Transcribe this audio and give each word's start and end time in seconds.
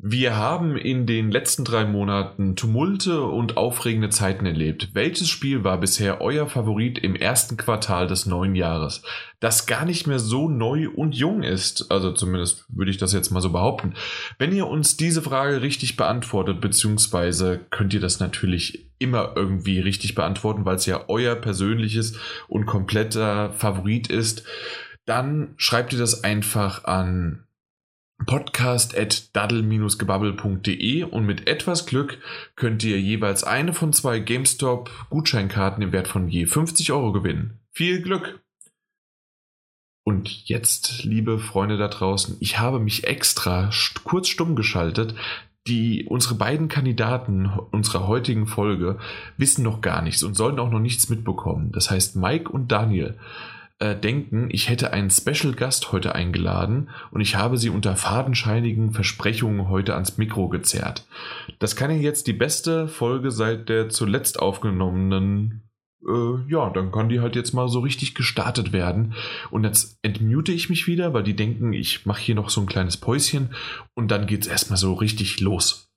Wir 0.00 0.36
haben 0.36 0.76
in 0.76 1.06
den 1.06 1.32
letzten 1.32 1.64
drei 1.64 1.84
Monaten 1.84 2.54
Tumulte 2.54 3.20
und 3.22 3.56
aufregende 3.56 4.10
Zeiten 4.10 4.46
erlebt. 4.46 4.90
Welches 4.92 5.28
Spiel 5.28 5.64
war 5.64 5.80
bisher 5.80 6.20
euer 6.20 6.46
Favorit 6.46 6.98
im 6.98 7.16
ersten 7.16 7.56
Quartal 7.56 8.06
des 8.06 8.24
neuen 8.24 8.54
Jahres? 8.54 9.02
Das 9.40 9.66
gar 9.66 9.84
nicht 9.84 10.06
mehr 10.06 10.20
so 10.20 10.48
neu 10.48 10.88
und 10.88 11.16
jung 11.16 11.42
ist. 11.42 11.90
Also 11.90 12.12
zumindest 12.12 12.64
würde 12.68 12.92
ich 12.92 12.98
das 12.98 13.12
jetzt 13.12 13.32
mal 13.32 13.40
so 13.40 13.50
behaupten. 13.50 13.94
Wenn 14.38 14.54
ihr 14.54 14.68
uns 14.68 14.96
diese 14.96 15.20
Frage 15.20 15.62
richtig 15.62 15.96
beantwortet, 15.96 16.60
beziehungsweise 16.60 17.58
könnt 17.70 17.92
ihr 17.92 18.00
das 18.00 18.20
natürlich 18.20 18.86
immer 19.00 19.32
irgendwie 19.34 19.80
richtig 19.80 20.14
beantworten, 20.14 20.64
weil 20.64 20.76
es 20.76 20.86
ja 20.86 21.06
euer 21.08 21.34
persönliches 21.34 22.16
und 22.46 22.66
kompletter 22.66 23.52
Favorit 23.54 24.06
ist, 24.06 24.44
dann 25.06 25.54
schreibt 25.56 25.92
ihr 25.92 25.98
das 25.98 26.22
einfach 26.22 26.84
an 26.84 27.47
podcast.daddle-gebabbel.de 28.26 31.04
und 31.04 31.26
mit 31.26 31.48
etwas 31.48 31.86
Glück 31.86 32.18
könnt 32.56 32.82
ihr 32.84 33.00
jeweils 33.00 33.44
eine 33.44 33.72
von 33.72 33.92
zwei 33.92 34.18
GameStop 34.18 34.90
Gutscheinkarten 35.10 35.80
im 35.82 35.92
Wert 35.92 36.08
von 36.08 36.28
je 36.28 36.46
50 36.46 36.90
Euro 36.92 37.12
gewinnen. 37.12 37.60
Viel 37.72 38.02
Glück! 38.02 38.40
Und 40.04 40.48
jetzt, 40.48 41.04
liebe 41.04 41.38
Freunde 41.38 41.76
da 41.76 41.88
draußen, 41.88 42.38
ich 42.40 42.58
habe 42.58 42.80
mich 42.80 43.06
extra 43.06 43.70
kurz 44.04 44.28
stumm 44.28 44.56
geschaltet. 44.56 45.14
Die, 45.66 46.06
unsere 46.08 46.34
beiden 46.34 46.68
Kandidaten 46.68 47.50
unserer 47.72 48.06
heutigen 48.06 48.46
Folge 48.46 48.98
wissen 49.36 49.62
noch 49.62 49.82
gar 49.82 50.00
nichts 50.00 50.22
und 50.22 50.34
sollen 50.34 50.58
auch 50.60 50.70
noch 50.70 50.80
nichts 50.80 51.10
mitbekommen. 51.10 51.72
Das 51.72 51.90
heißt, 51.90 52.16
Mike 52.16 52.50
und 52.50 52.72
Daniel 52.72 53.18
äh, 53.78 53.94
denken, 53.94 54.48
ich 54.50 54.68
hätte 54.68 54.92
einen 54.92 55.10
Special 55.10 55.54
Gast 55.54 55.92
heute 55.92 56.14
eingeladen 56.14 56.90
und 57.10 57.20
ich 57.20 57.36
habe 57.36 57.56
sie 57.58 57.70
unter 57.70 57.96
fadenscheinigen 57.96 58.92
Versprechungen 58.92 59.68
heute 59.68 59.94
ans 59.94 60.18
Mikro 60.18 60.48
gezerrt. 60.48 61.06
Das 61.58 61.76
kann 61.76 61.90
ja 61.90 61.96
jetzt 61.96 62.26
die 62.26 62.32
beste 62.32 62.88
Folge 62.88 63.30
seit 63.30 63.68
der 63.68 63.88
zuletzt 63.88 64.40
aufgenommenen 64.40 65.62
äh, 66.06 66.50
ja, 66.50 66.70
dann 66.70 66.92
kann 66.92 67.08
die 67.08 67.20
halt 67.20 67.36
jetzt 67.36 67.52
mal 67.52 67.68
so 67.68 67.80
richtig 67.80 68.14
gestartet 68.14 68.72
werden. 68.72 69.14
Und 69.50 69.64
jetzt 69.64 69.98
entmute 70.02 70.52
ich 70.52 70.70
mich 70.70 70.86
wieder, 70.86 71.12
weil 71.12 71.24
die 71.24 71.36
denken, 71.36 71.72
ich 71.72 72.06
mache 72.06 72.22
hier 72.22 72.34
noch 72.34 72.50
so 72.50 72.60
ein 72.60 72.66
kleines 72.66 72.96
Päuschen 72.96 73.50
und 73.94 74.10
dann 74.10 74.26
geht 74.26 74.42
es 74.42 74.48
erstmal 74.48 74.78
so 74.78 74.94
richtig 74.94 75.40
los. 75.40 75.87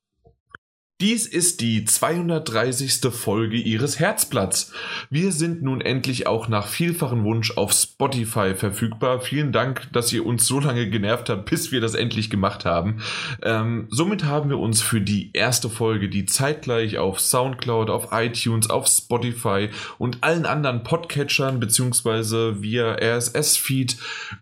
Dies 1.01 1.25
ist 1.25 1.61
die 1.61 1.83
230. 1.83 3.11
Folge 3.11 3.57
Ihres 3.57 3.97
Herzblatts. 3.97 4.71
Wir 5.09 5.31
sind 5.31 5.63
nun 5.63 5.81
endlich 5.81 6.27
auch 6.27 6.47
nach 6.47 6.67
vielfachen 6.67 7.23
Wunsch 7.23 7.57
auf 7.57 7.73
Spotify 7.73 8.53
verfügbar. 8.53 9.19
Vielen 9.19 9.51
Dank, 9.51 9.91
dass 9.93 10.13
ihr 10.13 10.23
uns 10.23 10.45
so 10.45 10.59
lange 10.59 10.87
genervt 10.91 11.31
habt, 11.31 11.49
bis 11.49 11.71
wir 11.71 11.81
das 11.81 11.95
endlich 11.95 12.29
gemacht 12.29 12.65
haben. 12.65 13.01
Ähm, 13.41 13.87
somit 13.89 14.25
haben 14.25 14.51
wir 14.51 14.59
uns 14.59 14.83
für 14.83 15.01
die 15.01 15.31
erste 15.33 15.71
Folge, 15.71 16.07
die 16.07 16.27
zeitgleich 16.27 16.99
auf 16.99 17.19
Soundcloud, 17.19 17.89
auf 17.89 18.09
iTunes, 18.11 18.69
auf 18.69 18.85
Spotify 18.85 19.69
und 19.97 20.19
allen 20.21 20.45
anderen 20.45 20.83
Podcatchern 20.83 21.59
beziehungsweise 21.59 22.61
via 22.61 22.93
RSS-Feed 22.93 23.97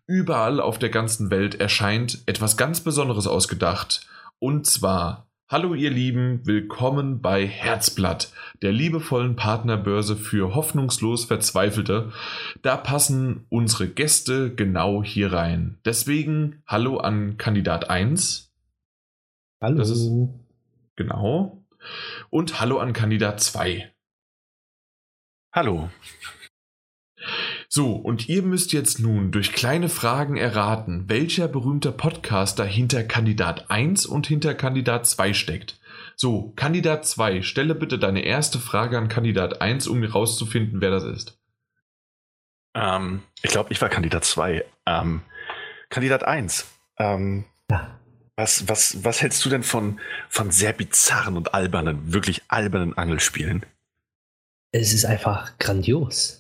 überall 0.08 0.60
auf 0.60 0.78
der 0.78 0.90
ganzen 0.90 1.32
Welt 1.32 1.56
erscheint, 1.56 2.20
etwas 2.26 2.58
ganz 2.58 2.82
Besonderes 2.82 3.28
ausgedacht. 3.28 4.02
Und 4.40 4.66
zwar 4.66 5.29
Hallo 5.52 5.74
ihr 5.74 5.90
Lieben, 5.90 6.46
willkommen 6.46 7.22
bei 7.22 7.48
Herzblatt, 7.48 8.32
der 8.62 8.72
liebevollen 8.72 9.36
Partnerbörse 9.36 10.16
für 10.16 10.54
hoffnungslos 10.54 11.26
Verzweifelte. 11.26 12.14
Da 12.62 12.78
passen 12.78 13.48
unsere 13.50 13.90
Gäste 13.90 14.54
genau 14.54 15.04
hier 15.04 15.34
rein. 15.34 15.80
Deswegen 15.86 16.62
hallo 16.68 16.98
an 16.98 17.38
Kandidat 17.38 17.90
1. 17.90 18.54
Hallo. 19.60 19.78
Das 19.80 19.90
ist 19.90 20.12
genau. 20.96 21.66
Und 22.30 22.62
hallo 22.62 22.78
an 22.78 22.94
Kandidat 22.94 23.42
2. 23.42 23.92
Hallo. 25.52 25.90
So, 27.72 27.94
und 27.94 28.28
ihr 28.28 28.42
müsst 28.42 28.74
jetzt 28.74 29.00
nun 29.00 29.30
durch 29.32 29.54
kleine 29.54 29.90
Fragen 29.90 30.38
erraten, 30.38 31.08
welcher 31.08 31.48
berühmter 31.48 31.92
Podcaster 31.92 32.66
hinter 32.66 33.04
Kandidat 33.04 33.70
1 33.70 34.08
und 34.08 34.26
hinter 34.26 34.56
Kandidat 34.56 35.06
2 35.06 35.34
steckt. 35.36 35.80
So, 36.16 36.52
Kandidat 36.56 37.06
2, 37.06 37.44
stelle 37.44 37.76
bitte 37.76 38.00
deine 38.00 38.26
erste 38.26 38.58
Frage 38.58 38.98
an 38.98 39.08
Kandidat 39.08 39.62
1, 39.62 39.88
um 39.88 40.02
herauszufinden, 40.02 40.82
wer 40.82 40.90
das 40.90 41.04
ist. 41.04 41.38
Ähm, 42.74 43.22
ich 43.44 43.52
glaube, 43.52 43.72
ich 43.72 43.80
war 43.80 43.90
Kandidat 43.90 44.26
2. 44.26 44.66
Ähm, 44.88 45.22
Kandidat 45.90 46.24
1. 46.24 46.66
Ähm, 46.98 47.46
ja. 47.70 48.00
was, 48.36 48.68
was, 48.68 49.04
was 49.04 49.22
hältst 49.22 49.46
du 49.46 49.50
denn 49.50 49.62
von, 49.62 50.00
von 50.28 50.50
sehr 50.50 50.74
bizarren 50.74 51.38
und 51.38 51.54
albernen, 51.54 52.14
wirklich 52.14 52.42
albernen 52.48 52.98
Angelspielen? 52.98 53.64
Es 54.72 54.92
ist 54.92 55.06
einfach 55.06 55.56
grandios. 55.60 56.39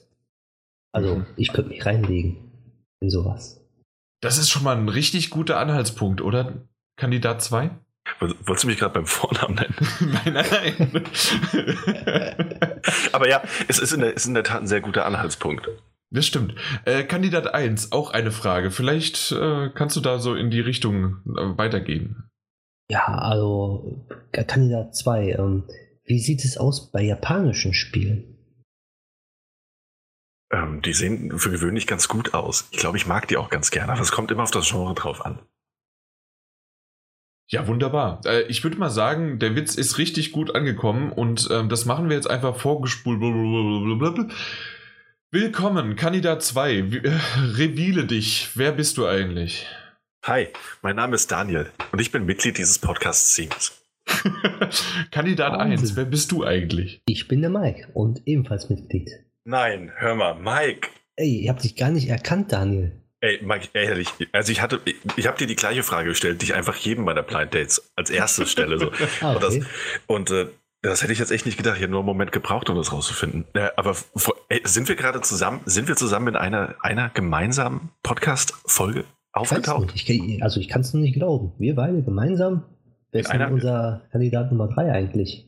Also 0.92 1.18
mhm. 1.18 1.26
ich 1.36 1.54
könnte 1.54 1.70
mich 1.70 1.86
reinlegen 1.86 2.52
in 3.00 3.10
sowas. 3.10 3.62
Das 4.22 4.38
ist 4.38 4.50
schon 4.50 4.64
mal 4.64 4.76
ein 4.76 4.90
richtig 4.90 5.30
guter 5.30 5.60
Anhaltspunkt, 5.60 6.22
oder? 6.22 6.68
Kandidat 6.98 7.42
2? 7.42 7.72
Wolltest 8.20 8.64
du 8.64 8.68
mich 8.68 8.80
gerade 8.80 8.94
beim 8.94 9.06
Vornamen 9.06 9.56
nennen? 9.56 9.76
nein, 10.26 10.34
nein. 10.34 11.04
Aber 13.14 13.30
ja, 13.30 13.42
es 13.68 13.80
ist 13.80 13.94
in, 13.94 14.02
der, 14.02 14.14
ist 14.16 14.26
in 14.26 14.34
der 14.34 14.44
Tat 14.44 14.62
ein 14.62 14.68
sehr 14.68 14.82
guter 14.82 15.06
Anhaltspunkt. 15.06 15.70
Das 16.12 16.26
stimmt. 16.26 16.56
Äh, 16.86 17.04
Kandidat 17.04 17.54
1, 17.54 17.92
auch 17.92 18.12
eine 18.12 18.32
Frage. 18.32 18.72
Vielleicht 18.72 19.32
äh, 19.32 19.70
kannst 19.74 19.96
du 19.96 20.02
da 20.02 20.18
so 20.20 20.34
in 20.36 20.50
die 20.50 20.60
Richtung 20.60 21.18
äh, 21.28 21.58
weitergehen. 21.58 22.30
Ja, 22.90 23.06
also 23.06 24.08
Kandidat 24.32 24.96
2, 24.96 25.34
ähm, 25.34 25.64
wie 26.06 26.20
sieht 26.20 26.44
es 26.44 26.58
aus 26.58 26.92
bei 26.92 27.04
japanischen 27.04 27.76
Spielen? 27.76 28.29
Ähm, 30.52 30.82
die 30.82 30.94
sehen 30.94 31.38
für 31.38 31.52
gewöhnlich 31.52 31.86
ganz 31.86 32.08
gut 32.08 32.34
aus. 32.34 32.68
Ich 32.72 32.80
glaube, 32.80 32.98
ich 32.98 33.06
mag 33.06 33.28
die 33.28 33.38
auch 33.38 33.50
ganz 33.50 33.70
gerne, 33.70 33.92
aber 33.92 34.02
es 34.02 34.12
kommt 34.12 34.32
immer 34.32 34.44
auf 34.44 34.52
das 34.52 34.68
Genre 34.68 34.96
drauf 34.96 35.26
an. 35.26 35.40
Ja, 37.52 37.68
wunderbar. 37.68 38.22
Äh, 38.26 38.44
ich 38.44 38.64
würde 38.64 38.78
mal 38.78 38.90
sagen, 38.90 39.40
der 39.40 39.56
Witz 39.56 39.76
ist 39.76 39.98
richtig 39.98 40.32
gut 40.32 40.54
angekommen 40.54 41.12
und 41.12 41.48
ähm, 41.52 41.68
das 41.70 41.86
machen 41.86 42.10
wir 42.10 42.16
jetzt 42.16 42.30
einfach 42.30 42.56
vorgespult. 42.56 43.20
Blablabla. 43.20 44.28
Willkommen, 45.32 45.96
Kandidat 45.96 46.44
2. 46.44 46.74
Äh, 46.74 47.20
reveale 47.56 48.06
dich. 48.06 48.50
Wer 48.56 48.72
bist 48.72 48.98
du 48.98 49.08
eigentlich? 49.08 49.68
Hi, 50.26 50.48
mein 50.82 50.96
Name 50.96 51.16
ist 51.16 51.32
Daniel 51.32 51.72
und 51.92 52.00
ich 52.00 52.12
bin 52.12 52.26
Mitglied 52.26 52.58
dieses 52.58 52.78
Podcast-Teams. 52.78 53.80
Kandidat 55.12 55.60
1, 55.60 55.96
wer 55.96 56.06
bist 56.06 56.32
du 56.32 56.44
eigentlich? 56.44 57.02
Ich 57.08 57.28
bin 57.28 57.42
der 57.42 57.50
Mike 57.50 57.90
und 57.94 58.22
ebenfalls 58.28 58.70
Mitglied. 58.70 59.10
Nein, 59.50 59.92
hör 59.96 60.14
mal, 60.14 60.36
Mike. 60.36 60.90
Ey, 61.16 61.42
ich 61.42 61.50
hab 61.50 61.60
dich 61.60 61.76
gar 61.76 61.90
nicht 61.90 62.08
erkannt, 62.08 62.52
Daniel. 62.52 62.92
Ey, 63.20 63.40
Mike, 63.42 63.70
ehrlich, 63.74 64.10
also 64.32 64.52
ich 64.52 64.62
hatte, 64.62 64.80
ich 65.18 65.26
habe 65.26 65.40
dir 65.40 65.48
die 65.48 65.56
gleiche 65.56 65.82
Frage 65.82 66.10
gestellt, 66.10 66.44
die 66.44 66.46
ich 66.46 66.54
einfach 66.54 66.76
jedem 66.76 67.04
meiner 67.04 67.24
Blind 67.24 67.56
Dates 67.56 67.92
als 67.96 68.12
erstes 68.12 68.52
stelle. 68.52 68.78
So. 68.78 68.92
ah, 69.22 69.34
okay. 69.36 69.36
Und, 69.36 69.44
das, 69.44 69.60
und 70.06 70.30
äh, 70.30 70.46
das 70.84 71.02
hätte 71.02 71.14
ich 71.14 71.20
jetzt 71.20 71.32
echt 71.32 71.48
nicht 71.48 71.58
gedacht. 71.58 71.78
Ich 71.78 71.82
hätte 71.82 71.90
nur 71.90 72.02
einen 72.02 72.06
Moment 72.06 72.32
gebraucht, 72.32 72.70
um 72.70 72.76
das 72.76 72.94
rauszufinden. 72.94 73.46
Ja, 73.56 73.72
aber 73.76 73.96
ey, 74.50 74.62
sind 74.66 74.88
wir 74.88 74.96
gerade 74.96 75.20
zusammen, 75.22 75.62
sind 75.66 75.88
wir 75.88 75.96
zusammen 75.96 76.28
in 76.28 76.36
einer, 76.36 76.76
einer 76.84 77.10
gemeinsamen 77.10 77.90
Podcast-Folge 78.04 79.06
aufgetaucht? 79.32 79.94
Ich, 79.96 80.44
also 80.44 80.60
ich 80.60 80.70
kann 80.70 80.82
es 80.82 80.94
noch 80.94 81.02
nicht 81.02 81.16
glauben. 81.16 81.54
Wir 81.58 81.74
beide 81.74 82.04
gemeinsam? 82.04 82.66
Wer 83.12 83.22
ist 83.22 83.34
denn 83.34 83.42
unser 83.52 84.04
Kandidat 84.12 84.52
Nummer 84.52 84.68
3 84.68 84.92
eigentlich? 84.92 85.48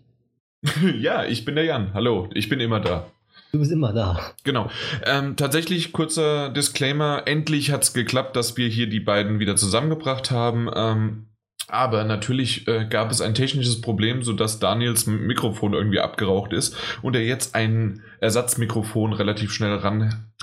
ja, 0.98 1.24
ich 1.24 1.46
bin 1.46 1.54
der 1.54 1.66
Jan. 1.66 1.94
Hallo, 1.94 2.32
ich 2.34 2.50
bin 2.50 2.60
immer 2.60 2.80
da. 2.80 3.06
Du 3.52 3.60
bist 3.60 3.72
immer 3.72 3.92
da. 3.92 4.34
Genau. 4.44 4.70
Ähm, 5.06 5.36
tatsächlich, 5.36 5.92
kurzer 5.92 6.50
Disclaimer, 6.50 7.24
endlich 7.26 7.72
hat 7.72 7.84
es 7.84 7.94
geklappt, 7.94 8.36
dass 8.36 8.56
wir 8.56 8.68
hier 8.68 8.88
die 8.88 9.02
beiden 9.02 9.40
wieder 9.40 9.58
zusammengebracht 9.58 10.32
haben. 10.32 10.70
Ähm, 10.74 11.28
aber 11.68 12.04
natürlich 12.04 12.68
äh, 12.68 12.86
gab 12.86 13.12
es 13.12 13.22
ein 13.22 13.34
technisches 13.34 13.80
Problem, 13.80 14.24
sodass 14.24 14.60
Daniels 14.60 15.06
Mikrofon 15.06 15.74
irgendwie 15.74 16.00
abgeraucht 16.00 16.52
ist 16.54 16.76
und 17.02 17.16
er 17.16 17.24
jetzt 17.24 17.56
ein 17.56 18.02
Ersatzmikrofon 18.20 19.14
relativ 19.14 19.54
schnell 19.54 19.78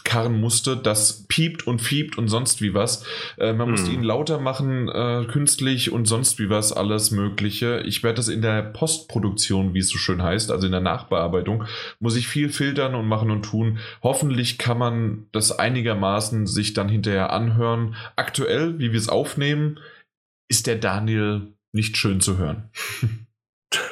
rankarren 0.09 0.41
musste, 0.41 0.77
das 0.77 1.25
piept 1.29 1.67
und 1.67 1.81
fiebt 1.81 2.19
und 2.19 2.29
sonst 2.29 2.63
wie 2.63 2.75
was. 2.75 3.05
Äh, 3.37 3.53
man 3.53 3.67
hm. 3.67 3.71
musste 3.73 3.91
ihn 3.91 4.03
lauter 4.03 4.41
machen, 4.41 4.89
äh, 4.89 5.25
künstlich 5.31 5.93
und 5.93 6.07
sonst 6.07 6.39
wie 6.39 6.49
was, 6.49 6.73
alles 6.73 7.11
Mögliche. 7.11 7.81
Ich 7.81 8.03
werde 8.03 8.17
das 8.17 8.29
in 8.29 8.43
der 8.43 8.63
Postproduktion, 8.63 9.75
wie 9.75 9.81
es 9.81 9.89
so 9.89 9.99
schön 9.99 10.23
heißt, 10.23 10.51
also 10.51 10.67
in 10.67 10.73
der 10.73 10.81
Nachbearbeitung, 10.81 11.65
muss 12.01 12.17
ich 12.17 12.29
viel 12.29 12.49
filtern 12.49 12.95
und 12.95 13.07
machen 13.07 13.31
und 13.31 13.43
tun. 13.43 13.79
Hoffentlich 14.03 14.59
kann 14.59 14.79
man 14.79 15.27
das 15.33 15.53
einigermaßen 15.53 16.47
sich 16.47 16.73
dann 16.73 16.89
hinterher 16.89 17.33
anhören. 17.33 17.95
Aktuell, 18.17 18.79
wie 18.79 18.93
wir 18.93 18.99
es 18.99 19.09
aufnehmen, 19.09 19.79
ist 20.49 20.67
der 20.67 20.77
Daniel 20.77 21.53
nicht 21.73 21.97
schön 21.97 22.21
zu 22.21 22.39
hören. 22.39 22.71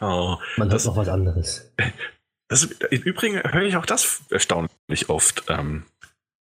oh, 0.00 0.36
Man 0.56 0.72
hört 0.72 0.84
noch 0.84 0.96
was 0.96 1.08
anderes. 1.08 1.72
Das, 2.48 2.64
Im 2.64 3.02
Übrigen 3.02 3.40
höre 3.42 3.62
ich 3.62 3.76
auch 3.76 3.86
das 3.86 4.22
erstaunlich 4.30 5.08
oft 5.08 5.44
ähm, 5.48 5.84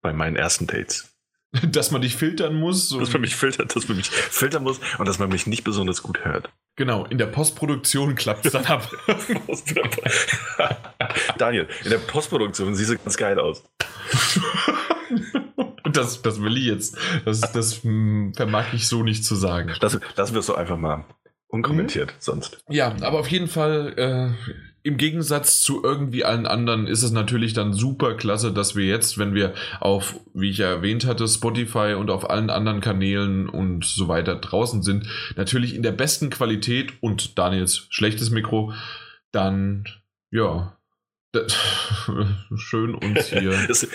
bei 0.01 0.11
meinen 0.11 0.35
ersten 0.35 0.67
Dates. 0.67 1.13
Dass 1.67 1.91
man 1.91 2.01
dich 2.01 2.15
filtern 2.15 2.55
muss. 2.55 2.89
Dass 2.89 3.13
man 3.13 3.21
mich 3.21 3.35
filtert, 3.35 3.75
dass 3.75 3.87
man 3.87 3.97
mich 3.97 4.09
filtern 4.09 4.63
muss 4.63 4.79
und 4.97 5.07
dass 5.07 5.19
man 5.19 5.29
mich 5.29 5.45
nicht 5.45 5.63
besonders 5.63 6.01
gut 6.01 6.25
hört. 6.25 6.49
Genau, 6.75 7.05
in 7.05 7.19
der 7.19 7.27
Postproduktion 7.27 8.15
klappt 8.15 8.47
es 8.47 8.53
dann 8.53 8.65
ab. 8.65 8.91
Daniel, 11.37 11.67
in 11.83 11.91
der 11.91 11.99
Postproduktion 11.99 12.73
siehst 12.73 12.89
du 12.89 12.97
ganz 12.97 13.17
geil 13.17 13.39
aus. 13.39 13.63
das, 15.91 16.23
das 16.23 16.41
will 16.41 16.57
ich 16.57 16.65
jetzt. 16.65 16.97
Das, 17.25 17.41
das 17.41 17.83
hm, 17.83 18.33
vermag 18.35 18.73
ich 18.73 18.87
so 18.87 19.03
nicht 19.03 19.23
zu 19.23 19.35
sagen. 19.35 19.75
Das, 19.79 19.99
lassen 20.15 20.33
wir 20.33 20.39
es 20.39 20.47
so 20.47 20.55
einfach 20.55 20.77
mal 20.77 21.05
unkommentiert 21.47 22.13
mhm. 22.13 22.17
sonst. 22.17 22.63
Ja, 22.67 22.95
aber 23.01 23.19
auf 23.19 23.27
jeden 23.27 23.47
Fall, 23.47 23.93
äh, 23.95 24.31
im 24.83 24.97
Gegensatz 24.97 25.61
zu 25.61 25.81
irgendwie 25.81 26.25
allen 26.25 26.45
anderen 26.45 26.87
ist 26.87 27.03
es 27.03 27.11
natürlich 27.11 27.53
dann 27.53 27.73
super 27.73 28.15
klasse, 28.15 28.51
dass 28.51 28.75
wir 28.75 28.85
jetzt, 28.85 29.17
wenn 29.17 29.33
wir 29.33 29.53
auf, 29.79 30.19
wie 30.33 30.49
ich 30.49 30.57
ja 30.57 30.67
erwähnt 30.67 31.05
hatte, 31.05 31.25
Spotify 31.27 31.95
und 31.97 32.09
auf 32.09 32.29
allen 32.29 32.49
anderen 32.49 32.81
Kanälen 32.81 33.47
und 33.47 33.85
so 33.85 34.09
weiter 34.09 34.35
draußen 34.35 34.83
sind, 34.83 35.07
natürlich 35.37 35.73
in 35.73 35.83
der 35.83 35.93
besten 35.93 36.29
Qualität 36.29 36.93
und 37.01 37.37
Daniels 37.39 37.87
schlechtes 37.89 38.29
Mikro, 38.29 38.73
dann, 39.31 39.85
ja, 40.31 40.77
schön 42.55 42.93
uns 42.93 43.27
hier. 43.27 43.51
ist, 43.69 43.87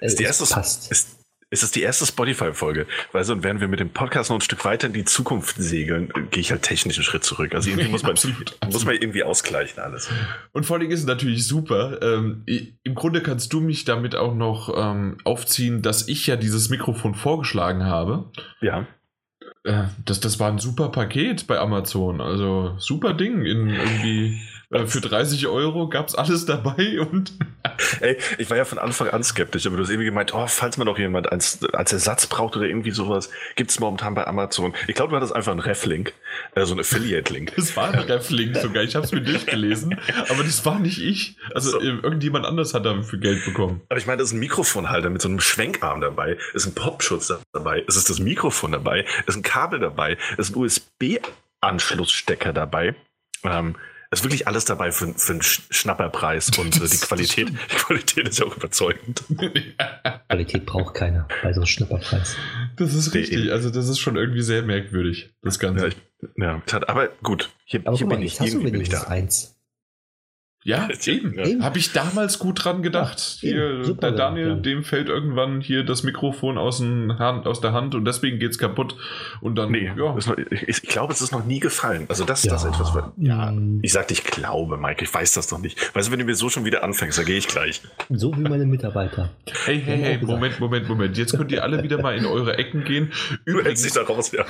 ist 0.00 0.18
die 0.18 0.24
erste, 0.24 0.42
ist, 0.42 1.21
es 1.52 1.62
ist 1.62 1.76
die 1.76 1.82
erste 1.82 2.06
Spotify-Folge, 2.06 2.86
weil 3.12 3.24
sonst 3.24 3.44
werden 3.44 3.60
wir 3.60 3.68
mit 3.68 3.78
dem 3.78 3.90
Podcast 3.90 4.30
noch 4.30 4.38
ein 4.38 4.40
Stück 4.40 4.64
weiter 4.64 4.86
in 4.86 4.94
die 4.94 5.04
Zukunft 5.04 5.56
segeln, 5.58 6.10
gehe 6.30 6.40
ich 6.40 6.50
halt 6.50 6.62
technisch 6.62 6.96
einen 6.96 7.04
Schritt 7.04 7.24
zurück. 7.24 7.54
Also 7.54 7.68
irgendwie 7.68 7.88
muss 7.90 8.02
man, 8.02 8.12
absolut, 8.12 8.56
muss 8.72 8.86
man 8.86 8.94
irgendwie 8.94 9.22
ausgleichen 9.22 9.82
alles. 9.82 10.10
Und 10.52 10.64
vor 10.64 10.78
allem 10.78 10.90
ist 10.90 11.00
es 11.00 11.06
natürlich 11.06 11.46
super. 11.46 12.00
Ähm, 12.00 12.44
Im 12.46 12.94
Grunde 12.94 13.20
kannst 13.20 13.52
du 13.52 13.60
mich 13.60 13.84
damit 13.84 14.16
auch 14.16 14.34
noch 14.34 14.72
ähm, 14.74 15.18
aufziehen, 15.24 15.82
dass 15.82 16.08
ich 16.08 16.26
ja 16.26 16.36
dieses 16.36 16.70
Mikrofon 16.70 17.14
vorgeschlagen 17.14 17.84
habe. 17.84 18.30
Ja. 18.62 18.86
Äh, 19.64 19.84
das, 20.06 20.20
das 20.20 20.40
war 20.40 20.50
ein 20.50 20.58
super 20.58 20.88
Paket 20.88 21.46
bei 21.46 21.58
Amazon. 21.58 22.22
Also 22.22 22.76
super 22.78 23.12
Ding 23.12 23.44
in 23.44 23.68
irgendwie 23.68 24.40
für 24.86 25.00
30 25.00 25.46
Euro 25.48 25.88
gab 25.88 26.08
es 26.08 26.14
alles 26.14 26.46
dabei 26.46 27.00
und. 27.00 27.32
Ey, 28.00 28.16
ich 28.38 28.48
war 28.50 28.56
ja 28.56 28.64
von 28.64 28.78
Anfang 28.78 29.08
an 29.10 29.22
skeptisch, 29.22 29.66
aber 29.66 29.76
du 29.76 29.82
hast 29.82 29.90
irgendwie 29.90 30.06
gemeint, 30.06 30.34
oh, 30.34 30.46
falls 30.46 30.78
man 30.78 30.86
doch 30.86 30.98
jemand 30.98 31.30
als, 31.30 31.62
als 31.72 31.92
Ersatz 31.92 32.26
braucht 32.26 32.56
oder 32.56 32.66
irgendwie 32.66 32.90
sowas, 32.90 33.30
gibt 33.54 33.70
es 33.70 33.80
momentan 33.80 34.14
bei 34.14 34.26
Amazon. 34.26 34.74
Ich 34.88 34.94
glaube, 34.94 35.10
du 35.10 35.16
hattest 35.16 35.34
einfach 35.34 35.52
einen 35.52 35.60
Ref-Link, 35.60 36.14
äh, 36.54 36.64
so 36.64 36.74
ein 36.74 36.80
Affiliate-Link. 36.80 37.52
Das 37.56 37.76
war 37.76 37.92
ein 37.92 37.98
Ref-Link 37.98 38.56
sogar, 38.56 38.82
ich 38.82 38.94
habe 38.94 39.04
es 39.04 39.12
mir 39.12 39.20
durchgelesen, 39.20 39.98
aber 40.28 40.42
das 40.42 40.64
war 40.64 40.78
nicht 40.78 41.02
ich. 41.02 41.36
Also 41.54 41.72
so. 41.72 41.80
irgendjemand 41.80 42.46
anders 42.46 42.74
hat 42.74 42.86
dafür 42.86 43.18
Geld 43.18 43.44
bekommen. 43.44 43.82
Aber 43.88 43.98
ich 43.98 44.06
meine, 44.06 44.18
da 44.18 44.24
ist 44.24 44.32
ein 44.32 44.40
Mikrofonhalter 44.40 45.10
mit 45.10 45.20
so 45.22 45.28
einem 45.28 45.40
Schwenkarm 45.40 46.00
dabei, 46.00 46.38
ist 46.54 46.66
ein 46.66 46.74
Popschutz 46.74 47.32
dabei, 47.52 47.84
es 47.86 47.96
ist 47.96 48.08
das 48.10 48.18
Mikrofon 48.18 48.72
dabei, 48.72 49.04
ist 49.26 49.36
ein 49.36 49.42
Kabel 49.42 49.80
dabei, 49.80 50.16
ist 50.38 50.54
ein 50.54 50.58
USB-Anschlussstecker 50.58 52.52
dabei. 52.52 52.94
Ähm, 53.44 53.76
ist 54.12 54.24
wirklich 54.24 54.46
alles 54.46 54.64
dabei 54.64 54.92
für, 54.92 55.14
für 55.14 55.32
einen 55.32 55.42
Schnapperpreis 55.42 56.50
und 56.58 56.76
äh, 56.76 56.88
die 56.88 56.96
Qualität, 57.00 57.48
die 57.48 57.76
Qualität 57.76 58.28
ist 58.28 58.38
ja 58.38 58.46
auch 58.46 58.56
überzeugend. 58.56 59.24
Qualität 60.28 60.66
braucht 60.66 60.94
keiner 60.94 61.28
bei 61.42 61.52
so 61.52 61.60
einem 61.60 61.66
Schnapperpreis. 61.66 62.36
Das 62.76 62.94
ist 62.94 63.14
richtig. 63.14 63.50
Also 63.52 63.70
das 63.70 63.88
ist 63.88 63.98
schon 63.98 64.16
irgendwie 64.16 64.42
sehr 64.42 64.62
merkwürdig, 64.62 65.34
das 65.42 65.58
Ganze. 65.58 65.88
Ja, 65.88 65.88
ich, 65.88 65.96
ja 66.36 66.62
aber 66.86 67.08
gut. 67.22 67.50
Hier, 67.64 67.80
aber 67.84 67.96
hier 67.96 68.06
bin 68.06 68.20
mal, 68.20 68.24
ich, 68.24 68.40
irgendwie 68.40 68.70
bin 68.70 68.80
ich 68.80 68.88
da. 68.88 69.02
Eins. 69.04 69.56
Ja, 70.64 70.88
eben. 71.06 71.34
Ja. 71.34 71.64
Habe 71.64 71.78
ich 71.78 71.92
damals 71.92 72.38
gut 72.38 72.64
dran 72.64 72.82
gedacht. 72.82 73.38
Ja, 73.40 73.50
hier, 73.50 73.94
der 73.94 74.12
Daniel, 74.12 74.48
ja. 74.48 74.54
dem 74.54 74.84
fällt 74.84 75.08
irgendwann 75.08 75.60
hier 75.60 75.84
das 75.84 76.02
Mikrofon 76.02 76.58
aus, 76.58 76.80
Hand, 76.80 77.46
aus 77.46 77.60
der 77.60 77.72
Hand 77.72 77.94
und 77.94 78.04
deswegen 78.04 78.38
geht 78.38 78.52
es 78.52 78.58
kaputt. 78.58 78.96
Und 79.40 79.56
dann, 79.56 79.70
nee, 79.70 79.86
ja. 79.86 79.94
Noch, 79.94 80.36
ich, 80.50 80.68
ich, 80.68 80.82
glaube, 80.82 81.12
es 81.12 81.20
ist 81.20 81.32
noch 81.32 81.44
nie 81.44 81.60
gefallen. 81.60 82.06
Also 82.08 82.24
das, 82.24 82.42
das 82.42 82.64
ist 82.64 82.74
etwas. 82.74 82.92
Ja, 83.16 83.52
ich 83.82 83.92
sagte, 83.92 84.14
ich 84.14 84.24
glaube, 84.24 84.76
Mike, 84.76 85.04
ich 85.04 85.12
weiß 85.12 85.32
das 85.32 85.50
noch 85.50 85.60
nicht. 85.60 85.94
Weißt 85.94 86.08
du, 86.08 86.12
wenn 86.12 86.18
du 86.18 86.24
mir 86.24 86.34
so 86.34 86.48
schon 86.48 86.64
wieder 86.64 86.84
anfängst, 86.84 87.18
dann 87.18 87.24
gehe 87.24 87.38
ich 87.38 87.48
gleich. 87.48 87.82
So 88.10 88.36
wie 88.36 88.42
meine 88.42 88.66
Mitarbeiter. 88.66 89.30
Hey, 89.64 89.80
hey, 89.84 89.98
hey, 89.98 90.18
Moment, 90.22 90.60
Moment, 90.60 90.88
Moment. 90.88 91.18
Jetzt 91.18 91.36
könnt 91.36 91.50
ihr 91.50 91.62
alle 91.62 91.82
wieder 91.82 92.00
mal 92.00 92.16
in 92.16 92.26
eure 92.26 92.58
Ecken 92.58 92.84
gehen. 92.84 93.12
Übrigens, 93.44 93.82
dich 93.82 93.92
da 93.92 94.02
raus, 94.02 94.32
ja. 94.32 94.44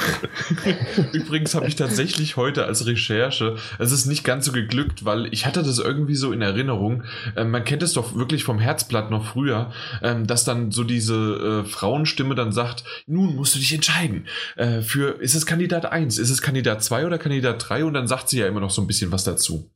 Übrigens 1.12 1.54
habe 1.54 1.66
ich 1.66 1.76
tatsächlich 1.76 2.36
heute 2.36 2.66
als 2.66 2.86
Recherche, 2.86 3.56
es 3.78 3.92
ist 3.92 4.06
nicht 4.06 4.24
ganz 4.24 4.44
so 4.44 4.52
geglückt, 4.52 5.04
weil 5.04 5.32
ich 5.32 5.46
hatte 5.46 5.62
das 5.62 5.78
irgendwie 5.78 6.01
so 6.14 6.32
in 6.32 6.42
Erinnerung, 6.42 6.62
Erinnerung. 6.62 7.02
Ähm, 7.36 7.50
man 7.50 7.64
kennt 7.64 7.82
es 7.82 7.92
doch 7.92 8.14
wirklich 8.14 8.44
vom 8.44 8.58
Herzblatt 8.58 9.10
noch 9.10 9.24
früher, 9.24 9.72
ähm, 10.02 10.26
dass 10.26 10.44
dann 10.44 10.70
so 10.70 10.84
diese 10.84 11.62
äh, 11.64 11.68
Frauenstimme 11.68 12.34
dann 12.34 12.52
sagt, 12.52 12.84
nun 13.06 13.36
musst 13.36 13.54
du 13.54 13.58
dich 13.58 13.72
entscheiden. 13.72 14.26
Äh, 14.56 14.80
für, 14.82 15.20
ist 15.20 15.34
es 15.34 15.46
Kandidat 15.46 15.86
1, 15.86 16.18
ist 16.18 16.30
es 16.30 16.42
Kandidat 16.42 16.82
2 16.82 17.06
oder 17.06 17.18
Kandidat 17.18 17.68
3? 17.68 17.84
Und 17.84 17.94
dann 17.94 18.06
sagt 18.06 18.28
sie 18.28 18.38
ja 18.38 18.46
immer 18.46 18.60
noch 18.60 18.70
so 18.70 18.82
ein 18.82 18.86
bisschen 18.86 19.12
was 19.12 19.24
dazu. 19.24 19.70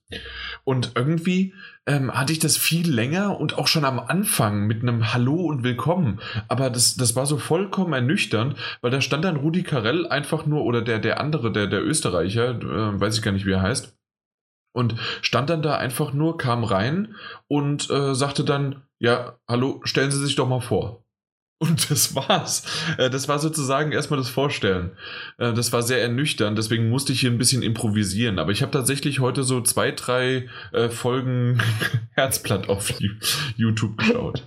Und 0.65 0.93
irgendwie 0.95 1.55
ähm, 1.87 2.13
hatte 2.13 2.33
ich 2.33 2.39
das 2.39 2.57
viel 2.57 2.91
länger 2.91 3.39
und 3.39 3.59
auch 3.59 3.67
schon 3.67 3.85
am 3.85 3.99
Anfang 3.99 4.67
mit 4.67 4.83
einem 4.83 5.13
Hallo 5.13 5.35
und 5.35 5.63
Willkommen. 5.63 6.21
Aber 6.49 6.71
das, 6.71 6.97
das 6.97 7.17
war 7.17 7.27
so 7.27 7.39
vollkommen 7.39 7.93
ernüchternd, 7.93 8.57
weil 8.81 8.91
da 8.91 9.01
stand 9.01 9.25
dann 9.25 9.37
Rudi 9.37 9.63
Carell 9.63 10.07
einfach 10.07 10.47
nur, 10.47 10.65
oder 10.65 10.83
der, 10.83 10.99
der 10.99 11.21
andere, 11.21 11.53
der, 11.53 11.67
der 11.67 11.85
Österreicher, 11.85 12.51
äh, 12.51 13.01
weiß 13.01 13.17
ich 13.17 13.23
gar 13.23 13.33
nicht, 13.33 13.47
wie 13.47 13.53
er 13.53 13.63
heißt, 13.63 13.97
und 14.77 14.95
stand 15.23 15.51
dann 15.51 15.63
da 15.63 15.77
einfach 15.77 16.13
nur, 16.13 16.39
kam 16.39 16.63
rein 16.63 17.15
und 17.49 17.91
äh, 17.91 18.15
sagte 18.15 18.45
dann, 18.45 18.83
ja, 18.99 19.39
hallo, 19.49 19.81
stellen 19.85 20.11
Sie 20.11 20.25
sich 20.25 20.37
doch 20.37 20.49
mal 20.49 20.61
vor. 20.61 21.03
Und 21.59 21.91
das 21.91 22.15
war's. 22.15 22.67
Äh, 22.99 23.09
das 23.09 23.29
war 23.29 23.39
sozusagen 23.39 23.91
erstmal 23.91 24.19
das 24.19 24.29
Vorstellen. 24.29 24.91
Äh, 25.39 25.55
das 25.55 25.73
war 25.73 25.83
sehr 25.83 26.03
ernüchternd, 26.03 26.59
deswegen 26.59 26.91
musste 26.91 27.15
ich 27.15 27.21
hier 27.21 27.31
ein 27.31 27.39
bisschen 27.39 27.63
improvisieren. 27.63 28.39
Aber 28.39 28.53
ich 28.53 28.61
habe 28.61 28.73
tatsächlich 28.73 29.21
heute 29.21 29.43
so 29.43 29.63
zwei, 29.63 29.91
drei 29.91 30.51
äh, 30.75 30.91
Folgen 30.91 31.59
Herzblatt 32.11 32.69
auf 32.69 32.93
YouTube 33.57 33.97
geschaut. 33.97 34.47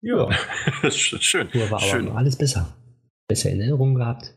Ja. 0.00 0.30
Schön. 0.90 1.50
Ja, 1.52 1.70
war 1.70 1.82
aber 1.82 2.16
alles 2.16 2.36
besser. 2.36 2.74
Besser 3.28 3.50
in 3.50 3.60
Erinnerung 3.60 3.96
gehabt. 3.96 4.34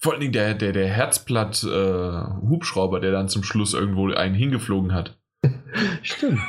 Vor 0.00 0.12
allen 0.12 0.20
Dingen 0.20 0.32
der, 0.32 0.54
der, 0.54 0.72
der 0.72 0.88
Herzblatt-Hubschrauber, 0.88 2.98
äh, 2.98 3.00
der 3.00 3.12
dann 3.12 3.28
zum 3.28 3.42
Schluss 3.42 3.74
irgendwo 3.74 4.12
einen 4.12 4.34
hingeflogen 4.34 4.92
hat. 4.92 5.16
Stimmt. 6.02 6.40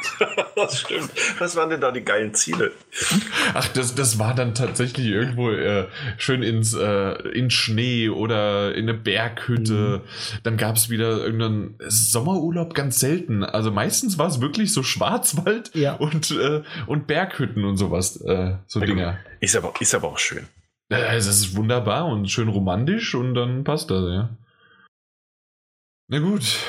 das 0.55 0.81
stimmt. 0.81 1.11
Was 1.39 1.55
waren 1.55 1.69
denn 1.69 1.81
da 1.81 1.91
die 1.91 2.03
geilen 2.03 2.33
Ziele? 2.33 2.71
Ach, 3.53 3.67
das, 3.69 3.95
das 3.95 4.19
war 4.19 4.33
dann 4.33 4.55
tatsächlich 4.55 5.07
irgendwo 5.07 5.51
äh, 5.51 5.87
schön 6.17 6.43
ins 6.43 6.73
äh, 6.73 7.13
in 7.29 7.49
Schnee 7.49 8.09
oder 8.09 8.73
in 8.73 8.89
eine 8.89 8.97
Berghütte. 8.97 10.01
Mhm. 10.03 10.39
Dann 10.43 10.57
gab 10.57 10.77
es 10.77 10.89
wieder 10.89 11.17
irgendeinen 11.17 11.75
Sommerurlaub 11.87 12.73
ganz 12.73 12.99
selten. 12.99 13.43
Also 13.43 13.71
meistens 13.71 14.17
war 14.17 14.27
es 14.27 14.41
wirklich 14.41 14.73
so 14.73 14.83
Schwarzwald 14.83 15.71
ja. 15.73 15.93
und, 15.93 16.31
äh, 16.31 16.63
und 16.85 17.07
Berghütten 17.07 17.65
und 17.65 17.77
sowas. 17.77 18.21
Äh, 18.21 18.55
so 18.65 18.79
Dinger. 18.79 19.17
Ist 19.39 19.55
aber, 19.55 19.73
ist 19.79 19.93
aber 19.93 20.07
auch 20.07 20.19
schön. 20.19 20.47
Es 20.89 21.27
ist 21.27 21.55
wunderbar 21.55 22.05
und 22.07 22.29
schön 22.29 22.47
romantisch 22.47 23.13
und 23.13 23.33
dann 23.33 23.63
passt 23.63 23.91
das, 23.91 24.03
ja. 24.03 24.37
Na 26.07 26.19
gut. 26.19 26.59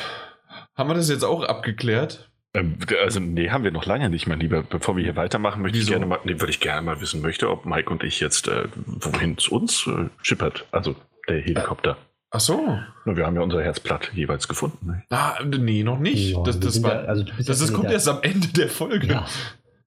Haben 0.74 0.90
wir 0.90 0.94
das 0.94 1.08
jetzt 1.08 1.24
auch 1.24 1.44
abgeklärt? 1.44 2.30
Ähm, 2.54 2.78
also, 3.02 3.20
nee, 3.20 3.50
haben 3.50 3.64
wir 3.64 3.70
noch 3.70 3.86
lange 3.86 4.10
nicht, 4.10 4.26
mein 4.26 4.40
Lieber. 4.40 4.62
Bevor 4.62 4.96
wir 4.96 5.04
hier 5.04 5.16
weitermachen, 5.16 5.62
möchte 5.62 5.78
Wieso? 5.78 5.88
ich 5.88 5.92
gerne 5.92 6.06
mal, 6.06 6.18
nee, 6.24 6.40
würde 6.40 6.50
ich 6.50 6.60
gerne 6.60 6.82
mal 6.82 7.00
wissen 7.00 7.20
möchte, 7.20 7.48
ob 7.50 7.66
Mike 7.66 7.90
und 7.90 8.02
ich 8.02 8.20
jetzt, 8.20 8.48
äh, 8.48 8.68
wohin 8.86 9.36
es 9.38 9.48
uns 9.48 9.86
äh, 9.86 10.08
schippert. 10.22 10.66
Also, 10.72 10.96
der 11.28 11.40
Helikopter. 11.40 11.96
Ach 12.30 12.40
so. 12.40 12.78
Na, 13.04 13.16
wir 13.16 13.26
haben 13.26 13.36
ja 13.36 13.42
unser 13.42 13.62
Herzblatt 13.62 14.12
jeweils 14.14 14.48
gefunden. 14.48 14.86
Ne? 14.86 15.04
Ah, 15.10 15.38
nee, 15.44 15.82
noch 15.82 15.98
nicht. 15.98 16.34
Ja, 16.34 16.42
das 16.42 16.58
das, 16.58 16.82
war, 16.82 17.04
ja, 17.04 17.08
also 17.08 17.24
das 17.46 17.60
ist, 17.60 17.72
kommt 17.72 17.90
erst 17.90 18.08
am 18.08 18.22
Ende 18.22 18.48
der 18.48 18.68
Folge. 18.68 19.06
Ja. 19.06 19.26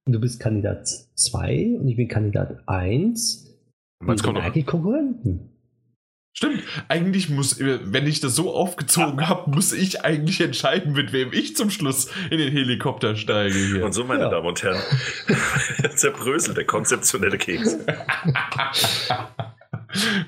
Du 0.06 0.20
bist 0.20 0.40
Kandidat 0.40 0.88
2 0.88 1.78
und 1.80 1.88
ich 1.88 1.96
bin 1.98 2.08
Kandidat 2.08 2.64
1. 2.68 3.51
Meinst 4.02 4.24
kommt 4.24 4.40
eigentlich 4.40 4.66
Konkurrenten. 4.66 5.52
Stimmt. 6.34 6.64
Eigentlich 6.88 7.30
muss, 7.30 7.60
wenn 7.60 8.08
ich 8.08 8.22
das 8.22 8.36
so 8.36 8.56
aufgezogen 8.56 9.20
ah. 9.20 9.28
habe, 9.28 9.52
muss 9.52 9.74
ich 9.74 10.06
eigentlich 10.06 10.40
entscheiden, 10.40 10.94
mit 10.94 11.12
wem 11.12 11.34
ich 11.34 11.58
zum 11.58 11.70
Schluss 11.70 12.10
in 12.30 12.38
den 12.38 12.52
Helikopter 12.52 13.16
steige. 13.16 13.54
Hier. 13.54 13.84
Und 13.84 13.92
so, 13.92 14.06
meine 14.06 14.24
ja. 14.24 14.30
Damen 14.30 14.48
und 14.48 14.64
Herren, 14.64 14.82
zerbröselt 15.96 16.56
der 16.56 16.66
konzeptionelle 16.66 17.38
Keks. 17.38 17.78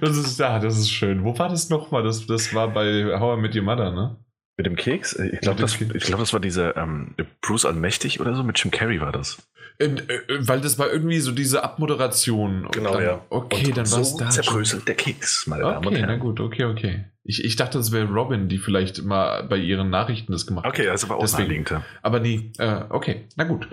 das 0.01 0.17
ist, 0.17 0.37
ja, 0.39 0.59
das 0.59 0.77
ist 0.77 0.91
schön. 0.91 1.23
Wo 1.23 1.39
war 1.39 1.47
das 1.47 1.69
nochmal? 1.69 2.03
Das, 2.03 2.27
das 2.27 2.53
war 2.53 2.67
bei 2.67 3.17
How 3.17 3.37
I 3.37 3.41
Met 3.41 3.55
Your 3.55 3.63
Mother, 3.63 3.91
ne? 3.91 4.17
Mit 4.57 4.65
dem 4.65 4.75
Keks? 4.75 5.17
Ich 5.17 5.39
glaube, 5.39 5.61
das, 5.61 5.79
glaub, 5.79 6.19
das 6.19 6.33
war 6.33 6.39
dieser 6.39 6.75
ähm, 6.77 7.15
Bruce 7.41 7.65
Allmächtig 7.65 8.19
oder 8.19 8.35
so. 8.35 8.43
Mit 8.43 8.59
Jim 8.59 8.71
Carrey 8.71 9.01
war 9.01 9.11
das. 9.13 9.41
Ähm, 9.79 9.97
äh, 9.97 10.19
weil 10.39 10.61
das 10.61 10.77
war 10.77 10.91
irgendwie 10.91 11.19
so 11.19 11.31
diese 11.31 11.63
Abmoderation. 11.63 12.67
Genau, 12.71 12.93
dann, 12.93 13.03
ja. 13.03 13.25
Okay, 13.29 13.67
und 13.67 13.77
dann 13.77 13.91
war 13.91 13.99
es 13.99 14.11
so 14.11 14.17
da. 14.19 14.29
zerbröselt 14.29 14.87
der 14.87 14.95
Keks, 14.95 15.47
meine 15.47 15.63
okay, 15.63 15.73
Damen 15.73 15.87
und 15.87 15.95
Herren. 15.95 16.09
Okay, 16.09 16.17
na 16.17 16.23
gut, 16.23 16.39
okay, 16.39 16.65
okay. 16.65 17.05
Ich, 17.25 17.43
ich 17.43 17.55
dachte, 17.55 17.77
das 17.77 17.93
wäre 17.93 18.05
Robin, 18.11 18.49
die 18.49 18.57
vielleicht 18.57 19.03
mal 19.03 19.43
bei 19.43 19.55
ihren 19.55 19.89
Nachrichten 19.89 20.33
das 20.33 20.45
gemacht 20.45 20.65
hat. 20.65 20.73
Okay, 20.73 20.89
also 20.89 21.07
war 21.07 21.17
auch 21.17 21.21
Deswegen, 21.21 21.65
Aber 22.01 22.19
nie. 22.19 22.51
Äh, 22.57 22.81
okay, 22.89 23.27
na 23.37 23.45
gut. 23.45 23.67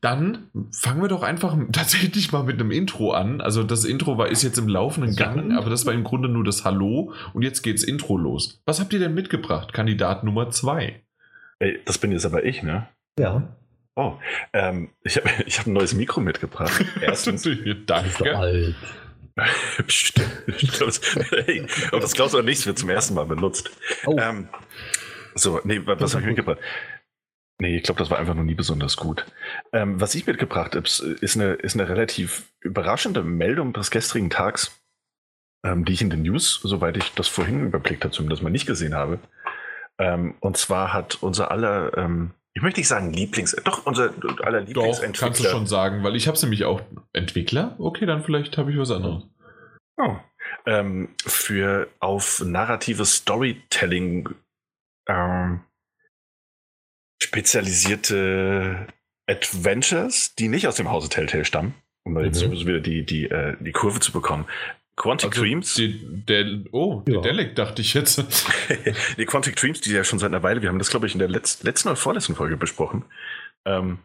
Dann 0.00 0.50
fangen 0.70 1.02
wir 1.02 1.08
doch 1.08 1.24
einfach 1.24 1.56
tatsächlich 1.72 2.30
mal 2.30 2.44
mit 2.44 2.60
einem 2.60 2.70
Intro 2.70 3.10
an. 3.10 3.40
Also 3.40 3.64
das 3.64 3.84
Intro 3.84 4.18
war, 4.18 4.28
ist 4.28 4.44
jetzt 4.44 4.58
im 4.58 4.68
laufenden 4.68 5.16
Gang, 5.16 5.52
aber 5.56 5.68
das 5.68 5.84
war 5.84 5.92
im 5.92 6.04
Grunde 6.04 6.28
nur 6.28 6.44
das 6.44 6.64
Hallo 6.64 7.12
und 7.34 7.42
jetzt 7.42 7.62
geht's 7.62 7.82
Intro 7.82 8.16
los. 8.16 8.62
Was 8.66 8.78
habt 8.78 8.92
ihr 8.92 9.00
denn 9.00 9.14
mitgebracht? 9.14 9.72
Kandidat 9.72 10.22
Nummer 10.22 10.50
zwei. 10.50 11.02
Ey, 11.58 11.80
das 11.84 11.98
bin 11.98 12.12
jetzt 12.12 12.24
aber 12.24 12.44
ich, 12.44 12.62
ne? 12.62 12.88
Ja. 13.18 13.56
Oh, 13.94 14.18
ähm, 14.52 14.90
ich 15.02 15.16
habe 15.16 15.28
ich 15.46 15.58
hab 15.58 15.66
ein 15.66 15.72
neues 15.72 15.94
Mikro 15.94 16.20
mitgebracht. 16.20 16.84
Erstens, 17.00 17.48
Danke. 17.86 18.74
Hey, 21.30 21.66
aber 21.88 22.00
das 22.00 22.12
glaubst 22.12 22.34
du 22.34 22.38
auch 22.38 22.42
nicht, 22.42 22.66
wird 22.66 22.78
zum 22.78 22.90
ersten 22.90 23.14
Mal 23.14 23.24
benutzt. 23.24 23.70
Oh. 24.04 24.14
Ähm, 24.18 24.50
so, 25.34 25.58
nee, 25.64 25.80
was, 25.86 26.02
was 26.02 26.12
habe 26.12 26.20
ich 26.20 26.26
mitgebracht? 26.26 26.58
Nee, 27.58 27.76
ich 27.76 27.82
glaube, 27.82 27.98
das 27.98 28.10
war 28.10 28.18
einfach 28.18 28.34
noch 28.34 28.42
nie 28.42 28.54
besonders 28.54 28.98
gut. 28.98 29.24
Ähm, 29.72 29.98
was 29.98 30.14
ich 30.14 30.26
mitgebracht 30.26 30.74
habe, 30.74 30.86
ist 30.86 31.36
eine, 31.36 31.54
ist 31.54 31.74
eine 31.74 31.88
relativ 31.88 32.52
überraschende 32.60 33.22
Meldung 33.22 33.72
des 33.72 33.90
gestrigen 33.90 34.28
Tags, 34.28 34.82
ähm, 35.64 35.86
die 35.86 35.94
ich 35.94 36.02
in 36.02 36.10
den 36.10 36.22
News, 36.22 36.60
soweit 36.62 36.98
ich 36.98 37.14
das 37.14 37.28
vorhin 37.28 37.66
überblickt 37.66 38.04
habe, 38.04 38.12
zumindest 38.12 38.42
mal 38.42 38.50
nicht 38.50 38.66
gesehen 38.66 38.94
habe. 38.94 39.18
Ähm, 39.98 40.34
und 40.40 40.58
zwar 40.58 40.92
hat 40.92 41.22
unser 41.22 41.50
aller 41.50 41.96
ähm, 41.96 42.32
ich 42.54 42.62
möchte 42.62 42.80
nicht 42.80 42.88
sagen 42.88 43.12
Lieblings, 43.12 43.56
doch 43.64 43.86
unser 43.86 44.12
aller 44.42 44.60
Lieblingsentwickler. 44.60 45.12
Doch, 45.12 45.20
kannst 45.20 45.40
du 45.40 45.44
schon 45.44 45.66
sagen, 45.66 46.04
weil 46.04 46.16
ich 46.16 46.26
habe 46.26 46.36
es 46.36 46.42
nämlich 46.42 46.64
auch 46.64 46.82
Entwickler. 47.12 47.76
Okay, 47.78 48.04
dann 48.06 48.22
vielleicht 48.22 48.58
habe 48.58 48.70
ich 48.72 48.78
was 48.78 48.90
anderes. 48.90 49.24
Oh. 49.96 50.16
Ähm, 50.66 51.14
für 51.24 51.88
auf 52.00 52.42
narratives 52.44 53.16
Storytelling 53.16 54.28
ähm, 55.08 55.60
spezialisierte 57.22 58.86
Adventures, 59.26 60.34
die 60.34 60.48
nicht 60.48 60.66
aus 60.66 60.76
dem 60.76 60.90
Hause 60.90 61.08
Telltale 61.08 61.44
stammen, 61.44 61.74
um 62.04 62.14
mhm. 62.14 62.24
jetzt 62.24 62.42
wieder 62.42 62.80
die, 62.80 63.06
die, 63.06 63.30
äh, 63.30 63.56
die 63.60 63.72
Kurve 63.72 64.00
zu 64.00 64.12
bekommen. 64.12 64.46
Quantic 64.96 65.30
also 65.30 65.42
Dreams. 65.42 65.74
Die, 65.74 66.00
der, 66.28 66.46
oh, 66.72 67.02
ja. 67.08 67.20
Delic 67.20 67.54
dachte 67.56 67.82
ich 67.82 67.94
jetzt. 67.94 68.22
die 69.16 69.24
Quantic 69.24 69.56
Dreams, 69.56 69.80
die 69.80 69.92
ja 69.92 70.04
schon 70.04 70.18
seit 70.18 70.30
einer 70.30 70.42
Weile, 70.42 70.62
wir 70.62 70.68
haben 70.68 70.78
das 70.78 70.90
glaube 70.90 71.06
ich 71.06 71.14
in 71.14 71.18
der 71.18 71.28
Letz-, 71.28 71.64
letzten 71.64 71.88
oder 71.88 71.96
vorletzten 71.96 72.34
Folge 72.34 72.56
besprochen, 72.56 73.04
ähm, 73.64 73.98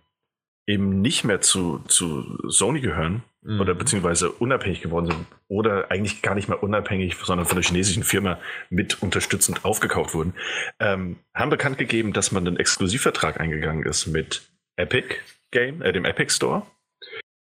eben 0.67 1.01
nicht 1.01 1.23
mehr 1.23 1.41
zu, 1.41 1.79
zu 1.87 2.37
Sony 2.49 2.81
gehören 2.81 3.23
mhm. 3.41 3.61
oder 3.61 3.73
beziehungsweise 3.73 4.31
unabhängig 4.31 4.81
geworden 4.81 5.07
sind 5.07 5.25
oder 5.47 5.91
eigentlich 5.91 6.21
gar 6.21 6.35
nicht 6.35 6.49
mehr 6.49 6.61
unabhängig, 6.61 7.15
sondern 7.15 7.47
von 7.47 7.55
der 7.55 7.63
chinesischen 7.63 8.03
Firma 8.03 8.39
mit 8.69 9.01
unterstützend 9.01 9.65
aufgekauft 9.65 10.13
wurden, 10.13 10.33
ähm, 10.79 11.17
haben 11.33 11.49
bekannt 11.49 11.77
gegeben, 11.77 12.13
dass 12.13 12.31
man 12.31 12.45
einen 12.45 12.57
Exklusivvertrag 12.57 13.39
eingegangen 13.39 13.85
ist 13.85 14.07
mit 14.07 14.49
Epic 14.75 15.15
Game, 15.51 15.81
äh, 15.81 15.93
dem 15.93 16.05
Epic 16.05 16.33
Store. 16.33 16.63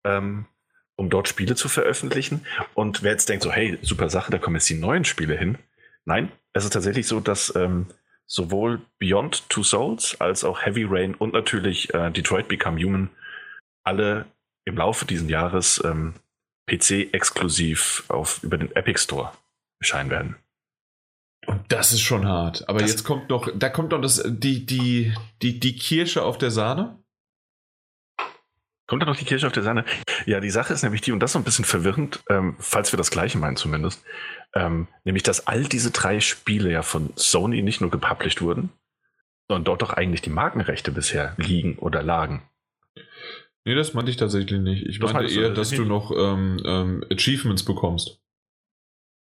Ähm, 0.04 0.46
um 0.96 1.10
dort 1.10 1.28
Spiele 1.28 1.54
zu 1.54 1.68
veröffentlichen. 1.68 2.46
Und 2.74 3.02
wer 3.02 3.12
jetzt 3.12 3.28
denkt, 3.28 3.44
so, 3.44 3.52
hey, 3.52 3.78
super 3.82 4.10
Sache, 4.10 4.30
da 4.32 4.38
kommen 4.38 4.56
jetzt 4.56 4.68
die 4.68 4.74
neuen 4.74 5.04
Spiele 5.04 5.36
hin. 5.36 5.58
Nein, 6.04 6.32
es 6.52 6.64
ist 6.64 6.72
tatsächlich 6.72 7.06
so, 7.06 7.20
dass 7.20 7.54
ähm, 7.54 7.86
sowohl 8.26 8.80
Beyond 8.98 9.48
Two 9.48 9.62
Souls 9.62 10.20
als 10.20 10.44
auch 10.44 10.64
Heavy 10.64 10.84
Rain 10.88 11.14
und 11.14 11.32
natürlich 11.32 11.92
äh, 11.94 12.10
Detroit 12.10 12.48
Become 12.48 12.82
Human 12.82 13.10
alle 13.84 14.26
im 14.64 14.76
Laufe 14.76 15.04
dieses 15.04 15.28
Jahres 15.28 15.82
ähm, 15.84 16.14
PC-exklusiv 16.66 18.04
auf 18.08 18.42
über 18.42 18.58
den 18.58 18.74
Epic 18.74 19.00
Store 19.00 19.32
erscheinen 19.80 20.10
werden. 20.10 20.36
Und 21.46 21.60
das 21.68 21.92
ist 21.92 22.00
schon 22.00 22.26
hart. 22.26 22.68
Aber 22.68 22.80
das 22.80 22.90
jetzt 22.90 23.04
kommt 23.04 23.30
noch, 23.30 23.48
da 23.54 23.68
kommt 23.68 23.92
noch 23.92 24.00
das, 24.00 24.22
die, 24.26 24.66
die, 24.66 25.14
die, 25.42 25.60
die 25.60 25.76
Kirsche 25.76 26.24
auf 26.24 26.38
der 26.38 26.50
Sahne. 26.50 26.98
Kommt 28.86 29.02
da 29.02 29.06
noch 29.06 29.16
die 29.16 29.24
Kirsche 29.24 29.46
auf 29.46 29.52
der 29.52 29.64
Sahne? 29.64 29.84
Ja, 30.26 30.40
die 30.40 30.50
Sache 30.50 30.72
ist 30.72 30.82
nämlich 30.82 31.00
die, 31.00 31.12
und 31.12 31.20
das 31.20 31.30
ist 31.30 31.32
so 31.32 31.38
ein 31.40 31.44
bisschen 31.44 31.64
verwirrend, 31.64 32.22
ähm, 32.30 32.56
falls 32.58 32.92
wir 32.92 32.96
das 32.96 33.10
Gleiche 33.10 33.38
meinen 33.38 33.56
zumindest, 33.56 34.04
ähm, 34.54 34.86
nämlich, 35.04 35.24
dass 35.24 35.46
all 35.46 35.64
diese 35.64 35.90
drei 35.90 36.20
Spiele 36.20 36.70
ja 36.70 36.82
von 36.82 37.10
Sony 37.16 37.62
nicht 37.62 37.80
nur 37.80 37.90
gepublished 37.90 38.40
wurden, 38.42 38.70
sondern 39.48 39.64
dort 39.64 39.82
doch 39.82 39.92
eigentlich 39.92 40.22
die 40.22 40.30
Markenrechte 40.30 40.92
bisher 40.92 41.34
liegen 41.36 41.78
oder 41.78 42.02
lagen. 42.02 42.42
Nee, 43.64 43.74
das 43.74 43.94
meinte 43.94 44.12
ich 44.12 44.16
tatsächlich 44.16 44.60
nicht. 44.60 44.86
Ich 44.86 45.00
das 45.00 45.12
meinte 45.12 45.32
eher, 45.32 45.50
dass 45.50 45.70
du 45.70 45.84
noch 45.84 46.12
ähm, 46.12 46.62
ähm, 46.64 47.04
Achievements 47.10 47.64
bekommst. 47.64 48.20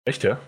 Echt, 0.04 0.22
ja? 0.22 0.40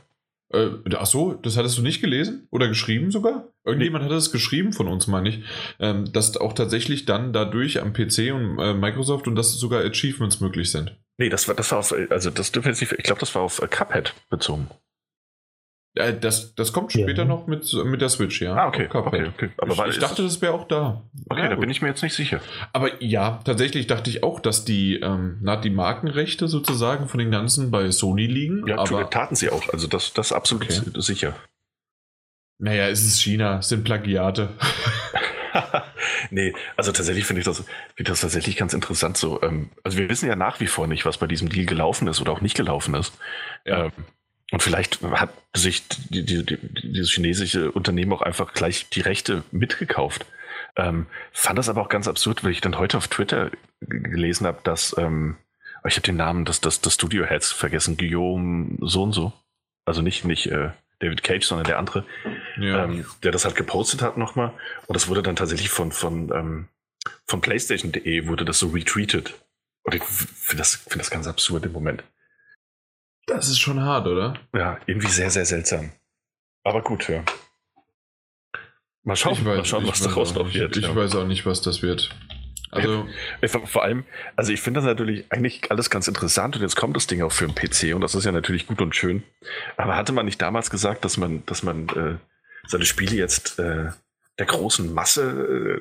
Äh, 0.52 0.68
ach 0.96 1.06
so, 1.06 1.34
das 1.34 1.56
hattest 1.56 1.78
du 1.78 1.82
nicht 1.82 2.00
gelesen 2.00 2.46
oder 2.50 2.68
geschrieben 2.68 3.10
sogar? 3.10 3.48
Irgendjemand 3.64 4.04
nee. 4.04 4.10
hat 4.10 4.18
es 4.18 4.32
geschrieben 4.32 4.72
von 4.72 4.88
uns, 4.88 5.06
meine 5.06 5.28
ich, 5.28 5.42
ähm, 5.78 6.12
dass 6.12 6.36
auch 6.36 6.52
tatsächlich 6.52 7.04
dann 7.06 7.32
dadurch 7.32 7.80
am 7.80 7.92
PC 7.92 8.32
und 8.34 8.58
äh, 8.58 8.74
Microsoft 8.74 9.28
und 9.28 9.36
dass 9.36 9.52
sogar 9.54 9.84
Achievements 9.84 10.40
möglich 10.40 10.70
sind. 10.70 10.96
Nee, 11.18 11.28
das 11.28 11.48
war, 11.48 11.54
das 11.54 11.70
war 11.70 11.78
auf, 11.78 11.94
also 12.10 12.30
das 12.30 12.52
dürfen 12.52 12.68
jetzt 12.68 12.80
nicht, 12.80 12.92
ich 12.92 13.04
glaube, 13.04 13.20
das 13.20 13.34
war 13.34 13.42
auf 13.42 13.62
äh, 13.62 13.68
Cuphead 13.68 14.14
bezogen. 14.28 14.68
Äh, 15.94 16.14
das, 16.18 16.54
das 16.54 16.72
kommt 16.72 16.92
später 16.92 17.22
ja. 17.22 17.24
noch 17.24 17.46
mit, 17.46 17.70
mit 17.84 18.00
der 18.00 18.08
Switch, 18.08 18.40
ja. 18.40 18.54
Ah, 18.54 18.68
okay. 18.68 18.88
okay, 18.92 19.26
okay. 19.26 19.50
Aber 19.58 19.86
ich, 19.86 19.94
ich 19.94 19.98
dachte, 19.98 20.22
das 20.22 20.40
wäre 20.40 20.54
auch 20.54 20.66
da. 20.66 21.02
Okay, 21.28 21.42
ja, 21.42 21.48
da 21.48 21.56
bin 21.56 21.68
ich 21.68 21.82
mir 21.82 21.88
jetzt 21.88 22.02
nicht 22.02 22.14
sicher. 22.14 22.40
Aber 22.72 23.02
ja, 23.02 23.40
tatsächlich 23.44 23.86
dachte 23.88 24.08
ich 24.08 24.22
auch, 24.22 24.40
dass 24.40 24.64
die, 24.64 25.00
ähm, 25.00 25.38
na, 25.42 25.56
die 25.56 25.70
Markenrechte 25.70 26.48
sozusagen 26.48 27.08
von 27.08 27.18
den 27.18 27.30
ganzen 27.30 27.70
bei 27.70 27.90
Sony 27.90 28.26
liegen. 28.26 28.66
Ja, 28.66 28.78
aber 28.78 29.10
taten 29.10 29.36
sie 29.36 29.50
auch. 29.50 29.68
Also 29.70 29.86
das, 29.86 30.14
das 30.14 30.32
absolut 30.32 30.64
okay. 30.64 30.80
sicher. 30.94 31.34
Naja, 32.58 32.88
es 32.88 33.04
ist 33.04 33.20
China, 33.20 33.58
es 33.58 33.68
sind 33.68 33.84
Plagiate. 33.84 34.50
nee, 36.30 36.54
also 36.76 36.92
tatsächlich 36.92 37.26
finde 37.26 37.40
ich 37.40 37.46
das, 37.46 37.64
find 37.96 38.08
das 38.08 38.20
tatsächlich 38.20 38.56
ganz 38.56 38.72
interessant 38.72 39.18
so. 39.18 39.42
Ähm, 39.42 39.70
also 39.82 39.98
wir 39.98 40.08
wissen 40.08 40.28
ja 40.28 40.36
nach 40.36 40.60
wie 40.60 40.68
vor 40.68 40.86
nicht, 40.86 41.04
was 41.04 41.18
bei 41.18 41.26
diesem 41.26 41.50
Deal 41.50 41.66
gelaufen 41.66 42.08
ist 42.08 42.20
oder 42.20 42.32
auch 42.32 42.40
nicht 42.40 42.56
gelaufen 42.56 42.94
ist. 42.94 43.12
Ja. 43.66 43.86
Ähm, 43.86 43.92
und 44.52 44.62
vielleicht 44.62 45.02
hat 45.02 45.32
sich 45.54 45.82
die, 45.88 46.24
die, 46.24 46.44
die, 46.44 46.58
dieses 46.82 47.10
chinesische 47.10 47.72
Unternehmen 47.72 48.12
auch 48.12 48.22
einfach 48.22 48.52
gleich 48.52 48.88
die 48.90 49.00
Rechte 49.00 49.44
mitgekauft. 49.50 50.26
Ähm, 50.76 51.06
fand 51.32 51.58
das 51.58 51.70
aber 51.70 51.80
auch 51.80 51.88
ganz 51.88 52.06
absurd, 52.06 52.44
weil 52.44 52.52
ich 52.52 52.60
dann 52.60 52.78
heute 52.78 52.98
auf 52.98 53.08
Twitter 53.08 53.50
gelesen 53.80 54.46
habe, 54.46 54.60
dass 54.62 54.94
ähm, 54.98 55.36
oh, 55.82 55.88
ich 55.88 55.94
habe 55.94 56.02
den 56.02 56.16
Namen 56.16 56.44
des, 56.44 56.60
des, 56.60 56.82
des 56.82 56.94
Studio 56.94 57.24
Heads 57.24 57.50
vergessen, 57.50 57.96
Guillaume 57.96 58.76
so 58.80 59.02
und 59.02 59.12
so. 59.12 59.32
Also 59.86 60.02
nicht, 60.02 60.24
nicht 60.24 60.46
äh, 60.46 60.70
David 61.00 61.22
Cage, 61.22 61.44
sondern 61.44 61.66
der 61.66 61.78
andere, 61.78 62.04
ja. 62.58 62.84
ähm, 62.84 63.06
der 63.22 63.32
das 63.32 63.44
halt 63.44 63.56
gepostet 63.56 64.02
hat 64.02 64.18
nochmal. 64.18 64.52
Und 64.86 64.94
das 64.94 65.08
wurde 65.08 65.22
dann 65.22 65.36
tatsächlich 65.36 65.70
von, 65.70 65.92
von, 65.92 66.30
ähm, 66.32 66.68
von 67.26 67.40
PlayStation.de 67.40 68.26
wurde 68.26 68.44
das 68.44 68.58
so 68.58 68.68
retweetet. 68.68 69.34
Und 69.82 69.94
ich 69.94 70.04
finde 70.04 70.58
das, 70.58 70.76
find 70.76 71.00
das 71.00 71.10
ganz 71.10 71.26
absurd 71.26 71.64
im 71.64 71.72
Moment. 71.72 72.04
Das 73.26 73.48
ist 73.48 73.60
schon 73.60 73.80
hart, 73.82 74.06
oder? 74.06 74.34
Ja, 74.54 74.78
irgendwie 74.86 75.08
sehr, 75.08 75.30
sehr 75.30 75.44
seltsam. 75.44 75.92
Aber 76.64 76.82
gut, 76.82 77.08
ja. 77.08 77.24
Mal 79.04 79.16
schauen, 79.16 79.44
weiß, 79.44 79.44
mal 79.44 79.64
schauen 79.64 79.86
was 79.86 80.00
daraus 80.00 80.34
noch 80.34 80.52
wird. 80.52 80.76
Ich 80.76 80.84
ja. 80.84 80.94
weiß 80.94 81.16
auch 81.16 81.26
nicht, 81.26 81.44
was 81.44 81.60
das 81.60 81.82
wird. 81.82 82.14
Also 82.72 83.06
vor 83.66 83.82
allem, 83.82 84.04
also 84.34 84.50
ich 84.50 84.62
finde 84.62 84.78
das 84.78 84.86
natürlich 84.86 85.30
eigentlich 85.30 85.70
alles 85.70 85.90
ganz 85.90 86.08
interessant 86.08 86.56
und 86.56 86.62
jetzt 86.62 86.74
kommt 86.74 86.96
das 86.96 87.06
Ding 87.06 87.20
auch 87.20 87.30
für 87.30 87.46
den 87.46 87.54
PC 87.54 87.94
und 87.94 88.00
das 88.00 88.14
ist 88.14 88.24
ja 88.24 88.32
natürlich 88.32 88.66
gut 88.66 88.80
und 88.80 88.96
schön. 88.96 89.24
Aber 89.76 89.94
hatte 89.94 90.12
man 90.12 90.24
nicht 90.24 90.40
damals 90.40 90.70
gesagt, 90.70 91.04
dass 91.04 91.18
man, 91.18 91.44
dass 91.44 91.62
man 91.62 91.88
äh, 91.90 92.16
seine 92.66 92.86
Spiele 92.86 93.14
jetzt 93.14 93.58
äh, 93.58 93.90
der 94.38 94.46
großen 94.46 94.92
Masse 94.94 95.80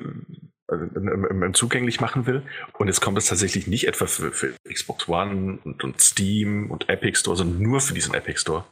zugänglich 1.52 2.00
machen 2.00 2.26
will. 2.26 2.42
Und 2.78 2.88
jetzt 2.88 3.00
kommt 3.00 3.18
es 3.18 3.26
tatsächlich 3.26 3.66
nicht 3.66 3.86
etwa 3.86 4.06
für, 4.06 4.32
für 4.32 4.54
Xbox 4.68 5.08
One 5.08 5.58
und, 5.64 5.84
und, 5.84 6.00
Steam 6.00 6.70
und 6.70 6.88
Epic 6.88 7.18
Store, 7.18 7.36
sondern 7.36 7.62
nur 7.62 7.80
für 7.80 7.94
diesen 7.94 8.14
Epic 8.14 8.40
Store. 8.40 8.64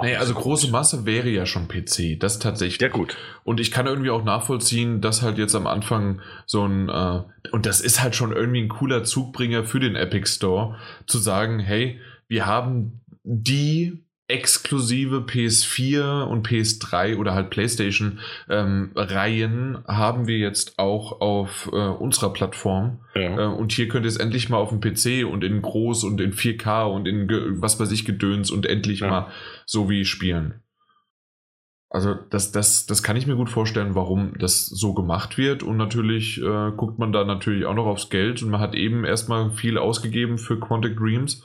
Naja, 0.00 0.20
also 0.20 0.32
große 0.32 0.70
Masse 0.70 1.06
wäre 1.06 1.28
ja 1.28 1.44
schon 1.44 1.66
PC, 1.66 2.20
das 2.20 2.38
tatsächlich. 2.38 2.80
Ja, 2.80 2.88
gut. 2.88 3.16
Und 3.42 3.58
ich 3.58 3.72
kann 3.72 3.86
irgendwie 3.86 4.10
auch 4.10 4.22
nachvollziehen, 4.22 5.00
dass 5.00 5.22
halt 5.22 5.38
jetzt 5.38 5.56
am 5.56 5.66
Anfang 5.66 6.20
so 6.46 6.64
ein, 6.64 6.88
äh, 6.88 7.22
und 7.50 7.66
das 7.66 7.80
ist 7.80 8.00
halt 8.00 8.14
schon 8.14 8.32
irgendwie 8.32 8.62
ein 8.62 8.68
cooler 8.68 9.02
Zugbringer 9.02 9.64
für 9.64 9.80
den 9.80 9.96
Epic 9.96 10.30
Store, 10.30 10.78
zu 11.06 11.18
sagen, 11.18 11.58
hey, 11.58 12.00
wir 12.28 12.46
haben 12.46 13.00
die 13.24 14.04
exklusive 14.28 15.20
PS4 15.20 16.24
und 16.24 16.46
PS3 16.46 17.16
oder 17.16 17.34
halt 17.34 17.48
PlayStation 17.48 18.20
ähm, 18.50 18.90
Reihen 18.94 19.78
haben 19.86 20.26
wir 20.26 20.36
jetzt 20.36 20.78
auch 20.78 21.22
auf 21.22 21.70
äh, 21.72 21.76
unserer 21.76 22.34
Plattform. 22.34 23.00
Ja. 23.14 23.38
Äh, 23.38 23.46
und 23.46 23.72
hier 23.72 23.88
könnt 23.88 24.04
ihr 24.04 24.10
es 24.10 24.18
endlich 24.18 24.50
mal 24.50 24.58
auf 24.58 24.68
dem 24.68 24.80
PC 24.80 25.26
und 25.26 25.42
in 25.44 25.62
groß 25.62 26.04
und 26.04 26.20
in 26.20 26.34
4K 26.34 26.84
und 26.84 27.08
in 27.08 27.28
was 27.62 27.80
weiß 27.80 27.90
ich 27.90 28.04
Gedöns 28.04 28.50
und 28.50 28.66
endlich 28.66 29.00
ja. 29.00 29.08
mal 29.08 29.26
so 29.64 29.88
wie 29.88 30.04
spielen. 30.04 30.62
Also 31.90 32.14
das, 32.14 32.52
das, 32.52 32.84
das 32.84 33.02
kann 33.02 33.16
ich 33.16 33.26
mir 33.26 33.36
gut 33.36 33.48
vorstellen, 33.48 33.94
warum 33.94 34.34
das 34.38 34.66
so 34.66 34.92
gemacht 34.92 35.38
wird. 35.38 35.62
Und 35.62 35.78
natürlich 35.78 36.38
äh, 36.42 36.70
guckt 36.76 36.98
man 36.98 37.12
da 37.12 37.24
natürlich 37.24 37.64
auch 37.64 37.74
noch 37.74 37.86
aufs 37.86 38.10
Geld 38.10 38.42
und 38.42 38.50
man 38.50 38.60
hat 38.60 38.74
eben 38.74 39.06
erstmal 39.06 39.50
viel 39.52 39.78
ausgegeben 39.78 40.36
für 40.36 40.60
Quantic 40.60 40.98
Dreams. 40.98 41.42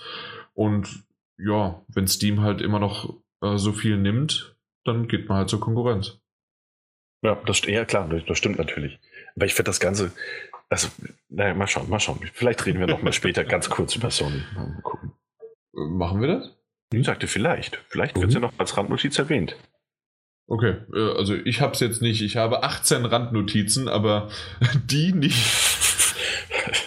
Und 0.54 1.06
ja, 1.38 1.84
wenn 1.88 2.08
Steam 2.08 2.42
halt 2.42 2.62
immer 2.62 2.80
noch 2.80 3.16
äh, 3.42 3.58
so 3.58 3.74
viel 3.74 3.98
nimmt, 3.98 4.56
dann 4.86 5.08
geht 5.08 5.30
man 5.30 5.40
halt 5.40 5.50
zur 5.50 5.60
Konkurrenz. 5.60 6.20
Ja, 7.24 7.36
das, 7.46 7.62
ja 7.66 7.86
klar, 7.86 8.10
das 8.10 8.38
stimmt 8.38 8.58
natürlich. 8.58 9.00
Aber 9.36 9.46
ich 9.46 9.54
finde 9.54 9.70
das 9.70 9.80
Ganze, 9.80 10.12
also, 10.70 10.90
naja, 11.30 11.54
mal 11.54 11.68
schauen, 11.68 11.90
mal 11.90 12.00
schauen. 12.00 12.20
Vielleicht 12.34 12.66
reden 12.66 12.80
wir 12.80 12.88
noch 12.88 13.02
mal 13.02 13.14
später 13.14 13.44
ganz 13.46 13.70
kurz 13.70 13.96
über 13.96 14.12
Sony. 14.12 14.42
Mal 14.56 14.82
gucken. 14.84 15.14
Machen 15.72 16.22
wir 16.22 16.28
das? 16.28 16.52
Ich 16.92 17.06
sagte 17.06 17.28
vielleicht. 17.28 17.80
Vielleicht 17.90 18.16
wird 18.16 18.28
es 18.28 18.36
mhm. 18.36 18.44
ja 18.44 18.48
noch 18.48 18.60
als 18.60 18.78
Randnotiz 18.78 19.18
erwähnt. 19.18 19.56
Okay, 20.48 20.76
äh, 20.94 21.18
also 21.18 21.36
ich 21.36 21.62
habe 21.62 21.74
es 21.74 21.80
jetzt 21.80 22.02
nicht. 22.02 22.22
Ich 22.22 22.38
habe 22.38 22.64
18 22.64 23.06
Randnotizen, 23.06 23.88
aber 23.88 24.30
die 24.86 25.14
nicht. 25.14 25.38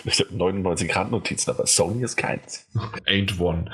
Ich 0.04 0.20
habe 0.20 0.34
99 0.34 0.94
Randnotizen, 0.94 1.52
aber 1.52 1.66
Sony 1.66 2.02
ist 2.02 2.16
keins. 2.16 2.68
Ain't 3.06 3.40
one. 3.40 3.70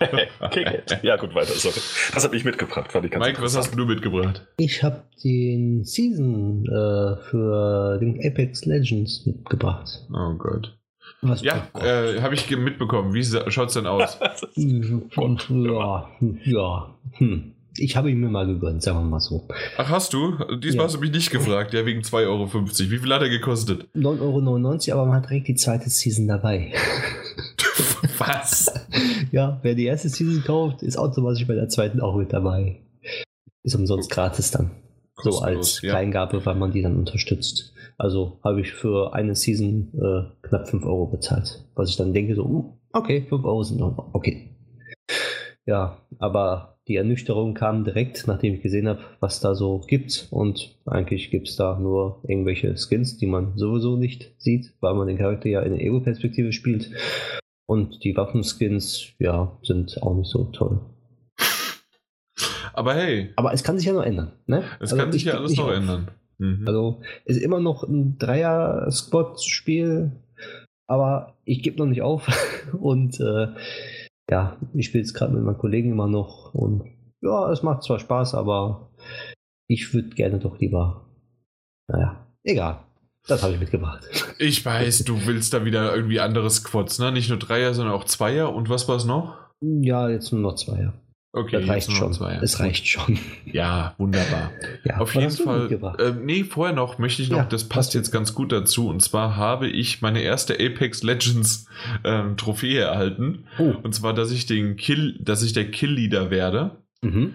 ja, 1.02 1.16
gut, 1.16 1.34
weiter. 1.34 1.52
Sorry. 1.52 1.80
Das 2.14 2.24
habe 2.24 2.36
ich 2.36 2.44
mitgebracht. 2.44 2.92
Fand 2.92 3.04
ich 3.04 3.10
ganz 3.10 3.26
Mike, 3.26 3.42
was 3.42 3.56
hast 3.56 3.74
du 3.74 3.84
mitgebracht? 3.84 4.46
Ich 4.58 4.82
habe 4.82 5.04
den 5.24 5.84
Season 5.84 6.64
äh, 6.66 7.16
für 7.30 7.98
den 7.98 8.20
Apex 8.24 8.64
Legends 8.64 9.26
mitgebracht. 9.26 10.06
Oh 10.12 10.34
Gott. 10.34 10.78
Was 11.20 11.42
ja, 11.42 11.68
äh, 11.74 12.20
habe 12.20 12.34
ich 12.34 12.48
mitbekommen. 12.56 13.12
Wie 13.12 13.24
schaut 13.24 13.68
es 13.68 13.74
denn 13.74 13.86
aus? 13.86 14.18
ja, 14.54 16.08
ja. 16.44 16.94
Hm. 17.14 17.54
Ich 17.80 17.96
habe 17.96 18.10
ihn 18.10 18.18
mir 18.18 18.28
mal 18.28 18.46
gegönnt, 18.46 18.82
sagen 18.82 18.98
wir 18.98 19.04
mal 19.04 19.20
so. 19.20 19.46
Ach, 19.76 19.88
hast 19.88 20.12
du? 20.12 20.32
Diesmal 20.56 20.82
ja. 20.82 20.84
hast 20.84 20.96
du 20.96 21.00
mich 21.00 21.12
nicht 21.12 21.30
gefragt. 21.30 21.74
Ja, 21.74 21.86
wegen 21.86 22.00
2,50 22.00 22.26
Euro. 22.26 22.50
Wie 22.52 22.98
viel 22.98 23.12
hat 23.12 23.22
er 23.22 23.28
gekostet? 23.28 23.86
9,99 23.94 24.90
Euro, 24.90 25.00
aber 25.00 25.10
man 25.10 25.22
hat 25.22 25.30
direkt 25.30 25.48
die 25.48 25.54
zweite 25.54 25.88
Season 25.90 26.28
dabei. 26.28 26.72
Was? 28.18 28.72
ja, 29.32 29.58
wer 29.62 29.74
die 29.74 29.86
erste 29.86 30.08
Season 30.08 30.42
kauft, 30.44 30.82
ist 30.82 30.98
automatisch 30.98 31.46
bei 31.46 31.54
der 31.54 31.68
zweiten 31.68 32.00
auch 32.00 32.16
mit 32.16 32.32
dabei. 32.32 32.80
Ist 33.62 33.74
umsonst 33.74 34.10
gratis 34.10 34.50
dann. 34.50 34.70
Kostenlos, 35.14 35.38
so 35.38 35.44
als 35.44 35.82
ja. 35.82 35.90
Kleingabe, 35.90 36.44
weil 36.46 36.54
man 36.54 36.72
die 36.72 36.82
dann 36.82 36.96
unterstützt. 36.96 37.72
Also 37.96 38.38
habe 38.44 38.60
ich 38.60 38.72
für 38.72 39.12
eine 39.14 39.34
Season 39.34 39.88
äh, 39.94 40.46
knapp 40.46 40.68
5 40.68 40.84
Euro 40.84 41.06
bezahlt. 41.06 41.64
Was 41.74 41.90
ich 41.90 41.96
dann 41.96 42.12
denke, 42.12 42.36
so, 42.36 42.44
uh, 42.44 42.72
okay, 42.92 43.26
5 43.28 43.44
Euro 43.44 43.62
sind 43.64 43.80
noch, 43.80 44.10
okay. 44.12 44.50
Ja, 45.68 45.98
aber 46.18 46.78
die 46.88 46.96
Ernüchterung 46.96 47.52
kam 47.52 47.84
direkt, 47.84 48.26
nachdem 48.26 48.54
ich 48.54 48.62
gesehen 48.62 48.88
habe, 48.88 49.00
was 49.20 49.40
da 49.40 49.54
so 49.54 49.80
gibt. 49.86 50.26
Und 50.30 50.74
eigentlich 50.86 51.30
gibt 51.30 51.46
es 51.46 51.56
da 51.56 51.78
nur 51.78 52.22
irgendwelche 52.26 52.74
Skins, 52.78 53.18
die 53.18 53.26
man 53.26 53.52
sowieso 53.58 53.96
nicht 53.96 54.32
sieht, 54.38 54.72
weil 54.80 54.94
man 54.94 55.08
den 55.08 55.18
Charakter 55.18 55.50
ja 55.50 55.60
in 55.60 55.72
der 55.72 55.82
Ego-Perspektive 55.82 56.52
spielt. 56.52 56.90
Und 57.66 58.02
die 58.02 58.16
Waffenskins, 58.16 59.08
ja, 59.18 59.58
sind 59.62 60.02
auch 60.02 60.14
nicht 60.14 60.30
so 60.30 60.44
toll. 60.44 60.80
Aber 62.72 62.94
hey. 62.94 63.34
Aber 63.36 63.52
es 63.52 63.62
kann 63.62 63.76
sich 63.76 63.86
ja 63.86 63.92
noch 63.92 64.04
ändern. 64.04 64.32
Ne? 64.46 64.64
Es 64.80 64.92
also 64.92 64.96
kann 64.96 65.12
sich 65.12 65.24
ja 65.24 65.34
alles 65.34 65.54
noch 65.54 65.66
auf. 65.66 65.74
ändern. 65.74 66.10
Mhm. 66.38 66.64
Also 66.66 67.02
es 67.26 67.36
ist 67.36 67.42
immer 67.42 67.60
noch 67.60 67.82
ein 67.82 68.16
Dreier-Squad-Spiel, 68.16 70.12
aber 70.86 71.34
ich 71.44 71.62
gebe 71.62 71.76
noch 71.76 71.84
nicht 71.84 72.00
auf. 72.00 72.26
Und 72.80 73.20
äh, 73.20 73.48
ja, 74.30 74.56
ich 74.74 74.86
spiele 74.86 75.04
es 75.04 75.14
gerade 75.14 75.32
mit 75.32 75.42
meinen 75.42 75.58
Kollegen 75.58 75.92
immer 75.92 76.06
noch 76.06 76.54
und 76.54 76.84
ja, 77.20 77.50
es 77.50 77.62
macht 77.62 77.82
zwar 77.82 77.98
Spaß, 77.98 78.34
aber 78.34 78.90
ich 79.66 79.92
würde 79.92 80.10
gerne 80.10 80.38
doch 80.38 80.58
lieber. 80.58 81.06
Naja, 81.88 82.26
egal. 82.44 82.80
Das 83.26 83.42
habe 83.42 83.54
ich 83.54 83.60
mitgebracht. 83.60 84.04
Ich 84.40 84.64
weiß, 84.64 85.02
du 85.02 85.26
willst 85.26 85.52
da 85.52 85.64
wieder 85.64 85.92
irgendwie 85.92 86.20
andere 86.20 86.48
Squads, 86.48 87.00
ne? 87.00 87.10
Nicht 87.10 87.28
nur 87.28 87.40
Dreier, 87.40 87.74
sondern 87.74 87.92
auch 87.92 88.04
Zweier. 88.04 88.54
Und 88.54 88.68
was 88.70 88.86
war 88.86 88.94
es 88.94 89.04
noch? 89.04 89.36
Ja, 89.60 90.08
jetzt 90.08 90.30
nur 90.32 90.40
noch 90.40 90.54
Zweier. 90.54 90.94
Okay, 91.32 91.60
das 91.60 91.68
reicht 91.68 91.92
schon. 91.92 92.12
Zwei, 92.12 92.38
es 92.42 92.58
reicht 92.58 92.86
schon. 92.86 93.18
Ja, 93.44 93.94
wunderbar. 93.98 94.50
ja, 94.84 94.96
Auf 94.96 95.14
jeden 95.14 95.30
Fall. 95.30 95.70
Äh, 95.98 96.12
nee, 96.12 96.44
vorher 96.44 96.74
noch 96.74 96.98
möchte 96.98 97.20
ich 97.20 97.28
noch, 97.28 97.38
ja, 97.38 97.44
das 97.44 97.68
passt 97.68 97.92
jetzt 97.94 98.10
ganz 98.10 98.34
gut 98.34 98.50
dazu. 98.50 98.88
Und 98.88 99.00
zwar 99.00 99.36
habe 99.36 99.68
ich 99.68 100.00
meine 100.00 100.22
erste 100.22 100.54
Apex 100.54 101.02
Legends 101.02 101.66
ähm, 102.02 102.36
Trophäe 102.38 102.80
erhalten. 102.80 103.44
Oh. 103.58 103.74
Und 103.82 103.94
zwar, 103.94 104.14
dass 104.14 104.30
ich 104.30 104.46
den 104.46 104.76
Kill, 104.76 105.18
dass 105.20 105.42
ich 105.42 105.52
der 105.52 105.70
Kill-Leader 105.70 106.30
werde. 106.30 106.82
Mhm. 107.02 107.34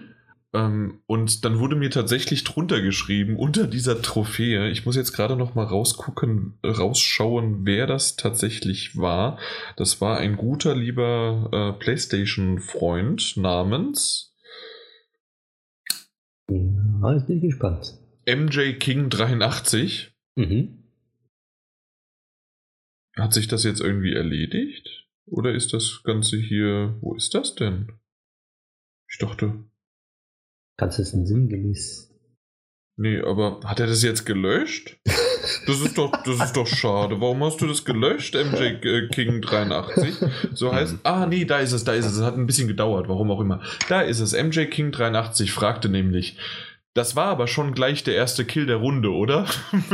Ähm, 0.54 1.00
und 1.06 1.44
dann 1.44 1.58
wurde 1.58 1.74
mir 1.74 1.90
tatsächlich 1.90 2.44
drunter 2.44 2.80
geschrieben, 2.80 3.36
unter 3.36 3.66
dieser 3.66 4.00
Trophäe, 4.00 4.70
ich 4.70 4.86
muss 4.86 4.94
jetzt 4.94 5.12
gerade 5.12 5.34
noch 5.34 5.56
mal 5.56 5.64
rausgucken, 5.64 6.54
rausschauen, 6.64 7.66
wer 7.66 7.88
das 7.88 8.14
tatsächlich 8.14 8.96
war. 8.96 9.38
Das 9.76 10.00
war 10.00 10.18
ein 10.18 10.36
guter, 10.36 10.76
lieber 10.76 11.50
äh, 11.52 11.78
PlayStation-Freund 11.80 13.36
namens. 13.36 14.36
Ja, 16.48 17.16
ich 17.16 17.24
bin 17.24 17.40
gespannt. 17.40 17.98
MJ 18.26 18.74
King 18.74 19.10
83. 19.10 20.14
Mhm. 20.36 20.84
Hat 23.16 23.32
sich 23.32 23.48
das 23.48 23.64
jetzt 23.64 23.80
irgendwie 23.80 24.12
erledigt? 24.12 25.08
Oder 25.26 25.52
ist 25.52 25.72
das 25.72 26.02
Ganze 26.04 26.36
hier. 26.36 26.96
Wo 27.00 27.14
ist 27.14 27.34
das 27.34 27.54
denn? 27.56 27.92
Ich 29.08 29.18
dachte. 29.18 29.64
Kannst 30.76 30.98
du 30.98 31.02
es 31.02 31.12
in 31.12 31.26
sinngemäß? 31.26 32.10
Nee, 32.96 33.20
aber 33.20 33.60
hat 33.64 33.80
er 33.80 33.86
das 33.86 34.02
jetzt 34.02 34.24
gelöscht? 34.24 34.98
Das 35.66 35.80
ist 35.80 35.98
doch, 35.98 36.10
das 36.24 36.42
ist 36.42 36.56
doch 36.56 36.66
schade. 36.66 37.20
Warum 37.20 37.42
hast 37.44 37.60
du 37.60 37.66
das 37.66 37.84
gelöscht, 37.84 38.34
MJ 38.34 38.62
äh, 38.82 39.08
King 39.08 39.40
83? 39.40 40.14
So 40.52 40.72
heißt. 40.72 40.96
Ah, 41.04 41.26
nee, 41.26 41.44
da 41.44 41.58
ist 41.58 41.72
es, 41.72 41.84
da 41.84 41.92
ist 41.92 42.06
es. 42.06 42.16
Es 42.16 42.22
hat 42.22 42.36
ein 42.36 42.46
bisschen 42.46 42.68
gedauert, 42.68 43.08
warum 43.08 43.30
auch 43.30 43.40
immer. 43.40 43.62
Da 43.88 44.00
ist 44.00 44.20
es. 44.20 44.32
MJ 44.32 44.66
King 44.66 44.92
83 44.92 45.52
fragte 45.52 45.88
nämlich, 45.88 46.38
das 46.94 47.16
war 47.16 47.26
aber 47.26 47.48
schon 47.48 47.74
gleich 47.74 48.04
der 48.04 48.14
erste 48.14 48.44
Kill 48.44 48.66
der 48.66 48.76
Runde, 48.76 49.10
oder? 49.10 49.46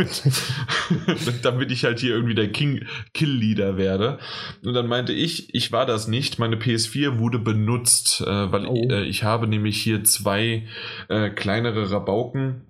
Damit 1.43 1.73
ich 1.73 1.85
halt 1.85 1.99
hier 1.99 2.15
irgendwie 2.15 2.35
der 2.35 2.53
King 2.53 2.87
Kill 3.15 3.31
Leader 3.31 3.79
werde. 3.79 4.19
Und 4.63 4.75
dann 4.75 4.87
meinte 4.87 5.15
ich, 5.15 5.55
ich 5.55 5.73
war 5.73 5.87
das 5.87 6.09
nicht. 6.09 6.39
Meine 6.39 6.57
PS4 6.57 7.19
wurde 7.19 7.39
benutzt, 7.39 8.21
äh, 8.21 8.53
weil 8.53 8.67
oh. 8.67 8.89
äh, 8.91 9.05
ich 9.05 9.25
habe 9.25 9.47
nämlich 9.47 9.83
hier 9.83 10.05
zwei 10.05 10.67
äh, 11.09 11.31
kleinere 11.31 11.91
Rabauken 11.91 12.67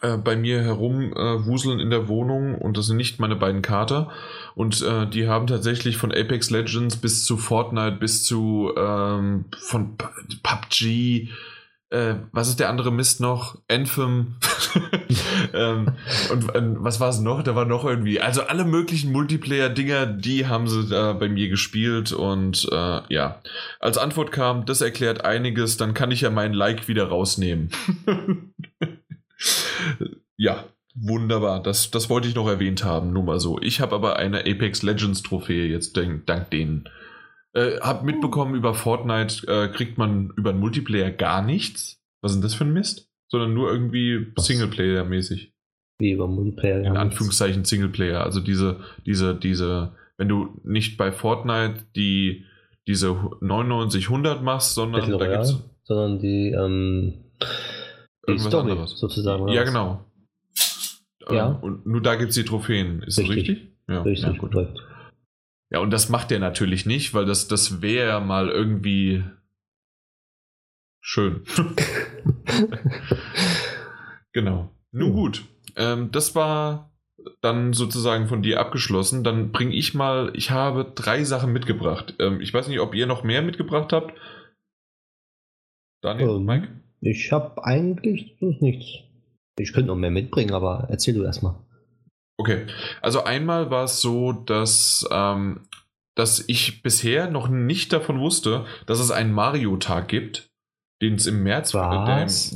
äh, 0.00 0.16
bei 0.16 0.36
mir 0.36 0.62
herum 0.62 1.12
äh, 1.14 1.82
in 1.82 1.90
der 1.90 2.08
Wohnung 2.08 2.54
und 2.54 2.78
das 2.78 2.86
sind 2.86 2.96
nicht 2.96 3.20
meine 3.20 3.36
beiden 3.36 3.60
Kater. 3.60 4.10
Und 4.54 4.80
äh, 4.80 5.06
die 5.06 5.28
haben 5.28 5.46
tatsächlich 5.46 5.98
von 5.98 6.12
Apex 6.12 6.48
Legends 6.48 6.96
bis 6.96 7.26
zu 7.26 7.36
Fortnite 7.36 7.98
bis 7.98 8.24
zu 8.24 8.72
ähm, 8.74 9.44
von 9.58 9.98
PUBG 10.42 11.28
äh, 11.90 12.14
was 12.30 12.48
ist 12.48 12.60
der 12.60 12.70
andere 12.70 12.92
Mist 12.92 13.20
noch? 13.20 13.58
Anthem. 13.68 14.36
ähm, 15.52 15.88
und 16.30 16.54
äh, 16.54 16.62
was 16.76 17.00
war 17.00 17.08
es 17.08 17.18
noch? 17.18 17.42
Da 17.42 17.56
war 17.56 17.64
noch 17.64 17.84
irgendwie, 17.84 18.20
also 18.20 18.42
alle 18.42 18.64
möglichen 18.64 19.10
Multiplayer-Dinger, 19.10 20.06
die 20.06 20.46
haben 20.46 20.68
sie 20.68 20.88
da 20.88 21.12
bei 21.12 21.28
mir 21.28 21.48
gespielt 21.48 22.12
und 22.12 22.68
äh, 22.70 23.00
ja. 23.08 23.42
Als 23.80 23.98
Antwort 23.98 24.30
kam, 24.30 24.66
das 24.66 24.80
erklärt 24.80 25.24
einiges, 25.24 25.76
dann 25.76 25.92
kann 25.92 26.12
ich 26.12 26.20
ja 26.20 26.30
meinen 26.30 26.54
Like 26.54 26.86
wieder 26.86 27.08
rausnehmen. 27.08 27.70
ja, 30.36 30.64
wunderbar. 30.94 31.60
Das, 31.60 31.90
das 31.90 32.08
wollte 32.08 32.28
ich 32.28 32.36
noch 32.36 32.46
erwähnt 32.48 32.84
haben, 32.84 33.12
nur 33.12 33.24
mal 33.24 33.40
so. 33.40 33.60
Ich 33.60 33.80
habe 33.80 33.96
aber 33.96 34.16
eine 34.16 34.40
Apex 34.40 34.82
Legends 34.82 35.22
Trophäe 35.22 35.66
jetzt 35.66 35.96
dank, 35.96 36.24
dank 36.26 36.50
denen. 36.50 36.88
Äh, 37.52 37.80
hab 37.80 38.04
mitbekommen, 38.04 38.54
über 38.54 38.74
Fortnite 38.74 39.46
äh, 39.48 39.68
kriegt 39.68 39.98
man 39.98 40.32
über 40.36 40.52
den 40.52 40.60
Multiplayer 40.60 41.10
gar 41.10 41.42
nichts. 41.42 42.00
Was 42.22 42.32
ist 42.32 42.36
denn 42.36 42.42
das 42.42 42.54
für 42.54 42.64
ein 42.64 42.72
Mist? 42.72 43.08
Sondern 43.28 43.54
nur 43.54 43.70
irgendwie 43.72 44.32
Singleplayer-mäßig. 44.36 45.52
Wie 45.98 46.12
über 46.12 46.28
Multiplayer? 46.28 46.84
In 46.84 46.96
Anführungszeichen 46.96 47.64
Singleplayer. 47.64 48.22
Also 48.22 48.40
diese, 48.40 48.80
diese, 49.04 49.34
diese, 49.34 49.92
wenn 50.16 50.28
du 50.28 50.60
nicht 50.64 50.96
bei 50.96 51.12
Fortnite 51.12 51.86
die, 51.96 52.44
diese 52.86 53.16
99, 53.40 54.06
100 54.06 54.42
machst, 54.42 54.74
sondern 54.74 55.18
da 55.18 55.26
gibt's, 55.26 55.62
sondern 55.84 56.18
die, 56.20 56.50
ähm, 56.50 57.14
die 57.40 58.32
irgendwas 58.32 58.52
Story, 58.52 58.70
anderes. 58.70 58.98
sozusagen. 58.98 59.48
Ja, 59.48 59.64
genau. 59.64 60.04
Ja. 61.28 61.50
Ähm, 61.50 61.56
und 61.60 61.86
nur 61.86 62.00
da 62.00 62.14
gibt 62.14 62.30
es 62.30 62.36
die 62.36 62.44
Trophäen. 62.44 63.02
Ist 63.02 63.18
richtig. 63.18 63.28
das 63.28 63.48
richtig? 63.48 63.72
Ja, 63.88 64.02
richtig, 64.02 64.32
ja, 64.32 64.38
gut. 64.38 64.52
Korrekt. 64.52 64.78
Ja, 65.70 65.78
und 65.78 65.90
das 65.90 66.08
macht 66.08 66.32
er 66.32 66.40
natürlich 66.40 66.84
nicht, 66.84 67.14
weil 67.14 67.24
das, 67.24 67.48
das 67.48 67.80
wäre 67.80 68.08
ja 68.08 68.20
mal 68.20 68.48
irgendwie 68.48 69.24
schön. 71.00 71.44
genau. 74.32 74.70
Nun 74.92 75.12
gut. 75.12 75.44
Ähm, 75.76 76.10
das 76.10 76.34
war 76.34 76.90
dann 77.40 77.72
sozusagen 77.72 78.26
von 78.26 78.42
dir 78.42 78.60
abgeschlossen. 78.60 79.22
Dann 79.22 79.52
bringe 79.52 79.74
ich 79.74 79.94
mal, 79.94 80.32
ich 80.34 80.50
habe 80.50 80.92
drei 80.94 81.22
Sachen 81.22 81.52
mitgebracht. 81.52 82.14
Ähm, 82.18 82.40
ich 82.40 82.52
weiß 82.52 82.68
nicht, 82.68 82.80
ob 82.80 82.94
ihr 82.94 83.06
noch 83.06 83.22
mehr 83.22 83.42
mitgebracht 83.42 83.92
habt. 83.92 84.18
Daniel, 86.02 86.30
ähm, 86.30 86.44
Mike? 86.44 86.68
Ich 87.00 87.30
habe 87.30 87.64
eigentlich 87.64 88.36
nichts. 88.40 89.04
Ich 89.56 89.72
könnte 89.72 89.88
noch 89.88 89.96
mehr 89.96 90.10
mitbringen, 90.10 90.52
aber 90.52 90.88
erzähl 90.90 91.14
du 91.14 91.22
erstmal. 91.22 91.54
Okay, 92.40 92.66
also 93.02 93.24
einmal 93.24 93.70
war 93.70 93.84
es 93.84 94.00
so, 94.00 94.32
dass, 94.32 95.06
ähm, 95.10 95.60
dass 96.14 96.42
ich 96.48 96.82
bisher 96.82 97.30
noch 97.30 97.48
nicht 97.48 97.92
davon 97.92 98.18
wusste, 98.20 98.64
dass 98.86 98.98
es 98.98 99.10
einen 99.10 99.32
Mario-Tag 99.32 100.08
gibt. 100.08 100.48
Den 101.02 101.14
es 101.14 101.26
im 101.26 101.42
März 101.42 101.72
war. 101.72 101.92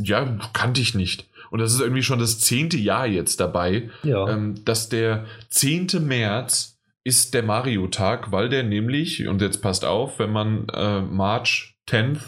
Ja, 0.03 0.39
kannte 0.53 0.81
ich 0.81 0.95
nicht. 0.95 1.27
Und 1.51 1.61
das 1.61 1.73
ist 1.73 1.81
irgendwie 1.81 2.03
schon 2.03 2.19
das 2.19 2.41
zehnte 2.41 2.77
Jahr 2.77 3.07
jetzt 3.07 3.41
dabei, 3.41 3.89
Ja. 4.03 4.29
ähm, 4.29 4.63
dass 4.65 4.89
der 4.91 5.25
10. 5.51 5.87
März 6.07 6.79
ist 7.05 7.33
der 7.35 7.43
Mario-Tag, 7.43 8.33
weil 8.33 8.49
der 8.51 8.63
nämlich, 8.63 9.27
und 9.29 9.41
jetzt 9.41 9.63
passt 9.63 9.85
auf, 9.85 10.19
wenn 10.19 10.31
man 10.31 10.69
äh, 10.71 11.01
March 11.01 11.77
10th 11.89 12.19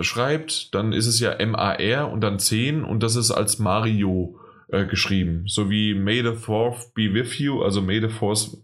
schreibt, 0.00 0.74
dann 0.74 0.92
ist 0.92 1.06
es 1.06 1.18
ja 1.20 1.32
M-A-R 1.32 2.08
und 2.10 2.20
dann 2.20 2.38
10 2.38 2.84
und 2.84 3.02
das 3.02 3.16
ist 3.16 3.30
als 3.32 3.58
Mario 3.58 4.37
äh, 4.68 4.86
geschrieben. 4.86 5.44
So 5.46 5.70
wie 5.70 5.94
May 5.94 6.22
the 6.22 6.30
4th 6.36 6.94
be 6.94 7.12
with 7.12 7.38
you, 7.38 7.62
also 7.62 7.80
May 7.80 8.00
the 8.00 8.06
4th 8.08 8.56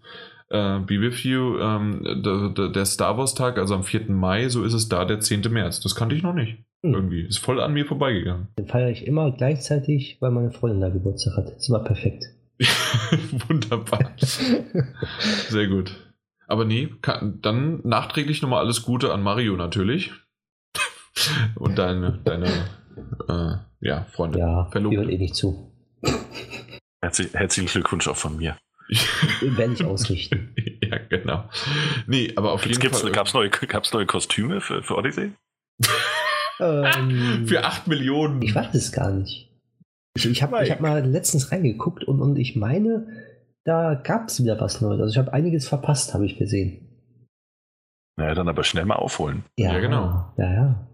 äh, 0.51 0.79
be 0.81 1.01
with 1.01 1.23
you, 1.25 1.59
ähm, 1.59 2.03
der, 2.23 2.51
der- 2.51 2.69
der 2.69 2.85
Star 2.85 3.17
Wars-Tag, 3.19 3.59
also 3.59 3.75
am 3.75 3.83
4. 3.85 4.11
Mai, 4.11 4.49
so 4.49 4.63
ist 4.65 4.75
es 4.75 4.89
da 4.89 5.05
der 5.05 5.21
10. 5.21 5.43
März. 5.51 5.81
Das 5.81 5.95
kannte 5.95 6.15
ich 6.15 6.23
noch 6.23 6.35
nicht. 6.35 6.59
Hm. 6.83 6.95
Irgendwie. 6.95 7.23
Ist 7.23 7.39
voll 7.39 7.61
an 7.61 7.73
mir 7.73 7.87
vorbeigegangen. 7.87 8.49
Den 8.59 8.67
feiere 8.67 8.91
ich 8.91 9.07
immer 9.07 9.33
gleichzeitig, 9.33 10.19
weil 10.21 10.31
meine 10.31 10.51
Freundin 10.51 10.81
da 10.83 10.91
Geburtstag 10.91 11.37
hat. 11.39 11.57
Das 11.57 11.71
war 11.71 11.83
perfekt. 11.83 12.25
Wunderbar. 13.49 14.13
Sehr 15.49 15.67
gut. 15.69 15.97
Aber 16.47 16.65
nee, 16.67 16.89
kann, 17.01 17.39
dann 17.41 17.81
nachträglich 17.85 18.43
nochmal 18.43 18.61
alles 18.63 18.83
Gute 18.83 19.13
an 19.13 19.23
Mario 19.23 19.57
natürlich. 19.57 20.13
Und 21.57 21.79
deine, 21.79 22.21
deine 22.25 22.47
äh, 23.29 23.57
ja, 23.81 24.07
Freunde. 24.13 24.39
Ja, 24.39 24.71
die 24.75 24.97
hört 24.97 25.09
eh 25.11 25.19
nicht 25.19 25.35
zu. 25.35 25.71
Herzlich, 27.03 27.35
herzlichen 27.35 27.69
Glückwunsch 27.69 28.09
auch 28.09 28.17
von 28.17 28.37
mir. 28.37 28.57
Werde 29.41 29.73
ich 29.73 29.85
ausrichten. 29.85 30.55
ja, 30.83 30.99
genau. 30.99 31.49
Nee, 32.07 32.33
aber 32.37 32.53
auf 32.53 32.67
jeden 32.67 32.81
Gibt's, 32.81 33.01
Fall. 33.01 33.13
gab's, 33.13 33.35
neue, 33.35 33.51
gab's 33.51 33.93
neue 33.93 34.07
Kostüme 34.07 34.61
für, 34.61 34.83
für 34.83 34.97
Odyssey? 34.97 35.33
ähm, 36.61 37.47
Für 37.47 37.65
8 37.65 37.87
Millionen. 37.89 38.43
Ich 38.43 38.55
weiß 38.55 38.75
es 38.75 38.93
gar 38.93 39.11
nicht. 39.11 39.51
Ich, 40.17 40.27
ich 40.27 40.43
habe 40.43 40.63
ich 40.63 40.71
hab 40.71 40.81
mal 40.81 41.05
letztens 41.05 41.51
reingeguckt 41.51 42.05
und, 42.05 42.21
und 42.21 42.37
ich 42.37 42.57
meine, 42.57 43.07
da 43.65 43.95
gab 43.95 44.29
es 44.29 44.43
wieder 44.43 44.61
was 44.61 44.81
Neues. 44.81 45.01
Also 45.01 45.13
ich 45.13 45.19
habe 45.19 45.33
einiges 45.33 45.67
verpasst, 45.67 46.15
habe 46.15 46.27
ich 46.27 46.37
gesehen. 46.37 46.81
Naja, 48.17 48.35
dann 48.35 48.49
aber 48.49 48.63
schnell 48.63 48.85
mal 48.85 48.97
aufholen. 48.97 49.45
Ja, 49.59 49.79
genau. 49.81 50.33
Ja, 50.37 50.53
ja. 50.53 50.89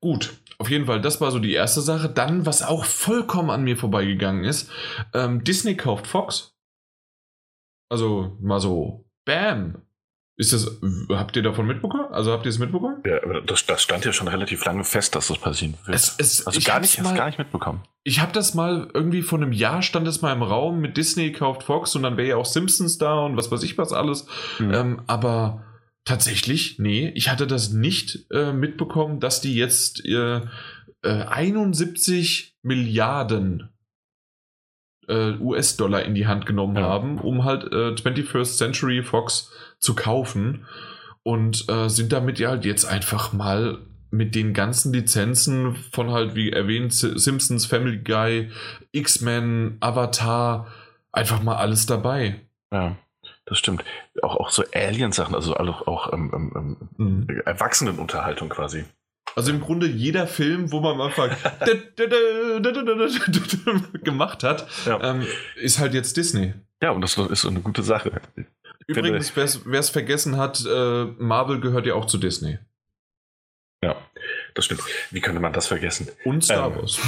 Gut, 0.00 0.40
auf 0.64 0.70
jeden 0.70 0.86
Fall, 0.86 1.02
das 1.02 1.20
war 1.20 1.30
so 1.30 1.38
die 1.38 1.52
erste 1.52 1.82
Sache. 1.82 2.08
Dann, 2.08 2.46
was 2.46 2.62
auch 2.62 2.86
vollkommen 2.86 3.50
an 3.50 3.64
mir 3.64 3.76
vorbeigegangen 3.76 4.44
ist, 4.44 4.70
ähm, 5.12 5.44
Disney 5.44 5.76
kauft 5.76 6.06
Fox. 6.06 6.56
Also 7.90 8.38
mal 8.40 8.60
so, 8.60 9.04
bam. 9.26 9.82
Ist 10.36 10.54
das, 10.54 10.80
habt 11.10 11.36
ihr 11.36 11.42
davon 11.42 11.66
mitbekommen? 11.66 12.06
Also 12.12 12.32
habt 12.32 12.46
ihr 12.46 12.48
es 12.48 12.58
mitbekommen? 12.58 13.02
Ja, 13.04 13.22
aber 13.22 13.42
das, 13.42 13.66
das 13.66 13.82
stand 13.82 14.06
ja 14.06 14.12
schon 14.14 14.26
relativ 14.26 14.64
lange 14.64 14.84
fest, 14.84 15.14
dass 15.14 15.28
das 15.28 15.36
passieren 15.36 15.74
wird. 15.84 15.94
Es, 15.94 16.16
es, 16.18 16.46
also 16.46 16.58
ich 16.58 16.64
gar 16.64 16.80
nicht, 16.80 17.00
mal, 17.02 17.14
gar 17.14 17.26
nicht 17.26 17.38
mitbekommen. 17.38 17.82
Ich 18.04 18.20
habe 18.20 18.32
das 18.32 18.54
mal 18.54 18.88
irgendwie 18.94 19.20
vor 19.20 19.38
einem 19.38 19.52
Jahr 19.52 19.82
stand 19.82 20.08
es 20.08 20.22
mal 20.22 20.32
im 20.32 20.42
Raum 20.42 20.80
mit 20.80 20.96
Disney 20.96 21.30
kauft 21.30 21.64
Fox 21.64 21.94
und 21.94 22.04
dann 22.04 22.16
wäre 22.16 22.28
ja 22.30 22.36
auch 22.36 22.46
Simpsons 22.46 22.96
da 22.96 23.20
und 23.20 23.36
was 23.36 23.52
weiß 23.52 23.62
ich 23.64 23.76
was 23.76 23.92
alles. 23.92 24.26
Mhm. 24.58 24.74
Ähm, 24.74 25.02
aber 25.06 25.62
tatsächlich, 26.04 26.78
nee, 26.78 27.10
ich 27.14 27.28
hatte 27.28 27.46
das 27.46 27.70
nicht 27.72 28.26
äh, 28.30 28.52
mitbekommen, 28.52 29.20
dass 29.20 29.40
die 29.40 29.54
jetzt 29.54 30.04
äh, 30.04 30.36
äh, 31.02 31.08
71 31.26 32.56
Milliarden 32.62 33.70
äh, 35.08 35.32
US-Dollar 35.38 36.02
in 36.02 36.14
die 36.14 36.26
Hand 36.26 36.46
genommen 36.46 36.76
Ja. 36.76 36.82
haben, 36.82 37.18
um 37.18 37.44
halt 37.44 37.64
äh, 37.72 37.94
21st 37.94 38.56
Century 38.56 39.02
Fox 39.02 39.50
zu 39.78 39.94
kaufen 39.94 40.66
und 41.22 41.68
äh, 41.68 41.88
sind 41.88 42.12
damit 42.12 42.38
ja 42.38 42.50
halt 42.50 42.64
jetzt 42.64 42.84
einfach 42.84 43.32
mal 43.32 43.78
mit 44.10 44.34
den 44.34 44.54
ganzen 44.54 44.92
Lizenzen 44.92 45.74
von 45.74 46.10
halt, 46.12 46.34
wie 46.36 46.50
erwähnt, 46.52 46.92
Si- 46.94 47.18
Simpsons, 47.18 47.66
Family 47.66 47.98
Guy, 47.98 48.50
X-Men, 48.92 49.76
Avatar, 49.80 50.68
einfach 51.12 51.42
mal 51.42 51.56
alles 51.56 51.86
dabei. 51.86 52.40
Ja, 52.72 52.96
das 53.46 53.58
stimmt. 53.58 53.84
Auch, 54.22 54.36
auch 54.36 54.50
so 54.50 54.64
Alien-Sachen, 54.74 55.34
also 55.34 55.56
auch, 55.56 55.86
auch 55.86 56.12
ähm, 56.12 56.30
ähm, 56.34 56.76
Mhm. 56.96 57.26
ähm, 57.28 57.42
Erwachsenenunterhaltung 57.44 58.48
quasi. 58.48 58.84
Also 59.36 59.50
im 59.50 59.60
Grunde 59.60 59.86
jeder 59.86 60.26
Film, 60.26 60.70
wo 60.70 60.80
man 60.80 60.92
am 60.92 61.00
Anfang 61.00 61.30
gemacht 64.04 64.42
hat, 64.44 64.66
Ja. 64.86 65.00
ähm, 65.02 65.26
ist 65.56 65.78
halt 65.78 65.94
jetzt 65.94 66.16
Disney. 66.16 66.54
Ja, 66.82 66.90
und 66.90 67.00
das 67.00 67.16
ist 67.16 67.40
so 67.42 67.48
eine 67.48 67.60
gute 67.60 67.82
Sache. 67.82 68.20
Übrigens, 68.86 69.34
wer 69.34 69.80
es 69.80 69.90
vergessen 69.90 70.36
hat, 70.36 70.64
äh, 70.66 71.04
Marvel 71.18 71.60
gehört 71.60 71.86
ja 71.86 71.94
auch 71.94 72.04
zu 72.06 72.18
Disney. 72.18 72.58
Ja, 73.82 73.96
das 74.54 74.66
stimmt. 74.66 74.82
Wie 75.10 75.20
könnte 75.20 75.40
man 75.40 75.52
das 75.52 75.66
vergessen? 75.66 76.08
Und 76.24 76.44
Star 76.44 76.68
Ähm. 76.68 76.76
Wars. 76.76 76.98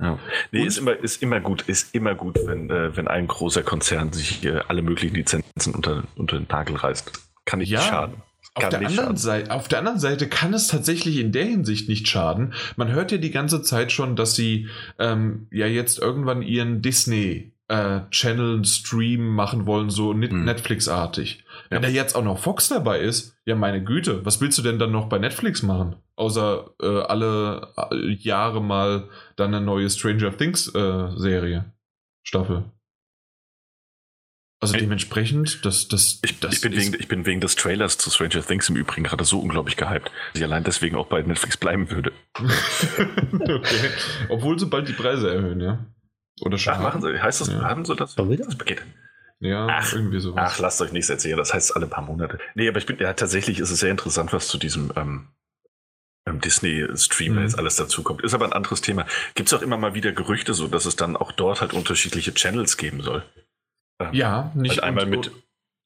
Ja. 0.00 0.18
Nee, 0.50 0.60
Und- 0.62 0.66
ist 0.66 0.78
immer, 0.78 0.96
ist 0.96 1.22
immer 1.22 1.40
gut, 1.40 1.62
ist 1.62 1.94
immer 1.94 2.14
gut, 2.14 2.38
wenn, 2.44 2.70
äh, 2.70 2.96
wenn 2.96 3.08
ein 3.08 3.26
großer 3.26 3.62
Konzern 3.62 4.12
sich 4.12 4.44
äh, 4.44 4.60
alle 4.68 4.82
möglichen 4.82 5.14
Lizenzen 5.14 5.74
unter, 5.74 6.04
unter 6.16 6.38
den 6.38 6.46
Nagel 6.48 6.76
reißt. 6.76 7.12
Kann 7.44 7.58
nicht 7.60 7.70
Ja. 7.70 7.80
schaden. 7.80 8.14
Auf 8.54 8.68
der, 8.68 8.80
anderen 8.80 8.94
schaden. 8.96 9.16
Seite, 9.16 9.50
auf 9.52 9.68
der 9.68 9.78
anderen 9.78 9.98
Seite 9.98 10.28
kann 10.28 10.52
es 10.52 10.66
tatsächlich 10.66 11.18
in 11.18 11.32
der 11.32 11.44
Hinsicht 11.46 11.88
nicht 11.88 12.06
schaden. 12.08 12.52
Man 12.76 12.90
hört 12.90 13.10
ja 13.10 13.16
die 13.18 13.30
ganze 13.30 13.62
Zeit 13.62 13.92
schon, 13.92 14.14
dass 14.16 14.34
sie 14.34 14.68
ähm, 14.98 15.46
ja 15.50 15.66
jetzt 15.66 15.98
irgendwann 15.98 16.42
ihren 16.42 16.82
Disney 16.82 17.52
äh, 17.68 18.00
Channel 18.10 18.62
Stream 18.66 19.28
machen 19.34 19.64
wollen, 19.66 19.88
so 19.88 20.12
Hm. 20.12 20.44
Netflix-artig. 20.44 21.41
Ja. 21.72 21.76
Wenn 21.76 21.82
da 21.82 21.88
jetzt 21.88 22.14
auch 22.14 22.22
noch 22.24 22.38
Fox 22.38 22.68
dabei 22.68 23.00
ist, 23.00 23.36
ja 23.44 23.54
meine 23.56 23.82
Güte, 23.82 24.24
was 24.24 24.40
willst 24.40 24.58
du 24.58 24.62
denn 24.62 24.78
dann 24.78 24.92
noch 24.92 25.08
bei 25.08 25.18
Netflix 25.18 25.62
machen? 25.62 25.96
Außer 26.16 26.70
äh, 26.80 26.86
alle 27.02 27.72
äh, 27.90 28.12
Jahre 28.14 28.62
mal 28.62 29.08
dann 29.36 29.54
eine 29.54 29.64
neue 29.64 29.88
Stranger 29.90 30.36
Things 30.36 30.68
äh, 30.74 31.08
Serie, 31.16 31.72
Staffel. 32.22 32.64
Also 34.60 34.76
dementsprechend, 34.76 35.64
das, 35.64 35.88
das, 35.88 36.20
Ich, 36.24 36.38
das 36.38 36.54
ich, 36.54 36.60
bin 36.60 36.72
ist- 36.72 36.92
wegen, 36.92 37.00
ich 37.02 37.08
bin 37.08 37.26
wegen 37.26 37.40
des 37.40 37.56
Trailers 37.56 37.98
zu 37.98 38.10
Stranger 38.10 38.46
Things 38.46 38.68
im 38.68 38.76
Übrigen 38.76 39.02
gerade 39.02 39.24
so 39.24 39.40
unglaublich 39.40 39.76
gehypt, 39.76 40.06
dass 40.06 40.40
ich 40.40 40.44
allein 40.44 40.62
deswegen 40.62 40.94
auch 40.94 41.08
bei 41.08 41.20
Netflix 41.20 41.56
bleiben 41.56 41.90
würde. 41.90 42.12
okay. 42.36 43.90
Obwohl 44.28 44.58
sie 44.60 44.66
bald 44.66 44.86
die 44.86 44.92
Preise 44.92 45.34
erhöhen, 45.34 45.60
ja. 45.60 45.84
Oder 46.42 46.58
schon. 46.58 46.74
Ach, 46.74 46.80
machen 46.80 47.02
sie, 47.02 47.20
heißt 47.20 47.40
das, 47.40 47.48
Ja. 47.48 47.62
haben 47.62 47.84
sie 47.84 47.96
das? 47.96 48.14
Schon 48.14 48.30
wieder? 48.30 48.44
Das 48.44 48.56
Paket. 48.56 48.82
Ja, 49.42 49.66
Ach, 49.68 49.92
irgendwie 49.92 50.18
Ach, 50.18 50.22
sowas. 50.22 50.58
lasst 50.60 50.80
euch 50.82 50.92
nichts 50.92 51.10
erzählen, 51.10 51.36
das 51.36 51.52
heißt 51.52 51.74
alle 51.74 51.88
paar 51.88 52.04
Monate. 52.04 52.38
Nee, 52.54 52.68
aber 52.68 52.78
ich 52.78 52.86
bin, 52.86 52.96
ja, 53.00 53.12
tatsächlich 53.12 53.58
ist 53.58 53.70
es 53.72 53.80
sehr 53.80 53.90
interessant, 53.90 54.32
was 54.32 54.46
zu 54.46 54.56
diesem 54.56 54.92
ähm, 54.94 55.26
ähm, 56.26 56.40
Disney-Stream 56.40 57.34
Mhm. 57.34 57.42
jetzt 57.42 57.58
alles 57.58 57.74
dazukommt. 57.74 58.22
Ist 58.22 58.34
aber 58.34 58.44
ein 58.44 58.52
anderes 58.52 58.82
Thema. 58.82 59.04
Gibt 59.34 59.48
es 59.48 59.54
auch 59.54 59.62
immer 59.62 59.76
mal 59.76 59.94
wieder 59.94 60.12
Gerüchte, 60.12 60.54
so 60.54 60.68
dass 60.68 60.86
es 60.86 60.94
dann 60.94 61.16
auch 61.16 61.32
dort 61.32 61.60
halt 61.60 61.72
unterschiedliche 61.72 62.32
Channels 62.32 62.76
geben 62.76 63.02
soll? 63.02 63.24
Ähm, 63.98 64.14
ja, 64.14 64.52
nicht 64.54 64.70
Halt 64.70 64.84
einmal 64.84 65.06
mit, 65.06 65.32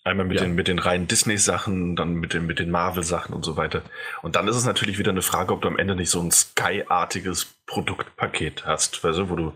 einmal 0.04 0.26
mit, 0.26 0.36
Ja. 0.36 0.44
den, 0.44 0.54
mit 0.54 0.68
den 0.68 0.78
reinen 0.78 1.08
Disney-Sachen, 1.08 1.96
dann 1.96 2.12
mit 2.12 2.34
den, 2.34 2.44
mit 2.44 2.58
den 2.58 2.70
Marvel-Sachen 2.70 3.34
und 3.34 3.42
so 3.42 3.56
weiter. 3.56 3.80
Und 4.20 4.36
dann 4.36 4.48
ist 4.48 4.56
es 4.56 4.66
natürlich 4.66 4.98
wieder 4.98 5.12
eine 5.12 5.22
Frage, 5.22 5.54
ob 5.54 5.62
du 5.62 5.68
am 5.68 5.78
Ende 5.78 5.96
nicht 5.96 6.10
so 6.10 6.20
ein 6.20 6.30
Sky-artiges 6.30 7.54
Produktpaket 7.64 8.66
hast, 8.66 9.02
weißt 9.02 9.18
du, 9.18 9.30
wo 9.30 9.36
du. 9.36 9.52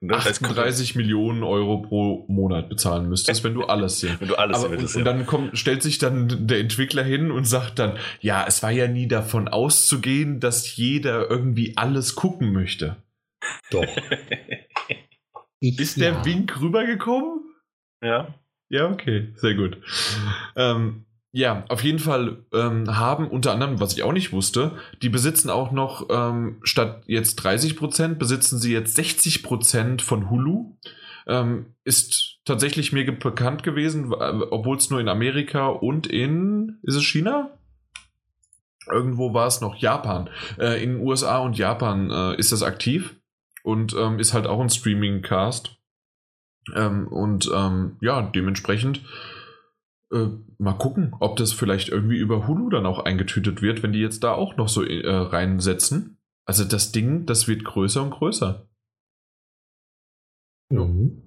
Ne, 0.00 0.16
es 0.16 0.40
kommt- 0.40 0.50
38 0.58 0.94
Millionen 0.96 1.42
Euro 1.42 1.78
pro 1.82 2.24
Monat 2.28 2.68
bezahlen 2.68 3.08
müsstest, 3.08 3.44
wenn 3.44 3.54
du 3.54 3.64
alles 3.64 4.00
sehen. 4.00 4.16
Wenn 4.20 4.28
du 4.28 4.36
alles 4.36 4.56
Aber 4.64 4.76
und, 4.76 4.94
und 4.94 5.04
dann 5.04 5.26
kommt, 5.26 5.58
stellt 5.58 5.82
sich 5.82 5.98
dann 5.98 6.46
der 6.46 6.60
Entwickler 6.60 7.02
hin 7.02 7.30
und 7.30 7.44
sagt 7.44 7.78
dann, 7.78 7.96
ja, 8.20 8.44
es 8.46 8.62
war 8.62 8.70
ja 8.70 8.88
nie 8.88 9.06
davon 9.08 9.48
auszugehen, 9.48 10.40
dass 10.40 10.76
jeder 10.76 11.28
irgendwie 11.30 11.76
alles 11.76 12.14
gucken 12.14 12.52
möchte. 12.52 12.96
Doch. 13.70 13.84
Ich, 15.60 15.76
Ist 15.80 16.00
der 16.00 16.12
ja. 16.12 16.24
Wink 16.24 16.60
rübergekommen? 16.60 17.40
ja. 18.02 18.34
Ja, 18.70 18.90
okay, 18.90 19.32
sehr 19.34 19.54
gut. 19.54 19.78
Ähm, 20.54 21.06
ja, 21.30 21.64
auf 21.68 21.84
jeden 21.84 21.98
Fall 21.98 22.44
ähm, 22.54 22.96
haben 22.96 23.28
unter 23.28 23.52
anderem, 23.52 23.80
was 23.80 23.92
ich 23.92 24.02
auch 24.02 24.12
nicht 24.12 24.32
wusste, 24.32 24.72
die 25.02 25.10
besitzen 25.10 25.50
auch 25.50 25.72
noch 25.72 26.08
ähm, 26.10 26.58
statt 26.62 27.02
jetzt 27.06 27.36
30 27.36 27.76
Prozent, 27.76 28.18
besitzen 28.18 28.58
sie 28.58 28.72
jetzt 28.72 28.94
60 28.94 29.42
Prozent 29.42 30.02
von 30.02 30.30
Hulu. 30.30 30.76
Ähm, 31.26 31.74
ist 31.84 32.38
tatsächlich 32.46 32.92
mir 32.92 33.04
bekannt 33.04 33.62
gewesen, 33.62 34.14
obwohl 34.14 34.78
es 34.78 34.88
nur 34.88 35.00
in 35.00 35.08
Amerika 35.08 35.66
und 35.66 36.06
in, 36.06 36.78
ist 36.82 36.96
es 36.96 37.04
China? 37.04 37.50
Irgendwo 38.90 39.34
war 39.34 39.46
es 39.46 39.60
noch 39.60 39.76
Japan. 39.76 40.30
Äh, 40.58 40.82
in 40.82 41.00
USA 41.00 41.38
und 41.38 41.58
Japan 41.58 42.10
äh, 42.10 42.36
ist 42.36 42.52
das 42.52 42.62
aktiv 42.62 43.16
und 43.62 43.94
ähm, 43.94 44.18
ist 44.18 44.32
halt 44.32 44.46
auch 44.46 44.60
ein 44.60 44.70
Streaming-Cast. 44.70 45.76
Ähm, 46.74 47.06
und 47.08 47.50
ähm, 47.54 47.96
ja, 48.00 48.22
dementsprechend 48.22 49.02
äh, 50.12 50.28
mal 50.58 50.74
gucken, 50.74 51.14
ob 51.20 51.36
das 51.36 51.52
vielleicht 51.52 51.88
irgendwie 51.88 52.18
über 52.18 52.46
Hulu 52.46 52.70
dann 52.70 52.86
auch 52.86 53.00
eingetütet 53.00 53.62
wird, 53.62 53.82
wenn 53.82 53.92
die 53.92 54.00
jetzt 54.00 54.24
da 54.24 54.32
auch 54.32 54.56
noch 54.56 54.68
so 54.68 54.82
äh, 54.82 55.08
reinsetzen. 55.08 56.18
Also 56.46 56.64
das 56.64 56.92
Ding, 56.92 57.26
das 57.26 57.46
wird 57.46 57.64
größer 57.64 58.02
und 58.02 58.10
größer. 58.10 58.66
Mhm. 60.70 61.22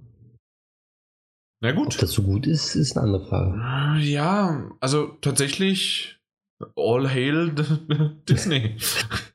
Na 1.64 1.70
Ob 1.70 1.76
gut. 1.76 2.02
das 2.02 2.12
so 2.12 2.24
gut 2.24 2.48
ist, 2.48 2.76
ist 2.76 2.98
eine 2.98 3.06
andere 3.06 3.28
Frage. 3.28 4.02
Ja, 4.02 4.72
also 4.80 5.18
tatsächlich 5.22 6.20
All 6.76 7.08
hail 7.08 7.52
Disney. 8.30 8.78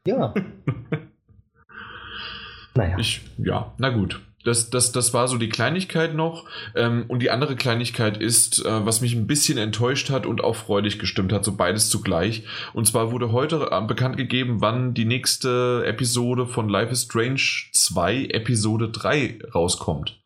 Ja. 0.06 0.34
naja. 2.74 2.98
Ich, 2.98 3.22
ja, 3.38 3.74
na 3.78 3.90
gut. 3.90 4.20
Das, 4.46 4.70
das, 4.70 4.92
das 4.92 5.12
war 5.12 5.26
so 5.26 5.38
die 5.38 5.48
Kleinigkeit 5.48 6.14
noch. 6.14 6.44
Ähm, 6.76 7.06
und 7.08 7.20
die 7.20 7.30
andere 7.30 7.56
Kleinigkeit 7.56 8.16
ist, 8.16 8.64
äh, 8.64 8.86
was 8.86 9.00
mich 9.00 9.12
ein 9.14 9.26
bisschen 9.26 9.58
enttäuscht 9.58 10.08
hat 10.08 10.24
und 10.24 10.44
auch 10.44 10.54
freudig 10.54 11.00
gestimmt 11.00 11.32
hat, 11.32 11.44
so 11.44 11.56
beides 11.56 11.90
zugleich. 11.90 12.44
Und 12.72 12.86
zwar 12.86 13.10
wurde 13.10 13.32
heute 13.32 13.68
bekannt 13.88 14.16
gegeben, 14.16 14.60
wann 14.60 14.94
die 14.94 15.04
nächste 15.04 15.82
Episode 15.84 16.46
von 16.46 16.68
Life 16.68 16.92
is 16.92 17.02
Strange 17.02 17.40
2, 17.72 18.26
Episode 18.26 18.88
3 18.90 19.40
rauskommt. 19.52 20.22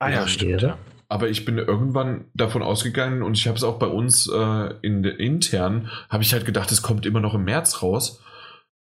Ah 0.00 0.10
ja, 0.10 0.26
stimmt. 0.26 0.62
Ja. 0.62 0.78
Aber 1.08 1.28
ich 1.28 1.44
bin 1.44 1.58
irgendwann 1.58 2.24
davon 2.34 2.62
ausgegangen 2.62 3.22
und 3.22 3.36
ich 3.36 3.46
habe 3.46 3.56
es 3.56 3.62
auch 3.62 3.78
bei 3.78 3.86
uns 3.86 4.28
äh, 4.28 4.74
in 4.82 5.04
intern, 5.04 5.88
habe 6.08 6.24
ich 6.24 6.32
halt 6.32 6.46
gedacht, 6.46 6.72
es 6.72 6.82
kommt 6.82 7.06
immer 7.06 7.20
noch 7.20 7.34
im 7.34 7.44
März 7.44 7.80
raus. 7.80 8.20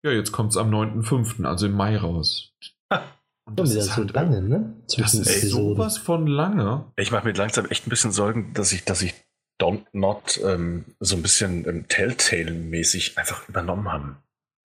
Ja, 0.04 0.10
jetzt 0.10 0.32
kommt 0.32 0.50
es 0.50 0.58
am 0.58 0.74
9.5., 0.74 1.46
also 1.46 1.68
im 1.68 1.74
Mai 1.74 1.96
raus. 1.96 2.56
Und 3.46 3.60
das, 3.60 3.76
ist 3.76 3.98
halt, 3.98 4.14
lange, 4.14 4.42
ne? 4.42 4.74
das 4.98 5.14
ist 5.14 5.50
sowas 5.50 5.98
von 5.98 6.28
lange. 6.28 6.86
Ich 6.96 7.12
mache 7.12 7.28
mir 7.28 7.34
langsam 7.34 7.66
echt 7.66 7.86
ein 7.86 7.90
bisschen 7.90 8.12
Sorgen, 8.12 8.54
dass 8.54 8.72
ich, 8.72 8.86
dass 8.86 9.02
ich 9.02 9.14
Don't 9.62 9.86
Not 9.92 10.40
ähm, 10.44 10.86
so 11.00 11.16
ein 11.16 11.22
bisschen 11.22 11.68
ähm, 11.68 11.88
Telltale-mäßig 11.88 13.18
einfach 13.18 13.48
übernommen 13.50 13.92
haben. 13.92 14.18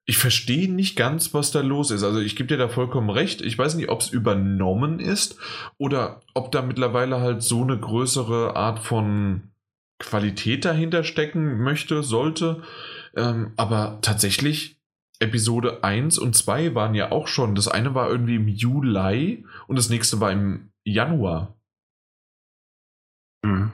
Ich 0.07 0.17
verstehe 0.17 0.73
nicht 0.73 0.97
ganz, 0.97 1.35
was 1.35 1.51
da 1.51 1.61
los 1.61 1.91
ist. 1.91 2.03
Also 2.03 2.21
ich 2.21 2.35
gebe 2.35 2.47
dir 2.47 2.57
da 2.57 2.69
vollkommen 2.69 3.11
recht. 3.11 3.43
Ich 3.43 3.59
weiß 3.59 3.75
nicht, 3.75 3.91
ob 3.91 4.01
es 4.01 4.09
übernommen 4.09 5.01
ist 5.01 5.37
oder 5.77 6.21
ob 6.33 6.51
da 6.51 6.63
mittlerweile 6.63 7.21
halt 7.21 7.43
so 7.43 7.63
eine 7.63 7.79
größere 7.79 8.57
Art 8.57 8.79
von 8.79 9.51
Qualität 9.99 10.65
dahinter 10.65 11.05
stecken 11.05 11.59
möchte, 11.59 12.03
sollte. 12.03 12.63
Ähm, 13.17 13.53
aber 13.57 13.99
tatsächlich 14.01 14.78
Episode 15.21 15.83
1 15.83 16.19
und 16.19 16.35
2 16.35 16.75
waren 16.75 16.95
ja 16.95 17.11
auch 17.11 17.29
schon. 17.29 17.55
Das 17.55 17.69
eine 17.69 17.95
war 17.95 18.09
irgendwie 18.09 18.37
im 18.37 18.49
Juli 18.49 19.45
und 19.67 19.77
das 19.77 19.91
nächste 19.91 20.21
war 20.21 20.31
im 20.31 20.71
Januar. 20.85 21.57
Mhm. 23.45 23.73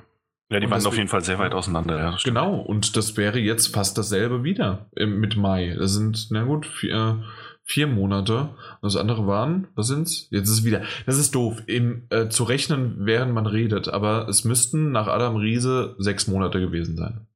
Ja, 0.51 0.61
die 0.61 0.67
und 0.67 0.73
waren 0.73 0.87
auf 0.87 0.97
jeden 0.97 1.09
Fall 1.09 1.25
sehr 1.25 1.39
weit 1.39 1.55
auseinander. 1.55 1.99
Ja, 1.99 2.17
genau, 2.23 2.57
und 2.61 2.97
das 2.97 3.17
wäre 3.17 3.39
jetzt 3.39 3.75
fast 3.75 3.97
dasselbe 3.97 4.45
wieder 4.45 4.91
mit 4.95 5.37
Mai. 5.37 5.75
Das 5.79 5.95
sind, 5.95 6.29
na 6.31 6.45
gut, 6.45 6.67
vier, 6.67 7.25
vier 7.63 7.87
Monate. 7.87 8.51
Und 8.81 8.83
das 8.83 8.97
andere 8.97 9.27
waren, 9.27 9.69
was 9.75 9.89
sind's? 9.89 10.29
Jetzt 10.31 10.49
ist 10.49 10.59
es 10.59 10.65
wieder. 10.65 10.83
Das 11.07 11.19
ist 11.19 11.35
doof, 11.35 11.63
im, 11.67 12.07
äh, 12.11 12.29
zu 12.29 12.45
rechnen, 12.45 12.95
während 12.99 13.33
man 13.33 13.47
redet, 13.47 13.89
aber 13.89 14.29
es 14.29 14.45
müssten 14.45 14.93
nach 14.93 15.09
Adam 15.09 15.37
Riese 15.37 15.97
sechs 15.99 16.27
Monate 16.29 16.61
gewesen 16.61 16.97
sein. 16.97 17.27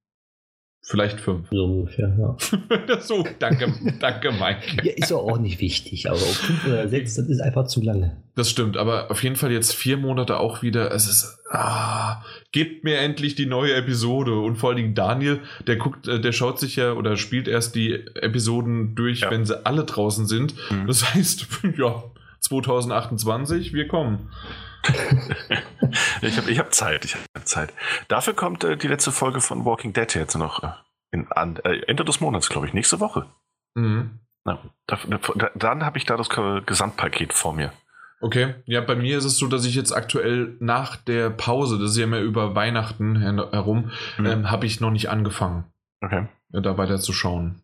Vielleicht 0.82 1.20
fünf. 1.20 1.48
So 1.50 1.64
ungefähr, 1.64 2.16
ja. 2.18 3.00
so, 3.00 3.22
danke, 3.38 3.74
danke, 4.00 4.32
Mike. 4.32 4.84
ja, 4.84 4.92
ist 4.94 5.12
auch 5.12 5.38
nicht 5.38 5.60
wichtig, 5.60 6.08
aber 6.08 6.16
ob 6.16 6.22
fünf 6.22 6.66
oder 6.66 6.88
sechs, 6.88 7.14
das 7.16 7.28
ist 7.28 7.40
einfach 7.40 7.66
zu 7.66 7.82
lange. 7.82 8.16
Das 8.36 8.48
stimmt, 8.48 8.76
aber 8.76 9.10
auf 9.10 9.22
jeden 9.22 9.36
Fall 9.36 9.52
jetzt 9.52 9.74
vier 9.74 9.98
Monate 9.98 10.38
auch 10.38 10.62
wieder. 10.62 10.90
Es 10.92 11.06
ist, 11.06 11.40
ah, 11.50 12.22
gebt 12.52 12.84
mir 12.84 12.98
endlich 12.98 13.34
die 13.34 13.46
neue 13.46 13.74
Episode. 13.74 14.38
Und 14.38 14.56
vor 14.56 14.70
allen 14.70 14.76
Dingen 14.78 14.94
Daniel, 14.94 15.40
der 15.66 15.76
guckt, 15.76 16.08
äh, 16.08 16.20
der 16.20 16.32
schaut 16.32 16.58
sich 16.58 16.76
ja 16.76 16.92
oder 16.92 17.16
spielt 17.16 17.48
erst 17.48 17.74
die 17.74 17.92
Episoden 18.14 18.94
durch, 18.94 19.20
ja. 19.20 19.30
wenn 19.30 19.44
sie 19.44 19.66
alle 19.66 19.84
draußen 19.84 20.26
sind. 20.26 20.54
Mhm. 20.70 20.86
Das 20.86 21.14
heißt, 21.14 21.48
ja, 21.76 22.04
2028, 22.40 23.74
wir 23.74 23.88
kommen. 23.88 24.30
ich 26.22 26.36
habe 26.36 26.50
ich 26.50 26.58
hab 26.58 26.74
Zeit, 26.74 27.04
ich 27.04 27.14
habe 27.14 27.44
Zeit. 27.44 27.72
Dafür 28.08 28.34
kommt 28.34 28.64
äh, 28.64 28.76
die 28.76 28.88
letzte 28.88 29.12
Folge 29.12 29.40
von 29.40 29.64
Walking 29.64 29.92
Dead 29.92 30.12
jetzt 30.14 30.36
noch 30.36 30.62
äh, 30.62 30.72
in, 31.10 31.30
an, 31.32 31.56
äh, 31.64 31.80
Ende 31.86 32.04
des 32.04 32.20
Monats, 32.20 32.48
glaube 32.48 32.66
ich, 32.66 32.74
nächste 32.74 33.00
Woche. 33.00 33.26
Mhm. 33.74 34.20
Na, 34.44 34.58
da, 34.86 34.98
da, 35.34 35.50
dann 35.54 35.84
habe 35.84 35.98
ich 35.98 36.04
da 36.04 36.16
das 36.16 36.28
Gesamtpaket 36.28 37.32
vor 37.32 37.52
mir. 37.52 37.72
Okay, 38.20 38.54
ja, 38.64 38.80
bei 38.80 38.96
mir 38.96 39.18
ist 39.18 39.24
es 39.24 39.38
so, 39.38 39.46
dass 39.46 39.64
ich 39.64 39.74
jetzt 39.74 39.92
aktuell 39.92 40.56
nach 40.58 40.96
der 40.96 41.30
Pause, 41.30 41.78
das 41.78 41.92
ist 41.92 41.98
ja 41.98 42.04
immer 42.04 42.18
über 42.18 42.54
Weihnachten 42.54 43.16
herum, 43.16 43.92
mhm. 44.16 44.26
ähm, 44.26 44.50
habe 44.50 44.66
ich 44.66 44.80
noch 44.80 44.90
nicht 44.90 45.08
angefangen. 45.08 45.64
Okay. 46.00 46.26
Da 46.50 46.78
weiter 46.78 46.98
zu 46.98 47.12
schauen. 47.12 47.62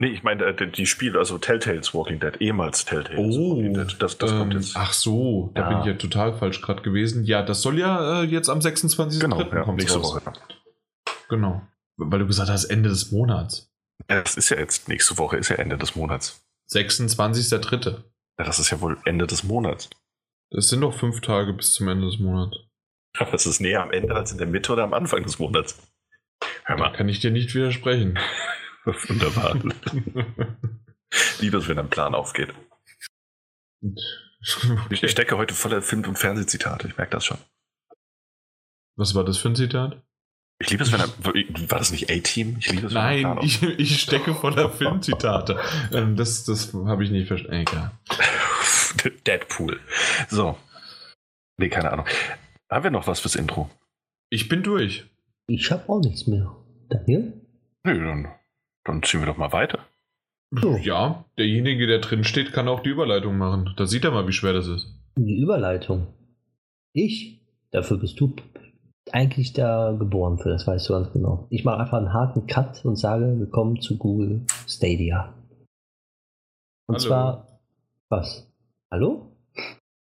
Nee, 0.00 0.08
ich 0.08 0.22
meine 0.22 0.44
äh, 0.44 0.66
die 0.66 0.86
Spiele, 0.86 1.18
also 1.18 1.36
Telltales 1.36 1.92
Walking 1.92 2.20
Dead, 2.20 2.40
ehemals 2.40 2.86
Telltales 2.86 3.36
oh, 3.36 3.50
Walking 3.50 3.74
Dead. 3.74 3.96
Das, 3.98 4.16
das 4.16 4.32
ähm, 4.32 4.38
kommt 4.38 4.54
jetzt. 4.54 4.74
Ach 4.74 4.94
so, 4.94 5.50
da 5.54 5.60
ja. 5.60 5.68
bin 5.68 5.80
ich 5.80 5.84
ja 5.84 5.92
total 5.92 6.32
falsch 6.32 6.62
gerade 6.62 6.80
gewesen. 6.80 7.24
Ja, 7.24 7.42
das 7.42 7.60
soll 7.60 7.78
ja 7.78 8.22
äh, 8.22 8.24
jetzt 8.24 8.48
am 8.48 8.62
26. 8.62 9.20
Genau, 9.20 9.38
ja, 9.42 9.62
kommt 9.62 9.78
nächste 9.78 9.98
raus. 9.98 10.14
Woche. 10.14 10.32
Genau, 11.28 11.60
weil 11.98 12.18
du 12.18 12.26
gesagt 12.26 12.48
hast, 12.48 12.64
Ende 12.64 12.88
des 12.88 13.12
Monats. 13.12 13.70
Das 14.08 14.38
ist 14.38 14.48
ja 14.48 14.58
jetzt, 14.58 14.88
nächste 14.88 15.18
Woche 15.18 15.36
ist 15.36 15.50
ja 15.50 15.56
Ende 15.56 15.76
des 15.76 15.94
Monats. 15.94 16.42
26.3. 16.72 17.90
Ja, 17.90 18.44
das 18.44 18.58
ist 18.58 18.70
ja 18.70 18.80
wohl 18.80 18.96
Ende 19.04 19.26
des 19.26 19.44
Monats. 19.44 19.90
Es 20.50 20.70
sind 20.70 20.80
noch 20.80 20.94
fünf 20.94 21.20
Tage 21.20 21.52
bis 21.52 21.74
zum 21.74 21.88
Ende 21.88 22.06
des 22.06 22.18
Monats. 22.18 22.56
Aber 23.18 23.34
es 23.34 23.44
ist 23.44 23.60
näher 23.60 23.82
am 23.82 23.90
Ende 23.90 24.14
als 24.14 24.32
in 24.32 24.38
der 24.38 24.46
Mitte 24.46 24.72
oder 24.72 24.84
am 24.84 24.94
Anfang 24.94 25.22
des 25.24 25.38
Monats. 25.38 25.78
Hör 26.64 26.78
mal. 26.78 26.90
Da 26.90 26.96
kann 26.96 27.08
ich 27.10 27.20
dir 27.20 27.30
nicht 27.30 27.54
widersprechen. 27.54 28.18
Wunderbar. 29.08 29.54
Liebe 31.40 31.58
es, 31.58 31.68
wenn 31.68 31.78
ein 31.78 31.90
Plan 31.90 32.14
aufgeht. 32.14 32.52
Okay. 33.82 33.94
Ich 34.88 35.10
stecke 35.10 35.36
heute 35.36 35.52
voller 35.52 35.82
Film- 35.82 36.04
und 36.04 36.18
Fernsehzitate, 36.18 36.88
ich 36.88 36.96
merke 36.96 37.12
das 37.12 37.26
schon. 37.26 37.36
Was 38.96 39.14
war 39.14 39.22
das 39.22 39.36
für 39.36 39.48
ein 39.48 39.54
Zitat? 39.54 40.02
Ich 40.58 40.70
liebe 40.70 40.82
es, 40.82 40.92
wenn 40.92 41.00
er. 41.00 41.08
War 41.70 41.78
das 41.78 41.90
nicht 41.90 42.10
A-Team? 42.10 42.56
Ich 42.58 42.70
liebe 42.70 42.86
es, 42.86 42.92
Nein, 42.94 43.38
ich, 43.42 43.62
ich 43.62 44.00
stecke 44.00 44.34
voller 44.34 44.70
Filmzitate. 44.70 45.58
Ähm, 45.92 46.16
das 46.16 46.44
das 46.44 46.72
habe 46.72 47.04
ich 47.04 47.10
nicht 47.10 47.28
verstanden. 47.28 47.60
Egal. 47.60 47.92
Deadpool. 49.26 49.80
So. 50.28 50.58
Nee, 51.58 51.68
keine 51.68 51.92
Ahnung. 51.92 52.06
Haben 52.70 52.84
wir 52.84 52.90
noch 52.90 53.06
was 53.06 53.20
fürs 53.20 53.36
Intro? 53.36 53.70
Ich 54.30 54.48
bin 54.48 54.62
durch. 54.62 55.06
Ich 55.48 55.70
habe 55.70 55.88
auch 55.88 56.00
nichts 56.00 56.26
mehr. 56.26 56.54
Daniel? 56.88 57.40
Nö, 57.84 58.04
dann 58.06 58.39
dann 58.90 59.02
ziehen 59.02 59.20
wir 59.20 59.26
doch 59.26 59.36
mal 59.36 59.52
weiter. 59.52 59.78
Ja, 60.82 61.24
derjenige, 61.38 61.86
der 61.86 62.00
drin 62.00 62.24
steht, 62.24 62.52
kann 62.52 62.66
auch 62.66 62.80
die 62.80 62.88
Überleitung 62.88 63.38
machen. 63.38 63.72
Da 63.76 63.86
sieht 63.86 64.04
er 64.04 64.10
mal, 64.10 64.26
wie 64.26 64.32
schwer 64.32 64.52
das 64.52 64.66
ist. 64.66 64.92
Die 65.16 65.38
Überleitung? 65.40 66.08
Ich? 66.92 67.40
Dafür 67.70 67.98
bist 67.98 68.18
du 68.18 68.34
eigentlich 69.12 69.52
da 69.52 69.94
geboren 69.96 70.38
für, 70.38 70.48
das 70.48 70.66
weißt 70.66 70.88
du 70.88 70.92
ganz 70.94 71.12
genau. 71.12 71.46
Ich 71.50 71.64
mache 71.64 71.78
einfach 71.78 71.98
einen 71.98 72.12
harten 72.12 72.48
Cut 72.48 72.84
und 72.84 72.96
sage, 72.96 73.38
willkommen 73.38 73.80
zu 73.80 73.96
Google 73.96 74.44
Stadia. 74.66 75.34
Und 76.88 76.96
Hallo. 76.96 76.98
zwar, 76.98 77.60
was? 78.08 78.52
Hallo? 78.90 79.36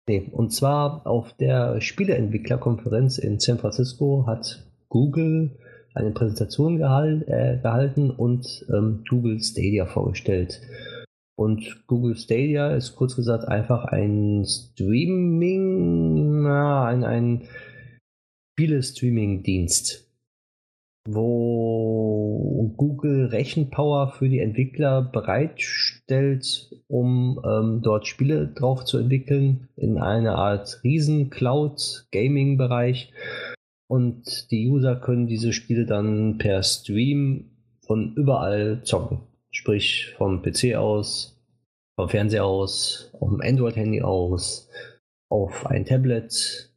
Nee, 0.07 0.29
und 0.31 0.53
zwar 0.53 1.05
auf 1.05 1.33
der 1.33 1.81
Spieleentwicklerkonferenz 1.81 3.17
in 3.17 3.39
San 3.39 3.59
Francisco 3.59 4.25
hat 4.25 4.65
Google 4.87 5.59
eine 5.97 6.11
Präsentation 6.11 6.77
gehalt, 6.77 7.27
äh, 7.27 7.59
gehalten 7.61 8.11
und 8.11 8.65
ähm, 8.73 9.03
Google 9.09 9.41
Stadia 9.41 9.85
vorgestellt. 9.85 10.61
Und 11.39 11.85
Google 11.87 12.15
Stadia 12.15 12.75
ist 12.75 12.95
kurz 12.95 13.15
gesagt 13.15 13.47
einfach 13.47 13.85
ein 13.85 14.45
Streaming, 14.45 16.43
na, 16.43 16.85
ein, 16.85 17.03
ein 17.03 17.47
Spiele-Streaming-Dienst, 18.53 20.07
wo 21.07 22.73
Google 22.75 23.27
Rechenpower 23.27 24.13
für 24.13 24.29
die 24.29 24.39
Entwickler 24.39 25.03
bereitstellt, 25.03 26.71
um 26.87 27.39
ähm, 27.45 27.81
dort 27.83 28.07
Spiele 28.07 28.47
drauf 28.47 28.83
zu 28.85 28.97
entwickeln, 28.97 29.67
in 29.75 29.99
einer 29.99 30.33
Art 30.35 30.79
Riesen-Cloud-Gaming-Bereich. 30.83 33.13
Und 33.89 34.51
die 34.51 34.67
User 34.67 34.95
können 34.95 35.27
diese 35.27 35.53
Spiele 35.53 35.85
dann 35.85 36.37
per 36.37 36.61
Stream 36.63 37.51
von 37.81 38.13
überall 38.15 38.83
zocken. 38.83 39.21
Sprich 39.49 40.13
vom 40.17 40.41
PC 40.41 40.75
aus, 40.75 41.41
vom 41.95 42.09
Fernseher 42.09 42.45
aus, 42.45 43.11
auf 43.19 43.29
dem 43.29 43.41
Android-Handy 43.41 44.01
aus, 44.01 44.69
auf 45.29 45.65
ein 45.65 45.85
Tablet. 45.85 46.69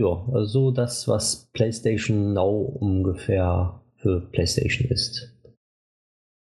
Ja, 0.00 0.26
also 0.32 0.44
so 0.44 0.70
das, 0.72 1.06
was 1.06 1.48
PlayStation 1.52 2.32
Now 2.32 2.76
ungefähr 2.80 3.80
für 3.96 4.20
PlayStation 4.20 4.90
ist. 4.90 5.32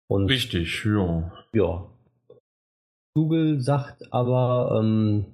Und 0.07 0.27
Richtig, 0.27 0.85
ja. 0.85 1.31
Ja. 1.53 1.89
Google 3.15 3.59
sagt 3.59 4.13
aber, 4.13 4.79
ähm, 4.81 5.25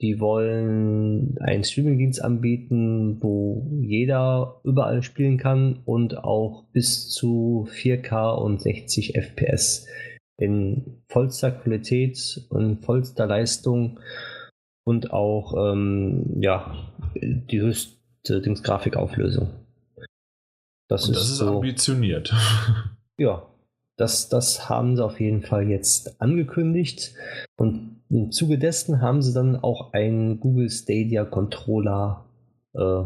die 0.00 0.18
wollen 0.18 1.36
einen 1.40 1.62
Streamingdienst 1.62 2.22
anbieten, 2.22 3.18
wo 3.20 3.66
jeder 3.82 4.60
überall 4.64 5.02
spielen 5.02 5.36
kann 5.36 5.80
und 5.84 6.16
auch 6.18 6.64
bis 6.72 7.10
zu 7.10 7.68
4K 7.70 8.34
und 8.34 8.62
60 8.62 9.14
FPS 9.14 9.86
in 10.38 11.02
vollster 11.08 11.50
Qualität 11.50 12.46
und 12.48 12.82
vollster 12.82 13.26
Leistung 13.26 14.00
und 14.84 15.12
auch 15.12 15.72
ähm, 15.72 16.40
ja, 16.40 16.92
die 17.14 17.60
höchste 17.60 18.40
Dings 18.40 18.62
Grafikauflösung. 18.62 19.50
Das, 20.88 21.04
und 21.06 21.12
ist, 21.12 21.20
das 21.20 21.30
ist 21.30 21.38
so, 21.38 21.56
ambitioniert. 21.56 22.34
Ja, 23.18 23.46
das, 23.98 24.30
das 24.30 24.70
haben 24.70 24.96
sie 24.96 25.04
auf 25.04 25.20
jeden 25.20 25.42
Fall 25.42 25.68
jetzt 25.68 26.22
angekündigt. 26.22 27.12
Und 27.58 27.99
im 28.10 28.32
Zuge 28.32 28.58
dessen 28.58 29.00
haben 29.00 29.22
sie 29.22 29.32
dann 29.32 29.56
auch 29.56 29.92
einen 29.92 30.40
Google 30.40 30.68
Stadia 30.68 31.24
Controller 31.24 32.26
äh, 32.74 33.04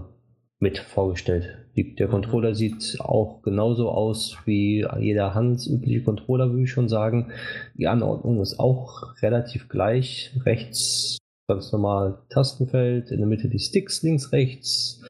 mit 0.58 0.78
vorgestellt. 0.78 1.58
Die, 1.76 1.94
der 1.94 2.08
mhm. 2.08 2.12
Controller 2.12 2.54
sieht 2.54 2.96
auch 3.00 3.42
genauso 3.42 3.90
aus 3.90 4.38
wie 4.46 4.86
jeder 4.98 5.34
handelsübliche 5.34 6.02
Controller, 6.02 6.50
würde 6.50 6.62
ich 6.62 6.70
schon 6.70 6.88
sagen. 6.88 7.32
Die 7.76 7.86
Anordnung 7.86 8.40
ist 8.40 8.58
auch 8.58 9.20
relativ 9.20 9.68
gleich. 9.68 10.32
Rechts 10.44 11.18
ganz 11.48 11.70
normal 11.72 12.22
Tastenfeld, 12.30 13.10
in 13.10 13.18
der 13.18 13.26
Mitte 13.26 13.48
die 13.48 13.58
Sticks, 13.58 14.02
links, 14.02 14.32
rechts, 14.32 15.06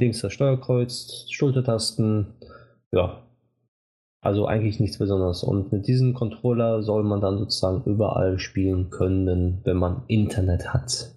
links 0.00 0.20
das 0.20 0.32
Steuerkreuz, 0.32 1.26
Schultertasten. 1.30 2.34
Ja, 2.92 3.22
also 4.20 4.46
eigentlich 4.46 4.80
nichts 4.80 4.98
Besonderes. 4.98 5.42
Und 5.42 5.72
mit 5.72 5.86
diesem 5.86 6.14
Controller 6.14 6.82
soll 6.82 7.04
man 7.04 7.20
dann 7.20 7.38
sozusagen 7.38 7.84
überall 7.84 8.38
spielen 8.38 8.90
können, 8.90 9.60
wenn 9.64 9.76
man 9.76 10.02
Internet 10.08 10.72
hat. 10.72 11.14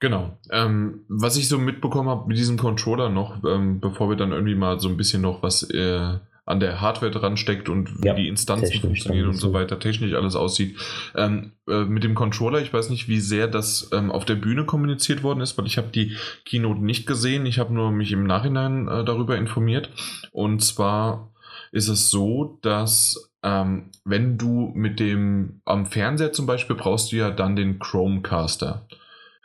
Genau. 0.00 0.38
Ähm, 0.50 1.04
was 1.08 1.36
ich 1.36 1.48
so 1.48 1.58
mitbekommen 1.58 2.08
habe 2.08 2.26
mit 2.26 2.38
diesem 2.38 2.56
Controller 2.56 3.10
noch, 3.10 3.44
ähm, 3.44 3.80
bevor 3.80 4.08
wir 4.08 4.16
dann 4.16 4.32
irgendwie 4.32 4.54
mal 4.54 4.80
so 4.80 4.88
ein 4.88 4.96
bisschen 4.96 5.20
noch 5.20 5.42
was 5.42 5.68
äh, 5.70 6.18
an 6.46 6.58
der 6.58 6.80
Hardware 6.80 7.12
dran 7.12 7.36
steckt 7.36 7.68
und 7.68 8.02
wie 8.02 8.08
ja, 8.08 8.14
die 8.14 8.26
Instanzen 8.26 8.80
funktionieren 8.80 9.28
und 9.28 9.36
so 9.36 9.52
weiter, 9.52 9.78
technisch 9.78 10.14
alles 10.14 10.34
aussieht. 10.34 10.76
Ähm, 11.14 11.52
äh, 11.68 11.84
mit 11.84 12.02
dem 12.02 12.14
Controller, 12.14 12.60
ich 12.60 12.72
weiß 12.72 12.90
nicht, 12.90 13.08
wie 13.08 13.20
sehr 13.20 13.46
das 13.46 13.90
ähm, 13.92 14.10
auf 14.10 14.24
der 14.24 14.34
Bühne 14.34 14.64
kommuniziert 14.64 15.22
worden 15.22 15.42
ist, 15.42 15.56
weil 15.58 15.66
ich 15.66 15.78
habe 15.78 15.88
die 15.88 16.16
Keynote 16.44 16.84
nicht 16.84 17.06
gesehen. 17.06 17.46
Ich 17.46 17.58
habe 17.58 17.72
nur 17.72 17.92
mich 17.92 18.10
im 18.10 18.24
Nachhinein 18.24 18.88
äh, 18.88 19.04
darüber 19.04 19.36
informiert. 19.36 19.90
Und 20.32 20.60
zwar 20.64 21.29
ist 21.72 21.88
es 21.88 22.10
so, 22.10 22.58
dass 22.62 23.30
ähm, 23.42 23.90
wenn 24.04 24.38
du 24.38 24.70
mit 24.74 25.00
dem 25.00 25.62
am 25.64 25.86
Fernseher 25.86 26.32
zum 26.32 26.46
Beispiel 26.46 26.76
brauchst 26.76 27.12
du 27.12 27.16
ja 27.16 27.30
dann 27.30 27.56
den 27.56 27.78
Chromecaster. 27.78 28.86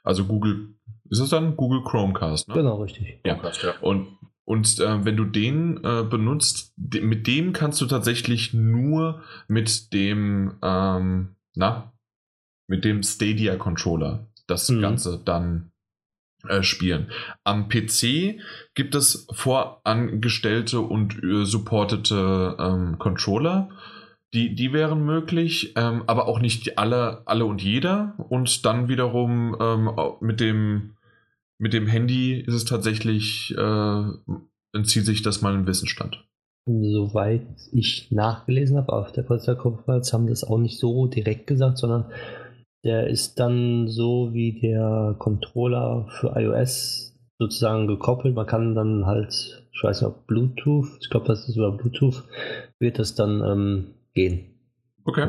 Also 0.03 0.25
Google, 0.25 0.75
ist 1.09 1.21
das 1.21 1.29
dann 1.29 1.55
Google 1.55 1.83
Chromecast? 1.83 2.47
Ne? 2.49 2.55
Genau, 2.55 2.81
richtig. 2.81 3.19
Ja. 3.25 3.39
ja. 3.41 3.73
Und, 3.81 4.17
und 4.43 4.79
äh, 4.79 5.05
wenn 5.05 5.17
du 5.17 5.25
den 5.25 5.83
äh, 5.83 6.03
benutzt, 6.03 6.73
de 6.77 7.01
mit 7.01 7.25
dem 7.27 7.53
kannst 7.53 7.81
du 7.81 7.85
tatsächlich 7.85 8.53
nur 8.53 9.23
mit 9.47 9.93
dem, 9.93 10.57
ähm, 10.61 11.35
na, 11.55 11.93
mit 12.67 12.85
dem 12.85 13.01
Stadia 13.01 13.55
Controller 13.55 14.27
das 14.47 14.69
mhm. 14.69 14.81
Ganze 14.81 15.21
dann 15.23 15.71
äh, 16.47 16.63
spielen. 16.63 17.11
Am 17.43 17.69
PC 17.69 18.39
gibt 18.73 18.95
es 18.95 19.27
vorangestellte 19.31 20.81
und 20.81 21.23
äh, 21.23 21.45
supportete 21.45 22.55
ähm, 22.59 22.97
Controller 22.99 23.69
die, 24.35 24.53
die 24.53 24.73
wären 24.73 25.05
möglich, 25.05 25.73
ähm, 25.77 26.03
aber 26.07 26.27
auch 26.27 26.39
nicht 26.39 26.77
alle, 26.77 27.25
alle 27.25 27.45
und 27.45 27.63
jeder. 27.63 28.15
Und 28.29 28.65
dann 28.65 28.89
wiederum 28.89 29.55
ähm, 29.59 29.89
mit, 30.19 30.41
dem, 30.41 30.97
mit 31.57 31.71
dem 31.71 31.87
Handy 31.87 32.41
ist 32.41 32.53
es 32.53 32.65
tatsächlich, 32.65 33.55
äh, 33.57 34.03
entzieht 34.73 35.05
sich 35.05 35.21
das 35.21 35.41
mal 35.41 35.53
ein 35.53 35.65
Wissensstand. 35.65 36.25
Soweit 36.67 37.45
ich 37.71 38.11
nachgelesen 38.11 38.77
habe 38.77 38.91
auf 38.91 39.13
der 39.13 39.21
Pressekonferenz, 39.21 40.11
haben 40.11 40.27
das 40.27 40.43
auch 40.43 40.57
nicht 40.57 40.79
so 40.79 41.07
direkt 41.07 41.47
gesagt, 41.47 41.77
sondern 41.77 42.11
der 42.85 43.07
ist 43.07 43.39
dann 43.39 43.87
so 43.87 44.29
wie 44.31 44.59
der 44.61 45.15
Controller 45.17 46.07
für 46.07 46.33
iOS 46.35 47.17
sozusagen 47.39 47.87
gekoppelt. 47.87 48.35
Man 48.35 48.45
kann 48.45 48.75
dann 48.75 49.07
halt, 49.07 49.63
ich 49.73 49.83
weiß 49.83 50.01
nicht, 50.01 50.07
ob 50.07 50.27
Bluetooth, 50.27 50.87
ich 51.01 51.09
glaube, 51.09 51.25
das 51.27 51.49
ist 51.49 51.57
über 51.57 51.71
Bluetooth, 51.71 52.23
wird 52.79 52.99
das 52.99 53.15
dann 53.15 53.41
ähm, 53.41 53.87
gehen. 54.13 54.45
Okay. 55.03 55.27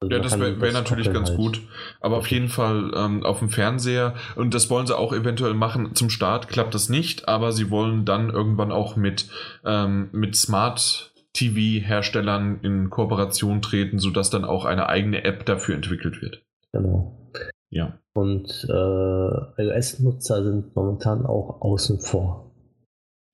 Also 0.00 0.16
ja, 0.16 0.18
das 0.18 0.40
wäre 0.40 0.60
wär 0.60 0.72
natürlich 0.72 1.12
ganz 1.12 1.28
halt. 1.28 1.38
gut. 1.38 1.60
Aber 2.00 2.16
auf 2.16 2.26
jeden 2.28 2.48
Fall 2.48 2.90
ähm, 2.96 3.22
auf 3.22 3.38
dem 3.38 3.50
Fernseher, 3.50 4.14
und 4.34 4.54
das 4.54 4.68
wollen 4.68 4.86
sie 4.86 4.98
auch 4.98 5.12
eventuell 5.12 5.54
machen, 5.54 5.94
zum 5.94 6.10
Start 6.10 6.48
klappt 6.48 6.74
das 6.74 6.88
nicht, 6.88 7.28
aber 7.28 7.52
sie 7.52 7.70
wollen 7.70 8.04
dann 8.06 8.30
irgendwann 8.30 8.72
auch 8.72 8.96
mit, 8.96 9.28
ähm, 9.64 10.08
mit 10.12 10.36
Smart 10.36 11.12
TV-Herstellern 11.34 12.60
in 12.62 12.90
Kooperation 12.90 13.62
treten, 13.62 13.98
sodass 13.98 14.30
dann 14.30 14.44
auch 14.44 14.64
eine 14.64 14.88
eigene 14.88 15.24
App 15.24 15.46
dafür 15.46 15.74
entwickelt 15.74 16.20
wird. 16.20 16.42
Genau. 16.72 17.30
Ja. 17.70 17.98
Und 18.14 18.66
äh, 18.68 19.62
iOS-Nutzer 19.62 20.44
sind 20.44 20.76
momentan 20.76 21.24
auch 21.24 21.62
außen 21.62 22.00
vor. 22.00 22.52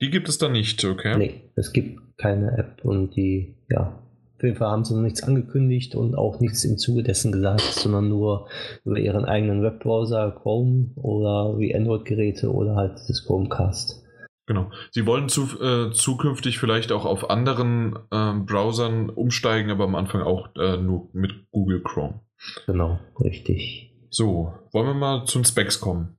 Die 0.00 0.10
gibt 0.10 0.28
es 0.28 0.38
da 0.38 0.48
nicht, 0.48 0.84
okay? 0.84 1.16
Nee, 1.16 1.50
es 1.56 1.72
gibt 1.72 2.00
keine 2.18 2.56
App 2.56 2.84
und 2.84 3.16
die, 3.16 3.56
ja, 3.68 4.00
auf 4.36 4.44
jeden 4.44 4.54
Fall 4.54 4.70
haben 4.70 4.84
sie 4.84 4.94
noch 4.94 5.02
nichts 5.02 5.24
angekündigt 5.24 5.96
und 5.96 6.14
auch 6.14 6.38
nichts 6.38 6.64
im 6.64 6.78
Zuge 6.78 7.02
dessen 7.02 7.32
gesagt, 7.32 7.60
sondern 7.60 8.08
nur 8.08 8.48
über 8.84 8.96
ihren 8.96 9.24
eigenen 9.24 9.64
Webbrowser 9.64 10.30
Chrome 10.30 10.92
oder 10.94 11.58
wie 11.58 11.74
Android-Geräte 11.74 12.52
oder 12.52 12.76
halt 12.76 13.00
das 13.08 13.26
Chromecast. 13.26 14.04
Genau. 14.46 14.70
Sie 14.92 15.04
wollen 15.04 15.28
zu, 15.28 15.60
äh, 15.60 15.90
zukünftig 15.90 16.58
vielleicht 16.60 16.92
auch 16.92 17.04
auf 17.04 17.28
anderen 17.28 17.96
äh, 18.12 18.32
Browsern 18.34 19.10
umsteigen, 19.10 19.72
aber 19.72 19.84
am 19.84 19.96
Anfang 19.96 20.22
auch 20.22 20.54
äh, 20.54 20.76
nur 20.76 21.10
mit 21.12 21.32
Google 21.50 21.82
Chrome. 21.82 22.20
Genau, 22.66 22.98
richtig. 23.20 23.92
So, 24.10 24.54
wollen 24.72 24.86
wir 24.86 24.94
mal 24.94 25.24
zu 25.26 25.38
den 25.38 25.44
Specs 25.44 25.80
kommen? 25.80 26.16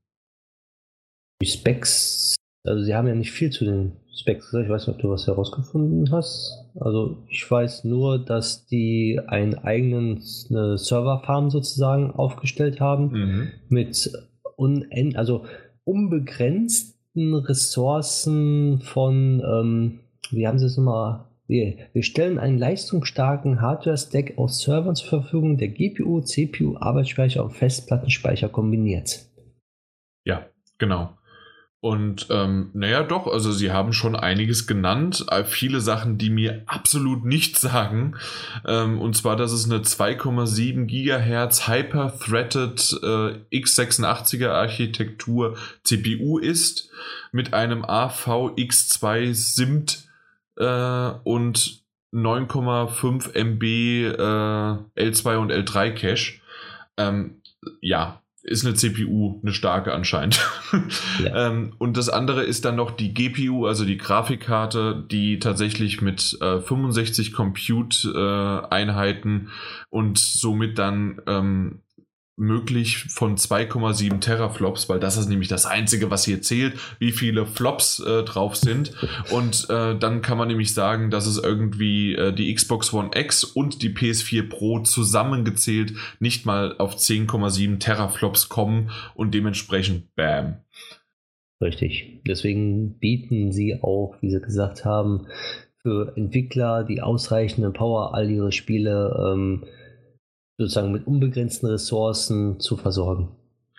Die 1.41 1.47
Specs, 1.47 2.35
also 2.65 2.83
sie 2.83 2.93
haben 2.93 3.07
ja 3.07 3.15
nicht 3.15 3.31
viel 3.31 3.49
zu 3.49 3.65
den 3.65 3.97
Specs 4.13 4.53
Ich 4.53 4.69
weiß 4.69 4.87
nicht, 4.87 4.95
ob 4.95 5.01
du 5.01 5.09
was 5.09 5.27
herausgefunden 5.27 6.11
hast. 6.11 6.65
Also 6.75 7.23
ich 7.29 7.49
weiß 7.49 7.85
nur, 7.85 8.19
dass 8.19 8.65
die 8.65 9.19
einen 9.27 9.55
eigenen 9.55 10.19
Serverfarm 10.19 11.49
sozusagen 11.49 12.11
aufgestellt 12.11 12.81
haben 12.81 13.11
mhm. 13.11 13.51
mit 13.69 14.11
unend, 14.57 15.15
also 15.15 15.45
unbegrenzten 15.85 17.33
Ressourcen 17.33 18.81
von, 18.81 19.41
ähm, 19.41 19.99
wie 20.31 20.47
haben 20.47 20.59
sie 20.59 20.65
es 20.65 20.77
nochmal? 20.77 21.28
Wir, 21.49 21.77
wir 21.93 22.03
stellen 22.03 22.37
einen 22.37 22.59
leistungsstarken 22.59 23.59
Hardware-Stack 23.59 24.37
aus 24.37 24.61
Servern 24.61 24.95
zur 24.95 25.09
Verfügung, 25.09 25.57
der 25.57 25.69
GPU, 25.69 26.21
CPU, 26.21 26.77
Arbeitsspeicher 26.77 27.43
und 27.43 27.53
Festplattenspeicher 27.53 28.49
kombiniert. 28.49 29.25
Ja, 30.25 30.45
genau. 30.77 31.17
Und 31.81 32.27
ähm, 32.29 32.69
naja, 32.73 33.01
doch, 33.01 33.25
also 33.25 33.51
sie 33.51 33.71
haben 33.71 33.93
schon 33.93 34.15
einiges 34.15 34.67
genannt, 34.67 35.25
äh, 35.31 35.43
viele 35.43 35.81
Sachen, 35.81 36.19
die 36.19 36.29
mir 36.29 36.61
absolut 36.67 37.25
nichts 37.25 37.61
sagen. 37.61 38.15
Ähm, 38.67 39.01
und 39.01 39.15
zwar, 39.15 39.35
dass 39.35 39.51
es 39.51 39.65
eine 39.65 39.79
2,7 39.79 40.85
Gigahertz 40.85 41.67
Hyper-Threaded 41.67 42.99
äh, 43.01 43.57
x86er 43.57 44.49
Architektur 44.49 45.57
CPU 45.83 46.37
ist, 46.37 46.91
mit 47.31 47.55
einem 47.55 47.83
AVX2 47.83 49.33
SIMT 49.33 50.08
äh, 50.59 51.11
und 51.23 51.83
9,5 52.13 53.35
MB 53.35 53.63
äh, 53.63 55.09
L2 55.09 55.37
und 55.37 55.51
L3 55.51 55.91
Cache. 55.91 56.39
Ähm, 56.97 57.41
ja, 57.81 58.21
ist 58.41 58.65
eine 58.65 58.73
CPU, 58.73 59.39
eine 59.41 59.51
starke 59.53 59.93
anscheinend. 59.93 60.39
Ja. 61.23 61.47
ähm, 61.47 61.73
und 61.79 61.97
das 61.97 62.09
andere 62.09 62.43
ist 62.43 62.63
dann 62.63 62.75
noch 62.75 62.91
die 62.91 63.11
GPU, 63.13 63.65
also 63.65 63.85
die 63.85 63.97
Grafikkarte, 63.97 65.03
die 65.09 65.39
tatsächlich 65.39 66.01
mit 66.01 66.37
äh, 66.41 66.61
65 66.61 67.33
Compute-Einheiten 67.33 69.47
äh, 69.47 69.49
und 69.89 70.19
somit 70.19 70.77
dann 70.77 71.21
ähm, 71.27 71.81
möglich 72.39 73.05
von 73.09 73.37
2,7 73.37 74.19
Teraflops, 74.19 74.89
weil 74.89 74.99
das 74.99 75.17
ist 75.17 75.29
nämlich 75.29 75.47
das 75.47 75.65
Einzige, 75.65 76.09
was 76.09 76.25
hier 76.25 76.41
zählt, 76.41 76.79
wie 76.99 77.11
viele 77.11 77.45
Flops 77.45 77.99
äh, 77.99 78.23
drauf 78.23 78.55
sind. 78.55 78.93
Und 79.31 79.67
äh, 79.69 79.97
dann 79.97 80.21
kann 80.21 80.37
man 80.37 80.47
nämlich 80.47 80.73
sagen, 80.73 81.11
dass 81.11 81.27
es 81.27 81.37
irgendwie 81.37 82.15
äh, 82.15 82.33
die 82.33 82.53
Xbox 82.53 82.93
One 82.93 83.11
X 83.13 83.43
und 83.43 83.81
die 83.81 83.89
PS4 83.89 84.49
Pro 84.49 84.79
zusammengezählt 84.79 85.93
nicht 86.19 86.45
mal 86.45 86.75
auf 86.77 86.95
10,7 86.95 87.79
Teraflops 87.79 88.49
kommen 88.49 88.91
und 89.15 89.33
dementsprechend 89.33 90.15
Bam. 90.15 90.57
Richtig. 91.61 92.21
Deswegen 92.25 92.99
bieten 92.99 93.51
sie 93.51 93.79
auch, 93.81 94.15
wie 94.21 94.31
sie 94.31 94.39
gesagt 94.39 94.85
haben, 94.85 95.27
für 95.81 96.13
Entwickler 96.15 96.83
die 96.83 97.01
ausreichende 97.01 97.71
Power 97.71 98.13
all 98.13 98.29
ihre 98.29 98.51
Spiele 98.51 99.33
ähm, 99.33 99.63
sozusagen 100.59 100.91
mit 100.91 101.07
unbegrenzten 101.07 101.69
Ressourcen 101.69 102.59
zu 102.59 102.77
versorgen. 102.77 103.29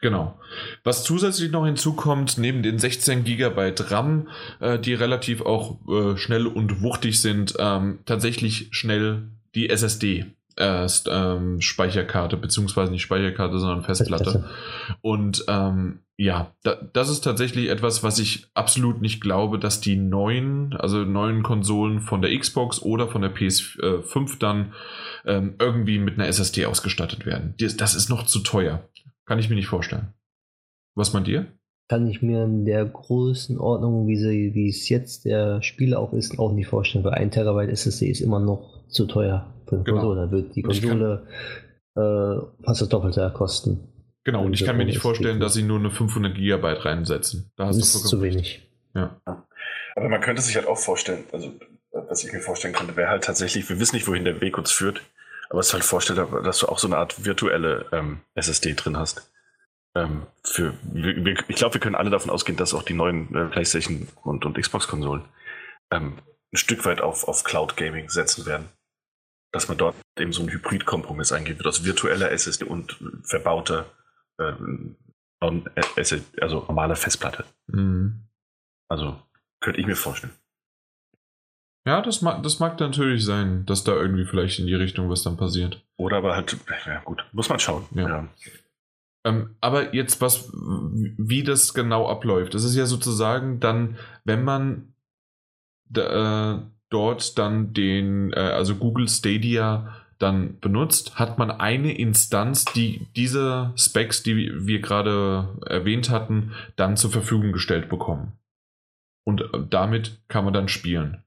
Genau. 0.01 0.39
Was 0.83 1.05
zusätzlich 1.05 1.51
noch 1.51 1.67
hinzukommt, 1.67 2.39
neben 2.39 2.63
den 2.63 2.79
16 2.79 3.23
GB 3.23 3.75
RAM, 3.79 4.29
äh, 4.59 4.79
die 4.79 4.95
relativ 4.95 5.43
auch 5.43 5.77
äh, 5.89 6.17
schnell 6.17 6.47
und 6.47 6.83
wuchtig 6.83 7.21
sind, 7.21 7.55
ähm, 7.59 7.99
tatsächlich 8.07 8.69
schnell 8.71 9.29
die 9.55 9.69
SSD. 9.69 10.25
Äh, 10.57 10.87
ähm, 11.09 11.61
Speicherkarte, 11.61 12.37
beziehungsweise 12.37 12.93
nicht 12.93 13.03
Speicherkarte, 13.03 13.59
sondern 13.59 13.83
Festplatte. 13.83 14.25
Festplatte. 14.25 14.51
Und 15.01 15.45
ähm, 15.49 16.01
ja, 16.17 16.55
da, 16.63 16.77
das 16.93 17.09
ist 17.09 17.23
tatsächlich 17.23 17.71
etwas, 17.71 18.03
was 18.03 18.19
ich 18.19 18.51
absolut 18.53 19.01
nicht 19.01 19.23
glaube, 19.23 19.59
dass 19.59 19.81
die 19.81 19.97
neuen, 19.97 20.75
also 20.75 20.99
neuen 20.99 21.43
Konsolen 21.43 22.01
von 22.01 22.21
der 22.21 22.39
Xbox 22.39 22.83
oder 22.83 23.09
von 23.09 23.23
der 23.23 23.35
PS5 23.35 24.39
dann 24.39 24.75
ähm, 25.25 25.55
irgendwie 25.59 25.99
mit 25.99 26.15
einer 26.15 26.29
SSD 26.29 26.67
ausgestattet 26.67 27.25
werden. 27.25 27.55
Das 27.79 27.95
ist 27.95 28.11
noch 28.11 28.27
zu 28.27 28.41
teuer. 28.41 28.89
Kann 29.25 29.39
ich 29.39 29.49
mir 29.49 29.57
nicht 29.57 29.69
vorstellen. 29.69 30.13
Was 30.95 31.13
meint 31.15 31.29
ihr? 31.29 31.47
Kann 31.89 32.07
ich 32.07 32.21
mir 32.21 32.45
in 32.45 32.65
der 32.65 32.85
Größenordnung, 32.85 34.07
wie, 34.07 34.17
sie, 34.17 34.55
wie 34.55 34.69
es 34.69 34.89
jetzt 34.89 35.25
der 35.25 35.63
Spieler 35.63 35.99
auch 35.99 36.13
ist, 36.13 36.39
auch 36.39 36.53
nicht 36.53 36.69
vorstellen, 36.69 37.05
weil 37.05 37.15
ein 37.15 37.31
Terabyte 37.31 37.71
SSD 37.71 38.11
ist 38.11 38.21
immer 38.21 38.41
noch 38.41 38.85
zu 38.89 39.07
teuer 39.07 39.55
für 39.71 39.77
eine 39.77 39.85
genau. 39.85 40.01
Konsole. 40.01 40.27
Da 40.27 40.31
wird 40.31 40.55
die 40.55 40.63
Konsole 40.63 41.27
äh, 41.97 42.65
fast 42.65 42.83
das 42.83 42.89
Doppelte 42.89 43.33
kosten. 43.35 43.89
Genau, 44.25 44.45
und 44.45 44.53
ich 44.53 44.67
kann 44.67 44.77
mir 44.77 44.85
nicht 44.85 44.99
vorstellen, 44.99 45.41
dass 45.41 45.55
sie 45.55 45.63
nur 45.63 45.79
eine 45.79 45.91
500 45.91 46.35
Gigabyte 46.35 46.85
reinsetzen. 46.85 47.51
Da 47.57 47.67
hast 47.67 47.81
das 47.81 47.95
ist 47.95 48.09
zu 48.09 48.21
wenig. 48.21 48.69
Ja. 48.95 49.19
Aber 49.25 50.09
man 50.09 50.21
könnte 50.21 50.43
sich 50.43 50.57
halt 50.57 50.67
auch 50.67 50.77
vorstellen, 50.77 51.25
also 51.33 51.53
was 51.91 52.23
ich 52.23 52.33
mir 52.33 52.41
vorstellen 52.41 52.75
könnte, 52.75 52.97
wäre 52.97 53.09
halt 53.09 53.25
tatsächlich, 53.25 53.69
wir 53.69 53.81
wissen 53.81 53.97
nicht, 53.97 54.07
wohin 54.07 54.25
der 54.25 54.41
Weg 54.41 54.59
uns 54.59 54.71
führt, 54.71 55.01
aber 55.49 55.61
es 55.61 55.69
ist 55.69 55.73
halt 55.73 55.85
vorstellbar, 55.85 56.43
dass 56.43 56.59
du 56.59 56.69
auch 56.69 56.79
so 56.79 56.87
eine 56.87 56.99
Art 56.99 57.25
virtuelle 57.25 57.87
ähm, 57.93 58.21
SSD 58.35 58.75
drin 58.75 58.97
hast. 58.97 59.33
Ähm, 59.97 60.27
für, 60.45 60.75
wir, 60.83 61.35
ich 61.49 61.57
glaube, 61.57 61.75
wir 61.75 61.81
können 61.81 61.97
alle 61.97 62.11
davon 62.11 62.31
ausgehen, 62.31 62.57
dass 62.59 62.75
auch 62.75 62.85
die 62.85 62.95
neuen 62.95 63.35
äh, 63.35 63.47
PlayStation 63.47 64.07
und, 64.23 64.45
und 64.45 64.59
Xbox-Konsolen 64.59 65.25
ähm, 65.91 66.19
ein 66.53 66.57
Stück 66.57 66.85
weit 66.85 67.01
auf, 67.01 67.27
auf 67.27 67.43
Cloud 67.45 67.77
Gaming 67.77 68.09
setzen 68.11 68.47
werden. 68.47 68.69
Dass 69.53 69.69
man 69.69 69.79
dort 69.79 69.97
eben 70.19 70.33
so 70.33 70.43
einen 70.43 70.51
Hybrid-Kompromiss 70.51 71.33
eingehen 71.33 71.59
wird 71.59 71.67
aus 71.67 71.85
virtueller 71.85 72.31
SSD 72.31 72.65
und 72.65 72.99
verbauter, 73.25 73.87
äh, 74.39 74.53
also 75.41 76.61
normaler 76.69 76.97
Festplatte. 76.97 77.45
Mhm. 77.67 78.27
Also 78.89 79.21
könnte 79.61 79.81
ich 79.81 79.87
mir 79.87 79.97
vorstellen. 79.97 80.33
Ja, 81.87 82.03
das 82.03 82.21
mag, 82.21 82.43
das 82.43 82.61
mag 82.61 82.79
natürlich 82.79 83.25
sein, 83.25 83.65
dass 83.65 83.85
da 83.85 83.93
irgendwie 83.93 84.27
vielleicht 84.27 84.59
in 84.59 84.67
die 84.67 84.75
Richtung 84.75 85.09
was 85.09 85.23
dann 85.23 85.37
passiert. 85.37 85.83
Oder 85.97 86.19
aber 86.19 86.37
halt, 86.37 86.57
ja 86.87 87.01
gut, 87.01 87.25
muss 87.33 87.49
man 87.49 87.59
schauen. 87.59 87.87
Ja. 87.95 88.09
ja. 88.09 88.29
Ähm, 89.25 89.57
aber 89.61 89.95
jetzt 89.95 90.21
was, 90.21 90.51
wie 90.53 91.43
das 91.43 91.75
genau 91.75 92.09
abläuft. 92.09 92.55
Das 92.55 92.65
ist 92.65 92.75
ja 92.75 92.87
sozusagen 92.87 93.61
dann, 93.61 93.99
wenn 94.25 94.45
man 94.45 94.95
äh, 95.95 96.59
dort 96.91 97.39
dann 97.39 97.73
den, 97.73 98.33
äh, 98.33 98.41
also 98.41 98.77
Google 98.77 99.09
Stadia 99.09 99.97
dann 100.19 100.61
benutzt, 100.61 101.19
hat 101.19 101.39
man 101.39 101.51
eine 101.51 101.97
Instanz, 101.97 102.67
die 102.67 103.07
diese 103.17 103.73
Specs, 103.77 104.23
die 104.23 104.67
wir 104.67 104.81
gerade 104.81 105.49
erwähnt 105.65 106.11
hatten, 106.11 106.53
dann 106.77 106.97
zur 106.97 107.11
Verfügung 107.11 107.53
gestellt 107.53 107.89
bekommen. 107.89 108.33
Und 109.25 109.41
äh, 109.41 109.47
damit 109.69 110.21
kann 110.29 110.45
man 110.45 110.53
dann 110.53 110.69
spielen. 110.69 111.23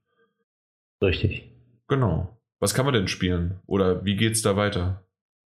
Richtig. 1.02 1.50
Genau. 1.88 2.38
Was 2.60 2.72
kann 2.72 2.84
man 2.84 2.94
denn 2.94 3.08
spielen? 3.08 3.58
Oder 3.66 4.04
wie 4.04 4.16
geht 4.16 4.32
es 4.32 4.42
da 4.42 4.56
weiter? 4.56 5.02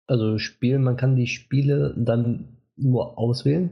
Also 0.07 0.39
spielen, 0.39 0.83
man 0.83 0.97
kann 0.97 1.15
die 1.15 1.27
Spiele 1.27 1.93
dann 1.95 2.57
nur 2.75 3.17
auswählen. 3.17 3.71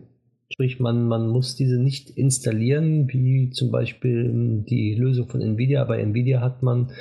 Sprich, 0.52 0.80
man, 0.80 1.08
man 1.08 1.28
muss 1.28 1.56
diese 1.56 1.80
nicht 1.80 2.12
installieren, 2.12 3.08
wie 3.12 3.50
zum 3.50 3.72
Beispiel 3.72 4.64
die 4.68 4.96
Lösung 4.96 5.28
von 5.28 5.42
Nvidia. 5.42 5.84
Bei 5.86 6.00
Nvidia 6.00 6.40
hat 6.40 6.62
man, 6.62 6.92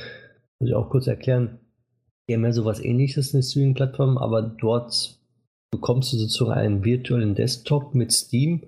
muss 0.58 0.70
ich 0.70 0.74
auch 0.74 0.88
kurz 0.88 1.06
erklären, 1.06 1.58
die 2.28 2.34
haben 2.34 2.44
ja 2.44 2.52
sowas 2.52 2.82
ähnliches, 2.82 3.34
eine 3.34 3.42
Streaming-Plattform, 3.42 4.16
aber 4.16 4.42
dort 4.42 5.18
bekommst 5.70 6.12
du 6.12 6.16
sozusagen 6.16 6.58
einen 6.58 6.84
virtuellen 6.84 7.34
Desktop 7.34 7.94
mit 7.94 8.12
Steam, 8.12 8.62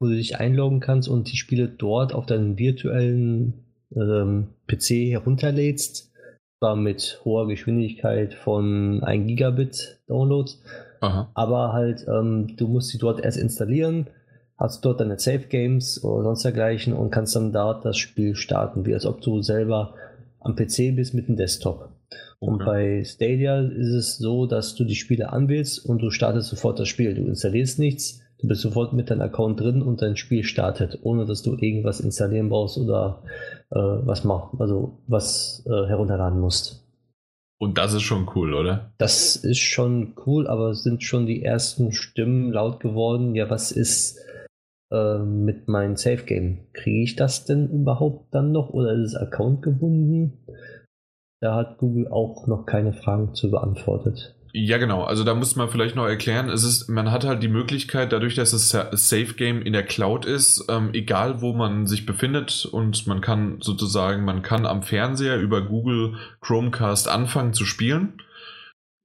wo 0.00 0.06
du 0.06 0.16
dich 0.16 0.36
einloggen 0.36 0.80
kannst 0.80 1.08
und 1.08 1.30
die 1.30 1.36
Spiele 1.36 1.68
dort 1.68 2.12
auf 2.12 2.26
deinen 2.26 2.58
virtuellen 2.58 3.64
ähm, 3.94 4.48
PC 4.66 5.10
herunterlädst, 5.10 6.12
zwar 6.58 6.74
mit 6.74 7.20
hoher 7.24 7.46
Geschwindigkeit 7.46 8.34
von 8.34 9.02
1 9.04 9.26
Gigabit 9.28 10.00
Downloads, 10.08 10.60
Aha. 11.00 11.30
aber 11.34 11.72
halt 11.72 12.06
ähm, 12.08 12.56
du 12.56 12.68
musst 12.68 12.88
sie 12.88 12.98
dort 12.98 13.24
erst 13.24 13.38
installieren, 13.38 14.08
hast 14.56 14.84
dort 14.84 15.00
deine 15.00 15.18
Safe 15.18 15.46
Games 15.48 16.02
oder 16.02 16.24
sonst 16.24 16.44
dergleichen 16.44 16.92
und 16.92 17.10
kannst 17.10 17.36
dann 17.36 17.52
dort 17.52 17.84
das 17.84 17.96
Spiel 17.96 18.34
starten, 18.34 18.86
wie 18.86 18.94
als 18.94 19.06
ob 19.06 19.20
du 19.20 19.42
selber 19.42 19.94
am 20.40 20.56
PC 20.56 20.94
bist 20.96 21.14
mit 21.14 21.28
dem 21.28 21.36
Desktop. 21.36 21.90
Okay. 22.40 22.50
Und 22.50 22.64
bei 22.64 23.04
Stadia 23.04 23.60
ist 23.60 23.92
es 23.92 24.18
so, 24.18 24.46
dass 24.46 24.74
du 24.74 24.84
die 24.84 24.94
Spiele 24.94 25.32
anwählst 25.32 25.84
und 25.84 26.00
du 26.00 26.10
startest 26.10 26.48
sofort 26.48 26.78
das 26.78 26.88
Spiel. 26.88 27.14
Du 27.14 27.22
installierst 27.22 27.78
nichts, 27.78 28.20
Du 28.40 28.46
bist 28.46 28.62
sofort 28.62 28.92
mit 28.92 29.10
deinem 29.10 29.22
Account 29.22 29.60
drin 29.60 29.82
und 29.82 30.00
dein 30.00 30.16
Spiel 30.16 30.44
startet, 30.44 31.00
ohne 31.02 31.26
dass 31.26 31.42
du 31.42 31.56
irgendwas 31.56 31.98
installieren 31.98 32.48
brauchst 32.48 32.78
oder 32.78 33.22
äh, 33.70 33.76
was 33.78 34.22
machen, 34.22 34.60
also 34.60 34.98
was 35.08 35.64
äh, 35.66 35.86
herunterladen 35.86 36.40
musst. 36.40 36.84
Und 37.60 37.76
das 37.76 37.92
ist 37.92 38.02
schon 38.02 38.30
cool, 38.36 38.54
oder? 38.54 38.92
Das 38.98 39.34
ist 39.36 39.58
schon 39.58 40.14
cool, 40.26 40.46
aber 40.46 40.74
sind 40.74 41.02
schon 41.02 41.26
die 41.26 41.42
ersten 41.42 41.92
Stimmen 41.92 42.52
laut 42.52 42.78
geworden. 42.78 43.34
Ja, 43.34 43.50
was 43.50 43.72
ist 43.72 44.20
äh, 44.92 45.18
mit 45.18 45.66
meinem 45.66 45.96
Safe 45.96 46.24
Game? 46.24 46.68
Kriege 46.72 47.02
ich 47.02 47.16
das 47.16 47.46
denn 47.46 47.68
überhaupt 47.68 48.32
dann 48.32 48.52
noch 48.52 48.70
oder 48.70 48.92
ist 48.92 49.08
es 49.08 49.16
Account 49.16 49.62
gebunden? 49.62 50.38
Da 51.40 51.56
hat 51.56 51.78
Google 51.78 52.08
auch 52.08 52.46
noch 52.46 52.64
keine 52.64 52.92
Fragen 52.92 53.34
zu 53.34 53.50
beantwortet. 53.50 54.37
Ja, 54.52 54.78
genau. 54.78 55.04
Also 55.04 55.24
da 55.24 55.34
muss 55.34 55.56
man 55.56 55.68
vielleicht 55.68 55.94
noch 55.94 56.06
erklären, 56.06 56.48
es 56.48 56.64
ist, 56.64 56.88
man 56.88 57.10
hat 57.10 57.24
halt 57.24 57.42
die 57.42 57.48
Möglichkeit, 57.48 58.12
dadurch, 58.12 58.34
dass 58.34 58.50
das 58.50 58.70
Safe 58.70 59.34
Game 59.34 59.60
in 59.60 59.72
der 59.72 59.82
Cloud 59.82 60.24
ist, 60.24 60.64
ähm, 60.68 60.90
egal 60.94 61.42
wo 61.42 61.52
man 61.52 61.86
sich 61.86 62.06
befindet 62.06 62.64
und 62.64 63.06
man 63.06 63.20
kann 63.20 63.60
sozusagen, 63.60 64.24
man 64.24 64.42
kann 64.42 64.64
am 64.64 64.82
Fernseher 64.82 65.38
über 65.38 65.60
Google 65.60 66.14
Chromecast 66.40 67.08
anfangen 67.08 67.52
zu 67.52 67.66
spielen, 67.66 68.22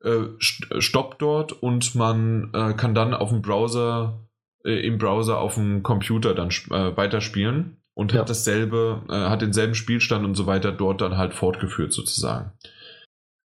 äh, 0.02 0.22
stoppt 0.40 1.22
dort 1.22 1.52
und 1.52 1.94
man 1.96 2.52
äh, 2.54 2.74
kann 2.74 2.96
dann 2.96 3.14
auf 3.14 3.30
dem 3.30 3.42
Browser, 3.42 4.28
äh, 4.64 4.86
im 4.86 4.98
Browser 4.98 5.40
auf 5.40 5.56
dem 5.56 5.84
Computer 5.84 6.34
dann 6.34 6.50
äh, 6.50 6.96
weiterspielen 6.96 7.78
und 7.96 8.14
ja. 8.14 8.22
hat 8.22 8.30
dasselbe, 8.30 9.02
äh, 9.10 9.30
hat 9.30 9.42
denselben 9.42 9.76
Spielstand 9.76 10.24
und 10.26 10.36
so 10.36 10.46
weiter 10.46 10.72
dort 10.72 11.02
dann 11.02 11.18
halt 11.18 11.34
fortgeführt 11.34 11.92
sozusagen. 11.92 12.54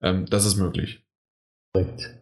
Ähm, 0.00 0.26
das 0.26 0.44
ist 0.44 0.56
möglich. 0.56 1.02
Korrekt. 1.72 2.18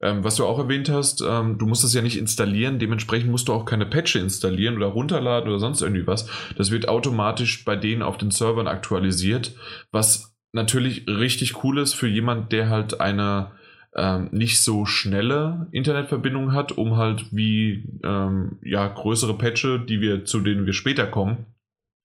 Ähm, 0.00 0.22
was 0.22 0.36
du 0.36 0.46
auch 0.46 0.58
erwähnt 0.58 0.88
hast, 0.88 1.22
ähm, 1.26 1.58
du 1.58 1.66
musst 1.66 1.82
es 1.82 1.92
ja 1.92 2.02
nicht 2.02 2.18
installieren, 2.18 2.78
dementsprechend 2.78 3.30
musst 3.30 3.48
du 3.48 3.52
auch 3.52 3.64
keine 3.64 3.86
Patche 3.86 4.20
installieren 4.20 4.76
oder 4.76 4.86
runterladen 4.86 5.48
oder 5.48 5.58
sonst 5.58 5.82
irgendwie 5.82 6.06
was. 6.06 6.28
Das 6.56 6.70
wird 6.70 6.88
automatisch 6.88 7.64
bei 7.64 7.74
denen 7.74 8.02
auf 8.02 8.16
den 8.16 8.30
Servern 8.30 8.68
aktualisiert, 8.68 9.56
was 9.90 10.36
natürlich 10.52 11.08
richtig 11.08 11.64
cool 11.64 11.78
ist 11.78 11.94
für 11.94 12.06
jemand, 12.06 12.52
der 12.52 12.70
halt 12.70 13.00
eine 13.00 13.52
ähm, 13.96 14.28
nicht 14.30 14.60
so 14.60 14.84
schnelle 14.84 15.66
Internetverbindung 15.72 16.52
hat, 16.52 16.72
um 16.72 16.96
halt 16.96 17.26
wie 17.32 18.00
ähm, 18.04 18.58
ja 18.62 18.86
größere 18.86 19.36
Patche, 19.36 19.80
die 19.80 20.00
wir 20.00 20.24
zu 20.24 20.40
denen 20.40 20.64
wir 20.64 20.74
später 20.74 21.06
kommen, 21.06 21.46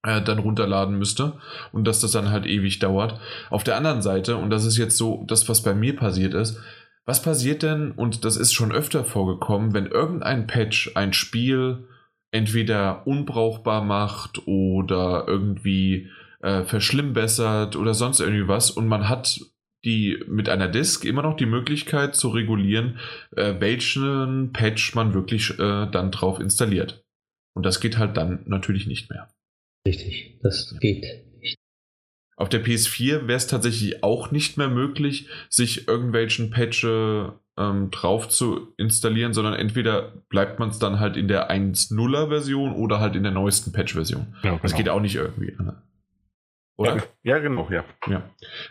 äh, 0.02 0.22
dann 0.22 0.40
runterladen 0.40 0.98
müsste 0.98 1.34
und 1.72 1.86
dass 1.86 2.00
das 2.00 2.12
dann 2.12 2.32
halt 2.32 2.48
ewig 2.48 2.80
dauert. 2.80 3.20
Auf 3.52 3.64
der 3.64 3.78
anderen 3.78 4.02
Seite 4.02 4.38
und 4.38 4.50
das 4.50 4.66
ist 4.66 4.78
jetzt 4.78 4.98
so 4.98 5.24
das, 5.28 5.48
was 5.48 5.62
bei 5.62 5.76
mir 5.76 5.96
passiert 5.96 6.34
ist 6.34 6.60
was 7.06 7.22
passiert 7.22 7.64
denn, 7.64 7.92
und 7.92 8.24
das 8.26 8.38
ist 8.38 8.54
schon 8.54 8.72
öfter 8.72 9.04
vorgekommen, 9.04 9.74
wenn 9.74 9.88
irgendein 9.88 10.48
Patch 10.48 10.92
ein 10.96 11.14
Spiel 11.14 11.88
entweder 12.32 13.06
unbrauchbar 13.06 13.84
macht 13.84 14.48
oder 14.48 15.26
irgendwie 15.28 16.10
äh, 16.42 16.64
verschlimmbessert 16.64 17.76
oder 17.76 17.94
sonst 17.94 18.20
irgendwie 18.20 18.48
was 18.48 18.72
und 18.72 18.88
man 18.88 19.10
hat 19.10 19.40
die 19.86 20.24
mit 20.28 20.48
einer 20.48 20.70
Disk 20.70 21.04
immer 21.04 21.24
noch 21.24 21.36
die 21.36 21.46
Möglichkeit 21.46 22.16
zu 22.16 22.30
regulieren, 22.30 23.00
äh, 23.36 23.56
welchen 23.60 24.54
Patch 24.54 24.96
man 24.96 25.14
wirklich 25.14 25.60
äh, 25.60 25.88
dann 25.88 26.12
drauf 26.12 26.40
installiert. 26.40 27.04
Und 27.54 27.66
das 27.66 27.82
geht 27.82 27.98
halt 27.98 28.18
dann 28.18 28.44
natürlich 28.46 28.88
nicht 28.88 29.10
mehr. 29.10 29.30
Richtig, 29.86 30.40
das 30.42 30.76
geht 30.80 31.06
auf 32.36 32.50
der 32.50 32.64
PS4 32.64 33.28
wäre 33.28 33.38
es 33.38 33.48
tatsächlich 33.48 34.04
auch 34.04 34.32
nicht 34.32 34.58
mehr 34.58 34.70
möglich, 34.70 35.28
sich 35.50 35.88
irgendwelchen 35.88 36.50
Patche 36.50 37.34
ähm, 37.58 37.92
drauf 37.92 38.30
zu 38.30 38.74
installieren, 38.78 39.34
sondern 39.34 39.54
entweder 39.54 40.14
bleibt 40.30 40.60
man 40.60 40.70
es 40.70 40.80
dann 40.80 41.00
halt 41.00 41.18
in 41.18 41.28
der 41.28 41.52
1.0er 41.52 42.30
Version 42.30 42.74
oder 42.74 43.00
halt 43.00 43.16
in 43.16 43.24
der 43.24 43.32
neuesten 43.32 43.72
Patch-Version. 43.72 44.28
Ja, 44.44 44.52
genau. 44.52 44.60
Das 44.62 44.76
geht 44.76 44.90
auch 44.90 45.02
nicht 45.02 45.16
irgendwie. 45.16 45.54
Ne? 45.60 45.76
Oder? 46.76 46.96
Ja, 46.96 47.04
ja, 47.24 47.38
genau, 47.38 47.68
ja. 47.70 47.84
ja. 48.10 48.24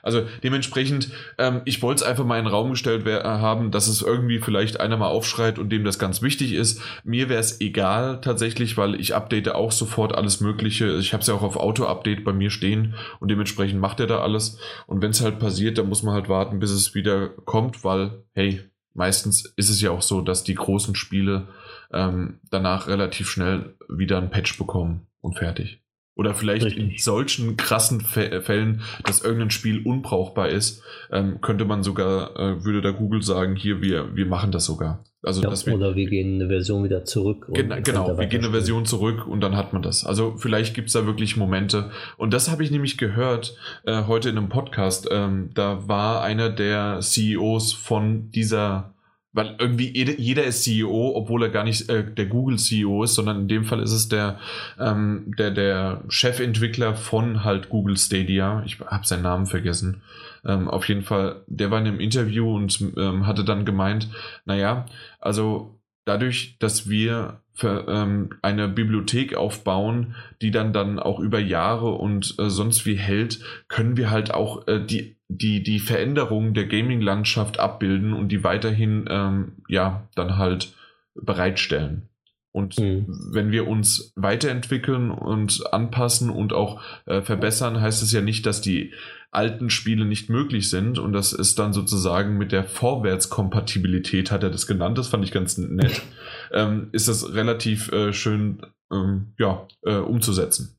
Also 0.03 0.27
dementsprechend, 0.43 1.11
ähm, 1.39 1.63
ich 1.67 1.83
wollte 1.83 2.03
es 2.03 2.09
einfach 2.09 2.25
mal 2.25 2.39
in 2.39 2.47
den 2.47 2.53
Raum 2.53 2.71
gestellt 2.71 3.07
äh, 3.07 3.23
haben, 3.23 3.71
dass 3.71 3.87
es 3.87 4.03
irgendwie 4.03 4.41
vielleicht 4.41 4.81
einer 4.81 4.97
mal 4.97 5.07
aufschreit 5.07 5.59
und 5.61 5.71
dem 5.71 5.85
das 5.85 6.01
ganz 6.01 6.21
wichtig 6.21 6.53
ist. 6.53 6.83
Mir 7.05 7.29
wäre 7.29 7.39
es 7.39 7.61
egal 7.61 8.21
tatsächlich, 8.21 8.77
weil 8.77 8.97
ich 8.97 9.15
update 9.15 9.51
auch 9.51 9.71
sofort 9.71 10.17
alles 10.17 10.41
Mögliche. 10.41 10.97
Ich 10.97 11.13
habe 11.13 11.21
es 11.21 11.29
ja 11.29 11.35
auch 11.35 11.43
auf 11.43 11.57
Auto-Update 11.57 12.25
bei 12.25 12.33
mir 12.33 12.51
stehen 12.51 12.97
und 13.21 13.31
dementsprechend 13.31 13.81
macht 13.81 14.01
er 14.01 14.09
da 14.09 14.19
alles. 14.19 14.59
Und 14.89 15.01
wenn 15.01 15.13
es 15.13 15.23
halt 15.23 15.39
passiert, 15.39 15.79
dann 15.79 15.89
muss 15.89 16.03
man 16.03 16.15
halt 16.15 16.29
warten, 16.29 16.59
bis 16.59 16.73
es 16.73 16.97
wieder 16.97 17.29
kommt, 17.29 17.85
weil, 17.85 18.25
hey, 18.35 18.63
meistens 18.95 19.45
ist 19.57 19.71
es 19.71 19.81
ja 19.81 19.93
auch 19.93 20.03
so, 20.03 20.23
dass 20.23 20.43
die 20.43 20.55
großen 20.55 20.97
Spiele 20.97 21.49
ähm, 21.93 22.41
danach 22.51 22.89
relativ 22.89 23.31
schnell 23.31 23.77
wieder 23.89 24.19
ein 24.19 24.31
Patch 24.31 24.59
bekommen 24.59 25.07
und 25.21 25.39
fertig. 25.39 25.82
Oder 26.15 26.35
vielleicht 26.35 26.67
Richtig. 26.67 26.93
in 26.93 26.99
solchen 26.99 27.57
krassen 27.57 28.01
Fällen, 28.01 28.83
dass 29.05 29.23
irgendein 29.23 29.51
Spiel 29.51 29.83
unbrauchbar 29.85 30.51
ist, 30.51 30.83
ähm, 31.11 31.41
könnte 31.41 31.65
man 31.65 31.83
sogar, 31.83 32.39
äh, 32.39 32.65
würde 32.65 32.83
da 32.83 32.91
Google 32.91 33.23
sagen, 33.23 33.57
hier, 33.57 33.81
wir, 33.81 34.15
wir 34.15 34.27
machen 34.27 34.53
das 34.53 34.67
sogar. 34.67 35.05
Also, 35.25 35.41
ja, 35.41 35.51
wir, 35.51 35.75
oder 35.75 35.95
wir 35.95 36.09
gehen 36.09 36.35
eine 36.35 36.49
Version 36.49 36.83
wieder 36.83 37.05
zurück. 37.05 37.47
Genau, 37.53 37.77
genau 37.83 38.19
wir 38.19 38.27
gehen 38.27 38.45
eine 38.45 38.51
Version 38.51 38.85
zurück 38.85 39.27
und 39.27 39.41
dann 39.41 39.57
hat 39.57 39.73
man 39.73 39.81
das. 39.81 40.05
Also 40.05 40.37
vielleicht 40.37 40.75
gibt 40.75 40.89
es 40.89 40.95
da 40.95 41.07
wirklich 41.07 41.37
Momente. 41.37 41.91
Und 42.17 42.35
das 42.35 42.51
habe 42.51 42.65
ich 42.65 42.73
nämlich 42.73 42.99
gehört 42.99 43.57
äh, 43.85 44.03
heute 44.07 44.31
in 44.31 44.37
einem 44.37 44.49
Podcast. 44.49 45.09
Ähm, 45.11 45.51
da 45.55 45.87
war 45.87 46.23
einer 46.23 46.51
der 46.51 46.99
CEOs 47.01 47.73
von 47.73 48.33
dieser 48.33 48.92
weil 49.33 49.57
irgendwie 49.59 49.91
jeder 50.19 50.45
ist 50.45 50.63
CEO, 50.63 51.13
obwohl 51.15 51.45
er 51.45 51.49
gar 51.49 51.65
nicht 51.65 51.89
äh, 51.89 52.05
der 52.05 52.27
Google 52.27 52.59
CEO 52.59 53.05
ist, 53.05 53.15
sondern 53.15 53.43
in 53.43 53.49
dem 53.49 53.65
Fall 53.65 53.81
ist 53.81 53.93
es 53.93 54.09
der, 54.09 54.39
ähm, 54.79 55.35
der, 55.39 55.51
der 55.51 56.05
Chefentwickler 56.09 56.95
von 56.95 57.45
halt 57.45 57.69
Google 57.69 57.97
Stadia. 57.97 58.63
Ich 58.67 58.81
habe 58.81 59.07
seinen 59.07 59.23
Namen 59.23 59.47
vergessen. 59.47 60.03
Ähm, 60.45 60.69
auf 60.69 60.89
jeden 60.89 61.03
Fall, 61.03 61.43
der 61.47 61.71
war 61.71 61.81
in 61.81 61.87
einem 61.87 62.01
Interview 62.01 62.55
und 62.55 62.81
ähm, 62.97 63.27
hatte 63.27 63.45
dann 63.45 63.65
gemeint, 63.65 64.09
naja, 64.45 64.87
also 65.21 65.79
dadurch, 66.05 66.57
dass 66.59 66.89
wir 66.89 67.42
für, 67.55 67.87
ähm, 67.89 68.31
eine 68.43 68.69
Bibliothek 68.69 69.35
aufbauen, 69.35 70.15
die 70.41 70.51
dann 70.51 70.73
dann 70.73 70.99
auch 70.99 71.21
über 71.21 71.39
Jahre 71.39 71.93
und 71.93 72.35
äh, 72.39 72.49
sonst 72.49 72.87
wie 72.87 72.97
hält, 72.97 73.41
können 73.69 73.97
wir 73.97 74.11
halt 74.11 74.33
auch 74.33 74.67
äh, 74.69 74.85
die 74.85 75.17
die, 75.35 75.63
die 75.63 75.81
Veränderung 75.81 76.55
der 76.55 76.67
Gaming-Landschaft 76.67 77.59
abbilden 77.59 78.13
und 78.13 78.29
die 78.29 78.45
weiterhin, 78.45 79.07
ähm, 79.09 79.53
ja, 79.69 80.09
dann 80.15 80.37
halt 80.37 80.75
bereitstellen. 81.15 82.09
Und 82.53 82.79
mhm. 82.79 83.07
wenn 83.33 83.51
wir 83.51 83.67
uns 83.67 84.13
weiterentwickeln 84.15 85.11
und 85.11 85.73
anpassen 85.73 86.29
und 86.29 86.53
auch 86.53 86.83
äh, 87.07 87.23
verbessern, 87.23 87.81
heißt 87.81 88.03
es 88.03 88.13
ja 88.13 88.21
nicht, 88.21 88.45
dass 88.45 88.61
die 88.61 88.93
alten 89.31 89.71
Spiele 89.71 90.05
nicht 90.05 90.29
möglich 90.29 90.69
sind. 90.69 90.99
Und 90.99 91.15
das 91.15 91.33
ist 91.33 91.59
dann 91.59 91.73
sozusagen 91.73 92.37
mit 92.37 92.53
der 92.53 92.65
Vorwärtskompatibilität, 92.65 94.31
hat 94.31 94.43
er 94.43 94.51
das 94.51 94.67
genannt, 94.67 94.99
das 94.99 95.09
fand 95.09 95.25
ich 95.25 95.33
ganz 95.33 95.57
nett, 95.57 96.03
ähm, 96.53 96.89
ist 96.93 97.09
das 97.09 97.35
relativ 97.35 97.91
äh, 97.93 98.13
schön 98.13 98.63
ähm, 98.93 99.35
ja, 99.39 99.67
äh, 99.83 99.97
umzusetzen. 99.97 100.77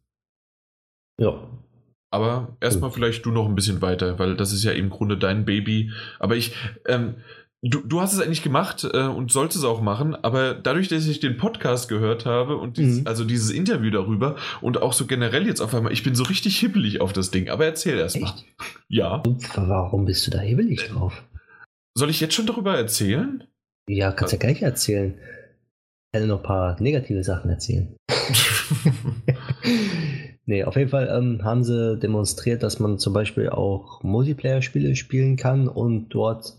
Ja, 1.19 1.39
aber 2.13 2.55
erstmal 2.61 2.91
hm. 2.91 2.93
vielleicht 2.93 3.26
du 3.26 3.32
noch 3.32 3.47
ein 3.47 3.55
bisschen 3.55 3.82
weiter, 3.82 4.19
weil 4.19 4.36
das 4.36 4.53
ist 4.53 4.63
ja 4.63 4.71
im 4.71 4.91
Grunde 4.91 5.17
dein 5.17 5.45
Baby. 5.45 5.91
Aber 6.19 6.36
ich, 6.36 6.53
ähm, 6.88 7.15
du, 7.63 7.82
du 7.82 8.01
hast 8.01 8.13
es 8.13 8.19
eigentlich 8.19 8.43
gemacht 8.43 8.88
äh, 8.93 9.07
und 9.07 9.32
sollst 9.32 9.57
es 9.57 9.63
auch 9.63 9.82
machen, 9.82 10.13
aber 10.13 10.53
dadurch, 10.53 10.89
dass 10.89 11.07
ich 11.07 11.21
den 11.21 11.38
Podcast 11.38 11.89
gehört 11.89 12.28
habe 12.28 12.57
und 12.57 12.78
dieses, 12.78 13.01
mhm. 13.01 13.07
also 13.07 13.24
dieses 13.24 13.49
Interview 13.49 13.89
darüber 13.89 14.36
und 14.61 14.80
auch 14.80 14.93
so 14.93 15.07
generell 15.07 15.47
jetzt 15.47 15.59
auf 15.59 15.74
einmal, 15.74 15.91
ich 15.91 16.03
bin 16.03 16.13
so 16.13 16.24
richtig 16.24 16.59
hibbelig 16.59 17.01
auf 17.01 17.13
das 17.13 17.32
Ding. 17.32 17.49
Aber 17.49 17.65
erzähl 17.65 17.97
erstmal. 17.97 18.34
Ja. 18.89 19.24
Und 19.26 19.49
warum 19.55 20.05
bist 20.05 20.28
du 20.28 20.30
da 20.32 20.38
hibbelig 20.38 20.89
drauf? 20.89 21.24
Soll 21.95 22.11
ich 22.11 22.19
jetzt 22.19 22.36
schon 22.36 22.45
darüber 22.45 22.78
erzählen? 22.78 23.43
Ja, 23.89 24.11
kannst 24.11 24.34
ja 24.34 24.39
gleich 24.39 24.61
erzählen. 24.61 25.17
Kann 26.14 26.28
noch 26.28 26.39
ein 26.39 26.43
paar 26.43 26.82
negative 26.82 27.24
Sachen 27.24 27.49
erzählen. 27.49 27.95
Nee, 30.45 30.66
auf 30.66 30.76
jeden 30.76 30.89
Fall 30.89 31.07
ähm, 31.09 31.43
haben 31.43 31.64
sie 31.64 31.97
demonstriert, 31.97 32.64
dass 32.64 32.80
man 32.80 32.99
zum 32.99 33.14
Beispiel 33.14 33.49
auch 33.49 34.03
Multiplayer-Spiele 34.03 34.95
spielen 34.97 35.38
kann 35.38 35.70
und 35.70 36.09
dort 36.09 36.57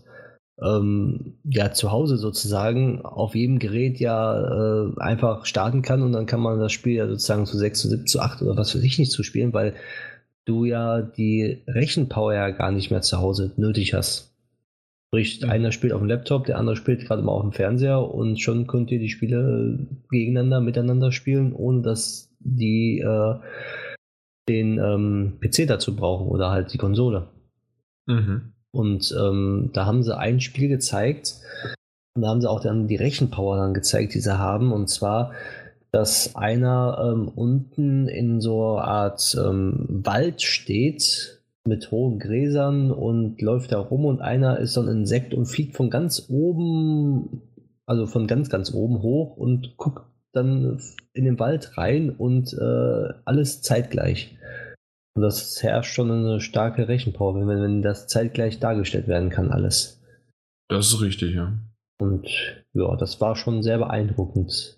ähm, 0.59 1.35
ja 1.43 1.71
zu 1.71 1.91
Hause 1.91 2.17
sozusagen 2.17 3.01
auf 3.05 3.35
jedem 3.35 3.59
Gerät 3.59 3.99
ja 3.99 4.87
äh, 4.87 4.99
einfach 4.99 5.45
starten 5.45 5.83
kann 5.83 6.01
und 6.01 6.13
dann 6.13 6.25
kann 6.25 6.39
man 6.39 6.59
das 6.59 6.71
Spiel 6.71 6.93
ja 6.93 7.07
sozusagen 7.07 7.45
zu 7.45 7.57
6, 7.57 7.79
zu 7.79 7.89
7, 7.89 8.07
zu 8.07 8.21
8 8.21 8.41
oder 8.41 8.57
was 8.57 8.71
für 8.71 8.79
sich 8.79 8.97
nicht 8.97 9.11
zu 9.11 9.21
spielen, 9.21 9.53
weil 9.53 9.75
du 10.45 10.65
ja 10.65 11.01
die 11.01 11.63
Rechenpower 11.67 12.33
ja 12.33 12.49
gar 12.49 12.71
nicht 12.71 12.89
mehr 12.89 13.01
zu 13.01 13.19
Hause 13.19 13.53
nötig 13.57 13.93
hast. 13.93 14.34
Sprich, 15.15 15.39
ja. 15.39 15.47
einer 15.47 15.71
spielt 15.71 15.93
auf 15.93 15.99
dem 15.99 16.09
Laptop, 16.09 16.45
der 16.45 16.57
andere 16.57 16.75
spielt 16.75 17.05
gerade 17.05 17.21
mal 17.21 17.31
auf 17.31 17.41
dem 17.41 17.53
Fernseher 17.53 18.01
und 18.01 18.39
schon 18.41 18.67
könnt 18.67 18.91
ihr 18.91 18.99
die 18.99 19.09
Spiele 19.09 19.87
gegeneinander, 20.09 20.59
miteinander 20.59 21.11
spielen, 21.13 21.53
ohne 21.53 21.81
dass 21.81 22.29
die 22.39 22.99
äh, 22.99 23.35
den 24.49 24.77
ähm, 24.77 25.39
PC 25.39 25.67
dazu 25.67 25.95
brauchen 25.95 26.27
oder 26.27 26.51
halt 26.51 26.73
die 26.73 26.77
Konsole. 26.77 27.27
Mhm. 28.07 28.53
Und 28.71 29.15
ähm, 29.17 29.69
da 29.71 29.85
haben 29.85 30.03
sie 30.03 30.17
ein 30.17 30.41
Spiel 30.41 30.67
gezeigt 30.67 31.35
und 32.13 32.21
da 32.21 32.27
haben 32.27 32.41
sie 32.41 32.49
auch 32.49 32.61
dann 32.61 32.87
die 32.87 32.97
Rechenpower 32.97 33.55
dann 33.55 33.73
gezeigt, 33.73 34.15
die 34.15 34.19
sie 34.19 34.37
haben. 34.37 34.73
Und 34.73 34.89
zwar, 34.89 35.31
dass 35.91 36.35
einer 36.35 37.13
ähm, 37.13 37.29
unten 37.29 38.09
in 38.09 38.41
so 38.41 38.75
einer 38.75 38.87
Art 38.87 39.37
ähm, 39.39 39.85
Wald 39.87 40.41
steht 40.41 41.34
mit 41.67 41.91
hohen 41.91 42.19
Gräsern 42.19 42.91
und 42.91 43.41
läuft 43.41 43.71
da 43.71 43.79
rum 43.79 44.05
und 44.05 44.21
einer 44.21 44.59
ist 44.59 44.73
so 44.73 44.81
ein 44.81 44.87
Insekt 44.87 45.33
und 45.33 45.45
fliegt 45.45 45.75
von 45.75 45.89
ganz 45.89 46.27
oben, 46.29 47.41
also 47.85 48.05
von 48.05 48.27
ganz, 48.27 48.49
ganz 48.49 48.73
oben 48.73 49.01
hoch 49.01 49.35
und 49.37 49.75
guckt 49.77 50.05
dann 50.31 50.79
in 51.13 51.25
den 51.25 51.39
Wald 51.39 51.77
rein 51.77 52.09
und 52.09 52.53
äh, 52.53 53.13
alles 53.25 53.61
zeitgleich. 53.61 54.37
Und 55.15 55.21
das 55.21 55.63
herrscht 55.63 55.93
schon 55.93 56.11
eine 56.11 56.41
starke 56.41 56.87
Rechenpower, 56.87 57.35
wenn, 57.35 57.61
wenn 57.61 57.81
das 57.81 58.07
zeitgleich 58.07 58.59
dargestellt 58.59 59.07
werden 59.07 59.29
kann, 59.29 59.49
alles. 59.49 60.03
Das 60.67 60.87
ist 60.87 61.01
richtig, 61.01 61.35
ja. 61.35 61.57
Und 61.99 62.27
ja, 62.73 62.95
das 62.97 63.21
war 63.21 63.35
schon 63.35 63.63
sehr 63.63 63.77
beeindruckend. 63.77 64.77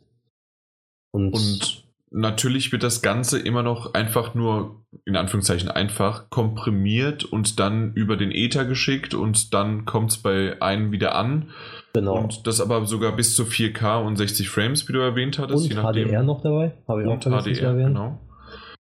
Und, 1.11 1.33
und 1.33 1.86
natürlich 2.11 2.71
wird 2.71 2.83
das 2.83 3.01
Ganze 3.01 3.39
immer 3.39 3.63
noch 3.63 3.93
einfach 3.93 4.33
nur, 4.33 4.83
in 5.05 5.15
Anführungszeichen 5.15 5.69
einfach, 5.69 6.29
komprimiert 6.29 7.25
und 7.25 7.59
dann 7.59 7.93
über 7.93 8.17
den 8.17 8.31
Ether 8.31 8.65
geschickt 8.65 9.13
und 9.13 9.53
dann 9.53 9.85
kommt 9.85 10.11
es 10.11 10.17
bei 10.17 10.61
einem 10.61 10.91
wieder 10.91 11.15
an. 11.15 11.49
Genau. 11.93 12.17
Und 12.19 12.47
das 12.47 12.61
aber 12.61 12.85
sogar 12.85 13.15
bis 13.15 13.35
zu 13.35 13.43
4K 13.43 14.05
und 14.05 14.17
60 14.17 14.49
Frames, 14.49 14.87
wie 14.87 14.93
du 14.93 14.99
erwähnt 14.99 15.39
hattest. 15.39 15.63
Und 15.63 15.69
je 15.69 15.75
nachdem. 15.75 16.07
HDR 16.07 16.23
noch 16.23 16.41
dabei? 16.41 16.73
Habe 16.87 17.03
ich 17.03 17.07
und 17.07 17.27
auch 17.27 17.43
HDR, 17.43 17.73
genau. 17.73 18.19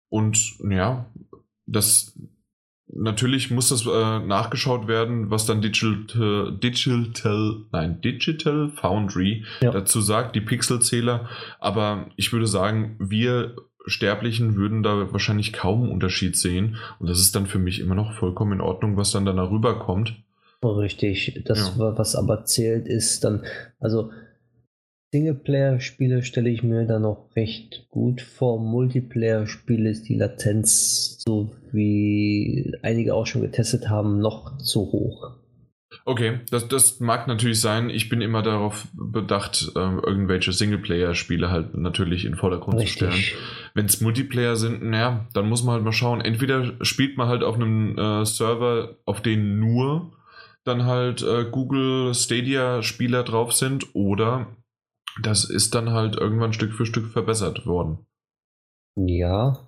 Und 0.10 0.58
ja, 0.70 1.06
das 1.66 2.18
natürlich 2.94 3.52
muss 3.52 3.70
das 3.70 3.86
äh, 3.86 4.20
nachgeschaut 4.20 4.88
werden, 4.88 5.30
was 5.30 5.46
dann 5.46 5.62
Digital, 5.62 6.58
Digital, 6.58 7.58
nein, 7.72 8.02
Digital 8.02 8.70
Foundry 8.76 9.44
ja. 9.62 9.72
dazu 9.72 10.02
sagt, 10.02 10.36
die 10.36 10.42
Pixelzähler. 10.42 11.30
Aber 11.60 12.08
ich 12.16 12.32
würde 12.34 12.48
sagen, 12.48 12.96
wir 13.00 13.56
Sterblichen 13.88 14.56
würden 14.56 14.84
da 14.84 15.12
wahrscheinlich 15.14 15.54
kaum 15.54 15.84
einen 15.84 15.92
Unterschied 15.92 16.36
sehen. 16.36 16.76
Und 17.00 17.10
das 17.10 17.20
ist 17.20 17.36
dann 17.36 17.48
für 17.48 17.60
mich 17.60 17.80
immer 17.80 17.96
noch 17.96 18.14
vollkommen 18.14 18.54
in 18.54 18.62
Ordnung, 18.62 18.98
was 18.98 19.12
dann 19.12 19.26
da 19.26 19.32
rüberkommt. 19.50 20.16
Richtig. 20.64 21.42
Das, 21.46 21.74
ja. 21.78 21.98
was 21.98 22.16
aber 22.16 22.44
zählt, 22.44 22.88
ist 22.88 23.24
dann, 23.24 23.44
also 23.80 24.12
Singleplayer-Spiele 25.18 26.22
stelle 26.22 26.50
ich 26.52 26.62
mir 26.62 26.86
da 26.86 27.00
noch 27.00 27.36
recht 27.36 27.88
gut 27.90 28.22
vor. 28.22 28.60
Multiplayer-Spiele 28.60 29.90
ist 29.90 30.08
die 30.08 30.16
Latenz, 30.16 31.24
so 31.26 31.56
wie 31.72 32.72
einige 32.84 33.16
auch 33.16 33.26
schon 33.26 33.42
getestet 33.42 33.90
haben, 33.90 34.20
noch 34.20 34.60
zu 34.60 34.82
hoch. 34.82 35.32
Okay, 36.06 36.42
das, 36.52 36.68
das 36.68 37.00
mag 37.00 37.28
natürlich 37.28 37.60
sein. 37.60 37.90
Ich 37.90 38.10
bin 38.10 38.22
immer 38.22 38.44
darauf 38.44 38.88
bedacht, 38.94 39.72
äh, 39.76 39.80
irgendwelche 39.80 40.52
Singleplayer-Spiele 40.52 41.50
halt 41.50 41.76
natürlich 41.76 42.24
in 42.26 42.36
Vordergrund 42.36 42.80
Richtig. 42.80 43.00
zu 43.00 43.12
stellen. 43.12 43.42
Wenn 43.74 43.86
es 43.88 44.00
Multiplayer 44.00 44.56
sind, 44.56 44.84
naja, 44.84 45.28
dann 45.34 45.50
muss 45.50 45.64
man 45.64 45.76
halt 45.76 45.84
mal 45.84 45.94
schauen. 45.94 46.22
Entweder 46.22 46.74
spielt 46.86 47.18
man 47.18 47.28
halt 47.28 47.44
auf 47.44 47.56
einem 47.56 47.98
äh, 47.98 48.24
Server, 48.24 48.98
auf 49.06 49.22
den 49.22 49.60
nur 49.60 50.14
dann 50.64 50.86
halt 50.86 51.24
äh, 51.24 51.46
Google 51.50 52.14
Stadia-Spieler 52.14 53.24
drauf 53.24 53.54
sind, 53.54 53.96
oder 53.96 54.48
das 55.22 55.50
ist 55.50 55.76
dann 55.76 55.92
halt 55.92 56.16
irgendwann 56.16 56.54
Stück 56.54 56.74
für 56.74 56.86
Stück 56.86 57.08
verbessert 57.08 57.66
worden. 57.66 58.00
Ja, 58.96 59.68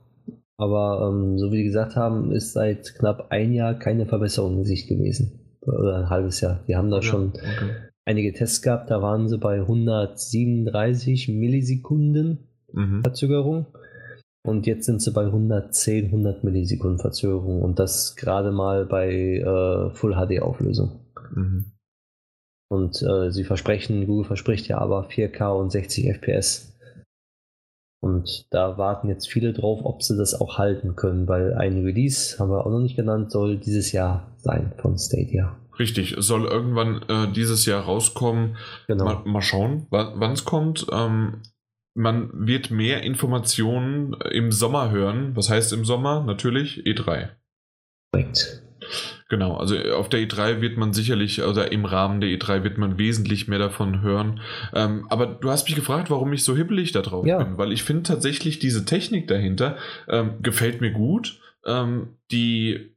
aber 0.58 1.10
ähm, 1.10 1.38
so 1.38 1.52
wie 1.52 1.58
die 1.58 1.64
gesagt 1.64 1.96
haben, 1.96 2.32
ist 2.32 2.54
seit 2.54 2.96
knapp 2.96 3.28
ein 3.30 3.54
Jahr 3.54 3.76
keine 3.76 4.06
Verbesserung 4.06 4.58
in 4.58 4.66
Sicht 4.66 4.90
gewesen. 4.90 5.40
Oder 5.62 5.98
ein 5.98 6.10
halbes 6.10 6.42
Jahr. 6.42 6.64
Die 6.68 6.76
haben 6.76 6.90
da 6.90 6.98
ja, 6.98 7.04
schon 7.04 7.30
okay. 7.30 7.76
einige 8.06 8.34
Tests 8.34 8.62
gehabt, 8.62 8.90
da 8.90 9.02
waren 9.02 9.28
sie 9.28 9.38
bei 9.38 9.60
137 9.60 11.30
Millisekunden 11.30 12.40
mhm. 12.74 13.02
Verzögerung. 13.04 13.68
Und 14.42 14.68
jetzt 14.68 14.86
sind 14.86 15.02
sie 15.02 15.12
bei 15.12 15.26
110, 15.26 16.06
100 16.06 16.44
Millisekunden 16.44 17.00
Verzögerung 17.00 17.62
und 17.62 17.78
das 17.78 18.16
gerade 18.16 18.52
mal 18.52 18.86
bei 18.86 19.38
äh, 19.38 19.94
Full 19.96 20.16
HD 20.16 20.42
Auflösung. 20.42 21.00
Mhm. 21.36 21.72
Und 22.70 23.02
äh, 23.02 23.32
sie 23.32 23.44
versprechen, 23.44 24.06
Google 24.06 24.26
verspricht 24.26 24.68
ja 24.68 24.78
aber 24.78 25.08
4K 25.10 25.60
und 25.60 25.72
60 25.72 26.06
FPS. 26.14 26.78
Und 28.02 28.46
da 28.52 28.78
warten 28.78 29.10
jetzt 29.10 29.28
viele 29.28 29.52
drauf, 29.54 29.82
ob 29.84 30.04
sie 30.04 30.18
das 30.18 30.40
auch 30.40 30.58
halten 30.58 30.96
können, 30.96 31.28
weil 31.28 31.54
ein 31.54 31.84
Release, 31.84 32.40
haben 32.40 32.50
wir 32.50 32.66
auch 32.66 32.72
noch 32.72 32.80
nicht 32.80 32.96
genannt, 32.96 33.32
soll 33.32 33.58
dieses 33.58 33.92
Jahr 33.92 34.32
sein 34.38 34.72
von 34.78 34.98
Stadia. 34.98 35.58
Richtig, 35.78 36.14
es 36.14 36.28
soll 36.28 36.46
irgendwann 36.46 37.02
äh, 37.10 37.32
dieses 37.32 37.66
Jahr 37.66 37.84
rauskommen. 37.84 38.58
Genau. 38.88 39.06
Mal, 39.06 39.24
mal 39.26 39.42
schauen, 39.42 39.88
wann 39.90 40.32
es 40.32 40.46
kommt. 40.46 40.88
Ähm, 40.92 41.42
man 41.96 42.30
wird 42.34 42.72
mehr 42.72 43.04
Informationen 43.04 44.14
im 44.32 44.52
Sommer 44.52 44.92
hören. 44.92 45.36
Was 45.36 45.50
heißt 45.50 45.74
im 45.74 45.86
Sommer? 45.86 46.24
Natürlich 46.24 46.86
E3. 46.86 47.30
Korrekt. 48.12 48.64
Genau, 49.30 49.58
also 49.58 49.76
auf 49.94 50.10
der 50.10 50.22
E3 50.22 50.62
wird 50.62 50.78
man 50.78 50.94
sicherlich, 50.94 51.42
oder 51.44 51.72
im 51.72 51.86
Rahmen 51.86 52.22
der 52.22 52.30
E3 52.30 52.64
wird 52.64 52.78
man 52.78 52.98
wesentlich 52.98 53.48
mehr 53.48 53.60
davon 53.60 54.02
hören. 54.02 54.40
Ähm, 54.74 55.06
aber 55.10 55.28
du 55.28 55.50
hast 55.50 55.66
mich 55.66 55.76
gefragt, 55.76 56.10
warum 56.10 56.34
ich 56.34 56.44
so 56.44 56.56
hibbelig 56.56 56.92
da 56.92 57.02
drauf 57.02 57.26
ja. 57.26 57.38
bin, 57.38 57.58
weil 57.58 57.72
ich 57.72 57.84
finde 57.84 58.04
tatsächlich 58.04 58.60
diese 58.60 58.86
Technik 58.86 59.28
dahinter 59.28 59.78
ähm, 60.08 60.42
gefällt 60.42 60.82
mir 60.82 60.92
gut. 60.92 61.40
Ähm, 61.66 62.16
die, 62.32 62.96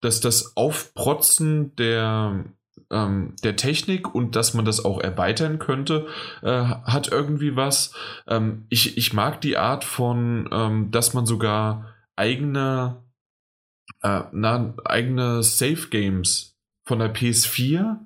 dass 0.00 0.20
das 0.20 0.56
Aufprotzen 0.56 1.74
der, 1.76 2.44
ähm, 2.90 3.34
der 3.42 3.56
Technik 3.56 4.14
und 4.14 4.36
dass 4.36 4.54
man 4.54 4.64
das 4.64 4.84
auch 4.84 5.00
erweitern 5.00 5.58
könnte, 5.58 6.06
äh, 6.42 6.48
hat 6.48 7.08
irgendwie 7.08 7.56
was. 7.56 7.94
Ähm, 8.28 8.66
ich, 8.68 8.96
ich 8.96 9.12
mag 9.12 9.40
die 9.40 9.56
Art 9.56 9.84
von, 9.84 10.48
ähm, 10.52 10.90
dass 10.90 11.14
man 11.14 11.26
sogar 11.26 11.94
eigene 12.16 13.02
äh, 14.02 14.22
na, 14.32 14.74
eigene 14.84 15.42
Safe 15.42 15.88
Games 15.90 16.56
von 16.84 16.98
der 16.98 17.14
PS4 17.14 17.98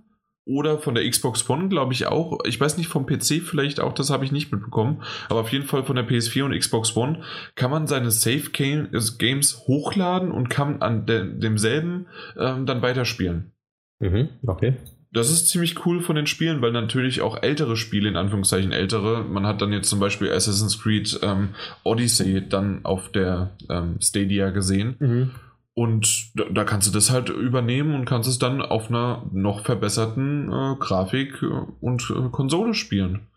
oder 0.46 0.78
von 0.78 0.94
der 0.94 1.08
Xbox 1.08 1.48
One, 1.48 1.68
glaube 1.68 1.92
ich 1.92 2.06
auch. 2.06 2.38
Ich 2.44 2.60
weiß 2.60 2.76
nicht, 2.76 2.88
vom 2.88 3.06
PC 3.06 3.42
vielleicht 3.44 3.78
auch, 3.78 3.92
das 3.92 4.10
habe 4.10 4.24
ich 4.24 4.32
nicht 4.32 4.50
mitbekommen. 4.50 5.02
Aber 5.28 5.40
auf 5.40 5.52
jeden 5.52 5.66
Fall 5.66 5.84
von 5.84 5.96
der 5.96 6.08
PS4 6.08 6.44
und 6.44 6.58
Xbox 6.58 6.96
One 6.96 7.22
kann 7.54 7.70
man 7.70 7.86
seine 7.86 8.10
Safe 8.10 8.50
Games 8.50 9.58
hochladen 9.66 10.32
und 10.32 10.48
kann 10.48 10.82
an 10.82 11.06
de 11.06 11.38
demselben 11.38 12.06
ähm, 12.36 12.66
dann 12.66 12.82
weiterspielen. 12.82 13.52
Mhm, 14.00 14.30
okay. 14.46 14.76
Das 15.12 15.30
ist 15.30 15.48
ziemlich 15.48 15.84
cool 15.84 16.00
von 16.00 16.14
den 16.14 16.26
Spielen, 16.26 16.62
weil 16.62 16.70
natürlich 16.70 17.20
auch 17.20 17.42
ältere 17.42 17.76
Spiele, 17.76 18.08
in 18.08 18.16
Anführungszeichen 18.16 18.70
ältere, 18.70 19.24
man 19.24 19.44
hat 19.44 19.60
dann 19.60 19.72
jetzt 19.72 19.88
zum 19.88 19.98
Beispiel 19.98 20.30
Assassin's 20.30 20.80
Creed 20.80 21.18
ähm, 21.22 21.50
Odyssey 21.82 22.48
dann 22.48 22.84
auf 22.84 23.10
der 23.10 23.50
ähm, 23.68 23.96
Stadia 24.00 24.50
gesehen. 24.50 24.96
Mhm. 25.00 25.30
Und 25.74 26.32
da, 26.34 26.44
da, 26.50 26.64
kannst 26.64 26.88
du 26.88 26.92
das 26.92 27.10
halt 27.10 27.28
übernehmen 27.28 27.94
und 27.94 28.04
kannst 28.04 28.28
es 28.28 28.38
dann 28.38 28.60
auf 28.60 28.88
einer 28.88 29.24
noch 29.32 29.64
verbesserten 29.64 30.50
äh, 30.50 30.76
Grafik 30.78 31.42
äh, 31.42 31.46
und 31.80 32.10
äh, 32.10 32.28
Konsole 32.30 32.74
spielen. 32.74 33.28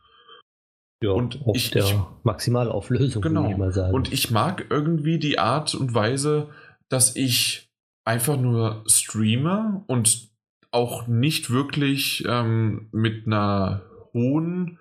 Ja, 1.04 1.12
und 1.12 1.42
auf 1.46 1.56
ich, 1.56 1.72
der 1.72 1.84
ich, 1.84 1.96
Maximalauflösung, 2.24 3.22
genau. 3.22 3.50
ich 3.50 3.58
mal 3.58 3.72
sagen. 3.72 3.94
Und 3.94 4.12
ich 4.12 4.32
mag 4.32 4.66
irgendwie 4.70 5.20
die 5.20 5.38
Art 5.38 5.76
und 5.76 5.94
Weise, 5.94 6.50
dass 6.90 7.16
ich 7.16 7.70
einfach 8.06 8.38
nur 8.38 8.84
streame 8.88 9.84
und 9.88 10.30
auch 10.72 11.08
nicht 11.08 11.52
wirklich 11.52 12.24
ähm, 12.28 12.88
mit 12.92 13.28
einer 13.28 13.84
hohen 14.14 14.80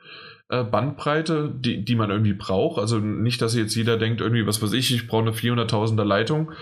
Bandbreite, 0.52 1.50
die, 1.50 1.82
die 1.82 1.94
man 1.94 2.10
irgendwie 2.10 2.34
braucht. 2.34 2.78
Also 2.78 2.98
nicht, 2.98 3.40
dass 3.40 3.54
jetzt 3.54 3.74
jeder 3.74 3.96
denkt, 3.96 4.20
irgendwie, 4.20 4.46
was 4.46 4.60
weiß 4.60 4.74
ich, 4.74 4.94
ich 4.94 5.06
brauche 5.06 5.22
eine 5.22 5.32
400.000er 5.32 6.04
Leitung. 6.04 6.52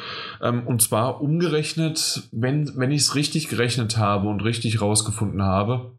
Ähm, 0.40 0.64
und 0.66 0.80
zwar 0.80 1.20
umgerechnet, 1.20 2.28
wenn, 2.30 2.70
wenn 2.76 2.92
ich 2.92 3.00
es 3.02 3.16
richtig 3.16 3.48
gerechnet 3.48 3.96
habe 3.96 4.28
und 4.28 4.44
richtig 4.44 4.80
rausgefunden 4.80 5.42
habe, 5.42 5.98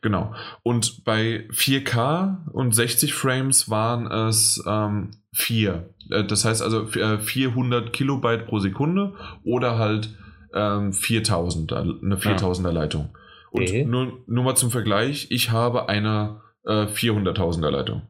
Genau. 0.02 0.36
Und 0.62 1.04
bei 1.04 1.48
4K 1.50 2.50
und 2.52 2.76
60 2.76 3.14
Frames 3.14 3.70
waren 3.70 4.06
es 4.12 4.64
ähm, 4.68 5.12
4. 5.34 5.90
Äh, 6.12 6.26
das 6.26 6.46
heißt 6.46 6.62
also 6.62 6.86
400 6.86 7.88
äh, 7.88 7.90
Kilobyte 7.90 8.46
pro 8.46 8.60
Sekunde 8.60 9.16
oder 9.44 9.80
halt 9.80 10.16
ähm, 10.54 10.94
4000, 10.94 11.72
äh, 11.72 11.76
eine 11.76 12.18
4000er 12.18 12.72
Leitung. 12.72 13.18
Und 13.54 13.62
okay. 13.62 13.86
nur, 13.86 14.24
nur 14.26 14.44
mal 14.44 14.56
zum 14.56 14.72
Vergleich, 14.72 15.28
ich 15.30 15.52
habe 15.52 15.88
eine 15.88 16.42
äh, 16.66 16.86
400.000er 16.86 17.70
Leitung. 17.70 18.02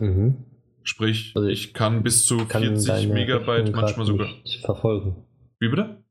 Mhm. 0.00 0.46
Sprich, 0.82 1.32
also 1.36 1.46
ich 1.46 1.74
kann 1.74 2.02
bis 2.02 2.24
zu 2.24 2.46
kann 2.46 2.62
40 2.62 3.08
Megabyte 3.08 3.74
manchmal 3.74 4.06
sogar. 4.06 4.28
verfolgen. 4.64 5.26
Wie 5.60 5.68
bitte? 5.68 6.02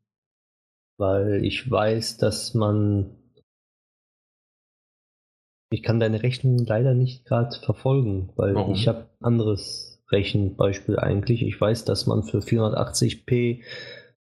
Weil 0.98 1.44
ich 1.44 1.70
weiß, 1.70 2.18
dass 2.18 2.54
man. 2.54 3.18
Ich 5.72 5.82
kann 5.82 6.00
deine 6.00 6.22
Rechnung 6.22 6.60
leider 6.60 6.94
nicht 6.94 7.26
gerade 7.26 7.58
verfolgen, 7.60 8.32
weil 8.36 8.54
Warum? 8.54 8.76
ich 8.76 8.88
habe 8.88 9.10
anderes 9.20 10.00
Rechenbeispiel 10.12 11.00
eigentlich. 11.00 11.42
Ich 11.42 11.60
weiß, 11.60 11.86
dass 11.86 12.06
man 12.06 12.22
für 12.22 12.40
480p 12.40 13.64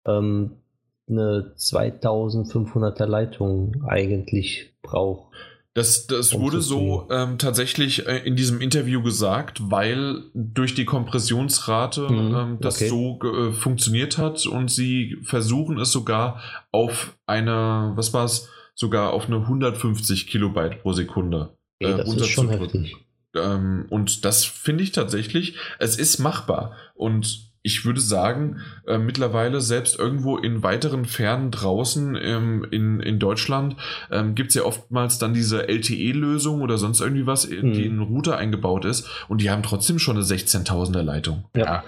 ähm, 0.07 0.63
eine 1.09 1.55
2500er 1.57 3.07
Leitung 3.07 3.85
eigentlich 3.87 4.75
braucht. 4.83 5.33
Das, 5.75 6.07
das 6.07 6.33
wurde 6.33 6.63
so 6.63 7.07
ähm, 7.11 7.37
tatsächlich 7.37 8.07
äh, 8.07 8.19
in 8.25 8.35
diesem 8.35 8.63
Interview 8.63 9.03
gesagt, 9.03 9.61
weil 9.71 10.23
durch 10.33 10.75
die 10.75 10.87
Kompressionsrate 10.87 12.09
mhm, 12.09 12.35
ähm, 12.35 12.59
das 12.61 12.77
okay. 12.77 12.89
so 12.89 13.19
äh, 13.23 13.53
funktioniert 13.53 14.17
hat 14.17 14.47
und 14.47 14.71
sie 14.71 15.19
versuchen 15.23 15.79
es 15.79 15.93
sogar 15.93 16.41
auf 16.73 17.19
eine, 17.27 17.93
was 17.95 18.15
war 18.15 18.25
es, 18.25 18.49
sogar 18.75 19.13
auf 19.13 19.27
eine 19.27 19.37
150 19.37 20.27
Kilobyte 20.29 20.81
pro 20.81 20.95
Sekunde 20.95 21.57
äh, 21.81 21.93
okay, 21.93 21.97
das 21.99 22.15
ist 22.15 22.29
schon 22.29 22.49
heftig. 22.49 22.97
Ähm, 23.35 23.87
und 23.91 24.25
das 24.25 24.45
finde 24.45 24.83
ich 24.83 24.93
tatsächlich, 24.93 25.57
es 25.79 25.99
ist 25.99 26.19
machbar. 26.19 26.73
Und 26.95 27.46
ich 27.67 27.85
würde 27.85 28.01
sagen, 28.01 28.61
äh, 28.87 28.97
mittlerweile 28.97 29.61
selbst 29.61 29.99
irgendwo 29.99 30.39
in 30.39 30.63
weiteren 30.63 31.05
Fernen 31.05 31.51
draußen 31.51 32.17
ähm, 32.17 32.65
in, 32.71 33.01
in 33.01 33.19
Deutschland 33.19 33.77
ähm, 34.13 34.37
gibt 34.37 34.51
es 34.51 34.55
ja 34.55 34.63
oftmals 34.63 35.19
dann 35.19 35.35
diese 35.35 35.69
LTE-Lösung 35.69 36.63
oder 36.63 36.79
sonst 36.79 37.01
irgendwie 37.01 37.27
was, 37.27 37.51
hm. 37.51 37.73
die 37.73 37.85
in 37.85 37.95
einen 37.95 38.03
Router 38.03 38.39
eingebaut 38.39 38.85
ist 38.85 39.09
und 39.29 39.41
die 39.41 39.51
haben 39.51 39.65
trotzdem 39.65 39.99
schon 39.99 40.17
eine 40.17 40.25
16.000er 40.25 41.03
Leitung. 41.03 41.45
Ja, 41.57 41.83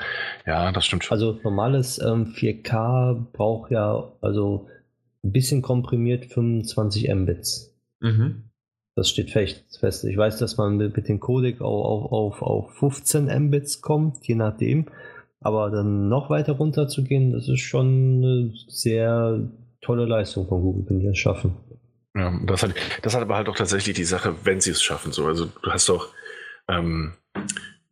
ja, 0.44 0.72
das 0.72 0.84
stimmt 0.84 1.04
schon. 1.04 1.14
Also 1.14 1.38
normales 1.44 2.00
ähm, 2.00 2.34
4K 2.34 3.26
braucht 3.32 3.70
ja 3.70 4.12
also 4.20 4.66
ein 5.22 5.30
bisschen 5.30 5.62
komprimiert 5.62 6.24
25 6.24 7.08
Mbits. 7.14 7.72
Mhm. 8.00 8.50
Das 8.96 9.08
steht 9.08 9.30
fest. 9.30 10.04
Ich 10.04 10.16
weiß, 10.16 10.38
dass 10.38 10.56
man 10.56 10.76
mit, 10.76 10.96
mit 10.96 11.08
dem 11.08 11.20
Codec 11.20 11.60
auf, 11.60 12.10
auf, 12.10 12.42
auf 12.42 12.74
15 12.78 13.26
Mbits 13.44 13.80
kommt, 13.80 14.26
je 14.26 14.34
nachdem. 14.34 14.86
Aber 15.40 15.70
dann 15.70 16.08
noch 16.08 16.30
weiter 16.30 16.52
runter 16.52 16.88
zu 16.88 17.04
gehen, 17.04 17.32
das 17.32 17.48
ist 17.48 17.60
schon 17.60 17.86
eine 17.86 18.52
sehr 18.68 19.48
tolle 19.80 20.04
Leistung 20.04 20.48
von 20.48 20.60
Google, 20.60 20.84
wenn 20.88 21.00
die 21.00 21.06
das 21.06 21.18
schaffen. 21.18 21.56
Ja, 22.16 22.36
das 22.46 22.62
hat, 22.62 22.74
das 23.02 23.14
hat 23.14 23.22
aber 23.22 23.36
halt 23.36 23.48
auch 23.48 23.56
tatsächlich 23.56 23.94
die 23.94 24.04
Sache, 24.04 24.34
wenn 24.42 24.60
sie 24.60 24.70
es 24.70 24.82
schaffen. 24.82 25.12
So. 25.12 25.26
Also 25.26 25.46
du 25.46 25.70
hast 25.70 25.88
doch 25.88 26.08
ähm, 26.68 27.12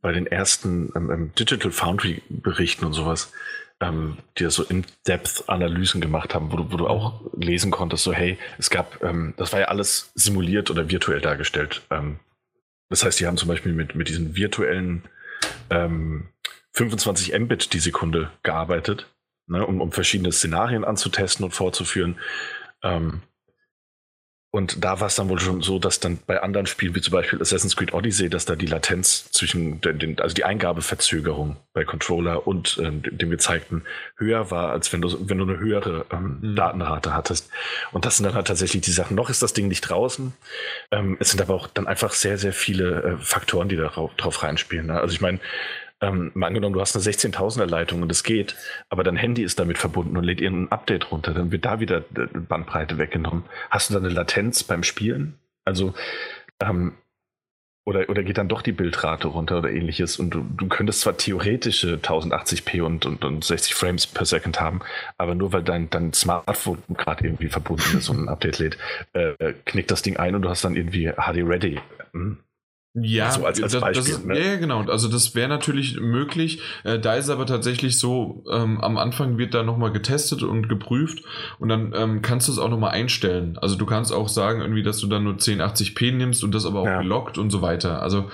bei 0.00 0.12
den 0.12 0.26
ersten 0.26 0.90
ähm, 0.96 1.10
ähm 1.10 1.32
Digital 1.38 1.70
Foundry 1.70 2.22
Berichten 2.28 2.84
und 2.84 2.92
sowas, 2.92 3.32
ähm, 3.80 4.16
die 4.38 4.44
das 4.44 4.54
so 4.54 4.64
In-Depth-Analysen 4.64 6.00
gemacht 6.00 6.34
haben, 6.34 6.50
wo 6.50 6.56
du, 6.56 6.72
wo 6.72 6.76
du 6.76 6.88
auch 6.88 7.20
lesen 7.36 7.70
konntest, 7.70 8.04
so 8.04 8.12
hey, 8.12 8.38
es 8.58 8.70
gab, 8.70 9.02
ähm, 9.04 9.34
das 9.36 9.52
war 9.52 9.60
ja 9.60 9.66
alles 9.68 10.10
simuliert 10.14 10.70
oder 10.70 10.90
virtuell 10.90 11.20
dargestellt. 11.20 11.82
Ähm, 11.90 12.18
das 12.88 13.04
heißt, 13.04 13.20
die 13.20 13.26
haben 13.26 13.36
zum 13.36 13.48
Beispiel 13.48 13.72
mit, 13.72 13.94
mit 13.94 14.08
diesen 14.08 14.36
virtuellen 14.36 15.04
ähm, 15.70 16.28
25 16.76 17.38
Mbit 17.38 17.72
die 17.72 17.80
Sekunde 17.80 18.30
gearbeitet, 18.42 19.06
ne, 19.48 19.66
um, 19.66 19.80
um 19.80 19.92
verschiedene 19.92 20.32
Szenarien 20.32 20.84
anzutesten 20.84 21.44
und 21.44 21.52
vorzuführen. 21.52 22.18
Ähm, 22.82 23.22
Und 24.52 24.82
da 24.84 25.00
war 25.00 25.08
es 25.08 25.16
dann 25.16 25.28
wohl 25.28 25.38
schon 25.40 25.60
so, 25.60 25.78
dass 25.78 26.00
dann 26.00 26.18
bei 26.26 26.40
anderen 26.42 26.66
Spielen, 26.66 26.94
wie 26.94 27.02
zum 27.02 27.12
Beispiel 27.12 27.42
Assassin's 27.42 27.76
Creed 27.76 27.92
Odyssey, 27.92 28.30
dass 28.30 28.46
da 28.46 28.56
die 28.56 28.66
Latenz 28.66 29.30
zwischen 29.30 29.82
den, 29.82 30.18
also 30.18 30.34
die 30.34 30.44
Eingabeverzögerung 30.44 31.56
bei 31.74 31.84
Controller 31.84 32.46
und 32.46 32.78
äh, 32.78 32.90
dem 32.90 33.28
gezeigten 33.28 33.82
höher 34.16 34.50
war, 34.50 34.70
als 34.70 34.90
wenn 34.94 35.02
du, 35.02 35.28
wenn 35.28 35.38
du 35.38 35.44
eine 35.44 35.58
höhere 35.58 36.06
ähm, 36.10 36.38
mhm. 36.40 36.56
Datenrate 36.56 37.12
hattest. 37.12 37.50
Und 37.92 38.06
das 38.06 38.16
sind 38.16 38.24
dann 38.24 38.34
halt 38.34 38.46
tatsächlich 38.46 38.82
die 38.82 38.92
Sachen. 38.92 39.14
Noch 39.14 39.28
ist 39.28 39.42
das 39.42 39.52
Ding 39.52 39.68
nicht 39.68 39.82
draußen. 39.82 40.32
Ähm, 40.90 41.18
es 41.20 41.30
sind 41.30 41.42
aber 41.42 41.54
auch 41.54 41.66
dann 41.66 41.86
einfach 41.86 42.12
sehr, 42.14 42.38
sehr 42.38 42.54
viele 42.54 43.02
äh, 43.02 43.16
Faktoren, 43.18 43.68
die 43.68 43.76
darauf 43.76 44.14
drauf 44.16 44.42
reinspielen. 44.42 44.86
Ne? 44.86 44.98
Also 44.98 45.12
ich 45.12 45.20
meine, 45.20 45.38
ähm, 46.00 46.30
mal 46.34 46.48
angenommen, 46.48 46.74
du 46.74 46.80
hast 46.80 46.94
eine 46.94 47.04
16.000er 47.04 47.66
Leitung 47.66 48.02
und 48.02 48.12
es 48.12 48.22
geht, 48.22 48.56
aber 48.90 49.02
dein 49.02 49.16
Handy 49.16 49.42
ist 49.42 49.58
damit 49.58 49.78
verbunden 49.78 50.16
und 50.16 50.24
lädt 50.24 50.40
irgendein 50.40 50.72
Update 50.72 51.10
runter, 51.10 51.32
dann 51.32 51.50
wird 51.52 51.64
da 51.64 51.80
wieder 51.80 51.98
äh, 51.98 52.26
Bandbreite 52.38 52.98
weggenommen. 52.98 53.44
Hast 53.70 53.88
du 53.88 53.94
da 53.94 54.00
eine 54.00 54.10
Latenz 54.10 54.62
beim 54.64 54.82
Spielen? 54.82 55.38
Also, 55.64 55.94
ähm, 56.60 56.94
oder, 57.86 58.10
oder 58.10 58.24
geht 58.24 58.36
dann 58.36 58.48
doch 58.48 58.62
die 58.62 58.72
Bildrate 58.72 59.28
runter 59.28 59.58
oder 59.58 59.70
ähnliches 59.70 60.18
und 60.18 60.30
du, 60.30 60.44
du 60.56 60.68
könntest 60.68 61.02
zwar 61.02 61.16
theoretische 61.16 61.94
1080p 61.96 62.82
und, 62.82 63.06
und, 63.06 63.24
und 63.24 63.44
60 63.44 63.74
Frames 63.74 64.08
per 64.08 64.26
Second 64.26 64.60
haben, 64.60 64.80
aber 65.18 65.36
nur 65.36 65.52
weil 65.52 65.62
dein, 65.62 65.88
dein 65.88 66.12
Smartphone 66.12 66.82
gerade 66.94 67.24
irgendwie 67.24 67.48
verbunden 67.48 67.98
ist 67.98 68.08
und 68.08 68.24
ein 68.24 68.28
Update 68.28 68.58
lädt, 68.58 68.76
äh, 69.12 69.54
knickt 69.64 69.92
das 69.92 70.02
Ding 70.02 70.16
ein 70.16 70.34
und 70.34 70.42
du 70.42 70.48
hast 70.48 70.64
dann 70.64 70.74
irgendwie 70.74 71.12
HD 71.12 71.48
Ready. 71.48 71.80
Hm? 72.12 72.38
Ja, 72.98 73.30
so 73.30 73.44
als, 73.44 73.62
als 73.62 73.72
das, 73.72 73.80
Beispiel. 73.80 74.02
Das 74.02 74.20
ist, 74.20 74.26
ne? 74.26 74.38
Ja, 74.38 74.56
genau. 74.56 74.80
Also 74.84 75.08
das 75.08 75.34
wäre 75.34 75.48
natürlich 75.48 76.00
möglich. 76.00 76.60
Äh, 76.82 76.98
da 76.98 77.14
ist 77.14 77.28
aber 77.28 77.44
tatsächlich 77.44 77.98
so, 77.98 78.42
ähm, 78.50 78.80
am 78.80 78.96
Anfang 78.96 79.36
wird 79.36 79.52
da 79.52 79.62
nochmal 79.62 79.92
getestet 79.92 80.42
und 80.42 80.68
geprüft 80.68 81.22
und 81.58 81.68
dann 81.68 81.92
ähm, 81.94 82.22
kannst 82.22 82.48
du 82.48 82.52
es 82.52 82.58
auch 82.58 82.70
nochmal 82.70 82.92
einstellen. 82.92 83.58
Also 83.58 83.76
du 83.76 83.84
kannst 83.84 84.14
auch 84.14 84.28
sagen, 84.28 84.62
irgendwie, 84.62 84.82
dass 84.82 84.98
du 84.98 85.08
dann 85.08 85.24
nur 85.24 85.34
1080p 85.34 86.12
nimmst 86.12 86.42
und 86.42 86.54
das 86.54 86.64
aber 86.64 86.80
auch 86.80 86.86
ja. 86.86 87.02
gelockt 87.02 87.36
und 87.36 87.50
so 87.50 87.60
weiter. 87.60 88.00
Also 88.00 88.30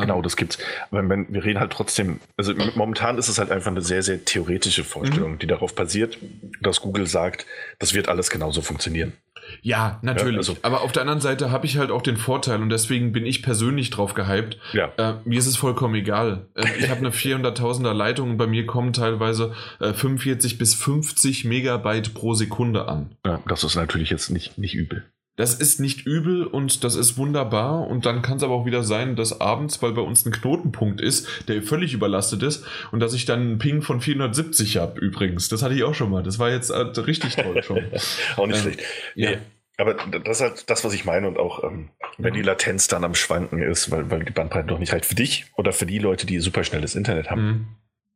genau, 0.00 0.22
das 0.22 0.36
gibt's. 0.36 0.58
Aber 0.90 1.08
wenn, 1.08 1.32
wir 1.32 1.44
reden 1.44 1.60
halt 1.60 1.72
trotzdem, 1.72 2.20
also 2.36 2.54
momentan 2.74 3.18
ist 3.18 3.28
es 3.28 3.38
halt 3.38 3.50
einfach 3.50 3.70
eine 3.70 3.82
sehr, 3.82 4.02
sehr 4.02 4.24
theoretische 4.24 4.84
Vorstellung, 4.84 5.32
mhm. 5.32 5.38
die 5.38 5.46
darauf 5.46 5.74
basiert, 5.74 6.18
dass 6.60 6.80
Google 6.80 7.06
sagt, 7.06 7.46
das 7.78 7.94
wird 7.94 8.08
alles 8.08 8.30
genauso 8.30 8.62
funktionieren. 8.62 9.12
Ja, 9.60 9.98
natürlich. 10.02 10.32
Ja, 10.32 10.38
also, 10.38 10.56
Aber 10.62 10.82
auf 10.82 10.92
der 10.92 11.02
anderen 11.02 11.20
Seite 11.20 11.50
habe 11.50 11.66
ich 11.66 11.76
halt 11.76 11.90
auch 11.90 12.02
den 12.02 12.16
Vorteil 12.16 12.62
und 12.62 12.70
deswegen 12.70 13.12
bin 13.12 13.26
ich 13.26 13.42
persönlich 13.42 13.90
drauf 13.90 14.14
gehypt. 14.14 14.58
Ja. 14.72 14.92
Äh, 14.96 15.14
mir 15.24 15.38
ist 15.38 15.46
es 15.46 15.56
vollkommen 15.56 15.94
egal. 15.94 16.46
Äh, 16.54 16.66
ich 16.78 16.88
habe 16.88 17.00
eine 17.00 17.10
400.000er 17.10 17.92
Leitung 17.92 18.30
und 18.30 18.36
bei 18.36 18.46
mir 18.46 18.66
kommen 18.66 18.92
teilweise 18.92 19.54
äh, 19.80 19.92
45 19.92 20.58
bis 20.58 20.74
50 20.74 21.44
Megabyte 21.44 22.14
pro 22.14 22.34
Sekunde 22.34 22.88
an. 22.88 23.16
Ja, 23.26 23.40
das 23.46 23.64
ist 23.64 23.74
natürlich 23.74 24.10
jetzt 24.10 24.30
nicht, 24.30 24.58
nicht 24.58 24.74
übel. 24.74 25.04
Das 25.36 25.54
ist 25.54 25.80
nicht 25.80 26.06
übel 26.06 26.46
und 26.46 26.84
das 26.84 26.94
ist 26.94 27.16
wunderbar. 27.16 27.86
Und 27.86 28.04
dann 28.04 28.20
kann 28.20 28.36
es 28.36 28.42
aber 28.42 28.54
auch 28.54 28.66
wieder 28.66 28.82
sein, 28.82 29.16
dass 29.16 29.40
abends, 29.40 29.80
weil 29.80 29.92
bei 29.92 30.02
uns 30.02 30.26
ein 30.26 30.32
Knotenpunkt 30.32 31.00
ist, 31.00 31.48
der 31.48 31.62
völlig 31.62 31.94
überlastet 31.94 32.42
ist 32.42 32.66
und 32.92 33.00
dass 33.00 33.14
ich 33.14 33.24
dann 33.24 33.40
einen 33.40 33.58
Ping 33.58 33.80
von 33.80 34.00
470 34.02 34.76
habe 34.76 35.00
übrigens. 35.00 35.48
Das 35.48 35.62
hatte 35.62 35.74
ich 35.74 35.84
auch 35.84 35.94
schon 35.94 36.10
mal. 36.10 36.22
Das 36.22 36.38
war 36.38 36.50
jetzt 36.50 36.70
äh, 36.70 36.80
richtig 37.00 37.36
toll 37.36 37.62
schon. 37.62 37.84
auch 38.36 38.46
nicht 38.46 38.56
ähm, 38.56 38.62
schlecht. 38.62 38.80
Ja. 39.14 39.30
Nee. 39.30 39.38
Aber 39.78 39.94
das 39.94 40.36
ist 40.36 40.40
halt 40.42 40.70
das, 40.70 40.84
was 40.84 40.92
ich 40.92 41.06
meine. 41.06 41.26
Und 41.26 41.38
auch, 41.38 41.64
ähm, 41.64 41.88
wenn 42.18 42.34
die 42.34 42.42
Latenz 42.42 42.88
dann 42.88 43.04
am 43.04 43.14
Schwanken 43.14 43.62
ist, 43.62 43.90
weil, 43.90 44.10
weil 44.10 44.22
die 44.24 44.32
Bandbreite 44.32 44.68
noch 44.68 44.78
nicht 44.78 44.92
reicht 44.92 45.06
für 45.06 45.14
dich 45.14 45.46
oder 45.56 45.72
für 45.72 45.86
die 45.86 45.98
Leute, 45.98 46.26
die 46.26 46.40
super 46.40 46.62
schnelles 46.62 46.94
Internet 46.94 47.30
haben. 47.30 47.46
Mhm. 47.46 47.66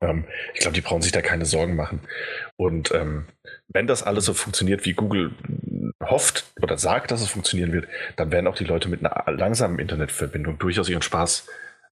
Ähm, 0.02 0.24
ich 0.54 0.60
glaube, 0.60 0.74
die 0.74 0.82
brauchen 0.82 1.02
sich 1.02 1.12
da 1.12 1.22
keine 1.22 1.46
Sorgen 1.46 1.74
machen. 1.74 2.00
Und 2.56 2.92
ähm, 2.92 3.26
wenn 3.68 3.86
das 3.86 4.02
alles 4.02 4.26
so 4.26 4.34
funktioniert, 4.34 4.84
wie 4.84 4.92
Google 4.92 5.32
hofft 6.10 6.44
oder 6.60 6.78
sagt, 6.78 7.10
dass 7.10 7.22
es 7.22 7.28
funktionieren 7.28 7.72
wird, 7.72 7.88
dann 8.16 8.30
werden 8.30 8.46
auch 8.46 8.56
die 8.56 8.64
Leute 8.64 8.88
mit 8.88 9.04
einer 9.04 9.30
langsamen 9.32 9.78
Internetverbindung 9.78 10.58
durchaus 10.58 10.88
ihren 10.88 11.02
Spaß 11.02 11.46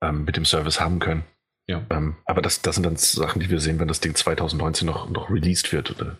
ähm, 0.01 0.26
mit 0.26 0.38
dem 0.38 0.45
Service 0.45 0.80
haben 0.80 0.99
können. 0.99 1.24
Ja. 1.68 1.86
Ähm, 1.89 2.16
aber 2.26 2.41
das, 2.41 2.62
das 2.62 2.76
sind 2.76 2.86
dann 2.86 2.95
Sachen, 2.95 3.39
die 3.39 3.49
wir 3.49 3.60
sehen, 3.60 3.80
wenn 3.80 3.88
das 3.88 3.99
Ding 3.99 4.16
2019 4.16 4.88
noch, 4.88 5.10
noch 5.10 5.30
released 5.30 5.72
wird 5.72 5.91
oder 5.91 6.18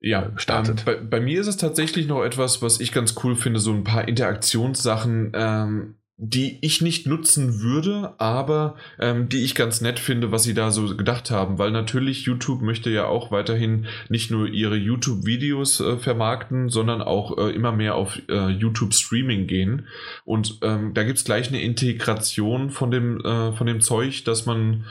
ja, 0.00 0.22
äh, 0.22 0.30
startet. 0.36 0.80
Ähm, 0.80 0.84
bei, 0.84 0.96
bei, 0.96 1.20
mir 1.20 1.40
ist 1.40 1.46
es 1.46 1.56
tatsächlich 1.56 2.06
noch 2.06 2.24
etwas, 2.24 2.62
was 2.62 2.80
ich 2.80 2.92
ganz 2.92 3.14
cool 3.22 3.36
finde, 3.36 3.60
so 3.60 3.72
ein 3.72 3.84
paar 3.84 4.08
Interaktionssachen. 4.08 5.32
Ähm, 5.34 5.94
die 6.16 6.58
ich 6.62 6.80
nicht 6.80 7.06
nutzen 7.06 7.60
würde, 7.60 8.14
aber 8.18 8.76
ähm, 9.00 9.28
die 9.28 9.42
ich 9.42 9.56
ganz 9.56 9.80
nett 9.80 9.98
finde, 9.98 10.30
was 10.30 10.44
sie 10.44 10.54
da 10.54 10.70
so 10.70 10.96
gedacht 10.96 11.30
haben, 11.32 11.58
weil 11.58 11.72
natürlich 11.72 12.24
YouTube 12.24 12.62
möchte 12.62 12.88
ja 12.90 13.06
auch 13.06 13.32
weiterhin 13.32 13.86
nicht 14.08 14.30
nur 14.30 14.46
ihre 14.46 14.76
YouTube-Videos 14.76 15.80
äh, 15.80 15.96
vermarkten, 15.96 16.68
sondern 16.68 17.02
auch 17.02 17.36
äh, 17.36 17.50
immer 17.50 17.72
mehr 17.72 17.96
auf 17.96 18.20
äh, 18.28 18.48
YouTube-Streaming 18.48 19.48
gehen. 19.48 19.88
Und 20.24 20.58
ähm, 20.62 20.94
da 20.94 21.02
gibt's 21.02 21.24
gleich 21.24 21.48
eine 21.48 21.62
Integration 21.62 22.70
von 22.70 22.92
dem, 22.92 23.20
äh, 23.20 23.52
von 23.52 23.66
dem 23.66 23.80
Zeug, 23.80 24.24
dass 24.24 24.46
man 24.46 24.84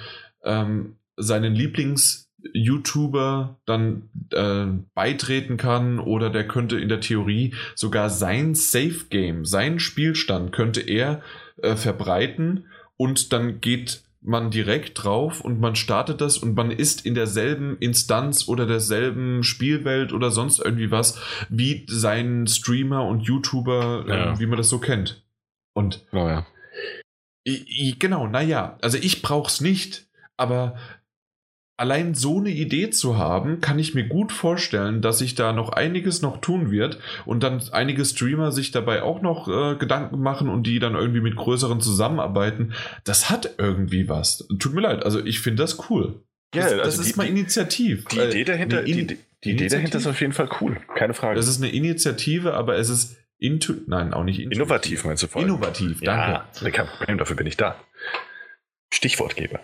ähm, 0.44 0.98
seinen 1.16 1.56
Lieblings- 1.56 2.23
YouTuber 2.54 3.58
dann 3.66 4.10
äh, 4.32 4.66
beitreten 4.94 5.58
kann 5.58 6.00
oder 6.00 6.30
der 6.30 6.48
könnte 6.48 6.80
in 6.80 6.90
der 6.90 7.00
Theorie 7.00 7.54
sogar 7.76 8.10
sein 8.10 8.56
Safe 8.56 9.06
Game, 9.10 9.46
seinen 9.46 9.80
Spielstand 9.80 10.52
könnte 10.52 10.82
er 10.82 11.22
äh, 11.62 11.76
verbreiten 11.76 12.66
und 12.98 13.34
dann 13.34 13.62
geht 13.62 14.04
man 14.24 14.52
direkt 14.52 15.04
drauf 15.04 15.42
und 15.42 15.60
man 15.60 15.76
startet 15.76 16.22
das 16.22 16.38
und 16.38 16.56
man 16.56 16.72
ist 16.72 17.06
in 17.06 17.14
derselben 17.14 17.78
Instanz 17.80 18.48
oder 18.48 18.66
derselben 18.66 19.44
Spielwelt 19.44 20.14
oder 20.14 20.32
sonst 20.32 20.60
irgendwie 20.60 20.92
was 20.92 21.20
wie 21.50 21.86
sein 21.90 22.48
Streamer 22.48 23.06
und 23.06 23.22
YouTuber, 23.22 24.06
äh, 24.08 24.12
ja. 24.12 24.40
wie 24.40 24.46
man 24.46 24.58
das 24.58 24.70
so 24.70 24.80
kennt. 24.80 25.24
Und 25.74 26.06
oh 26.14 26.28
ja. 26.28 26.46
I, 27.46 27.66
I, 27.68 28.00
genau, 28.00 28.28
naja, 28.28 28.78
also 28.82 28.98
ich 28.98 29.22
brauch's 29.22 29.60
nicht, 29.60 30.08
aber 30.38 30.76
allein 31.84 32.14
so 32.14 32.40
eine 32.40 32.50
Idee 32.50 32.92
zu 32.92 33.18
haben, 33.18 33.60
kann 33.60 33.78
ich 33.78 33.94
mir 33.94 34.08
gut 34.08 34.32
vorstellen, 34.32 35.02
dass 35.02 35.20
sich 35.20 35.36
da 35.36 35.52
noch 35.52 35.68
einiges 35.68 36.22
noch 36.22 36.40
tun 36.40 36.72
wird 36.72 36.98
und 37.26 37.44
dann 37.44 37.62
einige 37.74 38.06
Streamer 38.06 38.54
sich 38.54 38.72
dabei 38.72 39.04
auch 39.04 39.22
noch 39.22 39.50
äh, 39.50 39.76
Gedanken 39.76 40.22
machen 40.22 40.48
und 40.48 40.66
die 40.66 40.80
dann 40.80 40.96
irgendwie 40.96 41.20
mit 41.20 41.36
größeren 41.36 41.82
zusammenarbeiten. 41.82 42.72
Das 43.04 43.30
hat 43.30 43.56
irgendwie 43.58 44.08
was. 44.08 44.48
Tut 44.60 44.74
mir 44.74 44.80
leid, 44.80 45.04
also 45.04 45.24
ich 45.26 45.42
finde 45.42 45.62
das 45.62 45.90
cool. 45.90 46.24
Ja, 46.56 46.62
das, 46.62 46.72
also 46.72 46.86
das 46.86 47.00
ist 47.00 47.18
mal 47.18 47.28
Initiativ. 47.28 48.06
Die 48.06 48.20
Idee 48.20 48.46
dahinter, 48.46 48.84
die, 48.84 49.06
die, 49.06 49.18
die 49.44 49.52
Idee 49.52 49.68
dahinter 49.68 49.98
ist 49.98 50.08
auf 50.08 50.22
jeden 50.22 50.34
Fall 50.34 50.48
cool, 50.62 50.78
keine 50.96 51.14
Frage. 51.14 51.36
Das 51.36 51.50
ist 51.50 51.62
eine 51.62 51.70
Initiative, 51.70 52.54
aber 52.54 52.78
es 52.78 52.88
ist 52.88 53.18
Intu 53.40 53.74
nein, 53.88 54.14
auch 54.14 54.24
nicht 54.24 54.40
intuitiv. 54.40 54.62
Innovativ 54.62 55.04
meinst 55.04 55.24
du 55.24 55.28
vorhin? 55.28 55.50
Innovativ, 55.50 56.00
danke. 56.00 56.44
Ja, 56.62 56.70
kein 56.70 56.88
Problem, 56.88 57.18
dafür 57.18 57.36
bin 57.36 57.48
ich 57.48 57.58
da. 57.58 57.76
Stichwortgeber. 58.94 59.60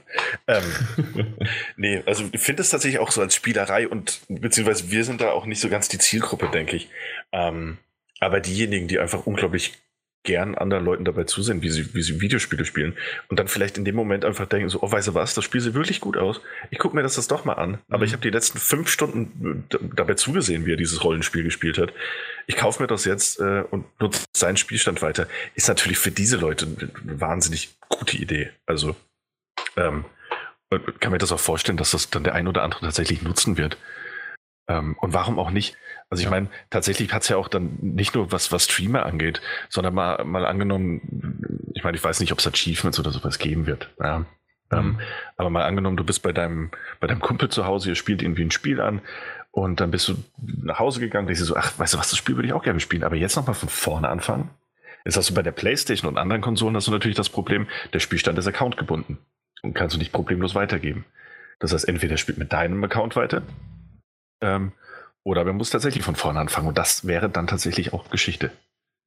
Ähm, 0.47 0.63
nee, 1.77 2.01
also 2.07 2.23
ich 2.31 2.41
finde 2.41 2.63
es 2.63 2.69
tatsächlich 2.69 2.99
auch 2.99 3.11
so 3.11 3.21
als 3.21 3.35
Spielerei 3.35 3.87
und 3.87 4.21
beziehungsweise 4.27 4.89
wir 4.89 5.03
sind 5.03 5.21
da 5.21 5.31
auch 5.31 5.45
nicht 5.45 5.61
so 5.61 5.69
ganz 5.69 5.87
die 5.87 5.99
Zielgruppe, 5.99 6.49
denke 6.49 6.75
ich. 6.75 6.89
Ähm, 7.31 7.77
aber 8.19 8.39
diejenigen, 8.39 8.87
die 8.87 8.99
einfach 8.99 9.27
unglaublich 9.27 9.73
gern 10.23 10.55
anderen 10.55 10.83
Leuten 10.83 11.05
dabei 11.05 11.23
zusehen, 11.23 11.61
wie 11.61 11.69
sie, 11.69 11.93
wie 11.93 12.01
sie 12.01 12.19
Videospiele 12.19 12.65
spielen 12.65 12.93
und 13.29 13.39
dann 13.39 13.47
vielleicht 13.47 13.77
in 13.77 13.85
dem 13.85 13.95
Moment 13.95 14.25
einfach 14.25 14.47
denken, 14.47 14.67
so, 14.67 14.81
oh, 14.81 14.91
weißt 14.91 15.09
du 15.09 15.13
was, 15.13 15.35
das 15.35 15.45
Spiel 15.45 15.61
sieht 15.61 15.75
wirklich 15.75 16.01
gut 16.01 16.17
aus. 16.17 16.41
Ich 16.71 16.79
gucke 16.79 16.95
mir 16.95 17.03
das, 17.03 17.15
das 17.15 17.27
doch 17.27 17.45
mal 17.45 17.53
an. 17.53 17.77
Aber 17.87 17.99
mhm. 17.99 18.03
ich 18.05 18.11
habe 18.13 18.21
die 18.21 18.29
letzten 18.31 18.57
fünf 18.57 18.89
Stunden 18.89 19.63
äh, 19.71 19.77
dabei 19.95 20.15
zugesehen, 20.15 20.65
wie 20.65 20.73
er 20.73 20.77
dieses 20.77 21.03
Rollenspiel 21.03 21.43
gespielt 21.43 21.77
hat. 21.77 21.93
Ich 22.47 22.57
kaufe 22.57 22.81
mir 22.81 22.87
das 22.87 23.05
jetzt 23.05 23.39
äh, 23.39 23.63
und 23.69 23.85
nutze 24.01 24.25
seinen 24.35 24.57
Spielstand 24.57 25.01
weiter. 25.01 25.27
Ist 25.53 25.67
natürlich 25.67 25.99
für 25.99 26.11
diese 26.11 26.37
Leute 26.37 26.65
eine 26.65 27.21
wahnsinnig 27.21 27.77
gute 27.87 28.17
Idee. 28.17 28.49
Also 28.65 28.95
ähm, 29.79 30.05
kann 30.99 31.11
mir 31.11 31.17
das 31.17 31.31
auch 31.31 31.39
vorstellen, 31.39 31.77
dass 31.77 31.91
das 31.91 32.09
dann 32.09 32.23
der 32.23 32.35
ein 32.35 32.47
oder 32.47 32.63
andere 32.63 32.81
tatsächlich 32.81 33.21
nutzen 33.21 33.57
wird. 33.57 33.77
Ähm, 34.67 34.95
und 34.99 35.13
warum 35.13 35.39
auch 35.39 35.49
nicht? 35.49 35.77
Also 36.09 36.21
ich 36.21 36.25
ja. 36.25 36.31
meine, 36.31 36.49
tatsächlich 36.69 37.11
hat 37.11 37.23
es 37.23 37.29
ja 37.29 37.37
auch 37.37 37.47
dann 37.47 37.77
nicht 37.81 38.13
nur 38.15 38.31
was, 38.31 38.51
was 38.51 38.65
Streamer 38.65 39.05
angeht, 39.05 39.41
sondern 39.67 39.93
mal, 39.93 40.23
mal 40.25 40.45
angenommen, 40.45 41.71
ich 41.73 41.83
meine, 41.83 41.97
ich 41.97 42.03
weiß 42.03 42.19
nicht, 42.19 42.31
ob 42.31 42.39
es 42.39 42.47
Achievements 42.47 42.99
oder 42.99 43.11
sowas 43.11 43.39
geben 43.39 43.65
wird. 43.65 43.89
Ja. 43.99 44.25
Ähm, 44.71 44.85
mhm. 44.85 44.99
Aber 45.37 45.49
mal 45.49 45.65
angenommen, 45.65 45.97
du 45.97 46.03
bist 46.03 46.21
bei 46.21 46.31
deinem, 46.31 46.69
bei 46.99 47.07
deinem 47.07 47.21
Kumpel 47.21 47.49
zu 47.49 47.65
Hause, 47.65 47.89
ihr 47.89 47.95
spielt 47.95 48.21
irgendwie 48.21 48.43
ein 48.43 48.51
Spiel 48.51 48.79
an 48.79 49.01
und 49.51 49.79
dann 49.79 49.89
bist 49.89 50.07
du 50.07 50.15
nach 50.37 50.77
Hause 50.77 50.99
gegangen, 50.99 51.25
denkst 51.25 51.39
du 51.39 51.45
so, 51.45 51.55
ach, 51.55 51.77
weißt 51.79 51.95
du 51.95 51.97
was, 51.97 52.11
das 52.11 52.19
Spiel 52.19 52.35
würde 52.35 52.47
ich 52.47 52.53
auch 52.53 52.63
gerne 52.63 52.79
spielen, 52.79 53.03
aber 53.03 53.15
jetzt 53.15 53.35
nochmal 53.35 53.55
von 53.55 53.69
vorne 53.69 54.07
anfangen. 54.07 54.51
Jetzt 55.05 55.17
hast 55.17 55.31
du 55.31 55.33
bei 55.33 55.41
der 55.41 55.51
Playstation 55.51 56.07
und 56.07 56.19
anderen 56.19 56.41
Konsolen 56.41 56.75
hast 56.75 56.87
du 56.87 56.91
natürlich 56.91 57.17
das 57.17 57.29
Problem, 57.29 57.67
der 57.93 57.99
Spielstand 57.99 58.37
ist 58.37 58.47
Account 58.47 58.77
gebunden 58.77 59.17
und 59.63 59.73
kannst 59.73 59.95
du 59.95 59.99
nicht 59.99 60.11
problemlos 60.11 60.55
weitergeben. 60.55 61.05
Das 61.59 61.73
heißt, 61.73 61.87
entweder 61.87 62.17
spielt 62.17 62.37
mit 62.37 62.53
deinem 62.53 62.83
Account 62.83 63.15
weiter 63.15 63.43
ähm, 64.41 64.71
oder 65.23 65.43
man 65.43 65.57
muss 65.57 65.69
tatsächlich 65.69 66.03
von 66.03 66.15
vorne 66.15 66.39
anfangen 66.39 66.67
und 66.67 66.77
das 66.77 67.05
wäre 67.05 67.29
dann 67.29 67.47
tatsächlich 67.47 67.93
auch 67.93 68.09
Geschichte. 68.09 68.51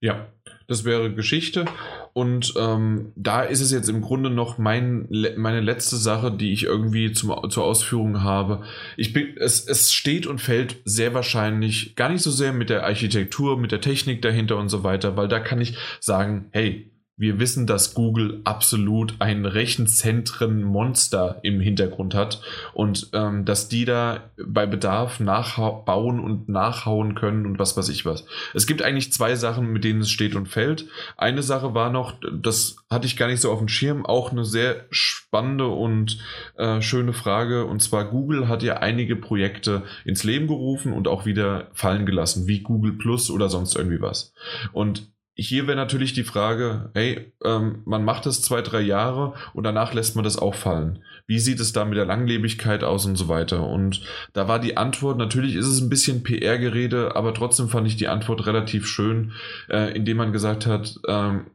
Ja, 0.03 0.27
das 0.67 0.85
wäre 0.85 1.15
Geschichte. 1.15 1.65
Und 2.13 2.55
ähm, 2.59 3.13
da 3.15 3.43
ist 3.43 3.61
es 3.61 3.71
jetzt 3.71 3.89
im 3.89 4.03
Grunde 4.03 4.31
noch 4.31 4.59
mein, 4.59 5.07
meine 5.37 5.61
letzte 5.61 5.97
Sache, 5.97 6.33
die 6.33 6.53
ich 6.53 6.65
irgendwie 6.65 7.13
zum, 7.13 7.49
zur 7.51 7.65
Ausführung 7.65 8.23
habe. 8.23 8.65
Ich 8.97 9.13
bin, 9.13 9.37
es, 9.37 9.67
es 9.67 9.93
steht 9.93 10.27
und 10.27 10.41
fällt 10.41 10.77
sehr 10.85 11.15
wahrscheinlich 11.15 11.95
gar 11.95 12.09
nicht 12.09 12.23
so 12.23 12.33
sehr 12.33 12.53
mit 12.53 12.69
der 12.69 12.85
Architektur, 12.85 13.57
mit 13.57 13.71
der 13.71 13.81
Technik 13.81 14.23
dahinter 14.23 14.57
und 14.57 14.69
so 14.69 14.83
weiter, 14.83 15.17
weil 15.17 15.29
da 15.29 15.39
kann 15.39 15.61
ich 15.61 15.79
sagen, 16.01 16.47
hey, 16.51 16.92
wir 17.23 17.39
wissen, 17.39 17.69
dass 17.69 17.95
Google 17.95 18.41
absolut 18.43 19.15
ein 19.21 19.47
Rechenzentren-Monster 19.47 21.39
im 21.45 21.61
Hintergrund 21.61 22.17
hat 22.17 22.43
und 22.75 23.11
ähm, 23.13 23.45
dass 23.45 23.69
die 23.69 23.85
da 23.85 24.33
bei 24.45 24.67
Bedarf 24.67 25.21
nachbauen 25.21 26.19
und 26.19 26.49
nachhauen 26.49 27.15
können 27.15 27.47
und 27.47 27.61
was 27.61 27.77
weiß 27.77 27.91
ich 27.91 28.05
was. 28.05 28.25
Es 28.55 28.67
gibt 28.67 28.83
eigentlich 28.83 29.13
zwei 29.13 29.37
Sachen, 29.37 29.73
mit 29.73 29.85
denen 29.85 30.01
es 30.01 30.11
steht 30.11 30.35
und 30.35 30.49
fällt. 30.49 30.89
Eine 31.17 31.45
Sache 31.45 31.75
war 31.75 31.91
noch, 31.91 32.17
das 32.33 32.75
hatte 32.91 33.07
ich 33.07 33.17
gar 33.17 33.29
nicht 33.29 33.41
so 33.41 33.53
auf 33.53 33.61
dem 33.61 33.69
Schirm, 33.69 34.05
auch 34.05 34.33
eine 34.33 34.45
sehr 34.45 34.87
spannende 34.91 35.69
und 35.69 36.19
äh, 36.57 36.83
schöne 36.83 37.13
Frage. 37.13 37.67
Und 37.67 37.81
zwar 37.83 38.05
Google 38.07 38.49
hat 38.49 38.65
ja 38.65 38.79
einige 38.79 39.15
Projekte 39.15 39.85
ins 40.05 40.25
Leben 40.25 40.49
gerufen 40.49 40.93
und 40.93 41.07
auch 41.07 41.25
wieder 41.25 41.69
fallen 41.73 42.05
gelassen, 42.05 42.49
wie 42.49 42.63
Google 42.63 42.95
Plus 42.95 43.31
oder 43.31 43.49
sonst 43.49 43.77
irgendwie 43.77 44.01
was. 44.01 44.35
Und 44.73 45.13
hier 45.35 45.67
wäre 45.67 45.77
natürlich 45.77 46.13
die 46.13 46.25
Frage, 46.25 46.91
hey, 46.95 47.33
ähm, 47.43 47.83
man 47.87 48.05
macht 48.05 48.27
das 48.27 48.43
zwei, 48.43 48.61
drei 48.61 48.81
Jahre 48.81 49.35
und 49.55 49.65
danach 49.65 49.95
lässt 49.95 50.15
man 50.15 50.25
das 50.25 50.39
auch 50.39 50.55
fallen. 50.55 51.03
Wie 51.27 51.39
sieht 51.39 51.59
es 51.61 51.73
da 51.73 51.85
mit 51.85 51.97
der 51.97 52.05
Langlebigkeit 52.05 52.85
aus 52.85 53.07
und 53.07 53.17
so 53.17 53.29
weiter? 53.29 53.67
Und 53.67 54.03
da 54.35 54.47
war 54.47 54.59
die 54.59 54.77
Antwort, 54.77 55.17
natürlich 55.17 55.55
ist 55.55 55.67
es 55.67 55.81
ein 55.81 55.89
bisschen 55.89 56.23
PR-Gerede, 56.23 57.17
aber 57.17 57.33
trotzdem 57.33 57.69
fand 57.69 57.87
ich 57.87 57.97
die 57.97 58.09
Antwort 58.09 58.47
relativ 58.47 58.87
schön, 58.87 59.33
äh, 59.71 59.95
indem 59.97 60.19
man 60.19 60.33
gesagt 60.33 60.67
hat, 60.67 60.99
ähm, 61.09 61.47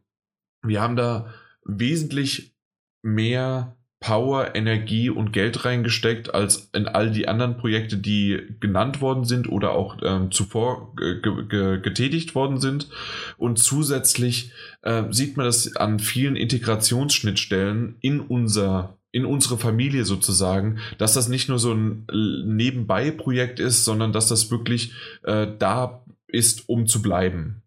wir 0.64 0.82
haben 0.82 0.96
da 0.96 1.34
wesentlich 1.64 2.56
mehr 3.04 3.78
Power, 4.00 4.56
Energie 4.56 5.10
und 5.10 5.34
Geld 5.34 5.66
reingesteckt 5.66 6.34
als 6.34 6.70
in 6.74 6.88
all 6.88 7.10
die 7.12 7.28
anderen 7.28 7.58
Projekte, 7.58 7.98
die 7.98 8.56
genannt 8.60 9.02
worden 9.02 9.26
sind 9.26 9.50
oder 9.50 9.72
auch 9.72 9.98
ähm, 10.04 10.32
zuvor 10.32 10.94
getätigt 10.96 12.36
worden 12.36 12.60
sind. 12.60 12.90
Und 13.38 13.58
zusätzlich 13.58 14.52
äh, 14.84 15.04
sieht 15.10 15.36
man 15.36 15.48
das 15.48 15.76
an 15.76 16.00
vielen 16.00 16.36
Integrationsschnittstellen 16.36 17.96
in 18.02 18.20
unser 18.20 18.94
in 19.12 19.26
unsere 19.26 19.58
Familie 19.58 20.06
sozusagen, 20.06 20.80
dass 21.00 21.14
das 21.14 21.28
nicht 21.28 21.50
nur 21.50 21.58
so 21.58 21.74
ein 21.74 22.06
Nebenbei-Projekt 22.46 23.60
ist, 23.60 23.84
sondern 23.84 24.12
dass 24.12 24.28
das 24.28 24.52
wirklich 24.52 24.94
äh, 25.24 25.48
da 25.58 26.04
ist, 26.28 26.70
um 26.70 26.86
zu 26.86 27.02
bleiben. 27.02 27.64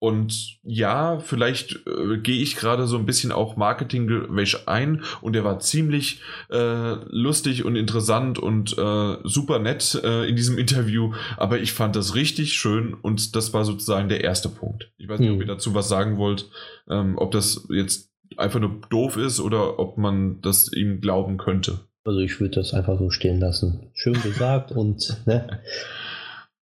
Und 0.00 0.58
ja, 0.62 1.18
vielleicht 1.18 1.86
äh, 1.86 2.16
gehe 2.16 2.40
ich 2.40 2.56
gerade 2.56 2.86
so 2.86 2.96
ein 2.96 3.04
bisschen 3.04 3.32
auch 3.32 3.56
Marketing-Wäsch 3.56 4.62
ein 4.64 5.02
und 5.20 5.34
der 5.34 5.44
war 5.44 5.60
ziemlich 5.60 6.22
äh, 6.50 6.94
lustig 7.10 7.66
und 7.66 7.76
interessant 7.76 8.38
und 8.38 8.76
äh, 8.78 9.16
super 9.24 9.58
nett 9.58 10.00
äh, 10.02 10.26
in 10.26 10.36
diesem 10.36 10.56
Interview, 10.56 11.12
aber 11.36 11.58
ich 11.58 11.74
fand 11.74 11.96
das 11.96 12.14
richtig 12.14 12.54
schön 12.54 12.94
und 12.94 13.36
das 13.36 13.52
war 13.52 13.66
sozusagen 13.66 14.08
der 14.08 14.24
erste 14.24 14.48
Punkt. 14.48 14.90
Ich 14.96 15.06
weiß 15.06 15.20
nicht, 15.20 15.28
hm. 15.28 15.36
ob 15.36 15.42
ihr 15.42 15.46
dazu 15.46 15.74
was 15.74 15.90
sagen 15.90 16.16
wollt, 16.16 16.48
ähm, 16.88 17.18
ob 17.18 17.30
das 17.30 17.68
jetzt 17.68 18.10
einfach 18.38 18.58
nur 18.58 18.80
doof 18.88 19.18
ist 19.18 19.38
oder 19.38 19.78
ob 19.78 19.98
man 19.98 20.40
das 20.40 20.72
ihm 20.72 21.02
glauben 21.02 21.36
könnte. 21.36 21.80
Also 22.04 22.20
ich 22.20 22.40
würde 22.40 22.54
das 22.54 22.72
einfach 22.72 22.98
so 22.98 23.10
stehen 23.10 23.38
lassen. 23.38 23.90
Schön 23.92 24.20
gesagt 24.22 24.72
und 24.72 25.26
ne? 25.26 25.60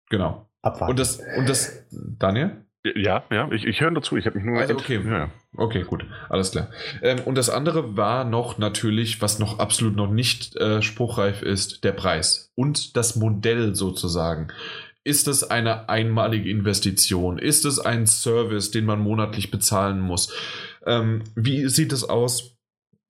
Genau. 0.10 0.50
Abwarten. 0.62 0.92
Und 0.92 1.00
das, 1.00 1.22
und 1.38 1.48
das, 1.48 1.86
Daniel? 2.20 2.63
Ja, 2.84 3.24
ja, 3.32 3.50
ich, 3.52 3.66
ich 3.66 3.80
höre 3.80 3.92
dazu. 3.92 4.18
Ich 4.18 4.26
habe 4.26 4.38
mich 4.38 4.46
nur. 4.46 4.60
Also 4.60 4.74
okay, 4.74 5.00
ja. 5.06 5.30
okay, 5.56 5.84
gut, 5.84 6.06
alles 6.30 6.52
klar. 6.52 6.70
Ähm, 7.02 7.20
und 7.24 7.36
das 7.36 7.50
andere 7.50 7.96
war 7.96 8.26
noch 8.26 8.58
natürlich, 8.58 9.22
was 9.22 9.40
noch 9.40 9.60
absolut 9.60 9.96
noch 9.96 10.12
nicht 10.12 10.58
äh, 10.58 10.82
spruchreif 10.82 11.42
ist, 11.42 11.86
der 11.86 11.94
Preis 11.94 12.52
und 12.56 12.98
das 12.98 13.16
Modell 13.16 13.74
sozusagen. 13.74 14.50
Ist 15.06 15.28
es 15.28 15.44
eine 15.44 15.90
einmalige 15.90 16.50
Investition? 16.50 17.38
Ist 17.38 17.66
es 17.66 17.80
ein 17.80 18.06
Service, 18.06 18.72
den 18.72 18.86
man 18.86 19.00
monatlich 19.00 19.50
bezahlen 19.52 20.00
muss? 20.00 20.34
Ähm, 20.86 21.24
wie 21.36 21.68
sieht 21.70 21.94
es 21.94 22.04
aus, 22.04 22.58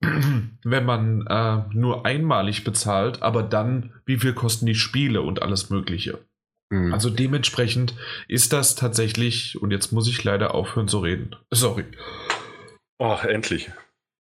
wenn 0.00 0.84
man 0.84 1.26
äh, 1.26 1.62
nur 1.72 2.06
einmalig 2.06 2.62
bezahlt, 2.62 3.22
aber 3.22 3.42
dann, 3.42 3.92
wie 4.06 4.18
viel 4.18 4.34
kosten 4.34 4.66
die 4.66 4.74
Spiele 4.74 5.22
und 5.22 5.42
alles 5.42 5.70
Mögliche? 5.70 6.18
Mhm. 6.74 6.92
Also 6.92 7.08
dementsprechend 7.08 7.94
ist 8.26 8.52
das 8.52 8.74
tatsächlich, 8.74 9.60
und 9.62 9.70
jetzt 9.70 9.92
muss 9.92 10.08
ich 10.08 10.22
leider 10.24 10.54
aufhören 10.54 10.88
zu 10.88 10.98
reden. 10.98 11.36
Sorry. 11.50 11.84
Oh, 12.98 13.16
endlich. 13.22 13.70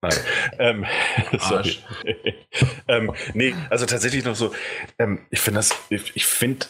Nein. 0.01 0.13
ähm, 0.59 0.85
sorry. 1.39 1.77
ähm, 2.87 3.13
nee, 3.33 3.53
also 3.69 3.85
tatsächlich 3.85 4.25
noch 4.25 4.35
so, 4.35 4.53
ähm, 4.97 5.19
ich 5.29 5.39
finde 5.39 5.59
das, 5.59 5.75
ich, 5.89 6.15
ich 6.15 6.25
finde 6.25 6.65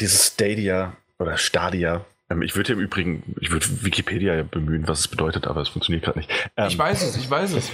dieses 0.00 0.26
Stadia 0.26 0.96
oder 1.20 1.36
Stadia, 1.36 2.04
ähm, 2.28 2.42
ich 2.42 2.56
würde 2.56 2.72
im 2.72 2.80
Übrigen, 2.80 3.36
ich 3.40 3.52
würde 3.52 3.66
Wikipedia 3.84 4.34
ja 4.34 4.42
bemühen, 4.42 4.88
was 4.88 5.00
es 5.00 5.08
bedeutet, 5.08 5.46
aber 5.46 5.60
es 5.60 5.68
funktioniert 5.68 6.04
gerade 6.04 6.18
nicht. 6.18 6.30
Ähm, 6.56 6.66
ich 6.66 6.76
weiß 6.76 7.02
es, 7.02 7.16
ich 7.16 7.30
weiß 7.30 7.52
es. 7.52 7.70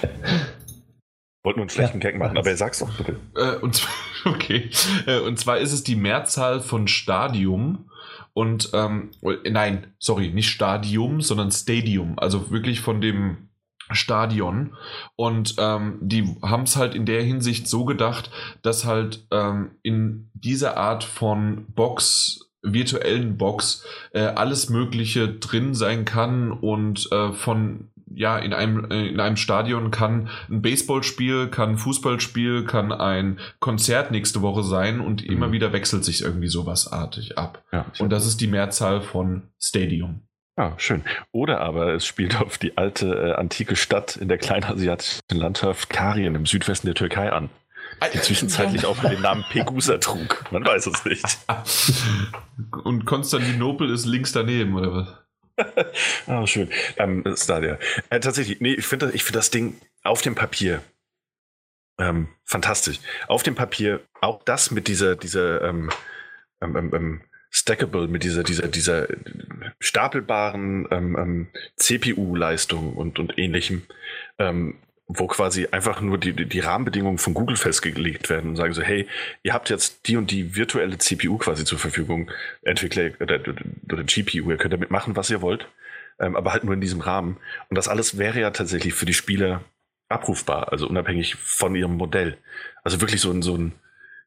Wollten 1.48 1.60
nur 1.60 1.64
einen 1.64 1.70
schlechten 1.70 2.00
ja, 2.02 2.10
Gag 2.10 2.18
machen, 2.18 2.36
aber 2.36 2.50
er 2.50 2.58
sag's 2.58 2.80
doch 2.80 2.90
bitte. 2.90 3.16
Äh, 3.34 3.56
und, 3.56 3.74
zwar, 3.74 3.90
okay. 4.34 4.68
Äh, 5.06 5.20
und 5.20 5.38
zwar 5.38 5.56
ist 5.56 5.72
es 5.72 5.82
die 5.82 5.96
Mehrzahl 5.96 6.60
von 6.60 6.88
Stadium 6.88 7.88
und 8.34 8.68
ähm, 8.74 9.12
nein, 9.48 9.94
sorry, 9.98 10.28
nicht 10.28 10.50
Stadium, 10.50 11.22
sondern 11.22 11.50
Stadium. 11.50 12.18
Also 12.18 12.50
wirklich 12.50 12.82
von 12.82 13.00
dem 13.00 13.48
Stadion. 13.90 14.76
Und 15.16 15.54
ähm, 15.56 15.96
die 16.02 16.36
haben 16.42 16.64
es 16.64 16.76
halt 16.76 16.94
in 16.94 17.06
der 17.06 17.22
Hinsicht 17.22 17.66
so 17.66 17.86
gedacht, 17.86 18.30
dass 18.60 18.84
halt 18.84 19.26
ähm, 19.30 19.70
in 19.82 20.30
dieser 20.34 20.76
Art 20.76 21.02
von 21.02 21.64
Box 21.74 22.50
virtuellen 22.60 23.38
Box 23.38 23.86
äh, 24.12 24.20
alles 24.20 24.68
Mögliche 24.68 25.28
drin 25.28 25.74
sein 25.74 26.04
kann 26.04 26.52
und 26.52 27.10
äh, 27.10 27.32
von 27.32 27.88
ja, 28.14 28.38
in 28.38 28.52
einem, 28.52 28.90
äh, 28.90 29.08
in 29.08 29.20
einem 29.20 29.36
Stadion 29.36 29.90
kann 29.90 30.28
ein 30.48 30.62
Baseballspiel, 30.62 31.48
kann 31.48 31.70
ein 31.70 31.78
Fußballspiel, 31.78 32.64
kann 32.64 32.92
ein 32.92 33.38
Konzert 33.60 34.10
nächste 34.10 34.42
Woche 34.42 34.62
sein 34.62 35.00
und 35.00 35.22
mhm. 35.22 35.32
immer 35.32 35.52
wieder 35.52 35.72
wechselt 35.72 36.04
sich 36.04 36.22
irgendwie 36.22 36.48
sowas 36.48 36.90
artig 36.90 37.38
ab. 37.38 37.62
Ja, 37.72 37.86
und 37.98 38.10
das 38.10 38.26
ist 38.26 38.40
die 38.40 38.46
Mehrzahl 38.46 39.00
von 39.00 39.50
Stadium. 39.60 40.22
Ah, 40.56 40.72
schön. 40.76 41.04
Oder 41.30 41.60
aber 41.60 41.94
es 41.94 42.04
spielt 42.04 42.40
auf 42.40 42.58
die 42.58 42.76
alte 42.76 43.14
äh, 43.14 43.32
antike 43.34 43.76
Stadt 43.76 44.16
in 44.16 44.28
der 44.28 44.38
kleinasiatischen 44.38 45.22
Landschaft 45.32 45.88
Karien 45.88 46.34
im 46.34 46.46
Südwesten 46.46 46.88
der 46.88 46.96
Türkei 46.96 47.30
an. 47.30 47.48
Die 48.12 48.20
zwischenzeitlich 48.20 48.84
auch 48.84 48.98
den 48.98 49.20
Namen 49.22 49.44
Pegusa 49.50 49.98
trug. 49.98 50.44
Man 50.50 50.64
weiß 50.64 50.86
es 50.86 51.04
nicht. 51.04 51.38
Und 52.84 53.04
Konstantinopel 53.04 53.90
ist 53.90 54.04
links 54.04 54.32
daneben, 54.32 54.74
oder 54.74 54.92
was? 54.92 55.27
ah, 56.26 56.46
schön. 56.46 56.70
Ähm, 56.96 57.24
Stadia. 57.36 57.78
Äh, 58.10 58.20
tatsächlich, 58.20 58.60
nee, 58.60 58.74
ich 58.74 58.86
finde 58.86 59.10
ich 59.12 59.24
find 59.24 59.36
das 59.36 59.50
Ding 59.50 59.76
auf 60.02 60.22
dem 60.22 60.34
Papier 60.34 60.82
ähm, 61.98 62.28
fantastisch. 62.44 63.00
Auf 63.26 63.42
dem 63.42 63.54
Papier 63.54 64.00
auch 64.20 64.42
das 64.44 64.70
mit 64.70 64.88
dieser, 64.88 65.16
dieser 65.16 65.62
ähm, 65.62 65.90
ähm, 66.60 66.76
ähm, 66.76 66.94
ähm 66.94 67.20
Stackable, 67.50 68.08
mit 68.08 68.24
dieser, 68.24 68.42
dieser, 68.42 68.68
dieser 68.68 69.08
stapelbaren 69.80 70.86
ähm, 70.90 71.48
CPU-Leistung 71.76 72.92
und, 72.92 73.18
und 73.18 73.38
ähnlichem 73.38 73.86
wo 75.08 75.26
quasi 75.26 75.66
einfach 75.70 76.02
nur 76.02 76.18
die, 76.18 76.34
die 76.34 76.60
Rahmenbedingungen 76.60 77.16
von 77.16 77.32
Google 77.32 77.56
festgelegt 77.56 78.28
werden 78.28 78.50
und 78.50 78.56
sagen 78.56 78.74
so, 78.74 78.82
hey, 78.82 79.08
ihr 79.42 79.54
habt 79.54 79.70
jetzt 79.70 80.06
die 80.06 80.18
und 80.18 80.30
die 80.30 80.54
virtuelle 80.54 80.98
CPU 80.98 81.38
quasi 81.38 81.64
zur 81.64 81.78
Verfügung, 81.78 82.30
Entwickler 82.62 83.12
oder, 83.20 83.40
oder 83.40 84.04
GPU, 84.04 84.50
ihr 84.50 84.58
könnt 84.58 84.74
damit 84.74 84.90
machen, 84.90 85.16
was 85.16 85.30
ihr 85.30 85.40
wollt, 85.40 85.66
ähm, 86.20 86.36
aber 86.36 86.52
halt 86.52 86.64
nur 86.64 86.74
in 86.74 86.82
diesem 86.82 87.00
Rahmen. 87.00 87.38
Und 87.70 87.76
das 87.76 87.88
alles 87.88 88.18
wäre 88.18 88.38
ja 88.38 88.50
tatsächlich 88.50 88.92
für 88.92 89.06
die 89.06 89.14
Spieler 89.14 89.64
abrufbar, 90.10 90.72
also 90.72 90.86
unabhängig 90.86 91.36
von 91.36 91.74
ihrem 91.74 91.96
Modell. 91.96 92.36
Also 92.84 93.00
wirklich 93.00 93.22
so 93.22 93.30
ein, 93.30 93.40
so 93.40 93.56
ein, 93.56 93.72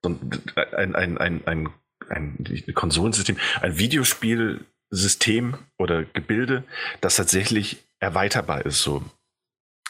so 0.02 0.10
ein, 0.10 0.32
ein, 0.56 0.96
ein, 0.96 1.18
ein, 1.20 1.46
ein, 1.46 1.70
ein 2.10 2.74
Konsolensystem, 2.74 3.38
ein 3.62 3.78
Videospielsystem 3.78 5.58
oder 5.78 6.04
Gebilde, 6.06 6.64
das 7.02 7.18
tatsächlich 7.18 7.84
erweiterbar 8.00 8.66
ist, 8.66 8.82
so 8.82 9.04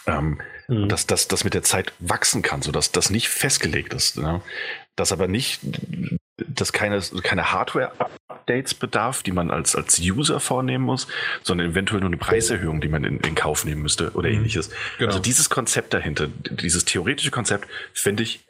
ähm, 0.06 0.42
mhm. 0.72 0.88
dass 0.88 1.06
das 1.06 1.44
mit 1.44 1.54
der 1.54 1.64
Zeit 1.64 1.94
wachsen 2.00 2.42
kann, 2.42 2.62
sodass 2.62 2.92
das 2.92 3.10
nicht 3.10 3.30
festgelegt 3.30 3.94
ist. 3.94 4.18
Ne? 4.18 4.42
Dass 4.96 5.12
aber 5.12 5.28
nicht, 5.28 5.60
dass 6.38 6.74
keine, 6.74 7.02
keine 7.24 7.52
Hardware-Updates 7.52 8.74
bedarf, 8.74 9.22
die 9.22 9.32
man 9.32 9.52
als, 9.52 9.76
als 9.76 10.00
User 10.00 10.40
vornehmen 10.40 10.86
muss, 10.86 11.08
sondern 11.44 11.72
eventuell 11.72 12.00
nur 12.00 12.10
eine 12.10 12.18
Preiserhöhung, 12.18 12.82
die 12.82 12.88
man 12.88 13.04
in, 13.04 13.20
in 13.20 13.36
Kauf 13.36 13.66
nehmen 13.66 13.82
müsste 13.82 14.12
oder 14.12 14.30
mhm. 14.30 14.38
ähnliches. 14.38 14.72
Genau. 14.98 15.10
Also 15.10 15.20
dieses 15.20 15.50
Konzept 15.50 15.94
dahinter, 15.94 16.28
dieses 16.28 16.86
theoretische 16.86 17.32
Konzept, 17.32 17.68
finde 17.94 18.24
ich 18.24 18.46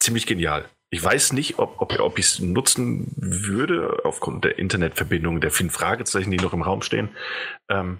ziemlich 0.00 0.26
genial. 0.26 0.64
ich 0.90 1.02
weiß 1.02 1.34
nicht, 1.34 1.58
ob, 1.58 1.80
ob, 1.82 1.98
ob 2.00 2.18
ich 2.18 2.26
es 2.26 2.38
nutzen 2.38 3.12
würde, 3.16 4.00
aufgrund 4.04 4.44
der 4.44 4.58
Internetverbindung, 4.58 5.40
der 5.40 5.50
vielen 5.50 5.70
Fragezeichen, 5.70 6.30
die 6.30 6.38
noch 6.38 6.54
im 6.54 6.62
Raum 6.62 6.80
stehen. 6.82 7.10
Ähm, 7.68 7.98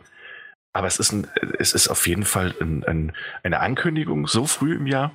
aber 0.72 0.86
es 0.86 0.98
ist, 0.98 1.12
ein, 1.12 1.26
es 1.58 1.72
ist 1.72 1.88
auf 1.88 2.06
jeden 2.06 2.24
Fall 2.24 2.54
ein, 2.60 2.84
ein, 2.84 3.12
eine 3.42 3.60
Ankündigung 3.60 4.26
so 4.26 4.46
früh 4.46 4.76
im 4.76 4.86
Jahr, 4.86 5.12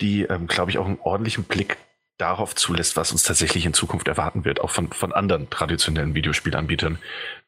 die, 0.00 0.22
ähm, 0.22 0.46
glaube 0.46 0.70
ich, 0.70 0.78
auch 0.78 0.86
einen 0.86 1.00
ordentlichen 1.00 1.44
Blick 1.44 1.76
darauf 2.18 2.54
zulässt, 2.54 2.96
was 2.96 3.12
uns 3.12 3.22
tatsächlich 3.22 3.66
in 3.66 3.74
Zukunft 3.74 4.08
erwarten 4.08 4.44
wird, 4.44 4.60
auch 4.60 4.70
von, 4.70 4.90
von 4.92 5.12
anderen 5.12 5.50
traditionellen 5.50 6.14
Videospielanbietern, 6.14 6.98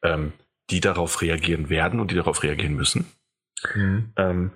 ähm, 0.03 0.33
die 0.69 0.79
darauf 0.79 1.21
reagieren 1.21 1.69
werden 1.69 1.99
und 1.99 2.11
die 2.11 2.15
darauf 2.15 2.43
reagieren 2.43 2.75
müssen. 2.75 3.11
Mhm. 3.73 4.13
Ähm, 4.15 4.51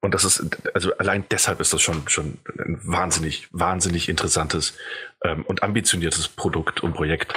und 0.00 0.12
das 0.12 0.24
ist, 0.24 0.58
also 0.74 0.94
allein 0.98 1.24
deshalb 1.30 1.60
ist 1.60 1.72
das 1.72 1.80
schon, 1.80 2.06
schon 2.08 2.36
ein 2.58 2.78
wahnsinnig, 2.82 3.48
wahnsinnig 3.52 4.10
interessantes 4.10 4.76
ähm, 5.22 5.46
und 5.46 5.62
ambitioniertes 5.62 6.28
Produkt 6.28 6.82
und 6.82 6.92
Projekt. 6.92 7.34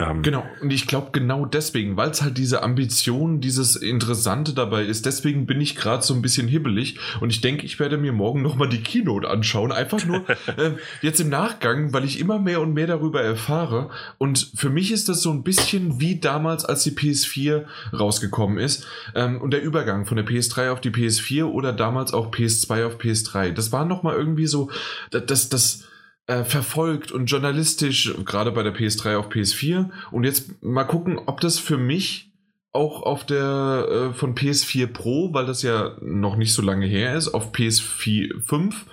Ähm, 0.00 0.22
genau, 0.22 0.46
und 0.60 0.72
ich 0.72 0.86
glaube 0.86 1.08
genau 1.10 1.44
deswegen, 1.44 1.96
weil 1.96 2.10
es 2.10 2.22
halt 2.22 2.38
diese 2.38 2.62
Ambition, 2.62 3.40
dieses 3.40 3.74
Interessante 3.74 4.52
dabei 4.52 4.84
ist, 4.84 5.06
deswegen 5.06 5.44
bin 5.44 5.60
ich 5.60 5.74
gerade 5.74 6.04
so 6.04 6.14
ein 6.14 6.22
bisschen 6.22 6.46
hibbelig. 6.46 7.00
Und 7.20 7.30
ich 7.30 7.40
denke, 7.40 7.66
ich 7.66 7.80
werde 7.80 7.98
mir 7.98 8.12
morgen 8.12 8.40
nochmal 8.40 8.68
die 8.68 8.80
Keynote 8.80 9.28
anschauen, 9.28 9.72
einfach 9.72 10.04
nur 10.06 10.18
äh, 10.56 10.70
jetzt 11.02 11.18
im 11.18 11.30
Nachgang, 11.30 11.92
weil 11.92 12.04
ich 12.04 12.20
immer 12.20 12.38
mehr 12.38 12.60
und 12.60 12.74
mehr 12.74 12.86
darüber 12.86 13.22
erfahre. 13.22 13.90
Und 14.18 14.52
für 14.54 14.70
mich 14.70 14.92
ist 14.92 15.08
das 15.08 15.20
so 15.20 15.32
ein 15.32 15.42
bisschen 15.42 16.00
wie 16.00 16.20
damals, 16.20 16.64
als 16.64 16.84
die 16.84 16.92
PS4 16.92 17.64
rausgekommen 17.92 18.58
ist. 18.58 18.86
Ähm, 19.16 19.40
und 19.40 19.50
der 19.50 19.62
Übergang 19.62 20.06
von 20.06 20.16
der 20.16 20.26
PS3 20.26 20.70
auf 20.70 20.80
die 20.80 20.90
PS4 20.90 21.42
oder 21.42 21.72
damals 21.72 22.14
auch 22.14 22.30
PS2 22.30 22.86
auf 22.86 23.00
PS3, 23.00 23.50
das 23.50 23.72
war 23.72 23.84
nochmal 23.84 24.14
irgendwie 24.14 24.46
so, 24.46 24.70
das, 25.10 25.48
das, 25.48 25.88
äh, 26.28 26.44
verfolgt 26.44 27.10
und 27.10 27.26
journalistisch, 27.26 28.14
gerade 28.24 28.52
bei 28.52 28.62
der 28.62 28.74
PS3 28.74 29.16
auf 29.16 29.30
PS4. 29.30 29.90
Und 30.10 30.24
jetzt 30.24 30.62
mal 30.62 30.84
gucken, 30.84 31.18
ob 31.26 31.40
das 31.40 31.58
für 31.58 31.78
mich 31.78 32.30
auch 32.70 33.02
auf 33.02 33.24
der 33.24 33.88
äh, 33.90 34.14
von 34.14 34.34
PS4 34.34 34.88
Pro, 34.88 35.32
weil 35.32 35.46
das 35.46 35.62
ja 35.62 35.96
noch 36.02 36.36
nicht 36.36 36.52
so 36.52 36.60
lange 36.60 36.86
her 36.86 37.16
ist, 37.16 37.28
auf 37.28 37.52
PS4 37.52 38.42
5 38.42 38.84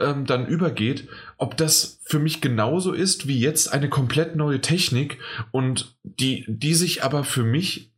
ähm, 0.00 0.24
dann 0.24 0.46
übergeht, 0.46 1.08
ob 1.36 1.56
das 1.58 2.00
für 2.04 2.18
mich 2.18 2.40
genauso 2.40 2.92
ist 2.92 3.28
wie 3.28 3.38
jetzt 3.38 3.72
eine 3.72 3.90
komplett 3.90 4.34
neue 4.34 4.62
Technik 4.62 5.18
und 5.50 5.94
die, 6.02 6.46
die 6.48 6.74
sich 6.74 7.04
aber 7.04 7.22
für 7.22 7.44
mich 7.44 7.92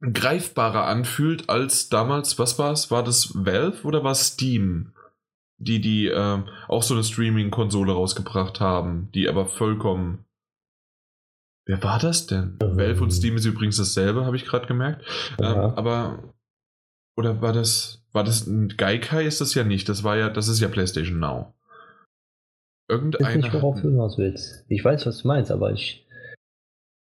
greifbarer 0.00 0.84
anfühlt 0.84 1.50
als 1.50 1.88
damals, 1.88 2.38
was 2.38 2.58
war 2.58 2.72
es? 2.72 2.90
War 2.92 3.02
das 3.02 3.32
Valve 3.34 3.82
oder 3.82 4.04
war 4.04 4.14
Steam? 4.14 4.92
Die, 5.60 5.80
die 5.80 6.06
äh, 6.08 6.42
auch 6.68 6.82
so 6.82 6.94
eine 6.94 7.04
Streaming-Konsole 7.04 7.92
rausgebracht 7.92 8.60
haben, 8.60 9.10
die 9.14 9.28
aber 9.28 9.46
vollkommen. 9.46 10.24
Wer 11.66 11.82
war 11.82 11.98
das 11.98 12.26
denn? 12.26 12.58
Ähm. 12.62 12.76
Valve 12.76 13.02
und 13.02 13.10
Steam 13.10 13.36
ist 13.36 13.44
übrigens 13.44 13.76
dasselbe, 13.76 14.24
habe 14.24 14.36
ich 14.36 14.46
gerade 14.46 14.66
gemerkt. 14.66 15.04
Ähm, 15.38 15.56
aber 15.56 16.34
oder 17.16 17.42
war 17.42 17.52
das 17.52 18.02
war 18.12 18.24
das 18.24 18.46
ein 18.46 18.68
Gaikai 18.76 19.24
ist 19.24 19.40
das 19.40 19.54
ja 19.54 19.62
nicht, 19.62 19.88
das 19.88 20.02
war 20.02 20.16
ja 20.16 20.30
das 20.30 20.48
ist 20.48 20.60
ja 20.60 20.68
PlayStation 20.68 21.20
Now. 21.20 21.54
Irgendeiner. 22.88 23.30
Ich 23.30 23.36
weiß 23.36 23.44
nicht, 23.44 23.54
worauf 23.54 23.80
du 23.80 23.88
hinaus 23.88 24.18
willst. 24.18 24.64
Ich 24.68 24.84
weiß, 24.84 25.06
was 25.06 25.18
du 25.18 25.28
meinst, 25.28 25.52
aber 25.52 25.72
ich 25.72 26.06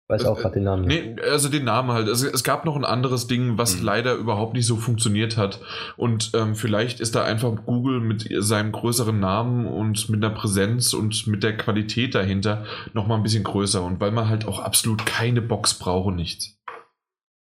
Weiß 0.08 0.26
auch 0.26 0.38
gerade 0.38 0.54
den 0.54 0.64
Namen. 0.64 0.84
Nee, 0.84 1.16
also 1.22 1.48
den 1.48 1.64
Namen 1.64 1.92
halt. 1.92 2.08
Also 2.08 2.28
es 2.28 2.44
gab 2.44 2.64
noch 2.64 2.76
ein 2.76 2.84
anderes 2.84 3.28
Ding, 3.28 3.56
was 3.56 3.78
mhm. 3.78 3.84
leider 3.84 4.14
überhaupt 4.14 4.52
nicht 4.52 4.66
so 4.66 4.76
funktioniert 4.76 5.36
hat. 5.36 5.60
Und 5.96 6.32
ähm, 6.34 6.54
vielleicht 6.54 7.00
ist 7.00 7.14
da 7.14 7.24
einfach 7.24 7.52
Google 7.64 8.00
mit 8.00 8.28
seinem 8.38 8.72
größeren 8.72 9.18
Namen 9.18 9.66
und 9.66 10.10
mit 10.10 10.22
einer 10.22 10.34
Präsenz 10.34 10.92
und 10.92 11.26
mit 11.28 11.42
der 11.42 11.56
Qualität 11.56 12.14
dahinter 12.14 12.66
nochmal 12.92 13.18
ein 13.18 13.22
bisschen 13.22 13.44
größer. 13.44 13.82
Und 13.82 14.00
weil 14.00 14.10
man 14.10 14.28
halt 14.28 14.46
auch 14.46 14.58
absolut 14.58 15.06
keine 15.06 15.40
Box 15.40 15.78
braucht 15.78 16.08
und 16.08 16.16
nichts. 16.16 16.58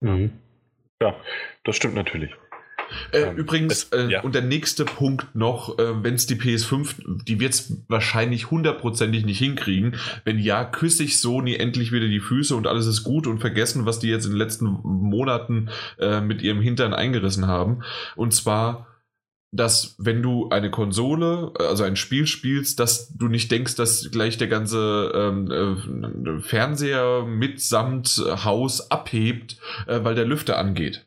Mhm. 0.02 0.32
Ja, 1.02 1.16
das 1.64 1.76
stimmt 1.76 1.96
natürlich. 1.96 2.32
Äh, 3.12 3.22
ähm, 3.22 3.38
übrigens, 3.38 3.88
es, 3.92 3.92
äh, 3.92 4.12
ja. 4.12 4.22
und 4.22 4.36
der 4.36 4.42
nächste 4.42 4.86
Punkt 4.86 5.36
noch, 5.36 5.78
äh, 5.80 6.04
wenn 6.04 6.16
es 6.16 6.26
die 6.26 6.36
PS5, 6.36 7.24
die 7.26 7.40
wird 7.40 7.54
es 7.54 7.78
wahrscheinlich 7.88 8.52
hundertprozentig 8.52 9.26
nicht 9.26 9.40
hinkriegen. 9.40 9.96
Wenn 10.24 10.40
ja, 10.40 10.64
küsse 10.64 11.04
ich 11.04 11.20
Sony 11.20 11.56
endlich 11.56 11.92
wieder 11.92 12.08
die 12.08 12.20
Füße 12.20 12.56
und 12.56 12.68
alles 12.68 12.88
ist 12.88 13.04
gut 13.04 13.28
und 13.28 13.40
vergessen, 13.40 13.86
was 13.86 14.00
die 14.00 14.10
jetzt 14.10 14.26
in 14.26 14.32
den 14.32 14.38
letzten 14.38 14.66
Monaten 14.66 15.70
äh, 16.00 16.22
mit 16.22 16.42
ihrem 16.42 16.62
Hintern 16.62 16.94
eingerissen 16.94 17.48
haben. 17.48 17.84
Und 18.16 18.34
zwar 18.34 18.88
dass 19.54 19.96
wenn 19.98 20.22
du 20.22 20.48
eine 20.50 20.72
Konsole, 20.72 21.52
also 21.60 21.84
ein 21.84 21.98
Spiel 21.98 22.26
spielst, 22.26 22.80
dass 22.80 23.14
du 23.14 23.28
nicht 23.28 23.52
denkst, 23.52 23.76
dass 23.76 24.10
gleich 24.10 24.38
der 24.38 24.48
ganze 24.48 25.12
ähm, 25.14 25.52
äh, 25.52 26.40
Fernseher 26.40 27.26
mitsamt 27.26 28.24
Haus 28.46 28.92
abhebt, 28.92 29.58
äh, 29.88 30.00
weil 30.04 30.16
der 30.16 30.26
Lüfter 30.26 30.58
angeht 30.58 31.06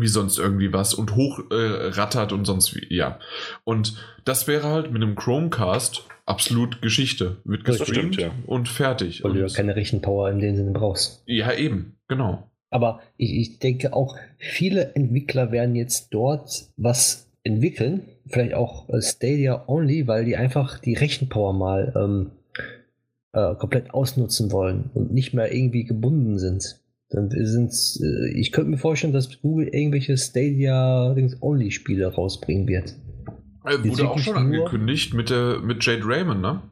wie 0.00 0.08
sonst 0.08 0.38
irgendwie 0.38 0.72
was 0.72 0.94
und 0.94 1.14
hochrattert 1.14 2.32
äh, 2.32 2.34
und 2.34 2.44
sonst 2.44 2.74
wie, 2.74 2.94
ja. 2.94 3.18
Und 3.64 3.94
das 4.24 4.46
wäre 4.46 4.68
halt 4.68 4.92
mit 4.92 5.02
einem 5.02 5.14
Chromecast 5.14 6.04
absolut 6.26 6.82
Geschichte. 6.82 7.36
Wird 7.44 7.64
gestreamt 7.64 8.14
stimmt, 8.14 8.16
ja. 8.16 8.30
und 8.46 8.68
fertig. 8.68 9.24
Weil 9.24 9.30
und 9.30 9.36
du 9.38 9.46
ja 9.46 9.52
keine 9.52 9.76
Rechenpower 9.76 10.30
in 10.30 10.38
dem 10.40 10.56
Sinne 10.56 10.72
brauchst. 10.72 11.22
Ja, 11.26 11.52
eben, 11.52 11.96
genau. 12.08 12.48
Aber 12.70 13.00
ich, 13.16 13.34
ich 13.34 13.58
denke 13.58 13.94
auch, 13.94 14.16
viele 14.36 14.94
Entwickler 14.94 15.52
werden 15.52 15.74
jetzt 15.74 16.08
dort 16.10 16.68
was 16.76 17.28
entwickeln, 17.44 18.02
vielleicht 18.26 18.54
auch 18.54 18.88
äh, 18.90 19.00
Stadia 19.00 19.64
Only, 19.66 20.06
weil 20.06 20.24
die 20.24 20.36
einfach 20.36 20.78
die 20.78 20.94
Rechenpower 20.94 21.54
mal 21.54 21.94
ähm, 21.96 22.30
äh, 23.32 23.54
komplett 23.54 23.94
ausnutzen 23.94 24.52
wollen 24.52 24.90
und 24.94 25.12
nicht 25.12 25.32
mehr 25.32 25.52
irgendwie 25.52 25.84
gebunden 25.84 26.38
sind. 26.38 26.80
Dann 27.10 27.30
sind 27.30 27.72
äh, 28.02 28.28
ich 28.38 28.52
könnte 28.52 28.70
mir 28.70 28.78
vorstellen, 28.78 29.12
dass 29.12 29.40
Google 29.40 29.68
irgendwelche 29.68 30.16
Stadia-Only-Spiele 30.16 32.06
rausbringen 32.06 32.68
wird. 32.68 32.94
Äh, 33.64 33.88
wurde 33.88 34.10
auch 34.10 34.18
schon 34.18 34.36
angekündigt 34.36 35.14
mit, 35.14 35.30
der, 35.30 35.60
mit 35.60 35.84
Jade 35.84 36.02
Raymond, 36.04 36.40
ne? 36.40 36.62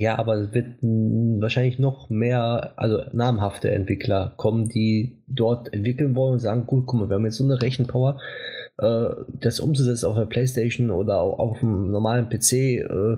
Ja, 0.00 0.16
aber 0.16 0.36
es 0.36 0.54
wird 0.54 0.76
wahrscheinlich 0.80 1.80
noch 1.80 2.08
mehr, 2.08 2.72
also 2.76 3.02
namhafte 3.12 3.70
Entwickler 3.70 4.32
kommen, 4.36 4.68
die 4.68 5.18
dort 5.26 5.72
entwickeln 5.72 6.14
wollen 6.14 6.34
und 6.34 6.38
sagen, 6.38 6.66
gut, 6.66 6.86
guck 6.86 7.00
mal, 7.00 7.08
wir 7.08 7.16
haben 7.16 7.24
jetzt 7.24 7.38
so 7.38 7.44
eine 7.44 7.60
Rechenpower, 7.60 8.20
äh, 8.78 9.08
das 9.40 9.58
umzusetzen 9.58 10.06
auf 10.06 10.16
der 10.16 10.26
Playstation 10.26 10.90
oder 10.90 11.20
auch 11.20 11.38
auf 11.40 11.62
einem 11.62 11.90
normalen 11.90 12.28
PC, 12.28 12.52
äh, 12.52 13.16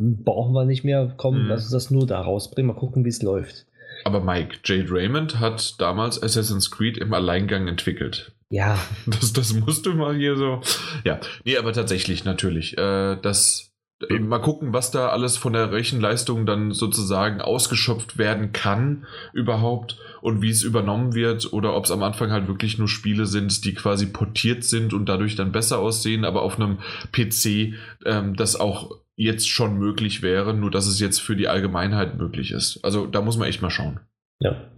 brauchen 0.00 0.52
wir 0.52 0.64
nicht 0.64 0.82
mehr, 0.82 1.14
komm, 1.16 1.44
mhm. 1.44 1.48
lass 1.48 1.62
uns 1.62 1.70
das 1.70 1.90
nur 1.92 2.06
da 2.06 2.22
rausbringen, 2.22 2.74
mal 2.74 2.78
gucken, 2.78 3.04
wie 3.04 3.10
es 3.10 3.22
läuft. 3.22 3.66
Aber 4.04 4.20
Mike, 4.20 4.58
Jade 4.64 4.90
Raymond 4.90 5.40
hat 5.40 5.80
damals 5.80 6.22
Assassin's 6.22 6.70
Creed 6.70 6.98
im 6.98 7.12
Alleingang 7.12 7.68
entwickelt. 7.68 8.32
Ja. 8.50 8.78
Das, 9.06 9.32
das 9.32 9.52
musst 9.54 9.86
du 9.86 9.94
mal 9.94 10.14
hier 10.16 10.36
so. 10.36 10.60
Ja, 11.04 11.20
nee, 11.44 11.56
aber 11.56 11.72
tatsächlich 11.72 12.24
natürlich. 12.24 12.76
Äh, 12.76 13.16
das, 13.20 13.72
äh, 14.08 14.18
mal 14.18 14.38
gucken, 14.38 14.72
was 14.72 14.90
da 14.90 15.08
alles 15.08 15.36
von 15.36 15.52
der 15.52 15.72
Rechenleistung 15.72 16.46
dann 16.46 16.72
sozusagen 16.72 17.40
ausgeschöpft 17.40 18.18
werden 18.18 18.52
kann 18.52 19.06
überhaupt 19.32 19.98
und 20.20 20.42
wie 20.42 20.50
es 20.50 20.62
übernommen 20.62 21.14
wird 21.14 21.52
oder 21.52 21.74
ob 21.74 21.84
es 21.84 21.90
am 21.90 22.02
Anfang 22.02 22.30
halt 22.30 22.48
wirklich 22.48 22.78
nur 22.78 22.88
Spiele 22.88 23.26
sind, 23.26 23.64
die 23.64 23.74
quasi 23.74 24.06
portiert 24.06 24.64
sind 24.64 24.92
und 24.92 25.08
dadurch 25.08 25.36
dann 25.36 25.52
besser 25.52 25.78
aussehen, 25.78 26.24
aber 26.24 26.42
auf 26.42 26.56
einem 26.56 26.78
PC 27.12 27.74
ähm, 28.04 28.36
das 28.36 28.56
auch 28.56 28.98
jetzt 29.18 29.48
schon 29.48 29.76
möglich 29.78 30.22
wäre, 30.22 30.54
nur 30.54 30.70
dass 30.70 30.86
es 30.86 31.00
jetzt 31.00 31.20
für 31.20 31.34
die 31.34 31.48
Allgemeinheit 31.48 32.16
möglich 32.16 32.52
ist. 32.52 32.78
Also 32.84 33.06
da 33.06 33.20
muss 33.20 33.36
man 33.36 33.48
echt 33.48 33.60
mal 33.60 33.70
schauen. 33.70 33.98
Ja. 34.38 34.70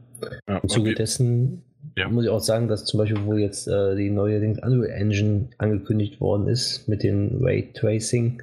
ja 0.48 0.58
Im 0.58 0.68
Zuge 0.68 0.90
okay. 0.90 0.94
dessen 0.94 1.62
ja. 1.96 2.08
muss 2.08 2.24
ich 2.24 2.30
auch 2.30 2.40
sagen, 2.40 2.66
dass 2.66 2.86
zum 2.86 2.98
Beispiel, 2.98 3.22
wo 3.24 3.34
jetzt 3.34 3.68
äh, 3.68 3.94
die 3.96 4.08
neue 4.10 4.38
Unreal 4.38 4.90
Engine 4.90 5.50
angekündigt 5.58 6.20
worden 6.20 6.48
ist 6.48 6.88
mit 6.88 7.02
dem 7.02 7.44
Raytracing, 7.44 8.42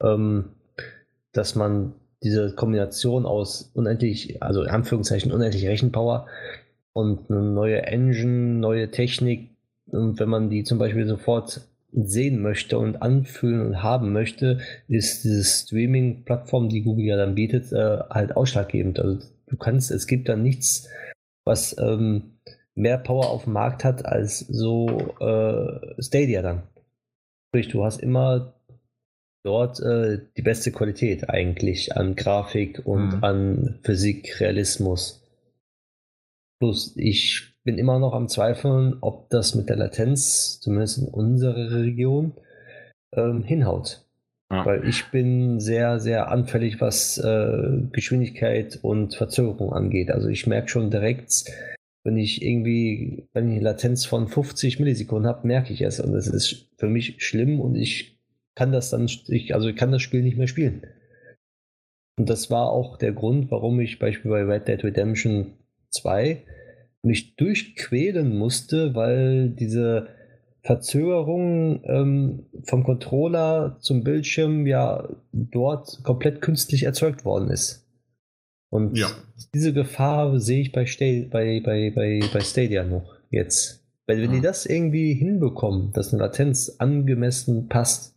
ähm, 0.00 0.44
dass 1.32 1.56
man 1.56 1.94
diese 2.22 2.54
Kombination 2.54 3.26
aus 3.26 3.72
unendlich, 3.74 4.40
also 4.42 4.62
in 4.62 4.70
Anführungszeichen 4.70 5.32
unendlich 5.32 5.66
Rechenpower 5.66 6.28
und 6.92 7.30
eine 7.30 7.42
neue 7.42 7.82
Engine, 7.82 8.60
neue 8.60 8.92
Technik, 8.92 9.50
und 9.88 10.18
wenn 10.18 10.28
man 10.28 10.50
die 10.50 10.64
zum 10.64 10.78
Beispiel 10.78 11.06
sofort 11.06 11.62
sehen 12.04 12.42
möchte 12.42 12.78
und 12.78 13.00
anfühlen 13.00 13.66
und 13.66 13.82
haben 13.82 14.12
möchte, 14.12 14.60
ist 14.86 15.24
diese 15.24 15.44
Streaming-Plattform, 15.44 16.68
die 16.68 16.82
Google 16.82 17.06
ja 17.06 17.16
dann 17.16 17.34
bietet, 17.34 17.72
äh, 17.72 17.98
halt 18.10 18.36
ausschlaggebend. 18.36 19.00
Also 19.00 19.26
du 19.46 19.56
kannst, 19.56 19.90
es 19.90 20.06
gibt 20.06 20.28
da 20.28 20.36
nichts, 20.36 20.88
was 21.44 21.76
ähm, 21.78 22.38
mehr 22.74 22.98
Power 22.98 23.30
auf 23.30 23.44
dem 23.44 23.54
Markt 23.54 23.82
hat 23.82 24.04
als 24.04 24.40
so 24.40 24.88
äh, 25.20 26.02
Stadia 26.02 26.42
dann. 26.42 26.64
Sprich, 27.48 27.68
du 27.68 27.84
hast 27.84 28.02
immer 28.02 28.54
dort 29.42 29.80
äh, 29.80 30.20
die 30.36 30.42
beste 30.42 30.72
Qualität 30.72 31.30
eigentlich 31.30 31.96
an 31.96 32.14
Grafik 32.14 32.82
und 32.84 33.16
mhm. 33.16 33.24
an 33.24 33.78
Physik, 33.82 34.40
Realismus. 34.40 35.22
Plus, 36.60 36.94
ich 36.96 37.55
bin 37.66 37.76
immer 37.76 37.98
noch 37.98 38.14
am 38.14 38.28
Zweifeln, 38.28 38.96
ob 39.02 39.28
das 39.28 39.54
mit 39.54 39.68
der 39.68 39.76
Latenz, 39.76 40.60
zumindest 40.60 40.98
in 40.98 41.08
unserer 41.08 41.72
Region, 41.72 42.32
ähm, 43.12 43.42
hinhaut. 43.42 44.06
Ja. 44.50 44.64
Weil 44.64 44.88
ich 44.88 45.10
bin 45.10 45.58
sehr, 45.58 45.98
sehr 45.98 46.30
anfällig, 46.30 46.80
was 46.80 47.18
äh, 47.18 47.80
Geschwindigkeit 47.90 48.78
und 48.80 49.16
Verzögerung 49.16 49.72
angeht. 49.72 50.12
Also 50.12 50.28
ich 50.28 50.46
merke 50.46 50.68
schon 50.68 50.90
direkt, 50.90 51.44
wenn 52.04 52.16
ich 52.16 52.40
irgendwie, 52.40 53.26
wenn 53.32 53.48
ich 53.48 53.56
eine 53.56 53.64
Latenz 53.64 54.04
von 54.04 54.28
50 54.28 54.78
Millisekunden 54.78 55.26
habe, 55.26 55.46
merke 55.46 55.72
ich 55.72 55.80
es. 55.80 55.98
Und 55.98 56.12
das 56.12 56.28
ist 56.28 56.68
für 56.78 56.86
mich 56.86 57.16
schlimm 57.18 57.60
und 57.60 57.74
ich 57.74 58.16
kann 58.54 58.70
das 58.70 58.90
dann, 58.90 59.10
ich, 59.26 59.54
also 59.54 59.68
ich 59.68 59.76
kann 59.76 59.90
das 59.90 60.02
Spiel 60.02 60.22
nicht 60.22 60.38
mehr 60.38 60.46
spielen. 60.46 60.86
Und 62.16 62.30
das 62.30 62.48
war 62.48 62.70
auch 62.70 62.96
der 62.96 63.12
Grund, 63.12 63.50
warum 63.50 63.80
ich 63.80 63.98
beispielsweise 63.98 64.46
bei 64.46 64.54
Red 64.54 64.68
Dead 64.68 64.84
Redemption 64.84 65.54
2 65.90 66.44
mich 67.06 67.36
durchquälen 67.36 68.36
musste, 68.36 68.94
weil 68.94 69.50
diese 69.50 70.08
Verzögerung 70.62 71.80
ähm, 71.84 72.46
vom 72.64 72.82
Controller 72.82 73.78
zum 73.80 74.02
Bildschirm 74.02 74.66
ja 74.66 75.08
dort 75.32 76.02
komplett 76.02 76.40
künstlich 76.40 76.82
erzeugt 76.82 77.24
worden 77.24 77.50
ist. 77.50 77.86
Und 78.68 78.98
ja. 78.98 79.08
diese 79.54 79.72
Gefahr 79.72 80.40
sehe 80.40 80.60
ich 80.60 80.72
bei, 80.72 80.86
Sta 80.86 81.04
bei, 81.30 81.62
bei, 81.64 81.92
bei, 81.94 82.20
bei 82.32 82.40
Stadia 82.40 82.84
noch 82.84 83.14
jetzt. 83.30 83.84
Weil 84.06 84.18
wenn 84.18 84.30
ja. 84.30 84.36
die 84.36 84.42
das 84.42 84.66
irgendwie 84.66 85.14
hinbekommen, 85.14 85.92
dass 85.92 86.12
eine 86.12 86.22
Latenz 86.22 86.76
angemessen 86.78 87.68
passt, 87.68 88.15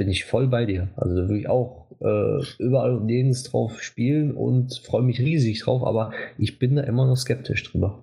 bin 0.00 0.08
ich 0.08 0.24
voll 0.24 0.46
bei 0.46 0.64
dir. 0.64 0.88
Also 0.96 1.14
da 1.14 1.22
würde 1.28 1.38
ich 1.38 1.46
auch 1.50 1.90
äh, 2.00 2.42
überall 2.58 2.94
und 2.94 3.04
nirgends 3.04 3.42
drauf 3.42 3.82
spielen 3.82 4.32
und 4.32 4.80
freue 4.82 5.02
mich 5.02 5.18
riesig 5.18 5.60
drauf, 5.60 5.84
aber 5.84 6.12
ich 6.38 6.58
bin 6.58 6.76
da 6.76 6.84
immer 6.84 7.04
noch 7.04 7.16
skeptisch 7.16 7.64
drüber. 7.64 8.00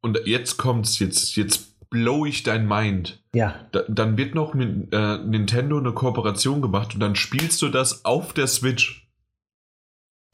Und 0.00 0.18
jetzt 0.24 0.56
kommt's, 0.56 0.98
jetzt, 0.98 1.36
jetzt 1.36 1.78
blow 1.90 2.24
ich 2.24 2.42
dein 2.42 2.66
Mind. 2.66 3.22
Ja. 3.34 3.54
Da, 3.72 3.82
dann 3.86 4.16
wird 4.16 4.34
noch 4.34 4.54
mit 4.54 4.88
äh, 4.94 5.18
Nintendo 5.18 5.76
eine 5.76 5.92
Kooperation 5.92 6.62
gemacht 6.62 6.94
und 6.94 7.00
dann 7.00 7.16
spielst 7.16 7.60
du 7.60 7.68
das 7.68 8.06
auf 8.06 8.32
der 8.32 8.46
Switch. 8.46 9.05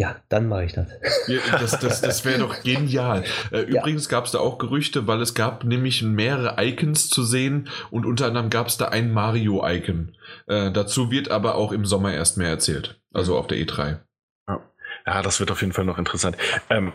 Ja, 0.02 0.16
dann 0.28 0.48
mache 0.48 0.64
ich 0.64 0.72
das. 0.72 0.88
Ja, 1.28 1.38
das 1.60 1.78
das, 1.78 2.00
das 2.00 2.24
wäre 2.24 2.40
doch 2.40 2.60
genial. 2.64 3.22
Äh, 3.52 3.60
übrigens 3.60 4.06
ja. 4.06 4.10
gab 4.10 4.24
es 4.24 4.32
da 4.32 4.40
auch 4.40 4.58
Gerüchte, 4.58 5.06
weil 5.06 5.20
es 5.20 5.32
gab 5.32 5.62
nämlich 5.62 6.02
mehrere 6.02 6.56
Icons 6.60 7.08
zu 7.08 7.22
sehen 7.22 7.68
und 7.92 8.04
unter 8.04 8.26
anderem 8.26 8.50
gab 8.50 8.66
es 8.66 8.76
da 8.76 8.88
ein 8.88 9.12
Mario-Icon. 9.12 10.16
Äh, 10.48 10.72
dazu 10.72 11.12
wird 11.12 11.30
aber 11.30 11.54
auch 11.54 11.70
im 11.70 11.86
Sommer 11.86 12.12
erst 12.12 12.36
mehr 12.36 12.48
erzählt. 12.48 13.00
Also 13.12 13.38
auf 13.38 13.46
der 13.46 13.58
E3. 13.58 14.00
Ja, 14.48 14.60
ja 15.06 15.22
das 15.22 15.38
wird 15.38 15.52
auf 15.52 15.60
jeden 15.60 15.72
Fall 15.72 15.84
noch 15.84 15.98
interessant. 15.98 16.36
Ähm, 16.68 16.92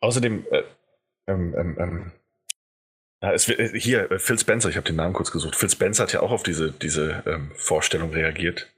außerdem, 0.00 0.44
äh, 0.50 0.62
ähm, 1.28 1.54
ähm, 1.56 1.76
ähm 1.80 2.12
ja, 3.22 3.32
es, 3.32 3.48
äh, 3.48 3.70
hier, 3.72 4.10
äh, 4.10 4.18
Phil 4.18 4.38
Spencer, 4.38 4.68
ich 4.68 4.76
habe 4.76 4.86
den 4.86 4.96
Namen 4.96 5.14
kurz 5.14 5.32
gesucht. 5.32 5.56
Phil 5.56 5.70
Spencer 5.70 6.02
hat 6.02 6.12
ja 6.12 6.20
auch 6.20 6.30
auf 6.30 6.42
diese, 6.42 6.72
diese 6.72 7.22
ähm, 7.24 7.52
Vorstellung 7.54 8.10
reagiert 8.10 8.70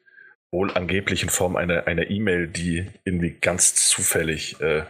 wohl 0.53 0.71
angeblich 0.71 1.23
in 1.25 1.31
Form 1.31 1.57
einer 1.57 1.87
einer 1.87 2.09
E-Mail, 2.09 2.47
die 2.47 2.87
irgendwie 3.05 3.31
ganz 3.41 3.75
zufällig 3.89 4.61
äh, 4.61 4.85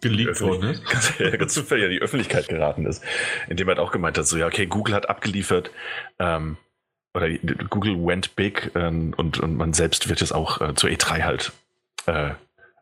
geleakt 0.00 0.40
worden 0.40 0.70
ist. 0.70 0.84
Ganz, 0.90 1.38
ganz 1.38 1.54
zufällig 1.54 1.84
an 1.84 1.90
die 1.90 2.00
Öffentlichkeit 2.00 2.48
geraten 2.48 2.86
ist, 2.86 3.04
indem 3.48 3.68
er 3.68 3.76
halt 3.76 3.78
auch 3.78 3.92
gemeint 3.92 4.18
hat, 4.18 4.26
so 4.26 4.36
ja, 4.36 4.46
okay, 4.46 4.66
Google 4.66 4.94
hat 4.94 5.08
abgeliefert, 5.08 5.70
ähm, 6.18 6.56
oder 7.14 7.28
Google 7.28 8.04
went 8.04 8.36
big 8.36 8.70
ähm, 8.74 9.14
und, 9.16 9.38
und 9.38 9.56
man 9.56 9.72
selbst 9.72 10.08
wird 10.08 10.22
es 10.22 10.32
auch 10.32 10.60
äh, 10.60 10.74
zur 10.74 10.90
E3 10.90 11.22
halt 11.22 11.52
äh, 12.06 12.30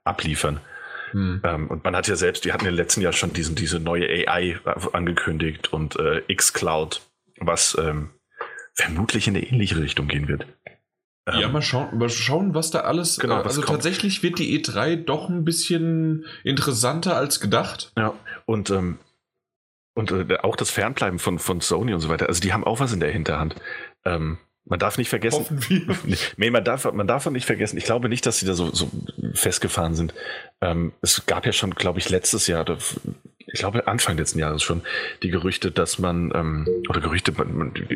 abliefern. 0.04 0.60
Hm. 1.10 1.40
Ähm, 1.44 1.68
und 1.68 1.84
man 1.84 1.96
hat 1.96 2.06
ja 2.06 2.16
selbst, 2.16 2.44
die 2.44 2.52
hatten 2.52 2.66
im 2.66 2.74
letzten 2.74 3.00
Jahr 3.00 3.12
schon 3.12 3.32
diesen, 3.32 3.56
diese 3.56 3.80
neue 3.80 4.06
AI 4.06 4.60
angekündigt 4.92 5.72
und 5.72 5.96
äh, 5.96 6.22
xCloud, 6.32 7.02
was 7.38 7.76
ähm, 7.80 8.10
vermutlich 8.74 9.26
in 9.26 9.36
eine 9.36 9.44
ähnliche 9.44 9.80
Richtung 9.80 10.06
gehen 10.06 10.28
wird. 10.28 10.46
Ja, 11.38 11.46
ähm, 11.46 11.52
mal 11.52 11.62
schauen, 11.62 11.98
mal 11.98 12.08
schauen, 12.08 12.54
was 12.54 12.70
da 12.70 12.80
alles. 12.80 13.18
Genau, 13.18 13.40
äh, 13.40 13.44
also 13.44 13.62
tatsächlich 13.62 14.22
wird 14.22 14.38
die 14.38 14.62
E3 14.62 14.96
doch 14.96 15.28
ein 15.28 15.44
bisschen 15.44 16.26
interessanter 16.44 17.16
als 17.16 17.40
gedacht. 17.40 17.92
Ja, 17.96 18.14
und, 18.46 18.70
ähm, 18.70 18.98
und 19.94 20.10
äh, 20.12 20.38
auch 20.42 20.56
das 20.56 20.70
Fernbleiben 20.70 21.18
von, 21.18 21.38
von 21.38 21.60
Sony 21.60 21.94
und 21.94 22.00
so 22.00 22.08
weiter. 22.08 22.28
Also 22.28 22.40
die 22.40 22.52
haben 22.52 22.64
auch 22.64 22.80
was 22.80 22.92
in 22.92 23.00
der 23.00 23.10
Hinterhand. 23.10 23.56
Ähm, 24.04 24.38
man 24.64 24.78
darf 24.78 24.98
nicht 24.98 25.08
vergessen. 25.08 25.40
Hoffen 25.40 25.68
wir. 25.68 25.96
nee, 26.36 26.50
man 26.50 26.64
darf, 26.64 26.90
man 26.92 27.06
darf 27.06 27.26
nicht 27.26 27.46
vergessen. 27.46 27.76
Ich 27.76 27.84
glaube 27.84 28.08
nicht, 28.08 28.24
dass 28.26 28.38
sie 28.38 28.46
da 28.46 28.54
so, 28.54 28.70
so 28.72 28.90
festgefahren 29.34 29.94
sind. 29.94 30.14
Ähm, 30.60 30.92
es 31.02 31.26
gab 31.26 31.46
ja 31.46 31.52
schon, 31.52 31.74
glaube 31.74 31.98
ich, 31.98 32.08
letztes 32.08 32.46
Jahr, 32.46 32.64
ich 33.52 33.60
glaube 33.60 33.86
Anfang 33.86 34.16
letzten 34.16 34.38
Jahres 34.38 34.62
schon, 34.62 34.82
die 35.22 35.30
Gerüchte, 35.30 35.70
dass 35.70 35.98
man, 35.98 36.32
ähm, 36.34 36.68
oder 36.88 37.00
Gerüchte, 37.00 37.32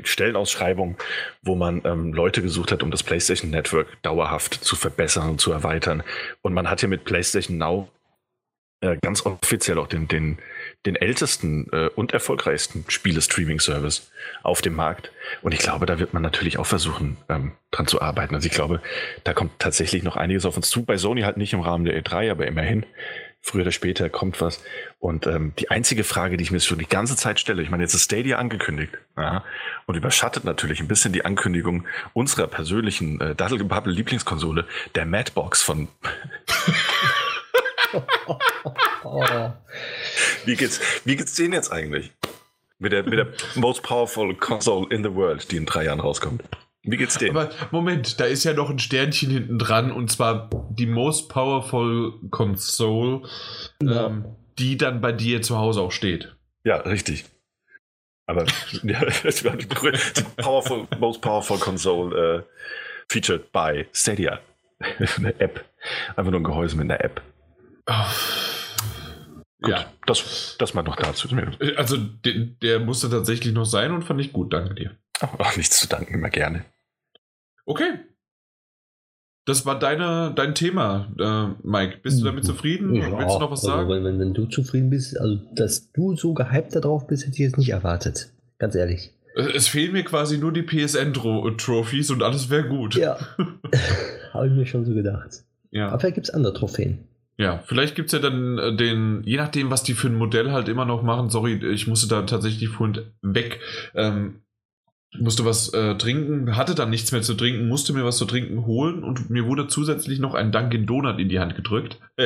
Stellenausschreibungen, 0.04 0.96
wo 1.42 1.54
man 1.54 1.82
ähm, 1.84 2.12
Leute 2.12 2.42
gesucht 2.42 2.72
hat, 2.72 2.82
um 2.82 2.90
das 2.90 3.02
PlayStation 3.02 3.50
Network 3.50 4.02
dauerhaft 4.02 4.54
zu 4.54 4.76
verbessern 4.76 5.30
und 5.30 5.40
zu 5.40 5.52
erweitern. 5.52 6.02
Und 6.42 6.54
man 6.54 6.68
hat 6.68 6.82
ja 6.82 6.88
mit 6.88 7.04
PlayStation 7.04 7.58
Now 7.58 7.88
äh, 8.84 8.98
ganz 9.00 9.24
offiziell 9.24 9.78
auch 9.78 9.86
den, 9.86 10.08
den, 10.08 10.38
den 10.84 10.96
ältesten 10.96 11.68
äh, 11.72 11.88
und 11.94 12.12
erfolgreichsten 12.12 12.84
Spiele-Streaming-Service 12.88 14.10
auf 14.42 14.60
dem 14.60 14.74
Markt. 14.74 15.10
Und 15.40 15.54
ich 15.54 15.60
glaube, 15.60 15.86
da 15.86 15.98
wird 15.98 16.12
man 16.12 16.22
natürlich 16.22 16.58
auch 16.58 16.66
versuchen, 16.66 17.16
ähm, 17.30 17.52
dran 17.70 17.86
zu 17.86 18.02
arbeiten. 18.02 18.34
Also 18.34 18.46
ich 18.46 18.52
glaube, 18.52 18.82
da 19.24 19.32
kommt 19.32 19.58
tatsächlich 19.58 20.02
noch 20.02 20.16
einiges 20.16 20.44
auf 20.44 20.56
uns 20.56 20.68
zu. 20.68 20.84
Bei 20.84 20.98
Sony 20.98 21.22
halt 21.22 21.38
nicht 21.38 21.54
im 21.54 21.60
Rahmen 21.60 21.86
der 21.86 21.98
E3, 21.98 22.30
aber 22.30 22.46
immerhin. 22.46 22.84
Früher 23.46 23.60
oder 23.60 23.72
später 23.72 24.08
kommt 24.08 24.40
was. 24.40 24.64
Und 25.00 25.26
ähm, 25.26 25.52
die 25.58 25.70
einzige 25.70 26.02
Frage, 26.02 26.38
die 26.38 26.44
ich 26.44 26.50
mir 26.50 26.60
schon 26.60 26.78
die 26.78 26.88
ganze 26.88 27.14
Zeit 27.14 27.38
stelle, 27.38 27.60
ich 27.60 27.68
meine, 27.68 27.82
jetzt 27.82 27.92
ist 27.92 28.04
Stadia 28.04 28.38
angekündigt 28.38 28.94
ja, 29.18 29.44
und 29.84 29.96
überschattet 29.96 30.44
natürlich 30.44 30.80
ein 30.80 30.88
bisschen 30.88 31.12
die 31.12 31.26
Ankündigung 31.26 31.86
unserer 32.14 32.46
persönlichen 32.46 33.20
äh, 33.20 33.34
Dattelgebabbel 33.34 33.92
Lieblingskonsole, 33.92 34.66
der 34.94 35.04
Madbox 35.04 35.60
von 35.60 35.88
Wie 40.46 40.56
geht's, 40.56 40.80
wie 41.04 41.14
geht's 41.14 41.34
denen 41.34 41.52
jetzt 41.52 41.70
eigentlich? 41.70 42.12
Mit 42.78 42.92
der, 42.92 43.02
mit 43.02 43.18
der 43.18 43.28
most 43.56 43.82
powerful 43.82 44.34
console 44.34 44.86
in 44.88 45.04
the 45.04 45.14
world, 45.14 45.50
die 45.50 45.58
in 45.58 45.66
drei 45.66 45.84
Jahren 45.84 46.00
rauskommt. 46.00 46.42
Wie 46.84 46.96
geht's 46.96 47.16
denen? 47.16 47.36
Aber 47.36 47.50
Moment, 47.70 48.20
da 48.20 48.24
ist 48.26 48.44
ja 48.44 48.52
noch 48.52 48.68
ein 48.68 48.78
Sternchen 48.78 49.30
hinten 49.30 49.58
dran 49.58 49.90
und 49.90 50.10
zwar 50.10 50.50
die 50.70 50.86
most 50.86 51.30
powerful 51.30 52.12
console, 52.30 53.22
ja. 53.82 54.06
ähm, 54.06 54.26
die 54.58 54.76
dann 54.76 55.00
bei 55.00 55.12
dir 55.12 55.40
zu 55.40 55.58
Hause 55.58 55.80
auch 55.80 55.92
steht. 55.92 56.36
Ja, 56.64 56.76
richtig. 56.76 57.24
Aber 58.26 58.44
ja, 58.82 59.00
powerful, 60.36 60.86
most 60.98 61.20
powerful 61.20 61.58
console 61.58 62.38
uh, 62.38 62.42
featured 63.08 63.50
by 63.52 63.86
Stadia. 63.92 64.40
eine 65.18 65.40
App. 65.40 65.64
Einfach 66.16 66.30
nur 66.30 66.40
ein 66.40 66.44
Gehäuse 66.44 66.76
mit 66.76 66.90
einer 66.90 67.02
App. 67.02 67.22
Oh. 67.86 67.92
Gut, 69.62 69.72
ja. 69.72 69.92
Das, 70.06 70.56
das 70.58 70.74
mal 70.74 70.82
noch 70.82 70.96
dazu. 70.96 71.28
Also, 71.76 71.96
der, 71.96 72.34
der, 72.62 72.80
musste 72.80 73.08
tatsächlich 73.08 73.54
noch 73.54 73.64
sein 73.64 73.92
und 73.92 74.02
fand 74.02 74.20
ich 74.20 74.32
gut. 74.32 74.52
Danke 74.52 74.74
dir. 74.74 74.96
Ach, 75.20 75.56
nichts 75.56 75.78
zu 75.78 75.88
danken, 75.88 76.14
immer 76.14 76.28
gerne. 76.28 76.64
Okay. 77.66 78.00
Das 79.46 79.66
war 79.66 79.78
deine, 79.78 80.32
dein 80.34 80.54
Thema, 80.54 81.12
äh, 81.18 81.66
Mike. 81.66 81.98
Bist 82.02 82.20
du 82.20 82.24
damit 82.24 82.44
zufrieden? 82.44 82.94
Ja, 82.94 83.18
Willst 83.18 83.36
du 83.36 83.40
noch 83.40 83.50
was 83.50 83.64
also 83.64 83.76
sagen? 83.76 84.04
Wenn, 84.04 84.18
wenn, 84.18 84.32
du 84.32 84.46
zufrieden 84.46 84.88
bist, 84.88 85.20
also 85.20 85.38
dass 85.54 85.92
du 85.92 86.16
so 86.16 86.32
gehypt 86.32 86.74
darauf 86.74 87.06
bist, 87.06 87.26
hätte 87.26 87.34
ich 87.34 87.40
jetzt 87.40 87.58
nicht 87.58 87.70
erwartet. 87.70 88.32
Ganz 88.58 88.74
ehrlich. 88.74 89.12
Es 89.54 89.68
fehlen 89.68 89.92
mir 89.92 90.04
quasi 90.04 90.38
nur 90.38 90.52
die 90.52 90.62
PSN-Trophies 90.62 92.10
und 92.10 92.22
alles 92.22 92.48
wäre 92.48 92.68
gut. 92.68 92.94
Ja. 92.94 93.18
Habe 94.32 94.46
ich 94.46 94.52
mir 94.52 94.66
schon 94.66 94.86
so 94.86 94.94
gedacht. 94.94 95.44
Ja. 95.70 95.88
Aber 95.88 96.00
vielleicht 96.00 96.14
gibt 96.14 96.28
es 96.28 96.34
andere 96.34 96.54
Trophäen. 96.54 97.08
Ja, 97.36 97.62
vielleicht 97.66 97.96
gibt 97.96 98.06
es 98.06 98.12
ja 98.12 98.20
dann 98.20 98.58
äh, 98.58 98.76
den, 98.76 99.22
je 99.24 99.36
nachdem, 99.36 99.70
was 99.70 99.82
die 99.82 99.94
für 99.94 100.06
ein 100.06 100.14
Modell 100.14 100.52
halt 100.52 100.68
immer 100.68 100.84
noch 100.84 101.02
machen. 101.02 101.30
Sorry, 101.30 101.54
ich 101.72 101.88
musste 101.88 102.06
da 102.08 102.22
tatsächlich 102.22 102.68
vorhin 102.68 103.06
weg. 103.22 103.60
Ähm, 103.94 104.43
musste 105.18 105.44
was 105.44 105.68
äh, 105.72 105.96
trinken, 105.96 106.56
hatte 106.56 106.74
dann 106.74 106.90
nichts 106.90 107.12
mehr 107.12 107.22
zu 107.22 107.34
trinken, 107.34 107.68
musste 107.68 107.92
mir 107.92 108.04
was 108.04 108.16
zu 108.16 108.24
trinken 108.24 108.66
holen 108.66 109.04
und 109.04 109.30
mir 109.30 109.46
wurde 109.46 109.68
zusätzlich 109.68 110.18
noch 110.18 110.34
ein 110.34 110.52
Dunkin' 110.52 110.86
Donut 110.86 111.18
in 111.18 111.28
die 111.28 111.40
Hand 111.40 111.56
gedrückt. 111.56 111.98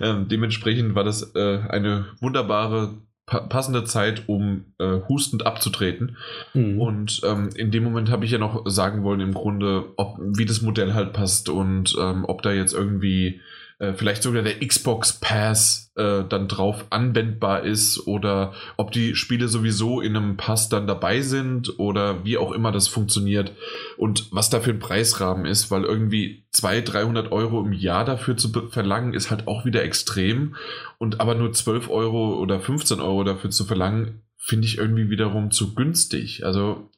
Ähm, 0.00 0.28
dementsprechend 0.28 0.94
war 0.94 1.04
das 1.04 1.34
äh, 1.34 1.58
eine 1.68 2.06
wunderbare 2.20 2.94
pa 3.26 3.40
passende 3.40 3.84
Zeit, 3.84 4.24
um 4.26 4.64
äh, 4.78 5.00
hustend 5.08 5.46
abzutreten. 5.46 6.16
Mhm. 6.52 6.80
Und 6.80 7.20
ähm, 7.24 7.50
in 7.54 7.70
dem 7.70 7.84
Moment 7.84 8.10
habe 8.10 8.24
ich 8.24 8.30
ja 8.30 8.38
noch 8.38 8.66
sagen 8.66 9.02
wollen, 9.02 9.20
im 9.20 9.34
Grunde, 9.34 9.84
ob 9.96 10.18
wie 10.20 10.44
das 10.44 10.62
Modell 10.62 10.94
halt 10.94 11.12
passt 11.12 11.48
und 11.48 11.96
ähm, 11.98 12.24
ob 12.24 12.42
da 12.42 12.52
jetzt 12.52 12.74
irgendwie 12.74 13.40
äh, 13.78 13.94
vielleicht 13.94 14.22
sogar 14.22 14.42
der 14.42 14.60
Xbox 14.60 15.14
Pass 15.14 15.92
äh, 15.96 16.24
dann 16.28 16.48
drauf 16.48 16.86
anwendbar 16.90 17.62
ist 17.64 18.06
oder 18.06 18.52
ob 18.76 18.92
die 18.92 19.14
Spiele 19.14 19.48
sowieso 19.48 20.00
in 20.00 20.16
einem 20.16 20.36
Pass 20.36 20.68
dann 20.68 20.86
dabei 20.86 21.20
sind 21.20 21.78
oder 21.78 22.24
wie 22.24 22.38
auch 22.38 22.52
immer 22.52 22.72
das 22.72 22.88
funktioniert 22.88 23.52
und 23.96 24.28
was 24.30 24.50
da 24.50 24.60
für 24.60 24.70
ein 24.70 24.78
Preisrahmen 24.78 25.46
ist, 25.46 25.70
weil 25.70 25.84
irgendwie 25.84 26.46
200, 26.52 26.94
300 26.94 27.32
Euro 27.32 27.60
im 27.60 27.72
Jahr 27.72 28.04
dafür 28.04 28.36
zu 28.36 28.50
verlangen 28.70 29.14
ist 29.14 29.30
halt 29.30 29.48
auch 29.48 29.64
wieder 29.64 29.82
extrem 29.82 30.54
und 30.98 31.20
aber 31.20 31.34
nur 31.34 31.52
12 31.52 31.90
Euro 31.90 32.38
oder 32.38 32.60
15 32.60 33.00
Euro 33.00 33.24
dafür 33.24 33.50
zu 33.50 33.64
verlangen, 33.64 34.22
finde 34.36 34.66
ich 34.66 34.78
irgendwie 34.78 35.10
wiederum 35.10 35.50
zu 35.50 35.74
günstig. 35.74 36.44
Also 36.44 36.90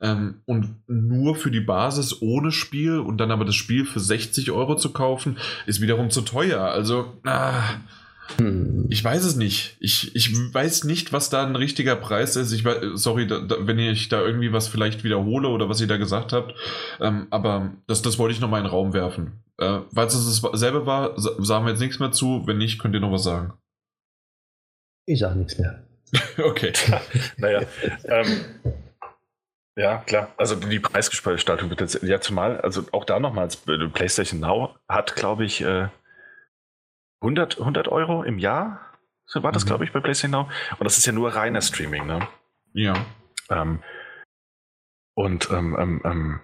Ähm, 0.00 0.36
und 0.46 0.76
nur 0.86 1.34
für 1.34 1.50
die 1.50 1.60
Basis 1.60 2.22
ohne 2.22 2.52
Spiel 2.52 2.98
und 2.98 3.18
dann 3.18 3.30
aber 3.30 3.44
das 3.44 3.54
Spiel 3.54 3.84
für 3.84 4.00
60 4.00 4.50
Euro 4.50 4.76
zu 4.76 4.92
kaufen, 4.92 5.38
ist 5.66 5.80
wiederum 5.80 6.10
zu 6.10 6.22
teuer. 6.22 6.60
Also, 6.60 7.12
ah, 7.24 7.62
hm. 8.36 8.86
Ich 8.88 9.02
weiß 9.02 9.24
es 9.24 9.36
nicht. 9.36 9.76
Ich, 9.80 10.14
ich 10.14 10.32
weiß 10.32 10.84
nicht, 10.84 11.12
was 11.12 11.30
da 11.30 11.44
ein 11.44 11.56
richtiger 11.56 11.96
Preis 11.96 12.36
ist. 12.36 12.52
Ich 12.52 12.64
weiß, 12.64 12.78
sorry, 12.94 13.26
da, 13.26 13.40
da, 13.40 13.56
wenn 13.66 13.78
ich 13.78 14.08
da 14.08 14.20
irgendwie 14.20 14.52
was 14.52 14.68
vielleicht 14.68 15.04
wiederhole 15.04 15.48
oder 15.48 15.68
was 15.68 15.80
ihr 15.80 15.86
da 15.86 15.96
gesagt 15.96 16.32
habt. 16.32 16.54
Ähm, 17.00 17.26
aber 17.30 17.72
das, 17.86 18.02
das 18.02 18.18
wollte 18.18 18.34
ich 18.34 18.40
nochmal 18.40 18.60
in 18.60 18.66
den 18.66 18.70
Raum 18.70 18.92
werfen. 18.92 19.42
Äh, 19.58 19.80
falls 19.94 20.14
es 20.14 20.40
dasselbe 20.40 20.86
war, 20.86 21.18
sagen 21.18 21.64
wir 21.64 21.70
jetzt 21.70 21.80
nichts 21.80 21.98
mehr 21.98 22.12
zu. 22.12 22.46
Wenn 22.46 22.58
nicht, 22.58 22.78
könnt 22.78 22.94
ihr 22.94 23.00
noch 23.00 23.12
was 23.12 23.24
sagen. 23.24 23.52
Ich 25.06 25.20
sage 25.20 25.38
nichts 25.38 25.58
mehr. 25.58 25.82
okay. 26.38 26.72
naja. 27.36 27.62
Ähm, 28.04 28.26
ja, 29.76 29.98
klar. 29.98 30.32
Also 30.36 30.56
die 30.56 30.80
Preisgestaltung 30.80 31.70
wird 31.70 31.80
jetzt, 31.80 32.02
ja 32.02 32.20
zumal, 32.20 32.60
also 32.60 32.84
auch 32.92 33.04
da 33.04 33.20
nochmals, 33.20 33.66
äh, 33.66 33.88
PlayStation 33.88 34.40
Now 34.40 34.76
hat, 34.88 35.16
glaube 35.16 35.44
ich, 35.44 35.62
äh, 35.62 35.88
100, 37.22 37.58
100 37.58 37.88
Euro 37.88 38.22
im 38.22 38.38
Jahr. 38.38 38.80
So 39.26 39.42
war 39.42 39.52
das, 39.52 39.64
mhm. 39.64 39.68
glaube 39.68 39.84
ich, 39.84 39.92
bei 39.92 40.00
PlayStation 40.00 40.32
Now. 40.32 40.50
Und 40.78 40.84
das 40.84 40.98
ist 40.98 41.06
ja 41.06 41.12
nur 41.12 41.34
reiner 41.34 41.62
Streaming, 41.62 42.06
ne? 42.06 42.26
Ja. 42.72 42.94
Ähm, 43.48 43.82
und 45.14 45.50
ähm, 45.50 45.76
ähm, 45.78 46.00
ähm 46.04 46.40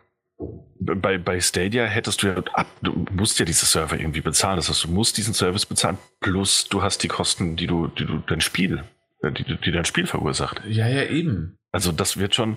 bei, 0.78 1.16
bei 1.18 1.40
Stadia 1.40 1.84
hättest 1.86 2.22
du 2.22 2.28
ja 2.28 2.36
ab, 2.52 2.66
du 2.82 3.06
musst 3.10 3.38
ja 3.38 3.46
diese 3.46 3.64
Server 3.64 3.98
irgendwie 3.98 4.20
bezahlen. 4.20 4.56
Das 4.56 4.68
heißt, 4.68 4.84
du 4.84 4.88
musst 4.88 5.16
diesen 5.16 5.34
Service 5.34 5.64
bezahlen, 5.64 5.98
plus 6.20 6.68
du 6.68 6.82
hast 6.82 7.02
die 7.02 7.08
Kosten, 7.08 7.56
die 7.56 7.66
du, 7.66 7.88
die 7.88 8.04
du 8.04 8.18
dein 8.18 8.40
Spiel, 8.40 8.84
äh, 9.22 9.32
die, 9.32 9.44
die 9.56 9.72
dein 9.72 9.86
Spiel 9.86 10.06
verursacht. 10.06 10.60
Ja, 10.66 10.86
ja, 10.86 11.04
eben. 11.04 11.58
Also 11.76 11.92
das 11.92 12.16
wird 12.16 12.34
schon, 12.34 12.56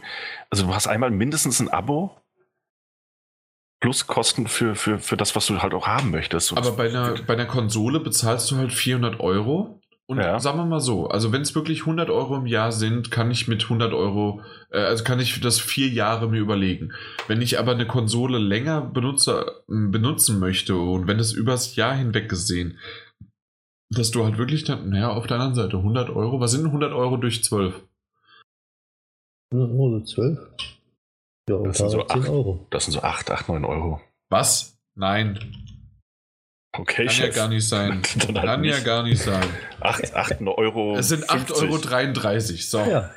also 0.49 0.65
du 0.65 0.73
hast 0.73 0.87
einmal 0.87 1.11
mindestens 1.11 1.59
ein 1.59 1.67
Abo 1.67 2.15
plus 3.81 4.07
Kosten 4.07 4.47
für, 4.47 4.75
für, 4.75 4.97
für 4.97 5.17
das, 5.17 5.35
was 5.35 5.45
du 5.45 5.61
halt 5.61 5.73
auch 5.73 5.87
haben 5.87 6.09
möchtest. 6.09 6.55
Aber 6.55 6.71
bei 6.71 6.87
einer, 6.87 7.15
bei 7.27 7.33
einer 7.33 7.45
Konsole 7.45 7.99
bezahlst 7.99 8.49
du 8.49 8.55
halt 8.55 8.71
400 8.71 9.19
Euro. 9.19 9.81
Und 10.05 10.19
ja. 10.19 10.39
sagen 10.39 10.57
wir 10.57 10.65
mal 10.65 10.79
so, 10.79 11.09
also 11.09 11.33
wenn 11.33 11.41
es 11.41 11.53
wirklich 11.53 11.81
100 11.81 12.09
Euro 12.09 12.37
im 12.37 12.45
Jahr 12.45 12.71
sind, 12.71 13.11
kann 13.11 13.29
ich 13.29 13.49
mit 13.49 13.63
100 13.63 13.91
Euro, 13.91 14.41
äh, 14.71 14.79
also 14.79 15.03
kann 15.03 15.19
ich 15.19 15.41
das 15.41 15.59
vier 15.59 15.89
Jahre 15.89 16.29
mir 16.29 16.39
überlegen. 16.39 16.93
Wenn 17.27 17.41
ich 17.41 17.59
aber 17.59 17.73
eine 17.73 17.87
Konsole 17.87 18.37
länger 18.37 18.79
benutze, 18.79 19.63
benutzen 19.67 20.39
möchte 20.39 20.77
und 20.77 21.07
wenn 21.07 21.19
es 21.19 21.33
übers 21.33 21.75
Jahr 21.75 21.93
hinweg 21.93 22.29
gesehen, 22.29 22.79
dass 23.89 24.11
du 24.11 24.23
halt 24.23 24.37
wirklich 24.37 24.63
dann, 24.63 24.89
naja, 24.89 25.09
auf 25.09 25.27
der 25.27 25.35
anderen 25.35 25.55
Seite 25.55 25.77
100 25.77 26.09
Euro, 26.09 26.39
was 26.39 26.51
sind 26.51 26.65
100 26.65 26.93
Euro 26.93 27.17
durch 27.17 27.43
12? 27.43 27.83
100 29.51 29.71
Euro 29.71 29.89
durch 29.89 30.05
12? 30.07 30.39
Ja, 31.49 31.57
das, 31.63 31.77
sind 31.77 31.89
so 31.89 32.03
10 32.03 32.27
Euro. 32.27 32.67
das 32.69 32.85
sind 32.85 32.93
so 32.93 33.01
8, 33.01 33.31
8, 33.31 33.49
9 33.49 33.65
Euro. 33.65 34.01
Was? 34.29 34.77
Nein. 34.95 35.39
Okay, 36.77 37.05
Kann 37.05 37.15
Chef. 37.15 37.35
ja 37.35 37.41
gar 37.43 37.47
nicht 37.49 37.67
sein. 37.67 38.03
halt 38.15 38.35
Kann 38.35 38.61
nicht. 38.61 38.77
ja 38.77 38.83
gar 38.83 39.03
nicht 39.03 39.21
sein. 39.21 39.43
8, 39.79 40.13
8 40.13 40.41
Euro. 40.45 40.95
Es 40.95 41.07
sind 41.07 41.27
8,33 41.27 42.75
Euro. 42.75 42.85
So. 42.85 42.91
Ja. 42.91 43.11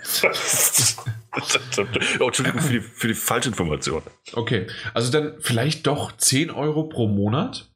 oh, 2.21 2.27
Entschuldigung 2.27 2.61
für 2.63 2.73
die, 2.73 2.81
für 2.81 3.09
die 3.09 3.15
falsche 3.15 3.51
Information. 3.51 4.03
Okay, 4.33 4.67
also 4.95 5.13
dann 5.13 5.35
vielleicht 5.41 5.87
doch 5.87 6.17
10 6.17 6.51
Euro 6.51 6.85
pro 6.85 7.09
Monat. 7.09 7.72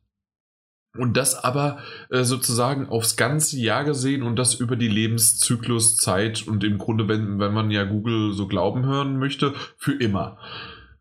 Und 0.96 1.16
das 1.16 1.34
aber 1.42 1.78
äh, 2.10 2.24
sozusagen 2.24 2.88
aufs 2.88 3.16
ganze 3.16 3.58
Jahr 3.58 3.84
gesehen 3.84 4.22
und 4.22 4.36
das 4.36 4.54
über 4.54 4.76
die 4.76 4.88
Lebenszykluszeit 4.88 6.46
und 6.46 6.64
im 6.64 6.78
Grunde, 6.78 7.08
wenn, 7.08 7.38
wenn 7.38 7.52
man 7.52 7.70
ja 7.70 7.84
Google 7.84 8.32
so 8.32 8.46
glauben 8.46 8.84
hören 8.84 9.18
möchte, 9.18 9.54
für 9.76 9.94
immer. 9.94 10.38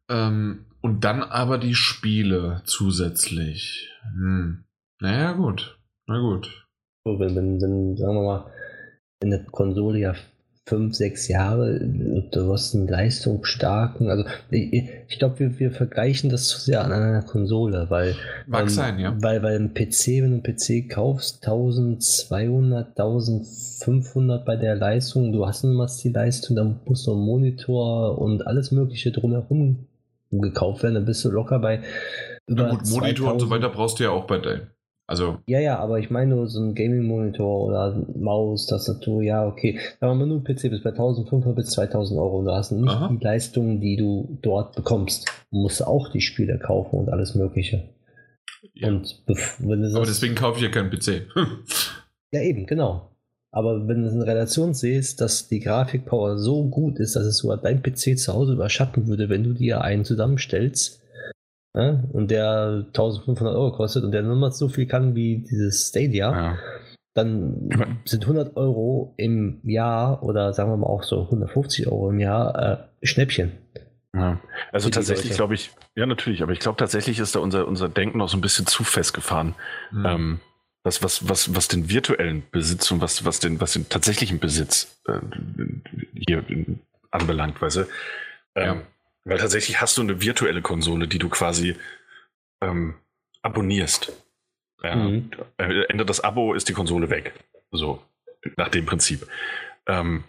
Ähm, 0.10 0.66
und 0.82 1.04
dann 1.04 1.24
aber 1.24 1.58
die 1.58 1.76
Spiele 1.76 2.62
zusätzlich. 2.66 3.90
Hm. 4.14 4.66
Naja, 5.02 5.34
gut. 5.34 5.80
Na 6.08 6.20
gut. 6.20 6.68
Wenn, 7.06 7.36
wenn, 7.36 7.62
wenn, 7.62 7.98
sagen 7.98 8.16
wir 8.16 8.24
mal, 8.24 8.52
wenn 9.20 9.34
eine 9.34 9.46
Konsole 9.46 10.00
ja 10.00 10.16
fünf, 10.68 10.96
sechs 10.96 11.28
Jahre, 11.28 11.80
du 11.80 12.52
hast 12.52 12.74
einen 12.74 12.88
leistungsstarken, 12.88 14.10
also 14.10 14.26
ich, 14.50 14.90
ich 15.08 15.20
glaube, 15.20 15.40
wir, 15.40 15.60
wir 15.60 15.72
vergleichen 15.72 16.32
das 16.32 16.48
zu 16.48 16.60
sehr 16.60 16.84
an 16.84 16.92
einer 16.92 17.22
Konsole, 17.22 17.86
weil 17.90 18.16
mag 18.48 18.64
ähm, 18.64 18.70
sein, 18.70 19.00
ja. 19.00 19.16
Weil, 19.22 19.44
weil 19.44 19.58
ein 19.58 19.76
PC, 19.76 20.24
wenn 20.24 20.42
du 20.42 20.50
einen 20.50 20.88
PC 20.88 20.90
kaufst, 20.90 21.46
1200, 21.46 23.00
1500 23.00 24.44
bei 24.44 24.56
der 24.56 24.76
Leistung, 24.76 25.32
du 25.32 25.46
hast 25.46 25.64
nun 25.64 25.76
mal 25.76 25.90
die 26.04 26.10
Leistung, 26.10 26.56
dann 26.56 26.80
musst 26.86 27.06
du 27.06 27.12
einen 27.12 27.22
Monitor 27.22 28.18
und 28.18 28.48
alles 28.48 28.72
mögliche 28.72 29.12
drumherum 29.12 29.86
gekauft 30.32 30.82
werden, 30.82 30.96
dann 30.96 31.06
bist 31.06 31.24
du 31.24 31.30
locker 31.30 31.60
bei 31.60 31.82
über 32.48 32.64
ja, 32.64 32.70
gut, 32.70 32.90
Monitor 32.90 33.28
2000. 33.28 33.34
und 33.34 33.40
so 33.40 33.50
weiter 33.52 33.70
brauchst 33.70 34.00
du 34.00 34.04
ja 34.04 34.10
auch 34.10 34.26
bei 34.26 34.40
deinem. 34.40 34.68
Also. 35.08 35.38
Ja, 35.46 35.60
ja, 35.60 35.78
aber 35.78 36.00
ich 36.00 36.10
meine 36.10 36.36
nur 36.36 36.48
so 36.48 36.60
ein 36.60 36.74
Gaming-Monitor 36.74 37.66
oder 37.68 38.06
Maus, 38.18 38.66
Tastatur, 38.66 39.22
ja, 39.22 39.46
okay. 39.46 39.80
Wenn 40.00 40.18
man 40.18 40.30
nur 40.30 40.44
PC 40.44 40.70
bis 40.72 40.82
bei 40.82 40.90
1500 40.90 41.56
bis 41.56 41.70
2000 41.72 42.20
Euro 42.20 42.40
und 42.40 42.46
du 42.46 42.52
hast 42.52 42.72
nicht 42.72 42.90
Aha. 42.90 43.10
die 43.10 43.24
Leistung, 43.24 43.80
die 43.80 43.98
du 43.98 44.40
dort 44.42 44.76
bekommst. 44.76 45.28
Du 45.52 45.60
musst 45.60 45.86
auch 45.86 46.10
die 46.12 46.22
Spiele 46.22 46.58
kaufen 46.58 46.98
und 46.98 47.10
alles 47.10 47.36
Mögliche. 47.36 47.90
Ja. 48.74 48.88
Und 48.88 49.24
aber 49.28 50.06
deswegen 50.06 50.36
kaufe 50.36 50.58
ich 50.58 50.64
ja 50.64 50.70
keinen 50.70 50.90
PC. 50.90 51.28
ja, 52.32 52.42
eben, 52.42 52.66
genau. 52.66 53.12
Aber 53.52 53.88
wenn 53.88 54.02
du 54.02 54.08
es 54.10 54.14
in 54.14 54.22
Relation 54.22 54.74
siehst, 54.74 55.22
dass 55.22 55.48
die 55.48 55.62
Grafikpower 55.62 56.38
so 56.38 56.66
gut 56.66 57.00
ist, 57.00 57.16
dass 57.16 57.24
es 57.24 57.38
sogar 57.38 57.58
dein 57.58 57.82
PC 57.82 58.18
zu 58.18 58.34
Hause 58.34 58.54
überschatten 58.54 59.08
würde, 59.08 59.30
wenn 59.30 59.44
du 59.44 59.54
dir 59.54 59.82
einen 59.82 60.04
zusammenstellst, 60.04 61.02
ja, 61.76 62.04
und 62.14 62.32
der 62.32 62.86
1500 62.88 63.56
Euro 63.56 63.72
kostet 63.74 64.04
und 64.04 64.12
der 64.12 64.22
nur 64.22 64.38
mal 64.38 64.52
so 64.52 64.70
viel 64.70 64.86
kann 64.86 65.14
wie 65.14 65.40
dieses 65.40 65.90
Stadia, 65.90 66.32
ja. 66.32 66.58
dann 67.14 67.70
sind 68.06 68.24
100 68.24 68.56
Euro 68.56 69.14
im 69.18 69.60
Jahr 69.64 70.24
oder 70.24 70.54
sagen 70.54 70.72
wir 70.72 70.78
mal 70.78 70.88
auch 70.88 71.04
so 71.04 71.24
150 71.24 71.88
Euro 71.88 72.10
im 72.12 72.20
Jahr 72.20 72.90
äh, 73.02 73.06
Schnäppchen. 73.06 73.52
Ja. 74.14 74.40
Also 74.72 74.90
tatsächlich 74.90 75.34
glaube 75.34 75.56
ich, 75.56 75.72
ja 75.96 76.06
natürlich, 76.06 76.42
aber 76.42 76.54
ich 76.54 76.60
glaube 76.60 76.78
tatsächlich 76.78 77.20
ist 77.20 77.36
da 77.36 77.40
unser, 77.40 77.68
unser 77.68 77.90
Denken 77.90 78.20
noch 78.20 78.30
so 78.30 78.38
ein 78.38 78.42
bisschen 78.42 78.66
zu 78.66 78.86
festgefahren. 78.86 79.56
Mhm. 79.92 80.06
Ähm, 80.06 80.40
was, 80.84 81.04
was, 81.04 81.28
was, 81.28 81.56
was 81.56 81.68
den 81.68 81.90
virtuellen 81.90 82.44
Besitz 82.52 82.90
und 82.92 83.02
was, 83.02 83.26
was, 83.26 83.40
den, 83.40 83.60
was 83.60 83.74
den 83.74 83.90
tatsächlichen 83.90 84.40
Besitz 84.40 85.02
äh, 85.08 85.20
hier 86.14 86.46
anbelangt, 87.12 87.62
weißt 87.62 87.78
du? 87.78 87.82
Ähm, 88.54 88.66
ja. 88.66 88.82
Weil 89.26 89.40
tatsächlich 89.40 89.82
hast 89.82 89.98
du 89.98 90.02
eine 90.02 90.22
virtuelle 90.22 90.62
Konsole, 90.62 91.08
die 91.08 91.20
du 91.20 91.30
quasi 91.30 91.76
ähm, 92.62 92.96
abonnierst. 93.42 94.14
Ja, 94.84 94.96
mhm. 94.96 95.32
Ende 95.58 96.06
das 96.06 96.22
Abo 96.22 96.54
ist 96.54 96.70
die 96.70 96.74
Konsole 96.74 97.10
weg. 97.10 97.34
So, 97.72 98.02
nach 98.56 98.70
dem 98.70 98.86
Prinzip. 98.86 99.28
Ähm, 99.88 100.24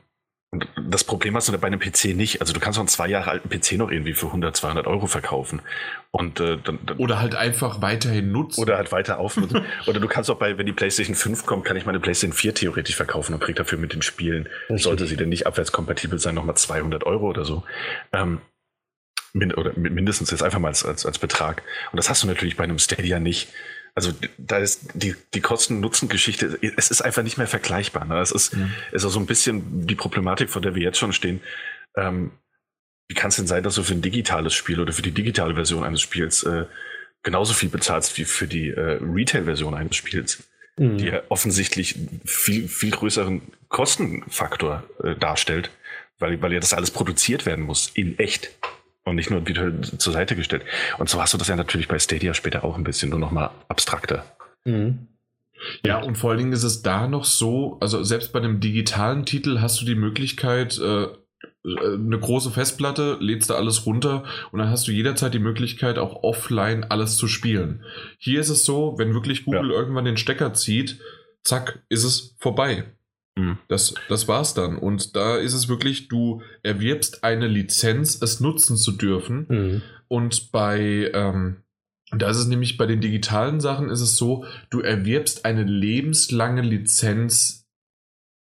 und 0.53 0.69
das 0.81 1.05
Problem 1.05 1.35
hast 1.35 1.49
du 1.49 1.59
bei 1.59 1.67
einem 1.67 1.81
PC 1.81 2.17
nicht. 2.17 2.41
Also 2.41 2.55
du 2.55 2.61
kannst 2.61 2.79
auch 2.79 2.83
einen 2.83 2.89
zwei 2.89 3.09
Jahre 3.09 3.31
alten 3.31 3.51
PC 3.51 3.73
noch 3.73 3.91
irgendwie 3.91 4.15
für 4.15 4.27
100, 4.27 4.57
200 4.57 4.87
Euro 4.87 5.07
verkaufen. 5.07 5.61
Und, 6.13 6.41
äh, 6.41 6.57
dann, 6.57 6.79
dann, 6.87 6.97
oder 6.97 7.21
halt 7.21 7.35
einfach 7.35 7.83
weiterhin 7.83 8.33
nutzen. 8.33 8.63
Oder 8.63 8.79
halt 8.79 8.93
weiter 8.93 9.19
aufnutzen. 9.19 9.67
oder 9.87 10.01
du 10.01 10.09
kannst 10.09 10.31
auch 10.31 10.39
bei, 10.39 10.57
wenn 10.57 10.65
die 10.65 10.73
PlayStation 10.73 11.17
5 11.17 11.45
kommt, 11.45 11.65
kann 11.65 11.77
ich 11.77 11.85
meine 11.85 12.01
PlayStation 12.01 12.35
4 12.35 12.55
theoretisch 12.55 12.97
verkaufen 12.97 13.35
und 13.35 13.41
krieg 13.41 13.57
dafür 13.57 13.77
mit 13.77 13.93
den 13.93 14.03
Spielen, 14.03 14.49
sollte 14.71 15.07
sie 15.07 15.17
denn 15.17 15.29
nicht 15.29 15.47
abwärtskompatibel 15.47 16.19
sein, 16.19 16.37
nochmal 16.37 16.57
200 16.57 17.05
Euro 17.05 17.27
oder 17.27 17.45
so. 17.45 17.65
Ähm, 18.13 18.41
oder 19.57 19.73
mindestens 19.77 20.31
jetzt 20.31 20.43
einfach 20.43 20.59
mal 20.59 20.69
als, 20.69 20.85
als, 20.85 21.07
als 21.07 21.19
Betrag. 21.19 21.63
Und 21.93 21.97
das 21.97 22.09
hast 22.09 22.23
du 22.23 22.27
natürlich 22.27 22.57
bei 22.57 22.65
einem 22.65 22.79
Stadia 22.79 23.21
nicht. 23.21 23.49
Also 23.95 24.13
da 24.37 24.59
ist 24.59 24.91
die, 24.95 25.15
die 25.33 25.41
Kosten-Nutzen-Geschichte, 25.41 26.59
es 26.77 26.91
ist 26.91 27.01
einfach 27.01 27.23
nicht 27.23 27.39
mehr 27.39 27.47
vergleichbar. 27.47 28.05
Ne? 28.05 28.21
Es 28.21 28.31
ist, 28.31 28.55
mhm. 28.55 28.73
ist 28.93 29.05
auch 29.05 29.11
so 29.11 29.21
ein 29.21 29.27
bisschen 29.27 29.87
die 29.87 29.95
Problematik, 29.95 30.51
vor 30.51 30.61
der 30.61 30.75
wir 30.75 30.83
jetzt 30.83 30.99
schon 30.99 31.15
stehen. 31.15 31.41
Ähm, 31.97 32.33
wie 33.09 33.15
kann 33.15 33.29
es 33.29 33.37
denn 33.37 33.47
sein, 33.47 33.63
dass 33.63 33.77
du 33.77 33.83
für 33.83 33.95
ein 33.95 34.03
digitales 34.03 34.55
Spiel 34.55 34.81
oder 34.81 34.93
für 34.93 35.03
die 35.03 35.13
digitale 35.13 35.55
Version 35.55 35.85
eines 35.85 36.03
Spiels 36.03 36.43
äh, 36.43 36.67
genauso 37.23 37.55
viel 37.55 37.69
bezahlst 37.69 38.17
wie 38.19 38.25
für 38.25 38.47
die 38.47 38.71
äh, 38.71 38.99
Retail-Version 39.03 39.75
eines 39.75 39.97
Spiels, 39.97 40.43
mhm. 40.77 40.99
die 40.99 41.07
ja 41.07 41.23
offensichtlich 41.29 41.97
viel, 42.25 42.69
viel 42.69 42.91
größeren 42.91 43.43
Kostenfaktor 43.69 44.85
äh, 45.03 45.15
darstellt, 45.17 45.71
weil, 46.19 46.41
weil 46.43 46.53
ja 46.53 46.61
das 46.61 46.75
alles 46.75 46.91
produziert 46.91 47.47
werden 47.47 47.65
muss, 47.65 47.91
in 47.95 48.19
echt 48.19 48.51
und 49.07 49.17
nicht 49.17 49.31
nur 49.31 49.47
wieder 49.47 49.71
zur 49.83 50.13
Seite 50.13 50.37
gestellt. 50.37 50.65
Und 50.99 51.09
so 51.09 51.23
hast 51.23 51.33
du 51.33 51.39
das 51.39 51.49
ja 51.49 51.57
natürlich 51.57 51.89
bei 51.89 51.99
Stadia 51.99 52.35
später 52.35 52.65
auch 52.65 52.77
ein 52.77 52.85
bisschen 52.85 53.11
nur 53.11 53.21
noch 53.21 53.31
mal 53.31 53.51
abstrakter. 53.69 54.25
Mhm. 54.65 55.07
Ja, 55.85 56.03
und 56.03 56.19
vor 56.19 56.31
allen 56.31 56.39
Dingen 56.39 56.53
ist 56.53 56.65
es 56.65 56.83
da 56.83 57.07
noch 57.07 57.25
so, 57.25 57.79
also 57.81 58.03
selbst 58.03 58.33
bei 58.33 58.41
einem 58.41 58.61
digitalen 58.61 59.25
Titel 59.25 59.61
hast 59.61 59.81
du 59.81 59.87
die 59.87 59.95
Möglichkeit, 59.95 60.79
äh, 60.79 61.07
eine 61.65 62.19
große 62.19 62.51
Festplatte, 62.51 63.17
lädst 63.21 63.51
da 63.51 63.55
alles 63.55 63.87
runter 63.87 64.25
und 64.53 64.59
dann 64.59 64.71
hast 64.71 64.87
du 64.87 64.93
jederzeit 64.93 65.35
die 65.35 65.39
Möglichkeit, 65.39 65.99
auch 65.99 66.23
offline 66.23 66.85
alles 66.85 67.17
zu 67.17 67.29
spielen. 67.29 67.85
Hier 68.19 68.41
ist 68.41 68.51
es 68.51 68.65
so, 68.65 68.95
wenn 68.99 69.15
wirklich 69.15 69.45
Google 69.45 69.71
ja. 69.71 69.77
irgendwann 69.77 70.05
den 70.05 70.17
Stecker 70.17 70.53
zieht, 70.53 71.01
zack, 71.43 71.83
ist 71.89 72.05
es 72.05 72.37
vorbei. 72.39 72.85
Mhm. 73.37 73.59
Das, 73.69 73.95
das 74.09 74.29
war's 74.29 74.55
dann. 74.55 74.79
Und 74.79 75.15
da 75.15 75.37
ist 75.37 75.55
es 75.55 75.69
wirklich, 75.69 76.09
du 76.09 76.43
erwirbst 76.63 77.23
eine 77.23 77.47
Lizenz, 77.47 78.21
es 78.21 78.41
nutzen 78.41 78.77
zu 78.77 78.93
dürfen. 78.93 79.47
Mhm. 79.49 79.83
Und 80.09 80.53
bei, 80.53 81.11
ähm, 81.13 81.63
da 82.11 82.31
ist 82.31 82.39
es 82.39 82.47
nämlich 82.47 82.77
bei 82.77 82.87
den 82.87 83.01
digitalen 83.01 83.61
Sachen 83.61 83.91
ist 83.91 84.01
es 84.01 84.17
so, 84.17 84.45
du 84.71 84.81
erwirbst 84.81 85.45
eine 85.45 85.65
lebenslange 85.65 86.63
Lizenz, 86.63 87.67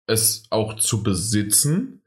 es 0.07 0.45
auch 0.49 0.75
zu 0.75 1.03
besitzen. 1.03 2.01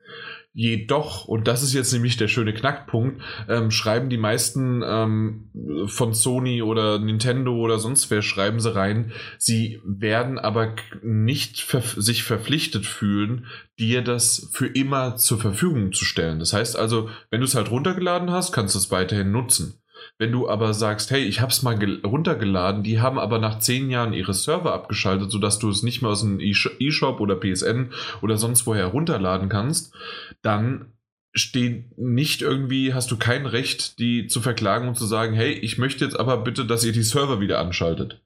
Jedoch, 0.53 1.27
und 1.27 1.47
das 1.47 1.63
ist 1.63 1.75
jetzt 1.75 1.93
nämlich 1.93 2.17
der 2.17 2.27
schöne 2.27 2.53
Knackpunkt, 2.53 3.23
ähm, 3.49 3.71
schreiben 3.71 4.11
die 4.11 4.19
meisten 4.19 4.83
ähm, 4.85 5.51
von 5.87 6.13
Sony 6.13 6.61
oder 6.63 6.99
Nintendo 6.99 7.55
oder 7.55 7.79
sonst 7.79 8.11
wer, 8.11 8.21
schreiben 8.21 8.59
sie 8.59 8.75
rein, 8.75 9.13
sie 9.39 9.81
werden 9.85 10.41
aber 10.41 10.75
nicht 11.03 11.61
ver 11.61 11.83
sich 11.83 12.25
verpflichtet 12.25 12.85
fühlen, 12.85 13.47
dir 13.79 14.03
das 14.03 14.51
für 14.53 14.67
immer 14.67 15.17
zur 15.17 15.39
Verfügung 15.39 15.93
zu 15.93 16.05
stellen. 16.05 16.41
Das 16.41 16.53
heißt 16.53 16.77
also, 16.77 17.09
wenn 17.31 17.41
du 17.41 17.47
es 17.47 17.55
halt 17.55 17.71
runtergeladen 17.71 18.33
hast, 18.33 18.53
kannst 18.53 18.75
du 18.75 18.81
es 18.81 18.91
weiterhin 18.91 19.31
nutzen. 19.31 19.80
Wenn 20.21 20.33
du 20.33 20.51
aber 20.51 20.75
sagst, 20.75 21.11
hey, 21.11 21.23
ich 21.25 21.41
habe 21.41 21.51
es 21.51 21.63
mal 21.63 21.79
runtergeladen, 22.05 22.83
die 22.83 23.01
haben 23.01 23.19
aber 23.19 23.39
nach 23.39 23.59
zehn 23.59 23.89
Jahren 23.89 24.13
ihre 24.13 24.35
Server 24.35 24.75
abgeschaltet, 24.75 25.31
sodass 25.31 25.59
du 25.59 25.71
es 25.71 25.83
nicht 25.83 26.03
mehr 26.03 26.11
aus 26.11 26.23
einem 26.23 26.41
E-Shop 26.41 27.21
oder 27.21 27.37
PSN 27.37 27.95
oder 28.21 28.37
sonst 28.37 28.67
woher 28.67 28.89
runterladen 28.89 29.49
kannst, 29.49 29.95
dann 30.43 30.93
steht 31.33 31.97
nicht 31.97 32.43
irgendwie, 32.43 32.93
hast 32.93 33.11
du 33.11 33.17
kein 33.17 33.47
Recht, 33.47 33.99
die 33.99 34.27
zu 34.27 34.43
verklagen 34.43 34.89
und 34.89 34.99
zu 34.99 35.07
sagen, 35.07 35.33
hey, 35.33 35.53
ich 35.53 35.79
möchte 35.79 36.05
jetzt 36.05 36.21
aber 36.21 36.37
bitte, 36.37 36.67
dass 36.67 36.85
ihr 36.85 36.93
die 36.93 37.03
Server 37.03 37.41
wieder 37.41 37.59
anschaltet. 37.59 38.21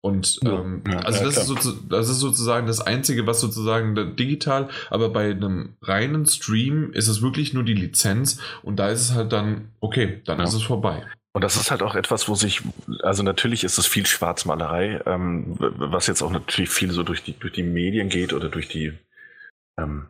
Und 0.00 0.38
ähm, 0.44 0.82
ja, 0.88 1.00
also 1.00 1.24
das, 1.24 1.36
ist 1.36 1.82
das, 1.88 2.08
ist 2.08 2.20
sozusagen 2.20 2.68
das 2.68 2.80
Einzige, 2.80 3.26
was 3.26 3.40
sozusagen 3.40 4.16
digital, 4.16 4.68
aber 4.90 5.08
bei 5.08 5.30
einem 5.30 5.76
reinen 5.82 6.24
Stream 6.26 6.92
ist 6.92 7.08
es 7.08 7.20
wirklich 7.20 7.52
nur 7.52 7.64
die 7.64 7.74
Lizenz 7.74 8.40
und 8.62 8.76
da 8.76 8.90
ist 8.90 9.00
es 9.00 9.14
halt 9.14 9.32
dann, 9.32 9.72
okay, 9.80 10.20
dann 10.24 10.38
ja. 10.38 10.44
ist 10.44 10.54
es 10.54 10.62
vorbei. 10.62 11.04
Und 11.32 11.42
das 11.42 11.56
ist 11.56 11.70
halt 11.70 11.82
auch 11.82 11.94
etwas, 11.94 12.28
wo 12.28 12.34
sich, 12.34 12.62
also 13.02 13.22
natürlich 13.22 13.64
ist 13.64 13.78
es 13.78 13.86
viel 13.86 14.06
Schwarzmalerei, 14.06 15.00
ähm, 15.04 15.56
was 15.58 16.06
jetzt 16.06 16.22
auch 16.22 16.30
natürlich 16.30 16.70
viel 16.70 16.90
so 16.92 17.02
durch 17.02 17.22
die, 17.22 17.38
durch 17.38 17.52
die 17.52 17.62
Medien 17.64 18.08
geht 18.08 18.32
oder 18.32 18.48
durch 18.48 18.68
die, 18.68 18.92
ähm, 19.78 20.06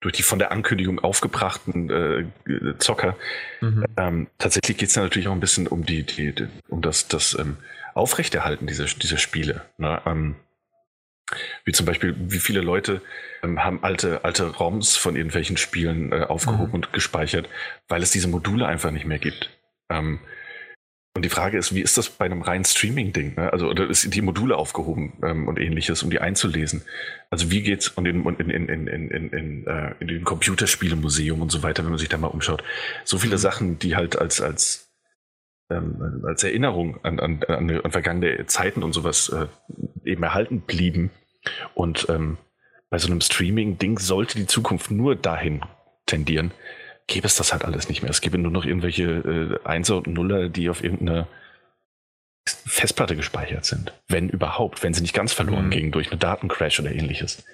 durch 0.00 0.14
die 0.14 0.22
von 0.22 0.38
der 0.38 0.52
Ankündigung 0.52 0.98
aufgebrachten 0.98 1.90
äh, 1.90 2.78
Zocker. 2.78 3.16
Mhm. 3.60 3.84
Ähm, 3.96 4.26
tatsächlich 4.38 4.76
geht 4.76 4.90
es 4.90 4.96
natürlich 4.96 5.28
auch 5.28 5.32
ein 5.32 5.40
bisschen 5.40 5.66
um 5.66 5.86
die, 5.86 6.04
die, 6.04 6.34
die 6.34 6.48
um 6.68 6.82
das, 6.82 7.08
das 7.08 7.36
ähm, 7.38 7.56
Aufrechterhalten 8.00 8.66
dieser, 8.66 8.86
dieser 8.86 9.18
Spiele. 9.18 9.62
Ne? 9.78 10.00
Ähm, 10.06 10.36
wie 11.64 11.72
zum 11.72 11.86
Beispiel, 11.86 12.16
wie 12.18 12.38
viele 12.38 12.60
Leute 12.60 13.02
ähm, 13.42 13.62
haben 13.62 13.84
alte, 13.84 14.24
alte 14.24 14.48
ROMs 14.48 14.96
von 14.96 15.16
irgendwelchen 15.16 15.56
Spielen 15.56 16.12
äh, 16.12 16.22
aufgehoben 16.22 16.68
mhm. 16.68 16.74
und 16.74 16.92
gespeichert, 16.92 17.48
weil 17.88 18.02
es 18.02 18.10
diese 18.10 18.28
Module 18.28 18.66
einfach 18.66 18.90
nicht 18.90 19.06
mehr 19.06 19.18
gibt. 19.18 19.50
Ähm, 19.90 20.20
und 21.16 21.24
die 21.24 21.28
Frage 21.28 21.58
ist, 21.58 21.74
wie 21.74 21.80
ist 21.80 21.98
das 21.98 22.08
bei 22.08 22.24
einem 22.24 22.40
reinen 22.40 22.64
Streaming-Ding? 22.64 23.34
Ne? 23.36 23.52
Also, 23.52 23.68
oder 23.68 23.90
ist 23.90 24.14
die 24.14 24.22
Module 24.22 24.56
aufgehoben 24.56 25.14
ähm, 25.24 25.48
und 25.48 25.58
ähnliches, 25.58 26.04
um 26.04 26.10
die 26.10 26.20
einzulesen? 26.20 26.82
Also, 27.30 27.50
wie 27.50 27.62
geht's 27.62 27.88
und 27.88 28.06
in, 28.06 28.24
in, 28.24 28.50
in, 28.50 28.68
in, 28.68 28.86
in, 28.86 29.10
in, 29.10 29.30
in, 29.30 29.66
äh, 29.66 29.94
in 29.98 30.06
den 30.06 30.24
Computerspielemuseum 30.24 31.42
und 31.42 31.50
so 31.50 31.64
weiter, 31.64 31.82
wenn 31.82 31.90
man 31.90 31.98
sich 31.98 32.08
da 32.08 32.16
mal 32.16 32.28
umschaut? 32.28 32.62
So 33.04 33.18
viele 33.18 33.34
mhm. 33.34 33.40
Sachen, 33.40 33.78
die 33.80 33.96
halt 33.96 34.16
als, 34.16 34.40
als 34.40 34.89
ähm, 35.70 36.24
als 36.26 36.44
Erinnerung 36.44 37.02
an, 37.04 37.20
an, 37.20 37.42
an, 37.48 37.70
an, 37.70 37.90
vergangene 37.92 38.46
Zeiten 38.46 38.82
und 38.82 38.92
sowas 38.92 39.28
äh, 39.28 39.46
eben 40.08 40.22
erhalten 40.22 40.60
blieben. 40.62 41.10
Und 41.74 42.06
ähm, 42.08 42.38
bei 42.90 42.98
so 42.98 43.08
einem 43.08 43.20
Streaming-Ding 43.20 43.98
sollte 43.98 44.38
die 44.38 44.46
Zukunft 44.46 44.90
nur 44.90 45.16
dahin 45.16 45.62
tendieren, 46.06 46.50
gäbe 47.06 47.26
es 47.26 47.36
das 47.36 47.52
halt 47.52 47.64
alles 47.64 47.88
nicht 47.88 48.02
mehr. 48.02 48.10
Es 48.10 48.20
gäbe 48.20 48.38
nur 48.38 48.52
noch 48.52 48.64
irgendwelche 48.64 49.04
äh, 49.04 49.66
Einser 49.66 49.96
und 49.98 50.06
Nuller, 50.06 50.48
die 50.48 50.70
auf 50.70 50.82
irgendeiner 50.82 51.28
Festplatte 52.46 53.16
gespeichert 53.16 53.64
sind. 53.64 53.92
Wenn 54.08 54.28
überhaupt, 54.28 54.82
wenn 54.82 54.94
sie 54.94 55.02
nicht 55.02 55.14
ganz 55.14 55.32
verloren 55.32 55.66
mhm. 55.66 55.70
gingen 55.70 55.92
durch 55.92 56.10
einen 56.10 56.20
Datencrash 56.20 56.80
oder 56.80 56.92
ähnliches. 56.92 57.44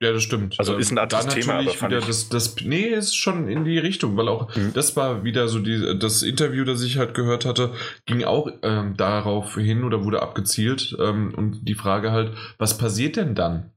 Ja, 0.00 0.12
das 0.12 0.22
stimmt. 0.22 0.56
Also 0.58 0.76
ist 0.76 0.90
ein 0.90 0.98
anderes 0.98 1.26
Thema, 1.28 1.54
aber 1.54 1.72
wieder 1.72 2.00
das, 2.00 2.28
das, 2.28 2.56
nee, 2.62 2.82
ist 2.82 3.16
schon 3.16 3.48
in 3.48 3.64
die 3.64 3.78
Richtung, 3.78 4.16
weil 4.18 4.28
auch 4.28 4.54
mhm. 4.54 4.74
das 4.74 4.94
war 4.94 5.24
wieder 5.24 5.48
so 5.48 5.58
die, 5.58 5.98
das 5.98 6.22
Interview, 6.22 6.64
das 6.64 6.82
ich 6.82 6.98
halt 6.98 7.14
gehört 7.14 7.46
hatte, 7.46 7.72
ging 8.04 8.22
auch 8.24 8.50
ähm, 8.62 8.96
darauf 8.96 9.54
hin 9.54 9.84
oder 9.84 10.04
wurde 10.04 10.20
abgezielt 10.20 10.94
ähm, 11.00 11.32
und 11.34 11.66
die 11.66 11.74
Frage 11.74 12.12
halt, 12.12 12.32
was 12.58 12.76
passiert 12.76 13.16
denn 13.16 13.34
dann? 13.34 13.70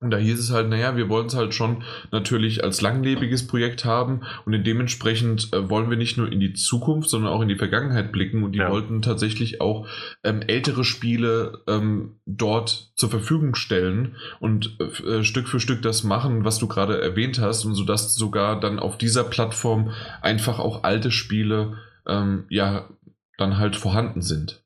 Und 0.00 0.10
da 0.10 0.18
hieß 0.18 0.38
es 0.38 0.50
halt, 0.50 0.68
naja, 0.68 0.96
wir 0.96 1.08
wollen 1.08 1.28
es 1.28 1.34
halt 1.34 1.54
schon 1.54 1.82
natürlich 2.10 2.62
als 2.62 2.82
langlebiges 2.82 3.46
Projekt 3.46 3.86
haben 3.86 4.20
und 4.44 4.52
dementsprechend 4.64 5.50
äh, 5.54 5.70
wollen 5.70 5.88
wir 5.88 5.96
nicht 5.96 6.18
nur 6.18 6.30
in 6.30 6.40
die 6.40 6.52
Zukunft, 6.52 7.08
sondern 7.08 7.32
auch 7.32 7.40
in 7.40 7.48
die 7.48 7.56
Vergangenheit 7.56 8.12
blicken 8.12 8.42
und 8.42 8.52
die 8.52 8.58
ja. 8.58 8.70
wollten 8.70 9.00
tatsächlich 9.00 9.62
auch 9.62 9.88
ähm, 10.22 10.42
ältere 10.46 10.84
Spiele 10.84 11.62
ähm, 11.68 12.16
dort 12.26 12.92
zur 12.96 13.08
Verfügung 13.08 13.54
stellen 13.54 14.16
und 14.40 14.78
äh, 14.78 15.24
Stück 15.24 15.48
für 15.48 15.60
Stück 15.60 15.80
das 15.80 16.04
machen, 16.04 16.44
was 16.44 16.58
du 16.58 16.68
gerade 16.68 17.00
erwähnt 17.00 17.38
hast 17.38 17.64
und 17.64 17.74
sodass 17.74 18.14
sogar 18.14 18.60
dann 18.60 18.78
auf 18.78 18.98
dieser 18.98 19.24
Plattform 19.24 19.92
einfach 20.20 20.58
auch 20.58 20.84
alte 20.84 21.10
Spiele 21.10 21.78
ähm, 22.06 22.44
ja 22.50 22.90
dann 23.38 23.56
halt 23.56 23.76
vorhanden 23.76 24.20
sind. 24.20 24.62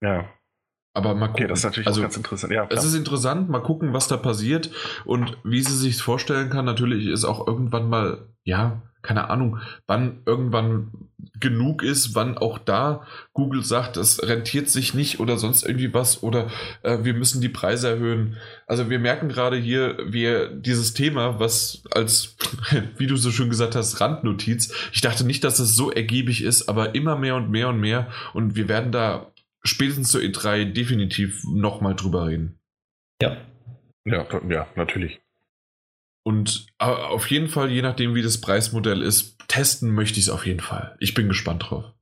Ja, 0.00 0.28
aber 0.92 1.14
mal 1.14 1.28
gucken. 1.28 1.44
Okay, 1.44 1.48
das 1.48 1.60
ist 1.60 1.64
natürlich 1.64 1.86
also, 1.86 2.02
ganz 2.02 2.16
interessant. 2.16 2.52
Ja, 2.52 2.66
es 2.68 2.84
ist 2.84 2.94
interessant, 2.94 3.48
mal 3.48 3.62
gucken, 3.62 3.92
was 3.92 4.08
da 4.08 4.16
passiert 4.16 4.70
und 5.04 5.36
wie 5.44 5.60
sie 5.60 5.76
sich 5.76 6.02
vorstellen 6.02 6.50
kann. 6.50 6.64
Natürlich 6.64 7.06
ist 7.06 7.24
auch 7.24 7.46
irgendwann 7.46 7.88
mal, 7.88 8.26
ja, 8.44 8.82
keine 9.02 9.30
Ahnung, 9.30 9.60
wann 9.86 10.22
irgendwann 10.26 10.90
genug 11.38 11.82
ist, 11.82 12.14
wann 12.14 12.36
auch 12.36 12.58
da 12.58 13.06
Google 13.32 13.64
sagt, 13.64 13.96
es 13.96 14.22
rentiert 14.22 14.68
sich 14.68 14.92
nicht 14.92 15.20
oder 15.20 15.38
sonst 15.38 15.62
irgendwie 15.62 15.94
was 15.94 16.22
oder 16.22 16.48
äh, 16.82 16.98
wir 17.02 17.14
müssen 17.14 17.40
die 17.40 17.48
Preise 17.48 17.88
erhöhen. 17.88 18.36
Also 18.66 18.90
wir 18.90 18.98
merken 18.98 19.28
gerade 19.28 19.56
hier, 19.56 19.96
wir 20.06 20.48
dieses 20.50 20.92
Thema, 20.92 21.40
was 21.40 21.82
als, 21.90 22.36
wie 22.98 23.06
du 23.06 23.16
so 23.16 23.30
schön 23.30 23.48
gesagt 23.48 23.74
hast, 23.74 24.00
Randnotiz, 24.00 24.72
ich 24.92 25.00
dachte 25.00 25.24
nicht, 25.24 25.44
dass 25.44 25.60
es 25.60 25.74
so 25.74 25.90
ergiebig 25.90 26.44
ist, 26.44 26.68
aber 26.68 26.94
immer 26.94 27.16
mehr 27.16 27.36
und 27.36 27.50
mehr 27.50 27.68
und 27.68 27.80
mehr 27.80 28.08
und 28.34 28.54
wir 28.54 28.68
werden 28.68 28.92
da 28.92 29.26
spätestens 29.62 30.10
zur 30.10 30.20
E3 30.20 30.72
definitiv 30.72 31.42
nochmal 31.44 31.94
drüber 31.94 32.26
reden. 32.26 32.58
Ja. 33.22 33.36
Ja, 34.04 34.26
ja, 34.48 34.66
natürlich. 34.76 35.20
Und 36.22 36.66
auf 36.78 37.30
jeden 37.30 37.48
Fall, 37.48 37.70
je 37.70 37.82
nachdem, 37.82 38.14
wie 38.14 38.22
das 38.22 38.40
Preismodell 38.40 39.02
ist, 39.02 39.38
testen 39.48 39.90
möchte 39.90 40.18
ich 40.18 40.26
es 40.26 40.30
auf 40.30 40.46
jeden 40.46 40.60
Fall. 40.60 40.96
Ich 41.00 41.14
bin 41.14 41.28
gespannt 41.28 41.66
drauf. 41.68 41.92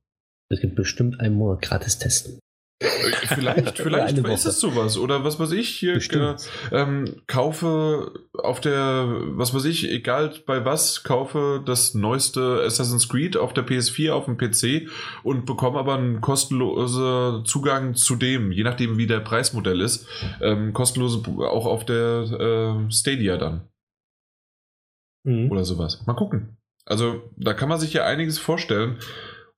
Es 0.49 0.61
gibt 0.61 0.75
bestimmt 0.75 1.19
einen 1.19 1.35
Monat 1.35 1.61
gratis 1.61 1.99
testen. 1.99 2.39
Vielleicht, 2.81 3.77
vielleicht 3.77 4.17
ist 4.17 4.45
es 4.45 4.59
sowas. 4.59 4.97
Oder 4.97 5.23
was 5.23 5.39
weiß 5.39 5.51
ich, 5.51 5.69
hier 5.69 5.95
äh, 5.95 6.35
ähm, 6.71 7.21
kaufe 7.27 8.13
auf 8.37 8.61
der, 8.61 9.05
was 9.31 9.53
weiß 9.53 9.65
ich, 9.65 9.89
egal 9.89 10.33
bei 10.45 10.63
was, 10.63 11.03
kaufe 11.03 11.61
das 11.65 11.93
neueste 11.93 12.63
Assassin's 12.65 13.09
Creed 13.09 13.35
auf 13.35 13.53
der 13.53 13.67
PS4 13.67 14.11
auf 14.11 14.25
dem 14.25 14.37
PC 14.37 14.89
und 15.23 15.45
bekomme 15.45 15.77
aber 15.77 15.95
einen 15.95 16.21
kostenlosen 16.21 17.43
Zugang 17.45 17.95
zu 17.95 18.15
dem, 18.15 18.51
je 18.51 18.63
nachdem 18.63 18.97
wie 18.97 19.07
der 19.07 19.19
Preismodell 19.19 19.81
ist, 19.81 20.07
ähm, 20.41 20.71
kostenlose 20.71 21.21
auch 21.39 21.65
auf 21.65 21.85
der 21.85 22.85
äh, 22.87 22.91
Stadia 22.91 23.37
dann. 23.37 23.67
Mhm. 25.25 25.51
Oder 25.51 25.65
sowas. 25.65 26.05
Mal 26.05 26.13
gucken. 26.13 26.57
Also 26.85 27.21
da 27.35 27.53
kann 27.53 27.69
man 27.69 27.79
sich 27.79 27.93
ja 27.93 28.05
einiges 28.05 28.39
vorstellen 28.39 28.99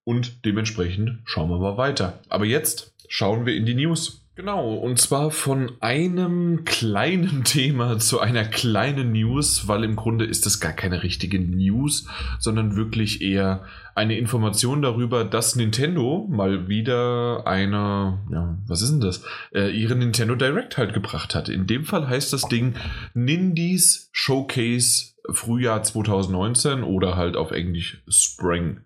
und 0.03 0.45
dementsprechend 0.45 1.19
schauen 1.26 1.49
wir 1.49 1.60
mal 1.60 1.77
weiter. 1.77 2.19
Aber 2.30 2.45
jetzt 2.45 2.90
schauen 3.11 3.45
wir 3.45 3.55
in 3.55 3.65
die 3.65 3.75
News. 3.75 4.25
Genau, 4.35 4.73
und 4.73 4.97
zwar 4.97 5.31
von 5.31 5.73
einem 5.81 6.63
kleinen 6.63 7.43
Thema 7.43 7.99
zu 7.99 8.21
einer 8.21 8.45
kleinen 8.45 9.11
News, 9.11 9.67
weil 9.67 9.83
im 9.83 9.97
Grunde 9.97 10.23
ist 10.23 10.45
das 10.45 10.61
gar 10.61 10.71
keine 10.71 11.03
richtige 11.03 11.38
News, 11.38 12.07
sondern 12.39 12.77
wirklich 12.77 13.21
eher 13.21 13.65
eine 13.95 14.17
Information 14.17 14.81
darüber, 14.81 15.25
dass 15.25 15.57
Nintendo 15.57 16.25
mal 16.29 16.69
wieder 16.69 17.45
eine, 17.45 18.19
ja, 18.31 18.57
was 18.65 18.81
ist 18.81 18.91
denn 18.91 19.01
das? 19.01 19.25
Äh, 19.53 19.71
ihre 19.71 19.97
Nintendo 19.97 20.35
Direct 20.35 20.77
halt 20.77 20.93
gebracht 20.93 21.35
hat. 21.35 21.49
In 21.49 21.67
dem 21.67 21.83
Fall 21.83 22.07
heißt 22.07 22.31
das 22.31 22.43
Ding 22.47 22.75
Nindies 23.13 24.09
Showcase 24.13 25.15
Frühjahr 25.29 25.83
2019 25.83 26.83
oder 26.83 27.17
halt 27.17 27.35
auf 27.35 27.51
Englisch 27.51 28.01
Spring. 28.07 28.79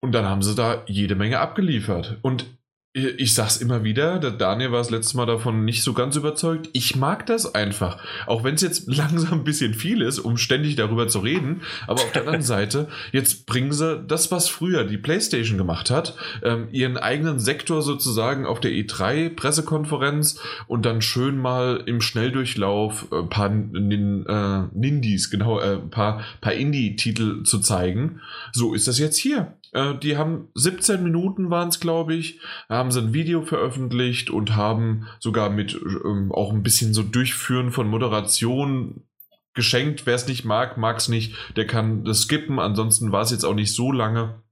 Und 0.00 0.12
dann 0.12 0.24
haben 0.24 0.42
sie 0.42 0.56
da 0.56 0.82
jede 0.86 1.14
Menge 1.14 1.38
abgeliefert. 1.38 2.18
Und 2.20 2.46
ich 2.96 3.34
sag's 3.34 3.56
immer 3.56 3.82
wieder, 3.82 4.20
der 4.20 4.30
Daniel 4.30 4.70
war 4.70 4.78
das 4.78 4.90
letzte 4.90 5.16
Mal 5.16 5.26
davon 5.26 5.64
nicht 5.64 5.82
so 5.82 5.94
ganz 5.94 6.14
überzeugt. 6.14 6.70
Ich 6.72 6.94
mag 6.94 7.26
das 7.26 7.52
einfach. 7.52 7.98
Auch 8.26 8.44
wenn 8.44 8.54
es 8.54 8.60
jetzt 8.60 8.86
langsam 8.86 9.40
ein 9.40 9.44
bisschen 9.44 9.74
viel 9.74 10.00
ist, 10.00 10.20
um 10.20 10.36
ständig 10.36 10.76
darüber 10.76 11.08
zu 11.08 11.18
reden. 11.18 11.62
Aber 11.88 12.00
auf 12.00 12.12
der 12.12 12.22
anderen 12.22 12.42
Seite, 12.42 12.86
jetzt 13.10 13.46
bringen 13.46 13.72
sie 13.72 13.98
das, 14.06 14.30
was 14.30 14.48
früher 14.48 14.84
die 14.84 14.96
PlayStation 14.96 15.58
gemacht 15.58 15.90
hat, 15.90 16.14
ähm, 16.44 16.68
ihren 16.70 16.96
eigenen 16.96 17.40
Sektor 17.40 17.82
sozusagen 17.82 18.46
auf 18.46 18.60
der 18.60 18.70
E3-Pressekonferenz 18.70 20.38
und 20.68 20.86
dann 20.86 21.02
schön 21.02 21.36
mal 21.36 21.82
im 21.86 22.00
Schnelldurchlauf 22.00 23.12
ein 23.12 23.28
paar 23.28 23.48
Nin, 23.48 24.24
äh, 24.26 24.68
Nindies, 24.72 25.30
genau, 25.30 25.58
äh, 25.58 25.78
ein 25.78 25.90
paar, 25.90 26.22
paar 26.40 26.52
Indie-Titel 26.52 27.42
zu 27.42 27.58
zeigen. 27.58 28.20
So 28.52 28.72
ist 28.72 28.86
das 28.86 29.00
jetzt 29.00 29.16
hier. 29.16 29.52
Äh, 29.74 29.96
die 29.96 30.16
haben 30.16 30.48
17 30.54 31.02
Minuten 31.02 31.50
waren 31.50 31.68
es, 31.68 31.80
glaube 31.80 32.14
ich, 32.14 32.40
haben 32.68 32.90
sie 32.90 33.00
ein 33.00 33.12
Video 33.12 33.42
veröffentlicht 33.42 34.30
und 34.30 34.56
haben 34.56 35.06
sogar 35.20 35.50
mit 35.50 35.74
ähm, 35.74 36.32
auch 36.32 36.52
ein 36.52 36.62
bisschen 36.62 36.94
so 36.94 37.02
Durchführen 37.02 37.72
von 37.72 37.88
Moderation 37.88 39.02
geschenkt. 39.52 40.06
Wer 40.06 40.14
es 40.14 40.26
nicht 40.26 40.44
mag, 40.44 40.78
mag 40.78 40.96
es 40.96 41.08
nicht. 41.08 41.34
Der 41.56 41.66
kann 41.66 42.04
das 42.04 42.22
skippen. 42.22 42.58
Ansonsten 42.58 43.12
war 43.12 43.22
es 43.22 43.30
jetzt 43.30 43.44
auch 43.44 43.54
nicht 43.54 43.74
so 43.74 43.92
lange. 43.92 44.42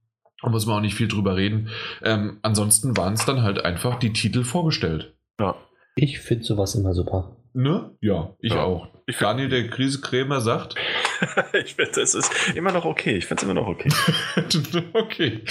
Da 0.41 0.49
muss 0.49 0.65
man 0.65 0.77
auch 0.77 0.81
nicht 0.81 0.95
viel 0.95 1.07
drüber 1.07 1.37
reden. 1.37 1.69
Ähm, 2.03 2.39
ansonsten 2.41 2.95
waren 2.97 3.13
es 3.13 3.25
dann 3.25 3.43
halt 3.43 3.63
einfach 3.63 3.97
die 3.97 4.13
Titel 4.13 4.43
vorgestellt. 4.43 5.15
Ja. 5.39 5.55
Ich 5.95 6.19
finde 6.19 6.43
sowas 6.43 6.75
immer 6.75 6.93
super. 6.93 7.37
Ne? 7.53 7.91
Ja, 8.01 8.35
ich 8.39 8.53
ja. 8.53 8.63
auch. 8.63 8.87
Ich 9.05 9.17
Daniel, 9.17 9.49
der 9.49 9.67
Krisekrämer, 9.67 10.41
sagt. 10.41 10.75
ich 11.53 11.75
finde, 11.75 11.91
das 11.95 12.15
ist 12.15 12.31
immer 12.55 12.71
noch 12.71 12.85
okay. 12.85 13.15
Ich 13.17 13.25
finde 13.25 13.41
es 13.41 13.43
immer 13.43 13.53
noch 13.53 13.67
okay. 13.67 13.89
okay. 14.93 15.41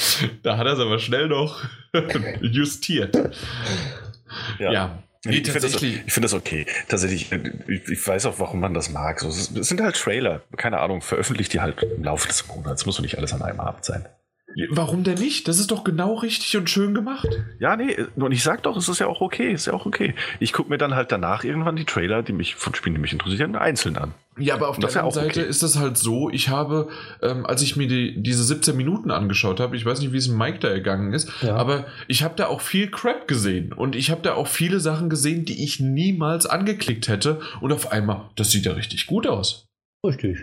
Da 0.42 0.56
hat 0.56 0.66
er 0.66 0.72
es 0.72 0.78
aber 0.78 0.98
schnell 0.98 1.28
noch 1.28 1.62
justiert. 2.40 3.14
Ja. 4.58 4.72
ja. 4.72 5.02
Nee, 5.24 5.36
ich 5.36 5.50
finde 5.50 5.68
das, 5.68 5.76
find 5.76 6.24
das, 6.24 6.34
okay. 6.34 6.66
Tatsächlich, 6.88 7.30
ich, 7.68 7.88
ich, 7.88 8.08
weiß 8.08 8.26
auch, 8.26 8.40
warum 8.40 8.58
man 8.58 8.74
das 8.74 8.90
mag. 8.90 9.20
So, 9.20 9.28
es 9.28 9.68
sind 9.68 9.80
halt 9.80 9.94
Trailer. 9.94 10.42
Keine 10.56 10.80
Ahnung, 10.80 11.00
veröffentlicht 11.00 11.52
die 11.52 11.60
halt 11.60 11.80
im 11.80 12.02
Laufe 12.02 12.26
des 12.26 12.48
Monats. 12.48 12.86
Muss 12.86 12.96
doch 12.96 13.02
nicht 13.02 13.18
alles 13.18 13.32
an 13.32 13.42
einem 13.42 13.60
Abend 13.60 13.84
sein. 13.84 14.08
Warum 14.70 15.04
denn 15.04 15.18
nicht? 15.18 15.48
Das 15.48 15.58
ist 15.58 15.70
doch 15.70 15.84
genau 15.84 16.14
richtig 16.14 16.56
und 16.56 16.68
schön 16.68 16.94
gemacht. 16.94 17.28
Ja, 17.58 17.76
nee, 17.76 17.96
und 18.16 18.32
ich 18.32 18.42
sag 18.42 18.62
doch, 18.62 18.76
es 18.76 18.88
ist 18.88 18.98
ja 18.98 19.06
auch 19.06 19.20
okay, 19.20 19.52
ist 19.52 19.66
ja 19.66 19.72
auch 19.72 19.86
okay. 19.86 20.14
Ich 20.40 20.52
gucke 20.52 20.70
mir 20.70 20.78
dann 20.78 20.94
halt 20.94 21.12
danach 21.12 21.44
irgendwann 21.44 21.76
die 21.76 21.84
Trailer, 21.84 22.22
die 22.22 22.32
mich 22.32 22.54
von 22.54 22.74
Spielen, 22.74 22.94
die 22.94 23.00
mich 23.00 23.12
interessieren, 23.12 23.56
einzeln 23.56 23.96
an. 23.96 24.14
Ja, 24.38 24.54
aber 24.54 24.68
auf 24.68 24.78
der 24.78 24.88
anderen 24.88 25.10
Seite 25.10 25.40
okay. 25.40 25.48
ist 25.48 25.62
das 25.62 25.78
halt 25.78 25.98
so, 25.98 26.30
ich 26.30 26.48
habe, 26.48 26.88
ähm, 27.20 27.44
als 27.44 27.60
ich 27.60 27.76
mir 27.76 27.86
die, 27.86 28.22
diese 28.22 28.44
17 28.44 28.74
Minuten 28.74 29.10
angeschaut 29.10 29.60
habe, 29.60 29.76
ich 29.76 29.84
weiß 29.84 30.00
nicht, 30.00 30.12
wie 30.12 30.18
es 30.18 30.28
Mike 30.28 30.58
da 30.60 30.68
ergangen 30.68 31.12
ist, 31.12 31.30
ja. 31.42 31.54
aber 31.54 31.86
ich 32.08 32.22
habe 32.22 32.34
da 32.36 32.46
auch 32.46 32.62
viel 32.62 32.90
Crap 32.90 33.28
gesehen 33.28 33.74
und 33.74 33.94
ich 33.94 34.10
habe 34.10 34.22
da 34.22 34.34
auch 34.34 34.46
viele 34.46 34.80
Sachen 34.80 35.10
gesehen, 35.10 35.44
die 35.44 35.62
ich 35.62 35.80
niemals 35.80 36.46
angeklickt 36.46 37.08
hätte 37.08 37.40
und 37.60 37.72
auf 37.72 37.92
einmal, 37.92 38.30
das 38.36 38.50
sieht 38.50 38.64
ja 38.64 38.72
richtig 38.72 39.06
gut 39.06 39.26
aus. 39.26 39.66
Richtig. 40.04 40.38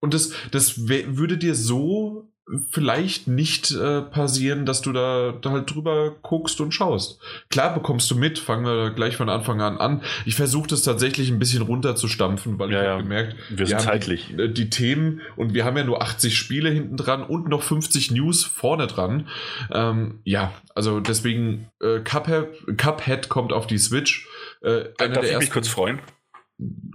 Und 0.00 0.14
das, 0.14 0.32
das 0.50 0.88
würde 0.88 1.38
dir 1.38 1.54
so 1.54 2.31
vielleicht 2.70 3.28
nicht 3.28 3.70
äh, 3.70 4.02
passieren, 4.02 4.66
dass 4.66 4.82
du 4.82 4.92
da, 4.92 5.32
da, 5.40 5.50
halt 5.50 5.72
drüber 5.72 6.16
guckst 6.22 6.60
und 6.60 6.72
schaust. 6.72 7.20
Klar 7.50 7.72
bekommst 7.72 8.10
du 8.10 8.16
mit, 8.16 8.38
fangen 8.38 8.64
wir 8.64 8.90
gleich 8.90 9.16
von 9.16 9.28
Anfang 9.28 9.60
an 9.60 9.78
an. 9.78 10.02
Ich 10.26 10.34
versuche 10.34 10.66
das 10.66 10.82
tatsächlich 10.82 11.30
ein 11.30 11.38
bisschen 11.38 11.62
runterzustampfen, 11.62 12.58
weil 12.58 12.72
ja, 12.72 12.82
ich 12.82 12.88
habe 12.88 13.02
gemerkt, 13.04 13.36
wir 13.48 13.66
sind 13.66 13.80
zeitlich. 13.80 14.26
Die, 14.28 14.42
äh, 14.42 14.48
die, 14.48 14.70
Themen 14.70 15.20
und 15.36 15.54
wir 15.54 15.64
haben 15.64 15.76
ja 15.76 15.84
nur 15.84 16.02
80 16.02 16.36
Spiele 16.36 16.70
hinten 16.70 16.96
dran 16.96 17.22
und 17.22 17.48
noch 17.48 17.62
50 17.62 18.10
News 18.10 18.44
vorne 18.44 18.88
dran. 18.88 19.28
Ähm, 19.70 20.20
ja, 20.24 20.52
also 20.74 20.98
deswegen 20.98 21.70
äh, 21.80 22.00
Cuphead, 22.00 22.48
Cuphead 22.76 23.28
kommt 23.28 23.52
auf 23.52 23.66
die 23.66 23.78
Switch. 23.78 24.26
Äh, 24.62 24.86
Darf 24.96 25.24
ich 25.24 25.38
mich 25.38 25.50
kurz 25.50 25.68
freuen? 25.68 26.00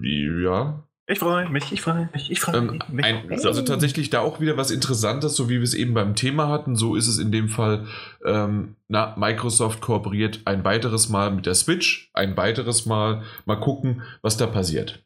Ja. 0.01 0.86
Ich 1.09 1.19
freue 1.19 1.49
mich, 1.49 1.71
ich 1.71 1.81
freue 1.81 2.09
mich, 2.13 2.29
ich 2.29 2.41
freue 2.41 2.57
ähm, 2.57 2.79
mich. 2.91 3.05
Ein, 3.05 3.31
also 3.31 3.61
tatsächlich 3.61 4.09
da 4.09 4.19
auch 4.19 4.41
wieder 4.41 4.57
was 4.57 4.71
Interessantes, 4.71 5.37
so 5.37 5.47
wie 5.47 5.55
wir 5.55 5.63
es 5.63 5.73
eben 5.73 5.93
beim 5.93 6.15
Thema 6.15 6.49
hatten. 6.49 6.75
So 6.75 6.95
ist 6.95 7.07
es 7.07 7.17
in 7.17 7.31
dem 7.31 7.47
Fall, 7.47 7.87
ähm, 8.25 8.75
na, 8.89 9.15
Microsoft 9.17 9.79
kooperiert 9.79 10.41
ein 10.43 10.65
weiteres 10.65 11.07
Mal 11.07 11.31
mit 11.31 11.45
der 11.45 11.55
Switch, 11.55 12.11
ein 12.13 12.35
weiteres 12.35 12.85
Mal. 12.85 13.23
Mal 13.45 13.55
gucken, 13.55 14.01
was 14.21 14.35
da 14.35 14.47
passiert. 14.47 15.05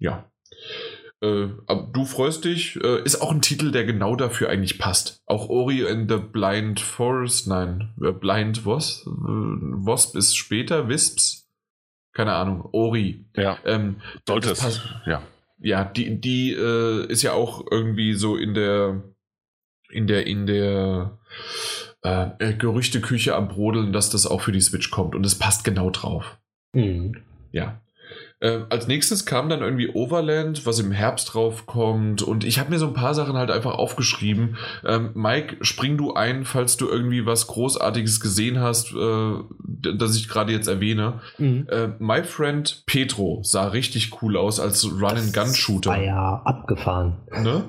Ja. 0.00 0.28
Äh, 1.20 1.46
du 1.92 2.04
freust 2.04 2.44
dich, 2.44 2.74
äh, 2.82 3.00
ist 3.04 3.22
auch 3.22 3.30
ein 3.30 3.42
Titel, 3.42 3.70
der 3.70 3.84
genau 3.84 4.16
dafür 4.16 4.48
eigentlich 4.48 4.80
passt. 4.80 5.22
Auch 5.26 5.48
Ori 5.48 5.86
and 5.86 6.10
the 6.10 6.16
Blind 6.16 6.80
Forest, 6.80 7.46
nein, 7.46 7.94
äh, 8.02 8.10
Blind 8.10 8.66
was? 8.66 9.04
Äh, 9.06 9.10
Wasp 9.10 10.16
ist 10.16 10.36
später, 10.36 10.88
Wisps 10.88 11.39
keine 12.12 12.32
Ahnung, 12.34 12.68
Ori. 12.72 13.24
Ja. 13.36 13.58
Ähm, 13.64 14.00
Sollte 14.26 14.50
es. 14.50 14.80
Ja. 15.06 15.22
Ja, 15.62 15.84
die, 15.84 16.20
die 16.20 16.52
äh, 16.54 17.06
ist 17.06 17.22
ja 17.22 17.32
auch 17.34 17.66
irgendwie 17.70 18.14
so 18.14 18.36
in 18.36 18.54
der, 18.54 19.02
in 19.90 20.06
der, 20.06 20.26
in 20.26 20.46
der 20.46 21.18
äh, 22.02 22.30
äh, 22.38 22.54
Gerüchteküche 22.54 23.34
am 23.34 23.48
Brodeln, 23.48 23.92
dass 23.92 24.08
das 24.08 24.26
auch 24.26 24.40
für 24.40 24.52
die 24.52 24.60
Switch 24.60 24.90
kommt. 24.90 25.14
Und 25.14 25.24
es 25.26 25.38
passt 25.38 25.64
genau 25.64 25.90
drauf. 25.90 26.38
Mhm. 26.72 27.16
Ja. 27.52 27.82
Äh, 28.40 28.60
als 28.70 28.86
nächstes 28.86 29.26
kam 29.26 29.50
dann 29.50 29.60
irgendwie 29.60 29.90
Overland, 29.92 30.64
was 30.64 30.78
im 30.78 30.92
Herbst 30.92 31.34
draufkommt. 31.34 32.22
Und 32.22 32.44
ich 32.44 32.58
habe 32.58 32.70
mir 32.70 32.78
so 32.78 32.86
ein 32.86 32.94
paar 32.94 33.14
Sachen 33.14 33.36
halt 33.36 33.50
einfach 33.50 33.74
aufgeschrieben. 33.74 34.56
Ähm, 34.84 35.10
Mike, 35.14 35.58
spring 35.60 35.98
du 35.98 36.14
ein, 36.14 36.44
falls 36.44 36.78
du 36.78 36.88
irgendwie 36.88 37.26
was 37.26 37.46
Großartiges 37.46 38.20
gesehen 38.20 38.60
hast, 38.60 38.94
äh, 38.94 39.34
das 39.94 40.16
ich 40.16 40.28
gerade 40.28 40.52
jetzt 40.52 40.68
erwähne. 40.68 41.20
Mhm. 41.36 41.66
Äh, 41.70 41.88
My 41.98 42.22
Friend 42.22 42.82
Petro 42.86 43.40
sah 43.42 43.68
richtig 43.68 44.22
cool 44.22 44.38
aus 44.38 44.58
als 44.58 44.84
Run-and-Gun-Shooter. 44.84 45.90
War 45.90 46.02
ja 46.02 46.42
abgefahren. 46.44 47.18
Ne? 47.42 47.64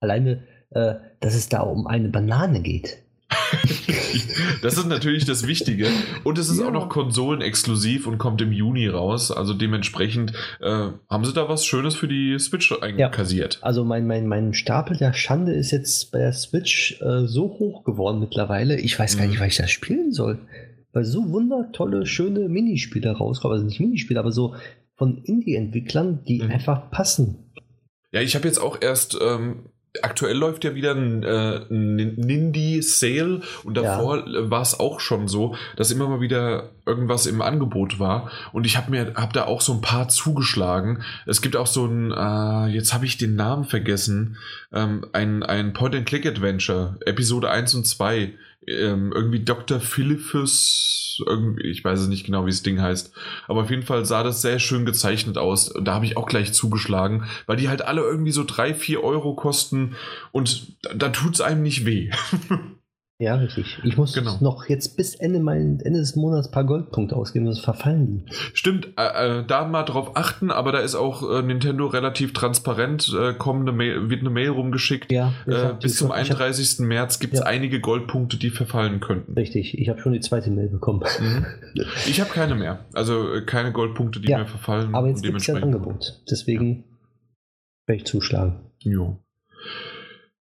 Alleine, 0.00 0.44
äh, 0.70 0.94
dass 1.18 1.34
es 1.34 1.48
da 1.48 1.60
um 1.60 1.88
eine 1.88 2.08
Banane 2.08 2.62
geht. 2.62 3.02
das 4.62 4.78
ist 4.78 4.86
natürlich 4.86 5.24
das 5.24 5.46
Wichtige. 5.46 5.88
Und 6.24 6.38
es 6.38 6.48
ist 6.48 6.60
ja. 6.60 6.66
auch 6.66 6.72
noch 6.72 6.88
konsolenexklusiv 6.88 8.06
und 8.06 8.18
kommt 8.18 8.40
im 8.40 8.52
Juni 8.52 8.88
raus. 8.88 9.30
Also 9.30 9.54
dementsprechend 9.54 10.32
äh, 10.60 10.88
haben 11.08 11.24
sie 11.24 11.32
da 11.32 11.48
was 11.48 11.64
Schönes 11.64 11.94
für 11.94 12.08
die 12.08 12.38
Switch 12.38 12.72
einkassiert. 12.80 13.56
Ja. 13.56 13.62
Also 13.62 13.84
mein, 13.84 14.06
mein, 14.06 14.26
mein 14.26 14.54
Stapel 14.54 14.96
der 14.96 15.12
Schande 15.12 15.52
ist 15.52 15.70
jetzt 15.70 16.10
bei 16.10 16.18
der 16.18 16.32
Switch 16.32 17.00
äh, 17.02 17.26
so 17.26 17.44
hoch 17.58 17.84
geworden 17.84 18.20
mittlerweile. 18.20 18.80
Ich 18.80 18.98
weiß 18.98 19.18
gar 19.18 19.26
nicht, 19.26 19.38
mhm. 19.38 19.40
was 19.40 19.48
ich 19.48 19.56
da 19.58 19.68
spielen 19.68 20.12
soll. 20.12 20.38
Weil 20.92 21.04
so 21.04 21.30
wundertolle, 21.30 22.06
schöne 22.06 22.48
Minispiele 22.48 23.10
rauskommen. 23.10 23.54
Also 23.54 23.66
nicht 23.66 23.80
Minispiele, 23.80 24.18
aber 24.18 24.32
so 24.32 24.54
von 24.96 25.22
Indie-Entwicklern, 25.22 26.24
die 26.26 26.42
mhm. 26.42 26.50
einfach 26.50 26.90
passen. 26.90 27.52
Ja, 28.10 28.22
ich 28.22 28.34
habe 28.34 28.48
jetzt 28.48 28.58
auch 28.58 28.80
erst 28.80 29.18
ähm, 29.20 29.66
aktuell 30.02 30.36
läuft 30.36 30.64
ja 30.64 30.74
wieder 30.74 30.94
ein, 30.94 31.22
äh, 31.22 31.60
Nindy 31.68 32.82
Sale 32.82 33.42
und 33.64 33.76
davor 33.76 34.26
ja. 34.26 34.50
war 34.50 34.62
es 34.62 34.78
auch 34.78 35.00
schon 35.00 35.28
so, 35.28 35.56
dass 35.76 35.90
immer 35.90 36.08
mal 36.08 36.20
wieder 36.20 36.70
irgendwas 36.86 37.26
im 37.26 37.42
Angebot 37.42 37.98
war 37.98 38.30
und 38.52 38.66
ich 38.66 38.76
habe 38.76 38.90
mir 38.90 39.14
hab 39.14 39.32
da 39.32 39.44
auch 39.44 39.60
so 39.60 39.74
ein 39.74 39.80
paar 39.80 40.08
zugeschlagen. 40.08 41.02
Es 41.26 41.42
gibt 41.42 41.56
auch 41.56 41.66
so 41.66 41.86
ein 41.86 42.12
äh, 42.12 42.72
jetzt 42.72 42.92
habe 42.92 43.06
ich 43.06 43.18
den 43.18 43.36
Namen 43.36 43.64
vergessen, 43.64 44.36
ähm, 44.72 45.06
ein 45.12 45.42
ein 45.42 45.72
Point 45.72 45.94
and 45.94 46.06
Click 46.06 46.26
Adventure 46.26 46.96
Episode 47.04 47.50
1 47.50 47.74
und 47.74 47.86
2 47.86 48.34
ähm, 48.68 49.12
irgendwie 49.14 49.40
Dr. 49.40 49.80
Philippus, 49.80 51.22
irgendwie, 51.26 51.66
ich 51.68 51.84
weiß 51.84 52.00
es 52.00 52.08
nicht 52.08 52.26
genau, 52.26 52.46
wie 52.46 52.50
das 52.50 52.62
Ding 52.62 52.80
heißt, 52.80 53.12
aber 53.46 53.62
auf 53.62 53.70
jeden 53.70 53.82
Fall 53.82 54.04
sah 54.04 54.22
das 54.22 54.42
sehr 54.42 54.58
schön 54.58 54.86
gezeichnet 54.86 55.38
aus. 55.38 55.72
Da 55.82 55.94
habe 55.94 56.04
ich 56.04 56.16
auch 56.16 56.26
gleich 56.26 56.52
zugeschlagen, 56.52 57.24
weil 57.46 57.56
die 57.56 57.68
halt 57.68 57.82
alle 57.82 58.02
irgendwie 58.02 58.32
so 58.32 58.44
drei, 58.44 58.74
vier 58.74 59.02
Euro 59.02 59.34
kosten 59.34 59.96
und 60.32 60.76
da, 60.82 60.94
da 60.94 61.08
tut 61.08 61.34
es 61.34 61.40
einem 61.40 61.62
nicht 61.62 61.86
weh. 61.86 62.10
Ja, 63.20 63.34
richtig. 63.34 63.80
Ich 63.82 63.96
muss 63.96 64.12
genau. 64.12 64.36
noch 64.40 64.68
jetzt 64.68 64.96
bis 64.96 65.16
Ende, 65.16 65.40
mein, 65.40 65.80
Ende 65.80 65.98
des 65.98 66.14
Monats 66.14 66.48
ein 66.48 66.52
paar 66.52 66.64
Goldpunkte 66.64 67.16
ausgeben, 67.16 67.46
sonst 67.46 67.64
verfallen 67.64 68.06
die. 68.06 68.32
Stimmt, 68.54 68.90
äh, 68.96 69.40
äh, 69.40 69.44
da 69.44 69.64
mal 69.64 69.82
drauf 69.82 70.12
achten, 70.14 70.52
aber 70.52 70.70
da 70.70 70.78
ist 70.78 70.94
auch 70.94 71.28
äh, 71.28 71.42
Nintendo 71.42 71.86
relativ 71.86 72.32
transparent. 72.32 73.12
Äh, 73.20 73.34
kommt 73.34 73.62
eine 73.62 73.72
Mail, 73.72 74.08
wird 74.08 74.20
eine 74.20 74.30
Mail 74.30 74.50
rumgeschickt. 74.50 75.10
Ja, 75.10 75.32
äh, 75.46 75.74
bis 75.80 75.96
zum 75.96 76.12
31. 76.12 76.78
Hab, 76.78 76.86
März 76.86 77.18
gibt 77.18 77.34
es 77.34 77.40
ja. 77.40 77.46
einige 77.46 77.80
Goldpunkte, 77.80 78.36
die 78.36 78.50
verfallen 78.50 79.00
könnten. 79.00 79.32
Richtig, 79.32 79.76
ich 79.76 79.88
habe 79.88 80.00
schon 80.00 80.12
die 80.12 80.20
zweite 80.20 80.52
Mail 80.52 80.68
bekommen. 80.68 81.02
Mhm. 81.20 81.46
Ich 82.06 82.20
habe 82.20 82.30
keine 82.30 82.54
mehr. 82.54 82.86
Also 82.92 83.34
äh, 83.34 83.42
keine 83.42 83.72
Goldpunkte, 83.72 84.20
die 84.20 84.28
ja, 84.28 84.38
mir 84.38 84.46
verfallen. 84.46 84.94
Aber 84.94 85.08
jetzt 85.08 85.22
gibt 85.22 85.36
es 85.36 85.46
ja 85.46 85.56
ein 85.56 85.62
Angebot. 85.62 86.22
Deswegen 86.30 86.68
ja. 86.68 86.84
werde 87.86 88.02
ich 88.02 88.06
zuschlagen. 88.06 88.60
Jo. 88.80 89.18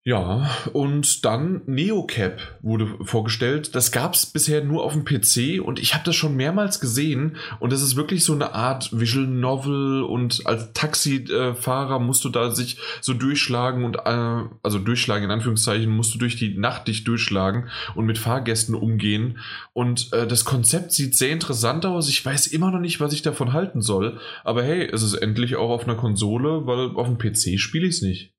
Ja, 0.07 0.49
und 0.71 1.25
dann 1.25 1.63
NeoCap 1.65 2.39
wurde 2.61 2.87
vorgestellt. 3.01 3.75
Das 3.75 3.91
gab 3.91 4.13
es 4.13 4.25
bisher 4.25 4.63
nur 4.63 4.85
auf 4.85 4.93
dem 4.93 5.03
PC 5.03 5.61
und 5.61 5.79
ich 5.79 5.95
habe 5.95 6.05
das 6.05 6.15
schon 6.15 6.37
mehrmals 6.37 6.79
gesehen. 6.79 7.35
Und 7.59 7.73
das 7.73 7.81
ist 7.81 7.97
wirklich 7.97 8.23
so 8.23 8.31
eine 8.31 8.53
Art 8.53 8.97
Visual 8.97 9.27
Novel 9.27 10.03
und 10.03 10.45
als 10.45 10.71
Taxifahrer 10.71 11.99
musst 11.99 12.23
du 12.23 12.29
da 12.29 12.51
sich 12.51 12.77
so 13.01 13.13
durchschlagen 13.13 13.83
und 13.83 13.97
äh, 13.97 14.47
also 14.63 14.79
durchschlagen 14.79 15.25
in 15.25 15.31
Anführungszeichen 15.31 15.89
musst 15.89 16.15
du 16.15 16.19
durch 16.19 16.37
die 16.37 16.57
Nacht 16.57 16.87
dich 16.87 17.03
durchschlagen 17.03 17.67
und 17.93 18.05
mit 18.05 18.17
Fahrgästen 18.17 18.75
umgehen. 18.75 19.39
Und 19.73 20.13
äh, 20.13 20.25
das 20.25 20.45
Konzept 20.45 20.93
sieht 20.93 21.17
sehr 21.17 21.31
interessant 21.31 21.85
aus. 21.85 22.07
Ich 22.07 22.25
weiß 22.25 22.47
immer 22.47 22.71
noch 22.71 22.79
nicht, 22.79 23.01
was 23.01 23.11
ich 23.11 23.23
davon 23.23 23.51
halten 23.51 23.81
soll. 23.81 24.21
Aber 24.45 24.63
hey, 24.63 24.89
es 24.89 25.03
ist 25.03 25.15
endlich 25.15 25.57
auch 25.57 25.69
auf 25.69 25.83
einer 25.83 25.97
Konsole, 25.97 26.65
weil 26.65 26.95
auf 26.95 27.07
dem 27.07 27.17
PC 27.17 27.59
spiele 27.59 27.87
ich 27.87 27.95
es 27.95 28.01
nicht. 28.01 28.33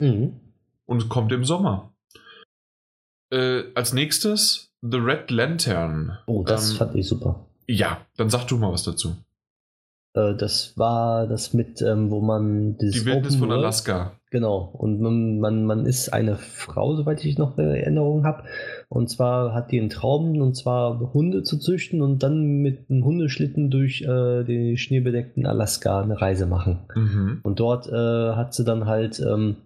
Mhm 0.00 0.40
und 0.86 1.08
kommt 1.08 1.32
im 1.32 1.44
Sommer. 1.44 1.92
Äh, 3.30 3.64
als 3.74 3.92
nächstes 3.92 4.72
The 4.82 4.98
Red 4.98 5.30
Lantern. 5.30 6.18
Oh, 6.26 6.44
das 6.44 6.70
ähm, 6.70 6.76
fand 6.76 6.94
ich 6.94 7.08
super. 7.08 7.46
Ja, 7.66 7.98
dann 8.16 8.30
sag 8.30 8.46
du 8.46 8.56
mal 8.56 8.72
was 8.72 8.84
dazu. 8.84 9.16
Äh, 10.14 10.34
das 10.34 10.76
war 10.76 11.26
das 11.26 11.52
mit, 11.52 11.82
ähm, 11.82 12.10
wo 12.10 12.20
man. 12.20 12.76
Die 12.78 13.04
Wildnis 13.04 13.34
Open 13.34 13.38
von 13.38 13.48
World, 13.48 13.64
Alaska. 13.64 14.12
Genau. 14.30 14.70
Und 14.72 15.00
man, 15.00 15.40
man, 15.40 15.64
man 15.64 15.86
ist 15.86 16.12
eine 16.12 16.36
Frau, 16.36 16.96
soweit 16.96 17.24
ich 17.24 17.38
noch 17.38 17.58
Erinnerung 17.58 18.24
habe. 18.24 18.44
Und 18.88 19.08
zwar 19.08 19.54
hat 19.54 19.72
die 19.72 19.80
einen 19.80 19.90
Traum, 19.90 20.40
und 20.40 20.54
zwar 20.54 21.12
Hunde 21.12 21.42
zu 21.42 21.58
züchten 21.58 22.02
und 22.02 22.22
dann 22.22 22.62
mit 22.62 22.90
einem 22.90 23.04
Hundeschlitten 23.04 23.70
durch 23.70 24.02
äh, 24.02 24.44
den 24.44 24.76
schneebedeckten 24.76 25.46
Alaska 25.46 26.00
eine 26.00 26.20
Reise 26.20 26.46
machen. 26.46 26.80
Mhm. 26.94 27.40
Und 27.42 27.60
dort 27.60 27.88
äh, 27.88 27.92
hat 28.34 28.54
sie 28.54 28.64
dann 28.64 28.86
halt. 28.86 29.20
Ähm, 29.20 29.56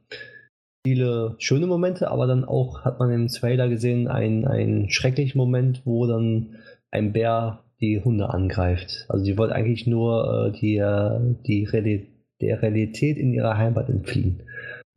viele 0.84 1.36
schöne 1.38 1.66
Momente, 1.66 2.10
aber 2.10 2.26
dann 2.26 2.44
auch 2.44 2.84
hat 2.84 2.98
man 2.98 3.10
im 3.10 3.28
Trailer 3.28 3.68
gesehen 3.68 4.08
einen, 4.08 4.46
einen 4.46 4.90
schrecklichen 4.90 5.38
Moment, 5.38 5.82
wo 5.84 6.06
dann 6.06 6.56
ein 6.90 7.12
Bär 7.12 7.64
die 7.80 8.00
Hunde 8.02 8.30
angreift. 8.30 9.06
Also 9.08 9.24
die 9.24 9.38
wollte 9.38 9.54
eigentlich 9.54 9.86
nur 9.86 10.52
äh, 10.54 10.58
die, 10.58 10.76
äh, 10.76 11.18
die 11.46 11.64
Realität, 11.64 12.08
der 12.40 12.62
Realität 12.62 13.18
in 13.18 13.32
ihrer 13.32 13.56
Heimat 13.56 13.88
entfliehen. 13.88 14.42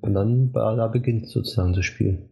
Und 0.02 0.14
dann 0.14 0.52
da 0.54 0.88
beginnt 0.88 1.28
sozusagen 1.28 1.74
das 1.74 1.86
Spiel. 1.86 2.30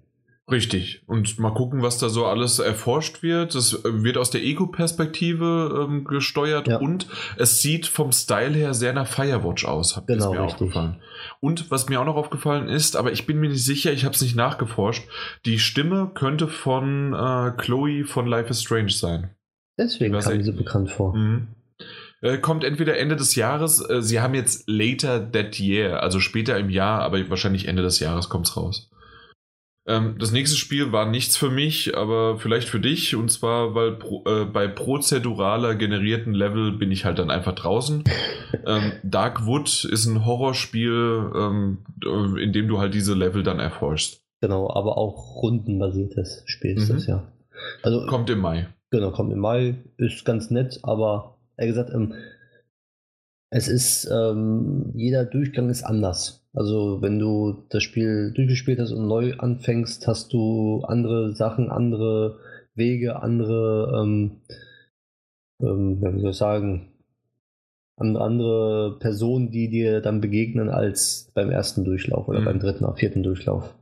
Richtig. 0.50 1.04
Und 1.08 1.40
mal 1.40 1.54
gucken, 1.54 1.82
was 1.82 1.98
da 1.98 2.10
so 2.10 2.26
alles 2.26 2.60
erforscht 2.60 3.24
wird. 3.24 3.56
Das 3.56 3.84
wird 3.86 4.18
aus 4.18 4.32
der 4.32 4.44
Ego-Perspektive 4.44 5.88
ähm, 5.88 6.04
gesteuert 6.04 6.68
ja. 6.68 6.78
und 6.78 7.08
es 7.38 7.62
sieht 7.62 7.88
vom 7.88 8.12
Style 8.12 8.54
her 8.54 8.74
sehr 8.74 8.92
nach 8.92 9.08
Firewatch 9.08 9.66
aus, 9.66 9.96
hat 9.96 10.08
genau, 10.08 10.34
mir 10.34 10.44
richtig. 10.44 10.62
aufgefallen. 10.62 10.98
Und 11.42 11.72
was 11.72 11.90
mir 11.90 12.00
auch 12.00 12.06
noch 12.06 12.16
aufgefallen 12.16 12.70
ist, 12.70 12.96
aber 12.96 13.12
ich 13.12 13.26
bin 13.26 13.40
mir 13.40 13.50
nicht 13.50 13.66
sicher, 13.66 13.92
ich 13.92 14.06
habe 14.06 14.14
es 14.14 14.22
nicht 14.22 14.36
nachgeforscht, 14.36 15.10
die 15.46 15.58
Stimme 15.58 16.12
könnte 16.14 16.48
von 16.48 17.14
äh, 17.14 17.52
Chloe 17.58 18.06
von 18.06 18.28
Life 18.28 18.52
is 18.52 18.62
Strange 18.62 18.92
sein. 18.92 19.32
Deswegen 19.78 20.18
kam 20.18 20.38
mir 20.38 20.44
so 20.44 20.54
bekannt 20.54 20.92
vor. 20.92 21.16
Mhm. 21.16 21.48
Äh, 22.22 22.38
kommt 22.38 22.64
entweder 22.64 23.00
Ende 23.00 23.16
des 23.16 23.34
Jahres, 23.34 23.84
äh, 23.90 24.04
sie 24.04 24.22
haben 24.22 24.36
jetzt 24.36 24.70
later 24.70 25.32
that 25.32 25.60
year, 25.60 26.04
also 26.04 26.20
später 26.20 26.60
im 26.60 26.70
Jahr, 26.70 27.02
aber 27.02 27.28
wahrscheinlich 27.32 27.68
Ende 27.68 27.82
des 27.82 28.00
Jahres 28.00 28.30
kommt 28.30 28.48
es 28.48 28.56
raus. 28.56 28.92
Ähm, 29.88 30.18
das 30.20 30.32
nächste 30.32 30.58
Spiel 30.58 30.92
war 30.92 31.10
nichts 31.10 31.38
für 31.38 31.50
mich, 31.50 31.98
aber 31.98 32.38
vielleicht 32.38 32.70
für 32.70 32.80
dich. 32.80 33.16
Und 33.16 33.32
zwar, 33.32 33.74
weil 33.74 33.94
pro, 33.94 34.24
äh, 34.28 34.46
bei 34.46 34.68
prozeduraler 34.68 35.76
generierten 35.76 36.34
Level 36.34 36.74
bin 36.74 36.92
ich 36.92 37.06
halt 37.06 37.20
dann 37.20 37.32
einfach 37.32 37.56
draußen. 37.56 38.04
ähm, 38.66 38.92
Darkwood 39.04 39.86
ist 39.86 40.06
ein 40.06 40.26
Horrorspiel, 40.26 41.32
ähm, 41.36 41.80
äh, 42.06 42.44
in 42.44 42.54
dem 42.54 42.68
du 42.68 42.80
halt 42.80 42.94
diese 42.94 43.16
Level 43.16 43.44
dann 43.44 43.60
erforschst. 43.60 44.22
Genau, 44.42 44.72
aber 44.72 44.98
auch 44.98 45.42
rundenbasiertes 45.42 46.44
Spiel 46.46 46.78
ist 46.78 46.90
mhm. 46.90 46.94
das 46.96 47.08
ja. 47.08 47.32
Also, 47.84 48.06
kommt 48.08 48.30
im 48.30 48.40
Mai. 48.40 48.68
Genau, 48.92 49.12
kommt 49.12 49.32
im 49.32 49.40
Mai. 49.40 49.76
Ist 49.98 50.26
ganz 50.26 50.50
nett, 50.52 50.80
aber 50.84 51.38
er 51.58 51.68
gesagt, 51.68 51.92
ähm, 51.94 52.14
es 53.52 53.68
ist, 53.68 54.10
ähm, 54.12 54.92
jeder 54.96 55.26
Durchgang 55.26 55.70
ist 55.70 55.84
anders. 55.84 56.41
Also 56.54 57.02
wenn 57.02 57.18
du 57.18 57.66
das 57.70 57.84
Spiel 57.84 58.34
durchgespielt 58.34 58.80
hast 58.80 58.92
und 58.92 59.08
neu 59.08 59.34
anfängst, 59.38 60.08
hast 60.08 60.34
du 60.34 60.82
andere 60.84 61.34
Sachen, 61.34 61.70
andere 61.70 62.40
Wege, 62.76 63.22
andere, 63.22 64.02
ähm, 64.02 64.42
ähm, 65.62 66.02
wie 66.02 66.20
soll 66.20 66.32
ich 66.32 66.38
sagen, 66.38 66.88
andere 67.98 68.98
Personen, 69.00 69.52
die 69.52 69.70
dir 69.70 70.02
dann 70.02 70.22
begegnen 70.22 70.70
als 70.70 71.32
beim 71.36 71.52
ersten 71.52 71.84
Durchlauf 71.84 72.28
oder 72.28 72.42
mhm. 72.42 72.46
beim 72.46 72.60
dritten 72.60 72.86
oder 72.86 72.96
vierten 72.96 73.24
Durchlauf. 73.24 73.76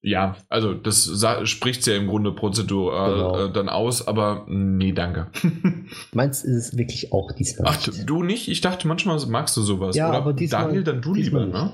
Ja, 0.00 0.36
also 0.48 0.74
das 0.74 1.10
spricht 1.44 1.86
ja 1.86 1.96
im 1.96 2.06
Grunde 2.06 2.30
prozedural 2.30 3.14
genau. 3.14 3.46
äh, 3.46 3.52
dann 3.52 3.68
aus, 3.68 4.06
aber 4.06 4.46
nee, 4.48 4.92
danke. 4.92 5.26
Meins 6.12 6.44
ist 6.44 6.54
es 6.54 6.78
wirklich 6.78 7.12
auch 7.12 7.32
diesmal. 7.32 7.72
Ach, 7.72 7.86
nicht. 7.86 8.08
du 8.08 8.22
nicht? 8.22 8.48
Ich 8.48 8.60
dachte, 8.60 8.86
manchmal 8.86 9.18
magst 9.26 9.56
du 9.56 9.62
sowas. 9.62 9.96
Ja, 9.96 10.08
oder? 10.08 10.18
aber 10.18 10.32
diesmal, 10.34 10.66
Daniel, 10.66 10.84
dann 10.84 11.02
du 11.02 11.14
lieber, 11.14 11.44
nicht. 11.44 11.52
ne? 11.52 11.72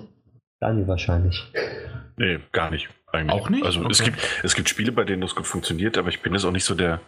Daniel 0.58 0.88
wahrscheinlich. 0.88 1.44
Nee, 2.16 2.38
gar 2.52 2.70
nicht. 2.70 2.88
Eigentlich. 3.12 3.40
Auch 3.40 3.50
nicht? 3.50 3.64
Also 3.64 3.80
okay. 3.80 3.88
es, 3.90 4.02
gibt, 4.02 4.18
es 4.42 4.54
gibt 4.54 4.68
Spiele, 4.70 4.92
bei 4.92 5.04
denen 5.04 5.20
das 5.20 5.34
gut 5.34 5.46
funktioniert, 5.46 5.98
aber 5.98 6.08
ich 6.08 6.22
bin 6.22 6.32
jetzt 6.32 6.44
auch 6.44 6.52
nicht 6.52 6.64
so 6.64 6.74
der. 6.74 7.00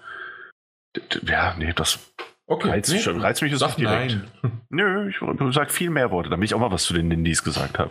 Ja, 1.27 1.55
nee, 1.59 1.73
das 1.75 1.99
okay, 2.47 2.69
reizt, 2.69 2.93
nee, 2.93 2.99
schon, 2.99 3.21
reizt 3.21 3.43
mich 3.43 3.53
jetzt 3.53 3.63
nicht 3.63 3.79
direkt. 3.79 4.19
Nein. 4.43 4.61
Nö, 4.69 5.09
ich 5.09 5.17
sag 5.55 5.71
viel 5.71 5.91
mehr 5.91 6.11
Worte, 6.11 6.29
damit 6.29 6.47
ich 6.47 6.55
auch 6.55 6.61
mal 6.61 6.71
was 6.71 6.85
zu 6.85 6.93
den 6.93 7.11
Indies 7.11 7.43
gesagt 7.43 7.79
habe. 7.79 7.91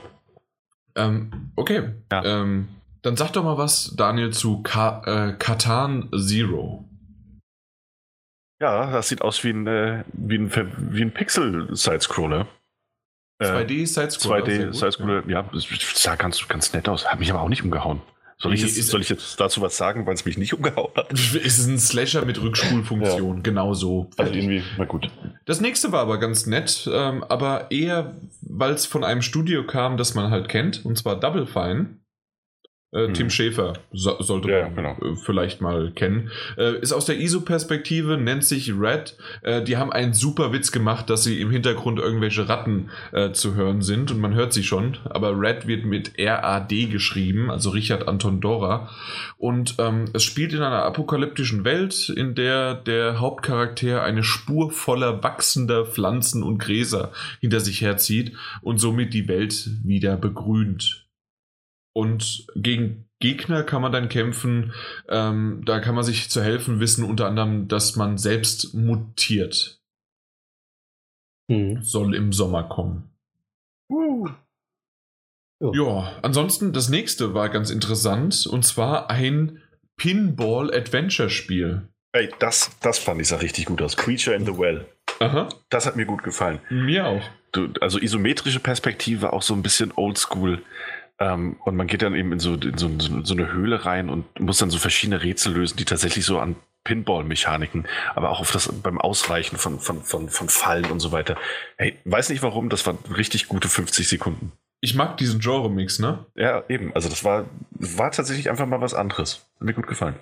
Ähm, 0.95 1.51
okay. 1.55 1.93
Ja. 2.11 2.23
Ähm, 2.23 2.67
dann 3.05 3.17
sag 3.17 3.33
doch 3.33 3.43
mal 3.43 3.57
was, 3.57 3.93
Daniel, 3.95 4.31
zu 4.31 4.63
Ka 4.63 5.01
äh, 5.05 5.33
Katan 5.33 6.09
Zero. 6.17 6.89
Ja, 8.59 8.91
das 8.91 9.09
sieht 9.09 9.21
aus 9.21 9.43
wie 9.43 9.51
ein, 9.51 9.67
äh, 9.67 10.03
wie 10.13 10.39
ein, 10.39 10.51
wie 10.91 11.01
ein 11.01 11.13
Pixel-Sidescroller. 11.13 12.47
2D-Sidescroller. 13.43 14.45
2D-Sidescroller, 14.45 15.29
ja. 15.29 15.41
ja, 15.53 15.61
sah 15.93 16.15
ganz, 16.15 16.47
ganz 16.47 16.73
nett 16.73 16.89
aus. 16.89 17.05
Hat 17.05 17.19
mich 17.19 17.29
aber 17.29 17.41
auch 17.41 17.49
nicht 17.49 17.63
umgehauen. 17.63 18.01
Soll 18.37 18.53
ich, 18.53 18.61
jetzt, 18.61 18.87
soll 18.87 19.01
ich 19.01 19.09
jetzt 19.09 19.39
dazu 19.39 19.61
was 19.61 19.77
sagen, 19.77 20.05
weil 20.05 20.13
es 20.13 20.25
mich 20.25 20.37
nicht 20.37 20.53
umgehauen 20.53 20.91
hat? 20.95 21.11
Es 21.13 21.35
ist 21.59 21.67
ein 21.67 21.79
Slasher 21.79 22.25
mit 22.25 22.41
Rückspulfunktion, 22.41 23.37
ja. 23.37 23.41
genau 23.43 23.73
so. 23.73 24.09
Also 24.17 24.33
irgendwie, 24.33 24.63
na 24.77 24.85
gut. 24.85 25.09
Das 25.45 25.61
nächste 25.61 25.91
war 25.91 26.01
aber 26.01 26.19
ganz 26.19 26.45
nett, 26.45 26.89
ähm, 26.91 27.23
aber 27.23 27.71
eher, 27.71 28.15
weil 28.41 28.73
es 28.73 28.85
von 28.85 29.03
einem 29.03 29.21
Studio 29.21 29.65
kam, 29.65 29.95
das 29.95 30.15
man 30.15 30.31
halt 30.31 30.49
kennt, 30.49 30.85
und 30.85 30.97
zwar 30.97 31.19
Double 31.19 31.45
Fine. 31.45 31.99
Äh, 32.91 33.11
Tim 33.11 33.25
hm. 33.25 33.29
Schäfer 33.29 33.73
so, 33.91 34.21
sollte 34.21 34.49
ja, 34.51 34.69
man 34.69 34.75
genau. 34.75 34.97
Äh, 35.01 35.15
vielleicht 35.15 35.59
mal 35.59 35.91
kennen. 35.91 36.31
Äh, 36.57 36.79
ist 36.79 36.93
aus 36.93 37.05
der 37.05 37.19
ISO-Perspektive, 37.19 38.17
nennt 38.17 38.45
sich 38.45 38.71
Red. 38.73 39.17
Äh, 39.41 39.63
die 39.63 39.77
haben 39.77 39.91
einen 39.91 40.13
super 40.13 40.53
Witz 40.53 40.71
gemacht, 40.71 41.09
dass 41.09 41.23
sie 41.23 41.41
im 41.41 41.51
Hintergrund 41.51 41.99
irgendwelche 41.99 42.47
Ratten 42.47 42.89
äh, 43.11 43.31
zu 43.31 43.55
hören 43.55 43.81
sind 43.81 44.11
und 44.11 44.19
man 44.19 44.33
hört 44.33 44.53
sie 44.53 44.63
schon. 44.63 44.97
Aber 45.05 45.37
Red 45.37 45.67
wird 45.67 45.85
mit 45.85 46.17
R-A-D 46.17 46.85
geschrieben, 46.85 47.51
also 47.51 47.71
Richard 47.71 48.07
Anton 48.07 48.39
Dora. 48.39 48.89
Und 49.37 49.75
ähm, 49.79 50.05
es 50.13 50.23
spielt 50.23 50.53
in 50.53 50.61
einer 50.61 50.83
apokalyptischen 50.83 51.65
Welt, 51.65 52.09
in 52.09 52.35
der 52.35 52.75
der 52.75 53.19
Hauptcharakter 53.19 54.03
eine 54.03 54.23
Spur 54.23 54.71
voller 54.71 55.23
wachsender 55.23 55.85
Pflanzen 55.85 56.43
und 56.43 56.59
Gräser 56.59 57.11
hinter 57.41 57.59
sich 57.59 57.81
herzieht 57.81 58.33
und 58.61 58.77
somit 58.77 59.13
die 59.13 59.27
Welt 59.27 59.69
wieder 59.83 60.15
begrünt. 60.17 61.04
Und 61.95 62.47
gegen 62.55 63.05
Gegner 63.19 63.63
kann 63.63 63.81
man 63.81 63.91
dann 63.91 64.09
kämpfen. 64.09 64.73
Ähm, 65.07 65.61
da 65.65 65.79
kann 65.79 65.95
man 65.95 66.03
sich 66.03 66.29
zu 66.29 66.43
helfen 66.43 66.79
wissen, 66.79 67.05
unter 67.05 67.27
anderem, 67.27 67.67
dass 67.67 67.95
man 67.95 68.17
selbst 68.17 68.73
mutiert. 68.73 69.79
Hm. 71.49 71.81
Soll 71.81 72.15
im 72.15 72.33
Sommer 72.33 72.63
kommen. 72.63 73.09
Uh. 73.89 74.27
Ja, 75.73 76.19
ansonsten 76.21 76.73
das 76.73 76.89
nächste 76.89 77.33
war 77.33 77.49
ganz 77.49 77.69
interessant 77.69 78.45
und 78.45 78.63
zwar 78.63 79.09
ein 79.09 79.61
Pinball-Adventure-Spiel. 79.95 81.87
Ey, 82.11 82.29
das, 82.39 82.71
das 82.81 82.99
fand 82.99 83.21
ich 83.21 83.29
sah 83.29 83.37
richtig 83.37 83.65
gut 83.65 83.81
aus. 83.81 83.95
Creature 83.95 84.35
in 84.35 84.45
the 84.45 84.57
Well. 84.57 84.85
Aha. 85.19 85.49
Das 85.69 85.85
hat 85.85 85.95
mir 85.95 86.05
gut 86.05 86.23
gefallen. 86.23 86.59
Mir 86.69 87.07
auch. 87.07 87.23
Du, 87.51 87.69
also 87.79 87.99
isometrische 87.99 88.59
Perspektive, 88.59 89.31
auch 89.31 89.41
so 89.41 89.53
ein 89.53 89.63
bisschen 89.63 89.93
oldschool. 89.95 90.61
Ähm, 91.19 91.57
und 91.63 91.75
man 91.75 91.87
geht 91.87 92.01
dann 92.01 92.15
eben 92.15 92.33
in 92.33 92.39
so, 92.39 92.55
in 92.55 92.77
so, 92.77 92.89
so, 93.23 93.33
eine 93.33 93.51
Höhle 93.51 93.85
rein 93.85 94.09
und 94.09 94.39
muss 94.39 94.57
dann 94.57 94.69
so 94.69 94.77
verschiedene 94.77 95.23
Rätsel 95.23 95.53
lösen, 95.53 95.77
die 95.77 95.85
tatsächlich 95.85 96.25
so 96.25 96.39
an 96.39 96.55
Pinball-Mechaniken, 96.83 97.87
aber 98.13 98.29
auch 98.29 98.41
auf 98.41 98.51
das 98.51 98.71
beim 98.71 98.99
Ausweichen 98.99 99.57
von, 99.57 99.79
von, 99.79 100.01
von, 100.01 100.29
von 100.29 100.49
Fallen 100.49 100.85
und 100.91 100.99
so 100.99 101.11
weiter. 101.11 101.35
Hey, 101.77 101.97
weiß 102.05 102.29
nicht 102.29 102.43
warum, 102.43 102.69
das 102.69 102.85
waren 102.85 102.97
richtig 103.15 103.47
gute 103.47 103.69
50 103.69 104.07
Sekunden. 104.07 104.51
Ich 104.81 104.93
mag 104.93 105.17
diesen 105.17 105.39
Genre-Mix, 105.39 105.99
ne? 105.99 106.25
Ja, 106.35 106.63
eben. 106.69 106.93
Also 106.93 107.09
das 107.09 107.23
war, 107.23 107.45
war 107.71 108.11
tatsächlich 108.11 108.49
einfach 108.49 108.67
mal 108.67 108.81
was 108.81 108.93
anderes. 108.93 109.47
Hat 109.55 109.61
mir 109.61 109.73
gut 109.73 109.87
gefallen. 109.87 110.15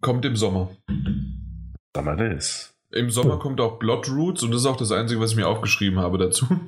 Kommt 0.00 0.24
im 0.24 0.36
Sommer. 0.36 0.70
Sommer 1.94 2.18
ist. 2.32 2.72
Im 2.92 3.10
Sommer 3.10 3.38
kommt 3.38 3.60
auch 3.60 3.78
Blood 3.78 4.08
Roots 4.08 4.42
und 4.42 4.52
das 4.52 4.62
ist 4.62 4.66
auch 4.66 4.76
das 4.76 4.90
Einzige, 4.90 5.20
was 5.20 5.32
ich 5.32 5.36
mir 5.36 5.46
aufgeschrieben 5.46 5.98
habe 5.98 6.18
dazu. 6.18 6.46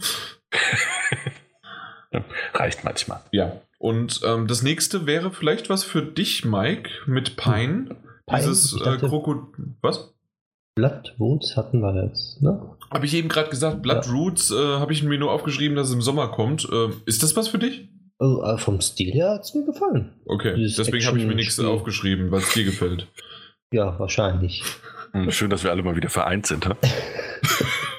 Reicht 2.54 2.84
manchmal. 2.84 3.20
Ja. 3.30 3.60
Und 3.78 4.20
ähm, 4.24 4.46
das 4.46 4.62
nächste 4.62 5.06
wäre 5.06 5.32
vielleicht 5.32 5.68
was 5.68 5.84
für 5.84 6.02
dich, 6.02 6.44
Mike, 6.44 6.90
mit 7.06 7.36
Pine. 7.36 7.96
Pine? 8.26 8.38
Dieses 8.38 8.74
äh, 8.80 8.96
Krokodil. 8.98 9.74
Was? 9.80 10.14
Bloodroots 10.74 11.56
hatten 11.56 11.80
wir 11.80 12.02
jetzt, 12.04 12.40
ne? 12.40 12.76
Habe 12.90 13.04
ich 13.04 13.14
eben 13.14 13.28
gerade 13.28 13.50
gesagt, 13.50 13.82
Bloodroots 13.82 14.50
ja. 14.50 14.76
äh, 14.76 14.80
habe 14.80 14.92
ich 14.92 15.02
mir 15.02 15.18
nur 15.18 15.32
aufgeschrieben, 15.32 15.76
dass 15.76 15.88
es 15.88 15.94
im 15.94 16.00
Sommer 16.00 16.28
kommt. 16.28 16.66
Äh, 16.70 16.88
ist 17.04 17.22
das 17.22 17.36
was 17.36 17.48
für 17.48 17.58
dich? 17.58 17.88
Also, 18.18 18.42
äh, 18.44 18.56
vom 18.56 18.80
Stil 18.80 19.12
her 19.12 19.30
hat 19.30 19.42
es 19.42 19.54
mir 19.54 19.64
gefallen. 19.64 20.14
Okay, 20.26 20.54
Dieses 20.54 20.76
deswegen 20.76 21.04
habe 21.06 21.18
ich 21.18 21.26
mir 21.26 21.34
nichts 21.34 21.58
aufgeschrieben, 21.58 22.30
weil 22.30 22.40
es 22.40 22.52
dir 22.54 22.64
gefällt. 22.64 23.08
Ja, 23.72 23.98
wahrscheinlich. 23.98 24.62
Hm, 25.12 25.30
schön, 25.30 25.50
dass 25.50 25.64
wir 25.64 25.70
alle 25.70 25.82
mal 25.82 25.96
wieder 25.96 26.08
vereint 26.08 26.46
sind. 26.46 26.68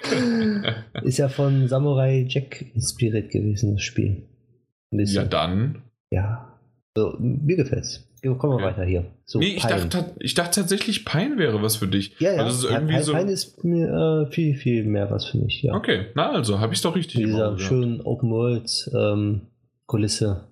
ist 1.04 1.18
ja 1.18 1.30
von 1.30 1.68
Samurai 1.68 2.26
Jack 2.28 2.66
inspiriert 2.74 3.32
gewesen, 3.32 3.76
das 3.76 3.84
Spiel. 3.84 4.28
Ja, 4.92 5.26
dann. 5.26 5.84
Ja. 6.12 6.50
So, 6.96 7.16
mir 7.20 7.56
gefällt's. 7.56 8.08
Kommen 8.22 8.54
wir 8.54 8.56
okay. 8.56 8.64
weiter 8.64 8.86
hier. 8.86 9.06
So, 9.26 9.40
nee, 9.40 9.56
ich 9.58 9.66
dachte, 9.66 10.14
ich 10.20 10.34
dachte 10.34 10.62
tatsächlich, 10.62 11.04
Pein 11.04 11.38
wäre 11.38 11.62
was 11.62 11.76
für 11.76 11.88
dich. 11.88 12.16
Ja, 12.20 12.34
ja. 12.34 12.44
Also 12.44 12.70
Pein, 12.70 13.04
so 13.04 13.12
Pein 13.12 13.28
ist 13.28 13.66
mir, 13.66 14.28
äh, 14.28 14.32
viel, 14.32 14.56
viel 14.56 14.86
mehr 14.86 15.12
was 15.12 15.26
für 15.26 15.40
mich, 15.40 15.62
ja. 15.62 15.74
Okay, 15.74 16.06
na 16.16 16.32
also, 16.32 16.60
habe 16.60 16.74
ich 16.74 16.80
doch 16.82 16.96
richtig 16.96 17.18
Mit 17.18 17.28
dieser 17.28 17.60
schönen 17.60 18.00
Open-World-Kulisse. 18.00 20.48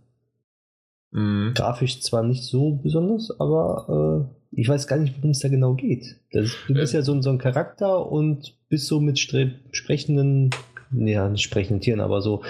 Ähm, 1.14 1.48
mhm. 1.48 1.54
Grafisch 1.54 2.02
zwar 2.02 2.24
nicht 2.24 2.44
so 2.44 2.76
besonders, 2.76 3.40
aber 3.40 4.28
äh, 4.30 4.41
ich 4.52 4.68
weiß 4.68 4.88
gar 4.88 4.98
nicht, 4.98 5.16
worum 5.18 5.32
es 5.32 5.40
da 5.40 5.48
genau 5.48 5.76
geht. 5.76 6.18
Das, 6.32 6.52
du 6.68 6.74
bist 6.74 6.94
äh, 6.94 6.98
ja 6.98 7.04
so, 7.04 7.20
so, 7.22 7.30
ein 7.30 7.38
Charakter 7.38 8.12
und 8.12 8.58
bist 8.70 8.88
so 8.88 9.00
mit 9.00 9.18
sprechenden, 9.20 10.50
ja, 10.92 11.30
nicht 11.30 11.44
sprechenden 11.44 11.82
Tieren, 11.82 12.02
aber 12.02 12.22
so 12.22 12.44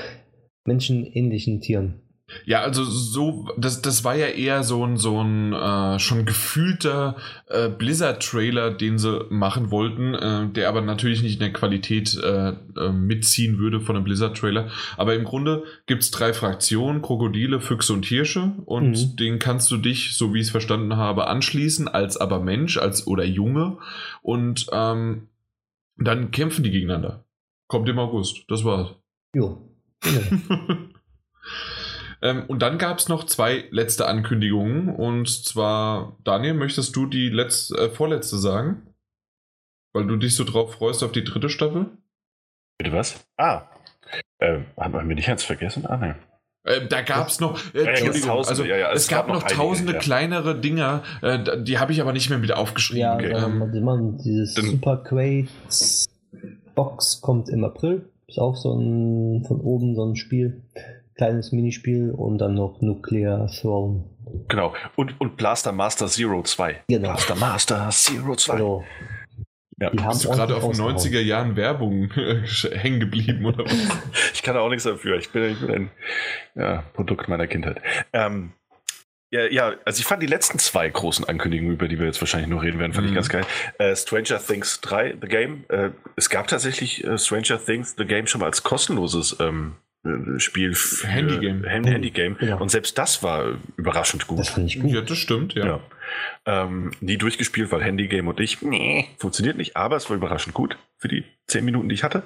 menschenähnlichen 0.65 1.61
Tieren. 1.61 2.01
Ja, 2.45 2.61
also 2.61 2.83
so, 2.83 3.49
das, 3.57 3.81
das 3.81 4.03
war 4.03 4.15
ja 4.15 4.27
eher 4.27 4.63
so 4.63 4.85
ein, 4.85 4.97
so 4.97 5.21
ein 5.21 5.53
äh, 5.53 5.99
schon 5.99 6.25
gefühlter 6.25 7.15
äh, 7.47 7.69
Blizzard-Trailer, 7.69 8.71
den 8.71 8.97
sie 8.97 9.25
machen 9.29 9.71
wollten, 9.71 10.13
äh, 10.13 10.47
der 10.49 10.69
aber 10.69 10.81
natürlich 10.81 11.21
nicht 11.21 11.33
in 11.33 11.39
der 11.39 11.53
Qualität 11.53 12.17
äh, 12.21 12.49
äh, 12.49 12.91
mitziehen 12.91 13.57
würde 13.59 13.79
von 13.81 13.95
einem 13.95 14.05
Blizzard-Trailer. 14.05 14.69
Aber 14.97 15.15
im 15.15 15.23
Grunde 15.23 15.63
gibt's 15.85 16.11
drei 16.11 16.33
Fraktionen, 16.33 17.01
Krokodile, 17.01 17.59
Füchse 17.59 17.93
und 17.93 18.05
Hirsche 18.05 18.53
und 18.65 18.91
mhm. 18.91 19.15
den 19.17 19.39
kannst 19.39 19.69
du 19.71 19.77
dich, 19.77 20.15
so 20.15 20.33
wie 20.33 20.39
ich 20.39 20.47
es 20.47 20.51
verstanden 20.51 20.97
habe, 20.97 21.27
anschließen, 21.27 21.87
als 21.87 22.17
aber 22.17 22.39
Mensch, 22.39 22.77
als 22.77 23.07
oder 23.07 23.23
Junge 23.23 23.77
und 24.21 24.67
ähm, 24.71 25.27
dann 25.97 26.31
kämpfen 26.31 26.63
die 26.63 26.71
gegeneinander. 26.71 27.25
Kommt 27.67 27.87
im 27.87 27.99
August, 27.99 28.45
das 28.47 28.63
war's. 28.63 28.95
Jo. 29.35 29.67
Genau. 30.03 30.91
Ähm, 32.21 32.45
und 32.47 32.61
dann 32.61 32.77
gab 32.77 32.99
es 32.99 33.09
noch 33.09 33.25
zwei 33.25 33.65
letzte 33.71 34.07
Ankündigungen. 34.07 34.89
Und 34.89 35.29
zwar, 35.29 36.17
Daniel, 36.23 36.53
möchtest 36.53 36.95
du 36.95 37.05
die 37.05 37.29
letzte, 37.29 37.77
äh, 37.77 37.89
vorletzte 37.89 38.37
sagen? 38.37 38.93
Weil 39.93 40.07
du 40.07 40.15
dich 40.15 40.35
so 40.35 40.43
drauf 40.43 40.75
freust 40.75 41.03
auf 41.03 41.11
die 41.11 41.23
dritte 41.23 41.49
Staffel? 41.49 41.97
Bitte 42.77 42.93
was? 42.93 43.25
Ah, 43.37 43.63
äh, 44.39 44.59
haben 44.77 45.07
wir 45.07 45.15
nicht 45.15 45.27
ganz 45.27 45.43
vergessen? 45.43 45.85
Ah, 45.85 45.97
nein. 45.97 46.15
Äh, 46.63 46.87
da 46.87 47.01
gab 47.01 47.27
es 47.27 47.39
noch, 47.39 47.59
äh, 47.73 47.85
Entschuldigung, 47.85 48.29
also 48.29 48.63
ja, 48.63 48.77
ja, 48.77 48.91
es, 48.91 49.03
es, 49.03 49.07
gab, 49.07 49.27
gab 49.27 49.35
noch 49.35 49.43
tausende 49.43 49.93
einige, 49.93 50.03
kleinere 50.03 50.59
Dinger, 50.59 51.03
äh, 51.21 51.63
die 51.63 51.79
habe 51.79 51.91
ich 51.91 52.01
aber 52.01 52.13
nicht 52.13 52.29
mehr 52.29 52.43
wieder 52.43 52.59
aufgeschrieben. 52.59 53.01
Ja, 53.01 53.15
okay. 53.15 53.31
ähm, 53.31 54.17
dieses 54.23 54.53
Super 54.53 54.97
Quates 54.97 56.07
Box 56.75 57.21
kommt 57.21 57.49
im 57.49 57.63
April. 57.63 58.09
Ist 58.27 58.39
auch 58.39 58.55
so 58.55 58.77
ein 58.77 59.43
von 59.45 59.59
oben 59.59 59.95
so 59.95 60.05
ein 60.05 60.15
Spiel 60.15 60.61
kleines 61.21 61.51
Minispiel 61.51 62.09
und 62.09 62.39
dann 62.39 62.55
noch 62.55 62.81
Nuclear 62.81 63.45
Throne. 63.45 64.03
Genau. 64.47 64.73
Und, 64.95 65.21
und 65.21 65.37
Blaster 65.37 65.71
Master 65.71 66.07
Zero 66.07 66.41
2. 66.41 66.85
Genau. 66.87 67.09
Blaster 67.09 67.35
Master 67.35 67.89
Zero 67.91 68.35
2. 68.35 68.53
Also, 68.53 68.83
ja. 69.79 69.91
Die 69.91 69.97
Bist 69.97 70.25
du 70.25 70.31
gerade 70.31 70.55
auf 70.55 70.63
90er 70.63 71.19
Jahren 71.19 71.55
Werbung 71.55 72.11
hängen 72.71 72.99
geblieben 72.99 73.45
oder 73.45 73.65
was? 73.65 73.71
ich 74.33 74.41
kann 74.41 74.57
auch 74.57 74.69
nichts 74.69 74.85
dafür. 74.85 75.17
Ich 75.19 75.29
bin, 75.29 75.51
ich 75.51 75.59
bin 75.59 75.69
ein 75.69 75.91
ja, 76.55 76.83
Produkt 76.93 77.27
meiner 77.27 77.45
Kindheit. 77.45 77.79
Ähm, 78.13 78.53
ja, 79.29 79.45
ja, 79.45 79.75
also 79.85 79.99
ich 79.99 80.05
fand 80.07 80.23
die 80.23 80.27
letzten 80.27 80.57
zwei 80.57 80.89
großen 80.89 81.25
Ankündigungen, 81.25 81.75
über 81.75 81.87
die 81.87 81.99
wir 81.99 82.07
jetzt 82.07 82.19
wahrscheinlich 82.19 82.49
noch 82.49 82.63
reden 82.63 82.79
werden, 82.79 82.93
fand 82.93 83.05
mhm. 83.05 83.11
ich 83.11 83.15
ganz 83.15 83.29
geil. 83.29 83.45
Äh, 83.77 83.95
Stranger 83.95 84.39
Things 84.39 84.81
3, 84.81 85.17
The 85.21 85.27
Game. 85.27 85.65
Äh, 85.69 85.91
es 86.15 86.31
gab 86.31 86.47
tatsächlich 86.47 87.03
äh, 87.03 87.19
Stranger 87.19 87.63
Things, 87.63 87.93
The 87.95 88.05
Game 88.05 88.25
schon 88.25 88.41
mal 88.41 88.47
als 88.47 88.63
kostenloses 88.63 89.37
ähm, 89.39 89.75
Spiel 90.37 90.75
Handygame. 91.03 91.67
Handy, 91.67 91.91
Handygame. 91.91 92.35
Ja. 92.41 92.55
Und 92.55 92.71
selbst 92.71 92.97
das 92.97 93.21
war 93.21 93.59
überraschend 93.77 94.25
gut. 94.25 94.39
Das 94.39 94.49
fand 94.49 94.67
ich 94.67 94.79
gut. 94.79 94.89
Ja, 94.89 95.01
das 95.01 95.17
stimmt, 95.17 95.53
ja. 95.53 95.65
ja. 95.65 95.79
Ähm, 96.45 96.91
nie 97.01 97.17
durchgespielt, 97.17 97.71
weil 97.71 97.83
Handygame 97.83 98.27
und 98.29 98.39
ich, 98.39 98.61
nee, 98.63 99.07
funktioniert 99.17 99.57
nicht, 99.57 99.77
aber 99.77 99.97
es 99.97 100.09
war 100.09 100.17
überraschend 100.17 100.55
gut 100.55 100.77
für 100.97 101.07
die 101.07 101.23
zehn 101.45 101.63
Minuten, 101.63 101.87
die 101.87 101.95
ich 101.95 102.03
hatte. 102.03 102.23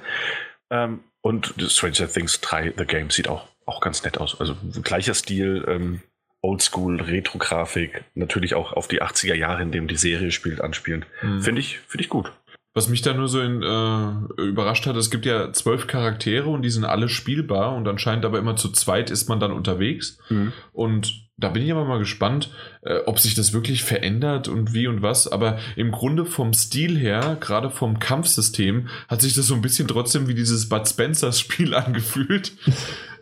Ähm, 0.70 1.02
und 1.22 1.54
Stranger 1.68 2.08
Things 2.08 2.40
3, 2.40 2.76
The 2.78 2.86
Game, 2.86 3.10
sieht 3.10 3.28
auch, 3.28 3.50
auch 3.66 3.82
ganz 3.82 4.04
nett 4.04 4.20
aus. 4.20 4.40
Also 4.40 4.56
gleicher 4.82 5.14
Stil, 5.14 5.66
ähm, 5.68 6.02
Oldschool, 6.42 7.02
Retro-Grafik, 7.02 8.04
natürlich 8.14 8.54
auch 8.54 8.72
auf 8.74 8.88
die 8.88 9.02
80er 9.02 9.34
Jahre, 9.34 9.64
in 9.64 9.72
dem 9.72 9.88
die 9.88 9.98
Serie 9.98 10.32
spielt, 10.32 10.62
anspielend. 10.62 11.08
Mhm. 11.22 11.42
Finde 11.42 11.60
ich, 11.60 11.80
finde 11.80 12.04
ich 12.04 12.10
gut. 12.10 12.32
Was 12.78 12.90
mich 12.90 13.02
da 13.02 13.14
nur 13.14 13.30
so 13.30 13.40
in, 13.40 13.64
äh, 13.64 14.42
überrascht 14.44 14.86
hat, 14.86 14.98
es 14.98 15.10
gibt 15.10 15.26
ja 15.26 15.54
zwölf 15.54 15.88
Charaktere 15.88 16.50
und 16.50 16.62
die 16.62 16.70
sind 16.70 16.84
alle 16.84 17.08
spielbar 17.08 17.74
und 17.74 17.88
anscheinend 17.88 18.26
aber 18.26 18.38
immer 18.38 18.58
zu 18.58 18.70
zweit 18.70 19.10
ist 19.10 19.30
man 19.30 19.40
dann 19.40 19.54
unterwegs. 19.54 20.18
Mhm. 20.28 20.52
Und 20.74 21.26
da 21.38 21.48
bin 21.48 21.64
ich 21.64 21.72
aber 21.72 21.86
mal 21.86 22.00
gespannt, 22.00 22.52
äh, 22.82 23.00
ob 23.06 23.20
sich 23.20 23.34
das 23.34 23.54
wirklich 23.54 23.84
verändert 23.84 24.50
und 24.50 24.74
wie 24.74 24.88
und 24.88 25.02
was. 25.02 25.30
Aber 25.30 25.58
im 25.78 25.92
Grunde 25.92 26.26
vom 26.26 26.54
Stil 26.54 26.98
her, 26.98 27.38
gerade 27.40 27.70
vom 27.70 28.00
Kampfsystem, 28.00 28.90
hat 29.08 29.22
sich 29.22 29.36
das 29.36 29.48
so 29.48 29.56
ein 29.56 29.62
bisschen 29.62 29.88
trotzdem 29.88 30.28
wie 30.28 30.36
dieses 30.36 30.68
Bud 30.68 30.86
Spencers 30.86 31.40
Spiel 31.40 31.74
angefühlt. 31.76 32.58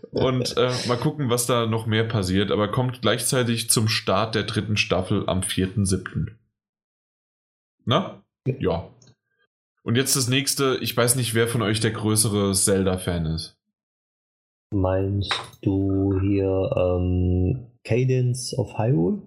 Und 0.09 0.57
äh, 0.57 0.71
mal 0.87 0.97
gucken, 0.97 1.29
was 1.29 1.45
da 1.45 1.67
noch 1.67 1.85
mehr 1.85 2.03
passiert. 2.05 2.49
Aber 2.49 2.69
kommt 2.69 3.03
gleichzeitig 3.03 3.69
zum 3.69 3.87
Start 3.87 4.33
der 4.33 4.43
dritten 4.43 4.77
Staffel 4.77 5.27
am 5.27 5.41
4.7. 5.41 6.29
Na? 7.85 8.23
Ja. 8.59 8.89
Und 9.83 9.95
jetzt 9.95 10.15
das 10.15 10.29
nächste, 10.29 10.77
ich 10.81 10.95
weiß 10.95 11.15
nicht, 11.15 11.33
wer 11.35 11.47
von 11.47 11.61
euch 11.61 11.81
der 11.81 11.91
größere 11.91 12.53
Zelda-Fan 12.53 13.25
ist. 13.25 13.57
Meinst 14.73 15.33
du 15.61 16.19
hier 16.19 16.71
ähm, 16.75 17.67
Cadence 17.83 18.57
of 18.57 18.77
Hyrule? 18.77 19.21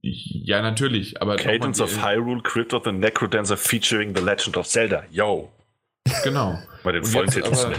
Ja, 0.00 0.62
natürlich, 0.62 1.20
aber. 1.20 1.36
Cadence 1.36 1.80
of 1.80 2.02
Hyrule, 2.02 2.40
Crypt 2.42 2.72
of 2.72 2.84
the 2.84 2.92
Necrodancer 2.92 3.56
featuring 3.56 4.14
The 4.16 4.22
Legend 4.22 4.56
of 4.56 4.66
Zelda. 4.66 5.04
Yo! 5.10 5.50
Genau. 6.22 6.58
Bei 6.84 6.92
den 6.92 7.04
vollen 7.04 7.28
aber, 7.42 7.74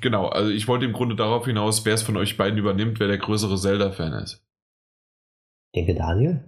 Genau, 0.00 0.28
also 0.28 0.50
ich 0.50 0.68
wollte 0.68 0.86
im 0.86 0.92
Grunde 0.92 1.16
darauf 1.16 1.44
hinaus, 1.44 1.84
wer 1.84 1.94
es 1.94 2.02
von 2.02 2.16
euch 2.16 2.36
beiden 2.36 2.58
übernimmt, 2.58 3.00
wer 3.00 3.08
der 3.08 3.18
größere 3.18 3.58
Zelda-Fan 3.58 4.12
ist. 4.14 4.42
Ich 5.72 5.84
denke 5.84 5.94
Daniel. 5.94 6.44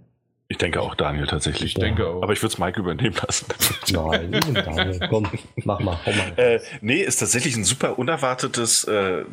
Ich 0.50 0.58
denke 0.58 0.82
auch 0.82 0.96
Daniel 0.96 1.28
tatsächlich. 1.28 1.76
Ich 1.76 1.80
denke 1.80 2.08
auch. 2.08 2.24
Aber 2.24 2.32
ich 2.32 2.42
würde 2.42 2.52
es 2.52 2.58
Mike 2.58 2.80
übernehmen 2.80 3.14
lassen. 3.24 3.46
Nein, 3.92 4.32
Daniel, 4.32 5.06
komm, 5.08 5.30
mach 5.64 5.78
mal. 5.78 6.00
Komm 6.04 6.16
mal. 6.16 6.32
Äh, 6.36 6.60
nee, 6.80 7.00
ist 7.00 7.20
tatsächlich 7.20 7.56
ein 7.56 7.62
super 7.62 8.00
unerwartetes 8.00 8.82
äh, 8.84 9.24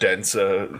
Dance 0.00 0.70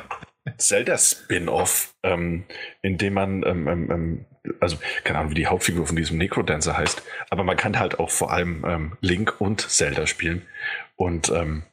Zelda 0.56 0.96
Spin-off, 0.96 1.94
ähm, 2.02 2.44
in 2.80 2.96
dem 2.96 3.12
man, 3.12 3.42
ähm, 3.42 3.68
ähm, 3.68 3.90
ähm, 3.90 4.24
also 4.58 4.78
keine 5.04 5.18
Ahnung, 5.18 5.32
wie 5.32 5.36
die 5.36 5.48
Hauptfigur 5.48 5.86
von 5.86 5.96
diesem 5.96 6.16
Necrodancer 6.16 6.78
heißt, 6.78 7.02
aber 7.28 7.44
man 7.44 7.58
kann 7.58 7.78
halt 7.78 7.98
auch 7.98 8.10
vor 8.10 8.32
allem 8.32 8.64
ähm, 8.66 8.96
Link 9.02 9.38
und 9.38 9.60
Zelda 9.60 10.06
spielen 10.06 10.46
und 10.94 11.28
ähm, 11.28 11.64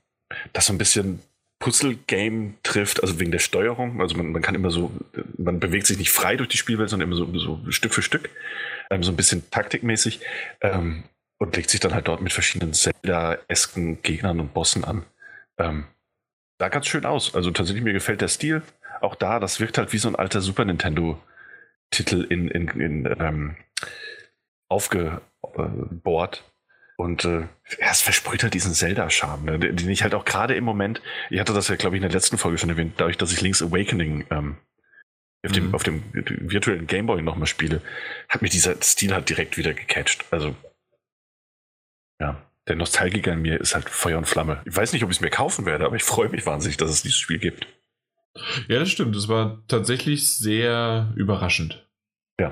das 0.52 0.66
so 0.66 0.74
ein 0.74 0.78
bisschen 0.78 1.22
Puzzle-Game 1.64 2.56
trifft, 2.64 3.02
also 3.02 3.22
wegen 3.22 3.32
der 3.32 3.40
Steuerung. 3.40 4.02
Also 4.02 4.18
man, 4.18 4.34
man, 4.34 4.42
kann 4.42 4.54
immer 4.54 4.70
so, 4.70 4.92
man 5.38 5.62
bewegt 5.62 5.88
sich 5.88 5.98
nicht 5.98 6.12
frei 6.12 6.36
durch 6.36 6.50
die 6.50 6.58
Spielwelt, 6.58 6.90
sondern 6.90 7.08
immer 7.08 7.16
so, 7.16 7.40
so 7.40 7.72
Stück 7.72 7.94
für 7.94 8.02
Stück, 8.02 8.30
ähm, 8.90 9.02
so 9.02 9.14
ein 9.14 9.16
bisschen 9.16 9.50
taktikmäßig 9.50 10.20
ähm, 10.60 11.06
und 11.38 11.56
legt 11.56 11.70
sich 11.70 11.80
dann 11.80 11.94
halt 11.94 12.10
dort 12.10 12.20
mit 12.20 12.34
verschiedenen 12.34 12.74
Zelda-esken 12.74 14.02
Gegnern 14.02 14.42
und 14.42 14.54
Bossen 14.54 14.84
an. 14.84 15.06
Ähm, 15.58 15.86
sah 16.60 16.68
ganz 16.68 16.88
schön 16.88 17.06
aus. 17.06 17.34
Also 17.34 17.50
tatsächlich 17.52 17.86
mir 17.86 17.94
gefällt 17.94 18.20
der 18.20 18.28
Stil. 18.28 18.62
Auch 19.00 19.16
da, 19.16 19.40
das 19.40 19.62
wirkt 19.62 19.78
halt 19.78 19.94
wie 19.94 20.00
so 20.00 20.10
ein 20.10 20.18
alter 20.18 20.42
Super 20.42 20.66
Nintendo-Titel 20.66 22.28
in, 22.30 22.50
in, 22.50 22.68
in 22.68 23.16
ähm, 23.22 23.56
aufgebohrt. 24.68 26.44
Und 26.96 27.26
äh, 27.26 27.48
es 27.80 28.02
versprüht 28.02 28.44
halt 28.44 28.54
diesen 28.54 28.74
Zelda-Charme, 28.74 29.46
ne, 29.46 29.60
den 29.60 29.90
ich 29.90 30.04
halt 30.04 30.14
auch 30.14 30.26
gerade 30.26 30.56
im 30.56 30.64
Moment, 30.64 31.02
ich 31.30 31.40
hatte 31.40 31.54
das 31.54 31.68
ja, 31.68 31.76
glaube 31.76 31.96
ich, 31.96 32.04
in 32.04 32.08
der 32.08 32.16
letzten 32.16 32.38
Folge 32.38 32.58
schon 32.58 32.70
erwähnt, 32.70 32.94
dadurch, 32.98 33.18
dass 33.18 33.32
ich 33.32 33.42
Link's 33.42 33.64
Awakening 33.64 34.26
ähm, 34.30 34.58
auf, 35.44 35.52
dem, 35.52 35.68
mhm. 35.68 35.76
auf 35.76 35.84
dem 35.84 36.04
virtuellen 36.14 36.88
Gameboy 36.88 37.22
nochmal 37.22 37.48
spiele, 37.48 37.82
hat 38.30 38.42
mich 38.42 38.52
dieser 38.52 38.80
Stil 38.82 39.14
halt 39.14 39.28
direkt 39.28 39.58
wieder 39.58 39.74
gecatcht. 39.74 40.26
Also, 40.32 40.56
ja, 42.20 42.42
der 42.68 42.76
Nostalgiker 42.76 43.34
in 43.34 43.42
mir 43.42 43.60
ist 43.60 43.76
halt 43.76 43.90
Feuer 43.90 44.18
und 44.18 44.28
Flamme. 44.28 44.62
Ich 44.66 44.76
weiß 44.76 44.94
nicht, 44.94 45.04
ob 45.04 45.10
ich 45.10 45.18
es 45.18 45.22
mir 45.22 45.30
kaufen 45.30 45.66
werde, 45.66 45.86
aber 45.86 45.96
ich 45.96 46.04
freue 46.04 46.30
mich 46.30 46.46
wahnsinnig, 46.46 46.78
dass 46.78 46.92
es 46.92 47.02
dieses 47.02 47.18
Spiel 47.18 47.40
gibt. 47.40 47.68
Ja, 48.68 48.80
das 48.80 48.90
stimmt. 48.90 49.16
Das 49.16 49.28
war 49.28 49.64
tatsächlich 49.68 50.38
sehr 50.38 51.12
überraschend. 51.16 51.88
Ja. 52.40 52.50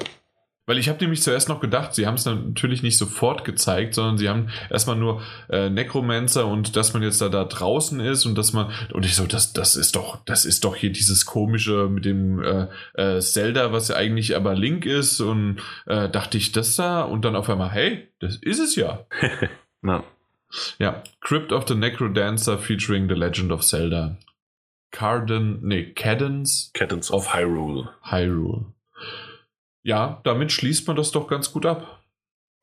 Weil 0.67 0.77
ich 0.77 0.89
habe 0.89 0.99
nämlich 0.99 1.23
zuerst 1.23 1.49
noch 1.49 1.59
gedacht, 1.59 1.95
sie 1.95 2.05
haben 2.05 2.15
es 2.15 2.25
natürlich 2.25 2.83
nicht 2.83 2.97
sofort 2.97 3.43
gezeigt, 3.45 3.95
sondern 3.95 4.17
sie 4.17 4.29
haben 4.29 4.49
erstmal 4.69 4.95
nur 4.95 5.21
äh, 5.49 5.69
Necromancer 5.69 6.45
und 6.45 6.75
dass 6.75 6.93
man 6.93 7.01
jetzt 7.01 7.19
da, 7.19 7.29
da 7.29 7.45
draußen 7.45 7.99
ist 7.99 8.25
und 8.25 8.37
dass 8.37 8.53
man 8.53 8.71
und 8.93 9.05
ich 9.05 9.15
so, 9.15 9.25
das, 9.25 9.53
das 9.53 9.75
ist 9.75 9.95
doch, 9.95 10.23
das 10.25 10.45
ist 10.45 10.63
doch 10.63 10.75
hier 10.75 10.91
dieses 10.91 11.25
komische 11.25 11.89
mit 11.89 12.05
dem 12.05 12.43
äh, 12.43 12.67
äh, 12.93 13.19
Zelda, 13.21 13.73
was 13.73 13.87
ja 13.87 13.95
eigentlich 13.95 14.35
aber 14.35 14.53
Link 14.53 14.85
ist 14.85 15.19
und 15.19 15.59
äh, 15.87 16.09
dachte 16.09 16.37
ich 16.37 16.51
das 16.51 16.75
da 16.75 17.01
und 17.01 17.25
dann 17.25 17.35
auf 17.35 17.49
einmal, 17.49 17.71
hey, 17.71 18.07
das 18.19 18.35
ist 18.35 18.59
es 18.59 18.75
ja. 18.75 19.05
Na. 19.81 20.03
Ja, 20.77 21.01
Crypt 21.21 21.53
of 21.53 21.67
the 21.67 21.75
Necrodancer 21.75 22.57
featuring 22.57 23.07
The 23.07 23.15
Legend 23.15 23.51
of 23.51 23.61
Zelda. 23.61 24.17
Carden, 24.91 25.59
nee, 25.63 25.85
Cadence. 25.93 26.71
Cadence 26.73 27.11
of 27.11 27.33
Hyrule. 27.33 27.89
Hyrule. 28.03 28.65
Ja, 29.83 30.21
damit 30.23 30.51
schließt 30.51 30.87
man 30.87 30.95
das 30.95 31.11
doch 31.11 31.27
ganz 31.27 31.51
gut 31.51 31.65
ab. 31.65 32.03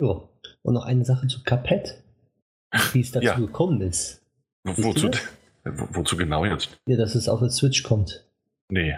Ja, 0.01 0.23
und 0.63 0.75
noch 0.75 0.85
eine 0.85 1.05
Sache 1.05 1.27
zu 1.27 1.43
Cuphead, 1.43 2.03
wie 2.93 3.01
es 3.01 3.11
dazu 3.13 3.27
ja. 3.27 3.35
gekommen 3.35 3.81
ist. 3.81 4.23
wozu, 4.65 5.11
wozu 5.65 6.17
genau 6.17 6.45
jetzt? 6.45 6.79
Ja, 6.87 6.97
dass 6.97 7.15
es 7.15 7.29
auf 7.29 7.41
der 7.41 7.51
Switch 7.51 7.83
kommt. 7.83 8.25
Nee. 8.71 8.97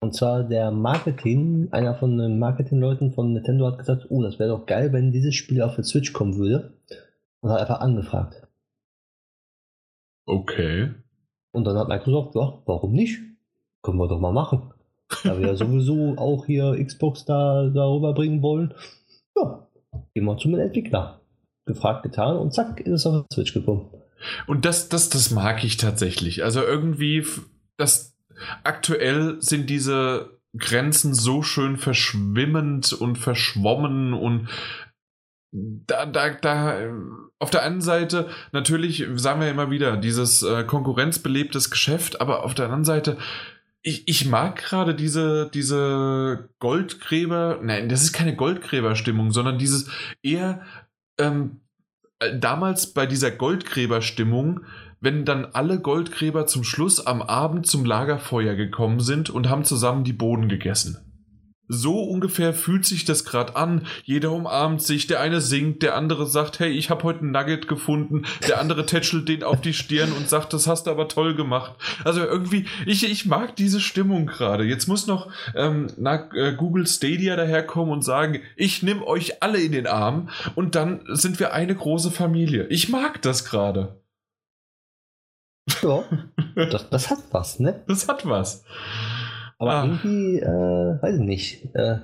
Und 0.00 0.14
zwar 0.14 0.44
der 0.44 0.70
Marketing, 0.70 1.68
einer 1.72 1.94
von 1.94 2.18
den 2.18 2.38
Marketingleuten 2.38 3.12
von 3.12 3.32
Nintendo 3.32 3.66
hat 3.66 3.78
gesagt, 3.78 4.06
oh, 4.10 4.22
das 4.22 4.38
wäre 4.38 4.50
doch 4.50 4.66
geil, 4.66 4.92
wenn 4.92 5.12
dieses 5.12 5.34
Spiel 5.34 5.62
auf 5.62 5.74
der 5.74 5.84
Switch 5.84 6.12
kommen 6.12 6.36
würde. 6.36 6.72
Und 7.40 7.50
hat 7.50 7.60
einfach 7.60 7.80
angefragt. 7.80 8.46
Okay. 10.26 10.92
Und 11.52 11.64
dann 11.64 11.76
hat 11.76 11.88
Microsoft 11.88 12.32
gesagt, 12.32 12.62
warum 12.66 12.92
nicht? 12.92 13.20
Können 13.82 13.98
wir 13.98 14.08
doch 14.08 14.20
mal 14.20 14.32
machen. 14.32 14.72
Da 15.24 15.38
wir 15.38 15.48
ja 15.48 15.56
sowieso 15.56 16.14
auch 16.16 16.46
hier 16.46 16.76
Xbox 16.84 17.24
da 17.24 17.70
darüber 17.74 18.12
bringen 18.12 18.42
wollen. 18.42 18.74
Ja, 19.36 19.66
gehen 20.14 20.24
wir 20.24 20.36
zum 20.36 20.54
Entwickler. 20.54 21.20
Gefragt, 21.66 22.02
getan 22.02 22.36
und 22.36 22.54
zack, 22.54 22.80
ist 22.80 22.92
es 22.92 23.06
auf 23.06 23.26
der 23.28 23.34
Switch 23.34 23.54
gekommen. 23.54 23.90
Und 24.46 24.64
das, 24.64 24.88
das, 24.88 25.08
das 25.10 25.30
mag 25.30 25.64
ich 25.64 25.76
tatsächlich. 25.76 26.44
Also 26.44 26.62
irgendwie, 26.62 27.24
das 27.76 28.16
aktuell 28.64 29.36
sind 29.40 29.70
diese 29.70 30.38
Grenzen 30.56 31.14
so 31.14 31.42
schön 31.42 31.76
verschwimmend 31.76 32.92
und 32.92 33.16
verschwommen 33.16 34.14
und 34.14 34.48
da, 35.50 36.04
da, 36.04 36.30
da, 36.30 36.92
auf 37.38 37.50
der 37.50 37.62
einen 37.62 37.80
Seite 37.80 38.28
natürlich, 38.52 39.06
sagen 39.16 39.40
wir 39.40 39.50
immer 39.50 39.70
wieder, 39.70 39.96
dieses 39.96 40.42
äh, 40.42 40.64
konkurrenzbelebtes 40.64 41.70
Geschäft, 41.70 42.20
aber 42.20 42.44
auf 42.44 42.54
der 42.54 42.66
anderen 42.66 42.84
Seite, 42.84 43.16
ich, 43.88 44.06
ich 44.06 44.26
mag 44.26 44.56
gerade 44.56 44.94
diese, 44.94 45.50
diese 45.52 46.50
Goldgräber, 46.58 47.58
nein, 47.62 47.88
das 47.88 48.02
ist 48.02 48.12
keine 48.12 48.36
Goldgräberstimmung, 48.36 49.30
sondern 49.30 49.58
dieses 49.58 49.90
eher 50.22 50.60
ähm, 51.18 51.60
äh, 52.18 52.38
damals 52.38 52.92
bei 52.92 53.06
dieser 53.06 53.30
Goldgräberstimmung, 53.30 54.60
wenn 55.00 55.24
dann 55.24 55.46
alle 55.46 55.80
Goldgräber 55.80 56.46
zum 56.46 56.64
Schluss 56.64 57.06
am 57.06 57.22
Abend 57.22 57.66
zum 57.66 57.86
Lagerfeuer 57.86 58.56
gekommen 58.56 59.00
sind 59.00 59.30
und 59.30 59.48
haben 59.48 59.64
zusammen 59.64 60.04
die 60.04 60.12
Bohnen 60.12 60.50
gegessen. 60.50 61.07
So 61.68 62.02
ungefähr 62.02 62.54
fühlt 62.54 62.86
sich 62.86 63.04
das 63.04 63.24
gerade 63.24 63.54
an. 63.54 63.86
Jeder 64.04 64.32
umarmt 64.32 64.82
sich, 64.82 65.06
der 65.06 65.20
eine 65.20 65.40
singt, 65.42 65.82
der 65.82 65.96
andere 65.96 66.26
sagt, 66.26 66.58
hey, 66.58 66.70
ich 66.70 66.88
habe 66.88 67.04
heute 67.04 67.24
ein 67.24 67.30
Nugget 67.30 67.68
gefunden, 67.68 68.24
der 68.48 68.58
andere 68.58 68.86
tätschelt 68.86 69.28
den 69.28 69.42
auf 69.42 69.60
die 69.60 69.74
Stirn 69.74 70.12
und 70.12 70.28
sagt, 70.28 70.52
das 70.54 70.66
hast 70.66 70.86
du 70.86 70.90
aber 70.90 71.08
toll 71.08 71.34
gemacht. 71.34 71.74
Also 72.04 72.20
irgendwie, 72.20 72.66
ich, 72.86 73.08
ich 73.08 73.26
mag 73.26 73.54
diese 73.56 73.80
Stimmung 73.80 74.26
gerade. 74.26 74.64
Jetzt 74.64 74.88
muss 74.88 75.06
noch 75.06 75.30
ähm, 75.54 75.88
na, 75.98 76.30
äh, 76.34 76.54
Google 76.54 76.86
Stadia 76.86 77.36
daherkommen 77.36 77.92
und 77.92 78.02
sagen, 78.02 78.40
ich 78.56 78.82
nehme 78.82 79.06
euch 79.06 79.42
alle 79.42 79.60
in 79.60 79.72
den 79.72 79.86
Arm 79.86 80.30
und 80.54 80.74
dann 80.74 81.02
sind 81.08 81.38
wir 81.38 81.52
eine 81.52 81.74
große 81.74 82.10
Familie. 82.10 82.66
Ich 82.68 82.88
mag 82.88 83.20
das 83.20 83.44
gerade. 83.44 84.00
Ja, 85.82 86.04
das, 86.54 86.88
das 86.88 87.10
hat 87.10 87.18
was, 87.30 87.60
ne? 87.60 87.84
Das 87.86 88.08
hat 88.08 88.26
was. 88.26 88.64
Aber 89.58 89.74
ah. 89.74 89.84
irgendwie, 89.84 90.38
äh, 90.38 91.02
weiß 91.02 91.16
ich 91.16 91.24
nicht, 91.24 91.74
äh, 91.74 91.98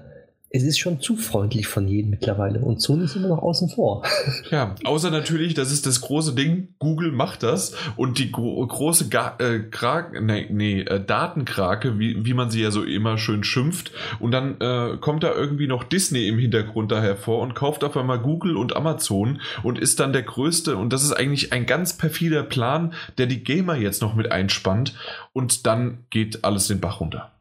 es 0.56 0.62
ist 0.62 0.78
schon 0.78 1.00
zu 1.00 1.16
freundlich 1.16 1.66
von 1.66 1.88
jedem 1.88 2.10
mittlerweile 2.10 2.60
und 2.60 2.80
Sony 2.80 3.06
ist 3.06 3.16
immer 3.16 3.26
noch 3.26 3.42
außen 3.42 3.70
vor. 3.70 4.04
Ja, 4.50 4.76
außer 4.84 5.10
natürlich, 5.10 5.54
das 5.54 5.72
ist 5.72 5.86
das 5.86 6.00
große 6.00 6.34
Ding, 6.34 6.68
Google 6.78 7.10
macht 7.10 7.42
das 7.42 7.74
und 7.96 8.18
die 8.18 8.30
gro 8.30 8.64
große 8.64 9.08
Ga 9.08 9.34
äh, 9.38 9.60
Krake, 9.60 10.22
nee, 10.22 10.46
nee 10.50 10.82
äh, 10.82 11.04
Datenkrake, 11.04 11.98
wie, 11.98 12.24
wie 12.24 12.34
man 12.34 12.50
sie 12.50 12.62
ja 12.62 12.70
so 12.70 12.84
immer 12.84 13.18
schön 13.18 13.42
schimpft 13.42 13.90
und 14.20 14.30
dann 14.30 14.60
äh, 14.60 14.96
kommt 14.98 15.24
da 15.24 15.32
irgendwie 15.32 15.66
noch 15.66 15.82
Disney 15.82 16.28
im 16.28 16.38
Hintergrund 16.38 16.92
da 16.92 17.00
hervor 17.00 17.40
und 17.40 17.54
kauft 17.54 17.82
auf 17.82 17.96
einmal 17.96 18.20
Google 18.20 18.56
und 18.56 18.76
Amazon 18.76 19.40
und 19.64 19.78
ist 19.78 19.98
dann 19.98 20.12
der 20.12 20.22
größte 20.22 20.76
und 20.76 20.92
das 20.92 21.02
ist 21.02 21.12
eigentlich 21.12 21.52
ein 21.52 21.66
ganz 21.66 21.96
perfider 21.96 22.44
Plan, 22.44 22.92
der 23.18 23.26
die 23.26 23.42
Gamer 23.42 23.74
jetzt 23.74 24.02
noch 24.02 24.14
mit 24.14 24.30
einspannt 24.30 24.94
und 25.32 25.66
dann 25.66 26.04
geht 26.10 26.44
alles 26.44 26.68
den 26.68 26.80
Bach 26.80 27.00
runter. 27.00 27.33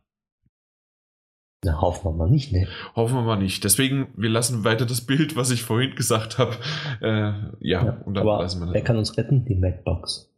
Na, 1.64 1.80
hoffen 1.80 2.06
wir 2.06 2.12
mal 2.12 2.30
nicht, 2.30 2.52
ne? 2.52 2.68
Hoffen 2.96 3.16
wir 3.16 3.22
mal 3.22 3.38
nicht. 3.38 3.64
Deswegen, 3.64 4.08
wir 4.18 4.30
lassen 4.30 4.66
weiter 4.66 4.86
das 4.86 5.02
Bild, 5.02 5.38
was 5.38 5.50
ich 5.50 5.64
vorhin 5.64 5.96
gesagt 5.96 6.38
habe. 6.38 6.56
Äh, 7.02 7.32
ja, 7.60 7.86
ja, 7.86 8.02
und 8.06 8.16
dann 8.16 8.26
lassen 8.26 8.60
wir 8.60 8.66
das. 8.66 8.74
Wer 8.74 8.84
kann 8.84 8.98
uns 8.98 9.18
retten? 9.18 9.46
Die 9.46 9.56
Madbox. 9.56 10.30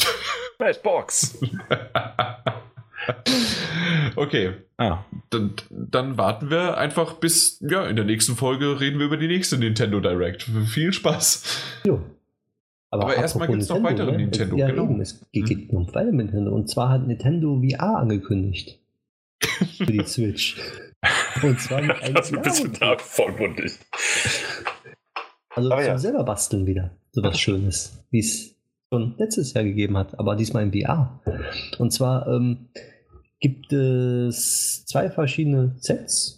Madbox! 0.58 1.38
okay. 4.16 4.54
Ah. 4.78 5.04
Dann, 5.30 5.52
dann, 5.70 6.18
warten 6.18 6.50
wir 6.50 6.76
einfach 6.76 7.14
bis, 7.14 7.64
ja, 7.68 7.86
in 7.86 7.94
der 7.94 8.04
nächsten 8.04 8.34
Folge 8.34 8.80
reden 8.80 8.98
wir 8.98 9.06
über 9.06 9.16
die 9.16 9.28
nächste 9.28 9.58
Nintendo 9.58 10.00
Direct. 10.00 10.42
Viel 10.42 10.92
Spaß. 10.92 11.82
Jo. 11.84 12.00
Aber, 12.90 13.04
aber 13.04 13.16
erstmal 13.16 13.46
gibt 13.46 13.62
es 13.62 13.68
noch 13.68 13.82
weitere 13.82 14.10
ne? 14.10 14.18
Nintendo. 14.18 14.56
Ja, 14.56 14.68
genau. 14.68 14.84
Eben, 14.84 15.00
es 15.00 15.24
geht 15.30 15.70
hm. 15.70 15.76
um 15.76 15.94
weitere 15.94 16.16
Nintendo. 16.16 16.52
Und 16.52 16.68
zwar 16.68 16.88
hat 16.88 17.06
Nintendo 17.06 17.62
VR 17.62 17.98
angekündigt 17.98 18.80
für 19.76 19.86
die 19.86 20.04
Switch. 20.04 20.56
Und 21.42 21.60
zwar 21.60 21.82
mit 21.82 22.02
einem 22.02 22.16
also 22.16 22.40
bist 22.40 22.64
du 22.64 22.68
da 22.68 22.96
vollmundig. 22.98 23.78
Also 25.50 25.72
aber 25.72 25.82
zum 25.82 25.90
ja. 25.90 25.98
selber 25.98 26.24
basteln 26.24 26.66
wieder. 26.66 26.96
So 27.12 27.22
was 27.22 27.38
Schönes, 27.38 28.04
wie 28.10 28.20
es 28.20 28.54
schon 28.92 29.14
letztes 29.18 29.54
Jahr 29.54 29.64
gegeben 29.64 29.96
hat, 29.96 30.18
aber 30.18 30.36
diesmal 30.36 30.62
in 30.62 30.72
VR. 30.72 31.20
Und 31.78 31.92
zwar 31.92 32.26
ähm, 32.28 32.68
gibt 33.40 33.72
es 33.72 34.84
zwei 34.86 35.10
verschiedene 35.10 35.74
Sets 35.78 36.37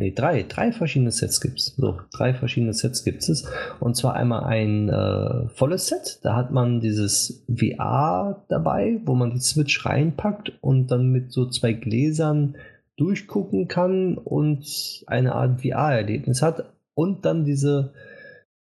Nee, 0.00 0.12
drei, 0.12 0.44
drei 0.44 0.70
verschiedene 0.70 1.10
Sets 1.10 1.40
gibt 1.40 1.58
es. 1.58 1.74
So, 1.76 1.98
drei 2.12 2.32
verschiedene 2.32 2.72
Sets 2.72 3.02
gibt 3.02 3.28
es. 3.28 3.44
Und 3.80 3.96
zwar 3.96 4.14
einmal 4.14 4.44
ein 4.44 4.88
äh, 4.88 5.48
volles 5.48 5.88
Set. 5.88 6.20
Da 6.22 6.36
hat 6.36 6.52
man 6.52 6.80
dieses 6.80 7.44
VR 7.52 8.44
dabei, 8.48 9.00
wo 9.04 9.16
man 9.16 9.32
die 9.32 9.40
Switch 9.40 9.84
reinpackt 9.84 10.52
und 10.60 10.92
dann 10.92 11.10
mit 11.10 11.32
so 11.32 11.46
zwei 11.46 11.72
Gläsern 11.72 12.56
durchgucken 12.96 13.66
kann 13.66 14.18
und 14.18 15.02
eine 15.08 15.34
Art 15.34 15.62
VR-Erlebnis 15.62 16.42
hat. 16.42 16.72
Und 16.94 17.24
dann 17.24 17.44
diese 17.44 17.92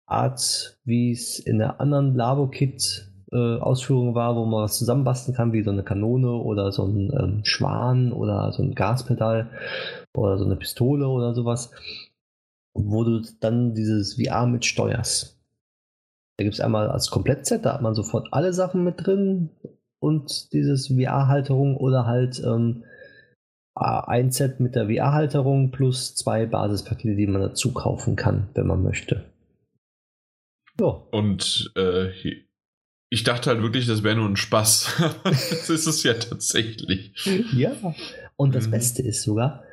Art, 0.08 0.80
wie 0.86 1.12
es 1.12 1.38
in 1.38 1.60
der 1.60 1.80
anderen 1.80 2.16
Labo-Kit 2.16 3.12
äh, 3.32 3.58
Ausführung 3.60 4.16
war, 4.16 4.36
wo 4.36 4.46
man 4.46 4.64
was 4.64 4.78
zusammenbasteln 4.78 5.36
kann, 5.36 5.54
wie 5.54 5.64
so 5.64 5.72
eine 5.72 5.84
Kanone 5.84 6.32
oder 6.32 6.72
so 6.72 6.86
ein 6.86 7.12
ähm, 7.18 7.42
Schwan 7.44 8.14
oder 8.14 8.52
so 8.54 8.64
ein 8.64 8.76
Gaspedal 8.76 9.50
oder 10.16 10.38
so 10.38 10.46
eine 10.46 10.56
Pistole 10.56 11.08
oder 11.08 11.34
sowas, 11.34 11.72
wo 12.74 13.04
du 13.04 13.22
dann 13.40 13.74
dieses 13.74 14.16
VR 14.16 14.46
mit 14.46 14.66
steuerst. 14.66 15.38
Da 16.38 16.44
gibt 16.44 16.54
es 16.54 16.62
einmal 16.62 16.90
als 16.90 17.10
Komplettset, 17.10 17.66
da 17.66 17.74
hat 17.74 17.82
man 17.82 17.96
sofort 17.96 18.28
alle 18.32 18.54
Sachen 18.54 18.84
mit 18.84 19.06
drin 19.06 19.50
und 20.00 20.54
dieses 20.54 20.88
VR-Halterung 20.88 21.78
oder 21.78 22.06
halt 22.06 22.42
ähm, 22.46 22.84
ein 23.76 24.32
Set 24.32 24.60
mit 24.60 24.76
der 24.76 24.88
VR-Halterung 24.88 25.72
plus 25.72 26.16
zwei 26.16 26.46
Basispakete, 26.46 27.16
die 27.16 27.28
man 27.28 27.42
dazu 27.42 27.74
kaufen 27.74 28.16
kann, 28.16 28.50
wenn 28.54 28.68
man 28.68 28.84
möchte. 28.84 29.26
Ja. 30.80 31.02
Und 31.12 31.72
äh, 31.76 32.12
ich 33.10 33.24
dachte 33.24 33.50
halt 33.50 33.62
wirklich, 33.62 33.88
das 33.88 34.04
wäre 34.04 34.16
nur 34.16 34.28
ein 34.28 34.36
Spaß. 34.36 35.02
das 35.24 35.70
ist 35.70 35.88
es 35.88 36.04
ja 36.04 36.14
tatsächlich. 36.14 37.14
Ja. 37.54 37.72
Und 38.36 38.54
das 38.54 38.68
mhm. 38.68 38.72
Beste 38.72 39.02
ist 39.02 39.24
sogar, 39.24 39.64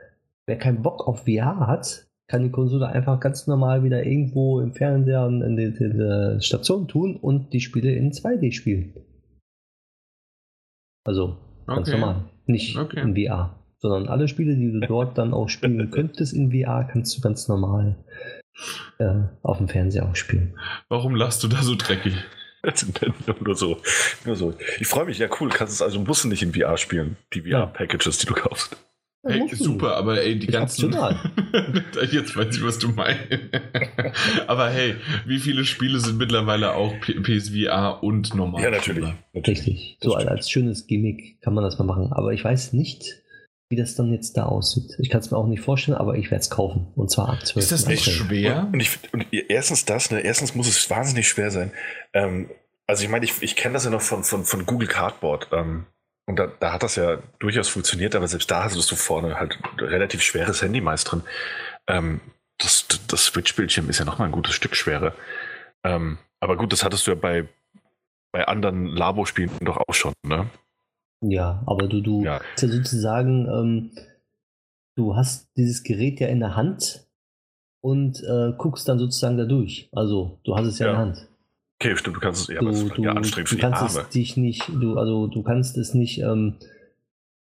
wer 0.46 0.58
keinen 0.58 0.82
Bock 0.82 1.06
auf 1.06 1.24
VR 1.24 1.66
hat, 1.66 2.06
kann 2.26 2.42
die 2.42 2.50
Konsole 2.50 2.86
einfach 2.86 3.20
ganz 3.20 3.46
normal 3.46 3.84
wieder 3.84 4.04
irgendwo 4.04 4.60
im 4.60 4.72
Fernseher 4.72 5.26
und 5.26 5.42
in 5.42 5.56
der 5.56 6.40
Station 6.40 6.88
tun 6.88 7.16
und 7.16 7.52
die 7.52 7.60
Spiele 7.60 7.94
in 7.94 8.12
2D 8.12 8.52
spielen. 8.52 8.94
Also 11.04 11.36
ganz 11.66 11.88
okay. 11.88 11.98
normal. 11.98 12.24
Nicht 12.46 12.76
okay. 12.78 13.00
in 13.00 13.14
VR, 13.14 13.58
sondern 13.78 14.08
alle 14.08 14.28
Spiele, 14.28 14.56
die 14.56 14.72
du 14.72 14.80
dort 14.80 15.18
dann 15.18 15.34
auch 15.34 15.48
spielen 15.48 15.90
könntest 15.92 16.32
in 16.32 16.50
VR, 16.50 16.84
kannst 16.84 17.16
du 17.16 17.20
ganz 17.20 17.48
normal 17.48 17.96
äh, 18.98 19.24
auf 19.42 19.58
dem 19.58 19.68
Fernseher 19.68 20.08
auch 20.08 20.16
spielen. 20.16 20.56
Warum 20.88 21.14
lachst 21.14 21.42
du 21.42 21.48
da 21.48 21.62
so 21.62 21.74
dreckig? 21.76 22.14
nur, 23.40 23.54
so, 23.54 23.80
nur 24.24 24.36
so. 24.36 24.54
Ich 24.80 24.86
freue 24.86 25.06
mich, 25.06 25.18
ja 25.18 25.28
cool, 25.40 25.48
kannst 25.50 25.74
es 25.74 25.82
also 25.82 26.00
musst 26.00 26.24
du 26.24 26.28
nicht 26.28 26.42
in 26.42 26.54
VR 26.54 26.76
spielen, 26.76 27.16
die 27.32 27.42
VR-Packages, 27.42 28.18
die 28.18 28.26
du 28.26 28.34
kaufst. 28.34 28.76
Hey, 29.26 29.48
super, 29.54 29.96
aber 29.96 30.20
ey, 30.20 30.38
die 30.38 30.46
ganzen. 30.48 30.92
Jetzt 32.12 32.36
weiß 32.36 32.56
ich, 32.56 32.62
was 32.62 32.78
du 32.78 32.88
meinst. 32.88 33.22
aber 34.46 34.68
hey, 34.68 34.96
wie 35.24 35.38
viele 35.38 35.64
Spiele 35.64 35.98
sind 35.98 36.18
mittlerweile 36.18 36.74
auch 36.74 36.92
PSVR 37.00 38.02
und 38.02 38.34
normal? 38.34 38.62
Ja, 38.62 38.70
natürlich. 38.70 39.08
Richtig. 39.34 39.96
So 40.02 40.14
als 40.14 40.50
schönes 40.50 40.86
Gimmick 40.86 41.40
kann 41.40 41.54
man 41.54 41.64
das 41.64 41.78
mal 41.78 41.86
machen. 41.86 42.12
Aber 42.12 42.34
ich 42.34 42.44
weiß 42.44 42.74
nicht, 42.74 43.23
wie 43.74 43.76
das 43.76 43.96
dann 43.96 44.12
jetzt 44.12 44.36
da 44.36 44.44
aussieht. 44.44 44.94
Ich 44.98 45.10
kann 45.10 45.20
es 45.20 45.32
mir 45.32 45.36
auch 45.36 45.48
nicht 45.48 45.60
vorstellen, 45.60 45.98
aber 45.98 46.14
ich 46.14 46.30
werde 46.30 46.42
es 46.42 46.50
kaufen. 46.50 46.86
Und 46.94 47.10
zwar 47.10 47.30
ab 47.30 47.44
12. 47.44 47.56
Ist 47.56 47.72
das 47.72 47.86
nicht 47.86 48.04
schwer? 48.04 48.68
Und, 48.72 48.78
ich, 48.78 49.00
und, 49.12 49.26
erstens 49.32 49.84
das, 49.84 50.12
ne? 50.12 50.20
erstens 50.20 50.54
muss 50.54 50.68
es 50.68 50.88
wahnsinnig 50.88 51.26
schwer 51.28 51.50
sein. 51.50 51.72
Ähm, 52.12 52.50
also 52.86 53.02
ich 53.02 53.10
meine, 53.10 53.24
ich, 53.24 53.42
ich 53.42 53.56
kenne 53.56 53.74
das 53.74 53.84
ja 53.84 53.90
noch 53.90 54.00
von, 54.00 54.22
von, 54.22 54.44
von 54.44 54.64
Google 54.64 54.86
Cardboard. 54.86 55.48
Ähm, 55.50 55.86
und 56.26 56.38
da, 56.38 56.46
da, 56.46 56.72
hat 56.72 56.84
das 56.84 56.94
ja 56.94 57.18
durchaus 57.40 57.68
funktioniert, 57.68 58.14
aber 58.14 58.28
selbst 58.28 58.48
da 58.48 58.62
hattest 58.62 58.90
du 58.90 58.94
vorne 58.94 59.40
halt 59.40 59.58
relativ 59.78 60.22
schweres 60.22 60.62
Handy 60.62 60.80
meist 60.80 61.10
drin. 61.10 61.22
Ähm, 61.88 62.20
das, 62.58 62.86
das 63.08 63.24
Switch-Bildschirm 63.24 63.90
ist 63.90 63.98
ja 63.98 64.04
nochmal 64.04 64.28
ein 64.28 64.32
gutes 64.32 64.54
Stück 64.54 64.76
schwerer. 64.76 65.14
Ähm, 65.82 66.18
aber 66.38 66.56
gut, 66.56 66.72
das 66.72 66.84
hattest 66.84 67.08
du 67.08 67.10
ja 67.10 67.16
bei, 67.16 67.48
bei 68.30 68.46
anderen 68.46 68.86
Labo-Spielen 68.86 69.50
doch 69.62 69.78
auch 69.78 69.94
schon, 69.94 70.12
ne? 70.22 70.48
Ja, 71.30 71.62
aber 71.66 71.88
du, 71.88 72.00
du 72.00 72.24
ja. 72.24 72.40
ja 72.58 72.68
sozusagen, 72.68 73.46
ähm, 73.48 73.90
du 74.96 75.16
hast 75.16 75.50
dieses 75.56 75.82
Gerät 75.82 76.20
ja 76.20 76.28
in 76.28 76.40
der 76.40 76.56
Hand 76.56 77.06
und 77.80 78.22
äh, 78.22 78.52
guckst 78.56 78.88
dann 78.88 78.98
sozusagen 78.98 79.36
da 79.36 79.44
durch. 79.44 79.88
Also, 79.92 80.38
du 80.44 80.56
hast 80.56 80.66
es 80.66 80.78
ja, 80.78 80.86
ja. 80.86 80.92
in 80.92 80.98
der 80.98 81.06
Hand. 81.06 81.28
Okay, 81.80 81.96
stimmt, 81.96 82.16
du 82.16 82.20
kannst 82.20 82.42
es, 82.42 82.54
ja, 82.54 82.60
du, 82.60 82.68
aber 82.68 82.98
ja 82.98 83.12
anstrengend 83.12 83.52
du, 83.52 83.58
kannst 83.58 83.82
Arme. 83.82 84.00
Es 84.00 84.08
dich 84.10 84.36
nicht, 84.36 84.68
du, 84.68 84.96
also 84.96 85.26
du 85.26 85.42
kannst 85.42 85.76
es 85.76 85.92
nicht 85.92 86.18
ähm, 86.20 86.54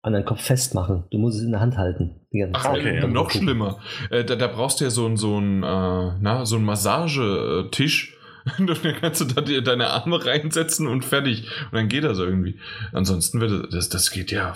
an 0.02 0.14
deinen 0.14 0.26
Kopf 0.26 0.42
festmachen. 0.42 1.04
Du 1.12 1.18
musst 1.18 1.38
es 1.38 1.44
in 1.44 1.52
der 1.52 1.60
Hand 1.60 1.78
halten. 1.78 2.16
Ach, 2.54 2.70
okay. 2.70 3.00
Ja, 3.00 3.08
noch 3.08 3.30
gucken. 3.30 3.44
schlimmer. 3.44 3.80
Äh, 4.10 4.24
da, 4.26 4.36
da, 4.36 4.48
brauchst 4.48 4.80
du 4.80 4.86
ja 4.86 4.90
so, 4.90 5.16
so 5.16 5.38
einen 5.38 5.64
äh, 5.64 6.12
na, 6.20 6.46
so 6.46 6.56
einen 6.56 6.66
Massagetisch. 6.66 8.18
dann 8.58 8.96
kannst 9.00 9.22
du 9.22 9.26
da 9.26 9.42
dir 9.42 9.62
deine 9.62 9.88
Arme 9.88 10.26
reinsetzen 10.26 10.88
und 10.88 11.06
fertig. 11.06 11.48
Und 11.66 11.74
dann 11.74 11.88
geht 11.88 12.04
das 12.04 12.20
irgendwie. 12.20 12.60
Ansonsten 12.92 13.40
wird 13.42 13.74
das, 13.74 13.90
das 13.90 14.12
geht 14.12 14.32
ja. 14.32 14.56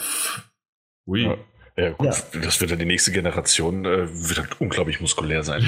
Ui. 1.05 1.23
Ja. 1.23 1.37
Ja, 1.79 1.91
gut, 1.91 2.07
ja. 2.07 2.41
das 2.41 2.59
wird 2.59 2.71
dann 2.71 2.79
die 2.79 2.85
nächste 2.85 3.11
Generation, 3.11 3.85
äh, 3.85 4.07
wird 4.09 4.39
halt 4.39 4.59
unglaublich 4.59 4.99
muskulär 4.99 5.43
sein. 5.43 5.61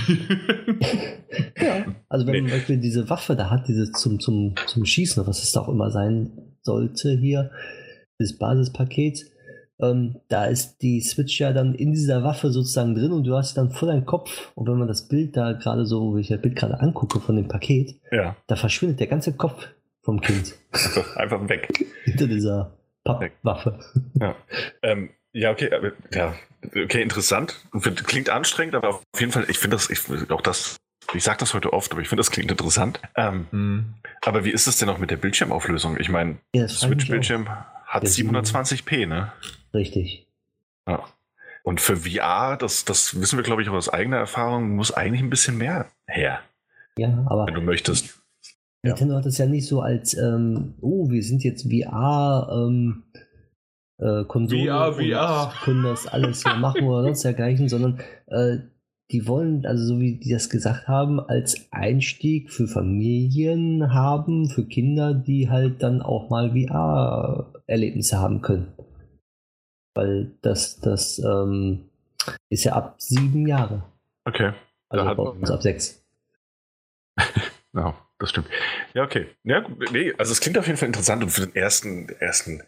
ja, 1.55 1.85
also 2.09 2.25
wenn 2.25 2.33
nee. 2.33 2.41
man 2.41 2.49
zum 2.49 2.57
Beispiel 2.57 2.77
diese 2.77 3.11
Waffe 3.11 3.35
da 3.35 3.51
hat, 3.51 3.67
diese 3.67 3.91
zum, 3.91 4.19
zum, 4.19 4.55
zum 4.65 4.85
Schießen, 4.85 5.27
was 5.27 5.43
es 5.43 5.51
da 5.51 5.59
auch 5.59 5.69
immer 5.69 5.91
sein 5.91 6.31
sollte 6.63 7.11
hier, 7.15 7.51
das 8.17 8.35
Basispaket, 8.39 9.23
ähm, 9.81 10.17
da 10.27 10.45
ist 10.45 10.81
die 10.81 11.01
Switch 11.01 11.39
ja 11.39 11.53
dann 11.53 11.73
in 11.73 11.91
dieser 11.91 12.23
Waffe 12.23 12.51
sozusagen 12.51 12.95
drin 12.95 13.11
und 13.11 13.23
du 13.23 13.35
hast 13.35 13.55
dann 13.55 13.71
vor 13.71 13.87
deinem 13.87 14.05
Kopf, 14.05 14.51
und 14.55 14.67
wenn 14.67 14.77
man 14.77 14.87
das 14.87 15.07
Bild 15.07 15.37
da 15.37 15.53
gerade 15.53 15.85
so, 15.85 16.15
wie 16.15 16.21
ich 16.21 16.27
das 16.27 16.41
Bild 16.41 16.55
gerade 16.55 16.79
angucke 16.79 17.19
von 17.19 17.35
dem 17.35 17.47
Paket, 17.47 17.95
ja. 18.11 18.35
da 18.47 18.55
verschwindet 18.55 18.99
der 18.99 19.07
ganze 19.07 19.33
Kopf 19.33 19.67
vom 20.01 20.21
Kind. 20.21 20.55
Einfach 21.15 21.47
weg. 21.47 21.69
Hinter 22.03 22.27
dieser 22.27 22.77
Pappwaffe. 23.03 23.79
Ja. 24.19 24.35
Ähm, 24.81 25.09
ja, 25.31 25.51
okay, 25.51 25.69
ja, 26.13 26.33
okay, 26.65 27.01
interessant. 27.01 27.55
Klingt 28.05 28.29
anstrengend, 28.29 28.75
aber 28.75 28.89
auf 28.89 29.19
jeden 29.19 29.31
Fall, 29.31 29.45
ich 29.47 29.59
finde 29.59 29.77
das, 29.77 29.89
ich, 29.89 29.99
auch 30.31 30.41
das, 30.41 30.77
ich 31.13 31.23
sage 31.23 31.37
das 31.39 31.53
heute 31.53 31.71
oft, 31.71 31.91
aber 31.91 32.01
ich 32.01 32.09
finde 32.09 32.21
das 32.21 32.31
klingt 32.31 32.49
interessant. 32.51 32.99
Ähm, 33.15 33.47
mhm. 33.51 33.93
Aber 34.25 34.43
wie 34.43 34.49
ist 34.49 34.67
es 34.67 34.77
denn 34.77 34.89
auch 34.89 34.97
mit 34.97 35.11
der 35.11 35.17
Bildschirmauflösung? 35.17 35.97
Ich 35.99 36.09
meine, 36.09 36.37
ja, 36.53 36.67
Switch-Bildschirm 36.67 37.47
hat 37.85 38.03
720p, 38.03 39.07
ne? 39.07 39.31
Richtig. 39.73 40.27
Ja. 40.87 41.03
Und 41.63 41.81
für 41.81 41.97
VR, 41.97 42.57
das, 42.57 42.85
das 42.85 43.19
wissen 43.19 43.37
wir, 43.37 43.43
glaube 43.43 43.61
ich, 43.61 43.69
aus 43.69 43.89
eigener 43.89 44.17
Erfahrung, 44.17 44.75
muss 44.75 44.91
eigentlich 44.91 45.21
ein 45.21 45.29
bisschen 45.29 45.57
mehr 45.57 45.87
her. 46.07 46.39
Ja, 46.97 47.25
aber. 47.27 47.47
Wenn 47.47 47.53
du 47.53 47.61
möchtest. 47.61 48.19
Nintendo 48.81 49.13
ja. 49.13 49.19
hat 49.19 49.25
es 49.25 49.37
ja 49.37 49.45
nicht 49.45 49.67
so 49.67 49.81
als, 49.81 50.15
ähm, 50.15 50.75
oh, 50.81 51.09
wir 51.09 51.21
sind 51.21 51.43
jetzt 51.43 51.69
VR, 51.69 52.49
ähm, 52.51 53.03
äh, 53.97 54.23
Konsolen 54.23 54.67
VR, 54.67 54.93
VR. 54.93 55.53
können 55.63 55.83
das 55.83 56.07
alles 56.07 56.43
hier 56.43 56.55
machen 56.59 56.83
oder 56.83 57.03
sonst 57.03 57.23
dergleichen, 57.23 57.67
sondern 57.67 57.99
äh, 58.27 58.59
die 59.11 59.27
wollen, 59.27 59.65
also 59.65 59.85
so 59.85 59.99
wie 59.99 60.19
die 60.19 60.31
das 60.31 60.49
gesagt 60.49 60.87
haben, 60.87 61.19
als 61.19 61.67
Einstieg 61.71 62.51
für 62.51 62.67
Familien 62.67 63.93
haben, 63.93 64.49
für 64.49 64.65
Kinder, 64.65 65.13
die 65.13 65.49
halt 65.49 65.81
dann 65.81 66.01
auch 66.01 66.29
mal 66.29 66.51
VR-Erlebnisse 66.51 68.19
haben 68.19 68.41
können. 68.41 68.67
Weil 69.93 70.31
das, 70.41 70.79
das 70.79 71.19
ähm, 71.19 71.89
ist 72.49 72.63
ja 72.63 72.73
ab 72.73 72.95
sieben 72.99 73.47
Jahre. 73.47 73.83
Okay. 74.25 74.53
Also 74.89 75.15
bei 75.15 75.23
uns 75.23 75.51
ab 75.51 75.61
sechs. 75.61 76.03
ja, 77.73 77.95
das 78.17 78.29
stimmt. 78.29 78.47
Ja, 78.93 79.03
okay. 79.03 79.27
Ja, 79.43 79.65
nee, 79.91 80.13
also 80.17 80.31
es 80.31 80.41
klingt 80.41 80.57
auf 80.57 80.67
jeden 80.67 80.77
Fall 80.77 80.87
interessant 80.87 81.23
und 81.23 81.29
für 81.29 81.45
den 81.45 81.55
ersten, 81.55 82.09
ersten 82.19 82.63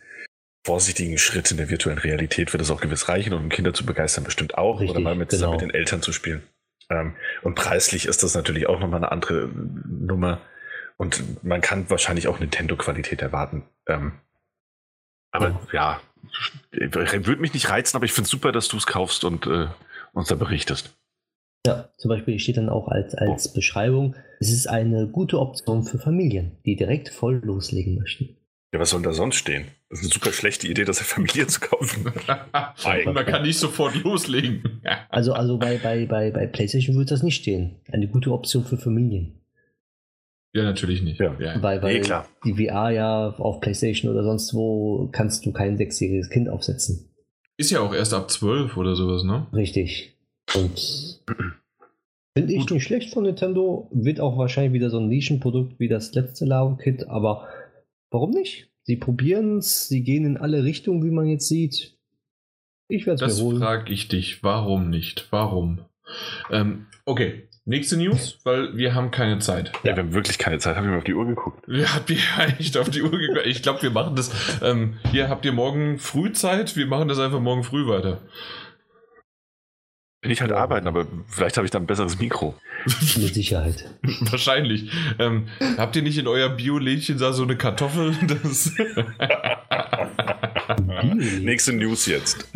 vorsichtigen 0.65 1.17
Schritt 1.17 1.49
in 1.51 1.57
der 1.57 1.69
virtuellen 1.69 1.97
Realität 1.97 2.53
wird 2.53 2.61
es 2.61 2.69
auch 2.69 2.81
gewiss 2.81 3.09
reichen, 3.09 3.33
um 3.33 3.49
Kinder 3.49 3.73
zu 3.73 3.85
begeistern, 3.85 4.23
bestimmt 4.23 4.57
auch. 4.57 4.79
Richtig, 4.79 4.91
oder 4.91 4.99
mal 4.99 5.15
mit, 5.15 5.29
genau. 5.29 5.51
mit 5.51 5.61
den 5.61 5.71
Eltern 5.71 6.01
zu 6.01 6.13
spielen. 6.13 6.43
Ähm, 6.89 7.15
und 7.41 7.55
preislich 7.55 8.05
ist 8.05 8.21
das 8.23 8.35
natürlich 8.35 8.67
auch 8.67 8.79
nochmal 8.79 8.99
eine 8.99 9.11
andere 9.11 9.47
Nummer. 9.47 10.41
Und 10.97 11.43
man 11.43 11.61
kann 11.61 11.89
wahrscheinlich 11.89 12.27
auch 12.27 12.39
Nintendo-Qualität 12.39 13.21
erwarten. 13.21 13.63
Ähm, 13.87 14.19
aber 15.31 15.59
ja, 15.71 15.93
ja 15.93 16.01
würde 16.71 17.41
mich 17.41 17.53
nicht 17.53 17.69
reizen, 17.69 17.97
aber 17.97 18.05
ich 18.05 18.13
finde 18.13 18.25
es 18.25 18.31
super, 18.31 18.51
dass 18.51 18.67
du 18.67 18.77
es 18.77 18.85
kaufst 18.85 19.23
und 19.23 19.47
äh, 19.47 19.67
uns 20.13 20.27
da 20.27 20.35
berichtest. 20.35 20.93
Ja, 21.65 21.89
zum 21.97 22.09
Beispiel 22.09 22.39
steht 22.39 22.57
dann 22.57 22.69
auch 22.69 22.87
als, 22.87 23.13
als 23.13 23.49
oh. 23.49 23.53
Beschreibung, 23.53 24.15
es 24.39 24.51
ist 24.51 24.67
eine 24.67 25.07
gute 25.07 25.39
Option 25.39 25.83
für 25.83 25.99
Familien, 25.99 26.57
die 26.65 26.75
direkt 26.75 27.09
voll 27.09 27.39
loslegen 27.43 27.99
möchten. 27.99 28.37
Ja, 28.73 28.79
was 28.79 28.91
soll 28.91 29.01
da 29.01 29.11
sonst 29.11 29.35
stehen? 29.35 29.65
Das 29.89 29.99
ist 29.99 30.05
eine 30.05 30.13
super 30.13 30.31
schlechte 30.31 30.67
Idee, 30.67 30.85
das 30.85 30.97
der 30.97 31.05
Familie 31.05 31.45
zu 31.45 31.59
kaufen. 31.59 32.05
Man 33.13 33.25
kann 33.25 33.43
nicht 33.43 33.59
sofort 33.59 33.95
loslegen. 33.95 34.81
also 35.09 35.33
also 35.33 35.57
bei, 35.57 35.77
bei, 35.77 36.05
bei, 36.05 36.31
bei 36.31 36.47
PlayStation 36.47 36.95
würde 36.95 37.09
das 37.09 37.21
nicht 37.21 37.35
stehen. 37.35 37.75
Eine 37.91 38.07
gute 38.07 38.31
Option 38.31 38.63
für 38.63 38.77
Familien. 38.77 39.40
Ja, 40.53 40.63
natürlich 40.63 41.01
nicht. 41.01 41.19
Ja. 41.19 41.35
Ja. 41.39 41.61
Weil, 41.61 41.81
weil 41.81 41.93
nee, 41.93 42.01
klar. 42.01 42.27
die 42.43 42.53
VR 42.53 42.89
ja 42.89 43.29
auf 43.37 43.61
PlayStation 43.61 44.11
oder 44.11 44.23
sonst 44.23 44.53
wo 44.53 45.09
kannst 45.11 45.45
du 45.45 45.53
kein 45.53 45.77
sechsjähriges 45.77 46.29
Kind 46.29 46.49
aufsetzen. 46.49 47.09
Ist 47.57 47.71
ja 47.71 47.79
auch 47.79 47.93
erst 47.93 48.13
ab 48.13 48.29
zwölf 48.29 48.75
oder 48.75 48.95
sowas, 48.95 49.23
ne? 49.23 49.47
Richtig. 49.53 50.17
Und 50.55 51.21
finde 52.37 52.53
ich 52.53 52.69
nicht 52.69 52.83
schlecht 52.83 53.13
von 53.13 53.23
Nintendo. 53.23 53.89
Wird 53.91 54.19
auch 54.19 54.37
wahrscheinlich 54.37 54.73
wieder 54.73 54.89
so 54.89 54.99
ein 54.99 55.07
Nischenprodukt 55.07 55.79
wie 55.79 55.87
das 55.87 56.13
letzte 56.13 56.45
Labo 56.45 56.75
Kit, 56.75 57.07
aber 57.07 57.47
Warum 58.11 58.31
nicht? 58.31 58.69
Sie 58.83 58.97
probieren 58.97 59.59
es, 59.59 59.87
sie 59.87 60.03
gehen 60.03 60.25
in 60.25 60.37
alle 60.37 60.63
Richtungen, 60.63 61.03
wie 61.03 61.11
man 61.11 61.27
jetzt 61.27 61.47
sieht. 61.47 61.97
Ich 62.89 63.05
werde 63.07 63.25
es. 63.25 63.37
Das 63.37 63.57
frage 63.57 63.91
ich 63.91 64.09
dich. 64.09 64.43
Warum 64.43 64.89
nicht? 64.89 65.31
Warum? 65.31 65.85
Ähm, 66.51 66.87
okay, 67.05 67.47
nächste 67.71 67.97
News, 67.97 68.37
weil 68.43 68.77
wir 68.77 68.93
haben 68.93 69.09
keine 69.09 69.39
Zeit. 69.39 69.71
Ja, 69.83 69.95
wir 69.95 70.03
haben 70.03 70.13
wirklich 70.13 70.37
keine 70.37 70.59
Zeit. 70.59 70.75
Haben 70.75 70.83
wir 70.83 70.91
mal 70.91 70.97
auf 70.99 71.03
die 71.03 71.15
Uhr 71.15 71.25
geguckt? 71.25 71.67
Wir 71.67 71.91
haben 71.91 72.05
echt 72.59 72.77
auf 72.77 72.89
die 72.89 73.01
Uhr 73.01 73.09
geguckt. 73.09 73.45
Ich 73.45 73.63
glaube, 73.63 73.81
wir 73.81 73.89
machen 73.89 74.15
das. 74.15 74.31
Ähm, 74.61 74.97
hier 75.11 75.29
habt 75.29 75.45
ihr 75.45 75.53
morgen 75.53 75.97
früh 75.97 76.31
Zeit. 76.33 76.75
Wir 76.75 76.85
machen 76.85 77.07
das 77.07 77.17
einfach 77.17 77.39
morgen 77.39 77.63
früh 77.63 77.87
weiter. 77.87 78.21
Bin 80.21 80.29
ich 80.29 80.41
halt 80.41 80.51
arbeiten, 80.51 80.87
aber 80.87 81.07
vielleicht 81.27 81.57
habe 81.57 81.65
ich 81.65 81.71
dann 81.71 81.83
ein 81.83 81.87
besseres 81.87 82.19
Mikro. 82.19 82.53
Mit 82.85 83.33
Sicherheit. 83.33 83.89
Wahrscheinlich. 84.29 84.91
Ähm, 85.17 85.47
habt 85.77 85.95
ihr 85.95 86.03
nicht 86.03 86.19
in 86.19 86.27
euer 86.27 86.49
Bio-Lädchen 86.49 87.17
da 87.17 87.33
so 87.33 87.41
eine 87.43 87.55
Kartoffel? 87.55 88.15
Nächste 91.39 91.73
News 91.73 92.05
jetzt. 92.05 92.47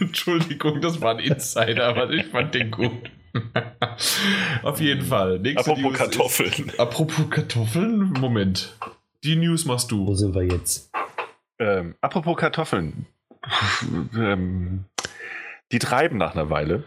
Entschuldigung, 0.00 0.80
das 0.80 1.00
war 1.00 1.16
ein 1.16 1.18
Insider, 1.18 1.88
aber 1.88 2.10
ich 2.10 2.26
fand 2.26 2.54
den 2.54 2.70
gut. 2.70 3.10
Auf 4.62 4.80
jeden 4.80 5.04
Fall. 5.04 5.38
Nächste 5.38 5.70
apropos 5.70 5.82
News 5.82 5.98
Kartoffeln. 5.98 6.68
Ist, 6.68 6.80
apropos 6.80 7.30
Kartoffeln? 7.30 8.12
Moment. 8.12 8.76
Die 9.24 9.36
News 9.36 9.64
machst 9.64 9.90
du. 9.90 10.06
Wo 10.06 10.14
sind 10.14 10.34
wir 10.34 10.44
jetzt? 10.44 10.90
Ähm, 11.58 11.94
apropos 12.00 12.36
Kartoffeln. 12.36 13.06
ähm, 14.14 14.84
die 15.72 15.78
treiben 15.78 16.18
nach 16.18 16.34
einer 16.34 16.50
Weile. 16.50 16.84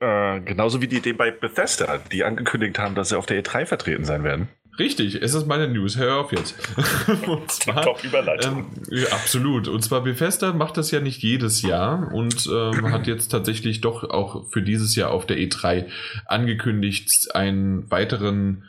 Äh, 0.00 0.40
genauso 0.40 0.82
wie 0.82 0.88
die 0.88 0.98
Idee 0.98 1.14
bei 1.14 1.30
Bethesda, 1.30 1.98
die 2.12 2.24
angekündigt 2.24 2.78
haben, 2.78 2.94
dass 2.94 3.08
sie 3.08 3.16
auf 3.16 3.26
der 3.26 3.42
E3 3.42 3.64
vertreten 3.64 4.04
sein 4.04 4.24
werden. 4.24 4.48
Richtig, 4.78 5.22
es 5.22 5.34
ist 5.34 5.46
meine 5.46 5.68
News. 5.68 5.96
Hör 5.96 6.18
auf 6.18 6.32
jetzt. 6.32 6.54
und 7.26 7.50
zwar, 7.50 7.82
Top 7.82 8.04
Überleitung. 8.04 8.66
Ähm, 8.90 9.06
absolut. 9.10 9.68
Und 9.68 9.82
zwar 9.82 10.02
Bethesda 10.02 10.52
macht 10.52 10.76
das 10.76 10.90
ja 10.90 11.00
nicht 11.00 11.22
jedes 11.22 11.62
Jahr 11.62 12.12
und 12.12 12.48
ähm, 12.52 12.90
hat 12.90 13.06
jetzt 13.08 13.28
tatsächlich 13.28 13.80
doch 13.80 14.04
auch 14.04 14.50
für 14.50 14.62
dieses 14.62 14.94
Jahr 14.96 15.10
auf 15.10 15.26
der 15.26 15.38
E3 15.38 15.86
angekündigt, 16.26 17.34
einen 17.34 17.90
weiteren 17.90 18.64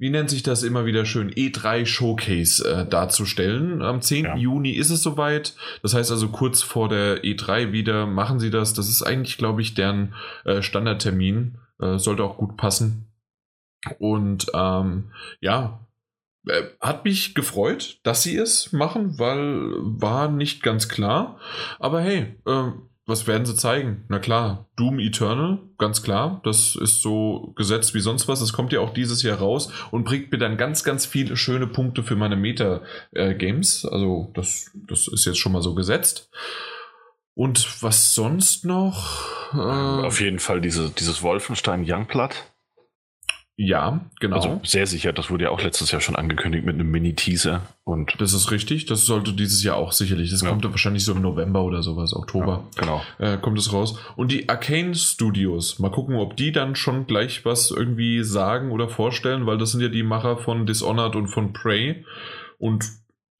wie 0.00 0.10
nennt 0.10 0.30
sich 0.30 0.44
das 0.44 0.62
immer 0.62 0.86
wieder 0.86 1.04
schön, 1.04 1.32
E3 1.32 1.84
Showcase 1.84 2.64
äh, 2.64 2.88
darzustellen. 2.88 3.82
Am 3.82 4.00
10. 4.00 4.24
Ja. 4.24 4.36
Juni 4.36 4.70
ist 4.70 4.90
es 4.90 5.02
soweit. 5.02 5.54
Das 5.82 5.92
heißt 5.92 6.12
also 6.12 6.28
kurz 6.28 6.62
vor 6.62 6.88
der 6.88 7.24
E3 7.24 7.72
wieder 7.72 8.06
machen 8.06 8.38
sie 8.38 8.50
das. 8.50 8.74
Das 8.74 8.88
ist 8.88 9.02
eigentlich, 9.02 9.38
glaube 9.38 9.60
ich, 9.60 9.74
deren 9.74 10.14
äh, 10.44 10.62
Standardtermin. 10.62 11.58
Äh, 11.80 11.98
sollte 11.98 12.22
auch 12.22 12.36
gut 12.36 12.56
passen. 12.56 13.07
Und 13.98 14.46
ähm, 14.54 15.12
ja, 15.40 15.86
äh, 16.46 16.62
hat 16.80 17.04
mich 17.04 17.34
gefreut, 17.34 18.00
dass 18.02 18.22
sie 18.22 18.36
es 18.36 18.72
machen, 18.72 19.18
weil 19.18 19.72
war 19.78 20.28
nicht 20.28 20.62
ganz 20.62 20.88
klar. 20.88 21.38
Aber 21.78 22.00
hey, 22.00 22.36
äh, 22.46 22.72
was 23.08 23.26
werden 23.26 23.46
sie 23.46 23.56
zeigen? 23.56 24.04
Na 24.08 24.18
klar, 24.18 24.68
Doom 24.76 24.98
Eternal, 24.98 25.60
ganz 25.78 26.02
klar. 26.02 26.42
Das 26.44 26.76
ist 26.76 27.00
so 27.00 27.54
gesetzt 27.56 27.94
wie 27.94 28.00
sonst 28.00 28.28
was. 28.28 28.40
Das 28.40 28.52
kommt 28.52 28.70
ja 28.70 28.80
auch 28.80 28.92
dieses 28.92 29.22
Jahr 29.22 29.38
raus 29.38 29.72
und 29.90 30.04
bringt 30.04 30.30
mir 30.30 30.36
dann 30.36 30.58
ganz, 30.58 30.84
ganz 30.84 31.06
viele 31.06 31.36
schöne 31.36 31.66
Punkte 31.66 32.02
für 32.02 32.16
meine 32.16 32.36
Meta-Games. 32.36 33.86
also 33.86 34.30
das, 34.34 34.70
das 34.74 35.08
ist 35.08 35.24
jetzt 35.24 35.38
schon 35.38 35.52
mal 35.52 35.62
so 35.62 35.74
gesetzt. 35.74 36.30
Und 37.32 37.82
was 37.82 38.14
sonst 38.14 38.66
noch? 38.66 39.54
Äh, 39.54 39.56
Auf 39.56 40.20
jeden 40.20 40.38
Fall 40.38 40.60
diese, 40.60 40.90
dieses 40.90 41.22
Wolfenstein 41.22 41.84
Youngblood. 41.86 42.34
Ja, 43.60 44.08
genau. 44.20 44.36
Also 44.36 44.60
sehr 44.62 44.86
sicher, 44.86 45.12
das 45.12 45.30
wurde 45.30 45.44
ja 45.44 45.50
auch 45.50 45.60
letztes 45.60 45.90
Jahr 45.90 46.00
schon 46.00 46.14
angekündigt 46.14 46.64
mit 46.64 46.76
einem 46.76 46.88
Mini-Teaser. 46.92 47.62
Und 47.82 48.14
das 48.20 48.32
ist 48.32 48.52
richtig, 48.52 48.86
das 48.86 49.04
sollte 49.04 49.32
dieses 49.32 49.64
Jahr 49.64 49.76
auch 49.76 49.90
sicherlich. 49.90 50.30
Das 50.30 50.42
ja. 50.42 50.48
kommt 50.48 50.62
wahrscheinlich 50.62 51.04
so 51.04 51.10
im 51.10 51.22
November 51.22 51.64
oder 51.64 51.82
sowas, 51.82 52.14
Oktober. 52.14 52.68
Ja, 52.76 52.80
genau. 52.82 53.02
Äh, 53.18 53.36
kommt 53.38 53.58
es 53.58 53.72
raus. 53.72 53.98
Und 54.14 54.30
die 54.30 54.48
Arcane 54.48 54.94
Studios, 54.94 55.80
mal 55.80 55.90
gucken, 55.90 56.14
ob 56.14 56.36
die 56.36 56.52
dann 56.52 56.76
schon 56.76 57.08
gleich 57.08 57.44
was 57.44 57.72
irgendwie 57.72 58.22
sagen 58.22 58.70
oder 58.70 58.88
vorstellen, 58.88 59.44
weil 59.46 59.58
das 59.58 59.72
sind 59.72 59.80
ja 59.80 59.88
die 59.88 60.04
Macher 60.04 60.36
von 60.36 60.64
Dishonored 60.64 61.16
und 61.16 61.26
von 61.26 61.52
Prey. 61.52 62.04
Und 62.58 62.84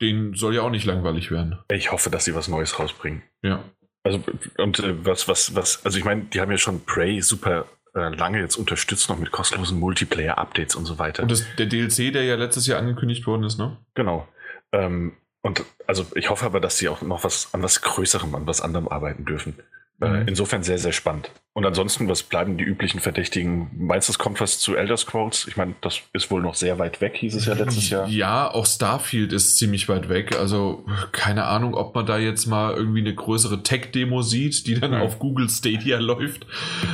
denen 0.00 0.34
soll 0.34 0.56
ja 0.56 0.62
auch 0.62 0.70
nicht 0.70 0.84
langweilig 0.84 1.30
werden. 1.30 1.60
Ich 1.70 1.92
hoffe, 1.92 2.10
dass 2.10 2.24
sie 2.24 2.34
was 2.34 2.48
Neues 2.48 2.80
rausbringen. 2.80 3.22
Ja. 3.42 3.62
Also, 4.02 4.20
und 4.56 4.80
äh, 4.80 4.94
was, 5.04 5.28
was, 5.28 5.54
was, 5.54 5.84
also 5.84 5.96
ich 5.96 6.04
meine, 6.04 6.22
die 6.22 6.40
haben 6.40 6.50
ja 6.50 6.58
schon 6.58 6.84
Prey 6.84 7.20
super 7.20 7.66
lange 7.94 8.40
jetzt 8.40 8.56
unterstützt, 8.56 9.08
noch 9.08 9.18
mit 9.18 9.30
kostenlosen 9.30 9.78
Multiplayer-Updates 9.80 10.76
und 10.76 10.84
so 10.84 10.98
weiter. 10.98 11.22
Und 11.22 11.30
das, 11.30 11.44
der 11.56 11.66
DLC, 11.66 12.12
der 12.12 12.24
ja 12.24 12.36
letztes 12.36 12.66
Jahr 12.66 12.78
angekündigt 12.78 13.26
worden 13.26 13.44
ist, 13.44 13.58
ne? 13.58 13.76
Genau. 13.94 14.28
Ähm, 14.72 15.12
und 15.42 15.64
also 15.86 16.06
ich 16.14 16.30
hoffe 16.30 16.46
aber, 16.46 16.60
dass 16.60 16.78
sie 16.78 16.88
auch 16.88 17.02
noch 17.02 17.24
was 17.24 17.54
an 17.54 17.62
was 17.62 17.80
Größerem, 17.80 18.34
an 18.34 18.46
was 18.46 18.60
anderem 18.60 18.88
arbeiten 18.88 19.24
dürfen. 19.24 19.58
Äh, 20.00 20.08
mhm. 20.08 20.28
insofern 20.28 20.62
sehr, 20.62 20.78
sehr 20.78 20.92
spannend. 20.92 21.30
Und 21.54 21.66
ansonsten, 21.66 22.08
was 22.08 22.22
bleiben 22.22 22.56
die 22.56 22.62
üblichen 22.62 23.00
Verdächtigen? 23.00 23.68
Meinst 23.76 24.08
du, 24.08 24.12
es 24.12 24.18
kommt 24.18 24.40
was 24.40 24.60
zu 24.60 24.76
Elder 24.76 24.96
Scrolls? 24.96 25.48
Ich 25.48 25.56
meine, 25.56 25.74
das 25.80 26.02
ist 26.12 26.30
wohl 26.30 26.40
noch 26.40 26.54
sehr 26.54 26.78
weit 26.78 27.00
weg, 27.00 27.16
hieß 27.16 27.34
es 27.34 27.46
ja 27.46 27.54
letztes 27.54 27.90
Jahr. 27.90 28.06
Ja, 28.08 28.48
auch 28.48 28.64
Starfield 28.64 29.32
ist 29.32 29.58
ziemlich 29.58 29.88
weit 29.88 30.08
weg. 30.08 30.38
Also 30.38 30.86
keine 31.10 31.46
Ahnung, 31.46 31.74
ob 31.74 31.96
man 31.96 32.06
da 32.06 32.16
jetzt 32.16 32.46
mal 32.46 32.74
irgendwie 32.74 33.00
eine 33.00 33.12
größere 33.12 33.64
Tech-Demo 33.64 34.22
sieht, 34.22 34.68
die 34.68 34.78
dann 34.78 34.92
mhm. 34.92 35.00
auf 35.00 35.18
Google 35.18 35.48
Stadia 35.48 35.98
läuft. 35.98 36.46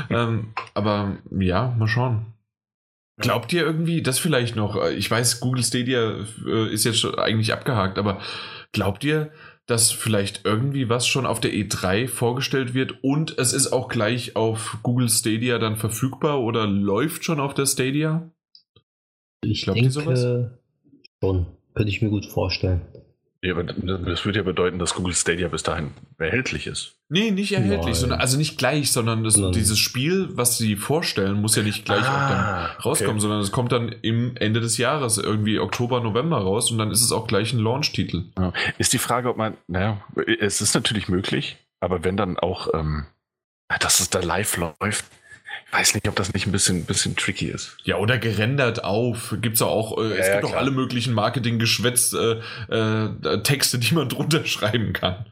ähm, 0.08 0.54
aber 0.72 1.18
ja, 1.30 1.74
mal 1.78 1.88
schauen. 1.88 2.24
Glaubt 3.18 3.52
ihr 3.52 3.62
irgendwie, 3.64 4.02
das 4.02 4.18
vielleicht 4.18 4.56
noch, 4.56 4.82
äh, 4.82 4.94
ich 4.94 5.10
weiß, 5.10 5.40
Google 5.40 5.62
Stadia 5.62 6.24
äh, 6.46 6.72
ist 6.72 6.84
jetzt 6.84 7.04
eigentlich 7.18 7.52
abgehakt, 7.52 7.98
aber 7.98 8.20
glaubt 8.72 9.04
ihr, 9.04 9.30
dass 9.66 9.90
vielleicht 9.90 10.44
irgendwie 10.44 10.88
was 10.88 11.06
schon 11.06 11.26
auf 11.26 11.40
der 11.40 11.52
E3 11.52 12.06
vorgestellt 12.08 12.74
wird 12.74 13.02
und 13.02 13.38
es 13.38 13.52
ist 13.52 13.72
auch 13.72 13.88
gleich 13.88 14.36
auf 14.36 14.78
Google 14.82 15.08
Stadia 15.08 15.58
dann 15.58 15.76
verfügbar 15.76 16.42
oder 16.42 16.66
läuft 16.66 17.24
schon 17.24 17.40
auf 17.40 17.54
der 17.54 17.66
Stadia? 17.66 18.30
Ich 19.42 19.62
Glaubt 19.62 19.78
denke 19.78 19.90
sowas? 19.90 20.20
schon. 21.20 21.46
Könnte 21.74 21.90
ich 21.90 22.02
mir 22.02 22.10
gut 22.10 22.26
vorstellen. 22.26 22.82
Ja, 23.44 23.52
aber 23.52 23.64
das 23.64 24.24
würde 24.24 24.38
ja 24.38 24.42
bedeuten, 24.42 24.78
dass 24.78 24.94
Google 24.94 25.12
Stadia 25.12 25.48
bis 25.48 25.62
dahin 25.62 25.90
erhältlich 26.16 26.66
ist. 26.66 26.96
Nee, 27.10 27.30
nicht 27.30 27.52
erhältlich, 27.52 27.96
sondern, 27.96 28.18
also 28.18 28.38
nicht 28.38 28.56
gleich, 28.56 28.90
sondern 28.90 29.22
das, 29.22 29.34
dieses 29.34 29.78
Spiel, 29.78 30.30
was 30.32 30.56
sie 30.56 30.76
vorstellen, 30.76 31.42
muss 31.42 31.54
ja 31.54 31.62
nicht 31.62 31.84
gleich 31.84 32.06
ah, 32.06 32.08
auch 32.08 32.28
dann 32.30 32.80
rauskommen, 32.82 33.16
okay. 33.16 33.20
sondern 33.20 33.40
es 33.40 33.52
kommt 33.52 33.70
dann 33.72 33.94
im 34.00 34.34
Ende 34.38 34.60
des 34.60 34.78
Jahres, 34.78 35.18
irgendwie 35.18 35.58
Oktober, 35.58 36.00
November 36.00 36.38
raus 36.38 36.70
und 36.70 36.78
dann 36.78 36.90
ist 36.90 37.02
es 37.02 37.12
auch 37.12 37.26
gleich 37.26 37.52
ein 37.52 37.58
Launch-Titel. 37.58 38.24
Ja. 38.38 38.54
Ist 38.78 38.94
die 38.94 38.98
Frage, 38.98 39.28
ob 39.28 39.36
man, 39.36 39.58
naja, 39.66 40.02
es 40.40 40.62
ist 40.62 40.74
natürlich 40.74 41.08
möglich, 41.08 41.58
aber 41.80 42.02
wenn 42.02 42.16
dann 42.16 42.38
auch, 42.38 42.72
ähm, 42.72 43.04
dass 43.78 44.00
es 44.00 44.08
da 44.08 44.20
live 44.20 44.56
läuft, 44.56 45.04
weiß 45.74 45.94
nicht, 45.94 46.08
ob 46.08 46.14
das 46.14 46.32
nicht 46.32 46.46
ein 46.46 46.52
bisschen, 46.52 46.84
bisschen 46.84 47.16
tricky 47.16 47.46
ist. 47.46 47.76
Ja, 47.82 47.96
oder 47.96 48.16
gerendert 48.18 48.84
auf. 48.84 49.34
Gibt's 49.40 49.60
auch, 49.60 49.98
äh, 49.98 50.10
ja, 50.10 50.14
es 50.14 50.32
gibt 50.32 50.44
ja, 50.44 50.50
auch 50.50 50.56
alle 50.56 50.70
möglichen 50.70 51.12
Marketing-Geschwätz, 51.14 52.12
äh, 52.14 52.40
äh, 52.72 53.42
Texte, 53.42 53.78
die 53.78 53.94
man 53.94 54.08
drunter 54.10 54.44
schreiben 54.44 54.92
kann. 54.92 55.26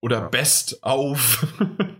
Oder 0.00 0.18
ja. 0.18 0.28
Best 0.28 0.82
auf. 0.84 1.46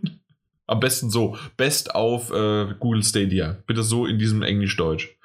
Am 0.69 0.81
besten 0.81 1.11
so. 1.11 1.37
Best 1.57 1.95
auf 1.95 2.31
äh, 2.31 2.75
Google 2.79 3.03
Stadia. 3.03 3.57
Bitte 3.67 3.83
so 3.83 4.05
in 4.05 4.19
diesem 4.19 4.43
Englisch-Deutsch. 4.43 5.17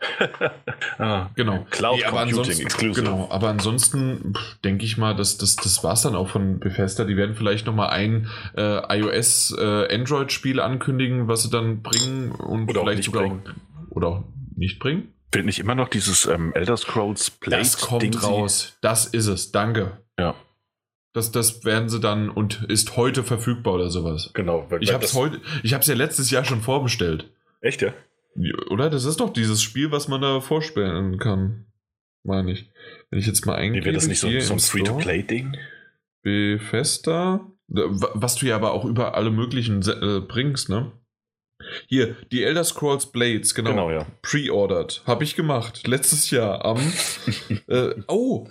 ah, 0.98 1.30
genau. 1.34 1.66
Cloud 1.70 1.98
nee, 1.98 2.04
aber 2.04 2.24
Computing 2.24 2.60
Exclusive. 2.60 3.02
Genau, 3.02 3.28
aber 3.30 3.48
ansonsten 3.48 4.34
denke 4.64 4.84
ich 4.84 4.96
mal, 4.96 5.14
dass 5.14 5.38
das, 5.38 5.56
das 5.56 5.82
war 5.82 5.94
es 5.94 6.02
dann 6.02 6.14
auch 6.14 6.28
von 6.28 6.60
Bethesda. 6.60 7.04
Die 7.04 7.16
werden 7.16 7.34
vielleicht 7.34 7.66
nochmal 7.66 7.90
ein 7.90 8.28
äh, 8.56 9.00
iOS-Android-Spiel 9.00 10.58
äh, 10.58 10.62
ankündigen, 10.62 11.28
was 11.28 11.42
sie 11.42 11.50
dann 11.50 11.82
bringen 11.82 12.30
und 12.30 12.68
oder 12.68 12.82
vielleicht 12.82 13.04
sogar 13.04 13.22
bringen. 13.24 13.42
Auch, 13.46 13.96
oder 13.96 14.08
auch 14.08 14.24
nicht 14.56 14.78
bringen. 14.78 15.12
Fehlt 15.32 15.46
nicht 15.46 15.58
immer 15.58 15.74
noch 15.74 15.88
dieses 15.88 16.26
ähm, 16.26 16.52
Elder 16.54 16.76
Scrolls 16.76 17.30
Plate? 17.30 17.62
Das 17.62 17.80
kommt 17.80 18.02
Ding 18.02 18.16
raus. 18.16 18.78
Das 18.80 19.06
ist 19.06 19.26
es. 19.26 19.52
Danke. 19.52 19.98
Ja. 20.18 20.34
Das, 21.12 21.32
das 21.32 21.64
werden 21.64 21.88
sie 21.88 22.00
dann 22.00 22.30
und 22.30 22.64
ist 22.68 22.96
heute 22.96 23.24
verfügbar 23.24 23.74
oder 23.74 23.90
sowas. 23.90 24.30
Genau. 24.34 24.66
Weil, 24.70 24.82
ich 24.82 24.92
habe 24.92 25.04
es 25.04 25.14
heute, 25.14 25.40
ich 25.62 25.74
habe 25.74 25.82
es 25.82 25.88
ja 25.88 25.94
letztes 25.94 26.30
Jahr 26.30 26.44
schon 26.44 26.60
vorbestellt. 26.60 27.30
Echt 27.60 27.82
ja? 27.82 27.92
Oder? 28.70 28.90
Das 28.90 29.04
ist 29.04 29.20
doch 29.20 29.32
dieses 29.32 29.62
Spiel, 29.62 29.90
was 29.90 30.08
man 30.08 30.20
da 30.20 30.40
vorstellen 30.40 31.18
kann. 31.18 31.66
Meine 32.24 32.52
ich. 32.52 32.70
Wenn 33.10 33.18
ich 33.18 33.26
jetzt 33.26 33.46
mal 33.46 33.56
eingebe. 33.56 33.86
Wäre 33.86 33.94
das 33.94 34.06
nicht 34.06 34.20
so, 34.20 34.28
so 34.40 34.52
ein 34.52 34.60
Free-to-Play-Ding? 34.60 35.56
Bethesda. 36.22 37.50
Was 37.68 38.36
du 38.36 38.46
ja 38.46 38.56
aber 38.56 38.72
auch 38.72 38.84
über 38.84 39.14
alle 39.14 39.30
möglichen 39.30 39.82
äh, 39.82 40.20
bringst, 40.20 40.68
ne? 40.68 40.92
Hier, 41.86 42.16
die 42.30 42.44
Elder 42.44 42.64
Scrolls 42.64 43.06
Blades, 43.06 43.54
genau. 43.54 43.70
Genau, 43.70 43.90
ja. 43.90 44.06
Pre-ordered. 44.22 45.02
Habe 45.06 45.24
ich 45.24 45.34
gemacht. 45.34 45.86
Letztes 45.86 46.30
Jahr 46.30 46.64
am. 46.64 46.78
äh, 47.66 47.94
oh! 48.06 48.48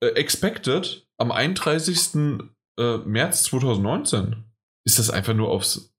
Äh, 0.00 0.08
expected 0.08 1.06
am 1.18 1.30
31. 1.30 2.40
Äh, 2.78 2.98
März 2.98 3.44
2019. 3.44 4.44
Ist 4.84 4.98
das 4.98 5.10
einfach 5.10 5.34
nur 5.34 5.50
aufs 5.50 5.94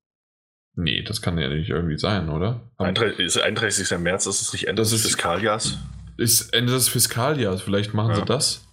Nee, 0.76 1.02
das 1.02 1.20
kann 1.20 1.38
ja 1.38 1.48
nicht 1.48 1.68
irgendwie 1.68 1.98
sein, 1.98 2.28
oder? 2.28 2.70
31. 2.78 3.42
31. 3.42 3.98
März 3.98 4.26
ist 4.26 4.40
es 4.40 4.52
nicht 4.52 4.68
Ende 4.68 4.82
des 4.82 5.02
Fiskaljahres? 5.02 5.78
Ist 6.16 6.52
Ende 6.54 6.72
des 6.72 6.88
Fiskaljahres, 6.88 7.62
vielleicht 7.62 7.94
machen 7.94 8.10
ja. 8.10 8.16
sie 8.16 8.24
das. 8.24 8.66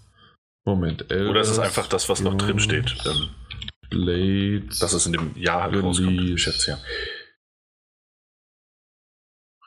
Moment, 0.66 1.10
Elders 1.12 1.30
Oder 1.30 1.42
ist 1.42 1.50
es 1.50 1.60
einfach 1.60 1.88
das, 1.88 2.10
was 2.10 2.22
noch 2.22 2.36
drin 2.36 2.60
steht? 2.60 2.96
Ähm, 3.06 3.30
Blades. 3.90 4.80
Dass 4.80 4.94
es 4.94 5.06
in 5.06 5.14
dem 5.14 5.38
Jahr 5.38 5.64
halt 5.64 5.82
rauskommt, 5.82 6.20
ich 6.20 6.42
schätze 6.42 6.72
ja. 6.72 6.78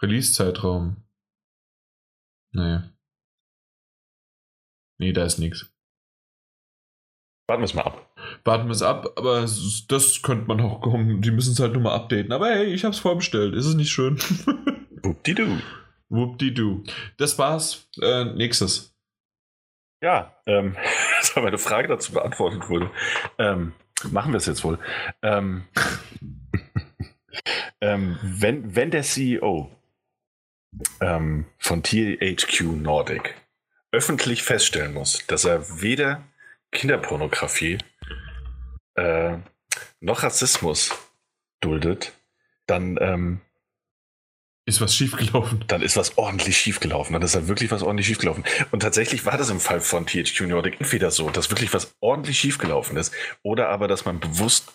Release-Zeitraum. 0.02 0.96
Nee. 2.52 2.80
Nee, 4.98 5.12
da 5.12 5.24
ist 5.24 5.38
nichts. 5.38 5.72
Warten 7.48 7.62
wir 7.62 7.64
es 7.64 7.74
mal 7.74 7.82
ab. 7.82 8.09
Warten 8.44 8.66
wir 8.66 8.72
es 8.72 8.82
ab, 8.82 9.12
aber 9.16 9.40
das 9.88 10.22
könnte 10.22 10.46
man 10.46 10.60
auch 10.60 10.80
kommen. 10.80 11.20
Die 11.22 11.30
müssen 11.30 11.52
es 11.52 11.60
halt 11.60 11.72
nur 11.72 11.82
mal 11.82 11.94
updaten. 11.94 12.32
Aber 12.32 12.48
hey, 12.48 12.72
ich 12.72 12.84
habe 12.84 12.94
es 12.94 13.00
vorbestellt. 13.00 13.54
Ist 13.54 13.66
es 13.66 13.74
nicht 13.74 13.90
schön? 13.90 14.18
Whoop-di-doo. 15.02 15.58
Whoop-di-doo. 16.08 16.84
Das 17.16 17.38
war's. 17.38 17.88
Äh, 18.00 18.24
nächstes. 18.24 18.94
Ja, 20.02 20.34
ähm, 20.46 20.76
das 21.20 21.34
war 21.36 21.42
meine 21.42 21.58
Frage 21.58 21.88
dazu 21.88 22.12
beantwortet 22.12 22.68
wurde. 22.68 22.90
Ähm, 23.38 23.72
machen 24.10 24.32
wir 24.32 24.38
es 24.38 24.46
jetzt 24.46 24.64
wohl. 24.64 24.78
Ähm, 25.22 25.64
ähm, 27.80 28.18
wenn, 28.22 28.74
wenn 28.74 28.90
der 28.90 29.02
CEO 29.02 29.70
ähm, 31.00 31.46
von 31.58 31.82
THQ 31.82 32.62
Nordic 32.62 33.34
öffentlich 33.92 34.42
feststellen 34.42 34.94
muss, 34.94 35.26
dass 35.26 35.44
er 35.44 35.80
weder 35.82 36.24
Kinderpornografie 36.72 37.78
äh, 38.94 39.38
noch 40.00 40.22
Rassismus 40.22 40.90
duldet, 41.60 42.12
dann 42.66 42.98
ähm, 43.00 43.40
ist 44.66 44.80
was 44.80 44.94
schiefgelaufen. 44.94 45.64
Dann 45.66 45.82
ist 45.82 45.96
was 45.96 46.16
ordentlich 46.16 46.56
schiefgelaufen. 46.56 47.12
Dann 47.12 47.22
ist 47.22 47.34
da 47.34 47.48
wirklich 47.48 47.70
was 47.70 47.82
ordentlich 47.82 48.06
schiefgelaufen. 48.06 48.44
Und 48.70 48.80
tatsächlich 48.80 49.26
war 49.26 49.36
das 49.36 49.50
im 49.50 49.60
Fall 49.60 49.80
von 49.80 50.06
THQ 50.06 50.42
Nordic 50.42 50.80
entweder 50.80 51.10
so, 51.10 51.30
dass 51.30 51.50
wirklich 51.50 51.74
was 51.74 51.94
ordentlich 52.00 52.38
schiefgelaufen 52.38 52.96
ist, 52.96 53.12
oder 53.42 53.68
aber, 53.68 53.88
dass 53.88 54.04
man 54.04 54.20
bewusst 54.20 54.72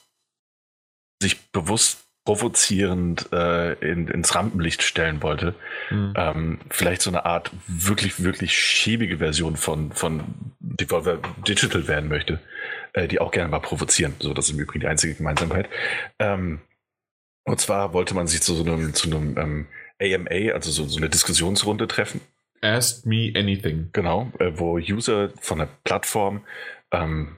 sich 1.21 1.49
bewusst 1.51 1.99
provozierend 2.25 3.31
äh, 3.31 3.73
in, 3.73 4.07
ins 4.07 4.33
Rampenlicht 4.33 4.81
stellen 4.81 5.21
wollte. 5.21 5.53
Mhm. 5.91 6.13
Ähm, 6.17 6.59
vielleicht 6.69 7.01
so 7.01 7.11
eine 7.11 7.25
Art 7.25 7.51
wirklich, 7.67 8.23
wirklich 8.23 8.57
schäbige 8.57 9.19
Version 9.19 9.55
von, 9.55 9.91
von 9.91 10.23
Devolver 10.59 11.19
Digital 11.47 11.87
werden 11.87 12.09
möchte, 12.09 12.41
äh, 12.95 13.07
die 13.07 13.19
auch 13.19 13.31
gerne 13.31 13.49
mal 13.49 13.59
provozieren. 13.59 14.15
So, 14.19 14.33
das 14.33 14.45
ist 14.45 14.53
im 14.53 14.59
Übrigen 14.59 14.81
die 14.81 14.87
einzige 14.87 15.15
Gemeinsamkeit. 15.15 15.69
Ähm, 16.19 16.61
und 17.43 17.59
zwar 17.59 17.93
wollte 17.93 18.15
man 18.15 18.27
sich 18.27 18.41
zu 18.41 18.55
so 18.55 18.63
einem, 18.63 18.93
zu 18.93 19.07
einem 19.09 19.37
ähm, 19.37 19.67
AMA, 20.01 20.53
also 20.53 20.71
so, 20.71 20.85
so 20.85 20.97
eine 20.97 21.09
Diskussionsrunde 21.09 21.87
treffen. 21.87 22.21
Ask 22.61 23.05
me 23.05 23.31
anything. 23.35 23.89
Genau, 23.93 24.31
äh, 24.39 24.51
wo 24.55 24.77
User 24.77 25.29
von 25.41 25.59
der 25.59 25.67
Plattform 25.83 26.41
ähm, 26.91 27.35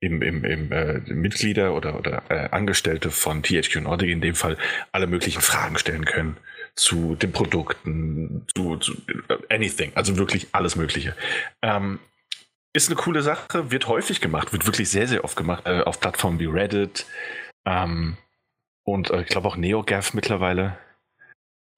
im, 0.00 0.22
im, 0.22 0.44
im 0.44 0.72
äh, 0.72 1.00
Mitglieder 1.06 1.74
oder, 1.74 1.98
oder 1.98 2.22
äh, 2.28 2.50
Angestellte 2.50 3.10
von 3.10 3.42
THQ 3.42 3.80
Nordic 3.80 4.10
in 4.10 4.20
dem 4.20 4.34
Fall 4.34 4.56
alle 4.92 5.06
möglichen 5.06 5.42
Fragen 5.42 5.76
stellen 5.78 6.04
können 6.04 6.36
zu 6.76 7.16
den 7.16 7.32
Produkten, 7.32 8.46
zu, 8.54 8.76
zu 8.76 8.92
äh, 9.28 9.54
anything, 9.54 9.90
also 9.96 10.16
wirklich 10.16 10.48
alles 10.52 10.76
Mögliche. 10.76 11.16
Ähm, 11.62 11.98
ist 12.78 12.88
eine 12.88 12.96
coole 12.96 13.22
Sache, 13.22 13.70
wird 13.70 13.88
häufig 13.88 14.20
gemacht, 14.20 14.52
wird 14.52 14.66
wirklich 14.66 14.88
sehr, 14.88 15.06
sehr 15.06 15.24
oft 15.24 15.36
gemacht 15.36 15.66
äh, 15.66 15.82
auf 15.82 16.00
Plattformen 16.00 16.38
wie 16.38 16.46
Reddit 16.46 17.06
ähm, 17.66 18.16
und 18.84 19.10
äh, 19.10 19.22
ich 19.22 19.28
glaube 19.28 19.48
auch 19.48 19.56
NeoGAF 19.56 20.14
mittlerweile. 20.14 20.78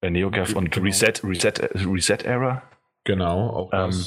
Äh, 0.01 0.11
NeoGAF 0.11 0.55
und 0.55 0.71
genau. 0.71 0.85
Reset, 0.85 1.13
Reset, 1.23 1.53
Reset 1.75 2.23
Era. 2.23 2.63
Genau, 3.03 3.49
auch 3.49 3.69
ähm, 3.73 4.03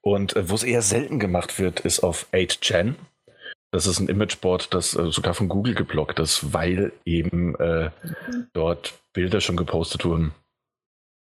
Und 0.00 0.36
äh, 0.36 0.48
wo 0.50 0.54
es 0.54 0.64
eher 0.64 0.82
selten 0.82 1.18
gemacht 1.18 1.58
wird, 1.58 1.80
ist 1.80 2.00
auf 2.00 2.26
8chan. 2.32 2.94
Das 3.70 3.86
ist 3.86 4.00
ein 4.00 4.08
Imageboard, 4.08 4.74
das 4.74 4.96
äh, 4.96 5.10
sogar 5.10 5.34
von 5.34 5.48
Google 5.48 5.74
geblockt 5.74 6.18
ist, 6.18 6.52
weil 6.52 6.92
eben 7.04 7.54
äh, 7.56 7.90
dort 8.52 8.94
Bilder 9.12 9.40
schon 9.40 9.56
gepostet 9.56 10.04
wurden. 10.04 10.34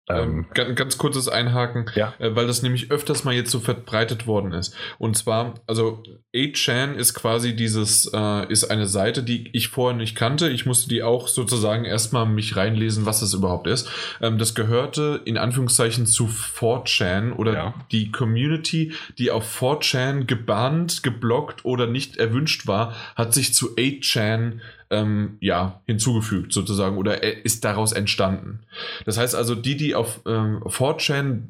Ähm, 0.09 0.47
ganz, 0.53 0.75
ganz, 0.75 0.99
kurzes 0.99 1.29
Einhaken, 1.29 1.89
ja. 1.95 2.13
äh, 2.19 2.35
weil 2.35 2.49
das 2.49 2.63
nämlich 2.63 2.91
öfters 2.91 3.23
mal 3.23 3.35
jetzt 3.35 3.53
so 3.53 3.61
verbreitet 3.61 4.27
worden 4.27 4.53
ist. 4.53 4.75
Und 4.99 5.17
zwar, 5.17 5.55
also 5.69 6.03
8chan 6.35 6.95
ist 6.95 7.15
quasi 7.15 7.55
dieses, 7.55 8.11
äh, 8.13 8.51
ist 8.51 8.65
eine 8.65 8.89
Seite, 8.89 9.23
die 9.23 9.49
ich 9.53 9.69
vorher 9.69 9.97
nicht 9.97 10.17
kannte. 10.17 10.49
Ich 10.49 10.67
musste 10.67 10.89
die 10.89 11.05
auch 11.05 11.29
sozusagen 11.29 11.85
erstmal 11.85 12.27
mich 12.27 12.57
reinlesen, 12.57 13.07
was 13.07 13.21
das 13.21 13.33
überhaupt 13.33 13.69
ist. 13.69 13.89
Ähm, 14.21 14.39
das 14.39 14.57
gehörte 14.57 15.21
in 15.25 15.39
Anführungszeichen 15.39 16.07
zu 16.07 16.27
4chan 16.27 17.33
oder 17.35 17.55
ja. 17.55 17.75
die 17.93 18.11
Community, 18.11 18.95
die 19.19 19.31
auf 19.31 19.63
4chan 19.63 20.27
gebannt, 20.27 21.05
geblockt 21.05 21.65
oder 21.65 21.87
nicht 21.87 22.17
erwünscht 22.17 22.67
war, 22.67 22.95
hat 23.15 23.35
sich 23.35 23.55
zu 23.55 23.77
8chan 23.77 24.59
ähm, 24.93 25.39
ja, 25.41 25.81
hinzugefügt 25.87 26.53
sozusagen 26.53 26.99
oder 26.99 27.23
ist 27.45 27.65
daraus 27.65 27.93
entstanden. 27.93 28.61
Das 29.07 29.19
heißt 29.19 29.35
also, 29.35 29.55
die, 29.55 29.77
die 29.77 29.95
auf 29.95 30.21
ähm, 30.27 30.63
4chan 30.65 31.45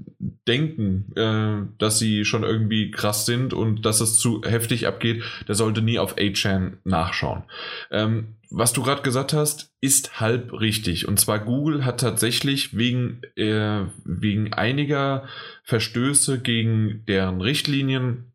denken, 0.47 1.13
äh, 1.17 1.67
dass 1.79 1.99
sie 1.99 2.25
schon 2.25 2.45
irgendwie 2.45 2.91
krass 2.91 3.27
sind 3.27 3.53
und 3.53 3.85
dass 3.85 4.01
es 4.01 4.17
zu 4.17 4.43
heftig 4.45 4.87
abgeht, 4.87 5.23
der 5.49 5.57
sollte 5.57 5.83
nie 5.83 5.99
auf 5.99 6.17
8chan 6.17 6.75
nachschauen. 6.85 7.43
Ähm, 7.91 8.37
was 8.55 8.73
du 8.73 8.83
gerade 8.83 9.03
gesagt 9.03 9.33
hast, 9.33 9.73
ist 9.81 10.21
halb 10.21 10.53
richtig. 10.53 11.09
Und 11.09 11.19
zwar 11.19 11.39
Google 11.39 11.85
hat 11.85 12.01
tatsächlich 12.01 12.77
wegen, 12.77 13.23
äh, 13.35 13.87
wegen 14.05 14.53
einiger 14.53 15.27
Verstöße 15.65 16.39
gegen 16.39 17.03
deren 17.09 17.41
Richtlinien 17.41 18.32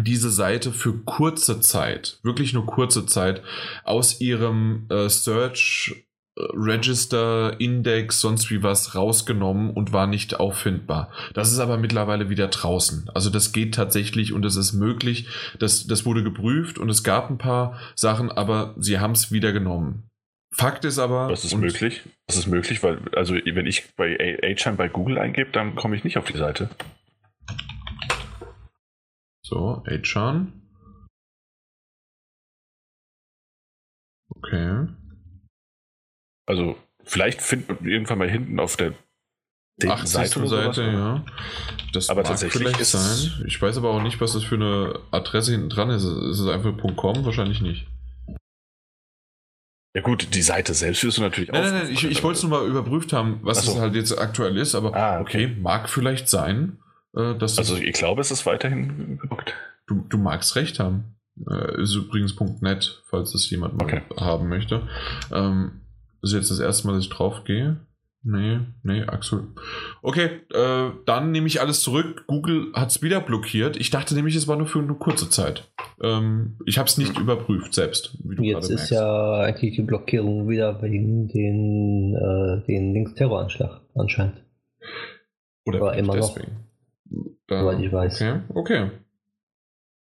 diese 0.00 0.30
Seite 0.30 0.72
für 0.72 0.98
kurze 1.04 1.60
Zeit, 1.60 2.18
wirklich 2.22 2.52
nur 2.52 2.66
kurze 2.66 3.06
Zeit, 3.06 3.42
aus 3.84 4.20
ihrem 4.20 4.86
äh, 4.90 5.08
Search 5.08 6.04
äh, 6.36 6.42
Register, 6.52 7.58
Index, 7.58 8.20
sonst 8.20 8.50
wie 8.50 8.62
was 8.62 8.94
rausgenommen 8.94 9.70
und 9.70 9.92
war 9.92 10.06
nicht 10.06 10.38
auffindbar. 10.38 11.10
Das 11.34 11.52
ist 11.52 11.58
aber 11.58 11.78
mittlerweile 11.78 12.28
wieder 12.28 12.48
draußen. 12.48 13.10
Also 13.14 13.30
das 13.30 13.52
geht 13.52 13.74
tatsächlich 13.74 14.32
und 14.32 14.44
es 14.44 14.56
ist 14.56 14.72
möglich. 14.72 15.26
Das, 15.58 15.86
das 15.86 16.04
wurde 16.04 16.22
geprüft 16.22 16.78
und 16.78 16.90
es 16.90 17.02
gab 17.02 17.30
ein 17.30 17.38
paar 17.38 17.78
Sachen, 17.94 18.30
aber 18.30 18.74
sie 18.78 18.98
haben 18.98 19.12
es 19.12 19.32
wieder 19.32 19.52
genommen. 19.52 20.04
Fakt 20.50 20.84
ist 20.84 20.98
aber. 20.98 21.28
Das 21.28 21.44
ist 21.44 21.54
möglich. 21.56 22.02
Das 22.26 22.36
ist 22.36 22.46
möglich, 22.46 22.82
weil, 22.82 23.00
also 23.14 23.34
wenn 23.34 23.66
ich 23.66 23.94
bei 23.96 24.38
Agent 24.42 24.76
bei 24.76 24.88
Google 24.88 25.18
eingebe, 25.18 25.50
dann 25.52 25.74
komme 25.74 25.94
ich 25.94 26.04
nicht 26.04 26.16
auf 26.18 26.24
die 26.24 26.38
Seite. 26.38 26.70
So, 29.48 29.82
Achan. 29.86 30.52
Okay. 34.28 34.88
Also, 36.46 36.76
vielleicht 37.02 37.40
findet 37.40 37.80
man 37.80 37.90
irgendwann 37.90 38.18
mal 38.18 38.28
hinten 38.28 38.60
auf 38.60 38.76
der 38.76 38.92
Ach, 39.86 40.04
Seite, 40.04 40.40
oder 40.40 40.48
Seite 40.48 40.82
ja. 40.82 41.24
Das 41.94 42.10
aber 42.10 42.20
mag 42.20 42.28
tatsächlich 42.28 42.62
vielleicht 42.62 42.84
sein. 42.84 43.44
Ich 43.46 43.60
weiß 43.60 43.78
aber 43.78 43.88
auch 43.88 44.02
nicht, 44.02 44.20
was 44.20 44.34
das 44.34 44.44
für 44.44 44.56
eine 44.56 45.00
Adresse 45.12 45.52
hinten 45.52 45.70
dran 45.70 45.88
ist. 45.88 46.04
Ist 46.04 46.40
es 46.40 46.48
einfach 46.48 46.76
.com? 46.96 47.24
Wahrscheinlich 47.24 47.62
nicht. 47.62 47.86
Ja 49.96 50.02
gut, 50.02 50.34
die 50.34 50.42
Seite 50.42 50.74
selbst 50.74 51.02
wirst 51.04 51.16
du 51.16 51.22
natürlich 51.22 51.50
nein, 51.50 51.64
auch. 51.64 51.70
Nein, 51.70 51.84
nein, 51.84 51.92
ich, 51.92 52.04
ich 52.04 52.22
wollte 52.22 52.36
es 52.36 52.42
nur 52.42 52.50
mal 52.50 52.68
überprüft 52.68 53.14
haben, 53.14 53.40
was 53.42 53.64
so. 53.64 53.72
es 53.72 53.78
halt 53.78 53.94
jetzt 53.94 54.12
aktuell 54.18 54.58
ist, 54.58 54.74
aber 54.74 54.94
ah, 54.94 55.20
okay. 55.20 55.46
okay, 55.46 55.56
mag 55.58 55.88
vielleicht 55.88 56.28
sein. 56.28 56.78
Äh, 57.16 57.34
also 57.40 57.76
ich 57.76 57.92
glaube, 57.94 58.20
es 58.20 58.30
ist 58.30 58.46
weiterhin 58.46 59.18
geblockt. 59.18 59.54
Du, 59.86 60.04
du 60.08 60.18
magst 60.18 60.56
recht 60.56 60.78
haben. 60.78 61.16
Äh, 61.48 61.82
ist 61.82 61.94
übrigens 61.94 62.34
.net, 62.60 63.02
falls 63.06 63.34
es 63.34 63.48
jemand 63.50 63.76
mal 63.76 63.84
okay. 63.84 64.02
haben 64.16 64.48
möchte. 64.48 64.88
Ähm, 65.32 65.82
ist 66.22 66.32
jetzt 66.32 66.50
das 66.50 66.58
erste 66.58 66.86
Mal, 66.86 66.94
dass 66.94 67.04
ich 67.04 67.10
drauf 67.10 67.44
gehe. 67.44 67.78
Nee, 68.24 68.58
nee, 68.82 69.02
Axel. 69.02 69.44
Okay, 70.02 70.40
äh, 70.52 70.90
dann 71.06 71.30
nehme 71.30 71.46
ich 71.46 71.60
alles 71.60 71.80
zurück. 71.82 72.24
Google 72.26 72.72
hat 72.74 72.90
es 72.90 73.00
wieder 73.00 73.20
blockiert. 73.20 73.76
Ich 73.76 73.90
dachte 73.90 74.14
nämlich, 74.14 74.34
es 74.34 74.48
war 74.48 74.56
nur 74.56 74.66
für 74.66 74.80
eine 74.80 74.94
kurze 74.94 75.30
Zeit. 75.30 75.70
Ähm, 76.02 76.58
ich 76.66 76.78
habe 76.78 76.88
es 76.88 76.98
nicht 76.98 77.16
überprüft 77.16 77.72
selbst. 77.72 78.18
Jetzt 78.40 78.70
ist 78.70 78.90
ja 78.90 79.34
eigentlich 79.40 79.76
die 79.76 79.82
Blockierung 79.82 80.48
wieder 80.48 80.82
wegen 80.82 81.28
den, 81.28 82.14
äh, 82.16 82.66
den 82.66 82.92
Linksterroranschlag 82.92 83.82
anscheinend. 83.94 84.42
Oder, 85.64 85.82
Oder 85.82 85.94
immer 85.94 86.14
deswegen. 86.14 86.52
noch. 86.52 86.67
Da, 87.48 87.62
Soweit 87.62 87.80
ich 87.80 87.92
weiß. 87.92 88.14
Okay, 88.20 88.40
okay. 88.54 88.90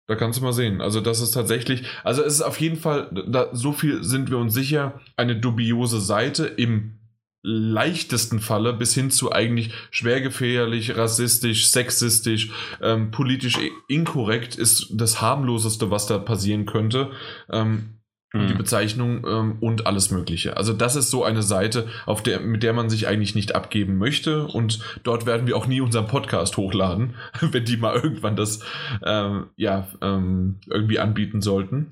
Da 0.07 0.15
kannst 0.15 0.39
du 0.39 0.43
mal 0.43 0.53
sehen. 0.53 0.81
Also, 0.81 1.01
das 1.01 1.21
ist 1.21 1.31
tatsächlich, 1.31 1.83
also 2.03 2.21
es 2.21 2.33
ist 2.35 2.41
auf 2.41 2.59
jeden 2.59 2.75
Fall, 2.75 3.09
da, 3.27 3.49
so 3.53 3.71
viel 3.71 4.03
sind 4.03 4.29
wir 4.29 4.37
uns 4.37 4.53
sicher, 4.53 4.99
eine 5.15 5.35
dubiose 5.35 5.99
Seite 5.99 6.45
im 6.45 6.99
leichtesten 7.47 8.39
Falle 8.39 8.73
bis 8.73 8.95
hin 8.95 9.11
zu 9.11 9.31
eigentlich 9.31 9.71
schwergefährlich, 9.91 10.97
rassistisch, 10.97 11.69
sexistisch, 11.69 12.51
ähm, 12.81 13.11
politisch 13.11 13.59
inkorrekt 13.87 14.55
ist 14.55 14.87
das 14.91 15.21
harmloseste, 15.21 15.91
was 15.91 16.07
da 16.07 16.17
passieren 16.17 16.65
könnte. 16.65 17.11
Ähm, 17.51 17.94
die 18.39 18.53
mhm. 18.53 18.57
Bezeichnung 18.57 19.25
ähm, 19.27 19.57
und 19.59 19.87
alles 19.87 20.11
Mögliche. 20.11 20.57
Also 20.57 20.73
das 20.73 20.95
ist 20.95 21.09
so 21.09 21.23
eine 21.23 21.43
Seite, 21.43 21.87
auf 22.05 22.23
der, 22.23 22.39
mit 22.39 22.63
der 22.63 22.73
man 22.73 22.89
sich 22.89 23.07
eigentlich 23.07 23.35
nicht 23.35 23.55
abgeben 23.55 23.97
möchte 23.97 24.45
und 24.45 24.79
dort 25.03 25.25
werden 25.25 25.47
wir 25.47 25.55
auch 25.57 25.67
nie 25.67 25.81
unseren 25.81 26.07
Podcast 26.07 26.57
hochladen, 26.57 27.15
wenn 27.41 27.65
die 27.65 27.77
mal 27.77 27.95
irgendwann 27.95 28.35
das 28.35 28.59
ähm, 29.03 29.47
ja 29.55 29.87
ähm, 30.01 30.59
irgendwie 30.67 30.99
anbieten 30.99 31.41
sollten. 31.41 31.91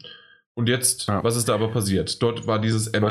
Und 0.55 0.69
jetzt, 0.69 1.07
ja. 1.07 1.23
was 1.23 1.35
ist 1.35 1.49
da 1.49 1.55
aber 1.55 1.69
passiert? 1.69 2.21
Dort 2.21 2.45
war 2.45 2.59
dieses 2.59 2.91
MA. 2.91 3.09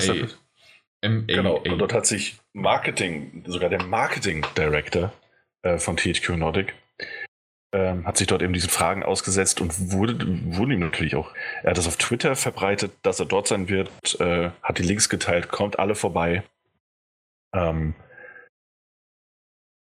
MA 1.05 1.23
genau, 1.27 1.57
und 1.57 1.79
dort 1.79 1.93
hat 1.93 2.07
sich 2.07 2.37
Marketing, 2.53 3.43
sogar 3.47 3.69
der 3.69 3.83
Marketing 3.83 4.47
Director 4.57 5.13
äh, 5.63 5.79
von 5.79 5.97
THQ 5.97 6.37
Nordic, 6.37 6.75
ähm, 7.73 8.07
hat 8.07 8.19
sich 8.19 8.27
dort 8.27 8.43
eben 8.43 8.53
diesen 8.53 8.71
Fragen 8.71 9.03
ausgesetzt 9.03 9.61
und 9.61 9.93
wurde, 9.93 10.27
wurde 10.55 10.75
ihm 10.75 10.81
natürlich 10.81 11.17
auch, 11.17 11.35
er 11.63 11.71
hat 11.71 11.79
das 11.79 11.89
auf 11.89 11.97
Twitter 11.97 12.37
verbreitet, 12.37 12.93
dass 13.03 13.19
er 13.19 13.27
dort 13.27 13.49
sein 13.49 13.69
wird, 13.69 13.91
äh, 14.21 14.51
hat 14.63 14.79
die 14.79 14.83
Links 14.83 15.09
geteilt, 15.09 15.49
kommt 15.49 15.79
alle 15.79 15.95
vorbei. 15.95 16.43
Ähm, 17.55 17.95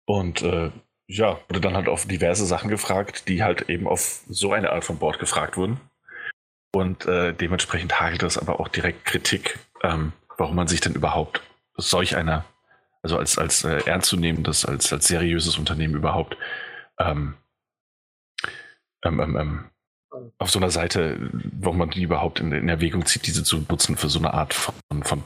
und 0.06 0.42
äh, 0.42 0.70
ja, 1.06 1.38
wurde 1.48 1.60
dann 1.60 1.76
halt 1.76 1.88
auf 1.88 2.06
diverse 2.06 2.46
Sachen 2.46 2.68
gefragt, 2.68 3.28
die 3.28 3.42
halt 3.42 3.68
eben 3.70 3.86
auf 3.86 4.22
so 4.28 4.52
eine 4.52 4.72
Art 4.72 4.84
von 4.84 4.98
Board 4.98 5.18
gefragt 5.18 5.56
wurden. 5.56 5.80
Und 6.74 7.06
äh, 7.06 7.32
dementsprechend 7.32 7.98
hagelt 8.00 8.22
das 8.22 8.36
aber 8.36 8.60
auch 8.60 8.68
direkt 8.68 9.04
Kritik, 9.04 9.58
ähm, 9.82 10.12
warum 10.36 10.56
man 10.56 10.68
sich 10.68 10.80
denn 10.80 10.94
überhaupt 10.94 11.42
solch 11.76 12.16
einer, 12.16 12.44
also 13.02 13.18
als, 13.18 13.38
als 13.38 13.64
äh, 13.64 13.78
ernstzunehmendes, 13.86 14.66
als, 14.66 14.92
als 14.92 15.06
seriöses 15.08 15.56
Unternehmen 15.56 15.94
überhaupt 15.94 16.36
ähm, 16.98 17.34
ähm, 19.04 19.20
ähm, 19.20 19.36
ähm, 19.36 19.70
auf 20.38 20.50
so 20.50 20.58
einer 20.58 20.70
Seite, 20.70 21.30
warum 21.32 21.78
man 21.78 21.90
die 21.90 22.02
überhaupt 22.02 22.40
in, 22.40 22.52
in, 22.52 22.68
Erwägung 22.68 23.06
zieht, 23.06 23.26
diese 23.26 23.44
zu 23.44 23.58
nutzen 23.68 23.96
für 23.96 24.08
so 24.08 24.18
eine 24.18 24.34
Art 24.34 24.54
von, 24.54 24.74
von 25.02 25.22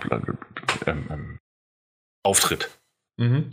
ähm, 0.87 1.07
ähm, 1.11 1.39
Auftritt. 2.25 2.71
Mhm. 3.17 3.51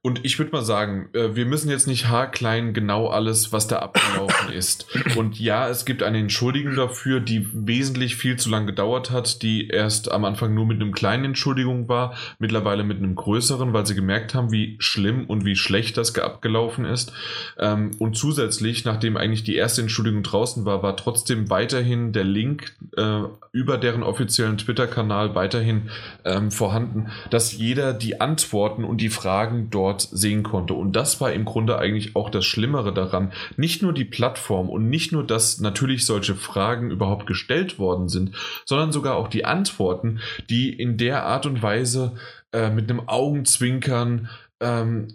Und 0.00 0.24
ich 0.24 0.38
würde 0.38 0.52
mal 0.52 0.62
sagen, 0.62 1.08
äh, 1.12 1.34
wir 1.34 1.44
müssen 1.44 1.70
jetzt 1.70 1.88
nicht 1.88 2.08
haarklein 2.08 2.72
genau 2.72 3.08
alles, 3.08 3.52
was 3.52 3.66
da 3.66 3.80
abgelaufen 3.80 4.52
ist. 4.52 4.86
Und 5.16 5.38
ja, 5.40 5.68
es 5.68 5.84
gibt 5.84 6.02
eine 6.02 6.18
Entschuldigung 6.18 6.76
dafür, 6.76 7.20
die 7.20 7.46
wesentlich 7.52 8.16
viel 8.16 8.36
zu 8.36 8.48
lang 8.48 8.66
gedauert 8.66 9.10
hat, 9.10 9.42
die 9.42 9.68
erst 9.68 10.10
am 10.10 10.24
Anfang 10.24 10.54
nur 10.54 10.66
mit 10.66 10.80
einem 10.80 10.92
kleinen 10.92 11.24
Entschuldigung 11.24 11.88
war, 11.88 12.14
mittlerweile 12.38 12.84
mit 12.84 12.98
einem 12.98 13.16
größeren, 13.16 13.72
weil 13.72 13.86
sie 13.86 13.96
gemerkt 13.96 14.34
haben, 14.34 14.52
wie 14.52 14.76
schlimm 14.78 15.26
und 15.26 15.44
wie 15.44 15.56
schlecht 15.56 15.96
das 15.96 16.16
abgelaufen 16.16 16.84
ist. 16.84 17.12
Ähm, 17.58 17.90
und 17.98 18.16
zusätzlich, 18.16 18.84
nachdem 18.84 19.16
eigentlich 19.16 19.42
die 19.42 19.56
erste 19.56 19.82
Entschuldigung 19.82 20.22
draußen 20.22 20.64
war, 20.64 20.82
war 20.82 20.96
trotzdem 20.96 21.50
weiterhin 21.50 22.12
der 22.12 22.24
Link 22.24 22.76
äh, 22.96 23.22
über 23.52 23.78
deren 23.78 24.04
offiziellen 24.04 24.58
Twitter-Kanal 24.58 25.34
weiterhin 25.34 25.90
ähm, 26.24 26.50
vorhanden, 26.50 27.08
dass 27.30 27.52
jeder 27.52 27.92
die 27.92 28.20
Antworten 28.20 28.84
und 28.84 29.00
die 29.00 29.08
Fragen 29.08 29.70
dort 29.70 29.87
dort 29.88 30.02
sehen 30.02 30.42
konnte. 30.42 30.74
Und 30.74 30.94
das 30.94 31.20
war 31.20 31.32
im 31.32 31.44
Grunde 31.44 31.78
eigentlich 31.78 32.14
auch 32.14 32.30
das 32.30 32.44
Schlimmere 32.44 32.92
daran. 32.92 33.32
Nicht 33.56 33.82
nur 33.82 33.92
die 33.92 34.04
Plattform 34.04 34.68
und 34.68 34.88
nicht 34.88 35.12
nur, 35.12 35.26
dass 35.26 35.60
natürlich 35.60 36.04
solche 36.04 36.34
Fragen 36.34 36.90
überhaupt 36.90 37.26
gestellt 37.26 37.78
worden 37.78 38.08
sind, 38.08 38.34
sondern 38.66 38.92
sogar 38.92 39.16
auch 39.16 39.28
die 39.28 39.44
Antworten, 39.44 40.20
die 40.50 40.72
in 40.72 40.96
der 40.98 41.24
Art 41.24 41.46
und 41.46 41.62
Weise 41.62 42.12
äh, 42.52 42.70
mit 42.70 42.90
einem 42.90 43.08
Augenzwinkern 43.08 44.28
ähm, 44.60 45.08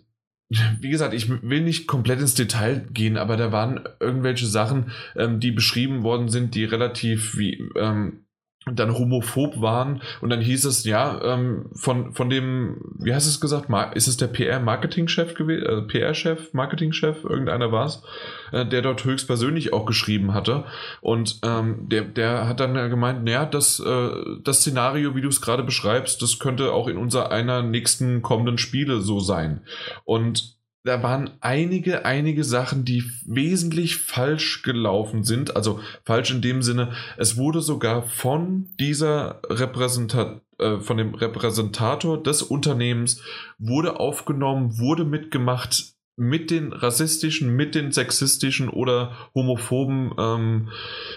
wie 0.80 0.90
gesagt, 0.90 1.16
ich 1.16 1.30
will 1.30 1.62
nicht 1.62 1.88
komplett 1.88 2.20
ins 2.20 2.36
Detail 2.36 2.86
gehen, 2.92 3.18
aber 3.18 3.38
da 3.38 3.52
waren 3.52 3.80
irgendwelche 4.00 4.46
Sachen, 4.46 4.92
ähm, 5.16 5.40
die 5.40 5.52
beschrieben 5.52 6.04
worden 6.04 6.30
sind, 6.30 6.54
die 6.54 6.64
relativ 6.64 7.36
wie 7.38 7.72
ähm, 7.76 8.23
dann 8.72 8.98
homophob 8.98 9.62
waren. 9.62 10.02
Und 10.22 10.30
dann 10.30 10.42
hieß 10.42 10.66
es, 10.66 10.86
ja, 10.86 11.22
ähm, 11.24 11.66
von, 11.76 12.14
von 12.14 12.30
dem, 12.30 12.78
wie 12.98 13.14
heißt 13.14 13.28
es 13.28 13.42
gesagt, 13.42 13.70
ist 13.96 14.08
es 14.08 14.18
der 14.18 14.28
PR-Marketing-Chef 14.28 15.34
gewesen, 15.34 15.66
äh, 15.66 15.82
PR-Chef, 15.82 16.54
Marketing-Chef, 16.54 17.24
irgendeiner 17.24 17.72
war 17.72 17.86
es, 17.86 18.04
äh, 18.52 18.66
der 18.66 18.82
dort 18.82 19.04
höchstpersönlich 19.04 19.74
auch 19.74 19.86
geschrieben 19.86 20.34
hatte. 20.34 20.66
Und 21.02 21.40
ähm, 21.44 21.90
der, 21.90 22.04
der 22.04 22.48
hat 22.48 22.60
dann 22.60 22.74
gemeint, 22.90 23.24
naja, 23.24 23.46
das, 23.46 23.80
äh, 23.80 24.10
das 24.44 24.62
Szenario, 24.62 25.16
wie 25.16 25.22
du 25.22 25.30
es 25.30 25.42
gerade 25.42 25.64
beschreibst, 25.64 26.22
das 26.22 26.40
könnte 26.40 26.72
auch 26.72 26.88
in 26.88 26.98
unser 26.98 27.32
einer 27.32 27.62
nächsten 27.64 28.22
kommenden 28.22 28.58
Spiele 28.58 29.02
so 29.02 29.20
sein. 29.20 29.62
Und 30.06 30.58
da 30.84 31.02
waren 31.02 31.32
einige, 31.40 32.06
einige 32.06 32.44
Sachen, 32.44 32.84
die 32.84 33.04
wesentlich 33.26 33.98
falsch 33.98 34.64
gelaufen 34.64 35.24
sind. 35.24 35.56
Also 35.56 35.80
falsch 36.04 36.32
in 36.32 36.42
dem 36.42 36.62
Sinne, 36.62 36.92
es 37.18 37.38
wurde 37.38 37.62
sogar 37.62 38.04
von 38.04 38.70
dieser 38.80 39.42
Repräsentat 39.50 40.42
äh, 40.60 40.80
von 40.80 40.98
dem 40.98 41.16
Repräsentator 41.16 42.22
des 42.22 42.42
Unternehmens 42.42 43.22
wurde 43.58 44.00
aufgenommen, 44.00 44.78
wurde 44.78 45.06
mitgemacht 45.06 45.94
mit 46.16 46.52
den 46.52 46.74
rassistischen, 46.74 47.56
mit 47.56 47.76
den 47.76 47.92
sexistischen 47.92 48.70
oder 48.70 49.14
homophoben 49.34 50.14
ähm, 50.18 50.70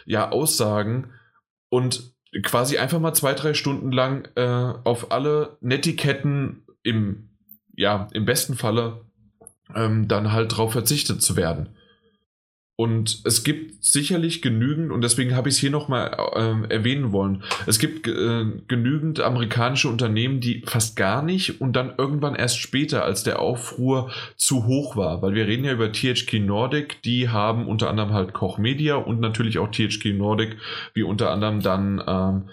ja, 0.07 0.31
Aussagen 0.31 1.13
und 1.69 2.15
quasi 2.43 2.79
einfach 2.79 2.99
mal 2.99 3.15
zwei, 3.15 3.35
drei 3.35 3.53
Stunden 3.53 3.93
lang 3.93 4.29
äh, 4.37 4.75
auf 4.85 5.13
alle 5.13 5.59
Netiquetten 5.61 6.65
im, 6.83 7.29
ja, 7.77 8.09
im 8.13 8.25
besten 8.25 8.55
Falle 8.55 9.06
ähm, 9.75 10.09
dann 10.09 10.33
halt 10.33 10.53
darauf 10.53 10.73
verzichtet 10.73 11.23
zu 11.23 11.37
werden. 11.37 11.69
Und 12.79 13.23
es 13.25 13.43
gibt 13.43 13.83
sicherlich 13.83 14.43
genügend, 14.43 14.93
und 14.93 15.01
deswegen 15.01 15.35
habe 15.35 15.49
ich 15.49 15.55
es 15.55 15.61
hier 15.61 15.71
nochmal 15.71 16.15
äh, 16.35 16.75
erwähnen 16.75 17.11
wollen, 17.11 17.43
es 17.65 17.79
gibt 17.79 18.07
äh, 18.07 18.45
genügend 18.69 19.19
amerikanische 19.21 19.89
Unternehmen, 19.89 20.41
die 20.41 20.63
fast 20.67 20.95
gar 20.95 21.23
nicht 21.23 21.63
und 21.63 21.75
dann 21.75 21.95
irgendwann 21.97 22.35
erst 22.35 22.59
später, 22.59 23.03
als 23.03 23.23
der 23.23 23.41
Aufruhr 23.41 24.11
zu 24.37 24.67
hoch 24.67 24.95
war, 24.95 25.23
weil 25.23 25.33
wir 25.33 25.47
reden 25.47 25.65
ja 25.65 25.73
über 25.73 25.91
THQ 25.91 26.35
Nordic, 26.41 27.01
die 27.01 27.31
haben 27.31 27.67
unter 27.67 27.89
anderem 27.89 28.13
halt 28.13 28.35
Koch 28.35 28.59
Media 28.59 28.97
und 28.97 29.21
natürlich 29.21 29.59
auch 29.59 29.71
THQ 29.71 30.13
Nordic, 30.13 30.59
wie 30.93 31.03
unter 31.03 31.31
anderem 31.31 31.63
dann 31.63 32.03
ähm, 32.07 32.51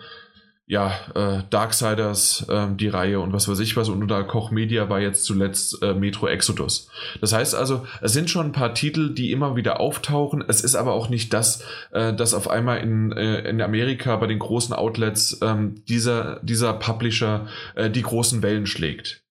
ja, 0.65 0.93
äh, 1.13 1.43
Darksiders, 1.49 2.45
äh, 2.47 2.67
die 2.73 2.87
Reihe 2.87 3.19
und 3.19 3.33
was 3.33 3.49
weiß 3.49 3.59
ich 3.59 3.75
was. 3.75 3.89
Und 3.89 4.01
unter 4.01 4.23
Koch 4.23 4.49
Media 4.49 4.89
war 4.89 5.01
jetzt 5.01 5.25
zuletzt 5.25 5.81
äh, 5.83 5.93
Metro 5.93 6.27
Exodus. 6.27 6.89
Das 7.19 7.33
heißt 7.33 7.53
also, 7.53 7.85
es 8.01 8.13
sind 8.13 8.29
schon 8.29 8.47
ein 8.47 8.51
paar 8.53 8.73
Titel, 8.73 9.13
die 9.13 9.31
immer 9.31 9.55
wieder 9.57 9.79
auftauchen. 9.79 10.43
Es 10.47 10.61
ist 10.61 10.75
aber 10.75 10.93
auch 10.93 11.09
nicht 11.09 11.33
das, 11.33 11.63
äh, 11.91 12.13
dass 12.13 12.33
auf 12.33 12.49
einmal 12.49 12.79
in, 12.79 13.11
äh, 13.11 13.41
in 13.41 13.61
Amerika 13.61 14.15
bei 14.15 14.27
den 14.27 14.39
großen 14.39 14.73
Outlets 14.73 15.39
ähm, 15.41 15.83
dieser, 15.89 16.39
dieser 16.43 16.73
Publisher 16.73 17.47
äh, 17.75 17.89
die 17.89 18.01
großen 18.01 18.41
Wellen 18.41 18.65
schlägt. 18.65 19.22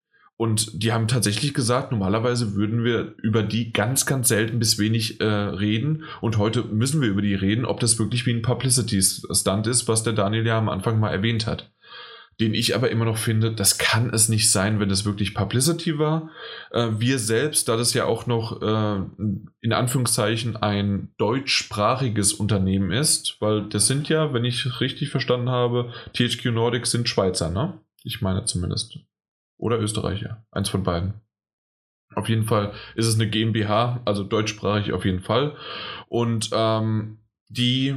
Und 0.42 0.82
die 0.82 0.92
haben 0.92 1.06
tatsächlich 1.06 1.54
gesagt, 1.54 1.92
normalerweise 1.92 2.56
würden 2.56 2.82
wir 2.82 3.14
über 3.22 3.44
die 3.44 3.72
ganz, 3.72 4.06
ganz 4.06 4.26
selten 4.26 4.58
bis 4.58 4.76
wenig 4.76 5.20
äh, 5.20 5.24
reden. 5.24 6.02
Und 6.20 6.36
heute 6.36 6.64
müssen 6.64 7.00
wir 7.00 7.10
über 7.10 7.22
die 7.22 7.36
reden, 7.36 7.64
ob 7.64 7.78
das 7.78 8.00
wirklich 8.00 8.26
wie 8.26 8.32
ein 8.32 8.42
Publicity-Stunt 8.42 9.68
ist, 9.68 9.86
was 9.86 10.02
der 10.02 10.14
Daniel 10.14 10.44
ja 10.44 10.58
am 10.58 10.68
Anfang 10.68 10.98
mal 10.98 11.10
erwähnt 11.10 11.46
hat. 11.46 11.70
Den 12.40 12.54
ich 12.54 12.74
aber 12.74 12.90
immer 12.90 13.04
noch 13.04 13.18
finde, 13.18 13.52
das 13.52 13.78
kann 13.78 14.10
es 14.12 14.28
nicht 14.28 14.50
sein, 14.50 14.80
wenn 14.80 14.90
es 14.90 15.04
wirklich 15.04 15.32
Publicity 15.32 16.00
war. 16.00 16.30
Äh, 16.72 16.88
wir 16.98 17.20
selbst, 17.20 17.68
da 17.68 17.76
das 17.76 17.94
ja 17.94 18.06
auch 18.06 18.26
noch 18.26 18.60
äh, 18.60 19.00
in 19.60 19.72
Anführungszeichen 19.72 20.56
ein 20.56 21.12
deutschsprachiges 21.18 22.32
Unternehmen 22.32 22.90
ist, 22.90 23.36
weil 23.38 23.68
das 23.68 23.86
sind 23.86 24.08
ja, 24.08 24.32
wenn 24.32 24.44
ich 24.44 24.80
richtig 24.80 25.10
verstanden 25.10 25.50
habe, 25.50 25.92
THQ 26.14 26.46
Nordic 26.46 26.88
sind 26.88 27.08
Schweizer, 27.08 27.48
ne? 27.48 27.78
Ich 28.02 28.22
meine 28.22 28.44
zumindest. 28.44 28.98
Oder 29.62 29.78
Österreicher. 29.78 30.44
Eins 30.50 30.68
von 30.68 30.82
beiden. 30.82 31.14
Auf 32.16 32.28
jeden 32.28 32.44
Fall 32.44 32.72
ist 32.96 33.06
es 33.06 33.14
eine 33.14 33.30
GmbH, 33.30 34.02
also 34.04 34.24
deutschsprachig 34.24 34.92
auf 34.92 35.04
jeden 35.04 35.20
Fall. 35.20 35.56
Und 36.08 36.50
ähm, 36.52 37.18
die, 37.48 37.96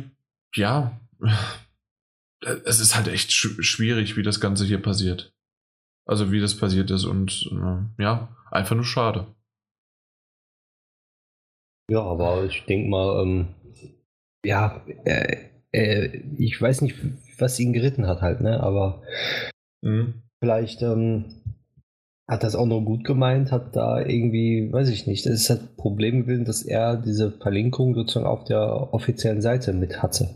ja, 0.53 1.01
es 2.65 2.79
ist 2.79 2.95
halt 2.95 3.07
echt 3.07 3.31
sch 3.31 3.63
schwierig, 3.63 4.15
wie 4.15 4.21
das 4.21 4.39
Ganze 4.39 4.63
hier 4.63 4.79
passiert. 4.79 5.33
Also 6.05 6.31
wie 6.31 6.39
das 6.39 6.55
passiert 6.55 6.91
ist 6.91 7.05
und 7.05 7.49
äh, 7.51 8.03
ja, 8.03 8.37
einfach 8.51 8.75
nur 8.75 8.85
schade. 8.85 9.25
Ja, 11.89 12.03
aber 12.03 12.45
ich 12.45 12.63
denke 12.65 12.89
mal, 12.89 13.23
ähm, 13.23 13.47
ja, 14.45 14.85
äh, 15.05 15.49
äh, 15.71 16.21
ich 16.37 16.61
weiß 16.61 16.81
nicht, 16.81 16.95
was 17.39 17.59
ihn 17.59 17.73
geritten 17.73 18.05
hat 18.05 18.21
halt, 18.21 18.41
ne? 18.41 18.61
Aber 18.61 19.01
mhm. 19.81 20.21
vielleicht 20.39 20.83
ähm, 20.83 21.41
hat 22.27 22.43
das 22.43 22.55
auch 22.55 22.65
noch 22.65 22.81
gut 22.81 23.03
gemeint, 23.03 23.51
hat 23.51 23.75
da 23.75 23.99
irgendwie, 23.99 24.69
weiß 24.71 24.89
ich 24.89 25.05
nicht, 25.05 25.25
es 25.27 25.41
ist 25.41 25.49
halt 25.49 25.77
Problem 25.77 26.21
gewesen, 26.23 26.45
dass 26.45 26.63
er 26.63 26.97
diese 26.97 27.31
Verlinkung 27.31 27.93
sozusagen 27.93 28.25
auf 28.25 28.43
der 28.45 28.93
offiziellen 28.93 29.41
Seite 29.41 29.73
mit 29.73 30.01
hatte. 30.01 30.29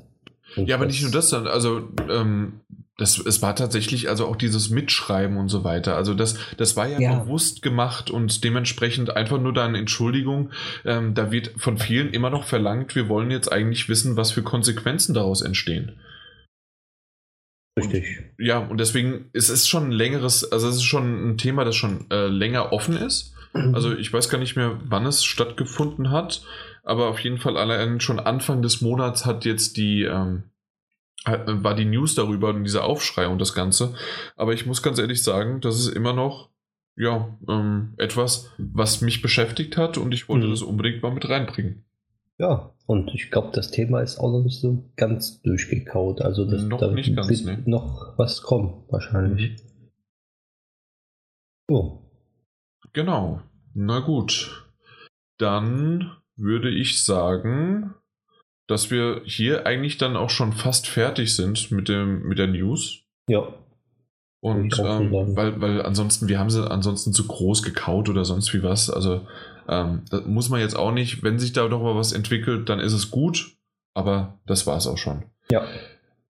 Und 0.56 0.68
ja, 0.68 0.76
aber 0.76 0.86
nicht 0.86 1.02
nur 1.02 1.12
das, 1.12 1.34
also 1.34 1.82
ähm, 2.10 2.62
das, 2.98 3.18
es 3.18 3.42
war 3.42 3.56
tatsächlich 3.56 4.10
also 4.10 4.28
auch 4.28 4.36
dieses 4.36 4.70
Mitschreiben 4.70 5.38
und 5.38 5.50
so 5.50 5.64
weiter. 5.64 5.96
Also 5.96 6.14
das, 6.14 6.36
das 6.58 6.76
war 6.76 6.88
ja, 6.88 7.00
ja. 7.00 7.20
bewusst 7.20 7.62
gemacht 7.62 8.12
und 8.12 8.44
dementsprechend 8.44 9.16
einfach 9.16 9.40
nur 9.40 9.54
da 9.54 9.66
eine 9.66 9.80
Entschuldigung. 9.80 10.52
Ähm, 10.86 11.14
da 11.14 11.32
wird 11.32 11.52
von 11.58 11.78
vielen 11.78 12.12
immer 12.12 12.30
noch 12.30 12.44
verlangt, 12.44 12.96
wir 12.96 13.10
wollen 13.10 13.32
jetzt 13.32 13.52
eigentlich 13.52 13.90
wissen, 13.90 14.18
was 14.18 14.32
für 14.32 14.44
Konsequenzen 14.44 15.14
daraus 15.14 15.42
entstehen. 15.42 15.94
Richtig. 17.80 18.20
Und, 18.38 18.46
ja, 18.46 18.60
und 18.60 18.80
deswegen 18.80 19.30
ist 19.34 19.50
es 19.50 19.68
schon 19.68 19.90
ein 19.90 19.92
längeres, 19.92 20.52
also 20.52 20.68
es 20.68 20.78
ist 20.78 20.84
schon 20.84 21.32
ein 21.32 21.38
Thema, 21.38 21.66
das 21.66 21.76
schon 21.76 22.10
äh, 22.12 22.28
länger 22.28 22.72
offen 22.72 22.98
ist. 22.98 23.34
Mhm. 23.54 23.76
Also 23.76 23.96
ich 23.96 24.12
weiß 24.12 24.30
gar 24.30 24.38
nicht 24.38 24.56
mehr, 24.56 24.80
wann 24.86 25.06
es 25.06 25.24
stattgefunden 25.24 26.12
hat, 26.12 26.44
aber 26.84 27.08
auf 27.08 27.20
jeden 27.20 27.38
Fall 27.38 27.58
allein 27.58 28.00
schon 28.00 28.20
Anfang 28.20 28.62
des 28.62 28.82
Monats 28.82 29.26
hat 29.26 29.46
jetzt 29.46 29.78
die, 29.78 30.04
ähm, 30.04 30.44
war 31.26 31.76
die 31.76 31.86
News 31.86 32.16
darüber 32.16 32.50
und 32.50 32.64
dieser 32.64 32.84
Aufschrei 32.84 33.28
und 33.28 33.40
das 33.40 33.54
Ganze. 33.54 33.96
Aber 34.36 34.54
ich 34.54 34.66
muss 34.66 34.82
ganz 34.82 35.00
ehrlich 35.00 35.22
sagen, 35.22 35.62
das 35.62 35.80
ist 35.80 35.90
immer 35.90 36.14
noch 36.14 36.50
ja, 37.00 37.30
ähm, 37.48 37.94
etwas, 37.98 38.52
was 38.58 39.02
mich 39.02 39.22
beschäftigt 39.22 39.78
hat 39.78 39.98
und 39.98 40.14
ich 40.14 40.28
wollte 40.28 40.48
mhm. 40.48 40.52
das 40.52 40.62
unbedingt 40.62 41.02
mal 41.02 41.14
mit 41.14 41.28
reinbringen. 41.28 41.86
Ja, 42.40 42.74
und 42.86 43.14
ich 43.14 43.32
glaube, 43.32 43.50
das 43.54 43.70
Thema 43.70 44.02
ist 44.02 44.18
auch 44.18 44.32
noch 44.32 44.44
nicht 44.44 44.62
so 44.62 44.90
ganz 44.96 45.42
durchgekaut. 45.42 46.22
Also 46.22 46.46
das, 46.46 46.64
noch 46.64 46.80
da 46.80 46.90
nicht 46.90 47.16
ganz, 47.16 47.28
wird 47.46 47.46
ne? 47.46 47.64
noch 47.66 48.18
was 48.18 48.42
kommen, 48.42 48.86
wahrscheinlich. 48.90 49.52
Mhm. 49.52 49.92
So. 51.70 52.12
Genau. 52.94 53.42
Na 53.74 54.00
gut. 54.00 54.66
Dann 55.38 56.12
würde 56.38 56.70
ich 56.70 57.04
sagen, 57.04 57.94
dass 58.68 58.90
wir 58.90 59.22
hier 59.26 59.68
eigentlich 59.68 59.98
dann 59.98 60.16
auch 60.16 60.30
schon 60.30 60.54
fast 60.54 60.88
fertig 60.88 61.36
sind 61.36 61.72
mit, 61.72 61.90
dem, 61.90 62.24
mit 62.24 62.40
der 62.40 62.48
News. 62.48 63.04
Ja. 63.28 63.54
Und 64.42 64.80
ähm, 64.80 65.36
weil, 65.36 65.60
weil 65.60 65.82
ansonsten, 65.82 66.30
wir 66.30 66.40
haben 66.40 66.50
sie 66.50 66.70
ansonsten 66.70 67.12
zu 67.12 67.28
groß 67.28 67.62
gekaut 67.64 68.08
oder 68.08 68.24
sonst 68.24 68.54
wie 68.54 68.64
was. 68.64 68.90
Also 68.90 69.28
ähm, 69.70 70.02
das 70.10 70.26
muss 70.26 70.50
man 70.50 70.60
jetzt 70.60 70.76
auch 70.76 70.92
nicht, 70.92 71.24
wenn 71.24 71.40
sich 71.40 71.54
da 71.54 71.68
doch 71.68 71.82
mal 71.82 71.96
was 71.96 72.12
entwickelt, 72.12 72.70
dann 72.70 72.80
ist 72.80 72.94
es 72.94 73.12
gut, 73.12 73.52
aber 73.94 74.40
das 74.46 74.66
war 74.66 74.78
es 74.78 74.88
auch 74.88 74.98
schon. 74.98 75.24
Ja. 75.52 75.66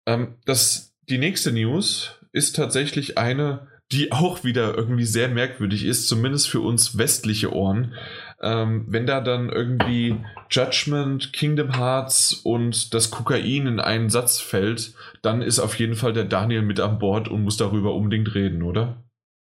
Ähm, 0.07 0.37
das, 0.47 0.95
die 1.09 1.19
nächste 1.19 1.53
News 1.53 2.19
ist 2.33 2.57
tatsächlich 2.57 3.19
eine, 3.19 3.69
die 3.93 4.11
auch 4.13 4.43
wieder 4.43 4.75
irgendwie 4.75 5.05
sehr 5.05 5.29
merkwürdig 5.29 5.85
ist, 5.85 6.09
zumindest 6.09 6.49
für 6.49 6.61
uns 6.61 6.97
westliche 6.97 7.53
Ohren. 7.53 7.95
Ähm, 8.41 8.85
wenn 8.89 9.07
da 9.07 9.21
dann 9.21 9.49
irgendwie 9.49 10.17
Judgment, 10.51 11.33
Kingdom 11.33 11.77
Hearts 11.77 12.33
und 12.33 12.95
das 12.95 13.11
Kokain 13.11 13.67
in 13.67 13.81
einen 13.81 14.11
Satz 14.11 14.41
fällt, 14.41 14.95
dann 15.23 15.43
ist 15.43 15.59
auf 15.59 15.79
jeden 15.79 15.95
Fall 15.95 16.13
der 16.13 16.25
Daniel 16.25 16.63
mit 16.63 16.81
an 16.81 16.99
Bord 16.99 17.29
und 17.29 17.43
muss 17.43 17.57
darüber 17.57 17.95
unbedingt 17.95 18.35
reden, 18.35 18.63
oder? 18.63 19.03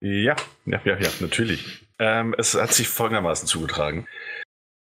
Ja, 0.02 0.36
ja, 0.66 0.82
ja, 0.86 1.00
ja 1.00 1.10
natürlich. 1.20 1.85
Ähm, 2.00 2.36
es 2.38 2.56
hat 2.56 2.74
sich 2.74 2.88
folgendermaßen 2.88 3.48
zugetragen, 3.48 4.08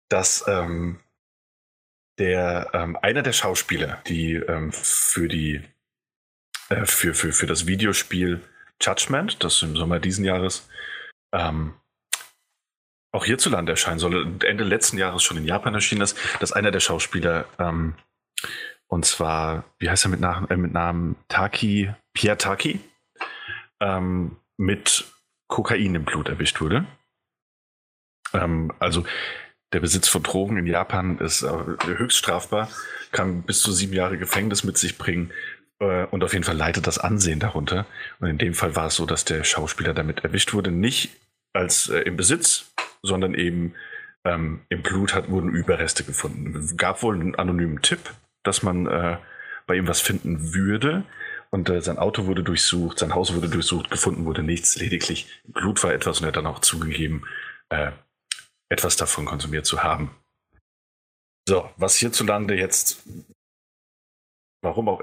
dass 0.08 0.44
ähm, 0.48 1.00
der 2.18 2.70
ähm, 2.72 2.96
einer 3.00 3.22
der 3.22 3.32
Schauspieler, 3.32 4.02
die 4.06 4.34
ähm, 4.34 4.72
für 4.72 5.28
die 5.28 5.62
äh, 6.68 6.86
für, 6.86 7.14
für, 7.14 7.32
für 7.32 7.46
das 7.46 7.66
Videospiel 7.66 8.40
Judgment, 8.80 9.42
das 9.44 9.62
im 9.62 9.76
Sommer 9.76 10.00
diesen 10.00 10.24
Jahres 10.24 10.68
ähm, 11.32 11.74
auch 13.12 13.24
hierzulande 13.24 13.72
erscheinen 13.72 13.98
soll, 13.98 14.38
Ende 14.44 14.64
letzten 14.64 14.98
Jahres 14.98 15.22
schon 15.22 15.36
in 15.36 15.44
Japan 15.44 15.74
erschienen 15.74 16.00
ist, 16.00 16.16
dass 16.40 16.52
einer 16.52 16.70
der 16.70 16.80
Schauspieler, 16.80 17.46
ähm, 17.58 17.94
und 18.86 19.04
zwar, 19.04 19.64
wie 19.78 19.88
heißt 19.88 20.06
er 20.06 20.10
mit, 20.10 20.20
Nach 20.20 20.48
äh, 20.50 20.56
mit 20.56 20.72
Namen? 20.72 21.16
Taki, 21.28 21.92
Pierre 22.14 22.38
Taki, 22.38 22.80
ähm, 23.80 24.36
mit 24.56 25.04
Kokain 25.48 25.94
im 25.94 26.04
Blut 26.04 26.28
erwischt 26.28 26.60
wurde. 26.60 26.86
Ähm, 28.34 28.72
also 28.78 29.04
der 29.72 29.80
Besitz 29.80 30.08
von 30.08 30.22
Drogen 30.22 30.58
in 30.58 30.66
Japan 30.66 31.18
ist 31.18 31.42
äh, 31.42 31.48
höchst 31.86 32.18
strafbar, 32.18 32.68
kann 33.10 33.42
bis 33.42 33.60
zu 33.60 33.72
sieben 33.72 33.94
Jahre 33.94 34.18
Gefängnis 34.18 34.64
mit 34.64 34.76
sich 34.76 34.98
bringen 34.98 35.32
äh, 35.80 36.04
und 36.06 36.22
auf 36.24 36.32
jeden 36.32 36.44
Fall 36.44 36.56
leidet 36.56 36.86
das 36.86 36.98
Ansehen 36.98 37.40
darunter. 37.40 37.86
Und 38.20 38.28
in 38.28 38.38
dem 38.38 38.54
Fall 38.54 38.76
war 38.76 38.86
es 38.86 38.96
so, 38.96 39.06
dass 39.06 39.24
der 39.24 39.44
Schauspieler 39.44 39.94
damit 39.94 40.24
erwischt 40.24 40.52
wurde, 40.52 40.70
nicht 40.70 41.16
als 41.52 41.88
äh, 41.88 42.00
im 42.00 42.16
Besitz, 42.16 42.72
sondern 43.02 43.34
eben 43.34 43.74
ähm, 44.24 44.60
im 44.68 44.82
Blut 44.82 45.14
hat, 45.14 45.30
wurden 45.30 45.50
Überreste 45.50 46.04
gefunden. 46.04 46.76
Gab 46.76 47.02
wohl 47.02 47.14
einen 47.14 47.34
anonymen 47.34 47.82
Tipp, 47.82 48.12
dass 48.42 48.62
man 48.62 48.86
äh, 48.86 49.16
bei 49.66 49.76
ihm 49.76 49.88
was 49.88 50.00
finden 50.00 50.54
würde. 50.54 51.04
Und 51.50 51.68
äh, 51.68 51.82
sein 51.82 51.98
Auto 51.98 52.26
wurde 52.26 52.42
durchsucht, 52.42 52.98
sein 52.98 53.14
Haus 53.14 53.34
wurde 53.34 53.48
durchsucht, 53.48 53.90
gefunden 53.90 54.24
wurde 54.24 54.42
nichts, 54.42 54.76
lediglich 54.76 55.42
Blut 55.46 55.82
war 55.84 55.92
etwas 55.92 56.18
und 56.18 56.24
er 56.24 56.28
hat 56.28 56.36
dann 56.36 56.46
auch 56.46 56.60
zugegeben, 56.60 57.26
äh, 57.68 57.92
etwas 58.72 58.96
davon 58.96 59.26
konsumiert 59.26 59.66
zu 59.66 59.82
haben. 59.82 60.10
So, 61.48 61.68
was 61.76 61.96
hierzulande 61.96 62.54
jetzt 62.54 63.02
Warum 64.64 64.88
auch, 64.88 65.02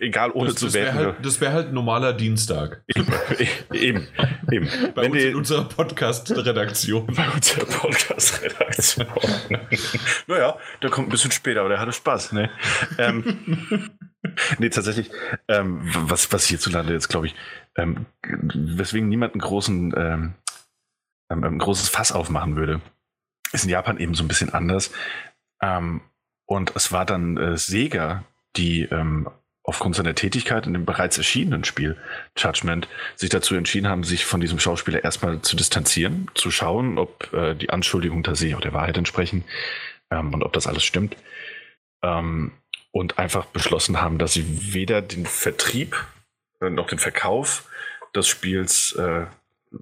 egal 0.00 0.30
ohne 0.30 0.48
das, 0.48 0.56
zu 0.56 0.64
das 0.64 0.74
werden. 0.74 0.94
Halt, 0.94 1.16
das 1.22 1.38
wäre 1.38 1.52
halt 1.52 1.74
normaler 1.74 2.14
Dienstag. 2.14 2.82
eben, 3.70 4.08
eben. 4.50 4.66
Bei 4.94 5.02
Wenn 5.02 5.12
uns 5.12 5.20
die, 5.20 5.28
in 5.28 5.34
unserer 5.34 5.64
Podcast-Redaktion. 5.64 7.06
Bei 7.14 7.28
unserer 7.28 7.66
Podcast-Redaktion. 7.66 9.06
naja, 10.26 10.56
der 10.82 10.88
kommt 10.88 11.08
ein 11.08 11.10
bisschen 11.10 11.32
später, 11.32 11.60
aber 11.60 11.68
der 11.68 11.80
hatte 11.80 11.92
Spaß. 11.92 12.32
Ne? 12.32 12.50
ähm, 12.96 13.90
nee, 14.58 14.70
tatsächlich, 14.70 15.10
ähm, 15.48 15.82
was, 15.82 16.32
was 16.32 16.46
hierzulande 16.46 16.94
jetzt, 16.94 17.08
glaube 17.08 17.26
ich, 17.26 17.34
ähm, 17.76 18.06
weswegen 18.54 19.10
niemand 19.10 19.34
einen 19.34 19.42
großen, 19.42 19.92
ähm, 19.98 20.34
ähm, 21.30 21.44
ein 21.44 21.58
großes 21.58 21.90
Fass 21.90 22.10
aufmachen 22.10 22.56
würde, 22.56 22.80
ist 23.54 23.64
in 23.64 23.70
Japan 23.70 23.98
eben 23.98 24.14
so 24.14 24.22
ein 24.22 24.28
bisschen 24.28 24.52
anders. 24.52 24.90
Ähm, 25.62 26.02
und 26.46 26.72
es 26.76 26.92
war 26.92 27.06
dann 27.06 27.36
äh, 27.36 27.56
Sega, 27.56 28.24
die 28.56 28.82
ähm, 28.82 29.28
aufgrund 29.62 29.96
seiner 29.96 30.14
Tätigkeit 30.14 30.66
in 30.66 30.74
dem 30.74 30.84
bereits 30.84 31.16
erschienenen 31.16 31.64
Spiel 31.64 31.96
Judgment 32.36 32.86
sich 33.16 33.30
dazu 33.30 33.54
entschieden 33.54 33.88
haben, 33.88 34.04
sich 34.04 34.26
von 34.26 34.40
diesem 34.40 34.58
Schauspieler 34.58 35.02
erstmal 35.02 35.40
zu 35.40 35.56
distanzieren, 35.56 36.30
zu 36.34 36.50
schauen, 36.50 36.98
ob 36.98 37.32
äh, 37.32 37.54
die 37.54 37.70
Anschuldigungen 37.70 38.24
tatsächlich 38.24 38.56
auch 38.56 38.60
der 38.60 38.74
Wahrheit 38.74 38.98
entsprechen 38.98 39.44
ähm, 40.10 40.34
und 40.34 40.42
ob 40.42 40.52
das 40.52 40.66
alles 40.66 40.84
stimmt. 40.84 41.16
Ähm, 42.02 42.52
und 42.92 43.18
einfach 43.18 43.46
beschlossen 43.46 44.00
haben, 44.00 44.18
dass 44.18 44.34
sie 44.34 44.72
weder 44.74 45.02
den 45.02 45.26
Vertrieb 45.26 45.96
äh, 46.60 46.70
noch 46.70 46.86
den 46.86 46.98
Verkauf 46.98 47.68
des 48.14 48.28
Spiels 48.28 48.92
äh, 48.92 49.26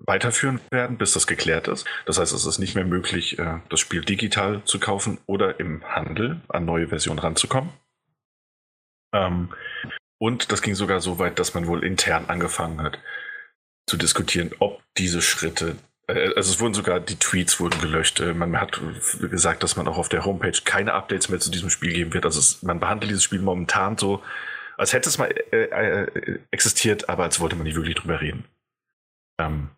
weiterführen 0.07 0.61
werden, 0.71 0.99
bis 0.99 1.13
das 1.13 1.27
geklärt 1.27 1.69
ist. 1.69 1.87
Das 2.07 2.19
heißt, 2.19 2.33
es 2.33 2.47
ist 2.47 2.59
nicht 2.59 2.75
mehr 2.75 2.85
möglich, 2.85 3.39
äh, 3.39 3.59
das 3.69 3.81
Spiel 3.81 4.03
digital 4.03 4.63
zu 4.65 4.79
kaufen 4.79 5.19
oder 5.27 5.61
im 5.61 5.83
Handel 5.85 6.41
an 6.49 6.65
neue 6.65 6.89
Versionen 6.89 7.19
ranzukommen. 7.19 7.71
Ähm, 9.15 9.51
und 10.19 10.53
das 10.53 10.63
ging 10.63 10.75
sogar 10.75 11.01
so 11.01 11.19
weit, 11.19 11.39
dass 11.39 11.55
man 11.55 11.67
wohl 11.67 11.85
intern 11.85 12.27
angefangen 12.29 12.81
hat 12.81 12.99
zu 13.87 13.97
diskutieren, 13.97 14.53
ob 14.61 14.81
diese 14.97 15.21
Schritte, 15.21 15.77
äh, 16.07 16.35
also 16.35 16.53
es 16.53 16.61
wurden 16.61 16.75
sogar 16.75 17.01
die 17.01 17.19
Tweets 17.19 17.61
wurden 17.61 17.81
gelöscht. 17.81 18.21
Äh, 18.21 18.35
man 18.35 18.59
hat 18.61 18.81
gesagt, 19.21 19.63
dass 19.63 19.77
man 19.77 19.89
auch 19.89 19.99
auf 19.99 20.09
der 20.09 20.25
Homepage 20.25 20.59
keine 20.65 20.95
Updates 20.95 21.29
mehr 21.29 21.41
zu 21.41 21.51
diesem 21.51 21.71
Spiel 21.71 21.93
geben 21.93 22.15
wird. 22.15 22.25
Also 22.25 22.39
es, 22.39 22.63
man 22.63 22.81
behandelt 22.81 23.11
dieses 23.11 23.25
Spiel 23.25 23.41
momentan 23.41 23.99
so, 23.99 24.23
als 24.79 24.93
hätte 24.93 25.09
es 25.09 25.19
mal 25.19 25.31
äh, 25.51 26.39
existiert, 26.51 27.09
aber 27.09 27.25
als 27.25 27.41
wollte 27.41 27.57
man 27.57 27.65
nicht 27.65 27.77
wirklich 27.77 27.97
drüber 27.97 28.21
reden. 28.21 28.45
Ähm, 29.39 29.71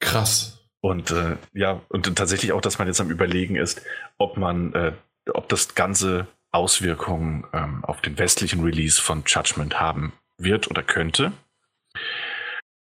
Krass. 0.00 0.68
Und 0.80 1.10
äh, 1.10 1.36
ja, 1.52 1.80
und 1.88 2.14
tatsächlich 2.16 2.52
auch, 2.52 2.60
dass 2.60 2.78
man 2.78 2.86
jetzt 2.86 3.00
am 3.00 3.10
Überlegen 3.10 3.56
ist, 3.56 3.82
ob 4.18 4.36
man, 4.36 4.72
äh, 4.74 4.92
ob 5.32 5.48
das 5.48 5.74
Ganze 5.74 6.28
Auswirkungen 6.52 7.44
ähm, 7.52 7.84
auf 7.84 8.00
den 8.00 8.18
westlichen 8.18 8.62
Release 8.62 9.00
von 9.00 9.24
Judgment 9.26 9.80
haben 9.80 10.12
wird 10.38 10.70
oder 10.70 10.82
könnte. 10.82 11.32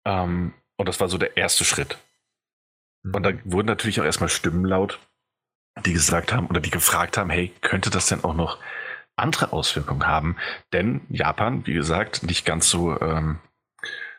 Ähm, 0.06 0.54
und 0.78 0.88
das 0.90 1.00
war 1.00 1.08
so 1.08 1.18
der 1.18 1.38
erste 1.38 1.64
Schritt. 1.64 1.98
Und 3.04 3.24
da 3.24 3.32
wurden 3.44 3.68
natürlich 3.68 4.00
auch 4.02 4.06
erstmal 4.06 4.30
Stimmen 4.30 4.66
laut, 4.66 5.00
die 5.86 5.94
gesagt 5.94 6.34
haben 6.34 6.48
oder 6.48 6.60
die 6.60 6.72
gefragt 6.72 7.18
haben, 7.18 7.30
hey, 7.30 7.54
könnte 7.62 7.90
das 7.90 8.08
denn 8.08 8.24
auch 8.24 8.34
noch 8.34 8.60
andere 9.16 9.54
Auswirkungen 9.54 10.08
haben? 10.08 10.38
Denn 10.74 11.02
Japan, 11.10 11.66
wie 11.66 11.74
gesagt, 11.74 12.24
nicht 12.24 12.46
ganz 12.46 12.70
so 12.70 13.00
ähm, 13.00 13.40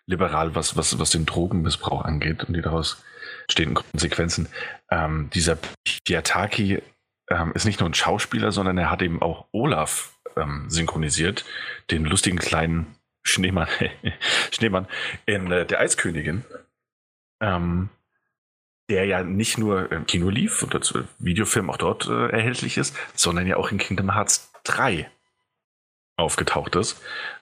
liberal, 0.07 0.55
was, 0.55 0.77
was, 0.77 0.99
was 0.99 1.11
den 1.11 1.27
Drogenmissbrauch 1.27 2.05
angeht 2.05 2.45
und 2.45 2.55
die 2.55 2.63
daraus 2.63 3.05
stehenden 3.51 3.75
Konsequenzen. 3.75 4.49
Ähm, 4.91 5.31
dieser 5.35 5.59
Yataki 6.07 6.83
ähm, 7.29 7.53
ist 7.55 7.65
nicht 7.65 7.81
nur 7.81 7.89
ein 7.89 7.95
Schauspieler, 7.95 8.53
sondern 8.53 8.79
er 8.79 8.91
hat 8.91 9.03
eben 9.03 9.21
auch 9.21 9.47
Olaf 9.53 10.19
ähm, 10.37 10.67
synchronisiert, 10.69 11.45
den 11.91 12.05
lustigen 12.05 12.39
kleinen 12.39 12.95
Schneemann, 13.25 13.69
Schneemann 14.53 14.87
in 15.27 15.51
äh, 15.51 15.67
Der 15.67 15.81
Eiskönigin, 15.81 16.45
ähm, 17.41 17.89
der 18.89 19.07
ja 19.07 19.25
nicht 19.25 19.59
nur 19.59 19.91
im 19.91 20.07
Kino 20.07 20.29
lief 20.31 20.63
und 20.63 20.75
als 20.75 20.95
Videofilm 21.19 21.71
auch 21.71 21.79
dort 21.79 22.07
äh, 22.07 22.29
erhältlich 22.29 22.79
ist, 22.79 22.97
sondern 23.15 23.47
ja 23.47 23.57
auch 23.57 23.73
in 23.73 23.79
Kingdom 23.79 24.15
Hearts 24.15 24.53
3 24.65 25.11
aufgetaucht 26.17 26.77
ist, 26.77 27.01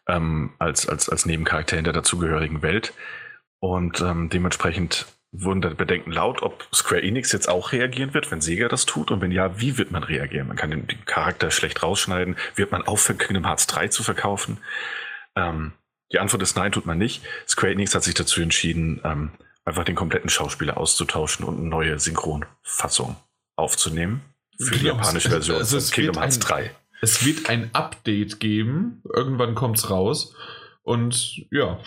ähm, 0.09 0.53
als, 0.59 0.89
als, 0.89 1.09
als 1.09 1.27
Nebencharakter 1.27 1.79
in 1.79 1.85
der 1.85 1.93
dazugehörigen 1.93 2.63
Welt. 2.63 2.93
Und 3.61 4.01
ähm, 4.01 4.29
dementsprechend 4.29 5.07
wurden 5.33 5.61
da 5.61 5.71
Bedenken 5.71 6.13
laut, 6.13 6.43
ob 6.43 6.69
Square 6.73 7.03
Enix 7.03 7.33
jetzt 7.33 7.49
auch 7.49 7.73
reagieren 7.73 8.15
wird, 8.15 8.31
wenn 8.31 8.41
Sega 8.41 8.69
das 8.69 8.87
tut 8.87 9.11
und 9.11 9.21
wenn 9.21 9.33
ja, 9.33 9.61
wie 9.61 9.79
wird 9.79 9.91
man 9.91 10.05
reagieren? 10.05 10.47
Man 10.49 10.57
kann 10.57 10.71
den, 10.71 10.87
den 10.87 11.05
Charakter 11.07 11.51
schlecht 11.51 11.83
rausschneiden. 11.83 12.37
Wird 12.55 12.71
man 12.71 12.83
aufhören, 12.83 13.19
Kingdom 13.19 13.47
Hearts 13.47 13.67
3 13.67 13.89
zu 13.89 14.03
verkaufen? 14.03 14.59
Ähm, 15.35 15.73
die 16.13 16.19
Antwort 16.19 16.43
ist 16.43 16.57
nein, 16.57 16.71
tut 16.71 16.87
man 16.87 16.99
nicht. 16.99 17.25
Square 17.49 17.73
Enix 17.73 17.95
hat 17.95 18.05
sich 18.05 18.15
dazu 18.15 18.41
entschieden, 18.41 19.01
ähm, 19.05 19.33
einfach 19.65 19.85
den 19.85 19.97
kompletten 19.97 20.31
Schauspieler 20.31 20.77
auszutauschen 20.77 21.45
und 21.45 21.59
eine 21.59 21.69
neue 21.69 21.99
Synchronfassung 21.99 23.17
aufzunehmen 23.57 24.21
für 24.61 24.77
die 24.77 24.87
japanische 24.87 25.31
Version 25.31 25.59
also 25.59 25.81
von 25.81 25.91
Kingdom 25.91 26.19
Hearts 26.19 26.39
3. 26.39 26.71
Es 27.05 27.27
wird 27.27 27.51
ein 27.51 27.69
Update 27.75 28.41
geben. 28.41 29.03
Irgendwann 29.15 29.55
kommt 29.55 29.77
es 29.77 29.91
raus. 29.91 30.35
Und 30.83 31.45
ja. 31.51 31.79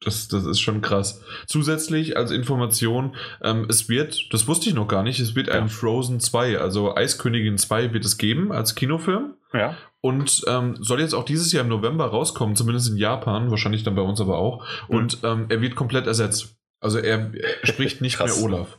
Das, 0.00 0.26
das 0.26 0.44
ist 0.44 0.58
schon 0.58 0.80
krass. 0.80 1.22
Zusätzlich 1.46 2.16
als 2.16 2.32
Information, 2.32 3.14
ähm, 3.42 3.66
es 3.68 3.88
wird, 3.88 4.32
das 4.32 4.48
wusste 4.48 4.68
ich 4.68 4.74
noch 4.74 4.88
gar 4.88 5.04
nicht, 5.04 5.20
es 5.20 5.36
wird 5.36 5.46
ja. 5.46 5.54
ein 5.54 5.68
Frozen 5.68 6.18
2, 6.18 6.58
also 6.58 6.96
Eiskönigin 6.96 7.56
2 7.56 7.92
wird 7.92 8.04
es 8.04 8.18
geben 8.18 8.50
als 8.50 8.74
Kinofilm. 8.74 9.34
Ja. 9.52 9.76
Und 10.00 10.42
ähm, 10.48 10.76
soll 10.80 11.00
jetzt 11.00 11.14
auch 11.14 11.24
dieses 11.24 11.52
Jahr 11.52 11.62
im 11.62 11.70
November 11.70 12.06
rauskommen, 12.06 12.56
zumindest 12.56 12.90
in 12.90 12.96
Japan, 12.96 13.50
wahrscheinlich 13.52 13.84
dann 13.84 13.94
bei 13.94 14.02
uns 14.02 14.20
aber 14.20 14.38
auch. 14.38 14.66
Mhm. 14.88 14.96
Und 14.96 15.18
ähm, 15.22 15.46
er 15.50 15.60
wird 15.60 15.76
komplett 15.76 16.08
ersetzt. 16.08 16.55
Also 16.80 16.98
er, 16.98 17.32
er 17.34 17.66
spricht 17.66 18.00
nicht 18.00 18.20
mehr 18.20 18.36
Olaf. 18.42 18.78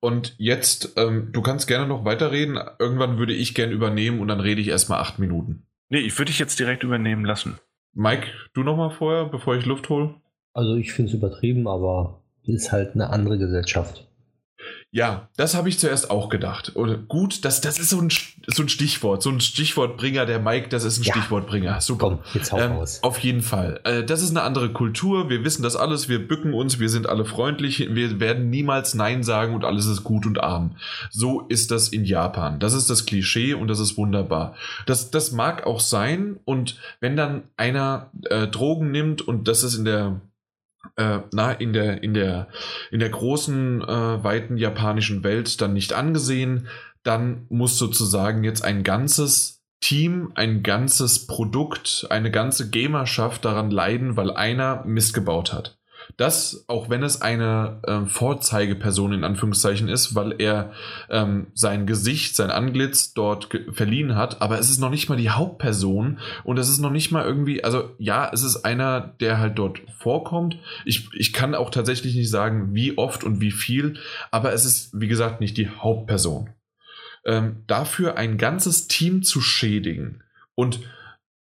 Und 0.00 0.34
jetzt, 0.38 0.94
ähm, 0.96 1.30
du 1.32 1.42
kannst 1.42 1.66
gerne 1.66 1.86
noch 1.86 2.04
weiterreden. 2.04 2.58
Irgendwann 2.78 3.18
würde 3.18 3.32
ich 3.34 3.54
gerne 3.54 3.72
übernehmen 3.72 4.20
und 4.20 4.28
dann 4.28 4.40
rede 4.40 4.60
ich 4.60 4.68
erstmal 4.68 5.00
acht 5.00 5.18
Minuten. 5.18 5.66
Nee, 5.88 6.00
ich 6.00 6.18
würde 6.18 6.30
dich 6.30 6.38
jetzt 6.38 6.58
direkt 6.58 6.82
übernehmen 6.82 7.24
lassen. 7.24 7.58
Mike, 7.94 8.26
du 8.52 8.62
nochmal 8.62 8.90
vorher, 8.90 9.24
bevor 9.24 9.56
ich 9.56 9.64
Luft 9.64 9.88
hole? 9.88 10.14
Also 10.52 10.76
ich 10.76 10.92
finde 10.92 11.10
es 11.10 11.16
übertrieben, 11.16 11.66
aber 11.66 12.22
es 12.42 12.48
ist 12.48 12.72
halt 12.72 12.94
eine 12.94 13.10
andere 13.10 13.38
Gesellschaft. 13.38 14.07
Ja, 14.90 15.28
das 15.36 15.54
habe 15.54 15.68
ich 15.68 15.78
zuerst 15.78 16.10
auch 16.10 16.30
gedacht. 16.30 16.72
Oder 16.74 16.96
gut, 16.96 17.44
das, 17.44 17.60
das 17.60 17.78
ist 17.78 17.90
so 17.90 18.00
ein, 18.00 18.08
so 18.46 18.62
ein 18.62 18.70
Stichwort, 18.70 19.22
so 19.22 19.28
ein 19.28 19.40
Stichwortbringer. 19.40 20.24
Der 20.24 20.38
Mike, 20.38 20.68
das 20.70 20.84
ist 20.84 20.98
ein 20.98 21.02
ja. 21.02 21.12
Stichwortbringer. 21.12 21.82
Super. 21.82 22.08
Komm, 22.08 22.18
jetzt 22.32 22.52
hau 22.52 22.58
ähm, 22.58 22.72
raus. 22.72 23.00
Auf 23.02 23.18
jeden 23.18 23.42
Fall. 23.42 23.80
Äh, 23.84 24.04
das 24.04 24.22
ist 24.22 24.30
eine 24.30 24.42
andere 24.42 24.72
Kultur. 24.72 25.28
Wir 25.28 25.44
wissen 25.44 25.62
das 25.62 25.76
alles. 25.76 26.08
Wir 26.08 26.26
bücken 26.26 26.54
uns. 26.54 26.78
Wir 26.78 26.88
sind 26.88 27.06
alle 27.06 27.26
freundlich. 27.26 27.94
Wir 27.94 28.18
werden 28.18 28.48
niemals 28.48 28.94
Nein 28.94 29.22
sagen 29.22 29.54
und 29.54 29.66
alles 29.66 29.84
ist 29.84 30.04
gut 30.04 30.24
und 30.24 30.42
arm. 30.42 30.76
So 31.10 31.42
ist 31.42 31.70
das 31.70 31.88
in 31.88 32.06
Japan. 32.06 32.58
Das 32.58 32.72
ist 32.72 32.88
das 32.88 33.04
Klischee 33.04 33.52
und 33.52 33.68
das 33.68 33.80
ist 33.80 33.98
wunderbar. 33.98 34.54
Das, 34.86 35.10
das 35.10 35.32
mag 35.32 35.66
auch 35.66 35.80
sein. 35.80 36.40
Und 36.46 36.78
wenn 37.00 37.14
dann 37.14 37.42
einer 37.58 38.10
äh, 38.24 38.46
Drogen 38.46 38.90
nimmt 38.90 39.20
und 39.20 39.48
das 39.48 39.64
ist 39.64 39.74
in 39.74 39.84
der 39.84 40.20
äh, 40.98 41.20
na, 41.32 41.52
in 41.52 41.72
der, 41.72 42.02
in 42.02 42.12
der, 42.12 42.48
in 42.90 43.00
der 43.00 43.08
großen, 43.08 43.82
äh, 43.82 44.24
weiten 44.24 44.56
japanischen 44.56 45.24
Welt 45.24 45.60
dann 45.60 45.72
nicht 45.72 45.92
angesehen, 45.92 46.68
dann 47.02 47.46
muss 47.48 47.78
sozusagen 47.78 48.44
jetzt 48.44 48.64
ein 48.64 48.82
ganzes 48.82 49.62
Team, 49.80 50.32
ein 50.34 50.62
ganzes 50.64 51.26
Produkt, 51.26 52.06
eine 52.10 52.30
ganze 52.30 52.68
Gamerschaft 52.68 53.44
daran 53.44 53.70
leiden, 53.70 54.16
weil 54.16 54.32
einer 54.32 54.84
Mist 54.84 55.14
gebaut 55.14 55.52
hat. 55.52 55.77
Das, 56.16 56.64
auch 56.68 56.88
wenn 56.88 57.02
es 57.02 57.22
eine 57.22 57.80
äh, 57.84 58.06
Vorzeigeperson 58.06 59.12
in 59.12 59.24
Anführungszeichen 59.24 59.88
ist, 59.88 60.14
weil 60.14 60.34
er 60.40 60.72
ähm, 61.10 61.48
sein 61.54 61.86
Gesicht, 61.86 62.34
sein 62.34 62.50
Anglitz 62.50 63.12
dort 63.12 63.48
verliehen 63.72 64.16
hat, 64.16 64.40
aber 64.40 64.58
es 64.58 64.70
ist 64.70 64.80
noch 64.80 64.90
nicht 64.90 65.08
mal 65.08 65.16
die 65.16 65.30
Hauptperson 65.30 66.18
und 66.44 66.58
es 66.58 66.68
ist 66.68 66.78
noch 66.78 66.90
nicht 66.90 67.12
mal 67.12 67.24
irgendwie, 67.24 67.62
also 67.62 67.90
ja, 67.98 68.30
es 68.32 68.42
ist 68.42 68.64
einer, 68.64 69.00
der 69.20 69.38
halt 69.38 69.58
dort 69.58 69.80
vorkommt. 69.98 70.58
Ich, 70.84 71.08
ich 71.12 71.32
kann 71.32 71.54
auch 71.54 71.70
tatsächlich 71.70 72.14
nicht 72.14 72.30
sagen, 72.30 72.74
wie 72.74 72.96
oft 72.96 73.22
und 73.22 73.40
wie 73.40 73.52
viel, 73.52 73.98
aber 74.30 74.52
es 74.52 74.64
ist, 74.64 74.98
wie 74.98 75.08
gesagt, 75.08 75.40
nicht 75.40 75.56
die 75.56 75.68
Hauptperson. 75.68 76.50
Ähm, 77.24 77.64
dafür 77.66 78.16
ein 78.16 78.38
ganzes 78.38 78.88
Team 78.88 79.22
zu 79.22 79.40
schädigen 79.40 80.22
und 80.54 80.80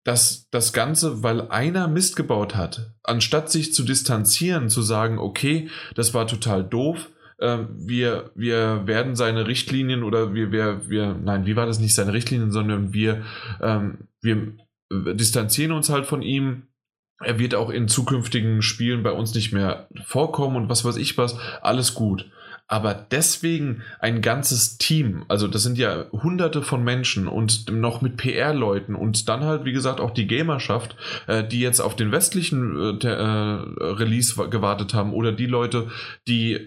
dass 0.07 0.49
das 0.51 0.73
Ganze, 0.73 1.25
weil 1.25 1.49
einer 1.51 1.89
Mist 1.89 2.15
gebaut 2.15 2.55
hat, 2.55 2.93
anstatt 3.03 3.51
sich 3.51 3.75
zu 3.75 3.83
distanzieren, 3.83 4.71
zu 4.71 4.81
sagen, 4.81 5.19
okay, 5.19 5.69
das 5.97 6.15
war 6.15 6.29
total 6.29 6.63
doof, 6.63 7.11
äh, 7.39 7.59
wir, 7.77 8.31
wir 8.37 8.87
werden 8.87 9.17
seine 9.17 9.49
Richtlinien 9.49 10.05
oder 10.05 10.33
wir, 10.33 10.53
wir, 10.53 10.89
wir, 10.89 11.15
nein, 11.15 11.45
wie 11.45 11.57
war 11.57 11.67
das 11.67 11.81
nicht 11.81 11.97
seine 11.97 12.13
Richtlinien, 12.13 12.53
sondern 12.53 12.93
wir, 12.93 13.25
ähm, 13.61 14.07
wir 14.23 14.53
distanzieren 14.93 15.73
uns 15.73 15.91
halt 15.91 16.07
von 16.07 16.23
ihm. 16.23 16.69
Er 17.19 17.41
wird 17.41 17.57
auch 17.57 17.71
in 17.71 17.89
zukünftigen 17.89 18.63
Spielen 18.63 19.03
bei 19.03 19.11
uns 19.11 19.35
nicht 19.35 19.53
mehr 19.53 19.89
vorkommen 20.05 20.55
und 20.55 20.69
was 20.69 20.85
weiß 20.85 20.99
ich 20.99 21.19
was, 21.19 21.37
alles 21.63 21.95
gut. 21.95 22.31
Aber 22.69 22.95
deswegen 22.95 23.83
ein 24.01 24.23
ganzes 24.23 24.77
Team, 24.77 25.25
also 25.29 25.47
das 25.47 25.63
sind 25.63 25.79
ja 25.79 26.07
hunderte 26.11 26.63
von 26.63 26.83
Menschen 26.83 27.29
und 27.29 27.71
noch 27.71 28.01
mit 28.03 28.17
PR-Leuten 28.17 28.97
und 28.97 29.29
dann 29.29 29.45
halt, 29.45 29.65
wie 29.65 29.73
gesagt, 29.73 30.01
auch 30.01 30.11
die 30.11 30.27
Gamerschaft, 30.27 30.97
äh, 31.29 31.45
die 31.47 31.61
jetzt 31.61 31.79
auf 31.79 31.95
den 31.95 32.11
westlichen 32.11 33.01
äh, 33.01 33.07
äh, 33.07 33.13
Release 33.13 34.35
gewartet 34.49 34.95
haben 34.95 35.13
oder 35.13 35.31
die 35.31 35.47
Leute, 35.47 35.89
die 36.27 36.59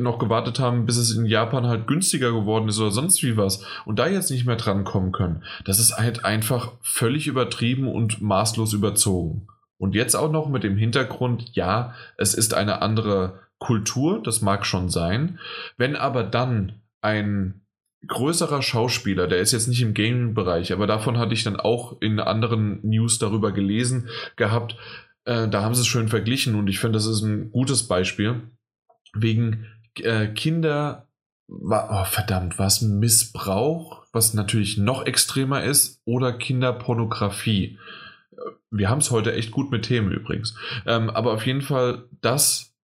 noch 0.00 0.18
gewartet 0.18 0.58
haben, 0.58 0.86
bis 0.86 0.96
es 0.96 1.16
in 1.16 1.26
Japan 1.26 1.66
halt 1.66 1.86
günstiger 1.86 2.32
geworden 2.32 2.68
ist 2.68 2.80
oder 2.80 2.90
sonst 2.90 3.22
wie 3.22 3.36
was 3.36 3.64
und 3.84 3.98
da 3.98 4.08
jetzt 4.08 4.30
nicht 4.30 4.46
mehr 4.46 4.56
dran 4.56 4.84
kommen 4.84 5.12
können. 5.12 5.44
Das 5.64 5.78
ist 5.78 5.96
halt 5.96 6.24
einfach 6.24 6.72
völlig 6.82 7.26
übertrieben 7.26 7.88
und 7.88 8.20
maßlos 8.20 8.72
überzogen. 8.72 9.46
Und 9.78 9.94
jetzt 9.94 10.14
auch 10.14 10.32
noch 10.32 10.48
mit 10.48 10.64
dem 10.64 10.76
Hintergrund, 10.76 11.50
ja, 11.54 11.94
es 12.16 12.34
ist 12.34 12.54
eine 12.54 12.80
andere 12.82 13.45
Kultur, 13.58 14.22
das 14.22 14.42
mag 14.42 14.66
schon 14.66 14.88
sein. 14.88 15.38
Wenn 15.76 15.96
aber 15.96 16.22
dann 16.22 16.80
ein 17.00 17.62
größerer 18.06 18.62
Schauspieler, 18.62 19.26
der 19.26 19.38
ist 19.38 19.52
jetzt 19.52 19.68
nicht 19.68 19.82
im 19.82 19.94
Gaming-Bereich, 19.94 20.72
aber 20.72 20.86
davon 20.86 21.18
hatte 21.18 21.34
ich 21.34 21.44
dann 21.44 21.56
auch 21.56 22.00
in 22.00 22.20
anderen 22.20 22.80
News 22.82 23.18
darüber 23.18 23.52
gelesen 23.52 24.08
gehabt, 24.36 24.76
äh, 25.24 25.48
da 25.48 25.62
haben 25.62 25.74
sie 25.74 25.80
es 25.80 25.86
schön 25.86 26.08
verglichen 26.08 26.54
und 26.54 26.68
ich 26.68 26.78
finde, 26.78 26.98
das 26.98 27.06
ist 27.06 27.22
ein 27.22 27.50
gutes 27.50 27.88
Beispiel. 27.88 28.42
Wegen 29.14 29.66
äh, 29.96 30.28
Kinder, 30.28 31.08
oh 31.48 32.04
verdammt, 32.04 32.58
was 32.58 32.82
Missbrauch, 32.82 34.04
was 34.12 34.34
natürlich 34.34 34.78
noch 34.78 35.04
extremer 35.04 35.64
ist, 35.64 36.00
oder 36.04 36.32
Kinderpornografie. 36.32 37.78
Wir 38.70 38.88
haben 38.88 38.98
es 38.98 39.10
heute 39.10 39.32
echt 39.32 39.50
gut 39.50 39.70
mit 39.70 39.84
Themen 39.84 40.12
übrigens. 40.12 40.54
Ähm, 40.86 41.10
aber 41.10 41.32
auf 41.32 41.46
jeden 41.46 41.62
Fall 41.62 42.04
das 42.20 42.75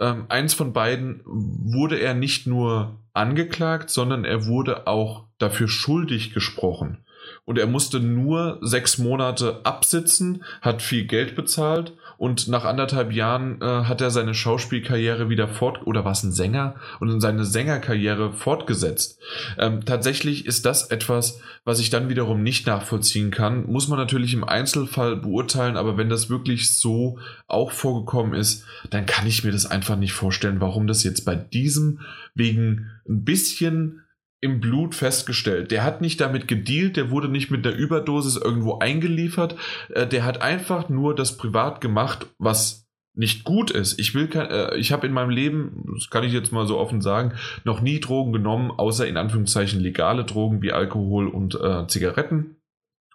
ähm, 0.00 0.26
eins 0.28 0.54
von 0.54 0.72
beiden 0.72 1.22
wurde 1.24 1.98
er 1.98 2.14
nicht 2.14 2.46
nur 2.46 3.00
angeklagt, 3.12 3.90
sondern 3.90 4.24
er 4.24 4.46
wurde 4.46 4.86
auch 4.86 5.24
dafür 5.38 5.68
schuldig 5.68 6.34
gesprochen. 6.34 7.04
Und 7.44 7.58
er 7.58 7.66
musste 7.66 8.00
nur 8.00 8.58
sechs 8.60 8.98
Monate 8.98 9.60
absitzen, 9.64 10.44
hat 10.60 10.82
viel 10.82 11.06
Geld 11.06 11.34
bezahlt 11.34 11.94
und 12.18 12.48
nach 12.48 12.64
anderthalb 12.64 13.12
Jahren 13.12 13.60
äh, 13.60 13.64
hat 13.64 14.00
er 14.00 14.10
seine 14.10 14.34
Schauspielkarriere 14.34 15.28
wieder 15.28 15.48
fort 15.48 15.86
oder 15.86 16.04
war 16.04 16.12
es 16.12 16.22
ein 16.22 16.32
Sänger 16.32 16.76
und 17.00 17.20
seine 17.20 17.44
Sängerkarriere 17.44 18.32
fortgesetzt. 18.32 19.18
Ähm, 19.58 19.84
tatsächlich 19.84 20.46
ist 20.46 20.64
das 20.64 20.90
etwas, 20.90 21.40
was 21.64 21.80
ich 21.80 21.90
dann 21.90 22.08
wiederum 22.08 22.42
nicht 22.42 22.66
nachvollziehen 22.66 23.30
kann. 23.30 23.66
Muss 23.66 23.88
man 23.88 23.98
natürlich 23.98 24.32
im 24.34 24.44
Einzelfall 24.44 25.16
beurteilen, 25.16 25.76
aber 25.76 25.96
wenn 25.96 26.08
das 26.08 26.30
wirklich 26.30 26.74
so 26.76 27.18
auch 27.46 27.72
vorgekommen 27.72 28.34
ist, 28.34 28.64
dann 28.90 29.06
kann 29.06 29.26
ich 29.26 29.44
mir 29.44 29.52
das 29.52 29.66
einfach 29.66 29.96
nicht 29.96 30.12
vorstellen, 30.12 30.60
warum 30.60 30.86
das 30.86 31.04
jetzt 31.04 31.24
bei 31.24 31.34
diesem 31.34 32.00
wegen 32.34 32.90
ein 33.08 33.24
bisschen 33.24 34.02
im 34.46 34.60
Blut 34.60 34.94
festgestellt. 34.94 35.70
Der 35.70 35.84
hat 35.84 36.00
nicht 36.00 36.20
damit 36.20 36.48
gedealt, 36.48 36.96
der 36.96 37.10
wurde 37.10 37.28
nicht 37.28 37.50
mit 37.50 37.66
einer 37.66 37.76
Überdosis 37.76 38.36
irgendwo 38.36 38.78
eingeliefert. 38.78 39.56
Äh, 39.90 40.06
der 40.06 40.24
hat 40.24 40.40
einfach 40.40 40.88
nur 40.88 41.14
das 41.14 41.36
privat 41.36 41.80
gemacht, 41.80 42.26
was 42.38 42.86
nicht 43.14 43.44
gut 43.44 43.70
ist. 43.70 43.98
Ich 43.98 44.14
will 44.14 44.28
kein, 44.28 44.48
äh, 44.48 44.76
ich 44.76 44.92
habe 44.92 45.06
in 45.06 45.12
meinem 45.12 45.30
Leben, 45.30 45.84
das 45.94 46.10
kann 46.10 46.22
ich 46.22 46.32
jetzt 46.32 46.52
mal 46.52 46.66
so 46.66 46.78
offen 46.78 47.00
sagen, 47.00 47.32
noch 47.64 47.80
nie 47.80 47.98
Drogen 47.98 48.32
genommen, 48.32 48.70
außer 48.70 49.06
in 49.06 49.16
Anführungszeichen 49.16 49.80
legale 49.80 50.24
Drogen 50.24 50.62
wie 50.62 50.72
Alkohol 50.72 51.26
und 51.28 51.58
äh, 51.60 51.86
Zigaretten. 51.88 52.56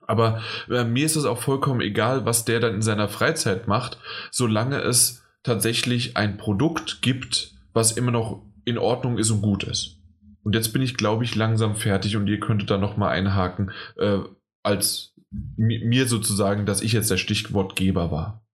Aber 0.06 0.42
äh, 0.70 0.84
mir 0.84 1.06
ist 1.06 1.16
es 1.16 1.26
auch 1.26 1.38
vollkommen 1.38 1.80
egal, 1.80 2.26
was 2.26 2.44
der 2.44 2.60
dann 2.60 2.76
in 2.76 2.82
seiner 2.82 3.08
Freizeit 3.08 3.68
macht, 3.68 3.98
solange 4.32 4.82
es 4.82 5.24
tatsächlich 5.44 6.18
ein 6.18 6.38
Produkt 6.38 7.02
gibt, 7.02 7.54
was 7.74 7.94
immer 7.94 8.12
noch 8.12 8.42
in 8.66 8.78
Ordnung 8.78 9.18
ist 9.18 9.32
und 9.32 9.42
gut 9.42 9.64
ist. 9.64 10.01
Und 10.44 10.56
jetzt 10.56 10.74
bin 10.74 10.82
ich, 10.82 10.98
glaube 10.98 11.24
ich, 11.24 11.36
langsam 11.36 11.76
fertig 11.76 12.16
und 12.18 12.28
ihr 12.28 12.40
könntet 12.40 12.70
da 12.70 12.78
nochmal 12.78 13.10
einhaken, 13.10 13.72
äh, 13.98 14.20
als 14.64 15.14
mir 15.56 16.08
sozusagen, 16.08 16.66
dass 16.66 16.82
ich 16.82 16.94
jetzt 16.94 17.10
der 17.12 17.18
Stichwortgeber 17.18 18.12
war. 18.12 18.46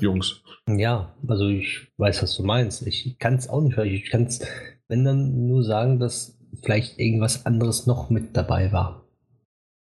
Jungs. 0.00 0.42
Ja, 0.68 1.14
also 1.26 1.48
ich 1.48 1.88
weiß, 1.96 2.22
was 2.22 2.36
du 2.36 2.42
meinst. 2.42 2.86
Ich 2.86 3.18
kann 3.18 3.34
es 3.34 3.48
auch 3.48 3.62
nicht, 3.62 3.78
ich 3.78 4.10
kann 4.10 4.24
es, 4.24 4.46
wenn 4.88 5.04
dann 5.04 5.46
nur 5.48 5.64
sagen, 5.64 5.98
dass 5.98 6.38
vielleicht 6.62 6.98
irgendwas 6.98 7.46
anderes 7.46 7.86
noch 7.86 8.10
mit 8.10 8.36
dabei 8.36 8.72
war, 8.72 9.08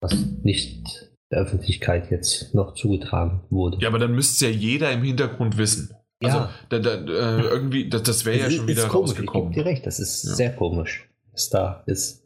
was 0.02 0.16
nicht 0.44 1.10
der 1.32 1.40
Öffentlichkeit 1.40 2.12
jetzt 2.12 2.54
noch 2.54 2.74
zugetragen 2.76 3.42
wurde. 3.50 3.78
Ja, 3.80 3.90
aber 3.90 4.00
dann 4.00 4.14
müsste 4.14 4.46
es 4.46 4.52
ja 4.52 4.58
jeder 4.58 4.92
im 4.92 5.04
Hintergrund 5.04 5.58
wissen. 5.58 5.94
Also, 6.24 6.38
ja. 6.38 6.50
da, 6.70 6.80
da, 6.80 6.94
äh, 6.96 7.42
irgendwie, 7.42 7.90
das, 7.90 8.04
das 8.04 8.26
wäre 8.26 8.40
ja 8.40 8.52
schon 8.52 8.68
wieder 8.68 8.88
komisch. 8.88 9.12
rausgekommen. 9.12 9.52
Ich 9.52 9.56
gebe 9.56 9.64
dir 9.64 9.70
recht, 9.70 9.86
das 9.86 10.00
ist 10.00 10.24
ja. 10.26 10.36
sehr 10.36 10.52
komisch, 10.54 11.10
was 11.32 11.50
da 11.50 11.84
ist. 11.86 12.26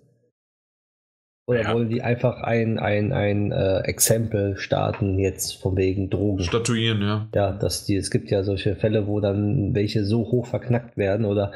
Oder 1.46 1.64
ja. 1.64 1.74
wollen 1.74 1.90
die 1.90 2.02
einfach 2.02 2.42
ein, 2.42 2.80
ein, 2.80 3.12
ein 3.12 3.52
äh, 3.52 3.80
Exempel 3.80 4.56
starten, 4.58 5.20
jetzt 5.20 5.62
von 5.62 5.76
wegen 5.76 6.10
Drogen? 6.10 6.42
Statuieren, 6.42 7.02
ja. 7.02 7.28
Ja, 7.36 7.52
dass 7.52 7.86
die, 7.86 7.98
es 7.98 8.12
gibt 8.12 8.32
ja 8.32 8.44
solche 8.44 8.78
Fälle, 8.78 9.08
wo 9.08 9.20
dann 9.20 9.76
welche 9.76 10.06
so 10.06 10.20
hoch 10.20 10.48
verknackt 10.48 10.96
werden 10.96 11.26
oder 11.26 11.52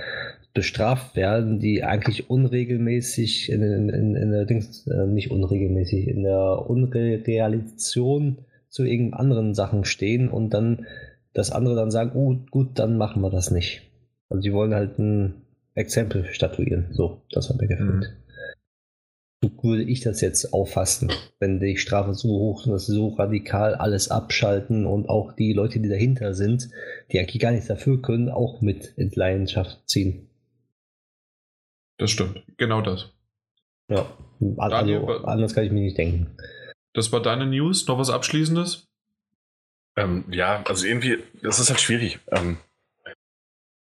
bestraft 0.53 1.15
werden, 1.15 1.59
die 1.59 1.83
eigentlich 1.83 2.29
unregelmäßig 2.29 3.49
in, 3.49 3.63
in, 3.63 3.89
in, 3.89 4.15
in 4.15 4.31
der 4.31 4.45
Dings, 4.45 4.85
äh, 4.87 5.05
nicht 5.05 5.31
unregelmäßig, 5.31 6.07
in 6.07 6.23
der 6.23 6.69
Unrealisation 6.69 8.39
zu 8.67 8.83
irgendeinen 8.83 9.21
anderen 9.21 9.53
Sachen 9.53 9.85
stehen 9.85 10.27
und 10.29 10.49
dann 10.53 10.85
dass 11.37 11.51
andere 11.51 11.75
dann 11.75 11.91
sagen, 11.91 12.13
oh, 12.15 12.35
gut, 12.49 12.79
dann 12.79 12.97
machen 12.97 13.21
wir 13.21 13.29
das 13.29 13.51
nicht. 13.51 13.83
Also 14.27 14.41
sie 14.41 14.53
wollen 14.53 14.73
halt 14.73 14.97
ein 14.97 15.43
Exempel 15.75 16.25
statuieren. 16.33 16.87
So, 16.93 17.21
das 17.29 17.49
hat 17.49 17.61
mir 17.61 17.67
gefällt. 17.67 18.15
So 19.43 19.51
würde 19.61 19.83
ich 19.83 20.01
das 20.01 20.19
jetzt 20.21 20.51
auffassen, 20.51 21.11
wenn 21.39 21.59
die 21.59 21.77
Strafe 21.77 22.15
so 22.15 22.29
hoch 22.29 22.61
ist, 22.61 22.71
dass 22.71 22.85
sie 22.87 22.95
so 22.95 23.09
radikal 23.09 23.75
alles 23.75 24.09
abschalten 24.09 24.87
und 24.87 25.09
auch 25.09 25.31
die 25.33 25.53
Leute, 25.53 25.79
die 25.79 25.89
dahinter 25.89 26.33
sind, 26.33 26.69
die 27.11 27.19
eigentlich 27.19 27.39
gar 27.39 27.51
nichts 27.51 27.67
dafür 27.67 28.01
können, 28.01 28.29
auch 28.29 28.61
mit 28.61 28.93
in 28.97 29.11
Leidenschaft 29.11 29.87
ziehen. 29.87 30.27
Das 31.99 32.09
stimmt, 32.09 32.41
genau 32.57 32.81
das. 32.81 33.11
Ja, 33.89 34.07
also 34.39 34.69
Daniel, 34.69 35.05
anders 35.23 35.53
kann 35.53 35.65
ich 35.65 35.71
mir 35.71 35.81
nicht 35.81 35.99
denken. 35.99 36.35
Das 36.93 37.11
war 37.11 37.21
deine 37.21 37.45
News. 37.45 37.87
Noch 37.87 37.99
was 37.99 38.09
Abschließendes? 38.09 38.86
Ähm, 39.97 40.23
ja, 40.29 40.63
also 40.67 40.85
irgendwie, 40.85 41.23
das 41.41 41.59
ist 41.59 41.69
halt 41.69 41.81
schwierig. 41.81 42.19
Ähm, 42.31 42.57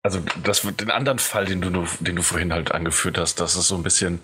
also 0.02 0.22
das, 0.44 0.61
den 0.61 0.91
anderen 0.91 1.19
Fall, 1.19 1.45
den 1.45 1.61
du, 1.61 1.86
den 1.99 2.15
du 2.15 2.22
vorhin 2.23 2.52
halt 2.52 2.72
angeführt 2.72 3.18
hast, 3.18 3.40
das 3.40 3.56
ist 3.56 3.68
so 3.68 3.76
ein 3.76 3.84
bisschen, 3.84 4.19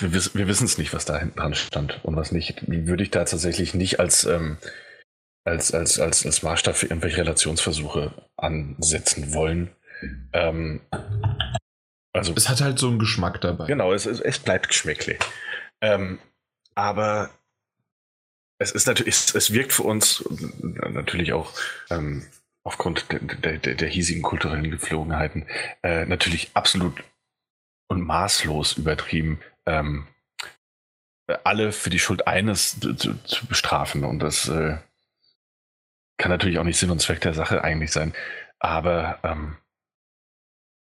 wir, 0.00 0.12
wir 0.34 0.46
wissen 0.46 0.66
es 0.66 0.78
nicht, 0.78 0.94
was 0.94 1.04
da 1.04 1.18
hinten 1.18 1.38
dran 1.38 1.54
stand 1.54 2.04
und 2.04 2.16
was 2.16 2.32
nicht. 2.32 2.62
Würde 2.68 3.02
ich 3.02 3.10
da 3.10 3.24
tatsächlich 3.24 3.74
nicht 3.74 3.98
als, 3.98 4.24
ähm, 4.24 4.58
als, 5.44 5.74
als, 5.74 5.98
als, 5.98 6.24
als 6.24 6.42
Maßstab 6.42 6.76
für 6.76 6.86
irgendwelche 6.86 7.18
Relationsversuche 7.18 8.12
ansetzen 8.36 9.34
wollen. 9.34 9.74
Ähm, 10.32 10.80
also, 12.12 12.32
es 12.36 12.48
hat 12.48 12.60
halt 12.60 12.78
so 12.78 12.88
einen 12.88 13.00
Geschmack 13.00 13.40
dabei. 13.40 13.66
Genau, 13.66 13.92
es, 13.92 14.06
es 14.06 14.38
bleibt 14.38 14.68
geschmäcklich. 14.68 15.18
Ähm, 15.80 16.20
aber 16.76 17.30
es 18.58 18.72
ist 18.72 18.86
natürlich, 18.86 19.14
es, 19.14 19.34
es, 19.34 19.52
wirkt 19.52 19.72
für 19.72 19.82
uns 19.82 20.24
natürlich 20.62 21.32
auch 21.32 21.52
ähm, 21.90 22.26
aufgrund 22.62 23.10
der, 23.12 23.58
der, 23.58 23.74
der, 23.74 23.88
hiesigen 23.88 24.22
kulturellen 24.22 24.70
Gepflogenheiten 24.70 25.46
äh, 25.82 26.06
natürlich 26.06 26.50
absolut 26.54 27.02
und 27.88 28.00
maßlos 28.00 28.74
übertrieben, 28.74 29.40
ähm, 29.66 30.06
alle 31.42 31.72
für 31.72 31.90
die 31.90 31.98
Schuld 31.98 32.26
eines 32.26 32.78
zu, 32.80 32.94
zu 32.94 33.46
bestrafen. 33.46 34.04
Und 34.04 34.20
das 34.20 34.48
äh, 34.48 34.78
kann 36.18 36.30
natürlich 36.30 36.58
auch 36.58 36.64
nicht 36.64 36.78
Sinn 36.78 36.90
und 36.90 37.00
Zweck 37.00 37.20
der 37.20 37.34
Sache 37.34 37.64
eigentlich 37.64 37.92
sein. 37.92 38.14
Aber 38.58 39.18
ähm, 39.22 39.56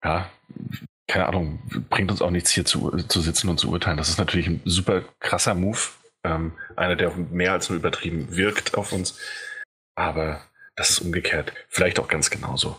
ja, 0.05 0.31
keine 1.07 1.27
Ahnung, 1.27 1.61
bringt 1.89 2.11
uns 2.11 2.23
auch 2.23 2.31
nichts 2.31 2.51
hier 2.51 2.65
zu, 2.65 2.91
zu 2.91 3.21
sitzen 3.21 3.49
und 3.49 3.59
zu 3.59 3.71
urteilen. 3.71 3.97
Das 3.97 4.09
ist 4.09 4.19
natürlich 4.19 4.47
ein 4.47 4.61
super 4.65 5.03
krasser 5.21 5.55
Move. 5.55 5.79
Ähm, 6.25 6.53
einer, 6.77 6.97
der 6.97 7.11
mehr 7.11 7.53
als 7.53 7.69
nur 7.69 7.79
übertrieben 7.79 8.37
wirkt 8.37 8.75
auf 8.77 8.93
uns. 8.93 9.19
Aber 9.95 10.41
das 10.77 10.91
ist 10.91 11.01
umgekehrt. 11.01 11.53
Vielleicht 11.69 11.99
auch 11.99 12.09
ganz 12.09 12.31
genauso. 12.31 12.77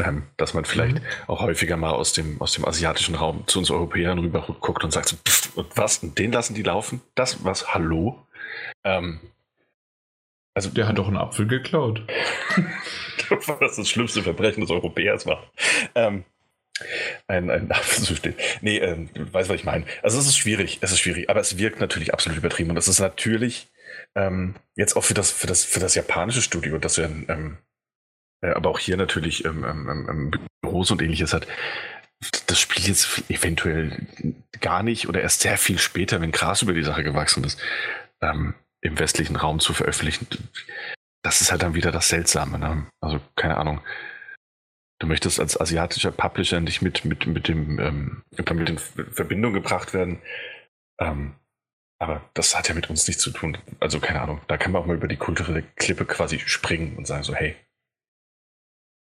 Ähm, 0.00 0.28
dass 0.36 0.54
man 0.54 0.64
vielleicht 0.64 0.96
mhm. 0.96 1.06
auch 1.26 1.40
häufiger 1.40 1.76
mal 1.76 1.90
aus 1.90 2.12
dem, 2.12 2.40
aus 2.40 2.52
dem 2.52 2.64
asiatischen 2.64 3.16
Raum 3.16 3.46
zu 3.46 3.58
uns 3.58 3.70
Europäern 3.70 4.18
rüber 4.18 4.46
guckt 4.60 4.84
und 4.84 4.92
sagt 4.92 5.08
so, 5.08 5.16
pff, 5.16 5.56
und 5.56 5.76
was? 5.76 5.98
Und 5.98 6.18
den 6.18 6.32
lassen 6.32 6.54
die 6.54 6.62
laufen? 6.62 7.00
Das 7.14 7.44
was? 7.44 7.74
Hallo? 7.74 8.26
Ähm, 8.84 9.20
also, 10.54 10.70
der 10.70 10.88
hat 10.88 10.98
doch 10.98 11.06
einen 11.06 11.16
Apfel 11.16 11.46
geklaut. 11.46 12.02
was 13.28 13.76
das 13.76 13.88
schlimmste 13.88 14.22
Verbrechen 14.22 14.60
des 14.60 14.70
Europäers 14.70 15.26
war. 15.26 15.44
Ähm, 15.94 16.24
ein, 17.26 17.50
ein 17.50 17.72
Apfel 17.72 18.04
zu. 18.04 18.14
Nee, 18.60 18.78
ähm, 18.78 19.10
du 19.14 19.32
weißt, 19.32 19.48
was 19.48 19.56
ich 19.56 19.64
meine. 19.64 19.84
Also 20.02 20.18
es 20.18 20.26
ist 20.26 20.36
schwierig, 20.36 20.78
es 20.80 20.92
ist 20.92 21.00
schwierig, 21.00 21.30
aber 21.30 21.40
es 21.40 21.58
wirkt 21.58 21.80
natürlich 21.80 22.12
absolut 22.12 22.38
übertrieben 22.38 22.70
und 22.70 22.76
es 22.76 22.88
ist 22.88 23.00
natürlich 23.00 23.68
ähm, 24.14 24.54
jetzt 24.74 24.96
auch 24.96 25.04
für 25.04 25.14
das, 25.14 25.30
für 25.30 25.46
das, 25.46 25.64
für 25.64 25.80
das 25.80 25.94
japanische 25.94 26.42
Studio, 26.42 26.78
das 26.78 26.96
ja 26.96 27.04
ähm, 27.04 27.58
äh, 28.42 28.50
aber 28.50 28.70
auch 28.70 28.78
hier 28.78 28.96
natürlich 28.96 29.44
ähm, 29.44 29.64
ähm, 29.64 30.06
ähm, 30.08 30.30
Büros 30.60 30.90
und 30.90 31.02
ähnliches 31.02 31.32
hat. 31.32 31.46
Das 32.46 32.58
Spiel 32.58 32.84
jetzt 32.84 33.22
eventuell 33.28 34.06
gar 34.60 34.82
nicht 34.82 35.08
oder 35.08 35.20
erst 35.20 35.40
sehr 35.40 35.56
viel 35.56 35.78
später, 35.78 36.20
wenn 36.20 36.32
Gras 36.32 36.62
über 36.62 36.72
die 36.72 36.82
Sache 36.82 37.04
gewachsen 37.04 37.44
ist, 37.44 37.60
im 38.20 38.98
westlichen 38.98 39.36
Raum 39.36 39.60
zu 39.60 39.72
veröffentlichen. 39.72 40.26
Das 41.22 41.40
ist 41.40 41.52
halt 41.52 41.62
dann 41.62 41.74
wieder 41.74 41.92
das 41.92 42.08
Seltsame. 42.08 42.58
Ne? 42.58 42.86
Also 43.00 43.20
keine 43.36 43.56
Ahnung. 43.56 43.82
Du 45.00 45.06
möchtest 45.06 45.38
als 45.38 45.60
asiatischer 45.60 46.10
Publisher 46.10 46.60
nicht 46.60 46.82
mit, 46.82 47.04
mit, 47.04 47.26
mit 47.26 47.48
dem 47.48 47.78
ähm, 47.78 48.24
damit 48.32 48.68
in 48.68 48.78
Verbindung 48.78 49.52
gebracht 49.52 49.94
werden. 49.94 50.20
Ähm, 50.98 51.36
aber 52.00 52.28
das 52.34 52.56
hat 52.56 52.68
ja 52.68 52.74
mit 52.74 52.90
uns 52.90 53.06
nichts 53.06 53.22
zu 53.22 53.30
tun. 53.30 53.58
Also 53.80 54.00
keine 54.00 54.20
Ahnung. 54.20 54.40
Da 54.48 54.56
kann 54.56 54.72
man 54.72 54.82
auch 54.82 54.86
mal 54.86 54.96
über 54.96 55.08
die 55.08 55.16
kulturelle 55.16 55.62
Klippe 55.76 56.04
quasi 56.04 56.38
springen 56.40 56.96
und 56.96 57.06
sagen 57.06 57.22
so, 57.22 57.34
hey. 57.34 57.56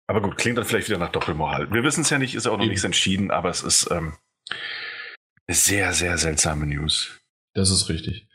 Aber 0.06 0.20
gut, 0.20 0.36
klingt 0.36 0.58
dann 0.58 0.64
vielleicht 0.64 0.88
wieder 0.88 0.98
nach 0.98 1.12
Doppelmoral. 1.12 1.72
Wir 1.72 1.82
wissen 1.82 2.02
es 2.02 2.10
ja 2.10 2.18
nicht, 2.18 2.34
ist 2.34 2.46
ja 2.46 2.52
auch 2.52 2.58
noch 2.58 2.66
nichts 2.66 2.84
entschieden, 2.84 3.30
aber 3.30 3.48
es 3.48 3.62
ist 3.62 3.90
ähm, 3.90 4.14
sehr, 5.48 5.92
sehr 5.92 6.18
seltsame 6.18 6.66
News. 6.66 7.20
Das 7.54 7.70
ist 7.70 7.88
richtig. 7.88 8.28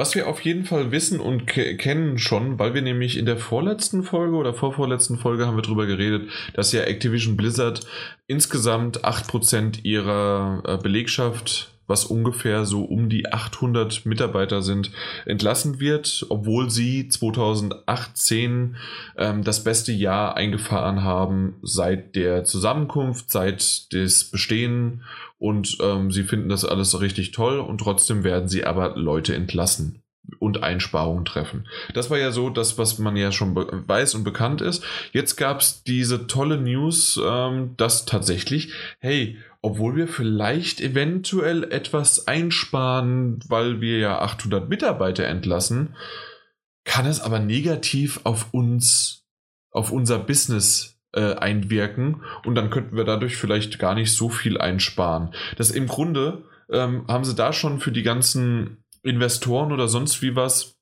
Was 0.00 0.14
wir 0.14 0.28
auf 0.28 0.40
jeden 0.40 0.64
Fall 0.64 0.92
wissen 0.92 1.20
und 1.20 1.46
ke 1.46 1.76
kennen 1.76 2.16
schon, 2.16 2.58
weil 2.58 2.72
wir 2.72 2.80
nämlich 2.80 3.18
in 3.18 3.26
der 3.26 3.36
vorletzten 3.36 4.02
Folge 4.02 4.34
oder 4.34 4.54
vorvorletzten 4.54 5.18
Folge 5.18 5.46
haben 5.46 5.58
wir 5.58 5.62
darüber 5.62 5.84
geredet, 5.84 6.30
dass 6.54 6.72
ja 6.72 6.84
Activision 6.84 7.36
Blizzard 7.36 7.82
insgesamt 8.26 9.04
8% 9.04 9.84
ihrer 9.84 10.62
äh, 10.66 10.76
Belegschaft 10.78 11.70
was 11.86 12.04
ungefähr 12.06 12.64
so 12.64 12.84
um 12.84 13.10
die 13.10 13.30
800 13.30 14.06
Mitarbeiter 14.06 14.62
sind, 14.62 14.92
entlassen 15.26 15.80
wird, 15.80 16.24
obwohl 16.28 16.70
sie 16.70 17.08
2018 17.08 18.76
ähm, 19.18 19.42
das 19.42 19.64
beste 19.64 19.90
Jahr 19.92 20.36
eingefahren 20.36 21.02
haben 21.02 21.56
seit 21.62 22.14
der 22.14 22.44
Zusammenkunft, 22.44 23.30
seit 23.30 23.92
des 23.92 24.30
Bestehen 24.30 25.02
und 25.40 25.78
ähm, 25.80 26.12
sie 26.12 26.22
finden 26.22 26.50
das 26.50 26.66
alles 26.66 27.00
richtig 27.00 27.32
toll 27.32 27.58
und 27.58 27.78
trotzdem 27.78 28.24
werden 28.24 28.48
sie 28.48 28.64
aber 28.64 28.94
Leute 28.96 29.34
entlassen 29.34 30.02
und 30.38 30.62
Einsparungen 30.62 31.24
treffen. 31.24 31.66
Das 31.94 32.10
war 32.10 32.18
ja 32.18 32.30
so 32.30 32.50
das, 32.50 32.76
was 32.76 32.98
man 32.98 33.16
ja 33.16 33.32
schon 33.32 33.56
weiß 33.56 34.14
und 34.14 34.22
bekannt 34.22 34.60
ist. 34.60 34.84
Jetzt 35.12 35.36
gab 35.36 35.60
es 35.60 35.82
diese 35.82 36.26
tolle 36.26 36.60
News, 36.60 37.18
ähm, 37.24 37.74
dass 37.78 38.04
tatsächlich, 38.04 38.74
hey, 38.98 39.38
obwohl 39.62 39.96
wir 39.96 40.08
vielleicht 40.08 40.82
eventuell 40.82 41.64
etwas 41.64 42.28
einsparen, 42.28 43.40
weil 43.48 43.80
wir 43.80 43.98
ja 43.98 44.20
800 44.20 44.68
Mitarbeiter 44.68 45.24
entlassen, 45.24 45.96
kann 46.84 47.06
es 47.06 47.20
aber 47.20 47.38
negativ 47.38 48.20
auf 48.24 48.52
uns, 48.52 49.24
auf 49.70 49.90
unser 49.90 50.18
Business 50.18 50.99
äh, 51.12 51.34
einwirken 51.34 52.22
und 52.44 52.54
dann 52.54 52.70
könnten 52.70 52.96
wir 52.96 53.04
dadurch 53.04 53.36
vielleicht 53.36 53.78
gar 53.78 53.94
nicht 53.94 54.12
so 54.12 54.28
viel 54.28 54.58
einsparen. 54.58 55.34
Das 55.56 55.70
im 55.70 55.86
Grunde 55.86 56.44
ähm, 56.70 57.04
haben 57.08 57.24
sie 57.24 57.34
da 57.34 57.52
schon 57.52 57.80
für 57.80 57.92
die 57.92 58.02
ganzen 58.02 58.84
Investoren 59.02 59.72
oder 59.72 59.88
sonst 59.88 60.22
wie 60.22 60.36
was 60.36 60.78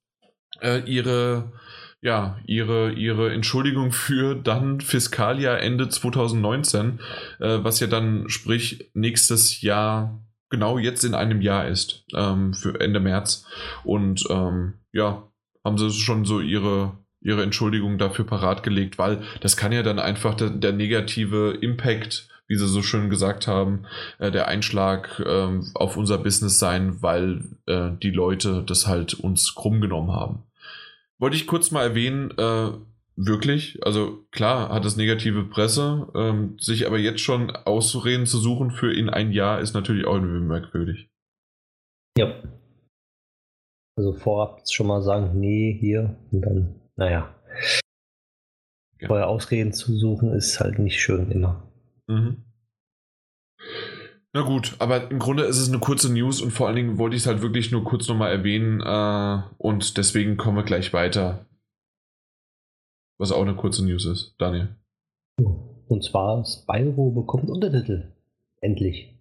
äh, 0.60 0.80
ihre 0.80 1.52
ja, 2.00 2.38
ihre, 2.46 2.92
ihre 2.92 3.32
Entschuldigung 3.32 3.90
für 3.90 4.36
dann 4.36 4.80
Fiskaljahr 4.80 5.60
Ende 5.60 5.88
2019, 5.88 7.00
äh, 7.40 7.58
was 7.62 7.80
ja 7.80 7.88
dann 7.88 8.28
sprich 8.28 8.90
nächstes 8.94 9.62
Jahr 9.62 10.24
genau 10.48 10.78
jetzt 10.78 11.04
in 11.04 11.14
einem 11.14 11.40
Jahr 11.40 11.66
ist, 11.66 12.04
ähm, 12.14 12.54
für 12.54 12.80
Ende 12.80 13.00
März. 13.00 13.46
Und 13.84 14.24
ähm, 14.30 14.74
ja, 14.92 15.28
haben 15.64 15.78
sie 15.78 15.90
schon 15.90 16.24
so 16.24 16.40
ihre, 16.40 16.96
ihre 17.20 17.42
Entschuldigung 17.42 17.98
dafür 17.98 18.24
parat 18.24 18.62
gelegt, 18.62 18.98
weil 18.98 19.22
das 19.40 19.56
kann 19.56 19.72
ja 19.72 19.82
dann 19.82 19.98
einfach 19.98 20.34
der, 20.34 20.50
der 20.50 20.72
negative 20.72 21.58
Impact, 21.60 22.28
wie 22.46 22.56
sie 22.56 22.68
so 22.68 22.82
schön 22.82 23.10
gesagt 23.10 23.46
haben, 23.46 23.84
äh, 24.18 24.30
der 24.30 24.48
Einschlag 24.48 25.20
äh, 25.20 25.60
auf 25.74 25.96
unser 25.96 26.18
Business 26.18 26.58
sein, 26.58 27.02
weil 27.02 27.44
äh, 27.66 27.90
die 28.02 28.10
Leute 28.10 28.62
das 28.66 28.86
halt 28.86 29.14
uns 29.14 29.54
krumm 29.54 29.80
genommen 29.80 30.12
haben. 30.12 30.44
Wollte 31.18 31.36
ich 31.36 31.46
kurz 31.46 31.70
mal 31.70 31.82
erwähnen, 31.82 32.30
äh, 32.38 32.70
wirklich, 33.18 33.84
also 33.84 34.24
klar 34.30 34.70
hat 34.72 34.84
es 34.84 34.96
negative 34.96 35.44
Presse, 35.44 36.06
ähm, 36.14 36.56
sich 36.60 36.86
aber 36.86 36.98
jetzt 36.98 37.20
schon 37.20 37.50
Auszureden 37.50 38.26
zu 38.26 38.38
suchen 38.38 38.70
für 38.70 38.92
in 38.92 39.10
ein 39.10 39.32
Jahr 39.32 39.60
ist 39.60 39.74
natürlich 39.74 40.06
auch 40.06 40.14
irgendwie 40.14 40.40
merkwürdig. 40.40 41.10
Ja. 42.16 42.32
Also 43.96 44.12
vorab 44.12 44.62
schon 44.70 44.86
mal 44.86 45.02
sagen, 45.02 45.40
nee, 45.40 45.76
hier 45.80 46.16
und 46.30 46.40
dann, 46.42 46.77
naja. 46.98 47.34
Ja. 49.00 49.06
Vorher 49.06 49.28
Ausreden 49.28 49.72
zu 49.72 49.96
suchen 49.96 50.32
ist 50.32 50.58
halt 50.58 50.78
nicht 50.78 51.00
schön 51.00 51.30
immer. 51.30 51.62
Mhm. 52.08 52.44
Na 54.34 54.42
gut, 54.42 54.76
aber 54.78 55.10
im 55.10 55.18
Grunde 55.18 55.44
ist 55.44 55.58
es 55.58 55.68
eine 55.68 55.78
kurze 55.78 56.12
News 56.12 56.42
und 56.42 56.50
vor 56.50 56.66
allen 56.66 56.76
Dingen 56.76 56.98
wollte 56.98 57.16
ich 57.16 57.22
es 57.22 57.26
halt 57.26 57.40
wirklich 57.40 57.70
nur 57.72 57.84
kurz 57.84 58.08
nochmal 58.08 58.32
erwähnen 58.32 58.80
äh, 58.80 59.42
und 59.56 59.96
deswegen 59.96 60.36
kommen 60.36 60.56
wir 60.56 60.64
gleich 60.64 60.92
weiter. 60.92 61.46
Was 63.18 63.32
auch 63.32 63.42
eine 63.42 63.56
kurze 63.56 63.84
News 63.84 64.04
ist, 64.04 64.34
Daniel. 64.38 64.76
Und 65.88 66.04
zwar 66.04 66.44
Spyro 66.44 67.10
bekommt 67.12 67.48
Untertitel. 67.48 68.12
Endlich. 68.60 69.17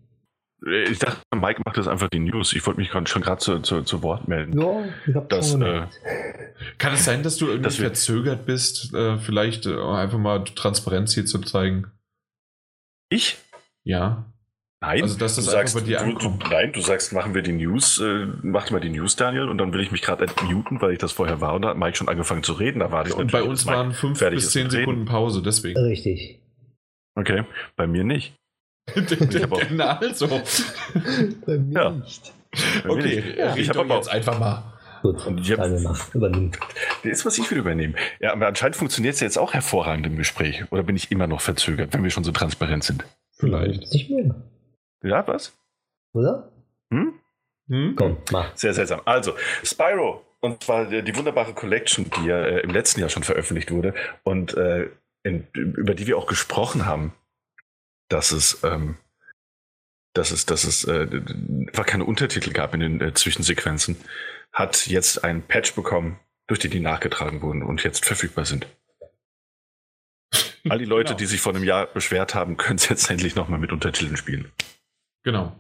Ich 0.65 0.97
dachte, 0.97 1.21
Mike 1.35 1.61
macht 1.65 1.77
das 1.77 1.87
einfach 1.87 2.09
die 2.09 2.19
News. 2.19 2.53
Ich 2.53 2.65
wollte 2.65 2.79
mich 2.79 2.89
schon 2.89 3.21
gerade 3.21 3.37
zu, 3.37 3.59
zu, 3.59 3.83
zu, 3.83 4.01
Wort 4.01 4.27
melden. 4.27 4.59
Ja, 4.59 4.85
ich 5.05 5.15
habe 5.15 5.27
das. 5.27 5.53
Äh, 5.53 5.85
Kann 6.79 6.93
es 6.93 7.05
sein, 7.05 7.21
dass 7.21 7.37
du 7.37 7.45
irgendwie 7.45 7.63
dass 7.63 7.75
verzögert 7.75 8.45
bist, 8.47 8.93
äh, 8.93 9.17
vielleicht 9.17 9.67
äh, 9.67 9.79
einfach 9.79 10.17
mal 10.17 10.43
Transparenz 10.43 11.13
hier 11.13 11.27
zu 11.27 11.39
zeigen? 11.41 11.91
Ich? 13.09 13.37
Ja. 13.83 14.25
Nein, 14.79 15.01
also 15.01 15.17
dass 15.17 15.35
das 15.35 15.45
du 15.45 15.51
sagst, 15.51 15.75
bei 15.75 15.81
dir 15.81 15.99
du, 15.99 16.13
du, 16.13 16.37
nein, 16.51 16.71
du 16.71 16.81
sagst, 16.81 17.11
machen 17.11 17.33
wir 17.33 17.41
die 17.41 17.53
News, 17.53 17.99
äh, 17.99 18.27
mach 18.43 18.69
mal 18.69 18.79
die 18.79 18.89
News, 18.89 19.15
Daniel, 19.15 19.49
und 19.49 19.57
dann 19.57 19.73
will 19.73 19.81
ich 19.81 19.91
mich 19.91 20.03
gerade 20.03 20.25
entmuten, 20.25 20.81
weil 20.81 20.91
ich 20.91 20.99
das 20.99 21.11
vorher 21.11 21.41
war 21.41 21.55
und 21.55 21.63
da 21.63 21.69
hat 21.69 21.77
Mike 21.77 21.97
schon 21.97 22.07
angefangen 22.07 22.43
zu 22.43 22.53
reden. 22.53 22.79
Da 22.79 22.91
war 22.91 23.07
ich 23.07 23.13
und 23.15 23.31
bei 23.31 23.41
uns 23.41 23.65
waren 23.65 23.91
fünf 23.91 24.19
bis 24.19 24.51
zehn 24.51 24.69
Sekunden 24.69 25.05
Pause, 25.05 25.41
deswegen. 25.41 25.79
Richtig. 25.79 26.41
Okay, 27.15 27.43
bei 27.75 27.87
mir 27.87 28.03
nicht. 28.03 28.35
Na 29.71 29.97
also. 29.99 30.27
bei 31.45 31.57
mir 31.57 31.73
ja. 31.73 31.89
nicht. 31.91 32.33
Okay, 32.87 33.21
nicht. 33.21 33.37
Ja, 33.37 33.55
ich 33.55 33.69
habe 33.69 33.93
jetzt 33.93 34.09
einfach 34.09 34.39
mal. 34.39 34.63
Gut, 35.01 35.25
und 35.27 35.39
ich 35.39 35.55
deine 35.55 35.79
Nacht 35.81 36.15
übernehmen. 36.15 36.51
Jetzt 37.03 37.23
muss 37.23 37.37
ich 37.37 37.49
wieder 37.51 37.61
übernehmen. 37.61 37.95
Ja, 38.19 38.33
aber 38.33 38.47
anscheinend 38.47 38.75
funktioniert 38.75 39.13
es 39.13 39.19
jetzt 39.19 39.37
auch 39.37 39.53
hervorragend 39.53 40.07
im 40.07 40.17
Gespräch. 40.17 40.63
Oder 40.71 40.83
bin 40.83 40.95
ich 40.95 41.11
immer 41.11 41.27
noch 41.27 41.41
verzögert, 41.41 41.93
wenn 41.93 42.03
wir 42.03 42.09
schon 42.09 42.23
so 42.23 42.31
transparent 42.31 42.83
sind? 42.83 43.05
Vielleicht. 43.33 43.93
Nicht 43.93 44.09
mehr. 44.09 44.35
Ja, 45.03 45.27
was? 45.27 45.55
Oder? 46.13 46.51
Hm? 46.91 47.13
Hm? 47.69 47.95
Komm, 47.95 48.17
mach. 48.31 48.55
Sehr 48.55 48.73
seltsam. 48.73 49.01
Also, 49.05 49.33
Spyro, 49.63 50.25
und 50.39 50.63
zwar 50.63 50.85
die 50.85 51.15
wunderbare 51.15 51.53
Collection, 51.53 52.09
die 52.17 52.27
ja 52.27 52.41
äh, 52.41 52.61
im 52.61 52.71
letzten 52.71 53.01
Jahr 53.01 53.09
schon 53.09 53.23
veröffentlicht 53.23 53.71
wurde 53.71 53.93
und 54.23 54.55
äh, 54.55 54.89
in, 55.23 55.47
über 55.53 55.93
die 55.93 56.07
wir 56.07 56.17
auch 56.17 56.27
gesprochen 56.27 56.85
haben, 56.85 57.13
dass 58.09 58.31
es, 58.31 58.63
ähm, 58.63 58.97
dass 60.13 60.31
es, 60.31 60.45
dass 60.45 60.63
es 60.63 60.83
äh, 60.85 61.07
einfach 61.67 61.85
keine 61.85 62.05
Untertitel 62.05 62.51
gab 62.51 62.73
in 62.73 62.79
den 62.79 63.01
äh, 63.01 63.13
Zwischensequenzen, 63.13 63.97
hat 64.51 64.87
jetzt 64.87 65.23
ein 65.23 65.43
Patch 65.43 65.75
bekommen, 65.75 66.19
durch 66.47 66.59
die 66.59 66.69
die 66.69 66.79
nachgetragen 66.79 67.41
wurden 67.41 67.61
und 67.61 67.83
jetzt 67.83 68.05
verfügbar 68.05 68.45
sind. 68.45 68.67
All 70.69 70.79
die 70.79 70.85
Leute, 70.85 71.09
genau. 71.09 71.17
die 71.17 71.25
sich 71.25 71.41
vor 71.41 71.53
einem 71.53 71.63
Jahr 71.63 71.87
beschwert 71.87 72.33
haben, 72.33 72.57
können 72.57 72.77
es 72.77 72.89
jetzt 72.89 73.09
endlich 73.09 73.35
nochmal 73.35 73.59
mit 73.59 73.71
Untertiteln 73.71 74.17
spielen. 74.17 74.51
Genau. 75.23 75.59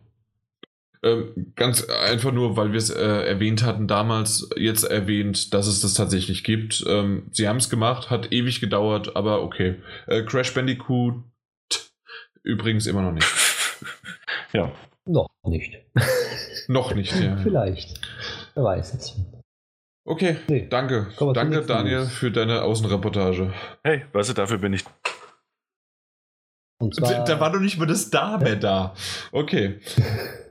Ähm, 1.03 1.53
ganz 1.55 1.87
einfach 1.89 2.31
nur, 2.31 2.57
weil 2.57 2.71
wir 2.71 2.77
es 2.77 2.89
äh, 2.89 3.03
erwähnt 3.03 3.63
hatten 3.63 3.87
damals, 3.87 4.49
jetzt 4.55 4.83
erwähnt, 4.83 5.53
dass 5.53 5.67
es 5.67 5.81
das 5.81 5.93
tatsächlich 5.93 6.43
gibt. 6.43 6.83
Ähm, 6.87 7.27
sie 7.31 7.47
haben 7.47 7.57
es 7.57 7.69
gemacht, 7.69 8.09
hat 8.09 8.31
ewig 8.31 8.59
gedauert, 8.59 9.15
aber 9.15 9.43
okay. 9.43 9.75
Äh, 10.07 10.23
Crash 10.23 10.53
Bandicoot 10.53 11.23
übrigens 12.47 12.87
immer 12.87 13.01
noch 13.01 13.11
nicht. 13.11 13.27
ja. 14.53 14.71
Noch 15.05 15.29
nicht. 15.45 15.77
noch 16.67 16.93
nicht, 16.93 17.15
ja. 17.19 17.37
Vielleicht. 17.37 17.99
Wer 18.55 18.63
weiß 18.63 18.93
es. 18.95 19.15
Okay, 20.05 20.37
nee. 20.47 20.67
danke. 20.69 21.07
Danke, 21.33 21.63
Daniel, 21.63 21.99
los. 21.99 22.11
für 22.13 22.31
deine 22.31 22.61
Außenreportage. 22.61 23.53
Hey, 23.83 24.05
weißt 24.13 24.29
du, 24.29 24.33
dafür 24.33 24.57
bin 24.57 24.73
ich. 24.73 24.85
Zwar, 26.93 27.25
da 27.25 27.39
war 27.39 27.51
doch 27.51 27.59
nicht 27.59 27.77
mal 27.77 27.87
das 27.87 28.09
Da 28.09 28.37
mehr 28.37 28.55
da. 28.55 28.95
Okay. 29.31 29.79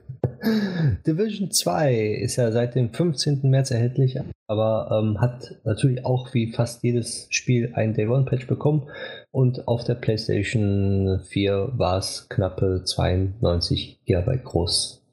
Division 1.05 1.51
2 1.51 1.95
ist 1.95 2.35
ja 2.35 2.51
seit 2.51 2.75
dem 2.75 2.93
15. 2.93 3.41
März 3.49 3.71
erhältlich, 3.71 4.19
aber 4.47 4.89
ähm, 4.91 5.19
hat 5.19 5.55
natürlich 5.63 6.05
auch 6.05 6.33
wie 6.33 6.51
fast 6.51 6.83
jedes 6.83 7.27
Spiel 7.29 7.73
ein 7.73 7.93
Day 7.93 8.07
One 8.07 8.25
Patch 8.25 8.47
bekommen 8.47 8.89
und 9.31 9.67
auf 9.67 9.83
der 9.83 9.95
PlayStation 9.95 11.19
4 11.27 11.73
war 11.77 11.97
es 11.97 12.27
knappe 12.29 12.83
92 12.83 13.99
GB 14.05 14.37
groß. 14.43 15.03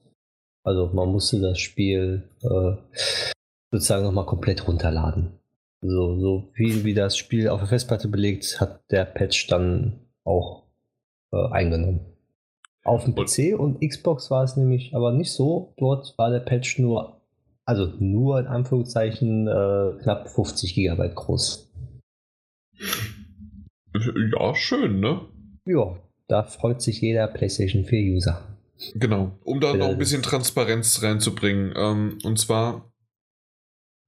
Also 0.64 0.90
man 0.92 1.10
musste 1.10 1.40
das 1.40 1.58
Spiel 1.58 2.22
äh, 2.42 2.72
sozusagen 3.70 4.04
nochmal 4.04 4.26
komplett 4.26 4.66
runterladen. 4.66 5.32
So, 5.82 6.18
so 6.18 6.48
viel 6.54 6.84
wie 6.84 6.94
das 6.94 7.18
Spiel 7.18 7.48
auf 7.48 7.60
der 7.60 7.68
Festplatte 7.68 8.08
belegt, 8.08 8.60
hat 8.60 8.80
der 8.90 9.04
Patch 9.04 9.48
dann 9.48 10.00
auch 10.24 10.62
äh, 11.32 11.48
eingenommen. 11.50 12.13
Auf 12.84 13.04
dem 13.04 13.14
PC 13.14 13.58
und 13.58 13.80
Xbox 13.80 14.30
war 14.30 14.44
es 14.44 14.56
nämlich 14.56 14.94
aber 14.94 15.12
nicht 15.12 15.32
so. 15.32 15.72
Dort 15.78 16.16
war 16.18 16.30
der 16.30 16.40
Patch 16.40 16.78
nur, 16.78 17.20
also 17.64 17.86
nur 17.98 18.38
in 18.38 18.46
Anführungszeichen 18.46 19.48
äh, 19.48 20.02
knapp 20.02 20.28
50 20.28 20.74
GB 20.74 21.08
groß. 21.14 21.72
Ja, 23.94 24.54
schön, 24.54 25.00
ne? 25.00 25.22
Ja, 25.64 25.96
da 26.28 26.42
freut 26.42 26.82
sich 26.82 27.00
jeder 27.00 27.26
PlayStation 27.28 27.84
4-User. 27.84 28.42
Genau, 28.94 29.38
um 29.44 29.60
da 29.60 29.74
noch 29.74 29.88
ein 29.88 29.98
bisschen 29.98 30.22
Transparenz 30.22 31.02
reinzubringen. 31.02 31.72
Ähm, 31.76 32.18
und 32.22 32.38
zwar, 32.38 32.92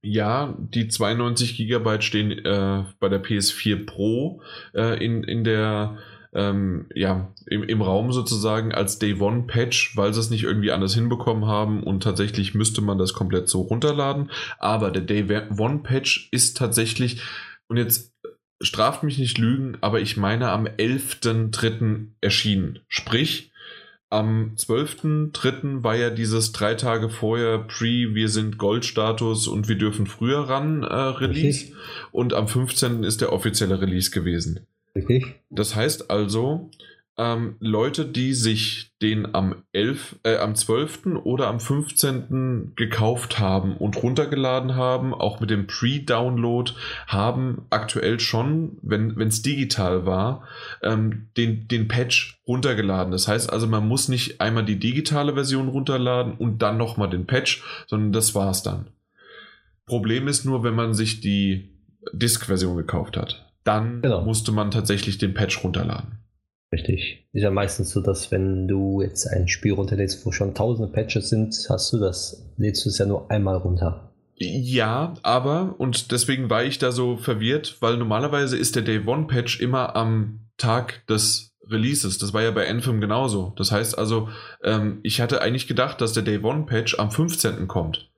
ja, 0.04 0.54
die 0.58 0.88
92 0.88 1.56
GB 1.56 2.02
stehen 2.02 2.32
äh, 2.32 2.84
bei 2.98 3.08
der 3.08 3.22
PS4 3.22 3.86
Pro 3.86 4.42
äh, 4.74 5.02
in, 5.02 5.24
in 5.24 5.44
der 5.44 5.98
ähm, 6.36 6.86
ja, 6.94 7.32
im, 7.46 7.62
im 7.62 7.80
Raum 7.80 8.12
sozusagen 8.12 8.72
als 8.72 8.98
Day 8.98 9.18
One 9.18 9.44
Patch, 9.46 9.96
weil 9.96 10.12
sie 10.12 10.20
es 10.20 10.30
nicht 10.30 10.44
irgendwie 10.44 10.70
anders 10.70 10.94
hinbekommen 10.94 11.46
haben 11.46 11.82
und 11.82 12.02
tatsächlich 12.02 12.54
müsste 12.54 12.82
man 12.82 12.98
das 12.98 13.14
komplett 13.14 13.48
so 13.48 13.62
runterladen. 13.62 14.30
Aber 14.58 14.90
der 14.90 15.02
Day 15.02 15.24
One 15.56 15.78
Patch 15.78 16.28
ist 16.30 16.56
tatsächlich, 16.58 17.22
und 17.68 17.78
jetzt 17.78 18.12
straft 18.60 19.02
mich 19.02 19.18
nicht 19.18 19.38
lügen, 19.38 19.78
aber 19.80 20.00
ich 20.00 20.16
meine 20.18 20.50
am 20.50 20.66
11.3. 20.66 22.08
erschienen. 22.20 22.80
Sprich, 22.88 23.50
am 24.10 24.52
12.3. 24.56 25.82
war 25.82 25.96
ja 25.96 26.10
dieses 26.10 26.52
drei 26.52 26.74
Tage 26.74 27.08
vorher 27.08 27.58
Pre, 27.58 28.14
wir 28.14 28.28
sind 28.28 28.58
Goldstatus 28.58 29.48
und 29.48 29.68
wir 29.68 29.76
dürfen 29.76 30.06
früher 30.06 30.40
ran 30.48 30.82
äh, 30.82 30.94
Release. 30.94 31.66
Okay. 31.66 31.76
Und 32.12 32.34
am 32.34 32.46
15. 32.46 33.04
ist 33.04 33.20
der 33.20 33.32
offizielle 33.32 33.80
Release 33.80 34.10
gewesen. 34.10 34.66
Richtig. 34.96 35.34
Das 35.50 35.76
heißt 35.76 36.10
also, 36.10 36.70
ähm, 37.18 37.56
Leute, 37.60 38.04
die 38.04 38.34
sich 38.34 38.92
den 39.00 39.34
am 39.34 39.62
11, 39.72 40.16
äh, 40.22 40.36
am 40.36 40.54
12. 40.54 41.22
oder 41.24 41.48
am 41.48 41.60
15. 41.60 42.72
gekauft 42.76 43.38
haben 43.38 43.76
und 43.76 44.02
runtergeladen 44.02 44.74
haben, 44.74 45.14
auch 45.14 45.40
mit 45.40 45.50
dem 45.50 45.66
Pre-Download, 45.66 46.72
haben 47.06 47.66
aktuell 47.70 48.20
schon, 48.20 48.78
wenn 48.82 49.18
es 49.20 49.42
digital 49.42 50.04
war, 50.04 50.46
ähm, 50.82 51.28
den, 51.36 51.68
den 51.68 51.88
Patch 51.88 52.40
runtergeladen. 52.46 53.12
Das 53.12 53.28
heißt 53.28 53.50
also, 53.50 53.66
man 53.66 53.88
muss 53.88 54.08
nicht 54.08 54.40
einmal 54.40 54.64
die 54.64 54.78
digitale 54.78 55.34
Version 55.34 55.68
runterladen 55.68 56.34
und 56.34 56.60
dann 56.60 56.76
nochmal 56.76 57.08
den 57.08 57.26
Patch, 57.26 57.62
sondern 57.86 58.12
das 58.12 58.34
war's 58.34 58.62
dann. 58.62 58.88
Problem 59.86 60.28
ist 60.28 60.44
nur, 60.44 60.64
wenn 60.64 60.74
man 60.74 60.92
sich 60.92 61.20
die 61.20 61.70
Disk-Version 62.12 62.76
gekauft 62.76 63.16
hat 63.16 63.45
dann 63.66 64.02
genau. 64.02 64.22
musste 64.22 64.52
man 64.52 64.70
tatsächlich 64.70 65.18
den 65.18 65.34
Patch 65.34 65.62
runterladen. 65.62 66.18
Richtig. 66.72 67.28
Ist 67.32 67.42
ja 67.42 67.50
meistens 67.50 67.90
so, 67.90 68.00
dass 68.00 68.30
wenn 68.30 68.66
du 68.66 69.00
jetzt 69.00 69.26
ein 69.26 69.48
Spiel 69.48 69.72
runterlädst, 69.72 70.26
wo 70.26 70.32
schon 70.32 70.54
tausende 70.54 70.92
Patches 70.92 71.28
sind, 71.28 71.54
hast 71.68 71.92
du 71.92 71.98
das, 71.98 72.52
lädst 72.56 72.84
du 72.84 72.88
es 72.88 72.98
ja 72.98 73.06
nur 73.06 73.30
einmal 73.30 73.56
runter. 73.56 74.12
Ja, 74.38 75.14
aber, 75.22 75.76
und 75.78 76.12
deswegen 76.12 76.50
war 76.50 76.64
ich 76.64 76.78
da 76.78 76.92
so 76.92 77.16
verwirrt, 77.16 77.76
weil 77.80 77.96
normalerweise 77.96 78.58
ist 78.58 78.76
der 78.76 78.82
Day 78.82 79.02
One 79.06 79.26
Patch 79.26 79.60
immer 79.60 79.96
am 79.96 80.40
Tag 80.58 81.06
des 81.06 81.54
Releases. 81.68 82.18
Das 82.18 82.34
war 82.34 82.42
ja 82.42 82.50
bei 82.50 82.68
Anthem 82.68 83.00
genauso. 83.00 83.54
Das 83.56 83.72
heißt 83.72 83.96
also, 83.96 84.28
ähm, 84.62 85.00
ich 85.02 85.20
hatte 85.20 85.40
eigentlich 85.40 85.66
gedacht, 85.66 86.00
dass 86.00 86.12
der 86.12 86.22
Day 86.22 86.38
One 86.42 86.66
Patch 86.66 86.98
am 86.98 87.10
15. 87.10 87.66
kommt. 87.66 88.10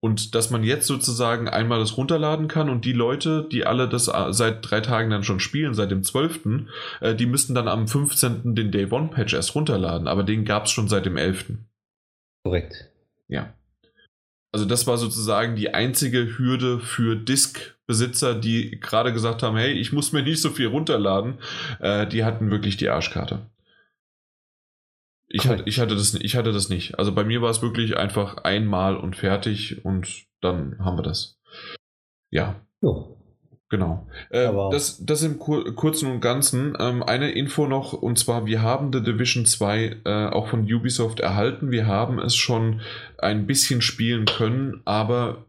Und 0.00 0.34
dass 0.34 0.50
man 0.50 0.62
jetzt 0.62 0.86
sozusagen 0.86 1.48
einmal 1.48 1.78
das 1.78 1.96
runterladen 1.96 2.48
kann 2.48 2.68
und 2.68 2.84
die 2.84 2.92
Leute, 2.92 3.48
die 3.50 3.64
alle 3.64 3.88
das 3.88 4.08
äh, 4.08 4.32
seit 4.32 4.70
drei 4.70 4.80
Tagen 4.80 5.10
dann 5.10 5.24
schon 5.24 5.40
spielen, 5.40 5.74
seit 5.74 5.90
dem 5.90 6.04
12., 6.04 6.66
äh, 7.00 7.14
die 7.14 7.26
müssten 7.26 7.54
dann 7.54 7.66
am 7.66 7.88
15. 7.88 8.54
den 8.54 8.70
Day 8.70 8.90
One 8.90 9.08
Patch 9.08 9.34
erst 9.34 9.54
runterladen, 9.54 10.06
aber 10.06 10.22
den 10.22 10.44
gab 10.44 10.66
es 10.66 10.70
schon 10.70 10.88
seit 10.88 11.06
dem 11.06 11.16
11. 11.16 11.52
Korrekt. 12.44 12.90
Ja. 13.28 13.54
Also 14.52 14.66
das 14.66 14.86
war 14.86 14.96
sozusagen 14.96 15.56
die 15.56 15.74
einzige 15.74 16.38
Hürde 16.38 16.78
für 16.78 17.16
Disk-Besitzer, 17.16 18.34
die 18.34 18.78
gerade 18.78 19.12
gesagt 19.12 19.42
haben, 19.42 19.56
hey, 19.56 19.72
ich 19.72 19.92
muss 19.92 20.12
mir 20.12 20.22
nicht 20.22 20.40
so 20.40 20.50
viel 20.50 20.68
runterladen. 20.68 21.38
Äh, 21.80 22.06
die 22.06 22.24
hatten 22.24 22.50
wirklich 22.50 22.76
die 22.76 22.88
Arschkarte. 22.88 23.50
Ich 25.36 25.48
hatte, 25.48 25.62
ich, 25.66 25.80
hatte 25.80 25.94
das, 25.94 26.14
ich 26.14 26.36
hatte 26.36 26.52
das 26.52 26.68
nicht. 26.68 26.98
Also 26.98 27.12
bei 27.12 27.24
mir 27.24 27.42
war 27.42 27.50
es 27.50 27.62
wirklich 27.62 27.96
einfach 27.96 28.38
einmal 28.38 28.96
und 28.96 29.16
fertig 29.16 29.84
und 29.84 30.24
dann 30.40 30.78
haben 30.78 30.98
wir 30.98 31.02
das. 31.02 31.38
Ja. 32.30 32.56
Jo. 32.80 33.16
Genau. 33.68 34.06
Äh, 34.30 34.52
das, 34.70 35.04
das 35.04 35.22
im 35.24 35.40
Kur 35.40 35.74
Kurzen 35.74 36.10
und 36.10 36.20
Ganzen. 36.20 36.76
Ähm, 36.78 37.02
eine 37.02 37.32
Info 37.32 37.66
noch, 37.66 37.92
und 37.94 38.16
zwar, 38.16 38.46
wir 38.46 38.62
haben 38.62 38.92
The 38.92 39.02
Division 39.02 39.44
2 39.44 39.96
äh, 40.04 40.26
auch 40.26 40.48
von 40.48 40.72
Ubisoft 40.72 41.18
erhalten. 41.18 41.72
Wir 41.72 41.86
haben 41.86 42.20
es 42.20 42.36
schon 42.36 42.80
ein 43.18 43.46
bisschen 43.46 43.82
spielen 43.82 44.26
können, 44.26 44.82
aber 44.84 45.46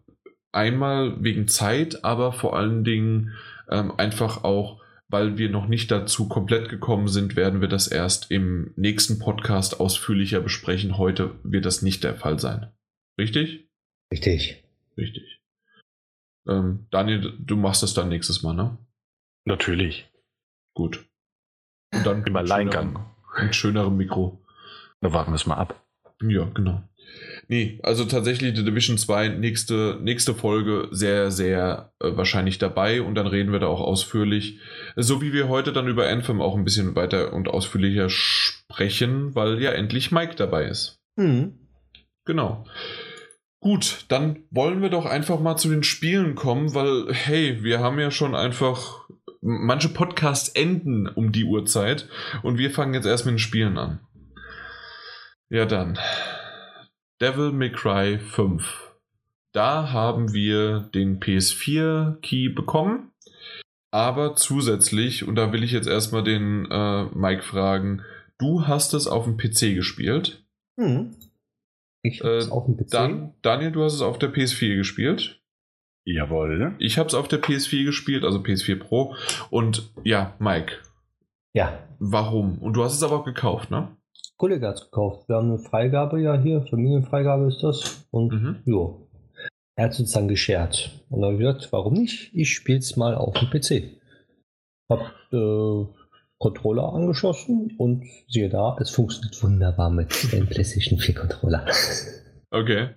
einmal 0.51 1.23
wegen 1.23 1.47
Zeit, 1.47 2.03
aber 2.03 2.33
vor 2.33 2.57
allen 2.57 2.83
Dingen 2.83 3.33
ähm, 3.69 3.93
einfach 3.97 4.43
auch 4.43 4.81
weil 5.09 5.37
wir 5.37 5.49
noch 5.49 5.67
nicht 5.67 5.91
dazu 5.91 6.27
komplett 6.27 6.69
gekommen 6.69 7.07
sind, 7.07 7.35
werden 7.35 7.61
wir 7.61 7.67
das 7.67 7.87
erst 7.87 8.29
im 8.31 8.73
nächsten 8.75 9.19
Podcast 9.19 9.79
ausführlicher 9.79 10.41
besprechen. 10.41 10.97
Heute 10.97 11.39
wird 11.43 11.65
das 11.65 11.81
nicht 11.81 12.03
der 12.03 12.15
Fall 12.15 12.39
sein. 12.39 12.71
Richtig? 13.17 13.69
Richtig. 14.11 14.63
Richtig. 14.97 15.41
Ähm, 16.47 16.87
Daniel, 16.91 17.33
du 17.39 17.55
machst 17.55 17.83
das 17.83 17.93
dann 17.93 18.09
nächstes 18.09 18.43
Mal, 18.43 18.53
ne? 18.53 18.77
Natürlich. 19.45 20.09
Gut. 20.73 21.05
Und 21.93 22.05
dann 22.05 22.23
im 22.25 22.35
Alleingang. 22.35 23.05
Ein 23.33 23.53
schönerem 23.53 23.95
Mikro. 23.97 24.43
Da 25.01 25.13
warten 25.13 25.31
wir 25.31 25.35
es 25.35 25.45
mal 25.45 25.55
ab. 25.55 25.85
Ja, 26.21 26.45
genau. 26.45 26.83
Nee, 27.49 27.79
also 27.81 28.03
tatsächlich 28.03 28.55
The 28.57 28.65
Division 28.65 28.97
2, 28.97 29.29
nächste, 29.29 29.97
nächste 30.01 30.33
Folge 30.33 30.89
sehr, 30.91 31.31
sehr 31.31 31.93
äh, 31.99 32.11
wahrscheinlich 32.17 32.57
dabei 32.57 33.01
und 33.01 33.15
dann 33.15 33.27
reden 33.27 33.53
wir 33.53 33.59
da 33.59 33.67
auch 33.67 33.79
ausführlich, 33.79 34.59
so 34.97 35.21
wie 35.21 35.31
wir 35.31 35.47
heute 35.47 35.71
dann 35.71 35.87
über 35.87 36.09
Anthem 36.09 36.41
auch 36.41 36.57
ein 36.57 36.65
bisschen 36.65 36.95
weiter 36.95 37.31
und 37.31 37.47
ausführlicher 37.47 38.09
sprechen, 38.09 39.33
weil 39.33 39.61
ja 39.61 39.71
endlich 39.71 40.11
Mike 40.11 40.35
dabei 40.35 40.65
ist. 40.65 40.99
Mhm. 41.15 41.57
Genau. 42.25 42.65
Gut, 43.61 44.05
dann 44.09 44.43
wollen 44.51 44.81
wir 44.81 44.89
doch 44.89 45.05
einfach 45.05 45.39
mal 45.39 45.55
zu 45.55 45.69
den 45.69 45.83
Spielen 45.83 46.35
kommen, 46.35 46.75
weil, 46.75 47.13
hey, 47.13 47.63
wir 47.63 47.79
haben 47.79 47.99
ja 47.99 48.11
schon 48.11 48.35
einfach. 48.35 49.07
Manche 49.39 49.89
Podcasts 49.89 50.49
enden 50.49 51.07
um 51.07 51.31
die 51.31 51.45
Uhrzeit 51.45 52.09
und 52.41 52.57
wir 52.57 52.71
fangen 52.71 52.95
jetzt 52.95 53.05
erst 53.05 53.25
mit 53.25 53.33
den 53.33 53.39
Spielen 53.39 53.77
an. 53.77 53.99
Ja, 55.49 55.65
dann. 55.65 55.97
Devil 57.19 57.51
May 57.51 57.71
Cry 57.71 58.19
5. 58.19 58.93
Da 59.51 59.91
haben 59.91 60.33
wir 60.33 60.81
den 60.93 61.19
PS4-Key 61.19 62.49
bekommen, 62.49 63.11
aber 63.91 64.35
zusätzlich, 64.35 65.27
und 65.27 65.35
da 65.35 65.51
will 65.51 65.63
ich 65.63 65.71
jetzt 65.71 65.87
erstmal 65.87 66.23
den 66.23 66.69
äh, 66.69 67.05
Mike 67.15 67.41
fragen, 67.41 68.03
du 68.37 68.67
hast 68.67 68.93
es 68.93 69.07
auf 69.07 69.23
dem 69.23 69.37
PC 69.37 69.73
gespielt. 69.73 70.45
Mhm. 70.75 71.15
Ich 72.03 72.19
habe 72.19 72.37
es 72.37 72.49
äh, 72.49 72.51
auf 72.51 72.65
dem 72.65 72.77
PC. 72.77 72.91
Dan 72.91 73.33
Daniel, 73.41 73.71
du 73.71 73.83
hast 73.83 73.95
es 73.95 74.01
auf 74.01 74.19
der 74.19 74.31
PS4 74.31 74.75
gespielt. 74.75 75.41
Jawohl. 76.05 76.75
Ich 76.77 76.99
habe 76.99 77.07
es 77.07 77.15
auf 77.15 77.27
der 77.27 77.41
PS4 77.41 77.83
gespielt, 77.83 78.23
also 78.23 78.39
PS4 78.39 78.75
Pro. 78.75 79.15
Und 79.49 79.91
ja, 80.03 80.35
Mike. 80.37 80.77
Ja. 81.53 81.79
Warum? 81.97 82.59
Und 82.59 82.73
du 82.73 82.83
hast 82.83 82.93
es 82.93 83.01
aber 83.01 83.21
auch 83.21 83.25
gekauft, 83.25 83.71
ne? 83.71 83.96
Kollege 84.37 84.67
hat 84.67 84.75
es 84.75 84.85
gekauft. 84.85 85.27
Wir 85.27 85.35
haben 85.37 85.49
eine 85.49 85.59
Freigabe 85.59 86.21
ja 86.21 86.37
hier, 86.37 86.61
Familienfreigabe 86.61 87.47
ist 87.47 87.63
das. 87.63 88.07
Und 88.11 88.33
mhm. 88.33 88.55
jo. 88.65 89.07
Er 89.75 89.85
hat 89.85 89.99
uns 89.99 90.11
dann 90.11 90.27
geschert. 90.27 90.91
Und 91.09 91.21
dann 91.21 91.31
habe 91.31 91.43
ich 91.43 91.47
gesagt, 91.47 91.71
warum 91.71 91.93
nicht? 91.93 92.31
Ich 92.33 92.53
spiele 92.53 92.79
es 92.79 92.95
mal 92.95 93.13
auf 93.15 93.35
dem 93.35 93.49
PC. 93.49 93.83
Hab 94.89 95.01
äh, 95.31 95.85
Controller 96.39 96.93
angeschlossen 96.93 97.75
und 97.77 98.05
siehe 98.27 98.49
da, 98.49 98.75
es 98.79 98.91
funktioniert 98.91 99.41
wunderbar 99.43 99.89
mit 99.89 100.31
dem 100.31 100.47
PlayStation 100.47 100.99
4 100.99 101.15
Controller. 101.15 101.65
Okay. 102.49 102.91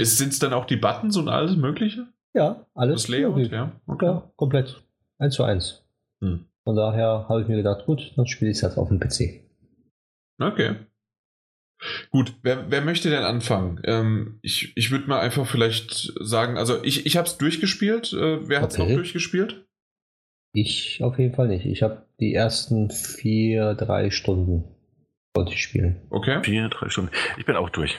Sind 0.00 0.32
es 0.32 0.38
dann 0.38 0.54
auch 0.54 0.64
die 0.64 0.76
Buttons 0.76 1.18
und 1.18 1.28
alles 1.28 1.56
Mögliche? 1.56 2.06
Ja, 2.32 2.64
alles. 2.74 3.02
Das 3.02 3.08
Layout, 3.08 3.52
ja. 3.52 3.72
Okay. 3.86 4.06
Ja, 4.06 4.30
komplett. 4.34 4.82
Eins 5.18 5.34
zu 5.34 5.44
eins. 5.44 5.84
Hm. 6.22 6.46
Von 6.64 6.74
daher 6.74 7.26
habe 7.28 7.42
ich 7.42 7.48
mir 7.48 7.56
gedacht, 7.56 7.84
gut, 7.84 8.14
dann 8.16 8.26
spiele 8.26 8.50
ich 8.50 8.56
es 8.56 8.62
jetzt 8.62 8.78
auf 8.78 8.88
dem 8.88 8.98
PC. 8.98 9.42
Okay. 10.38 10.76
Gut, 12.10 12.34
wer, 12.42 12.70
wer 12.70 12.80
möchte 12.80 13.08
denn 13.08 13.22
anfangen? 13.22 13.80
Ähm, 13.84 14.40
ich 14.42 14.76
ich 14.76 14.90
würde 14.90 15.06
mal 15.06 15.20
einfach 15.20 15.46
vielleicht 15.46 16.12
sagen, 16.20 16.58
also 16.58 16.82
ich, 16.82 17.06
ich 17.06 17.16
habe 17.16 17.28
es 17.28 17.38
durchgespielt. 17.38 18.12
Äh, 18.12 18.48
wer 18.48 18.60
hat 18.60 18.70
es 18.70 18.78
okay. 18.78 18.88
noch 18.88 18.96
durchgespielt? 18.96 19.64
Ich 20.52 21.00
auf 21.02 21.18
jeden 21.18 21.34
Fall 21.34 21.48
nicht. 21.48 21.66
Ich 21.66 21.82
habe 21.82 22.06
die 22.18 22.34
ersten 22.34 22.90
vier, 22.90 23.74
drei 23.74 24.10
Stunden 24.10 24.64
wollte 25.34 25.52
ich 25.52 25.62
spielen. 25.62 26.02
Okay. 26.10 26.42
Vier, 26.42 26.68
drei 26.68 26.88
Stunden. 26.88 27.12
Ich 27.36 27.46
bin 27.46 27.54
auch 27.54 27.70
durch. 27.70 27.98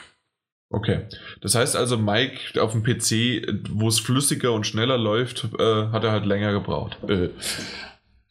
Okay. 0.68 1.06
Das 1.40 1.54
heißt 1.54 1.74
also, 1.74 1.96
Mike 1.96 2.62
auf 2.62 2.72
dem 2.72 2.82
PC, 2.82 3.46
wo 3.70 3.88
es 3.88 3.98
flüssiger 3.98 4.52
und 4.52 4.66
schneller 4.66 4.98
läuft, 4.98 5.48
äh, 5.58 5.86
hat 5.88 6.04
er 6.04 6.12
halt 6.12 6.26
länger 6.26 6.52
gebraucht. 6.52 6.98
Äh. 7.08 7.30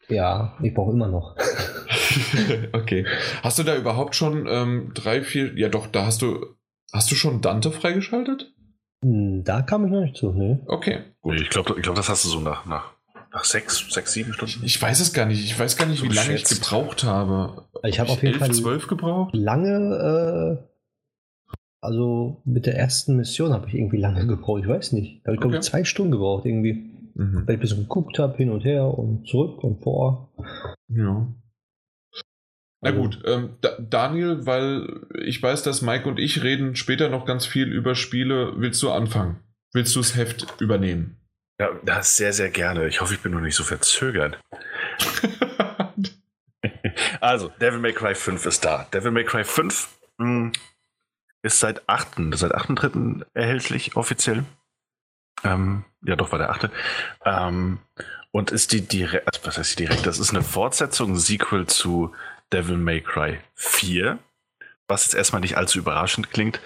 Ja, 0.10 0.58
ich 0.62 0.74
brauche 0.74 0.92
immer 0.92 1.08
noch. 1.08 1.36
okay. 2.74 3.06
Hast 3.44 3.60
du 3.60 3.64
da 3.64 3.76
überhaupt 3.76 4.16
schon 4.16 4.48
ähm, 4.48 4.92
drei, 4.94 5.22
vier, 5.22 5.58
ja 5.58 5.70
doch, 5.70 5.88
da 5.88 6.06
hast 6.06 6.22
du, 6.22 6.46
hast 6.92 7.12
du 7.12 7.16
schon 7.16 7.42
Dante 7.42 7.72
freigeschaltet? 7.72 8.54
Hm, 9.04 9.44
da 9.44 9.62
kam 9.62 9.86
ich 9.86 9.92
noch 9.92 10.02
nicht 10.02 10.18
zu, 10.18 10.32
ne? 10.32 10.62
Okay. 10.68 11.02
Gut. 11.22 11.40
Ich 11.40 11.50
glaube, 11.50 11.76
ich 11.78 11.84
glaub, 11.84 11.96
das 11.96 12.10
hast 12.10 12.26
du 12.26 12.30
so 12.30 12.40
nach, 12.40 12.66
nach 12.66 12.94
nach 13.32 13.44
sechs, 13.44 13.86
sechs, 13.90 14.14
sieben 14.14 14.34
Stunden? 14.34 14.62
Ich 14.64 14.82
weiß 14.82 15.00
es 15.00 15.14
gar 15.14 15.26
nicht. 15.26 15.44
Ich 15.44 15.58
weiß 15.58 15.78
gar 15.78 15.86
nicht, 15.86 16.00
so 16.00 16.06
wie 16.06 16.16
lange 16.16 16.34
ich 16.34 16.46
gebraucht 16.46 17.04
habe. 17.04 17.66
Ich 17.84 18.00
habe 18.00 18.10
auf 18.10 18.24
jeden 18.24 18.34
elf, 18.34 18.40
Fall 18.40 18.52
zwölf 18.52 18.88
gebraucht. 18.88 19.36
Lange, 19.36 20.60
äh, 20.60 21.58
also 21.82 22.42
mit 22.44 22.66
der 22.66 22.76
ersten 22.76 23.16
Mission 23.16 23.54
habe 23.54 23.68
ich 23.68 23.76
irgendwie 23.76 23.98
lange 23.98 24.26
gebraucht. 24.28 24.64
Ich 24.64 24.68
weiß 24.68 24.94
nicht. 24.94 25.22
Da 25.24 25.28
habe 25.28 25.36
ich 25.36 25.40
okay. 25.40 25.50
glaube 25.50 25.60
zwei 25.60 25.84
Stunden 25.84 26.12
gebraucht 26.12 26.46
irgendwie. 26.46 26.90
Mhm. 27.19 27.45
Weil 27.45 27.56
ich 27.56 27.57
ein 27.57 27.59
bisschen 27.59 27.83
geguckt 27.83 28.17
habe, 28.17 28.38
hin 28.38 28.49
und 28.49 28.64
her 28.64 28.85
und 28.85 29.27
zurück 29.27 29.61
und 29.61 29.83
vor. 29.83 30.30
Ja. 30.88 31.27
Na 32.81 32.91
gut, 32.91 33.22
ähm, 33.25 33.57
da, 33.59 33.77
Daniel, 33.77 34.45
weil 34.45 35.06
ich 35.22 35.43
weiß, 35.43 35.64
dass 35.64 35.81
Mike 35.81 36.07
und 36.07 36.17
ich 36.17 36.43
reden 36.43 36.77
später 36.77 37.09
noch 37.09 37.25
ganz 37.25 37.45
viel 37.45 37.67
über 37.67 37.93
Spiele. 37.93 38.53
Willst 38.56 38.81
du 38.81 38.89
anfangen? 38.89 39.41
Willst 39.73 39.93
du 39.98 39.99
das 39.99 40.15
Heft 40.15 40.61
übernehmen? 40.61 41.17
Ja, 41.59 41.72
das 41.83 42.15
sehr, 42.15 42.31
sehr 42.31 42.49
gerne. 42.49 42.88
Ich 42.88 43.01
hoffe, 43.01 43.15
ich 43.15 43.19
bin 43.19 43.33
noch 43.33 43.41
nicht 43.41 43.56
so 43.56 43.65
verzögert. 43.65 44.39
also, 47.19 47.51
Devil 47.59 47.80
May 47.80 47.91
Cry 47.91 48.15
5 48.15 48.45
ist 48.45 48.64
da. 48.64 48.88
Devil 48.93 49.11
May 49.11 49.25
Cry 49.25 49.43
5 49.43 49.89
mh, 50.19 50.25
hm, 50.25 50.51
ist 51.41 51.59
seit 51.59 51.89
8. 51.89 52.15
seit 52.35 52.56
8.3. 52.56 53.25
erhältlich, 53.33 53.98
offiziell. 53.98 54.45
Ähm, 55.43 55.85
ja, 56.03 56.16
doch, 56.16 56.32
war 56.32 56.40
der 56.40 56.51
8. 56.51 56.69
Ähm, 57.26 57.80
und 58.32 58.51
ist 58.51 58.72
die 58.72 58.82
direkt, 58.82 59.27
also 59.27 59.45
was 59.45 59.58
heißt 59.58 59.80
die 59.80 59.85
direkt? 59.85 60.06
Das 60.06 60.19
ist 60.19 60.32
eine 60.32 60.43
Fortsetzung, 60.43 61.16
Sequel 61.16 61.66
zu 61.68 62.14
Devil 62.53 62.77
May 62.77 63.01
Cry 63.01 63.40
4, 63.56 64.19
was 64.88 65.06
jetzt 65.06 65.16
erstmal 65.16 65.42
nicht 65.42 65.58
allzu 65.58 65.80
überraschend 65.80 66.32
klingt. 66.32 66.59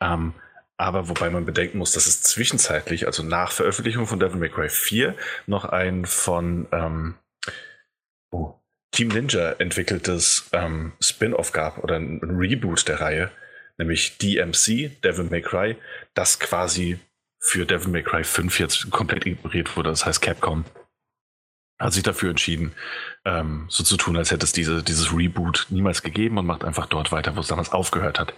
Ähm, 0.00 0.34
aber 0.76 1.08
wobei 1.08 1.30
man 1.30 1.46
bedenken 1.46 1.78
muss, 1.78 1.92
dass 1.92 2.06
es 2.06 2.22
zwischenzeitlich, 2.22 3.06
also 3.06 3.22
nach 3.22 3.50
Veröffentlichung 3.50 4.06
von 4.06 4.20
Devil 4.20 4.38
May 4.38 4.50
Cry 4.50 4.68
4, 4.68 5.14
noch 5.46 5.64
ein 5.64 6.04
von 6.04 6.68
ähm, 6.70 7.14
oh, 8.30 8.54
Team 8.90 9.08
Ninja 9.08 9.52
entwickeltes 9.52 10.50
ähm, 10.52 10.92
Spin-off 11.00 11.52
gab 11.52 11.78
oder 11.82 11.96
ein, 11.96 12.20
ein 12.22 12.36
Reboot 12.36 12.88
der 12.88 13.00
Reihe, 13.00 13.30
nämlich 13.78 14.18
DMC, 14.18 15.00
Devil 15.02 15.24
May 15.30 15.40
Cry, 15.40 15.76
das 16.14 16.38
quasi 16.40 16.98
für 17.46 17.64
Devil 17.64 17.92
May 17.92 18.02
Cry 18.02 18.24
5 18.24 18.58
jetzt 18.58 18.90
komplett 18.90 19.24
ignoriert 19.24 19.76
wurde. 19.76 19.90
Das 19.90 20.04
heißt, 20.04 20.20
Capcom 20.20 20.64
hat 21.78 21.92
sich 21.92 22.02
dafür 22.02 22.30
entschieden, 22.30 22.72
ähm, 23.24 23.66
so 23.68 23.84
zu 23.84 23.96
tun, 23.96 24.16
als 24.16 24.32
hätte 24.32 24.44
es 24.44 24.52
diese, 24.52 24.82
dieses 24.82 25.12
Reboot 25.12 25.66
niemals 25.70 26.02
gegeben 26.02 26.38
und 26.38 26.46
macht 26.46 26.64
einfach 26.64 26.86
dort 26.86 27.12
weiter, 27.12 27.36
wo 27.36 27.40
es 27.40 27.46
damals 27.46 27.70
aufgehört 27.70 28.18
hat. 28.18 28.34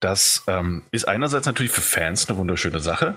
Das 0.00 0.42
ähm, 0.48 0.82
ist 0.90 1.06
einerseits 1.06 1.46
natürlich 1.46 1.70
für 1.70 1.82
Fans 1.82 2.28
eine 2.28 2.36
wunderschöne 2.38 2.80
Sache. 2.80 3.16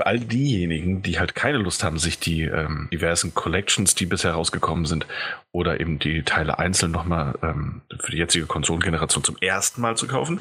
Für 0.00 0.06
all 0.06 0.18
diejenigen, 0.18 1.02
die 1.02 1.20
halt 1.20 1.36
keine 1.36 1.58
Lust 1.58 1.84
haben, 1.84 1.98
sich 1.98 2.18
die 2.18 2.42
ähm, 2.42 2.88
diversen 2.92 3.34
Collections, 3.34 3.94
die 3.94 4.06
bisher 4.06 4.32
rausgekommen 4.32 4.86
sind, 4.86 5.06
oder 5.52 5.78
eben 5.78 6.00
die 6.00 6.24
Teile 6.24 6.58
einzeln 6.58 6.90
nochmal 6.90 7.38
ähm, 7.42 7.82
für 8.00 8.10
die 8.10 8.18
jetzige 8.18 8.46
Konsolengeneration 8.46 9.22
zum 9.22 9.36
ersten 9.36 9.80
Mal 9.80 9.96
zu 9.96 10.08
kaufen, 10.08 10.40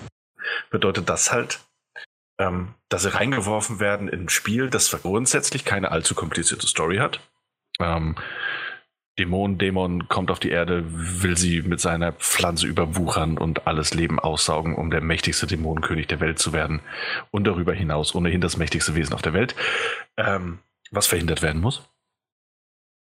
bedeutet 0.71 1.07
das 1.09 1.31
halt, 1.31 1.59
ähm, 2.39 2.73
dass 2.89 3.03
sie 3.03 3.13
reingeworfen 3.13 3.79
werden 3.79 4.07
in 4.07 4.21
ein 4.21 4.29
Spiel, 4.29 4.69
das 4.69 4.91
grundsätzlich 4.91 5.65
keine 5.65 5.91
allzu 5.91 6.15
komplizierte 6.15 6.67
Story 6.67 6.97
hat, 6.97 7.19
ähm, 7.79 8.15
Dämon, 9.19 9.59
Dämon 9.59 10.07
kommt 10.07 10.31
auf 10.31 10.39
die 10.39 10.49
Erde, 10.49 10.83
will 10.87 11.37
sie 11.37 11.61
mit 11.61 11.79
seiner 11.79 12.13
Pflanze 12.13 12.65
überwuchern 12.65 13.37
und 13.37 13.67
alles 13.67 13.93
Leben 13.93 14.19
aussaugen, 14.19 14.73
um 14.75 14.89
der 14.89 15.01
mächtigste 15.01 15.45
Dämonenkönig 15.45 16.07
der 16.07 16.19
Welt 16.19 16.39
zu 16.39 16.51
werden. 16.51 16.81
Und 17.29 17.45
darüber 17.45 17.73
hinaus 17.73 18.15
ohnehin 18.15 18.41
das 18.41 18.57
mächtigste 18.57 18.95
Wesen 18.95 19.13
auf 19.13 19.21
der 19.21 19.33
Welt, 19.33 19.55
ähm, 20.17 20.59
was 20.89 21.05
verhindert 21.05 21.43
werden 21.43 21.61
muss. 21.61 21.87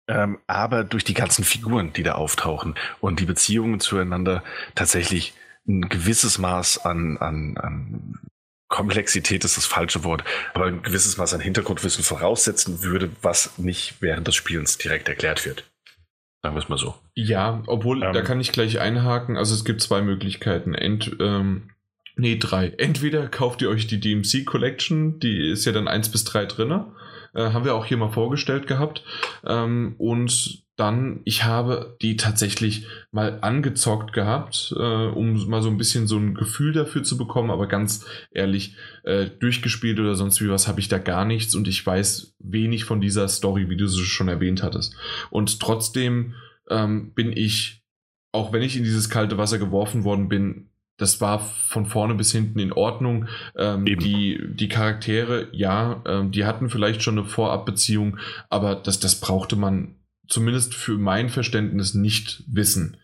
Ähm, 0.07 0.39
aber 0.47 0.85
durch 0.85 1.05
die 1.05 1.15
ganzen 1.15 1.45
Figuren, 1.45 1.95
die 1.95 2.03
da 2.03 2.13
auftauchen 2.13 2.75
und 3.01 3.19
die 3.19 3.25
Beziehungen 3.25 3.81
zueinander 3.81 4.43
tatsächlich 4.75 5.33
ein 5.67 5.89
gewisses 5.89 6.39
Maß 6.39 6.85
an, 6.85 7.17
an, 7.19 7.57
an 7.57 8.21
Komplexität 8.73 9.45
ist 9.45 9.59
das 9.59 9.67
falsche 9.67 10.03
Wort, 10.03 10.25
aber 10.55 10.65
ein 10.65 10.83
gewisses 10.83 11.19
Maß 11.19 11.35
an 11.35 11.41
Hintergrundwissen 11.41 12.03
voraussetzen 12.03 12.83
würde, 12.83 13.11
was 13.21 13.59
nicht 13.59 13.97
während 14.01 14.27
des 14.27 14.35
Spielens 14.35 14.79
direkt 14.79 15.11
erklärt 15.11 15.45
wird. 15.45 15.71
Sagen 16.43 16.57
wir 16.57 16.63
es 16.63 16.71
mal 16.71 16.79
so. 16.79 16.95
Ja, 17.15 17.63
obwohl, 17.67 18.03
ähm, 18.03 18.15
da 18.15 18.23
kann 18.23 18.41
ich 18.41 18.51
gleich 18.51 18.81
einhaken. 18.81 19.37
Also 19.37 19.55
es 19.55 19.67
gibt 19.67 19.83
zwei 19.83 20.01
Möglichkeiten. 20.01 20.75
Ent, 20.75 21.15
ähm, 21.21 21.71
nee, 22.17 22.37
drei. 22.37 22.69
Entweder 22.79 23.29
kauft 23.29 23.61
ihr 23.61 23.69
euch 23.69 23.87
die 23.87 24.01
DMC 24.01 24.47
Collection, 24.47 25.21
die 25.21 25.51
ist 25.51 25.67
ja 25.67 25.73
dann 25.73 25.87
1 25.87 26.09
bis 26.11 26.25
3 26.25 26.47
drin. 26.47 26.71
Äh, 27.35 27.51
haben 27.51 27.67
wir 27.67 27.75
auch 27.75 27.85
hier 27.85 27.99
mal 27.99 28.11
vorgestellt 28.11 28.67
gehabt. 28.67 29.05
Ähm, 29.45 29.97
und 29.99 30.62
dann, 30.77 31.21
ich 31.25 31.45
habe 31.45 31.97
die 32.01 32.17
tatsächlich 32.17 32.87
mal 33.11 33.39
angezockt 33.43 34.13
gehabt, 34.13 34.75
äh, 34.77 35.07
um 35.07 35.47
mal 35.49 35.61
so 35.63 35.69
ein 35.69 35.77
bisschen 35.77 36.07
so 36.07 36.17
ein 36.17 36.35
Gefühl 36.35 36.73
dafür 36.73 37.03
zu 37.03 37.19
bekommen, 37.19 37.51
aber 37.51 37.67
ganz 37.67 38.07
ehrlich, 38.31 38.77
äh, 39.05 39.27
durchgespielt 39.27 40.01
oder 40.01 40.15
sonst 40.15 40.41
wie 40.41 40.49
was 40.49 40.69
habe 40.69 40.81
ich 40.81 40.89
da 40.89 40.99
gar 40.99 41.25
nichts 41.25 41.55
und 41.55 41.69
ich 41.69 41.85
weiß 41.85 42.37
wenig 42.39 42.85
von 42.85 43.01
dieser 43.01 43.29
Story, 43.29 43.69
wie 43.69 43.77
du 43.77 43.87
sie 43.87 44.05
schon 44.05 44.29
erwähnt 44.29 44.63
hattest. 44.63 44.97
Und 45.31 45.61
trotzdem 45.61 46.35
ähm, 46.71 47.13
bin 47.15 47.33
ich, 47.37 47.83
auch 48.33 48.53
wenn 48.53 48.63
ich 48.63 48.77
in 48.77 48.85
dieses 48.85 49.11
kalte 49.11 49.37
Wasser 49.37 49.59
geworfen 49.59 50.05
worden 50.05 50.29
bin, 50.29 50.71
das 50.97 51.21
war 51.21 51.41
von 51.41 51.87
vorne 51.87 52.15
bis 52.15 52.33
hinten 52.33 52.59
in 52.61 52.73
Ordnung. 52.73 53.27
Ähm, 53.57 53.85
die, 53.85 54.41
die 54.55 54.69
Charaktere, 54.69 55.49
ja, 55.53 56.03
ähm, 56.07 56.31
die 56.31 56.45
hatten 56.45 56.71
vielleicht 56.71 57.03
schon 57.03 57.19
eine 57.19 57.27
Vorabbeziehung, 57.27 58.19
aber 58.51 58.75
das, 58.75 59.01
das 59.01 59.21
brauchte 59.21 59.57
man 59.57 59.97
zumindest 60.33 60.75
für 60.75 60.99
mein 60.99 61.29
Verständnis 61.29 61.95
nicht 61.95 62.43
wissen. 62.49 62.97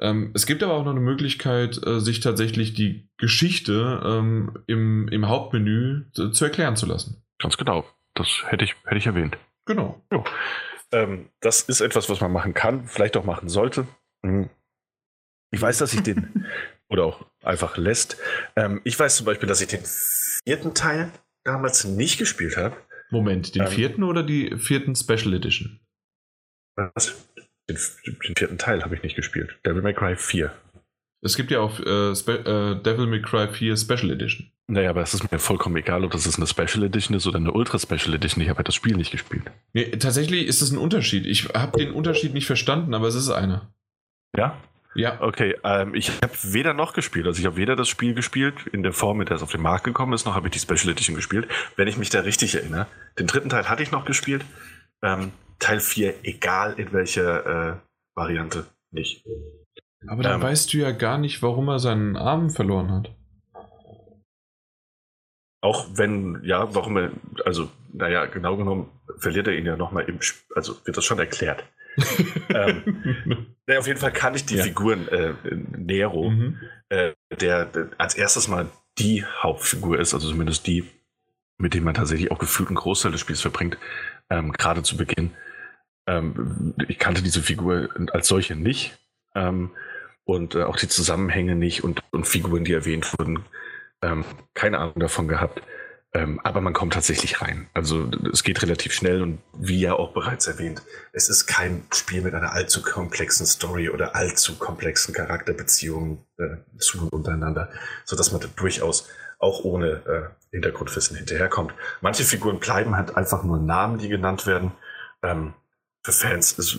Ähm, 0.00 0.32
es 0.34 0.46
gibt 0.46 0.62
aber 0.62 0.74
auch 0.74 0.84
noch 0.84 0.90
eine 0.90 1.00
Möglichkeit, 1.00 1.80
äh, 1.86 2.00
sich 2.00 2.20
tatsächlich 2.20 2.74
die 2.74 3.08
Geschichte 3.16 4.02
ähm, 4.04 4.58
im, 4.66 5.08
im 5.08 5.28
Hauptmenü 5.28 6.10
zu, 6.12 6.30
zu, 6.30 6.44
erklären 6.44 6.76
zu 6.76 6.86
lassen. 6.86 7.22
Ganz 7.38 7.56
genau. 7.56 7.84
Das 8.14 8.28
hätte 8.46 8.64
ich, 8.64 8.74
hätte 8.84 8.96
ich 8.96 9.06
erwähnt. 9.06 9.38
Genau. 9.66 10.02
Ähm, 10.90 11.28
das 11.40 11.62
ist 11.62 11.80
etwas, 11.80 12.08
was 12.08 12.20
man 12.20 12.32
machen 12.32 12.54
kann, 12.54 12.86
vielleicht 12.86 13.16
auch 13.16 13.24
machen 13.24 13.48
sollte. 13.48 13.86
Mhm. 14.22 14.50
Ich 15.50 15.62
weiß, 15.62 15.78
dass 15.78 15.94
ich 15.94 16.02
den, 16.02 16.46
oder 16.88 17.04
auch 17.04 17.24
einfach 17.42 17.76
lässt. 17.76 18.16
Ähm, 18.56 18.80
ich 18.84 18.98
weiß 18.98 19.16
zum 19.16 19.26
Beispiel, 19.26 19.48
dass 19.48 19.60
ich 19.60 19.68
den 19.68 19.84
vierten 20.44 20.74
Teil 20.74 21.10
damals 21.44 21.84
nicht 21.84 22.18
gespielt 22.18 22.56
habe. 22.56 22.76
Moment, 23.10 23.54
den 23.54 23.62
ähm, 23.62 23.68
vierten 23.68 24.02
oder 24.02 24.22
die 24.22 24.56
vierten 24.58 24.96
Special 24.96 25.34
Edition? 25.34 25.80
Was? 26.76 27.28
Den, 27.68 27.78
den 28.06 28.36
vierten 28.36 28.58
Teil 28.58 28.82
habe 28.82 28.94
ich 28.94 29.02
nicht 29.02 29.16
gespielt. 29.16 29.56
Devil 29.64 29.82
May 29.82 29.94
Cry 29.94 30.16
4. 30.16 30.52
Es 31.22 31.36
gibt 31.36 31.50
ja 31.50 31.60
auch 31.60 31.80
äh, 31.80 32.10
äh, 32.10 32.82
Devil 32.82 33.06
May 33.06 33.22
Cry 33.22 33.48
4 33.48 33.76
Special 33.76 34.10
Edition. 34.10 34.50
Naja, 34.66 34.90
aber 34.90 35.02
es 35.02 35.14
ist 35.14 35.30
mir 35.30 35.38
vollkommen 35.38 35.76
egal, 35.76 36.04
ob 36.04 36.10
das 36.10 36.36
eine 36.36 36.46
Special 36.46 36.84
Edition 36.84 37.16
ist 37.16 37.26
oder 37.26 37.38
eine 37.38 37.52
Ultra 37.52 37.78
Special 37.78 38.14
Edition. 38.14 38.42
Ich 38.42 38.48
habe 38.48 38.58
halt 38.58 38.68
das 38.68 38.74
Spiel 38.74 38.96
nicht 38.96 39.10
gespielt. 39.10 39.44
Nee, 39.72 39.90
tatsächlich 39.96 40.46
ist 40.46 40.62
es 40.62 40.70
ein 40.70 40.78
Unterschied. 40.78 41.26
Ich 41.26 41.48
habe 41.50 41.78
den 41.78 41.92
Unterschied 41.92 42.34
nicht 42.34 42.46
verstanden, 42.46 42.94
aber 42.94 43.08
es 43.08 43.14
ist 43.14 43.30
einer. 43.30 43.72
Ja? 44.36 44.58
Ja. 44.94 45.20
Okay, 45.20 45.56
ähm, 45.64 45.94
ich 45.94 46.10
habe 46.22 46.32
weder 46.42 46.72
noch 46.72 46.92
gespielt. 46.92 47.26
Also 47.26 47.40
ich 47.40 47.46
habe 47.46 47.56
weder 47.56 47.74
das 47.74 47.88
Spiel 47.88 48.14
gespielt 48.14 48.66
in 48.72 48.82
der 48.82 48.92
Form, 48.92 49.18
mit 49.18 49.28
der 49.28 49.36
es 49.36 49.42
auf 49.42 49.50
den 49.50 49.62
Markt 49.62 49.84
gekommen 49.84 50.12
ist, 50.12 50.24
noch 50.24 50.34
habe 50.34 50.48
ich 50.48 50.52
die 50.52 50.58
Special 50.60 50.92
Edition 50.92 51.16
gespielt, 51.16 51.48
wenn 51.76 51.88
ich 51.88 51.96
mich 51.96 52.10
da 52.10 52.20
richtig 52.20 52.54
erinnere. 52.54 52.86
Den 53.18 53.26
dritten 53.26 53.48
Teil 53.48 53.68
hatte 53.68 53.82
ich 53.82 53.90
noch 53.90 54.04
gespielt. 54.04 54.44
Ähm, 55.02 55.32
Teil 55.58 55.80
4, 55.80 56.24
egal 56.24 56.74
in 56.78 56.92
welcher 56.92 57.72
äh, 57.72 57.76
Variante, 58.14 58.66
nicht. 58.90 59.24
Aber 60.06 60.22
dann 60.22 60.36
ähm, 60.36 60.42
weißt 60.42 60.72
du 60.72 60.78
ja 60.78 60.92
gar 60.92 61.18
nicht, 61.18 61.42
warum 61.42 61.68
er 61.68 61.78
seinen 61.78 62.16
Arm 62.16 62.50
verloren 62.50 62.90
hat. 62.90 63.14
Auch 65.62 65.86
wenn, 65.94 66.42
ja, 66.44 66.74
warum 66.74 66.96
er, 66.98 67.12
also, 67.44 67.70
naja, 67.92 68.26
genau 68.26 68.56
genommen 68.56 68.90
verliert 69.16 69.46
er 69.46 69.56
ihn 69.56 69.66
ja 69.66 69.76
nochmal 69.76 70.04
im, 70.04 70.18
also 70.54 70.76
wird 70.84 70.96
das 70.96 71.04
schon 71.04 71.18
erklärt. 71.18 71.64
ähm, 72.48 73.46
naja, 73.66 73.80
auf 73.80 73.86
jeden 73.86 74.00
Fall 74.00 74.12
kann 74.12 74.34
ich 74.34 74.44
die 74.44 74.56
ja. 74.56 74.64
Figuren 74.64 75.08
äh, 75.08 75.32
Nero, 75.76 76.30
mhm. 76.30 76.58
äh, 76.88 77.12
der, 77.40 77.66
der, 77.66 77.90
als 77.98 78.14
erstes 78.14 78.48
mal 78.48 78.68
die 78.98 79.24
Hauptfigur 79.24 79.98
ist, 79.98 80.12
also 80.12 80.28
zumindest 80.28 80.66
die, 80.66 80.84
mit 81.58 81.72
dem 81.72 81.84
man 81.84 81.94
tatsächlich 81.94 82.30
auch 82.30 82.38
gefühlt 82.38 82.68
einen 82.68 82.76
Großteil 82.76 83.12
des 83.12 83.20
Spiels 83.20 83.40
verbringt, 83.40 83.78
ähm, 84.28 84.52
gerade 84.52 84.82
zu 84.82 84.96
Beginn. 84.96 85.30
Ähm, 86.06 86.74
ich 86.88 86.98
kannte 86.98 87.22
diese 87.22 87.42
Figur 87.42 87.88
als 88.12 88.28
solche 88.28 88.56
nicht. 88.56 88.98
Ähm, 89.34 89.70
und 90.24 90.54
äh, 90.54 90.62
auch 90.62 90.76
die 90.76 90.88
Zusammenhänge 90.88 91.54
nicht 91.54 91.84
und, 91.84 92.02
und 92.10 92.26
Figuren, 92.26 92.64
die 92.64 92.72
erwähnt 92.72 93.12
wurden, 93.18 93.44
ähm, 94.02 94.24
keine 94.54 94.78
Ahnung 94.78 94.98
davon 94.98 95.28
gehabt. 95.28 95.62
Ähm, 96.16 96.40
aber 96.44 96.60
man 96.60 96.72
kommt 96.72 96.92
tatsächlich 96.92 97.42
rein. 97.42 97.68
Also 97.74 98.08
es 98.32 98.44
geht 98.44 98.62
relativ 98.62 98.92
schnell 98.92 99.20
und 99.20 99.40
wie 99.52 99.80
ja 99.80 99.94
auch 99.94 100.12
bereits 100.12 100.46
erwähnt, 100.46 100.80
es 101.12 101.28
ist 101.28 101.46
kein 101.46 101.84
Spiel 101.92 102.22
mit 102.22 102.34
einer 102.34 102.52
allzu 102.52 102.82
komplexen 102.82 103.46
Story 103.46 103.90
oder 103.90 104.14
allzu 104.14 104.56
komplexen 104.56 105.12
Charakterbeziehungen 105.12 106.24
äh, 106.38 106.78
zu 106.78 107.02
und 107.02 107.12
untereinander, 107.12 107.68
sodass 108.04 108.30
man 108.30 108.40
durchaus 108.54 109.08
auch 109.40 109.64
ohne 109.64 109.88
äh, 109.88 110.52
Hintergrundwissen 110.52 111.16
hinterherkommt. 111.16 111.74
Manche 112.00 112.22
Figuren 112.22 112.60
bleiben 112.60 112.96
halt 112.96 113.16
einfach 113.16 113.42
nur 113.42 113.58
Namen, 113.58 113.98
die 113.98 114.08
genannt 114.08 114.46
werden. 114.46 114.70
Ähm, 115.24 115.52
für 116.04 116.12
Fans 116.12 116.52
ist, 116.52 116.78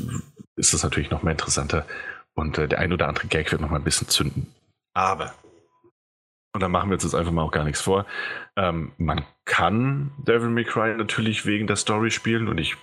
ist 0.56 0.74
das 0.74 0.84
natürlich 0.84 1.10
noch 1.10 1.24
mehr 1.24 1.34
interessanter, 1.34 1.86
und 2.36 2.58
äh, 2.58 2.68
der 2.68 2.80
ein 2.80 2.94
oder 2.94 3.08
andere 3.08 3.28
Gag 3.28 3.52
wird 3.52 3.62
noch 3.62 3.70
mal 3.70 3.78
ein 3.78 3.84
bisschen 3.84 4.08
zünden. 4.08 4.54
Aber, 4.94 5.34
und 6.54 6.62
da 6.62 6.70
machen 6.70 6.90
wir 6.90 6.95
uns 6.95 7.04
jetzt 7.04 7.16
einfach 7.16 7.32
mal 7.32 7.42
auch 7.42 7.52
gar 7.52 7.64
nichts 7.64 7.82
vor, 7.82 8.06
ähm, 8.56 8.92
man 8.98 9.26
kann 9.45 10.12
Devil 10.18 10.50
May 10.50 10.64
Cry 10.64 10.95
natürlich 10.95 11.45
wegen 11.45 11.68
der 11.68 11.76
Story 11.76 12.12
spielen 12.12 12.48
und 12.48 12.58
ich 12.58 12.76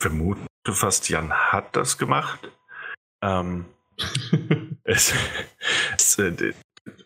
vermute 0.00 0.40
fast, 0.68 1.08
Jan 1.08 1.32
hat 1.32 1.74
das 1.74 1.96
gemacht. 1.96 2.50
Ähm, 3.22 3.64
es, 4.84 5.14
es, 5.96 6.18
äh, 6.18 6.52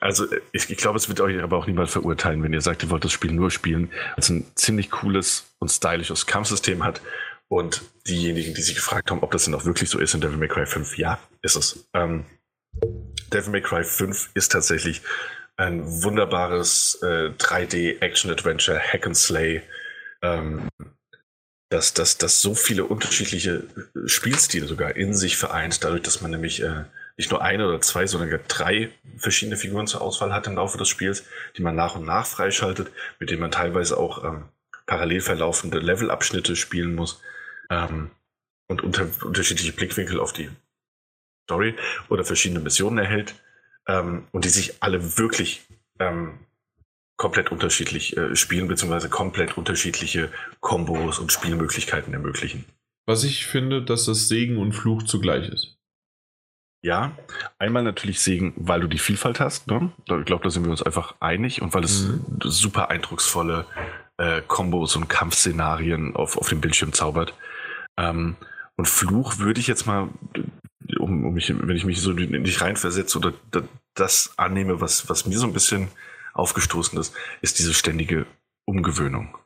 also 0.01 0.27
ich, 0.53 0.70
ich 0.70 0.77
glaube, 0.77 0.97
es 0.97 1.09
wird 1.09 1.20
euch 1.20 1.41
aber 1.43 1.57
auch 1.57 1.67
niemand 1.67 1.91
verurteilen, 1.91 2.43
wenn 2.43 2.53
ihr 2.53 2.61
sagt, 2.61 2.83
ihr 2.83 2.91
wollt 2.91 3.05
das 3.05 3.12
Spiel 3.12 3.33
nur 3.33 3.51
spielen, 3.51 3.91
weil 3.91 4.15
es 4.17 4.29
ein 4.29 4.45
ziemlich 4.55 4.91
cooles 4.91 5.55
und 5.59 5.70
stylisches 5.70 6.27
Kampfsystem 6.27 6.85
hat 6.85 7.01
und 7.51 7.83
diejenigen, 8.07 8.55
die 8.55 8.62
sich 8.62 8.77
gefragt 8.77 9.11
haben, 9.11 9.23
ob 9.23 9.33
das 9.33 9.45
denn 9.45 9.55
auch 9.55 9.65
wirklich 9.65 9.91
so 9.91 9.99
ist 9.99 10.15
in 10.15 10.20
Devil 10.20 10.39
May 10.39 10.49
Cry 10.49 10.67
5, 10.67 10.97
ja, 10.97 11.19
ist 11.43 11.57
es. 11.57 11.85
Ähm, 11.95 12.25
Devil 13.33 13.51
May 13.51 13.61
Cry 13.61 13.83
5 13.83 14.31
ist 14.35 14.53
tatsächlich 14.53 15.03
ein 15.57 15.83
wunderbares 16.03 17.01
äh, 17.03 17.31
3D-Action-Adventure, 17.37 18.79
Hack 18.79 19.05
and 19.05 19.17
Slay, 19.17 19.62
ähm, 20.23 20.69
das, 21.70 21.93
das, 21.93 22.19
das 22.19 22.41
so 22.41 22.55
viele 22.55 22.85
unterschiedliche 22.85 23.65
äh, 23.97 24.09
Spielstile 24.09 24.67
sogar 24.67 24.95
in 24.95 25.15
sich 25.15 25.37
vereint, 25.37 25.83
dadurch, 25.83 26.03
dass 26.03 26.20
man 26.20 26.31
nämlich 26.31 26.62
äh, 26.62 26.85
nicht 27.17 27.33
nur 27.33 27.43
eine 27.43 27.67
oder 27.67 27.81
zwei, 27.81 28.07
sondern 28.07 28.41
drei 28.47 28.91
verschiedene 29.17 29.57
Figuren 29.57 29.89
zur 29.89 30.03
Auswahl 30.03 30.33
hat 30.33 30.47
im 30.47 30.55
Laufe 30.55 30.79
des 30.79 30.89
Spiels, 30.89 31.25
die 31.57 31.62
man 31.62 31.75
nach 31.75 31.97
und 31.97 32.07
nach 32.07 32.27
freischaltet, 32.27 32.93
mit 33.19 33.31
denen 33.31 33.41
man 33.41 33.51
teilweise 33.51 33.97
auch 33.97 34.25
ähm, 34.25 34.45
parallel 34.87 35.20
verlaufende 35.20 35.81
Levelabschnitte 35.81 36.55
spielen 36.55 36.95
muss 36.95 37.20
ähm, 37.71 38.11
und 38.69 38.83
unter, 38.83 39.09
unterschiedliche 39.25 39.73
Blickwinkel 39.73 40.21
auf 40.21 40.33
die 40.33 40.51
Story 41.45 41.75
oder 42.09 42.25
verschiedene 42.25 42.61
Missionen 42.61 42.99
erhält 42.99 43.35
ähm, 43.89 44.27
und 44.33 44.45
die 44.45 44.51
sich 44.51 44.83
alle 44.83 45.19
wirklich 45.19 45.67
ähm, 45.99 46.39
komplett 47.17 47.53
unterschiedlich 47.53 48.17
äh, 48.17 48.35
spielen, 48.37 48.69
beziehungsweise 48.69 49.09
komplett 49.09 49.59
unterschiedliche 49.59 50.31
Kombos 50.61 51.19
und 51.19 51.33
Spielmöglichkeiten 51.33 52.15
ermöglichen. 52.15 52.65
Was 53.07 53.25
ich 53.25 53.47
finde, 53.47 53.83
dass 53.83 54.07
das 54.07 54.29
Segen 54.29 54.59
und 54.59 54.73
Fluch 54.73 55.03
zugleich 55.03 55.49
ist. 55.49 55.77
Ja, 56.83 57.13
einmal 57.59 57.83
natürlich 57.83 58.21
Segen, 58.21 58.55
weil 58.57 58.81
du 58.81 58.87
die 58.87 58.99
Vielfalt 58.99 59.39
hast. 59.39 59.67
Ne? 59.67 59.93
Ich 59.99 60.25
glaube, 60.25 60.45
da 60.45 60.51
sind 60.51 60.65
wir 60.65 60.71
uns 60.71 60.83
einfach 60.83 61.15
einig 61.21 61.61
und 61.61 61.75
weil 61.75 61.85
es 61.85 62.05
mhm. 62.05 62.25
super 62.39 62.89
eindrucksvolle 62.89 63.67
äh, 64.17 64.41
Kombos 64.47 64.97
und 64.97 65.09
Kampfszenarien 65.09 66.17
auf, 66.17 66.39
auf 66.39 66.49
dem 66.49 66.63
Bildschirm 66.63 66.95
zaubert. 66.95 67.35
Ähm, 68.01 68.37
und 68.77 68.89
Fluch 68.89 69.39
würde 69.39 69.61
ich 69.61 69.67
jetzt 69.67 69.87
mal, 69.87 70.09
um, 70.99 71.25
um 71.25 71.35
mich, 71.35 71.51
wenn 71.51 71.77
ich 71.77 71.85
mich 71.85 72.01
so 72.01 72.12
nicht 72.12 72.61
reinversetze 72.62 73.19
oder 73.19 73.35
das 73.95 74.33
annehme, 74.39 74.81
was, 74.81 75.09
was 75.09 75.27
mir 75.27 75.39
so 75.39 75.47
ein 75.47 75.53
bisschen 75.53 75.89
aufgestoßen 76.33 76.99
ist, 76.99 77.15
ist 77.43 77.59
diese 77.59 77.75
ständige 77.75 78.27
Umgewöhnung. 78.65 79.37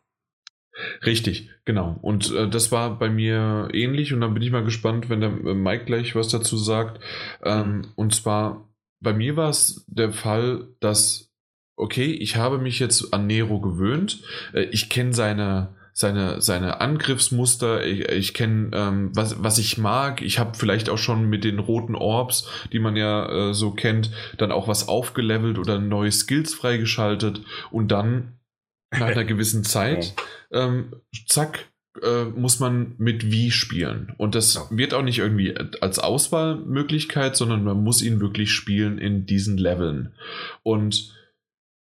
Richtig, 1.04 1.50
genau. 1.64 1.98
Und 2.02 2.32
äh, 2.32 2.48
das 2.48 2.72
war 2.72 2.98
bei 2.98 3.08
mir 3.08 3.68
ähnlich 3.72 4.12
und 4.12 4.20
dann 4.20 4.34
bin 4.34 4.42
ich 4.42 4.50
mal 4.50 4.64
gespannt, 4.64 5.08
wenn 5.08 5.20
der 5.20 5.30
äh, 5.30 5.54
Mike 5.54 5.84
gleich 5.84 6.14
was 6.14 6.28
dazu 6.28 6.56
sagt. 6.56 7.00
Ähm, 7.42 7.92
und 7.94 8.14
zwar, 8.14 8.68
bei 9.00 9.12
mir 9.12 9.36
war 9.36 9.50
es 9.50 9.84
der 9.86 10.12
Fall, 10.12 10.68
dass, 10.80 11.32
okay, 11.76 12.12
ich 12.12 12.36
habe 12.36 12.58
mich 12.58 12.80
jetzt 12.80 13.14
an 13.14 13.26
Nero 13.26 13.60
gewöhnt. 13.60 14.22
Äh, 14.52 14.64
ich 14.72 14.90
kenne 14.90 15.12
seine, 15.12 15.76
seine, 15.96 16.40
seine 16.42 16.80
Angriffsmuster, 16.80 17.86
ich, 17.86 18.08
ich 18.08 18.34
kenne, 18.34 18.70
ähm, 18.72 19.10
was, 19.14 19.42
was 19.42 19.58
ich 19.58 19.78
mag. 19.78 20.22
Ich 20.22 20.40
habe 20.40 20.58
vielleicht 20.58 20.90
auch 20.90 20.98
schon 20.98 21.30
mit 21.30 21.44
den 21.44 21.60
roten 21.60 21.94
Orbs, 21.94 22.48
die 22.72 22.80
man 22.80 22.96
ja 22.96 23.50
äh, 23.50 23.54
so 23.54 23.70
kennt, 23.70 24.10
dann 24.36 24.50
auch 24.50 24.66
was 24.66 24.88
aufgelevelt 24.88 25.56
oder 25.56 25.78
neue 25.78 26.10
Skills 26.10 26.52
freigeschaltet 26.52 27.42
und 27.70 27.92
dann 27.92 28.40
nach 28.90 29.06
einer 29.06 29.24
gewissen 29.24 29.62
Zeit, 29.64 30.14
ähm, 30.50 30.96
zack, 31.28 31.68
äh, 32.02 32.24
muss 32.24 32.58
man 32.58 32.96
mit 32.98 33.30
wie 33.30 33.52
spielen. 33.52 34.12
Und 34.16 34.34
das 34.34 34.54
ja. 34.54 34.66
wird 34.70 34.94
auch 34.94 35.02
nicht 35.02 35.20
irgendwie 35.20 35.56
als 35.80 36.00
Auswahlmöglichkeit, 36.00 37.36
sondern 37.36 37.62
man 37.62 37.84
muss 37.84 38.02
ihn 38.02 38.20
wirklich 38.20 38.50
spielen 38.50 38.98
in 38.98 39.26
diesen 39.26 39.58
Leveln. 39.58 40.12
Und 40.64 41.14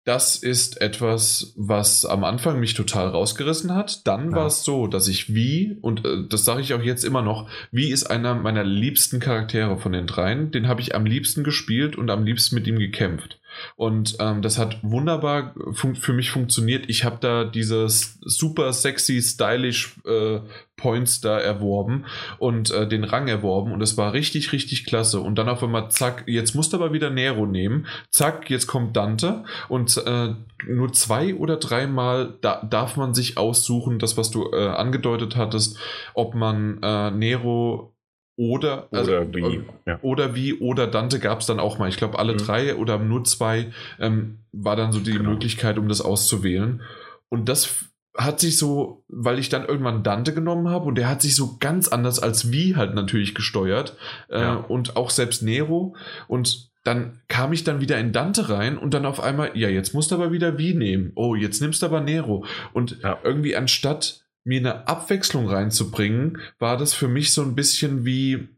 das 0.09 0.37
ist 0.37 0.81
etwas, 0.81 1.53
was 1.55 2.07
am 2.07 2.25
Anfang 2.25 2.59
mich 2.59 2.73
total 2.73 3.09
rausgerissen 3.09 3.75
hat. 3.75 4.07
Dann 4.07 4.31
ja. 4.31 4.37
war 4.37 4.47
es 4.47 4.65
so, 4.65 4.87
dass 4.87 5.07
ich 5.07 5.35
wie, 5.35 5.77
und 5.83 6.03
äh, 6.07 6.25
das 6.27 6.47
sage 6.47 6.63
ich 6.63 6.73
auch 6.73 6.83
jetzt 6.83 7.05
immer 7.05 7.21
noch, 7.21 7.47
wie 7.73 7.91
ist 7.91 8.05
einer 8.05 8.35
meiner 8.35 8.65
liebsten 8.65 9.21
Charaktere 9.21 9.77
von 9.77 9.93
den 9.93 10.07
dreien. 10.07 10.51
Den 10.51 10.67
habe 10.67 10.81
ich 10.81 10.95
am 10.95 11.05
liebsten 11.05 11.45
gespielt 11.45 11.97
und 11.97 12.09
am 12.09 12.25
liebsten 12.25 12.55
mit 12.55 12.67
ihm 12.67 12.79
gekämpft. 12.79 13.38
Und 13.77 14.17
ähm, 14.21 14.43
das 14.43 14.59
hat 14.59 14.79
wunderbar 14.83 15.55
für 15.73 16.13
mich 16.13 16.31
funktioniert. 16.31 16.89
Ich 16.89 17.05
habe 17.05 17.19
da 17.21 17.45
dieses 17.45 18.19
super 18.21 18.73
sexy, 18.73 19.21
stylish 19.23 19.97
äh, 20.07 20.41
Points 20.79 21.21
da 21.21 21.39
erworben 21.39 22.07
und 22.39 22.71
äh, 22.71 22.89
den 22.89 23.05
Rang 23.05 23.29
erworben 23.29 23.73
und 23.73 23.83
es 23.83 23.99
war 23.99 24.15
richtig, 24.15 24.53
richtig 24.53 24.87
klasse. 24.87 25.21
Und 25.21 25.37
dann 25.37 25.49
auf 25.51 25.63
einmal, 25.63 25.91
zack, 25.91 26.25
jetzt 26.27 26.55
musst 26.55 26.73
du 26.73 26.79
aber 26.79 26.95
wieder 26.95 27.11
Nero 27.11 27.45
nehmen. 27.45 27.87
Zack, 28.11 28.49
jetzt 28.49 28.67
kommt 28.67 28.97
Dante 28.97 29.45
und 29.69 29.95
äh, 29.99 30.35
nur 30.67 30.93
zwei 30.93 31.35
oder 31.35 31.57
dreimal 31.57 32.39
da, 32.41 32.63
darf 32.63 32.97
man 32.97 33.13
sich 33.13 33.37
aussuchen, 33.37 33.99
das, 33.99 34.17
was 34.17 34.31
du 34.31 34.51
äh, 34.53 34.69
angedeutet 34.69 35.37
hattest, 35.37 35.79
ob 36.15 36.35
man 36.35 36.83
äh, 36.83 37.11
Nero 37.11 37.95
Oder, 38.39 38.87
also, 38.93 39.11
oder 39.11 39.35
wie. 39.35 39.65
Ja. 39.85 39.99
Oder 40.01 40.35
wie, 40.37 40.55
oder 40.55 40.87
Dante 40.87 41.19
gab 41.19 41.41
es 41.41 41.47
dann 41.47 41.59
auch 41.59 41.79
mal. 41.79 41.89
Ich 41.89 41.97
glaube, 41.97 42.21
alle 42.21 42.35
mhm. 42.35 42.39
drei 42.39 42.77
oder 42.77 42.97
nur 42.97 43.25
zwei 43.25 43.73
ähm, 43.99 44.39
war 44.53 44.77
dann 44.77 44.93
so 44.93 45.01
die 45.01 45.11
genau. 45.11 45.31
Möglichkeit, 45.31 45.77
um 45.77 45.89
das 45.89 46.01
auszuwählen. 46.01 46.81
Und 47.29 47.49
das 47.49 47.85
hat 48.17 48.39
sich 48.39 48.57
so, 48.57 49.05
weil 49.09 49.41
ich 49.41 49.49
dann 49.49 49.67
irgendwann 49.67 50.05
Dante 50.05 50.33
genommen 50.33 50.69
habe 50.69 50.87
und 50.87 50.95
der 50.95 51.09
hat 51.09 51.21
sich 51.21 51.35
so 51.35 51.57
ganz 51.59 51.89
anders 51.89 52.21
als 52.21 52.53
wie 52.53 52.77
halt 52.77 52.95
natürlich 52.95 53.35
gesteuert 53.35 53.97
äh, 54.29 54.41
ja. 54.41 54.55
und 54.55 54.97
auch 54.97 55.11
selbst 55.11 55.43
Nero 55.43 55.97
und 56.29 56.71
dann 56.85 57.21
kam 57.27 57.53
ich 57.53 57.65
dann 57.65 57.81
wieder 57.81 57.99
in 57.99 58.13
Dante 58.13 58.49
rein 58.49 58.79
und 58.79 58.95
dann 58.95 59.05
auf 59.05 59.21
einmal, 59.21 59.51
ja, 59.55 59.69
jetzt 59.69 59.95
musst 59.95 60.11
du 60.11 60.15
aber 60.15 60.33
wieder 60.33 60.59
wie 60.59 60.75
nehmen. 60.75 61.13
Oh, 61.17 61.35
jetzt 61.35 61.61
nimmst 61.61 61.83
du 61.83 61.87
aber 61.87 62.01
Nero. 62.01 62.47
Und 62.73 62.99
ja. 63.03 63.19
irgendwie 63.23 63.57
anstatt 63.57 64.25
mir 64.49 64.61
eine 64.61 64.89
Abwechslung 64.89 65.49
reinzubringen, 65.49 66.39
war 66.59 66.77
das 66.77 66.95
für 66.95 67.07
mich 67.07 67.33
so 67.33 67.43
ein 67.43 67.55
bisschen 67.55 68.05
wie, 68.05 68.49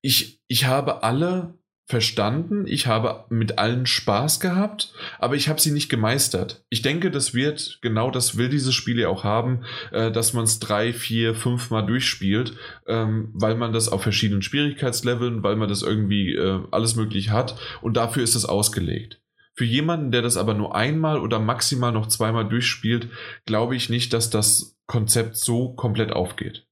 ich, 0.00 0.40
ich 0.48 0.64
habe 0.64 1.02
alle 1.02 1.54
verstanden, 1.86 2.66
ich 2.66 2.86
habe 2.86 3.26
mit 3.28 3.58
allen 3.58 3.84
Spaß 3.84 4.40
gehabt, 4.40 4.94
aber 5.18 5.34
ich 5.36 5.50
habe 5.50 5.60
sie 5.60 5.72
nicht 5.72 5.90
gemeistert. 5.90 6.64
Ich 6.70 6.80
denke, 6.80 7.10
das 7.10 7.34
wird, 7.34 7.80
genau 7.82 8.10
das 8.10 8.38
will 8.38 8.48
dieses 8.48 8.74
Spiel 8.74 8.98
ja 8.98 9.08
auch 9.08 9.24
haben, 9.24 9.64
äh, 9.90 10.10
dass 10.10 10.32
man 10.32 10.44
es 10.44 10.58
drei, 10.58 10.94
vier, 10.94 11.34
fünf 11.34 11.70
Mal 11.70 11.82
durchspielt, 11.82 12.54
ähm, 12.86 13.28
weil 13.34 13.56
man 13.56 13.74
das 13.74 13.90
auf 13.90 14.02
verschiedenen 14.02 14.40
Schwierigkeitsleveln, 14.40 15.42
weil 15.42 15.56
man 15.56 15.68
das 15.68 15.82
irgendwie 15.82 16.34
äh, 16.34 16.60
alles 16.70 16.96
möglich 16.96 17.28
hat 17.28 17.58
und 17.82 17.98
dafür 17.98 18.22
ist 18.22 18.36
es 18.36 18.46
ausgelegt. 18.46 19.21
Für 19.54 19.64
jemanden, 19.64 20.10
der 20.10 20.22
das 20.22 20.36
aber 20.36 20.54
nur 20.54 20.74
einmal 20.74 21.18
oder 21.18 21.38
maximal 21.38 21.92
noch 21.92 22.06
zweimal 22.08 22.48
durchspielt, 22.48 23.10
glaube 23.44 23.76
ich 23.76 23.90
nicht, 23.90 24.12
dass 24.12 24.30
das 24.30 24.78
Konzept 24.86 25.36
so 25.36 25.74
komplett 25.74 26.12
aufgeht. 26.12 26.66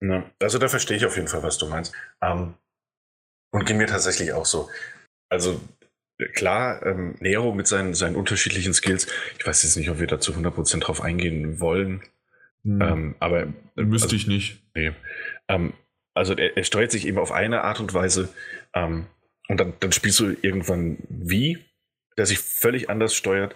Ja, 0.00 0.30
also 0.40 0.58
da 0.58 0.68
verstehe 0.68 0.96
ich 0.96 1.06
auf 1.06 1.16
jeden 1.16 1.28
Fall, 1.28 1.42
was 1.42 1.58
du 1.58 1.66
meinst. 1.66 1.94
Ähm, 2.22 2.54
und 3.52 3.66
ging 3.66 3.76
mir 3.76 3.86
tatsächlich 3.86 4.32
auch 4.32 4.46
so. 4.46 4.68
Also 5.28 5.60
klar, 6.34 6.84
ähm, 6.84 7.16
Nero 7.20 7.54
mit 7.54 7.66
seinen, 7.66 7.94
seinen 7.94 8.16
unterschiedlichen 8.16 8.74
Skills, 8.74 9.06
ich 9.38 9.46
weiß 9.46 9.62
jetzt 9.62 9.76
nicht, 9.76 9.90
ob 9.90 9.98
wir 9.98 10.06
dazu 10.06 10.32
100% 10.32 10.80
drauf 10.80 11.00
eingehen 11.00 11.60
wollen, 11.60 12.02
hm. 12.62 12.80
ähm, 12.80 13.14
aber... 13.20 13.46
Müsste 13.76 14.06
also, 14.06 14.16
ich 14.16 14.26
nicht. 14.26 14.62
Nee. 14.74 14.92
Ähm, 15.48 15.74
also 16.14 16.34
er, 16.34 16.56
er, 16.56 16.64
steuert 16.64 16.92
sich 16.92 17.06
eben 17.06 17.18
auf 17.18 17.32
eine 17.32 17.62
Art 17.62 17.80
und 17.80 17.92
Weise 17.92 18.28
ähm, 18.74 19.06
und 19.48 19.58
dann, 19.58 19.74
dann 19.80 19.92
spielst 19.92 20.20
du 20.20 20.36
irgendwann 20.42 20.98
wie, 21.08 21.64
der 22.16 22.26
sich 22.26 22.38
völlig 22.38 22.90
anders 22.90 23.14
steuert 23.14 23.54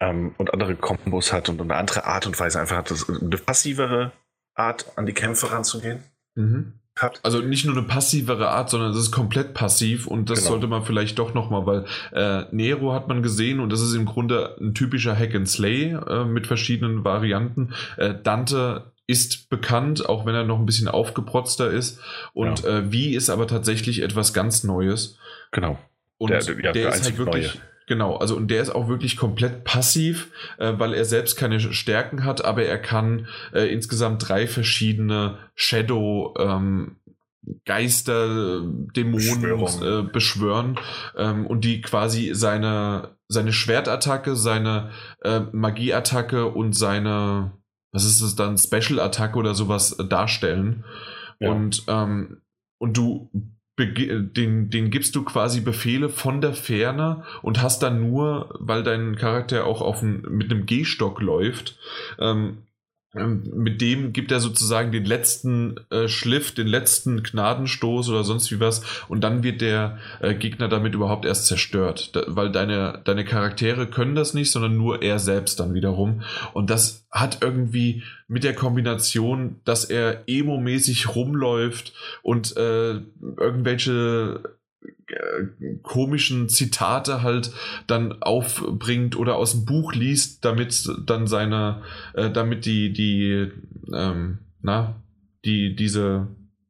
ähm, 0.00 0.34
und 0.38 0.52
andere 0.52 0.74
Kombos 0.76 1.32
hat 1.32 1.48
und 1.48 1.60
eine 1.60 1.74
andere 1.74 2.04
Art 2.04 2.26
und 2.26 2.38
Weise 2.38 2.60
einfach 2.60 2.76
hat, 2.76 2.92
eine 3.08 3.36
passivere 3.38 4.12
Art 4.54 4.92
an 4.96 5.06
die 5.06 5.12
Kämpfe 5.12 5.50
ranzugehen. 5.50 6.02
Mhm 6.34 6.74
hat. 6.96 7.20
Also 7.22 7.40
nicht 7.40 7.66
nur 7.66 7.76
eine 7.76 7.86
passivere 7.86 8.48
Art, 8.48 8.70
sondern 8.70 8.90
es 8.90 8.96
ist 8.96 9.10
komplett 9.10 9.54
passiv 9.54 10.06
und 10.06 10.30
das 10.30 10.40
genau. 10.40 10.52
sollte 10.52 10.66
man 10.66 10.82
vielleicht 10.82 11.18
doch 11.18 11.34
nochmal, 11.34 11.66
weil 11.66 11.84
äh, 12.12 12.46
Nero 12.52 12.94
hat 12.94 13.08
man 13.08 13.22
gesehen 13.22 13.60
und 13.60 13.70
das 13.70 13.82
ist 13.82 13.94
im 13.94 14.06
Grunde 14.06 14.56
ein 14.60 14.74
typischer 14.74 15.16
Hack 15.16 15.34
and 15.34 15.48
Slay 15.48 15.92
äh, 15.92 16.24
mit 16.24 16.46
verschiedenen 16.46 17.04
Varianten. 17.04 17.74
Äh, 17.98 18.14
Dante 18.22 18.92
ist 19.06 19.50
bekannt, 19.50 20.08
auch 20.08 20.26
wenn 20.26 20.34
er 20.34 20.44
noch 20.44 20.58
ein 20.58 20.66
bisschen 20.66 20.88
aufgeprotzter 20.88 21.70
ist 21.70 22.00
und 22.32 22.62
ja. 22.62 22.78
äh, 22.78 22.92
wie 22.92 23.14
ist 23.14 23.30
aber 23.30 23.46
tatsächlich 23.46 24.02
etwas 24.02 24.32
ganz 24.32 24.64
Neues. 24.64 25.18
Genau. 25.52 25.78
Und 26.18 26.30
der, 26.30 26.42
der, 26.42 26.72
der 26.72 26.88
ist 26.88 27.04
halt 27.04 27.18
wirklich... 27.18 27.54
Neue 27.54 27.62
Genau, 27.86 28.16
also 28.16 28.36
und 28.36 28.50
der 28.50 28.62
ist 28.62 28.74
auch 28.74 28.88
wirklich 28.88 29.16
komplett 29.16 29.62
passiv, 29.62 30.32
äh, 30.58 30.72
weil 30.76 30.92
er 30.92 31.04
selbst 31.04 31.36
keine 31.36 31.60
Stärken 31.60 32.24
hat, 32.24 32.44
aber 32.44 32.64
er 32.64 32.78
kann 32.78 33.28
äh, 33.52 33.72
insgesamt 33.72 34.28
drei 34.28 34.48
verschiedene 34.48 35.38
Shadow 35.54 36.34
ähm, 36.38 36.96
Geister, 37.64 38.64
Dämonen 38.96 39.82
äh, 39.82 40.02
beschwören 40.02 40.80
ähm, 41.16 41.46
und 41.46 41.64
die 41.64 41.80
quasi 41.80 42.34
seine, 42.34 43.16
seine 43.28 43.52
Schwertattacke, 43.52 44.34
seine 44.34 44.90
äh, 45.22 45.40
Magieattacke 45.52 46.46
und 46.46 46.72
seine, 46.72 47.52
was 47.92 48.04
ist 48.04 48.20
das 48.20 48.34
dann, 48.34 48.58
Special-Attacke 48.58 49.38
oder 49.38 49.54
sowas 49.54 49.96
darstellen. 50.08 50.84
Ja. 51.38 51.52
Und, 51.52 51.84
ähm, 51.86 52.42
und 52.78 52.96
du 52.96 53.30
den, 53.78 54.70
den 54.70 54.90
gibst 54.90 55.14
du 55.16 55.22
quasi 55.22 55.60
Befehle 55.60 56.08
von 56.08 56.40
der 56.40 56.54
Ferne 56.54 57.24
und 57.42 57.62
hast 57.62 57.82
dann 57.82 58.08
nur, 58.10 58.54
weil 58.58 58.82
dein 58.82 59.16
Charakter 59.16 59.66
auch 59.66 59.82
auf 59.82 60.02
ein, 60.02 60.22
mit 60.30 60.50
einem 60.50 60.66
Gehstock 60.66 61.20
läuft, 61.20 61.78
ähm, 62.18 62.58
mit 63.16 63.80
dem 63.80 64.12
gibt 64.12 64.30
er 64.32 64.40
sozusagen 64.40 64.92
den 64.92 65.04
letzten 65.04 65.76
äh, 65.90 66.08
Schliff, 66.08 66.54
den 66.54 66.66
letzten 66.66 67.22
Gnadenstoß 67.22 68.08
oder 68.10 68.24
sonst 68.24 68.50
wie 68.50 68.60
was. 68.60 68.82
Und 69.08 69.22
dann 69.22 69.42
wird 69.42 69.60
der 69.60 69.98
äh, 70.20 70.34
Gegner 70.34 70.68
damit 70.68 70.94
überhaupt 70.94 71.24
erst 71.24 71.46
zerstört, 71.46 72.14
da, 72.14 72.24
weil 72.26 72.50
deine, 72.52 73.00
deine 73.04 73.24
Charaktere 73.24 73.86
können 73.86 74.14
das 74.14 74.34
nicht, 74.34 74.50
sondern 74.50 74.76
nur 74.76 75.02
er 75.02 75.18
selbst 75.18 75.60
dann 75.60 75.74
wiederum. 75.74 76.22
Und 76.52 76.70
das 76.70 77.06
hat 77.10 77.38
irgendwie 77.40 78.02
mit 78.28 78.44
der 78.44 78.54
Kombination, 78.54 79.56
dass 79.64 79.84
er 79.84 80.24
emo-mäßig 80.26 81.14
rumläuft 81.14 81.92
und 82.22 82.56
äh, 82.56 83.00
irgendwelche 83.38 84.55
äh, 85.08 85.76
komischen 85.82 86.48
Zitate 86.48 87.22
halt 87.22 87.52
dann 87.86 88.22
aufbringt 88.22 89.16
oder 89.16 89.36
aus 89.36 89.52
dem 89.52 89.64
Buch 89.64 89.94
liest, 89.94 90.44
damit 90.44 90.88
dann 91.06 91.26
seine, 91.26 91.82
äh, 92.14 92.30
damit 92.30 92.66
die, 92.66 92.92
die, 92.92 93.50
ähm, 93.92 94.38
na, 94.62 95.02
die, 95.44 95.76
diese 95.76 96.28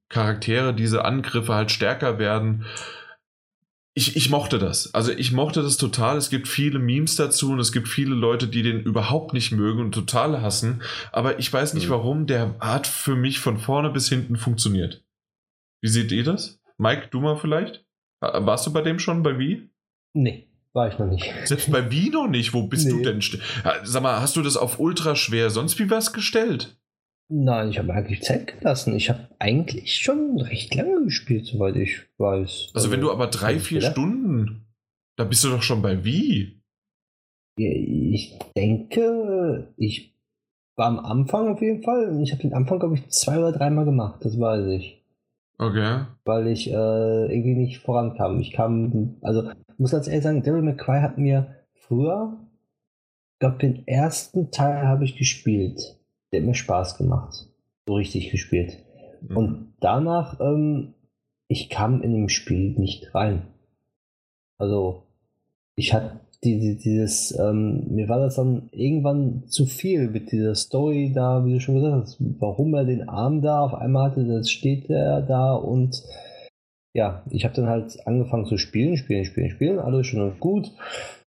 Charaktere, 0.08 0.74
diese 0.74 1.04
Angriffe 1.04 1.54
halt 1.54 1.70
stärker 1.70 2.18
werden. 2.18 2.64
Ich, 3.94 4.14
ich 4.14 4.28
mochte 4.28 4.58
das. 4.58 4.92
Also 4.94 5.10
ich 5.10 5.32
mochte 5.32 5.62
das 5.62 5.78
total. 5.78 6.18
Es 6.18 6.28
gibt 6.28 6.48
viele 6.48 6.78
Memes 6.78 7.16
dazu 7.16 7.52
und 7.52 7.60
es 7.60 7.72
gibt 7.72 7.88
viele 7.88 8.14
Leute, 8.14 8.46
die 8.46 8.62
den 8.62 8.82
überhaupt 8.82 9.32
nicht 9.32 9.52
mögen 9.52 9.80
und 9.80 9.92
total 9.92 10.42
hassen. 10.42 10.82
Aber 11.12 11.38
ich 11.38 11.50
weiß 11.50 11.72
nicht 11.72 11.86
mhm. 11.86 11.92
warum. 11.92 12.26
Der 12.26 12.54
hat 12.60 12.86
für 12.86 13.16
mich 13.16 13.40
von 13.40 13.56
vorne 13.56 13.88
bis 13.88 14.08
hinten 14.10 14.36
funktioniert. 14.36 15.02
Wie 15.80 15.88
seht 15.88 16.12
ihr 16.12 16.24
das? 16.24 16.60
Mike, 16.76 17.08
du 17.10 17.20
mal 17.20 17.36
vielleicht? 17.36 17.85
Warst 18.34 18.66
du 18.66 18.72
bei 18.72 18.82
dem 18.82 18.98
schon, 18.98 19.22
bei 19.22 19.38
Wie? 19.38 19.68
Nee, 20.14 20.46
war 20.72 20.88
ich 20.88 20.98
noch 20.98 21.06
nicht. 21.06 21.32
Selbst 21.44 21.70
bei 21.70 21.90
Wie 21.90 22.10
noch 22.10 22.28
nicht? 22.28 22.52
Wo 22.54 22.66
bist 22.66 22.86
nee. 22.86 22.92
du 22.92 23.02
denn? 23.02 23.20
Sag 23.82 24.02
mal, 24.02 24.20
hast 24.20 24.36
du 24.36 24.42
das 24.42 24.56
auf 24.56 24.78
ultra 24.78 25.16
schwer 25.16 25.50
sonst 25.50 25.78
wie 25.78 25.90
was 25.90 26.12
gestellt? 26.12 26.76
Nein, 27.28 27.70
ich 27.70 27.78
habe 27.78 27.92
eigentlich 27.92 28.22
Zeit 28.22 28.46
gelassen. 28.46 28.94
Ich 28.94 29.10
habe 29.10 29.28
eigentlich 29.38 29.96
schon 29.96 30.40
recht 30.40 30.74
lange 30.74 31.04
gespielt, 31.04 31.46
soweit 31.46 31.76
ich 31.76 32.02
weiß. 32.18 32.70
Also, 32.74 32.90
wenn 32.92 33.00
du 33.00 33.10
aber 33.10 33.26
drei, 33.26 33.58
vier 33.58 33.80
Stunden, 33.80 34.66
da 35.16 35.24
bist 35.24 35.42
du 35.42 35.50
doch 35.50 35.62
schon 35.62 35.82
bei 35.82 36.04
Wie. 36.04 36.62
Ich 37.56 38.38
denke, 38.54 39.72
ich 39.76 40.14
war 40.76 40.86
am 40.86 40.98
Anfang 40.98 41.48
auf 41.48 41.62
jeden 41.62 41.82
Fall. 41.82 42.20
Ich 42.22 42.32
habe 42.32 42.42
den 42.42 42.52
Anfang, 42.52 42.78
glaube 42.78 42.94
ich, 42.94 43.08
zwei 43.08 43.38
oder 43.38 43.50
dreimal 43.50 43.86
gemacht, 43.86 44.24
das 44.24 44.38
weiß 44.38 44.66
ich. 44.66 44.95
Okay. 45.58 46.04
Weil 46.24 46.48
ich 46.48 46.70
äh, 46.70 46.72
irgendwie 46.72 47.54
nicht 47.54 47.78
vorankam. 47.78 48.40
Ich 48.40 48.52
kam, 48.52 49.16
also 49.22 49.50
muss 49.78 49.92
ganz 49.92 50.06
ehrlich 50.06 50.24
sagen, 50.24 50.42
Devil 50.42 50.62
May 50.62 50.76
Cry 50.76 51.00
hat 51.00 51.18
mir 51.18 51.56
früher, 51.74 52.38
ich 53.34 53.38
glaube, 53.40 53.58
den 53.58 53.86
ersten 53.86 54.50
Teil 54.50 54.86
habe 54.86 55.04
ich 55.04 55.16
gespielt. 55.16 55.98
Der 56.32 56.40
hat 56.40 56.46
mir 56.46 56.54
Spaß 56.54 56.98
gemacht. 56.98 57.48
So 57.86 57.94
richtig 57.94 58.30
gespielt. 58.30 58.84
Mhm. 59.22 59.36
Und 59.36 59.74
danach, 59.80 60.40
ähm, 60.40 60.94
ich 61.48 61.70
kam 61.70 62.02
in 62.02 62.12
dem 62.12 62.28
Spiel 62.28 62.70
nicht 62.78 63.14
rein. 63.14 63.42
Also, 64.58 65.04
ich 65.74 65.92
hatte 65.92 66.20
die, 66.54 66.76
dieses, 66.76 67.36
ähm, 67.38 67.86
mir 67.90 68.08
war 68.08 68.20
das 68.20 68.36
dann 68.36 68.68
irgendwann 68.72 69.44
zu 69.46 69.66
viel 69.66 70.08
mit 70.08 70.30
dieser 70.32 70.54
Story 70.54 71.12
da, 71.14 71.44
wie 71.44 71.54
du 71.54 71.60
schon 71.60 71.76
gesagt 71.76 71.94
hast, 71.94 72.16
warum 72.38 72.74
er 72.74 72.84
den 72.84 73.08
Arm 73.08 73.42
da 73.42 73.60
auf 73.60 73.74
einmal 73.74 74.10
hatte, 74.10 74.24
das 74.24 74.50
steht 74.50 74.88
er 74.88 75.22
da 75.22 75.54
und 75.54 76.02
ja, 76.94 77.22
ich 77.30 77.44
habe 77.44 77.54
dann 77.54 77.68
halt 77.68 78.06
angefangen 78.06 78.46
zu 78.46 78.56
spielen, 78.56 78.96
spielen, 78.96 79.24
spielen, 79.24 79.50
spielen, 79.50 79.78
alles 79.78 80.06
schon 80.06 80.38
gut 80.40 80.72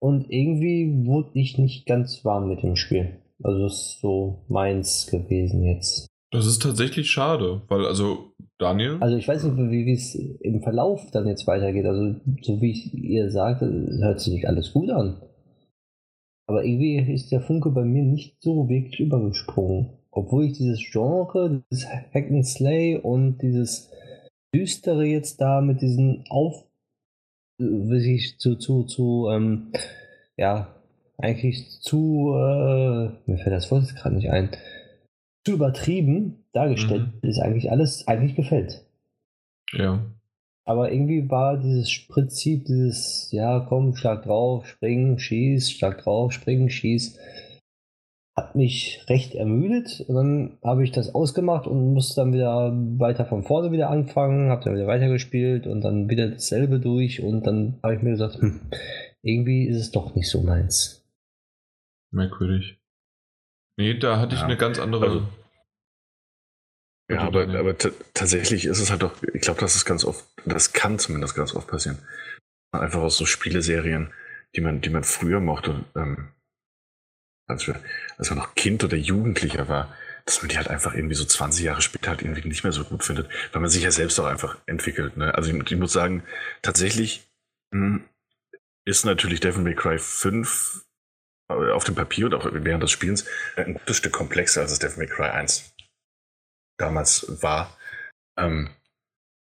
und 0.00 0.30
irgendwie 0.30 1.06
wurde 1.06 1.30
ich 1.34 1.58
nicht 1.58 1.86
ganz 1.86 2.24
warm 2.24 2.48
mit 2.48 2.62
dem 2.62 2.76
Spiel. 2.76 3.18
Also 3.42 3.62
das 3.62 3.72
ist 3.72 4.00
so 4.00 4.44
meins 4.48 5.06
gewesen 5.10 5.62
jetzt. 5.64 6.11
Das 6.32 6.46
ist 6.46 6.62
tatsächlich 6.62 7.10
schade, 7.10 7.60
weil 7.68 7.84
also 7.84 8.32
Daniel? 8.58 8.96
Also 9.00 9.16
ich 9.16 9.28
weiß 9.28 9.44
nicht, 9.44 9.56
wie 9.56 9.92
es 9.92 10.14
im 10.14 10.62
Verlauf 10.62 11.10
dann 11.10 11.28
jetzt 11.28 11.46
weitergeht. 11.46 11.84
Also 11.84 12.16
so 12.40 12.60
wie 12.62 12.70
ich 12.70 12.94
ihr 12.94 13.30
sagte, 13.30 13.66
hört 14.00 14.20
sich 14.20 14.32
nicht 14.32 14.48
alles 14.48 14.72
gut 14.72 14.90
an. 14.90 15.20
Aber 16.48 16.64
irgendwie 16.64 16.96
ist 17.12 17.30
der 17.32 17.42
Funke 17.42 17.70
bei 17.70 17.84
mir 17.84 18.02
nicht 18.02 18.42
so 18.42 18.68
wirklich 18.68 18.98
übergesprungen. 18.98 19.90
Obwohl 20.10 20.46
ich 20.46 20.54
dieses 20.54 20.80
Genre, 20.90 21.62
dieses 21.70 21.86
Hack 21.88 22.30
and 22.30 22.46
Slay 22.46 22.96
und 22.96 23.38
dieses 23.42 23.90
Düstere 24.54 25.04
jetzt 25.04 25.40
da 25.40 25.60
mit 25.60 25.80
diesen 25.82 26.24
Auf... 26.30 26.64
wirklich 27.58 28.38
zu, 28.38 28.56
zu, 28.56 28.84
zu, 28.84 29.28
ähm, 29.30 29.72
ja, 30.36 30.74
eigentlich 31.18 31.80
zu, 31.80 32.32
äh, 32.34 33.10
mir 33.26 33.38
fällt 33.38 33.54
das 33.54 33.70
Wort 33.70 33.94
gerade 33.94 34.16
nicht 34.16 34.30
ein, 34.30 34.50
zu 35.44 35.52
übertrieben 35.52 36.44
dargestellt 36.52 37.08
mhm. 37.22 37.28
ist, 37.28 37.40
eigentlich 37.40 37.70
alles 37.70 38.06
eigentlich 38.06 38.34
gefällt. 38.34 38.84
Ja. 39.72 40.04
Aber 40.64 40.92
irgendwie 40.92 41.28
war 41.28 41.58
dieses 41.58 42.06
Prinzip, 42.08 42.66
dieses, 42.66 43.32
ja, 43.32 43.60
komm, 43.60 43.96
schlag 43.96 44.22
drauf, 44.22 44.66
spring, 44.66 45.18
schieß, 45.18 45.72
schlag 45.72 46.02
drauf, 46.02 46.32
spring, 46.32 46.68
schieß, 46.68 47.18
hat 48.36 48.54
mich 48.54 49.04
recht 49.08 49.34
ermüdet. 49.34 50.04
Und 50.06 50.14
dann 50.14 50.58
habe 50.62 50.84
ich 50.84 50.92
das 50.92 51.14
ausgemacht 51.14 51.66
und 51.66 51.94
musste 51.94 52.20
dann 52.20 52.32
wieder 52.32 52.72
weiter 52.98 53.26
von 53.26 53.42
vorne 53.42 53.72
wieder 53.72 53.90
anfangen, 53.90 54.50
habe 54.50 54.64
dann 54.64 54.74
wieder 54.74 54.86
weitergespielt 54.86 55.66
und 55.66 55.80
dann 55.80 56.08
wieder 56.08 56.28
dasselbe 56.28 56.78
durch. 56.78 57.22
Und 57.22 57.44
dann 57.46 57.78
habe 57.82 57.96
ich 57.96 58.02
mir 58.02 58.10
gesagt, 58.10 58.40
hm, 58.40 58.60
irgendwie 59.22 59.66
ist 59.66 59.78
es 59.78 59.90
doch 59.90 60.14
nicht 60.14 60.30
so 60.30 60.42
meins. 60.42 61.04
Merkwürdig. 62.12 62.78
Nee, 63.76 63.94
da 63.94 64.18
hatte 64.18 64.34
ich 64.34 64.42
eine 64.42 64.56
ganz 64.56 64.78
andere. 64.78 65.06
Also, 65.06 65.28
ja, 67.10 67.20
aber, 67.20 67.42
aber 67.42 67.76
tatsächlich 67.78 68.64
ist 68.64 68.78
es 68.78 68.90
halt 68.90 69.02
doch, 69.02 69.12
ich 69.34 69.42
glaube, 69.42 69.60
das 69.60 69.76
ist 69.76 69.84
ganz 69.84 70.04
oft, 70.04 70.24
das 70.44 70.72
kann 70.72 70.98
zumindest 70.98 71.34
ganz 71.34 71.54
oft 71.54 71.68
passieren. 71.68 71.98
Einfach 72.72 73.00
aus 73.00 73.16
so 73.16 73.26
Spieleserien, 73.26 74.12
die 74.56 74.60
man, 74.62 74.80
die 74.80 74.88
man 74.88 75.04
früher 75.04 75.40
mochte, 75.40 75.84
ähm, 75.94 76.28
als, 77.48 77.66
wir, 77.66 77.78
als 78.16 78.30
man 78.30 78.38
noch 78.38 78.54
Kind 78.54 78.82
oder 78.84 78.96
Jugendlicher 78.96 79.68
war, 79.68 79.94
dass 80.24 80.40
man 80.40 80.48
die 80.48 80.56
halt 80.56 80.68
einfach 80.68 80.94
irgendwie 80.94 81.14
so 81.14 81.24
20 81.24 81.64
Jahre 81.64 81.82
später 81.82 82.10
halt 82.10 82.22
irgendwie 82.22 82.46
nicht 82.48 82.62
mehr 82.62 82.72
so 82.72 82.84
gut 82.84 83.04
findet, 83.04 83.28
weil 83.52 83.60
man 83.60 83.70
sich 83.70 83.82
ja 83.82 83.90
selbst 83.90 84.18
auch 84.20 84.26
einfach 84.26 84.56
entwickelt. 84.66 85.16
Ne? 85.16 85.34
Also 85.34 85.52
ich, 85.52 85.70
ich, 85.70 85.78
muss 85.78 85.92
sagen, 85.92 86.22
tatsächlich 86.62 87.28
mh, 87.72 87.96
hm, 87.96 88.04
ist 88.84 89.04
natürlich 89.04 89.40
Devil 89.40 89.62
May 89.62 89.74
Cry 89.74 89.98
5 89.98 90.76
äh, 90.78 90.91
auf 91.52 91.84
dem 91.84 91.94
Papier 91.94 92.26
und 92.26 92.34
auch 92.34 92.48
während 92.50 92.82
des 92.82 92.90
Spielens 92.90 93.24
ein 93.56 93.74
gutes 93.74 93.96
Stück 93.96 94.12
komplexer 94.12 94.62
als 94.62 94.70
das 94.70 94.78
Devil 94.78 94.98
May 94.98 95.06
Cry 95.06 95.28
1 95.28 95.74
damals 96.78 97.42
war. 97.42 97.76
Ähm, 98.38 98.70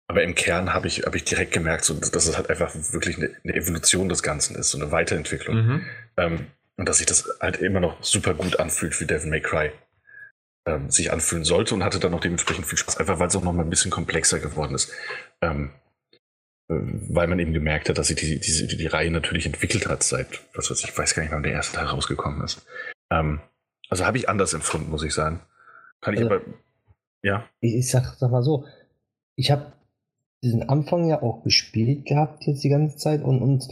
aber 0.09 0.25
im 0.25 0.35
Kern 0.35 0.75
habe 0.75 0.89
ich, 0.89 1.05
hab 1.05 1.15
ich 1.15 1.25
direkt 1.25 1.53
gemerkt, 1.53 1.85
so, 1.85 1.95
dass 1.95 2.27
es 2.27 2.37
halt 2.37 2.51
einfach 2.51 2.75
wirklich 2.75 3.17
eine, 3.17 3.31
eine 3.45 3.55
Evolution 3.55 4.09
des 4.09 4.25
Ganzen 4.25 4.57
ist, 4.57 4.71
so 4.71 4.79
eine 4.79 4.91
Weiterentwicklung. 4.91 5.57
Mhm. 5.57 5.87
Ähm, 6.17 6.47
und 6.77 6.89
dass 6.89 6.99
sich 6.99 7.07
das 7.07 7.29
halt 7.41 7.59
immer 7.59 7.79
noch 7.79 8.03
super 8.03 8.35
gut 8.35 8.59
anfühlt, 8.59 8.99
wie 9.01 9.05
Devil 9.07 9.31
May 9.31 9.41
Cry 9.41 9.71
ähm, 10.67 10.91
sich 10.91 11.13
anfühlen 11.13 11.45
sollte 11.45 11.75
und 11.75 11.85
hatte 11.85 12.01
dann 12.01 12.15
auch 12.15 12.21
dementsprechend 12.21 12.67
viel 12.67 12.79
Spaß, 12.79 12.97
einfach 12.97 13.19
weil 13.19 13.29
es 13.29 13.37
auch 13.37 13.43
noch 13.43 13.53
mal 13.53 13.63
ein 13.63 13.71
bisschen 13.71 13.91
komplexer 13.91 14.41
geworden 14.41 14.75
ist. 14.75 14.93
Ähm, 15.43 15.71
äh, 15.71 15.90
weil 16.71 17.27
man 17.27 17.41
eben 17.41 17.53
gemerkt 17.53 17.89
hat, 17.89 17.99
dass 17.99 18.07
sich 18.07 18.17
die, 18.17 18.39
die, 18.39 18.67
die, 18.67 18.77
die, 18.77 18.87
Reihe 18.87 19.11
natürlich 19.11 19.45
entwickelt 19.45 19.89
hat 19.89 20.05
seit, 20.05 20.29
was 20.55 20.71
weiß 20.71 20.79
ich, 20.85 20.91
ich 20.91 20.97
weiß 20.99 21.15
gar 21.15 21.23
nicht, 21.23 21.33
wann 21.33 21.43
der 21.43 21.53
erste 21.53 21.77
Teil 21.77 21.87
rausgekommen 21.87 22.45
ist. 22.45 22.65
Ähm, 23.11 23.41
also 23.89 24.07
habe 24.07 24.19
ich 24.19 24.29
anders 24.29 24.55
empfunden, 24.55 24.91
muss 24.91 25.03
ich 25.03 25.13
sagen. 25.13 25.41
Kann 26.01 26.15
ich 26.15 26.21
also, 26.21 26.35
aber 26.35 26.45
ja. 27.23 27.45
Ich, 27.61 27.75
ich 27.75 27.91
sag, 27.91 28.15
sag 28.19 28.31
mal 28.31 28.45
so, 28.45 28.67
ich 29.35 29.51
habe 29.51 29.73
diesen 30.45 30.69
Anfang 30.69 31.09
ja 31.09 31.23
auch 31.23 31.43
gespielt 31.43 32.07
gehabt 32.07 32.45
jetzt 32.47 32.63
die 32.63 32.69
ganze 32.69 32.97
Zeit 32.97 33.23
und, 33.23 33.43
und 33.43 33.69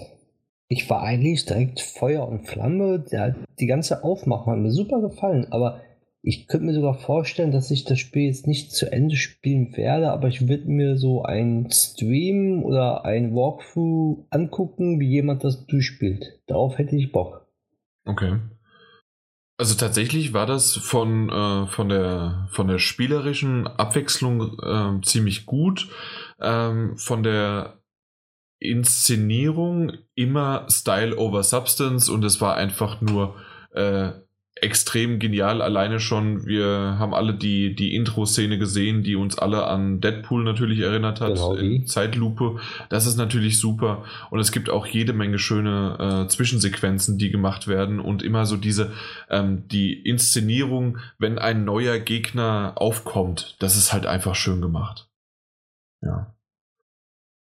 ich 0.67 0.91
war 0.91 1.03
eigentlich 1.03 1.47
direkt 1.47 1.81
Feuer 1.81 2.29
und 2.29 2.47
Flamme. 2.47 2.99
Der, 2.99 3.37
die 3.61 3.67
ganze 3.67 4.03
Aufmachung 4.03 4.55
hat 4.55 4.61
mir 4.61 4.73
super 4.73 5.01
gefallen, 5.01 5.47
aber 5.51 5.81
ich 6.29 6.47
könnte 6.47 6.67
mir 6.67 6.75
sogar 6.75 6.93
vorstellen, 6.93 7.53
dass 7.53 7.71
ich 7.71 7.87
das 7.87 7.99
Spiel 7.99 8.27
jetzt 8.27 8.47
nicht 8.47 8.71
zu 8.71 8.93
Ende 8.93 9.17
spielen 9.17 9.75
werde, 9.79 10.13
aber 10.13 10.29
ich 10.29 10.47
würde 10.47 10.67
mir 10.67 10.99
so 10.99 11.23
einen 11.23 11.71
Stream 11.71 12.63
oder 12.65 13.07
ein 13.07 13.35
Walkthrough 13.35 14.27
angucken, 14.29 15.01
wie 15.01 15.09
jemand 15.09 15.43
das 15.43 15.65
durchspielt. 15.65 16.39
Darauf 16.47 16.77
hätte 16.77 16.97
ich 16.97 17.13
Bock. 17.13 17.47
Okay. 18.05 18.41
Also 19.57 19.75
tatsächlich 19.75 20.35
war 20.35 20.45
das 20.45 20.75
von, 20.77 21.31
äh, 21.31 21.67
von, 21.67 21.89
der, 21.89 22.47
von 22.51 22.69
der 22.69 22.79
spielerischen 22.79 23.67
Abwechslung 23.67 24.59
äh, 24.63 25.01
ziemlich 25.07 25.47
gut. 25.47 25.89
Ähm, 26.43 26.99
von 26.99 27.23
der 27.23 27.81
Inszenierung 28.61 29.93
immer 30.15 30.67
Style 30.69 31.17
over 31.17 31.43
Substance 31.43 32.13
und 32.13 32.23
es 32.23 32.43
war 32.43 32.55
einfach 32.55 33.01
nur 33.01 33.35
äh, 33.73 34.11
extrem 34.63 35.19
genial. 35.19 35.63
Alleine 35.63 36.01
schon, 36.01 36.47
wir 36.47 36.97
haben 36.99 37.15
alle 37.15 37.35
die, 37.35 37.75
die 37.75 37.95
Intro-Szene 37.95 38.59
gesehen, 38.59 39.03
die 39.03 39.17
uns 39.17 39.39
alle 39.39 39.67
an 39.67 40.01
Deadpool 40.01 40.45
natürlich 40.45 40.81
erinnert 40.81 41.21
hat, 41.21 41.35
genau 41.35 41.55
in 41.55 41.87
Zeitlupe. 41.87 42.57
Das 42.89 43.07
ist 43.07 43.17
natürlich 43.17 43.59
super. 43.59 44.05
Und 44.31 44.41
es 44.41 44.53
gibt 44.53 44.71
auch 44.71 44.87
jede 44.87 45.13
Menge 45.13 45.39
schöne 45.39 46.25
äh, 46.25 46.29
Zwischensequenzen, 46.29 47.19
die 47.19 47.31
gemacht 47.31 47.69
werden 47.69 48.01
und 48.01 48.23
immer 48.23 48.47
so 48.47 48.57
diese, 48.57 48.93
ähm, 49.31 49.69
die 49.69 49.93
Inszenierung, 49.93 50.99
wenn 51.19 51.39
ein 51.39 51.65
neuer 51.65 51.99
Gegner 51.99 52.73
aufkommt, 52.77 53.57
das 53.59 53.77
ist 53.77 53.93
halt 53.93 54.07
einfach 54.07 54.35
schön 54.35 54.61
gemacht. 54.61 55.09
Ja. 56.01 56.35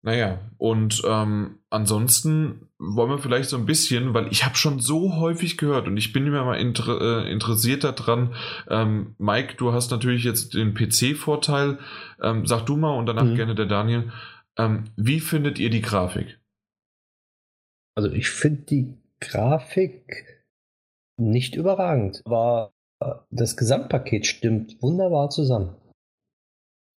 Naja, 0.08 0.40
und 0.58 1.02
ähm, 1.06 1.60
ansonsten 1.70 2.70
wollen 2.80 3.10
wir 3.10 3.18
vielleicht 3.18 3.50
so 3.50 3.58
ein 3.58 3.66
bisschen, 3.66 4.14
weil 4.14 4.32
ich 4.32 4.46
habe 4.46 4.56
schon 4.56 4.80
so 4.80 5.18
häufig 5.18 5.58
gehört 5.58 5.86
und 5.86 5.98
ich 5.98 6.14
bin 6.14 6.26
immer 6.26 6.46
mal 6.46 6.58
inter 6.58 7.26
äh, 7.26 7.30
interessiert 7.30 7.84
daran. 7.84 8.34
Ähm, 8.70 9.16
Mike, 9.18 9.56
du 9.58 9.74
hast 9.74 9.92
natürlich 9.92 10.24
jetzt 10.24 10.54
den 10.54 10.74
PC-Vorteil. 10.74 11.80
Ähm, 12.22 12.46
sag 12.46 12.66
du 12.66 12.78
mal 12.78 12.98
und 12.98 13.08
danach 13.08 13.26
mhm. 13.26 13.36
gerne 13.36 13.54
der 13.54 13.66
Daniel. 13.66 14.14
Ähm, 14.58 14.86
wie 14.96 15.20
findet 15.20 15.60
ihr 15.60 15.70
die 15.70 15.82
Grafik? 15.82 16.40
Also 17.94 18.10
ich 18.10 18.30
finde 18.30 18.62
die 18.62 18.94
Grafik 19.20 20.42
nicht 21.20 21.54
überragend, 21.54 22.22
aber 22.24 22.72
das 23.30 23.58
Gesamtpaket 23.58 24.26
stimmt 24.26 24.82
wunderbar 24.82 25.30
zusammen. 25.32 25.76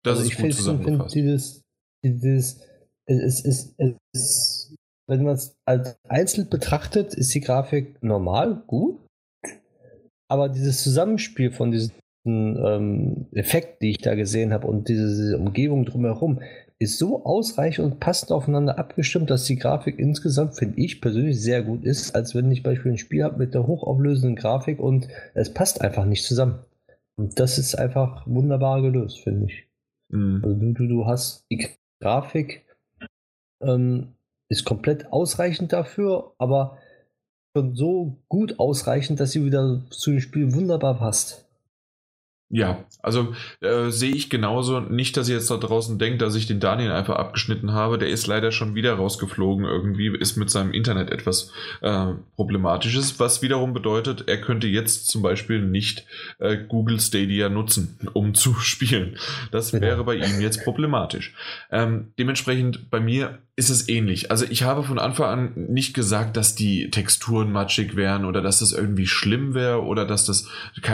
Das 0.03 0.19
also 0.19 0.21
ist 0.21 0.27
ich 0.27 0.35
finde 0.35 0.83
find 0.83 1.15
dieses, 1.15 1.63
dieses 2.05 2.68
es 3.09 3.41
ist, 3.41 3.73
es 3.77 3.95
ist, 4.13 4.75
wenn 5.07 5.23
man 5.23 5.35
es 5.35 5.55
als 5.65 5.97
einzeln 6.07 6.49
betrachtet, 6.49 7.13
ist 7.13 7.33
die 7.33 7.41
Grafik 7.41 8.01
normal, 8.03 8.61
gut. 8.67 8.99
Aber 10.31 10.49
dieses 10.49 10.83
Zusammenspiel 10.83 11.51
von 11.51 11.71
diesen 11.71 11.91
ähm, 12.25 13.25
Effekten, 13.31 13.77
die 13.81 13.91
ich 13.91 13.97
da 13.97 14.13
gesehen 14.13 14.53
habe 14.53 14.67
und 14.67 14.88
diese, 14.88 15.07
diese 15.07 15.38
Umgebung 15.38 15.85
drumherum, 15.85 16.41
ist 16.77 16.97
so 16.97 17.25
ausreichend 17.25 17.85
und 17.85 17.99
passend 17.99 18.31
aufeinander 18.31 18.79
abgestimmt, 18.79 19.29
dass 19.29 19.43
die 19.43 19.57
Grafik 19.57 19.99
insgesamt, 19.99 20.55
finde 20.55 20.79
ich 20.79 21.01
persönlich, 21.01 21.41
sehr 21.41 21.63
gut 21.63 21.83
ist, 21.83 22.15
als 22.15 22.35
wenn 22.35 22.51
ich 22.51 22.63
beispielsweise 22.63 22.93
ein 22.93 22.97
Spiel 22.97 23.23
habe 23.23 23.38
mit 23.38 23.53
der 23.53 23.67
hochauflösenden 23.67 24.35
Grafik 24.38 24.79
und 24.79 25.09
es 25.33 25.53
passt 25.53 25.81
einfach 25.81 26.05
nicht 26.05 26.23
zusammen. 26.23 26.59
Und 27.17 27.38
das 27.39 27.57
ist 27.57 27.75
einfach 27.75 28.25
wunderbar 28.27 28.81
gelöst, 28.81 29.19
finde 29.19 29.47
ich. 29.47 29.67
Mhm. 30.09 30.41
Also 30.43 30.55
du, 30.55 30.73
du, 30.73 30.88
du 30.88 31.05
hast 31.05 31.45
die 31.51 31.67
Grafik 32.01 32.65
ähm, 33.61 34.15
ist 34.49 34.65
komplett 34.65 35.11
ausreichend 35.11 35.73
dafür, 35.73 36.33
aber 36.38 36.77
schon 37.55 37.75
so 37.75 38.17
gut 38.27 38.59
ausreichend, 38.59 39.19
dass 39.19 39.31
sie 39.31 39.45
wieder 39.45 39.81
zu 39.89 40.11
dem 40.11 40.19
Spiel 40.19 40.53
wunderbar 40.53 40.97
passt. 40.97 41.45
Ja, 42.51 42.83
also 43.03 43.35
äh, 43.61 43.91
sehe 43.91 44.11
ich 44.11 44.31
genauso. 44.31 44.79
Nicht, 44.79 45.15
dass 45.17 45.29
ihr 45.29 45.35
jetzt 45.35 45.51
da 45.51 45.57
draußen 45.57 45.99
denkt, 45.99 46.23
dass 46.23 46.33
ich 46.33 46.47
den 46.47 46.59
Daniel 46.59 46.91
einfach 46.91 47.15
abgeschnitten 47.15 47.73
habe. 47.73 47.99
Der 47.99 48.09
ist 48.09 48.25
leider 48.25 48.51
schon 48.51 48.73
wieder 48.73 48.95
rausgeflogen. 48.95 49.65
Irgendwie 49.65 50.07
ist 50.07 50.35
mit 50.35 50.49
seinem 50.49 50.73
Internet 50.73 51.11
etwas 51.11 51.51
äh, 51.81 52.07
Problematisches, 52.35 53.19
was 53.19 53.43
wiederum 53.43 53.73
bedeutet, 53.73 54.23
er 54.27 54.41
könnte 54.41 54.65
jetzt 54.65 55.07
zum 55.07 55.21
Beispiel 55.21 55.61
nicht 55.61 56.07
äh, 56.39 56.57
Google 56.57 56.99
Stadia 56.99 57.49
nutzen, 57.49 57.99
um 58.13 58.33
zu 58.33 58.55
spielen. 58.59 59.17
Das 59.51 59.69
genau. 59.69 59.83
wäre 59.83 60.03
bei 60.03 60.15
ihm 60.15 60.41
jetzt 60.41 60.63
problematisch. 60.63 61.35
Ähm, 61.69 62.13
dementsprechend 62.17 62.89
bei 62.89 62.99
mir 62.99 63.38
ist 63.59 63.69
es 63.69 63.89
ähnlich. 63.89 64.31
Also 64.31 64.45
ich 64.49 64.63
habe 64.63 64.83
von 64.83 64.99
Anfang 64.99 65.25
an 65.27 65.51
nicht 65.67 65.93
gesagt, 65.93 66.38
dass 66.38 66.55
die 66.55 66.89
Texturen 66.91 67.51
matschig 67.51 67.97
wären 67.97 68.23
oder 68.23 68.41
dass 68.41 68.59
das 68.59 68.71
irgendwie 68.71 69.05
schlimm 69.05 69.53
wäre 69.53 69.83
oder 69.83 70.05
dass 70.05 70.25
das 70.25 70.47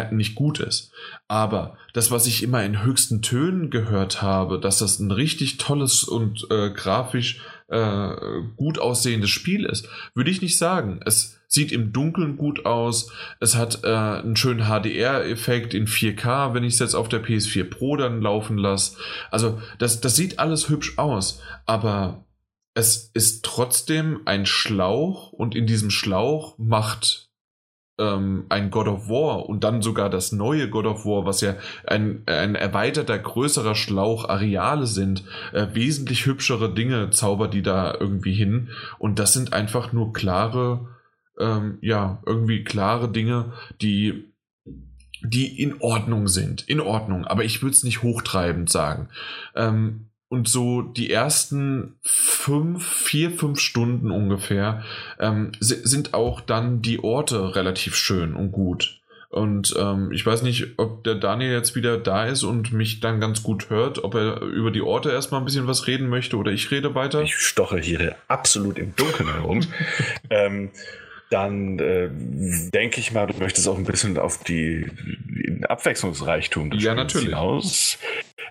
nicht 0.10 0.34
gut 0.34 0.60
ist. 0.60 0.92
Aber 1.27 1.77
das, 1.94 2.10
was 2.10 2.26
ich 2.26 2.42
immer 2.42 2.66
in 2.66 2.82
höchsten 2.82 3.22
Tönen 3.22 3.69
gehört 3.69 4.24
habe, 4.24 4.60
dass 4.60 4.80
das 4.80 4.98
ein 4.98 5.11
richtig 5.11 5.60
tolles 5.60 6.03
und 6.06 6.48
äh, 6.50 6.72
grafisch 6.72 7.40
äh, 7.68 8.10
gut 8.58 8.80
aussehendes 8.80 9.30
Spiel 9.30 9.66
ist, 9.66 9.88
würde 10.16 10.32
ich 10.32 10.42
nicht 10.42 10.58
sagen. 10.58 11.02
Es 11.06 11.40
sieht 11.48 11.72
im 11.72 11.94
Dunkeln 11.94 12.35
gut 12.35 12.66
aus. 12.66 13.11
Es 13.40 13.56
hat 13.56 13.84
äh, 13.84 13.88
einen 13.88 14.35
schönen 14.35 14.66
HDR-Effekt 14.66 15.76
in 15.76 15.85
4K, 15.85 16.56
wenn 16.56 16.64
ich 16.64 16.74
es 16.74 16.80
jetzt 16.80 16.95
auf 16.95 17.10
der 17.10 17.24
PS4 17.24 17.66
Pro 17.66 17.95
dann 17.95 18.22
laufen 18.22 18.58
lasse. 18.58 18.98
Also 19.30 19.61
das, 19.77 20.02
das 20.02 20.16
sieht 20.16 20.40
alles 20.40 20.68
hübsch 20.68 20.98
aus, 20.98 21.42
aber 21.68 22.25
es 22.76 23.10
ist 23.14 23.45
trotzdem 23.45 24.22
ein 24.26 24.45
Schlauch 24.45 25.32
und 25.32 25.56
in 25.56 25.66
diesem 25.66 25.90
Schlauch 25.90 26.58
macht 26.58 27.30
ähm, 27.98 28.45
ein 28.50 28.70
God 28.70 28.90
of 28.90 29.08
War 29.08 29.48
und 29.48 29.64
dann 29.64 29.82
sogar 29.82 30.10
das 30.10 30.34
neue 30.34 30.70
God 30.70 30.86
of 30.86 31.06
War, 31.06 31.26
was 31.26 31.40
ja 31.40 31.56
ein, 31.88 32.24
ein 32.26 32.54
erweiterter, 32.54 33.18
größerer 33.18 33.76
Schlauch 33.76 34.28
Areale 34.28 34.88
sind, 34.88 35.24
äh, 35.54 35.68
wesentlich 35.72 36.26
hübschere 36.26 36.74
Dinge 36.74 37.12
zaubert 37.12 37.54
die 37.54 37.62
da 37.62 37.95
irgendwie 37.98 38.34
hin. 38.34 38.70
Und 39.00 39.20
das 39.20 39.32
sind 39.32 39.54
einfach 39.54 39.94
nur 39.94 40.12
klare, 40.12 40.90
ähm, 41.40 41.78
ja, 41.82 42.22
irgendwie 42.26 42.66
klare 42.66 43.10
Dinge, 43.10 43.54
die 43.82 44.32
die 45.22 45.60
in 45.60 45.82
Ordnung 45.82 46.28
sind. 46.28 46.68
In 46.68 46.82
Ordnung, 46.82 47.26
aber 47.26 47.45
ich 47.45 47.64
würde 47.64 47.74
es 47.74 47.84
nicht 47.84 48.04
hochtreibend 48.04 48.70
sagen. 48.70 49.10
Ähm, 49.56 50.10
und 50.30 50.48
so 50.48 50.82
die 50.82 51.12
ersten 51.12 51.95
fünf, 52.02 52.86
vier, 52.86 53.32
fünf 53.32 53.60
Stunden 53.60 54.12
ungefähr 54.12 54.84
ähm, 55.20 55.52
sind 55.60 56.14
auch 56.14 56.42
dann 56.42 56.82
die 56.82 57.04
Orte 57.04 57.56
relativ 57.56 57.95
schön 57.95 58.36
und 58.36 58.52
gut. 58.52 59.00
Und 59.30 59.76
ähm, 59.78 60.12
ich 60.14 60.26
weiß 60.26 60.44
nicht, 60.44 60.80
ob 60.80 61.04
der 61.04 61.16
Daniel 61.16 61.52
jetzt 61.52 61.76
wieder 61.76 61.98
da 61.98 62.26
ist 62.26 62.44
und 62.44 62.72
mich 62.72 63.02
dann 63.02 63.20
ganz 63.20 63.44
gut 63.44 63.70
hört, 63.70 64.04
ob 64.04 64.16
er 64.16 64.42
über 64.42 64.72
die 64.72 64.82
Orte 64.82 65.12
erstmal 65.12 65.42
ein 65.42 65.45
bisschen 65.45 65.68
was 65.68 65.88
reden 65.88 66.08
möchte 66.08 66.38
oder 66.38 66.52
ich 66.52 66.72
rede 66.72 66.95
weiter. 66.95 67.22
Ich 67.22 67.36
stoche 67.36 67.78
hier 67.78 68.16
absolut 68.28 68.80
im 68.80 68.95
Dunkeln 68.95 69.32
herum. 69.32 69.60
ähm, 70.30 70.72
dann 71.30 71.80
äh, 71.80 72.10
denke 72.72 73.00
ich 73.00 73.12
mal, 73.12 73.28
du 73.28 73.38
möchtest 73.38 73.68
auch 73.68 73.78
ein 73.78 73.84
bisschen 73.84 74.18
auf 74.18 74.44
die, 74.44 74.90
die 75.00 75.64
Abwechslungsreichtum 75.66 76.70
des 76.70 76.84
ja, 76.84 76.92
Spiels 76.92 77.04
natürlich. 77.04 77.30
hinaus. 77.30 77.98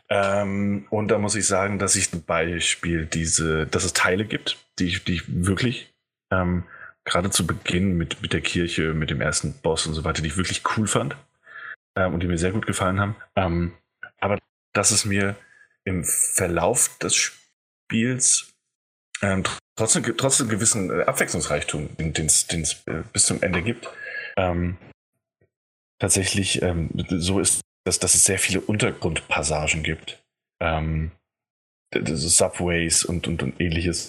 Ähm, 0.09 0.87
und 0.91 1.09
da 1.09 1.19
muss 1.19 1.35
ich 1.35 1.47
sagen, 1.47 1.79
dass 1.79 1.97
ich 1.97 2.11
zum 2.11 2.25
Beispiel 2.25 3.07
diese, 3.07 3.67
dass 3.67 3.85
es 3.85 3.93
Teile 3.93 4.25
gibt, 4.25 4.59
die 4.79 4.87
ich, 4.87 5.05
die 5.05 5.15
ich 5.15 5.23
wirklich 5.27 5.93
ähm, 6.31 6.65
gerade 7.05 7.31
zu 7.31 7.47
Beginn 7.47 7.97
mit, 7.97 8.23
mit 8.23 8.33
der 8.33 8.41
Kirche, 8.41 8.95
mit 8.95 9.11
dem 9.11 9.21
ersten 9.21 9.55
Boss 9.63 9.87
und 9.87 9.95
so 9.95 10.05
weiter, 10.05 10.23
die 10.23 10.29
ich 10.29 10.37
wirklich 10.37 10.63
cool 10.77 10.87
fand 10.87 11.17
ähm, 11.97 12.15
und 12.15 12.23
die 12.23 12.27
mir 12.27 12.39
sehr 12.39 12.53
gut 12.53 12.67
gefallen 12.67 13.01
haben. 13.01 13.17
Ähm, 13.37 13.73
aber 14.21 14.39
dass 14.73 14.91
es 14.91 15.05
mir 15.05 15.37
im 15.85 16.05
Verlauf 16.05 16.99
des 16.99 17.15
Spiels 17.15 18.54
ähm, 19.25 19.43
trotzdem, 19.77 20.17
trotzdem 20.17 20.49
gewissen 20.49 20.91
äh, 20.91 21.05
Abwechslungsreichtum, 21.05 21.97
den 21.97 22.27
es 22.27 22.47
äh, 22.87 23.03
bis 23.13 23.27
zum 23.27 23.43
Ende 23.43 23.63
gibt. 23.63 23.89
Ähm, 24.37 24.77
tatsächlich 25.99 26.61
ähm, 26.63 26.91
so 27.09 27.41
ist, 27.41 27.63
dass, 27.85 27.99
dass 27.99 28.15
es 28.15 28.25
sehr 28.25 28.39
viele 28.39 28.61
Untergrundpassagen 28.61 29.83
gibt. 29.83 30.23
Ähm, 30.61 31.13
Subways 31.95 33.05
und, 33.05 33.27
und, 33.29 33.43
und 33.43 33.61
ähnliches. 33.61 34.09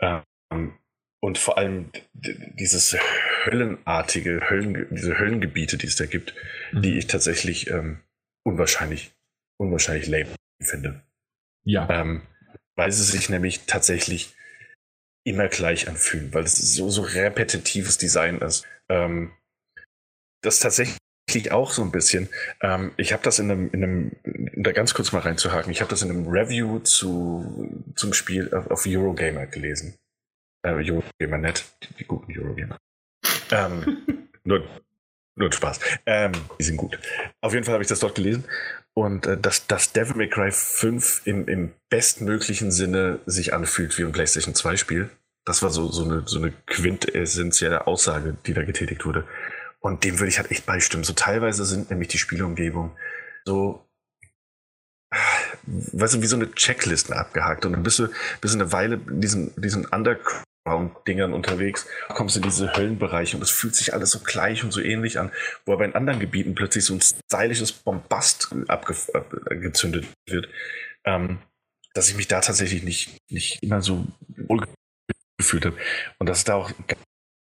Ähm, 0.00 0.74
und 1.20 1.38
vor 1.38 1.56
allem 1.56 1.90
dieses 2.12 2.96
höllenartige, 3.44 4.50
Höllen, 4.50 4.88
diese 4.90 5.18
Höllengebiete, 5.18 5.78
die 5.78 5.86
es 5.86 5.96
da 5.96 6.06
gibt, 6.06 6.34
mhm. 6.72 6.82
die 6.82 6.98
ich 6.98 7.06
tatsächlich 7.06 7.70
ähm, 7.70 8.00
unwahrscheinlich, 8.42 9.12
unwahrscheinlich 9.56 10.08
lame 10.08 10.34
finde. 10.60 11.02
Ja. 11.64 11.88
Ähm, 11.88 12.22
weil 12.74 12.90
sie 12.90 13.04
sich 13.04 13.28
nämlich 13.28 13.66
tatsächlich 13.66 14.34
immer 15.24 15.48
gleich 15.48 15.88
anfühlen, 15.88 16.32
weil 16.34 16.44
es 16.44 16.74
so, 16.74 16.90
so 16.90 17.02
repetitives 17.02 17.98
Design 17.98 18.38
ist. 18.38 18.66
Ähm, 18.88 19.32
das 20.42 20.58
tatsächlich 20.58 20.98
auch 21.50 21.70
so 21.70 21.82
ein 21.82 21.92
bisschen. 21.92 22.28
Ähm, 22.60 22.92
ich 22.96 23.12
habe 23.12 23.22
das 23.22 23.38
in 23.38 23.50
einem, 23.50 23.70
in 23.70 23.84
einem, 23.84 24.16
da 24.56 24.72
ganz 24.72 24.94
kurz 24.94 25.12
mal 25.12 25.20
reinzuhaken, 25.20 25.70
ich 25.70 25.80
habe 25.80 25.90
das 25.90 26.02
in 26.02 26.10
einem 26.10 26.28
Review 26.28 26.80
zu, 26.80 27.84
zum 27.94 28.12
Spiel 28.12 28.52
auf, 28.52 28.70
auf 28.70 28.86
Eurogamer 28.86 29.46
gelesen. 29.46 29.94
Äh, 30.62 30.70
Eurogamer.net, 30.72 31.64
die, 31.82 31.94
die 31.94 32.04
guten 32.04 32.36
Eurogamer. 32.36 32.78
Ähm, 33.50 34.28
nur, 34.44 34.68
nur 35.34 35.52
Spaß. 35.52 35.80
Ähm, 36.06 36.32
die 36.58 36.64
sind 36.64 36.76
gut. 36.76 36.98
Auf 37.40 37.52
jeden 37.52 37.64
Fall 37.64 37.74
habe 37.74 37.82
ich 37.82 37.88
das 37.88 38.00
dort 38.00 38.14
gelesen. 38.14 38.44
Und 38.94 39.26
äh, 39.26 39.38
dass, 39.38 39.66
dass 39.66 39.92
Devil 39.92 40.16
May 40.16 40.28
Cry 40.28 40.50
5 40.50 41.22
im, 41.24 41.48
im 41.48 41.72
bestmöglichen 41.88 42.70
Sinne 42.70 43.20
sich 43.26 43.54
anfühlt 43.54 43.96
wie 43.98 44.04
ein 44.04 44.12
PlayStation 44.12 44.54
2 44.54 44.76
Spiel. 44.76 45.10
Das 45.44 45.62
war 45.62 45.70
so, 45.70 45.90
so, 45.90 46.04
eine, 46.04 46.22
so 46.26 46.38
eine 46.38 46.52
quintessentielle 46.66 47.86
Aussage, 47.86 48.36
die 48.46 48.54
da 48.54 48.62
getätigt 48.62 49.04
wurde. 49.06 49.26
Und 49.80 50.04
dem 50.04 50.20
würde 50.20 50.28
ich 50.28 50.38
halt 50.38 50.50
echt 50.50 50.66
beistimmen. 50.66 51.04
So 51.04 51.14
teilweise 51.14 51.64
sind 51.64 51.90
nämlich 51.90 52.08
die 52.08 52.18
Spielumgebung 52.18 52.96
so, 53.44 53.84
weißt 55.66 56.14
du, 56.14 56.22
wie 56.22 56.26
so 56.26 56.36
eine 56.36 56.52
Checkliste 56.52 57.16
abgehakt. 57.16 57.64
Und 57.64 57.72
dann 57.72 57.82
bist 57.82 57.98
du, 57.98 58.08
bist 58.40 58.54
eine 58.54 58.70
Weile 58.70 58.98
diesen, 58.98 59.52
diesen 59.60 59.86
Underground 59.86 60.44
Dingern 61.06 61.32
unterwegs, 61.32 61.88
kommst 62.08 62.36
in 62.36 62.42
diese 62.42 62.74
Höllenbereiche 62.76 63.36
und 63.36 63.42
es 63.42 63.50
fühlt 63.50 63.74
sich 63.74 63.94
alles 63.94 64.10
so 64.10 64.20
gleich 64.20 64.62
und 64.62 64.70
so 64.70 64.80
ähnlich 64.80 65.18
an, 65.18 65.32
wo 65.66 65.72
aber 65.72 65.84
in 65.84 65.94
anderen 65.94 66.20
Gebieten 66.20 66.54
plötzlich 66.54 66.84
so 66.84 66.94
ein 66.94 67.00
stylisches 67.00 67.72
Bombast 67.72 68.54
abgezündet 68.68 70.06
wird, 70.28 70.48
ähm, 71.04 71.38
dass 71.94 72.08
ich 72.08 72.16
mich 72.16 72.28
da 72.28 72.40
tatsächlich 72.40 72.84
nicht, 72.84 73.18
nicht 73.28 73.62
immer 73.62 73.82
so 73.82 74.06
wohl 74.28 74.64
gefühlt 75.36 75.66
habe. 75.66 75.76
Und 76.18 76.28
dass 76.28 76.38
es 76.38 76.44
da 76.44 76.54
auch 76.54 76.70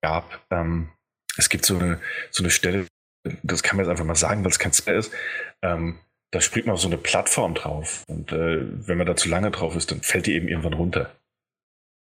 gab, 0.04 0.44
ähm, 0.50 0.90
es 1.38 1.50
gibt 1.50 1.66
so 1.66 1.78
eine, 1.78 2.02
so 2.32 2.44
eine 2.44 2.50
Stelle, 2.50 2.88
das 3.44 3.62
kann 3.62 3.78
man 3.78 3.86
jetzt 3.86 3.92
einfach 3.92 4.06
mal 4.06 4.16
sagen, 4.16 4.44
weil 4.44 4.52
es 4.52 4.60
kein 4.60 4.74
Spell 4.74 4.98
ist, 4.98 5.12
ähm, 5.62 6.00
da 6.32 6.42
springt 6.42 6.66
man 6.66 6.74
auf 6.74 6.82
so 6.82 6.88
eine 6.88 6.98
Plattform 6.98 7.54
drauf 7.54 8.04
und 8.08 8.32
äh, 8.32 8.88
wenn 8.88 8.98
man 8.98 9.06
da 9.06 9.16
zu 9.16 9.30
lange 9.30 9.52
drauf 9.52 9.76
ist, 9.76 9.92
dann 9.92 10.02
fällt 10.02 10.26
die 10.26 10.34
eben 10.34 10.48
irgendwann 10.48 10.74
runter. 10.74 11.16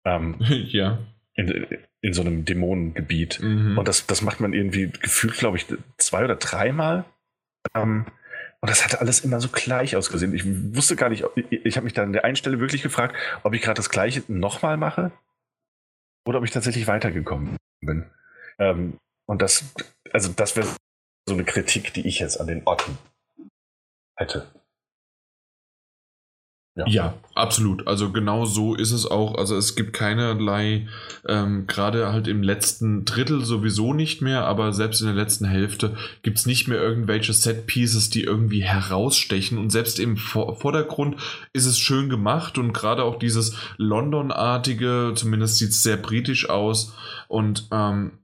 Ähm, 0.07 0.37
ja. 0.41 0.99
In, 1.35 1.67
in 2.01 2.15
so 2.15 2.23
einem 2.23 2.47
Dämonengebiet. 2.47 3.41
Mhm. 3.43 3.77
Und 3.77 3.89
das, 3.89 4.07
das 4.07 4.23
macht 4.23 4.41
man 4.41 4.55
irgendwie 4.55 4.89
gefühlt, 4.89 5.35
glaube 5.35 5.59
ich, 5.59 5.67
zwei 5.99 6.25
oder 6.25 6.37
dreimal. 6.37 7.05
Ähm, 7.75 8.07
und 8.61 8.71
das 8.71 8.85
hatte 8.85 9.01
alles 9.01 9.21
immer 9.21 9.41
so 9.41 9.49
gleich 9.49 9.97
ausgesehen. 9.97 10.35
Ich 10.35 10.45
wusste 10.75 10.97
gar 10.97 11.11
nicht, 11.11 11.25
ich, 11.35 11.67
ich 11.67 11.77
habe 11.77 11.85
mich 11.85 11.93
da 11.93 12.03
an 12.03 12.13
der 12.13 12.25
einen 12.25 12.37
Stelle 12.37 12.59
wirklich 12.59 12.83
gefragt, 12.83 13.15
ob 13.43 13.53
ich 13.53 13.61
gerade 13.61 13.77
das 13.77 13.91
gleiche 13.91 14.23
nochmal 14.29 14.79
mache 14.79 15.13
oder 16.25 16.39
ob 16.39 16.45
ich 16.45 16.53
tatsächlich 16.53 16.87
weitergekommen 16.87 17.57
bin. 17.81 18.07
Ähm, 18.59 18.99
und 19.27 19.43
das, 19.43 19.75
also 20.13 20.33
das 20.33 20.57
wäre 20.57 20.69
so 21.29 21.35
eine 21.35 21.45
Kritik, 21.45 21.93
die 21.93 22.07
ich 22.07 22.19
jetzt 22.19 22.41
an 22.41 22.47
den 22.47 22.67
Orten 22.67 22.97
hätte. 24.17 24.47
Ja. 26.77 26.85
ja. 26.87 27.15
absolut. 27.35 27.87
Also 27.87 28.13
genau 28.13 28.45
so 28.45 28.75
ist 28.75 28.93
es 28.93 29.07
auch. 29.07 29.37
Also 29.37 29.57
es 29.57 29.77
gibt 29.77 29.95
keinerlei, 29.95 30.87
ähm, 31.27 31.67
gerade 31.67 32.13
halt 32.13 32.29
im 32.29 32.43
letzten 32.43 33.07
Drittel 33.07 33.47
sowieso 33.47 33.95
nicht 33.95 34.21
mehr, 34.21 34.45
aber 34.45 34.75
selbst 34.75 35.01
in 35.01 35.07
der 35.07 35.17
letzten 35.17 35.47
Hälfte 35.47 35.97
gibt 36.23 36.37
es 36.37 36.45
nicht 36.45 36.69
mehr 36.69 36.79
irgendwelche 36.79 37.33
Set-Pieces, 37.33 38.11
die 38.11 38.25
irgendwie 38.25 38.63
herausstechen. 38.63 39.57
Und 39.57 39.71
selbst 39.71 39.99
im 39.99 40.19
Vor 40.19 40.57
Vordergrund 40.57 41.17
ist 41.55 41.65
es 41.65 41.79
schön 41.79 42.11
gemacht 42.11 42.59
und 42.59 42.75
gerade 42.75 43.05
auch 43.05 43.19
dieses 43.19 43.57
London-artige, 43.79 45.13
zumindest 45.15 45.57
sieht 45.57 45.71
es 45.71 45.83
sehr 45.83 45.97
britisch 45.97 46.51
aus. 46.51 46.95
Und 47.29 47.69
ähm, 47.73 48.19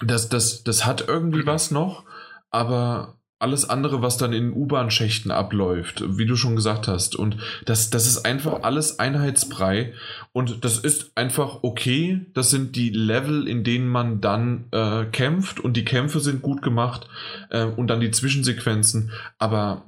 das, 0.00 0.30
das, 0.30 0.64
das 0.64 0.86
hat 0.86 1.06
irgendwie 1.06 1.44
was 1.44 1.70
noch, 1.70 2.04
aber 2.50 3.19
alles 3.40 3.68
andere, 3.68 4.02
was 4.02 4.18
dann 4.18 4.34
in 4.34 4.52
U-Bahn-Schächten 4.52 5.30
abläuft, 5.30 6.04
wie 6.06 6.26
du 6.26 6.36
schon 6.36 6.56
gesagt 6.56 6.88
hast. 6.88 7.16
Und 7.16 7.38
das, 7.64 7.88
das 7.88 8.06
ist 8.06 8.26
einfach 8.26 8.62
alles 8.62 8.98
Einheitsbrei. 8.98 9.94
Und 10.32 10.64
das 10.64 10.78
ist 10.78 11.12
einfach 11.16 11.62
okay. 11.62 12.26
Das 12.34 12.50
sind 12.50 12.76
die 12.76 12.90
Level, 12.90 13.48
in 13.48 13.64
denen 13.64 13.88
man 13.88 14.20
dann 14.20 14.66
äh, 14.72 15.06
kämpft. 15.06 15.58
Und 15.58 15.78
die 15.78 15.86
Kämpfe 15.86 16.20
sind 16.20 16.42
gut 16.42 16.60
gemacht. 16.60 17.08
Äh, 17.48 17.64
und 17.64 17.88
dann 17.88 18.00
die 18.00 18.10
Zwischensequenzen. 18.10 19.10
Aber 19.38 19.84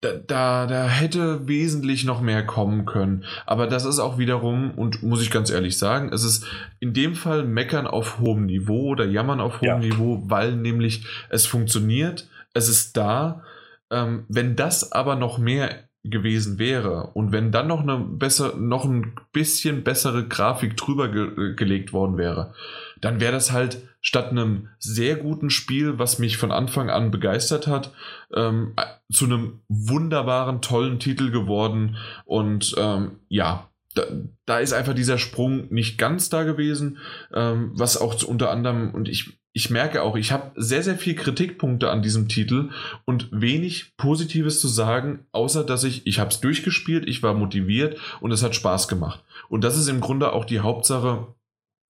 da, 0.00 0.12
da, 0.12 0.66
da 0.66 0.88
hätte 0.88 1.48
wesentlich 1.48 2.04
noch 2.04 2.20
mehr 2.20 2.46
kommen 2.46 2.86
können. 2.86 3.24
Aber 3.46 3.66
das 3.66 3.84
ist 3.84 3.98
auch 3.98 4.16
wiederum, 4.16 4.72
und 4.72 5.02
muss 5.02 5.22
ich 5.22 5.32
ganz 5.32 5.50
ehrlich 5.50 5.76
sagen, 5.76 6.10
es 6.12 6.22
ist 6.22 6.46
in 6.78 6.92
dem 6.92 7.16
Fall 7.16 7.44
Meckern 7.44 7.88
auf 7.88 8.20
hohem 8.20 8.46
Niveau 8.46 8.90
oder 8.90 9.06
Jammern 9.06 9.40
auf 9.40 9.60
hohem 9.60 9.66
ja. 9.66 9.78
Niveau, 9.78 10.22
weil 10.26 10.54
nämlich 10.54 11.04
es 11.30 11.46
funktioniert 11.46 12.28
es 12.56 12.68
ist 12.68 12.96
da. 12.96 13.42
Ähm, 13.90 14.24
wenn 14.28 14.56
das 14.56 14.90
aber 14.92 15.14
noch 15.14 15.38
mehr 15.38 15.84
gewesen 16.02 16.58
wäre 16.58 17.10
und 17.14 17.32
wenn 17.32 17.52
dann 17.52 17.66
noch 17.66 17.80
eine 17.80 17.98
besser, 17.98 18.56
noch 18.56 18.84
ein 18.84 19.14
bisschen 19.32 19.84
bessere 19.84 20.26
Grafik 20.26 20.76
drüber 20.76 21.08
ge 21.08 21.54
gelegt 21.54 21.92
worden 21.92 22.16
wäre, 22.16 22.54
dann 23.00 23.20
wäre 23.20 23.32
das 23.32 23.52
halt 23.52 23.78
statt 24.00 24.30
einem 24.30 24.68
sehr 24.78 25.16
guten 25.16 25.50
Spiel, 25.50 25.98
was 25.98 26.18
mich 26.18 26.36
von 26.36 26.52
Anfang 26.52 26.90
an 26.90 27.10
begeistert 27.10 27.66
hat, 27.66 27.92
ähm, 28.32 28.74
zu 29.12 29.26
einem 29.26 29.60
wunderbaren, 29.68 30.62
tollen 30.62 30.98
Titel 31.00 31.30
geworden. 31.30 31.96
Und 32.24 32.74
ähm, 32.78 33.18
ja, 33.28 33.68
da, 33.96 34.04
da, 34.44 34.58
ist 34.58 34.72
einfach 34.72 34.94
dieser 34.94 35.18
Sprung 35.18 35.66
nicht 35.72 35.98
ganz 35.98 36.28
da 36.28 36.44
gewesen, 36.44 36.98
ähm, 37.34 37.72
was 37.74 37.96
auch 37.96 38.22
unter 38.22 38.50
anderem, 38.50 38.94
und 38.94 39.08
ich 39.08 39.38
ich 39.56 39.70
merke 39.70 40.02
auch, 40.02 40.16
ich 40.16 40.32
habe 40.32 40.52
sehr, 40.56 40.82
sehr 40.82 40.98
viel 40.98 41.14
Kritikpunkte 41.14 41.88
an 41.88 42.02
diesem 42.02 42.28
Titel 42.28 42.68
und 43.06 43.28
wenig 43.32 43.96
Positives 43.96 44.60
zu 44.60 44.68
sagen, 44.68 45.20
außer 45.32 45.64
dass 45.64 45.82
ich, 45.82 46.06
ich 46.06 46.18
habe 46.18 46.28
es 46.28 46.40
durchgespielt, 46.40 47.08
ich 47.08 47.22
war 47.22 47.32
motiviert 47.32 47.98
und 48.20 48.32
es 48.32 48.42
hat 48.42 48.54
Spaß 48.54 48.86
gemacht. 48.86 49.24
Und 49.48 49.64
das 49.64 49.78
ist 49.78 49.88
im 49.88 50.02
Grunde 50.02 50.34
auch 50.34 50.44
die 50.44 50.60
Hauptsache, 50.60 51.28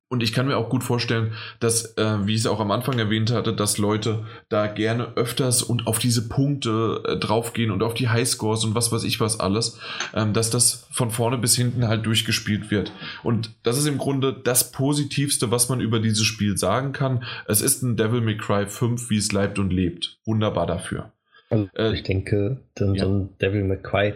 und 0.08 0.22
ich 0.22 0.32
kann 0.32 0.46
mir 0.46 0.56
auch 0.56 0.68
gut 0.68 0.84
vorstellen, 0.84 1.32
dass, 1.58 1.96
äh, 1.96 2.26
wie 2.26 2.34
ich 2.34 2.40
es 2.40 2.46
auch 2.46 2.60
am 2.60 2.70
Anfang 2.70 2.98
erwähnt 2.98 3.32
hatte, 3.32 3.52
dass 3.52 3.76
Leute 3.76 4.24
da 4.48 4.68
gerne 4.68 5.16
öfters 5.16 5.64
und 5.64 5.88
auf 5.88 5.98
diese 5.98 6.28
Punkte 6.28 7.02
äh, 7.04 7.16
draufgehen 7.16 7.72
und 7.72 7.82
auf 7.82 7.94
die 7.94 8.08
Highscores 8.08 8.64
und 8.64 8.76
was 8.76 8.92
weiß 8.92 9.02
ich 9.02 9.18
was 9.18 9.40
alles, 9.40 9.80
ähm, 10.14 10.32
dass 10.32 10.50
das 10.50 10.86
von 10.92 11.10
vorne 11.10 11.38
bis 11.38 11.56
hinten 11.56 11.88
halt 11.88 12.06
durchgespielt 12.06 12.70
wird. 12.70 12.92
Und 13.24 13.50
das 13.64 13.78
ist 13.78 13.86
im 13.86 13.98
Grunde 13.98 14.32
das 14.32 14.70
Positivste, 14.70 15.50
was 15.50 15.68
man 15.68 15.80
über 15.80 15.98
dieses 15.98 16.24
Spiel 16.24 16.56
sagen 16.56 16.92
kann. 16.92 17.24
Es 17.48 17.60
ist 17.60 17.82
ein 17.82 17.96
Devil 17.96 18.20
May 18.20 18.36
Cry 18.36 18.66
5, 18.66 19.10
wie 19.10 19.16
es 19.16 19.32
leibt 19.32 19.58
und 19.58 19.72
lebt. 19.72 20.18
Wunderbar 20.24 20.68
dafür. 20.68 21.12
Also 21.50 21.68
äh, 21.74 21.92
ich 21.94 22.04
denke, 22.04 22.58
dann 22.76 22.94
ja. 22.94 23.04
so 23.04 23.10
ein 23.10 23.28
Devil 23.40 23.64
May 23.64 23.78
Cry, 23.82 24.14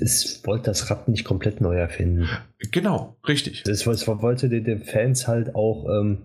es, 0.00 0.46
wollte 0.46 0.66
das 0.66 0.90
Rad 0.90 1.08
nicht 1.08 1.24
komplett 1.24 1.60
neu 1.60 1.76
erfinden. 1.76 2.28
Genau, 2.70 3.16
richtig. 3.26 3.64
Es, 3.66 3.86
wollte 3.86 4.48
den, 4.48 4.82
Fans 4.82 5.28
halt 5.28 5.54
auch 5.54 5.88
ähm, 5.88 6.18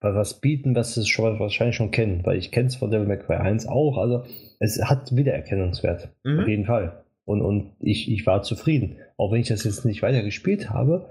was 0.00 0.40
bieten, 0.40 0.74
was 0.74 0.94
sie 0.94 1.06
schon, 1.06 1.38
wahrscheinlich 1.38 1.76
schon 1.76 1.90
kennen, 1.90 2.20
weil 2.24 2.38
ich 2.38 2.50
kenne 2.50 2.68
es 2.68 2.76
von 2.76 2.90
Devil 2.90 3.06
May 3.06 3.18
Cry 3.18 3.36
1 3.36 3.66
auch, 3.66 3.98
also 3.98 4.24
es 4.58 4.82
hat 4.82 5.14
Wiedererkennungswert, 5.16 6.10
mhm. 6.24 6.40
auf 6.40 6.48
jeden 6.48 6.66
Fall. 6.66 7.04
Und, 7.24 7.40
und 7.40 7.72
ich, 7.80 8.10
ich 8.10 8.26
war 8.26 8.42
zufrieden. 8.42 8.96
Auch 9.16 9.32
wenn 9.32 9.40
ich 9.40 9.48
das 9.48 9.64
jetzt 9.64 9.84
nicht 9.84 10.02
weiter 10.02 10.22
gespielt 10.22 10.70
habe, 10.70 11.08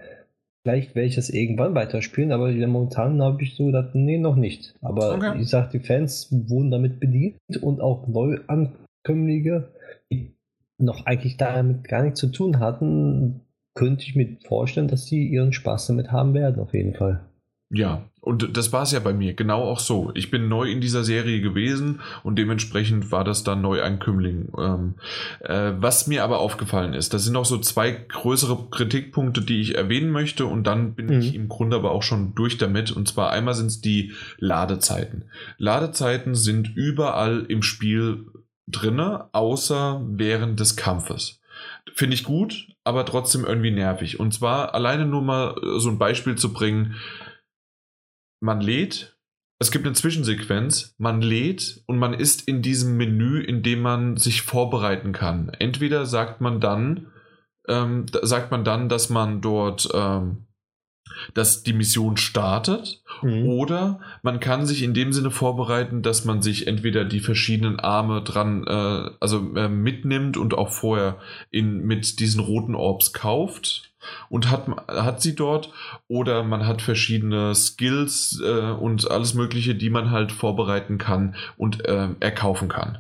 vielleicht 0.63 0.95
werde 0.95 1.07
ich 1.07 1.15
das 1.15 1.29
irgendwann 1.29 1.73
weiterspielen, 1.75 2.31
aber 2.31 2.51
momentan 2.51 3.21
habe 3.21 3.41
ich 3.43 3.55
so 3.55 3.65
gedacht, 3.65 3.95
nee, 3.95 4.17
noch 4.17 4.35
nicht. 4.35 4.75
Aber 4.81 5.15
okay. 5.15 5.41
ich 5.41 5.49
sage, 5.49 5.69
die 5.73 5.79
Fans 5.79 6.27
wurden 6.31 6.71
damit 6.71 6.99
bedient 6.99 7.37
und 7.61 7.81
auch 7.81 8.07
Neuankömmlinge, 8.07 9.69
noch 10.77 11.05
eigentlich 11.05 11.37
damit 11.37 11.87
gar 11.87 12.03
nichts 12.03 12.19
zu 12.19 12.27
tun 12.27 12.59
hatten, 12.59 13.41
könnte 13.73 14.03
ich 14.03 14.15
mir 14.15 14.37
vorstellen, 14.45 14.87
dass 14.87 15.05
sie 15.05 15.27
ihren 15.27 15.53
Spaß 15.53 15.87
damit 15.87 16.11
haben 16.11 16.33
werden, 16.33 16.61
auf 16.61 16.73
jeden 16.73 16.93
Fall. 16.93 17.25
Ja, 17.69 18.07
und 18.21 18.55
das 18.55 18.71
war 18.71 18.83
es 18.83 18.91
ja 18.91 18.99
bei 18.99 19.13
mir, 19.13 19.33
genau 19.33 19.63
auch 19.63 19.79
so. 19.79 20.11
Ich 20.13 20.29
bin 20.29 20.47
neu 20.47 20.69
in 20.69 20.79
dieser 20.79 21.03
Serie 21.03 21.41
gewesen 21.41 22.01
und 22.23 22.37
dementsprechend 22.37 23.11
war 23.11 23.23
das 23.23 23.43
dann 23.43 23.61
Neuankömmling. 23.61 24.49
Ähm, 24.57 24.93
äh, 25.41 25.73
was 25.77 26.05
mir 26.05 26.23
aber 26.23 26.39
aufgefallen 26.39 26.93
ist, 26.93 27.15
das 27.15 27.23
sind 27.25 27.35
auch 27.35 27.45
so 27.45 27.57
zwei 27.57 27.91
größere 27.91 28.69
Kritikpunkte, 28.69 29.41
die 29.41 29.59
ich 29.59 29.75
erwähnen 29.75 30.11
möchte 30.11 30.45
und 30.45 30.67
dann 30.67 30.93
bin 30.93 31.07
mhm. 31.07 31.19
ich 31.19 31.33
im 31.33 31.49
Grunde 31.49 31.75
aber 31.75 31.91
auch 31.91 32.03
schon 32.03 32.35
durch 32.35 32.59
damit. 32.59 32.91
Und 32.91 33.07
zwar 33.07 33.31
einmal 33.31 33.55
sind 33.55 33.67
es 33.67 33.81
die 33.81 34.13
Ladezeiten. 34.37 35.25
Ladezeiten 35.57 36.35
sind 36.35 36.77
überall 36.77 37.43
im 37.49 37.63
Spiel 37.63 38.27
drinne, 38.67 39.29
außer 39.33 40.01
während 40.05 40.59
des 40.59 40.75
Kampfes. 40.75 41.39
Finde 41.93 42.15
ich 42.15 42.23
gut, 42.23 42.67
aber 42.83 43.05
trotzdem 43.05 43.45
irgendwie 43.45 43.71
nervig. 43.71 44.19
Und 44.19 44.33
zwar 44.33 44.73
alleine 44.73 45.05
nur 45.05 45.21
mal 45.21 45.55
so 45.77 45.89
ein 45.89 45.99
Beispiel 45.99 46.35
zu 46.35 46.53
bringen 46.53 46.95
man 48.43 48.59
lädt, 48.59 49.17
es 49.59 49.71
gibt 49.71 49.85
eine 49.85 49.95
Zwischensequenz, 49.95 50.95
man 50.97 51.21
lädt 51.21 51.81
und 51.87 51.97
man 51.97 52.13
ist 52.13 52.45
in 52.45 52.61
diesem 52.61 52.97
Menü, 52.97 53.39
in 53.39 53.63
dem 53.63 53.81
man 53.81 54.17
sich 54.17 54.41
vorbereiten 54.41 55.13
kann. 55.13 55.49
Entweder 55.49 56.05
sagt 56.05 56.41
man 56.41 56.59
dann, 56.59 57.07
ähm, 57.69 58.05
sagt 58.21 58.51
man 58.51 58.65
dann, 58.65 58.89
dass 58.89 59.09
man 59.09 59.39
dort, 59.39 59.87
ähm, 59.93 60.47
dass 61.33 61.63
die 61.63 61.73
Mission 61.73 62.17
startet, 62.17 63.01
mhm. 63.21 63.47
oder 63.47 63.99
man 64.21 64.39
kann 64.39 64.65
sich 64.65 64.83
in 64.83 64.93
dem 64.93 65.13
Sinne 65.13 65.31
vorbereiten, 65.31 66.01
dass 66.01 66.25
man 66.25 66.41
sich 66.41 66.67
entweder 66.67 67.05
die 67.05 67.19
verschiedenen 67.19 67.79
Arme 67.79 68.21
dran, 68.21 68.65
äh, 68.67 69.09
also 69.19 69.55
äh, 69.55 69.69
mitnimmt 69.69 70.37
und 70.37 70.53
auch 70.53 70.69
vorher 70.69 71.17
in, 71.51 71.85
mit 71.85 72.19
diesen 72.19 72.39
roten 72.41 72.75
Orbs 72.75 73.13
kauft 73.13 73.93
und 74.29 74.49
hat, 74.49 74.67
hat 74.87 75.21
sie 75.21 75.35
dort 75.35 75.71
oder 76.07 76.43
man 76.43 76.65
hat 76.65 76.81
verschiedene 76.81 77.55
Skills 77.55 78.41
äh, 78.43 78.71
und 78.71 79.09
alles 79.09 79.33
Mögliche, 79.33 79.75
die 79.75 79.89
man 79.89 80.11
halt 80.11 80.31
vorbereiten 80.31 80.97
kann 80.97 81.35
und 81.57 81.85
äh, 81.85 82.09
erkaufen 82.19 82.69
kann. 82.69 82.99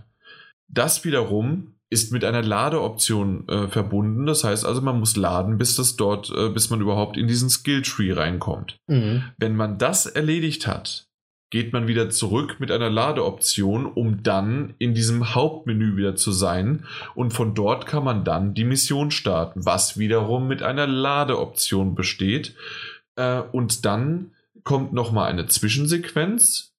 Das 0.67 1.05
wiederum 1.05 1.72
ist 1.93 2.11
mit 2.11 2.25
einer 2.25 2.41
Ladeoption 2.41 3.47
äh, 3.47 3.67
verbunden. 3.67 4.25
Das 4.25 4.43
heißt 4.43 4.65
also, 4.65 4.81
man 4.81 4.99
muss 4.99 5.15
laden, 5.15 5.57
bis 5.57 5.75
das 5.75 5.95
dort, 5.95 6.31
äh, 6.35 6.49
bis 6.49 6.69
man 6.69 6.81
überhaupt 6.81 7.15
in 7.15 7.27
diesen 7.27 7.49
Skilltree 7.49 8.11
reinkommt. 8.11 8.77
Mhm. 8.87 9.23
Wenn 9.37 9.55
man 9.55 9.77
das 9.77 10.07
erledigt 10.07 10.67
hat, 10.67 11.07
geht 11.51 11.71
man 11.71 11.85
wieder 11.85 12.09
zurück 12.09 12.55
mit 12.57 12.71
einer 12.71 12.89
Ladeoption, 12.89 13.85
um 13.85 14.23
dann 14.23 14.73
in 14.79 14.95
diesem 14.95 15.35
Hauptmenü 15.35 15.95
wieder 15.95 16.15
zu 16.15 16.31
sein. 16.31 16.85
Und 17.13 17.31
von 17.31 17.53
dort 17.53 17.85
kann 17.85 18.03
man 18.03 18.23
dann 18.23 18.55
die 18.55 18.63
Mission 18.63 19.11
starten, 19.11 19.63
was 19.63 19.99
wiederum 19.99 20.47
mit 20.47 20.63
einer 20.63 20.87
Ladeoption 20.87 21.93
besteht. 21.93 22.55
Äh, 23.15 23.41
und 23.51 23.85
dann 23.85 24.31
kommt 24.63 24.93
nochmal 24.93 25.29
eine 25.29 25.45
Zwischensequenz, 25.45 26.72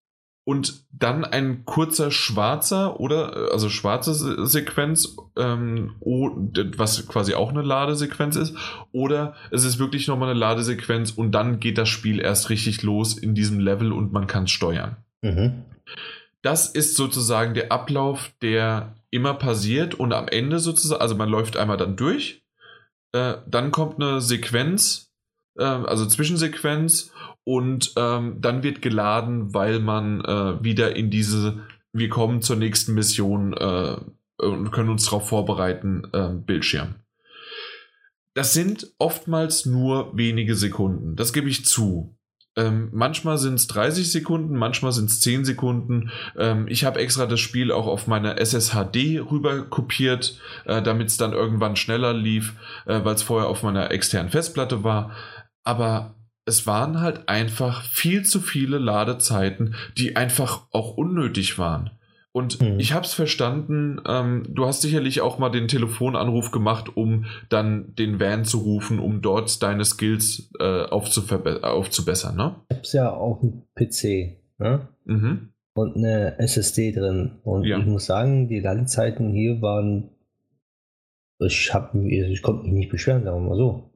und 0.44 0.84
dann 0.92 1.24
ein 1.24 1.64
kurzer 1.64 2.10
schwarzer 2.10 3.00
oder 3.00 3.50
also 3.52 3.70
schwarze 3.70 4.46
Sequenz, 4.46 5.16
ähm, 5.36 5.94
was 6.76 7.08
quasi 7.08 7.34
auch 7.34 7.48
eine 7.48 7.62
Ladesequenz 7.62 8.36
ist, 8.36 8.54
oder 8.92 9.34
es 9.50 9.64
ist 9.64 9.78
wirklich 9.78 10.06
nochmal 10.06 10.30
eine 10.30 10.38
Ladesequenz 10.38 11.10
und 11.10 11.32
dann 11.32 11.60
geht 11.60 11.78
das 11.78 11.88
Spiel 11.88 12.20
erst 12.20 12.50
richtig 12.50 12.82
los 12.82 13.16
in 13.16 13.34
diesem 13.34 13.58
Level 13.58 13.92
und 13.92 14.12
man 14.12 14.26
kann 14.26 14.44
es 14.44 14.50
steuern. 14.50 14.96
Mhm. 15.22 15.64
Das 16.42 16.68
ist 16.68 16.96
sozusagen 16.96 17.54
der 17.54 17.72
Ablauf, 17.72 18.30
der 18.42 18.96
immer 19.10 19.32
passiert 19.32 19.94
und 19.94 20.12
am 20.12 20.28
Ende 20.28 20.58
sozusagen, 20.58 21.00
also 21.00 21.14
man 21.14 21.30
läuft 21.30 21.56
einmal 21.56 21.78
dann 21.78 21.96
durch, 21.96 22.42
äh, 23.12 23.36
dann 23.46 23.70
kommt 23.70 24.02
eine 24.02 24.20
Sequenz, 24.20 25.10
äh, 25.56 25.64
also 25.64 26.04
Zwischensequenz 26.04 27.12
und 27.44 27.92
ähm, 27.96 28.40
dann 28.40 28.62
wird 28.62 28.82
geladen, 28.82 29.54
weil 29.54 29.78
man 29.78 30.22
äh, 30.22 30.62
wieder 30.64 30.96
in 30.96 31.10
diese, 31.10 31.62
wir 31.92 32.08
kommen 32.08 32.42
zur 32.42 32.56
nächsten 32.56 32.94
Mission 32.94 33.52
äh, 33.52 33.96
und 34.38 34.72
können 34.72 34.88
uns 34.88 35.04
darauf 35.04 35.28
vorbereiten, 35.28 36.04
äh, 36.12 36.30
Bildschirm. 36.30 36.96
Das 38.34 38.52
sind 38.52 38.92
oftmals 38.98 39.64
nur 39.64 40.16
wenige 40.16 40.56
Sekunden, 40.56 41.16
das 41.16 41.32
gebe 41.32 41.48
ich 41.48 41.64
zu. 41.64 42.16
Ähm, 42.56 42.90
manchmal 42.92 43.36
sind 43.38 43.54
es 43.54 43.66
30 43.66 44.10
Sekunden, 44.10 44.56
manchmal 44.56 44.92
sind 44.92 45.10
es 45.10 45.20
10 45.20 45.44
Sekunden. 45.44 46.10
Ähm, 46.36 46.66
ich 46.68 46.84
habe 46.84 47.00
extra 47.00 47.26
das 47.26 47.40
Spiel 47.40 47.72
auch 47.72 47.86
auf 47.86 48.06
meine 48.06 48.36
SSHD 48.38 49.20
rüber 49.28 49.62
kopiert, 49.62 50.40
äh, 50.64 50.80
damit 50.80 51.08
es 51.08 51.16
dann 51.16 51.32
irgendwann 51.32 51.74
schneller 51.74 52.14
lief, 52.14 52.54
äh, 52.86 53.04
weil 53.04 53.16
es 53.16 53.24
vorher 53.24 53.48
auf 53.48 53.64
meiner 53.64 53.90
externen 53.90 54.30
Festplatte 54.30 54.84
war. 54.84 55.10
Aber 55.64 56.14
es 56.46 56.66
waren 56.66 57.00
halt 57.00 57.28
einfach 57.28 57.82
viel 57.84 58.24
zu 58.24 58.40
viele 58.40 58.78
Ladezeiten, 58.78 59.74
die 59.96 60.16
einfach 60.16 60.66
auch 60.72 60.96
unnötig 60.96 61.58
waren. 61.58 61.90
Und 62.32 62.60
mhm. 62.60 62.80
ich 62.80 62.92
habe 62.92 63.06
es 63.06 63.14
verstanden, 63.14 64.00
ähm, 64.06 64.42
du 64.48 64.66
hast 64.66 64.82
sicherlich 64.82 65.20
auch 65.20 65.38
mal 65.38 65.50
den 65.50 65.68
Telefonanruf 65.68 66.50
gemacht, 66.50 66.96
um 66.96 67.26
dann 67.48 67.94
den 67.94 68.18
Van 68.18 68.44
zu 68.44 68.58
rufen, 68.58 68.98
um 68.98 69.22
dort 69.22 69.62
deine 69.62 69.84
Skills 69.84 70.50
äh, 70.58 70.82
aufzubessern, 70.82 72.36
ne? 72.36 72.56
Ich 72.70 72.76
hab's 72.76 72.92
ja 72.92 73.12
auch 73.12 73.40
einen 73.40 73.62
PC, 73.76 74.36
ne? 74.58 74.88
Mhm. 75.04 75.50
Und 75.74 75.96
eine 75.96 76.38
SSD 76.40 76.92
drin. 76.92 77.36
Und 77.44 77.64
ja. 77.64 77.78
ich 77.78 77.86
muss 77.86 78.06
sagen, 78.06 78.48
die 78.48 78.60
Ladezeiten 78.60 79.32
hier 79.32 79.62
waren. 79.62 80.10
Ich, 81.40 81.72
hab, 81.74 81.94
ich 81.94 82.42
konnte 82.42 82.64
mich 82.64 82.72
nicht 82.72 82.90
beschweren, 82.90 83.24
sagen 83.24 83.42
wir 83.42 83.50
mal 83.50 83.56
so 83.56 83.93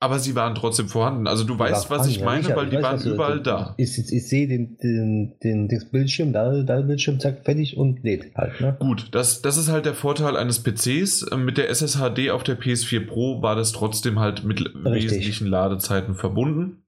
aber 0.00 0.18
sie 0.20 0.34
waren 0.36 0.54
trotzdem 0.54 0.88
vorhanden. 0.88 1.26
Also 1.26 1.44
du 1.44 1.58
weißt, 1.58 1.90
was 1.90 2.06
ich 2.06 2.22
meine, 2.22 2.48
ja, 2.48 2.54
weil 2.54 2.68
die 2.68 2.76
weiß, 2.76 2.82
waren 2.82 3.02
überall 3.02 3.40
da. 3.40 3.74
Ich, 3.76 3.98
ich, 3.98 4.12
ich 4.12 4.28
sehe 4.28 4.46
den, 4.46 4.78
den, 4.78 5.38
den, 5.42 5.68
den 5.68 5.90
Bildschirm, 5.90 6.32
da, 6.32 6.62
da 6.62 6.80
Bildschirm, 6.80 7.18
zack, 7.18 7.44
fertig 7.44 7.76
und 7.76 8.04
lädt 8.04 8.34
halt. 8.36 8.60
Ne? 8.60 8.76
Gut, 8.78 9.08
das, 9.10 9.42
das 9.42 9.56
ist 9.56 9.68
halt 9.68 9.86
der 9.86 9.94
Vorteil 9.94 10.36
eines 10.36 10.62
PCs. 10.62 11.30
Mit 11.36 11.58
der 11.58 11.68
SSHD 11.68 12.30
auf 12.30 12.44
der 12.44 12.60
PS4 12.60 13.06
Pro 13.06 13.42
war 13.42 13.56
das 13.56 13.72
trotzdem 13.72 14.20
halt 14.20 14.44
mit 14.44 14.60
Richtig. 14.60 15.10
wesentlichen 15.10 15.48
Ladezeiten 15.48 16.14
verbunden. 16.14 16.84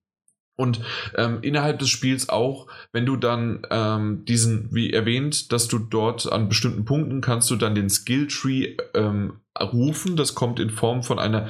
Und 0.60 0.80
ähm, 1.16 1.38
innerhalb 1.40 1.78
des 1.78 1.88
Spiels 1.88 2.28
auch, 2.28 2.66
wenn 2.92 3.06
du 3.06 3.16
dann 3.16 3.66
ähm, 3.70 4.26
diesen, 4.26 4.68
wie 4.74 4.92
erwähnt, 4.92 5.52
dass 5.52 5.68
du 5.68 5.78
dort 5.78 6.30
an 6.30 6.50
bestimmten 6.50 6.84
Punkten 6.84 7.22
kannst 7.22 7.50
du 7.50 7.56
dann 7.56 7.74
den 7.74 7.88
Skilltree 7.88 8.76
ähm, 8.92 9.40
rufen. 9.58 10.16
Das 10.16 10.34
kommt 10.34 10.60
in 10.60 10.68
Form 10.68 11.02
von 11.02 11.18
einer 11.18 11.48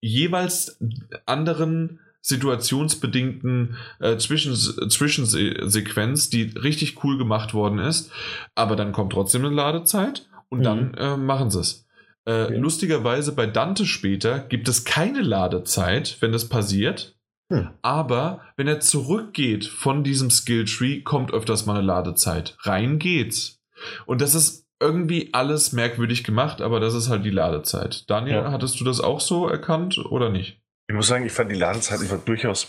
jeweils 0.00 0.78
anderen 1.26 2.00
situationsbedingten 2.20 3.76
äh, 4.00 4.16
Zwischen 4.18 4.54
Zwischensequenz, 4.54 6.30
die 6.30 6.42
richtig 6.42 7.02
cool 7.04 7.16
gemacht 7.16 7.54
worden 7.54 7.78
ist. 7.78 8.10
Aber 8.54 8.76
dann 8.76 8.92
kommt 8.92 9.12
trotzdem 9.12 9.44
eine 9.44 9.54
Ladezeit 9.54 10.28
und 10.48 10.60
mhm. 10.60 10.64
dann 10.64 10.94
äh, 10.94 11.16
machen 11.16 11.50
sie 11.50 11.60
es. 11.60 11.86
Äh, 12.26 12.44
okay. 12.44 12.56
Lustigerweise 12.56 13.32
bei 13.32 13.46
Dante 13.46 13.86
später 13.86 14.40
gibt 14.40 14.68
es 14.68 14.84
keine 14.84 15.22
Ladezeit, 15.22 16.18
wenn 16.20 16.32
das 16.32 16.48
passiert. 16.48 17.16
Hm. 17.50 17.70
Aber 17.80 18.42
wenn 18.56 18.68
er 18.68 18.80
zurückgeht 18.80 19.64
von 19.64 20.04
diesem 20.04 20.28
Skilltree, 20.28 21.00
kommt 21.00 21.32
öfters 21.32 21.64
mal 21.64 21.78
eine 21.78 21.86
Ladezeit. 21.86 22.58
Rein 22.60 22.98
geht's. 22.98 23.62
Und 24.04 24.20
das 24.20 24.34
ist 24.34 24.67
irgendwie 24.80 25.30
alles 25.32 25.72
merkwürdig 25.72 26.24
gemacht, 26.24 26.60
aber 26.60 26.80
das 26.80 26.94
ist 26.94 27.08
halt 27.08 27.24
die 27.24 27.30
Ladezeit. 27.30 28.08
Daniel, 28.08 28.36
ja. 28.36 28.52
hattest 28.52 28.78
du 28.80 28.84
das 28.84 29.00
auch 29.00 29.20
so 29.20 29.48
erkannt 29.48 29.98
oder 29.98 30.30
nicht? 30.30 30.60
Ich 30.88 30.94
muss 30.94 31.08
sagen, 31.08 31.26
ich 31.26 31.32
fand 31.32 31.50
die 31.50 31.56
Ladezeit 31.56 32.00
einfach 32.00 32.20
durchaus 32.20 32.68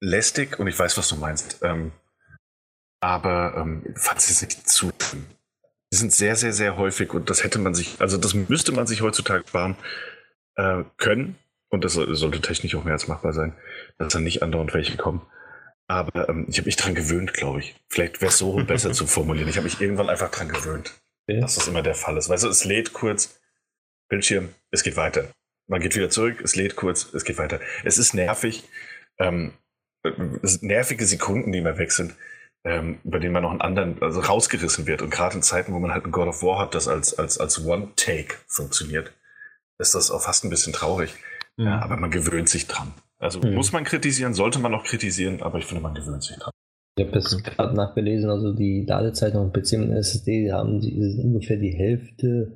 lästig 0.00 0.58
und 0.58 0.66
ich 0.66 0.78
weiß, 0.78 0.96
was 0.96 1.08
du 1.08 1.16
meinst. 1.16 1.60
Ähm, 1.62 1.92
aber 3.00 3.54
ähm, 3.56 3.94
fand 3.96 4.20
sie 4.20 4.44
nicht 4.44 4.68
zu. 4.68 4.92
Die 5.92 5.96
sind 5.96 6.12
sehr, 6.12 6.36
sehr, 6.36 6.52
sehr 6.52 6.76
häufig 6.76 7.12
und 7.12 7.28
das 7.28 7.44
hätte 7.44 7.58
man 7.58 7.74
sich, 7.74 7.96
also 8.00 8.16
das 8.16 8.34
müsste 8.34 8.72
man 8.72 8.86
sich 8.86 9.02
heutzutage 9.02 9.46
sparen 9.46 9.76
äh, 10.56 10.84
können 10.96 11.36
und 11.68 11.84
das 11.84 11.94
sollte 11.94 12.40
technisch 12.40 12.74
auch 12.74 12.84
mehr 12.84 12.94
als 12.94 13.08
machbar 13.08 13.32
sein, 13.32 13.54
dass 13.98 14.12
dann 14.12 14.24
nicht 14.24 14.42
andauernd 14.42 14.74
welche 14.74 14.96
kommen. 14.96 15.22
Aber 15.88 16.28
ähm, 16.28 16.46
ich 16.48 16.58
habe 16.58 16.66
mich 16.66 16.76
dran 16.76 16.94
gewöhnt, 16.94 17.32
glaube 17.32 17.60
ich. 17.60 17.76
Vielleicht 17.88 18.20
wäre 18.20 18.30
es 18.30 18.38
so 18.38 18.52
besser 18.66 18.92
zu 18.92 19.06
formulieren. 19.06 19.48
Ich 19.48 19.56
habe 19.56 19.64
mich 19.64 19.80
irgendwann 19.80 20.08
einfach 20.08 20.30
dran 20.30 20.48
gewöhnt. 20.48 20.94
Okay. 21.28 21.40
dass 21.40 21.56
das 21.56 21.68
immer 21.68 21.82
der 21.82 21.94
Fall 21.94 22.16
ist. 22.16 22.28
Weißt 22.28 22.44
du, 22.44 22.48
es 22.48 22.64
lädt 22.64 22.92
kurz, 22.92 23.40
Bildschirm, 24.08 24.50
es 24.70 24.82
geht 24.82 24.96
weiter. 24.96 25.28
Man 25.68 25.80
geht 25.80 25.96
wieder 25.96 26.10
zurück, 26.10 26.40
es 26.42 26.54
lädt 26.54 26.76
kurz, 26.76 27.12
es 27.12 27.24
geht 27.24 27.38
weiter. 27.38 27.60
Es 27.84 27.98
ist 27.98 28.14
nervig. 28.14 28.64
Ähm, 29.18 29.52
nervige 30.60 31.04
Sekunden, 31.06 31.50
die 31.50 31.58
immer 31.58 31.78
weg 31.78 31.90
sind, 31.90 32.14
ähm, 32.64 33.00
über 33.04 33.18
denen 33.18 33.32
man 33.32 33.42
noch 33.42 33.50
einen 33.50 33.60
anderen, 33.60 34.00
also 34.02 34.20
rausgerissen 34.20 34.86
wird. 34.86 35.02
Und 35.02 35.10
gerade 35.10 35.36
in 35.36 35.42
Zeiten, 35.42 35.72
wo 35.72 35.78
man 35.78 35.92
halt 35.92 36.04
ein 36.04 36.12
God 36.12 36.28
of 36.28 36.42
War 36.42 36.60
hat, 36.60 36.74
das 36.74 36.86
als, 36.86 37.18
als, 37.18 37.38
als 37.38 37.64
One-Take 37.64 38.36
funktioniert, 38.46 39.12
ist 39.78 39.94
das 39.94 40.10
auch 40.10 40.22
fast 40.22 40.44
ein 40.44 40.50
bisschen 40.50 40.72
traurig. 40.72 41.14
Ja, 41.56 41.80
aber 41.80 41.96
man 41.96 42.10
gewöhnt 42.10 42.48
sich 42.48 42.66
dran. 42.66 42.92
Also 43.18 43.40
mhm. 43.40 43.54
muss 43.54 43.72
man 43.72 43.84
kritisieren, 43.84 44.34
sollte 44.34 44.58
man 44.58 44.74
auch 44.74 44.84
kritisieren, 44.84 45.42
aber 45.42 45.58
ich 45.58 45.64
finde, 45.64 45.82
man 45.82 45.94
gewöhnt 45.94 46.22
sich 46.22 46.36
dran. 46.36 46.52
Ich 46.98 47.04
habe 47.04 47.12
das 47.12 47.42
gerade 47.42 47.76
nachgelesen, 47.76 48.30
also 48.30 48.54
die 48.54 48.84
Ladezeit 48.86 49.34
auf 49.34 49.52
PC 49.52 49.74
und 49.74 49.92
SSD 49.92 50.50
haben 50.50 50.80
die, 50.80 50.94
ungefähr 51.22 51.58
die 51.58 51.74
Hälfte 51.74 52.52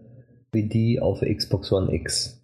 wie 0.53 0.67
die 0.67 0.99
auf 0.99 1.21
Xbox 1.21 1.71
One 1.73 1.95
X. 1.95 2.43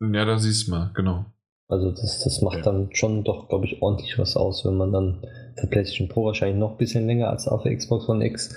Ja, 0.00 0.26
da 0.26 0.38
siehst 0.38 0.66
du 0.66 0.72
mal, 0.72 0.90
genau. 0.94 1.24
Also 1.68 1.90
das, 1.90 2.22
das 2.22 2.42
macht 2.42 2.66
dann 2.66 2.90
schon 2.94 3.24
doch, 3.24 3.48
glaube 3.48 3.66
ich, 3.66 3.82
ordentlich 3.82 4.18
was 4.18 4.36
aus, 4.36 4.64
wenn 4.64 4.76
man 4.76 4.92
dann 4.92 5.22
für 5.56 5.66
PlayStation 5.66 6.08
Pro 6.08 6.24
wahrscheinlich 6.24 6.58
noch 6.58 6.72
ein 6.72 6.78
bisschen 6.78 7.06
länger 7.06 7.30
als 7.30 7.48
auf 7.48 7.64
Xbox 7.64 8.08
One 8.08 8.24
X. 8.24 8.54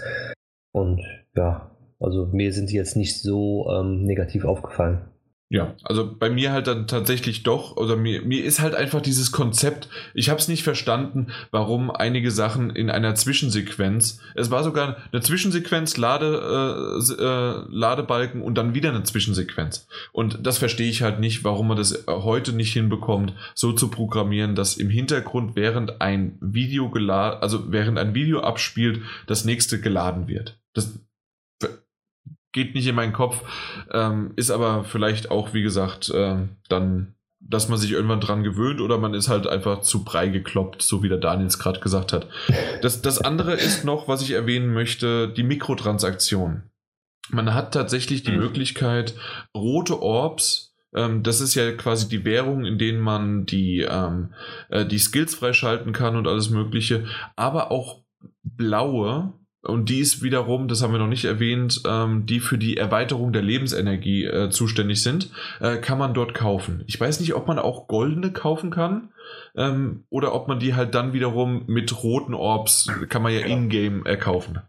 Und 0.73 1.01
ja, 1.35 1.71
also 1.99 2.27
mir 2.27 2.53
sind 2.53 2.71
die 2.71 2.75
jetzt 2.75 2.95
nicht 2.95 3.21
so 3.21 3.69
ähm, 3.71 4.03
negativ 4.03 4.45
aufgefallen. 4.45 5.10
Ja, 5.51 5.75
also 5.83 6.09
bei 6.17 6.29
mir 6.29 6.53
halt 6.53 6.67
dann 6.67 6.87
tatsächlich 6.87 7.43
doch, 7.43 7.75
oder 7.75 7.97
mir, 7.97 8.21
mir 8.21 8.41
ist 8.41 8.61
halt 8.61 8.73
einfach 8.73 9.01
dieses 9.01 9.33
Konzept, 9.33 9.89
ich 10.13 10.29
habe 10.29 10.39
es 10.39 10.47
nicht 10.47 10.63
verstanden, 10.63 11.27
warum 11.51 11.91
einige 11.91 12.31
Sachen 12.31 12.69
in 12.69 12.89
einer 12.89 13.15
Zwischensequenz, 13.15 14.21
es 14.33 14.49
war 14.49 14.63
sogar 14.63 14.95
eine 15.11 15.21
Zwischensequenz, 15.21 15.97
Lade, 15.97 16.95
äh, 16.97 17.21
äh, 17.21 17.65
Ladebalken 17.69 18.41
und 18.41 18.57
dann 18.57 18.75
wieder 18.75 18.91
eine 18.91 19.03
Zwischensequenz. 19.03 19.89
Und 20.13 20.47
das 20.47 20.57
verstehe 20.57 20.89
ich 20.89 21.01
halt 21.01 21.19
nicht, 21.19 21.43
warum 21.43 21.67
man 21.67 21.75
das 21.75 22.05
heute 22.07 22.53
nicht 22.53 22.71
hinbekommt, 22.71 23.33
so 23.53 23.73
zu 23.73 23.89
programmieren, 23.89 24.55
dass 24.55 24.77
im 24.77 24.89
Hintergrund 24.89 25.57
während 25.57 25.99
ein 25.99 26.37
Video 26.39 26.89
geladen, 26.89 27.41
also 27.41 27.73
während 27.73 27.99
ein 27.99 28.15
Video 28.15 28.39
abspielt, 28.39 29.01
das 29.27 29.43
nächste 29.43 29.81
geladen 29.81 30.29
wird. 30.29 30.61
Das, 30.73 30.97
geht 32.51 32.75
nicht 32.75 32.87
in 32.87 32.95
meinen 32.95 33.13
Kopf, 33.13 33.43
ähm, 33.91 34.31
ist 34.35 34.51
aber 34.51 34.83
vielleicht 34.83 35.31
auch, 35.31 35.53
wie 35.53 35.61
gesagt, 35.61 36.09
äh, 36.09 36.37
dann, 36.69 37.15
dass 37.39 37.69
man 37.69 37.77
sich 37.77 37.91
irgendwann 37.91 38.21
dran 38.21 38.43
gewöhnt 38.43 38.81
oder 38.81 38.97
man 38.97 39.13
ist 39.13 39.29
halt 39.29 39.47
einfach 39.47 39.81
zu 39.81 40.03
brei 40.03 40.27
gekloppt, 40.27 40.81
so 40.81 41.03
wie 41.03 41.09
der 41.09 41.17
Daniel 41.17 41.47
es 41.47 41.59
gerade 41.59 41.79
gesagt 41.79 42.13
hat. 42.13 42.27
Das, 42.81 43.01
das 43.01 43.19
andere 43.19 43.53
ist 43.53 43.83
noch, 43.83 44.07
was 44.07 44.21
ich 44.21 44.31
erwähnen 44.31 44.73
möchte, 44.73 45.27
die 45.29 45.43
Mikrotransaktion. 45.43 46.63
Man 47.29 47.53
hat 47.53 47.73
tatsächlich 47.73 48.23
die 48.23 48.31
mhm. 48.31 48.39
Möglichkeit, 48.39 49.15
rote 49.55 50.01
Orbs 50.01 50.71
ähm, 50.93 51.23
das 51.23 51.41
ist 51.41 51.55
ja 51.55 51.71
quasi 51.71 52.09
die 52.09 52.25
Währung, 52.25 52.65
in 52.65 52.77
denen 52.77 52.99
man 52.99 53.45
die, 53.45 53.81
ähm, 53.89 54.33
äh, 54.69 54.85
die 54.85 54.99
Skills 54.99 55.35
freischalten 55.35 55.93
kann 55.93 56.15
und 56.15 56.27
alles 56.27 56.49
Mögliche, 56.49 57.05
aber 57.35 57.71
auch 57.71 58.01
blaue, 58.43 59.33
und 59.63 59.89
die 59.89 59.99
ist 59.99 60.23
wiederum, 60.23 60.67
das 60.67 60.81
haben 60.81 60.91
wir 60.91 60.99
noch 60.99 61.07
nicht 61.07 61.25
erwähnt, 61.25 61.81
ähm, 61.87 62.25
die 62.25 62.39
für 62.39 62.57
die 62.57 62.77
Erweiterung 62.77 63.31
der 63.31 63.43
Lebensenergie 63.43 64.25
äh, 64.25 64.49
zuständig 64.49 65.03
sind, 65.03 65.29
äh, 65.59 65.77
kann 65.77 65.99
man 65.99 66.13
dort 66.13 66.33
kaufen. 66.33 66.83
Ich 66.87 66.99
weiß 66.99 67.19
nicht, 67.19 67.35
ob 67.35 67.47
man 67.47 67.59
auch 67.59 67.87
goldene 67.87 68.31
kaufen 68.31 68.71
kann 68.71 69.09
ähm, 69.55 70.05
oder 70.09 70.33
ob 70.33 70.47
man 70.47 70.59
die 70.59 70.73
halt 70.73 70.95
dann 70.95 71.13
wiederum 71.13 71.65
mit 71.67 72.03
roten 72.03 72.33
Orbs, 72.33 72.91
kann 73.09 73.21
man 73.21 73.33
ja 73.33 73.41
genau. 73.41 73.55
in-game 73.55 74.05
äh, 74.05 74.17
kaufen. 74.17 74.61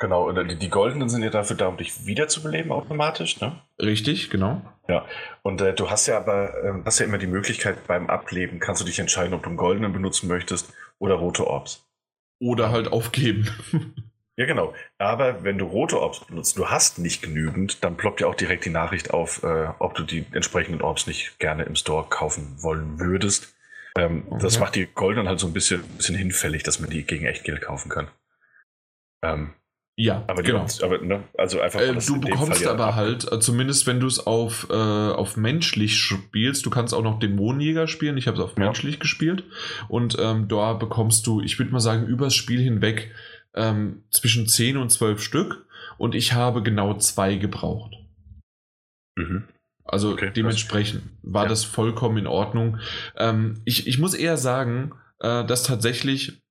Genau, 0.00 0.28
und 0.28 0.48
die, 0.48 0.56
die, 0.56 0.70
goldenen 0.70 1.08
sind 1.08 1.24
ja 1.24 1.30
dafür 1.30 1.56
da, 1.56 1.66
um 1.66 1.76
dich 1.76 2.06
wiederzubeleben 2.06 2.70
automatisch, 2.70 3.40
ne? 3.40 3.60
Richtig, 3.82 4.30
genau. 4.30 4.62
Ja, 4.88 5.04
und 5.42 5.60
äh, 5.60 5.74
du 5.74 5.90
hast 5.90 6.06
ja 6.06 6.16
aber 6.16 6.54
äh, 6.64 6.72
hast 6.84 7.00
ja 7.00 7.04
immer 7.04 7.18
die 7.18 7.26
Möglichkeit 7.26 7.86
beim 7.88 8.08
Ableben, 8.08 8.60
kannst 8.60 8.80
du 8.80 8.86
dich 8.86 9.00
entscheiden, 9.00 9.34
ob 9.34 9.42
du 9.42 9.48
einen 9.48 9.58
goldenen 9.58 9.92
benutzen 9.92 10.28
möchtest 10.28 10.72
oder 10.98 11.16
rote 11.16 11.46
Orbs. 11.48 11.84
Oder 12.40 12.70
halt 12.70 12.92
aufgeben. 12.92 13.48
Ja, 14.38 14.46
genau. 14.46 14.72
Aber 14.98 15.42
wenn 15.42 15.58
du 15.58 15.64
rote 15.64 16.00
Orbs 16.00 16.20
benutzt, 16.20 16.56
du 16.56 16.68
hast 16.68 17.00
nicht 17.00 17.22
genügend, 17.22 17.82
dann 17.82 17.96
ploppt 17.96 18.20
ja 18.20 18.28
auch 18.28 18.36
direkt 18.36 18.64
die 18.64 18.70
Nachricht 18.70 19.10
auf, 19.10 19.42
äh, 19.42 19.66
ob 19.80 19.94
du 19.94 20.04
die 20.04 20.26
entsprechenden 20.30 20.80
Orbs 20.80 21.08
nicht 21.08 21.40
gerne 21.40 21.64
im 21.64 21.74
Store 21.74 22.06
kaufen 22.08 22.54
wollen 22.62 23.00
würdest. 23.00 23.52
Ähm, 23.98 24.22
okay. 24.30 24.38
Das 24.40 24.60
macht 24.60 24.76
die 24.76 24.86
goldenen 24.86 25.26
halt 25.28 25.40
so 25.40 25.48
ein 25.48 25.52
bisschen, 25.52 25.82
bisschen 25.96 26.14
hinfällig, 26.14 26.62
dass 26.62 26.78
man 26.78 26.88
die 26.88 27.02
gegen 27.02 27.26
Echtgeld 27.26 27.62
kaufen 27.62 27.88
kann. 27.88 28.06
Ähm, 29.24 29.54
ja, 29.96 30.22
aber 30.28 30.44
genau. 30.44 30.64
Die, 30.64 30.84
aber, 30.84 30.98
ne, 30.98 31.24
also 31.36 31.60
einfach, 31.60 31.80
äh, 31.80 31.92
du 31.94 32.20
bekommst 32.20 32.60
ja 32.60 32.70
aber 32.70 32.94
halt, 32.94 33.32
äh, 33.32 33.40
zumindest 33.40 33.88
wenn 33.88 33.98
du 33.98 34.06
es 34.06 34.24
auf, 34.24 34.68
äh, 34.70 34.72
auf 34.72 35.36
menschlich 35.36 35.98
spielst, 35.98 36.64
du 36.64 36.70
kannst 36.70 36.94
auch 36.94 37.02
noch 37.02 37.18
Dämonenjäger 37.18 37.88
spielen. 37.88 38.16
Ich 38.16 38.28
habe 38.28 38.36
es 38.36 38.44
auf 38.44 38.56
ja. 38.56 38.66
menschlich 38.66 39.00
gespielt. 39.00 39.42
Und 39.88 40.16
ähm, 40.20 40.46
da 40.46 40.74
bekommst 40.74 41.26
du, 41.26 41.40
ich 41.40 41.58
würde 41.58 41.72
mal 41.72 41.80
sagen, 41.80 42.06
übers 42.06 42.36
Spiel 42.36 42.60
hinweg 42.60 43.10
ähm, 43.54 44.04
zwischen 44.10 44.46
10 44.46 44.76
und 44.76 44.90
12 44.90 45.22
Stück 45.22 45.66
und 45.96 46.14
ich 46.14 46.32
habe 46.32 46.62
genau 46.62 46.94
zwei 46.98 47.36
gebraucht. 47.36 47.94
Mhm. 49.16 49.48
Also 49.84 50.12
okay, 50.12 50.30
dementsprechend 50.34 51.02
krass. 51.02 51.12
war 51.22 51.42
ja. 51.44 51.48
das 51.48 51.64
vollkommen 51.64 52.18
in 52.18 52.26
Ordnung. 52.26 52.78
Ähm, 53.16 53.62
ich, 53.64 53.86
ich 53.86 53.98
muss 53.98 54.14
eher 54.14 54.36
sagen, 54.36 54.92
äh, 55.20 55.44
dass 55.44 55.62
tatsächlich 55.62 56.42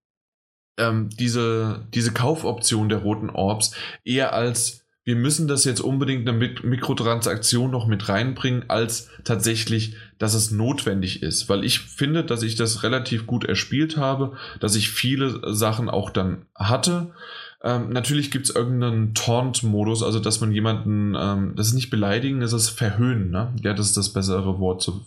ähm, 0.79 1.09
diese, 1.09 1.87
diese 1.93 2.13
Kaufoption 2.13 2.89
der 2.89 2.99
roten 2.99 3.29
Orbs 3.29 3.75
eher 4.03 4.33
als 4.33 4.86
wir 5.07 5.15
müssen 5.15 5.47
das 5.47 5.63
jetzt 5.63 5.79
unbedingt 5.79 6.27
eine 6.27 6.37
Mikrotransaktion 6.37 7.71
noch 7.71 7.87
mit 7.87 8.09
reinbringen, 8.09 8.65
als 8.67 9.09
tatsächlich, 9.23 9.95
dass 10.17 10.33
es 10.33 10.51
notwendig 10.51 11.23
ist. 11.23 11.47
Weil 11.47 11.63
ich 11.63 11.79
finde, 11.79 12.25
dass 12.25 12.43
ich 12.43 12.55
das 12.55 12.83
relativ 12.83 13.25
gut 13.25 13.45
erspielt 13.45 13.95
habe, 13.95 14.33
dass 14.59 14.75
ich 14.75 14.89
viele 14.89 15.55
Sachen 15.55 15.87
auch 15.87 16.09
dann 16.09 16.41
hatte. 16.55 17.13
Ähm, 17.63 17.87
natürlich 17.87 18.31
gibt 18.31 18.49
es 18.49 18.55
irgendeinen 18.55 19.13
Taunt-Modus, 19.13 20.03
also 20.03 20.19
dass 20.19 20.41
man 20.41 20.51
jemanden, 20.51 21.15
ähm, 21.17 21.53
das 21.55 21.67
ist 21.67 21.75
nicht 21.75 21.89
beleidigen, 21.89 22.41
das 22.41 22.51
ist 22.51 22.67
verhöhnen, 22.67 23.29
ne? 23.29 23.53
Ja, 23.63 23.73
das 23.73 23.85
ist 23.85 23.95
das 23.95 24.11
bessere 24.11 24.59
Wort 24.59 24.81
zu 24.81 25.05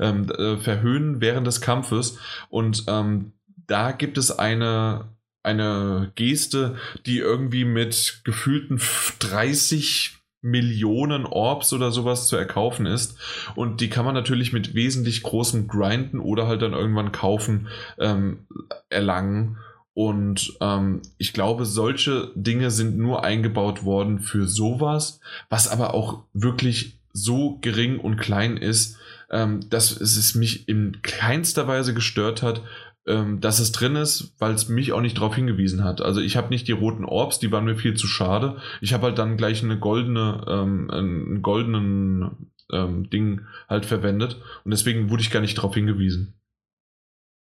ähm, 0.00 0.30
äh, 0.30 0.56
verhöhnen 0.56 1.20
während 1.20 1.46
des 1.46 1.60
Kampfes. 1.60 2.16
Und 2.48 2.84
ähm, 2.88 3.32
da 3.66 3.92
gibt 3.92 4.16
es 4.16 4.30
eine 4.30 5.04
eine 5.46 6.12
Geste, 6.14 6.76
die 7.06 7.18
irgendwie 7.18 7.64
mit 7.64 8.20
gefühlten 8.24 8.80
30 9.20 10.16
Millionen 10.42 11.26
Orbs 11.26 11.72
oder 11.72 11.90
sowas 11.90 12.28
zu 12.28 12.36
erkaufen 12.36 12.86
ist. 12.86 13.18
Und 13.54 13.80
die 13.80 13.88
kann 13.88 14.04
man 14.04 14.14
natürlich 14.14 14.52
mit 14.52 14.74
wesentlich 14.74 15.22
großem 15.22 15.66
Grinden 15.66 16.20
oder 16.20 16.46
halt 16.46 16.62
dann 16.62 16.72
irgendwann 16.72 17.12
kaufen, 17.12 17.68
ähm, 17.98 18.46
erlangen. 18.88 19.58
Und 19.94 20.56
ähm, 20.60 21.00
ich 21.16 21.32
glaube, 21.32 21.64
solche 21.64 22.30
Dinge 22.34 22.70
sind 22.70 22.98
nur 22.98 23.24
eingebaut 23.24 23.84
worden 23.84 24.20
für 24.20 24.46
sowas, 24.46 25.20
was 25.48 25.68
aber 25.68 25.94
auch 25.94 26.24
wirklich 26.32 26.98
so 27.12 27.58
gering 27.62 27.98
und 27.98 28.18
klein 28.18 28.58
ist, 28.58 28.98
ähm, 29.30 29.68
dass 29.70 29.98
es 29.98 30.34
mich 30.34 30.68
in 30.68 31.00
keinster 31.02 31.66
Weise 31.66 31.94
gestört 31.94 32.42
hat, 32.42 32.62
ähm, 33.06 33.40
dass 33.40 33.60
es 33.60 33.72
drin 33.72 33.96
ist, 33.96 34.34
weil 34.38 34.52
es 34.52 34.68
mich 34.68 34.92
auch 34.92 35.00
nicht 35.00 35.18
darauf 35.18 35.34
hingewiesen 35.34 35.84
hat. 35.84 36.00
Also 36.00 36.20
ich 36.20 36.36
habe 36.36 36.48
nicht 36.48 36.66
die 36.68 36.72
roten 36.72 37.04
Orbs, 37.04 37.38
die 37.38 37.52
waren 37.52 37.64
mir 37.64 37.76
viel 37.76 37.94
zu 37.94 38.06
schade. 38.06 38.60
Ich 38.80 38.92
habe 38.92 39.06
halt 39.06 39.18
dann 39.18 39.36
gleich 39.36 39.62
eine 39.62 39.78
goldene, 39.78 40.44
ähm, 40.48 40.90
einen 40.90 41.42
goldenen 41.42 42.52
ähm, 42.72 43.08
Ding 43.10 43.46
halt 43.68 43.86
verwendet 43.86 44.40
und 44.64 44.70
deswegen 44.72 45.08
wurde 45.10 45.22
ich 45.22 45.30
gar 45.30 45.40
nicht 45.40 45.56
darauf 45.56 45.74
hingewiesen. 45.74 46.40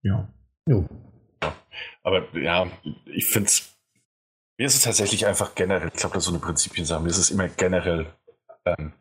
Ja. 0.03 0.27
Jo. 0.67 0.87
Aber 2.03 2.37
ja, 2.37 2.67
ich 3.05 3.25
finde 3.25 3.47
es, 3.47 3.77
mir 4.57 4.67
ist 4.67 4.75
es 4.75 4.83
tatsächlich 4.83 5.25
einfach 5.25 5.55
generell, 5.55 5.87
ich 5.87 5.99
glaube, 5.99 6.15
das 6.15 6.23
ist 6.23 6.29
so 6.29 6.31
eine 6.31 6.43
Prinzipiensache, 6.43 7.01
mir 7.01 7.09
ist 7.09 7.17
es 7.17 7.31
immer 7.31 7.47
generell 7.47 8.13
ähm, 8.65 8.93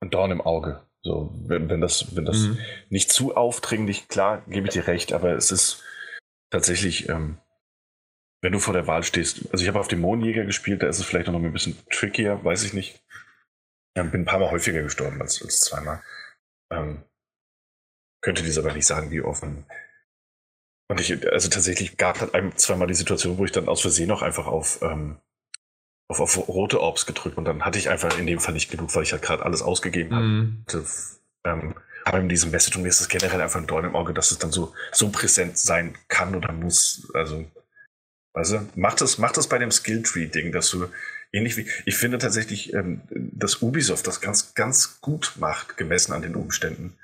ein 0.00 0.10
Dorn 0.10 0.30
im 0.30 0.40
Auge. 0.40 0.80
So, 1.02 1.32
wenn, 1.46 1.68
wenn 1.70 1.80
das, 1.80 2.14
wenn 2.14 2.26
das 2.26 2.38
mhm. 2.38 2.58
nicht 2.90 3.10
zu 3.10 3.34
aufdringlich, 3.34 4.08
klar, 4.08 4.42
gebe 4.48 4.66
ich 4.66 4.74
dir 4.74 4.86
recht, 4.86 5.12
aber 5.12 5.32
es 5.32 5.50
ist 5.50 5.82
tatsächlich, 6.50 7.08
ähm, 7.08 7.38
wenn 8.42 8.52
du 8.52 8.58
vor 8.58 8.74
der 8.74 8.86
Wahl 8.86 9.02
stehst, 9.02 9.50
also 9.52 9.62
ich 9.62 9.68
habe 9.68 9.80
auf 9.80 9.88
dem 9.88 10.00
Mondjäger 10.00 10.44
gespielt, 10.44 10.82
da 10.82 10.88
ist 10.88 10.98
es 10.98 11.06
vielleicht 11.06 11.28
noch 11.28 11.34
ein 11.34 11.52
bisschen 11.52 11.78
trickier, 11.90 12.44
weiß 12.44 12.64
ich 12.64 12.72
nicht. 12.74 13.02
Ich 13.94 14.10
bin 14.10 14.22
ein 14.22 14.24
paar 14.24 14.38
Mal 14.38 14.50
häufiger 14.50 14.82
gestorben 14.82 15.20
als, 15.20 15.42
als 15.42 15.60
zweimal. 15.60 16.02
Ähm, 16.70 17.02
könnte 18.22 18.42
dies 18.42 18.58
aber 18.58 18.72
nicht 18.72 18.86
sagen, 18.86 19.10
wie 19.10 19.22
offen. 19.22 19.66
Und 20.88 21.00
ich, 21.00 21.30
also 21.30 21.48
tatsächlich 21.48 21.96
gab 21.96 22.16
es 22.16 22.22
halt 22.22 22.34
ein, 22.34 22.56
zweimal 22.56 22.88
die 22.88 22.94
Situation, 22.94 23.38
wo 23.38 23.44
ich 23.44 23.52
dann 23.52 23.68
aus 23.68 23.80
Versehen 23.80 24.08
noch 24.08 24.22
einfach 24.22 24.46
auf 24.46 24.80
ähm, 24.82 25.20
auf, 26.10 26.20
auf 26.20 26.48
rote 26.48 26.80
Orbs 26.80 27.06
gedrückt 27.06 27.38
und 27.38 27.44
dann 27.44 27.64
hatte 27.64 27.78
ich 27.78 27.88
einfach 27.88 28.18
in 28.18 28.26
dem 28.26 28.40
Fall 28.40 28.52
nicht 28.52 28.70
genug, 28.70 28.94
weil 28.94 29.04
ich 29.04 29.12
halt 29.12 29.22
gerade 29.22 29.44
alles 29.44 29.62
ausgegeben 29.62 30.14
habe. 30.14 30.24
Mhm. 30.24 30.64
Ähm, 31.44 31.74
aber 32.04 32.18
in 32.18 32.28
diesem 32.28 32.50
Message 32.50 32.76
und 32.76 32.82
mir 32.82 32.88
ist 32.88 33.00
es 33.00 33.08
generell 33.08 33.40
einfach 33.40 33.60
ein 33.60 33.66
Dorn 33.68 33.84
im 33.84 33.94
Auge, 33.94 34.12
dass 34.12 34.32
es 34.32 34.38
dann 34.38 34.50
so, 34.50 34.74
so 34.90 35.10
präsent 35.10 35.56
sein 35.56 35.96
kann 36.08 36.34
oder 36.34 36.52
muss. 36.52 37.08
Also, 37.14 37.44
also 38.32 38.60
macht 38.74 39.00
es, 39.02 39.18
macht 39.18 39.38
es 39.38 39.48
bei 39.48 39.58
dem 39.58 39.70
Skilltree-Ding, 39.70 40.50
dass 40.50 40.70
du 40.70 40.88
ähnlich 41.32 41.56
wie, 41.56 41.68
ich 41.86 41.96
finde 41.96 42.18
tatsächlich, 42.18 42.72
ähm, 42.74 43.02
dass 43.10 43.62
Ubisoft 43.62 44.06
das 44.06 44.20
ganz, 44.20 44.54
ganz 44.54 45.00
gut 45.00 45.34
macht, 45.38 45.76
gemessen 45.76 46.12
an 46.12 46.22
den 46.22 46.34
Umständen. 46.34 46.98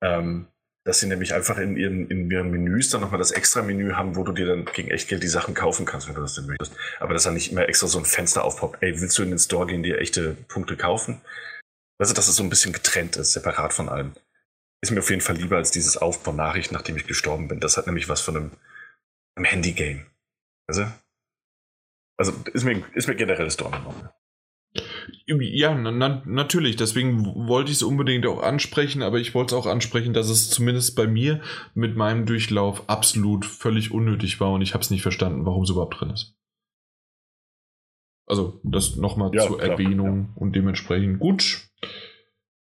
Ähm, 0.00 0.46
dass 0.86 1.00
sie 1.00 1.08
nämlich 1.08 1.34
einfach 1.34 1.58
in 1.58 1.76
ihren, 1.76 2.08
in 2.08 2.30
ihren 2.30 2.48
Menüs 2.48 2.90
dann 2.90 3.00
nochmal 3.00 3.18
das 3.18 3.32
Extra-Menü 3.32 3.94
haben, 3.94 4.14
wo 4.14 4.22
du 4.22 4.30
dir 4.30 4.46
dann 4.46 4.64
gegen 4.66 4.88
Echtgeld 4.88 5.20
die 5.20 5.26
Sachen 5.28 5.52
kaufen 5.52 5.84
kannst, 5.84 6.06
wenn 6.06 6.14
du 6.14 6.20
das 6.20 6.36
denn 6.36 6.46
möchtest. 6.46 6.72
Aber 7.00 7.12
dass 7.12 7.24
da 7.24 7.32
nicht 7.32 7.50
immer 7.50 7.68
extra 7.68 7.88
so 7.88 7.98
ein 7.98 8.04
Fenster 8.04 8.44
aufpoppt, 8.44 8.80
ey, 8.84 9.00
willst 9.00 9.18
du 9.18 9.24
in 9.24 9.30
den 9.30 9.40
Store 9.40 9.66
gehen, 9.66 9.82
dir 9.82 9.98
echte 9.98 10.36
Punkte 10.46 10.76
kaufen? 10.76 11.20
Also, 11.98 12.14
dass 12.14 12.28
es 12.28 12.36
so 12.36 12.44
ein 12.44 12.50
bisschen 12.50 12.72
getrennt 12.72 13.16
ist, 13.16 13.32
separat 13.32 13.72
von 13.72 13.88
allem. 13.88 14.12
Ist 14.80 14.92
mir 14.92 15.00
auf 15.00 15.10
jeden 15.10 15.22
Fall 15.22 15.36
lieber 15.36 15.56
als 15.56 15.72
dieses 15.72 15.96
Aufbau-Nachricht, 15.96 16.70
nachdem 16.70 16.96
ich 16.96 17.08
gestorben 17.08 17.48
bin. 17.48 17.58
Das 17.58 17.76
hat 17.76 17.86
nämlich 17.86 18.08
was 18.08 18.20
von 18.20 18.36
einem, 18.36 18.50
einem 19.34 19.44
Handy-Game. 19.44 20.06
Also, 20.68 20.86
also 22.16 22.32
ist 22.52 22.62
mir, 22.62 22.84
ist 22.94 23.08
mir 23.08 23.16
generell 23.16 23.50
Storm 23.50 23.72
genommen. 23.72 24.08
Ja, 25.26 25.74
na, 25.74 26.22
natürlich. 26.24 26.76
Deswegen 26.76 27.24
wollte 27.48 27.70
ich 27.70 27.78
es 27.78 27.82
unbedingt 27.82 28.26
auch 28.26 28.42
ansprechen, 28.42 29.02
aber 29.02 29.18
ich 29.18 29.34
wollte 29.34 29.54
es 29.54 29.60
auch 29.60 29.66
ansprechen, 29.66 30.14
dass 30.14 30.28
es 30.28 30.50
zumindest 30.50 30.96
bei 30.96 31.06
mir 31.06 31.40
mit 31.74 31.96
meinem 31.96 32.26
Durchlauf 32.26 32.88
absolut 32.88 33.44
völlig 33.44 33.92
unnötig 33.92 34.40
war 34.40 34.52
und 34.52 34.62
ich 34.62 34.74
habe 34.74 34.82
es 34.82 34.90
nicht 34.90 35.02
verstanden, 35.02 35.46
warum 35.46 35.62
es 35.62 35.70
überhaupt 35.70 36.00
drin 36.00 36.10
ist. 36.10 36.34
Also, 38.26 38.60
das 38.64 38.96
nochmal 38.96 39.30
ja, 39.34 39.46
zur 39.46 39.58
klar, 39.58 39.70
Erwähnung 39.70 40.30
ja. 40.34 40.40
und 40.40 40.56
dementsprechend 40.56 41.20
gut. 41.20 41.68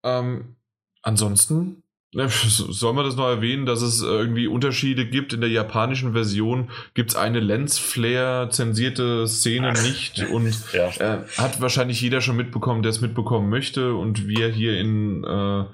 Ähm, 0.04 0.56
ansonsten 1.02 1.84
soll 2.28 2.94
man 2.94 3.06
das 3.06 3.16
noch 3.16 3.28
erwähnen, 3.28 3.66
dass 3.66 3.82
es 3.82 4.02
irgendwie 4.02 4.48
Unterschiede 4.48 5.06
gibt? 5.06 5.34
In 5.34 5.42
der 5.42 5.50
japanischen 5.50 6.14
Version 6.14 6.70
gibt 6.94 7.12
es 7.12 7.16
eine 7.16 7.40
Lensflare 7.40 8.50
zensierte 8.50 9.28
Szene 9.28 9.74
Ach, 9.76 9.84
nicht 9.84 10.26
und 10.32 10.56
ja. 10.74 10.90
äh, 11.00 11.28
hat 11.38 11.62
wahrscheinlich 11.62 12.00
jeder 12.02 12.22
schon 12.22 12.38
mitbekommen, 12.38 12.84
der 12.84 12.92
es 12.92 13.02
mitbekommen 13.02 13.50
möchte. 13.50 13.96
Und 13.96 14.28
wir 14.28 14.48
hier 14.50 14.80
in 14.80 15.24
äh, 15.24 15.66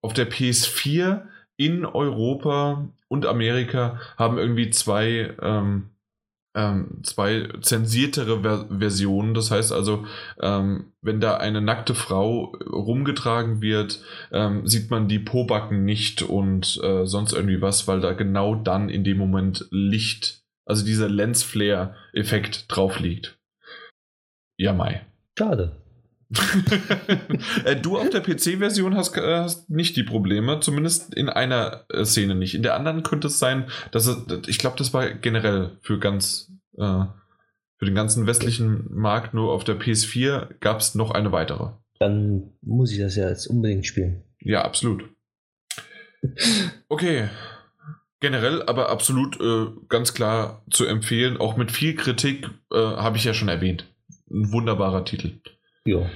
auf 0.00 0.12
der 0.12 0.30
PS4 0.30 1.22
in 1.56 1.84
Europa 1.84 2.88
und 3.08 3.26
Amerika 3.26 4.00
haben 4.16 4.38
irgendwie 4.38 4.70
zwei 4.70 5.34
ähm, 5.42 5.90
ähm, 6.58 6.88
zwei 7.04 7.48
zensiertere 7.60 8.42
Ver 8.42 8.66
Versionen. 8.78 9.32
Das 9.32 9.52
heißt 9.52 9.72
also, 9.72 10.06
ähm, 10.40 10.92
wenn 11.00 11.20
da 11.20 11.36
eine 11.36 11.60
nackte 11.60 11.94
Frau 11.94 12.56
rumgetragen 12.68 13.62
wird, 13.62 14.02
ähm, 14.32 14.66
sieht 14.66 14.90
man 14.90 15.06
die 15.06 15.20
Pobacken 15.20 15.84
nicht 15.84 16.22
und 16.22 16.80
äh, 16.82 17.06
sonst 17.06 17.32
irgendwie 17.32 17.62
was, 17.62 17.86
weil 17.86 18.00
da 18.00 18.12
genau 18.12 18.56
dann 18.56 18.88
in 18.88 19.04
dem 19.04 19.18
Moment 19.18 19.66
Licht, 19.70 20.42
also 20.66 20.84
dieser 20.84 21.08
Lensflare-Effekt 21.08 22.64
drauf 22.68 22.98
liegt. 22.98 23.38
Ja, 24.58 24.72
Mai. 24.72 25.06
Schade. 25.38 25.76
Äh, 27.64 27.76
du 27.76 27.98
auf 27.98 28.10
der 28.10 28.20
PC-Version 28.20 28.96
hast, 28.96 29.16
äh, 29.16 29.38
hast, 29.38 29.70
nicht 29.70 29.96
die 29.96 30.02
Probleme, 30.02 30.60
zumindest 30.60 31.14
in 31.14 31.28
einer 31.28 31.84
äh, 31.88 32.04
Szene 32.04 32.34
nicht. 32.34 32.54
In 32.54 32.62
der 32.62 32.74
anderen 32.74 33.02
könnte 33.02 33.28
es 33.28 33.38
sein, 33.38 33.68
dass 33.92 34.06
es, 34.06 34.16
ich 34.46 34.58
glaube, 34.58 34.76
das 34.76 34.92
war 34.92 35.08
generell 35.10 35.78
für 35.80 35.98
ganz, 35.98 36.52
äh, 36.76 37.04
für 37.78 37.84
den 37.84 37.94
ganzen 37.94 38.26
westlichen 38.26 38.86
Markt 38.90 39.34
nur 39.34 39.52
auf 39.52 39.64
der 39.64 39.78
PS4 39.78 40.58
gab 40.60 40.80
es 40.80 40.94
noch 40.94 41.10
eine 41.10 41.32
weitere. 41.32 41.70
Dann 41.98 42.52
muss 42.60 42.92
ich 42.92 42.98
das 42.98 43.16
ja 43.16 43.28
jetzt 43.28 43.46
unbedingt 43.46 43.86
spielen. 43.86 44.22
Ja, 44.40 44.62
absolut. 44.62 45.04
Okay. 46.88 47.28
Generell 48.20 48.62
aber 48.64 48.88
absolut 48.88 49.40
äh, 49.40 49.66
ganz 49.88 50.12
klar 50.12 50.64
zu 50.70 50.84
empfehlen, 50.86 51.36
auch 51.36 51.56
mit 51.56 51.70
viel 51.70 51.94
Kritik, 51.94 52.50
äh, 52.72 52.76
habe 52.76 53.16
ich 53.16 53.24
ja 53.24 53.32
schon 53.32 53.48
erwähnt. 53.48 53.86
Ein 54.28 54.50
wunderbarer 54.52 55.04
Titel. 55.04 55.40
Ja. 55.88 56.10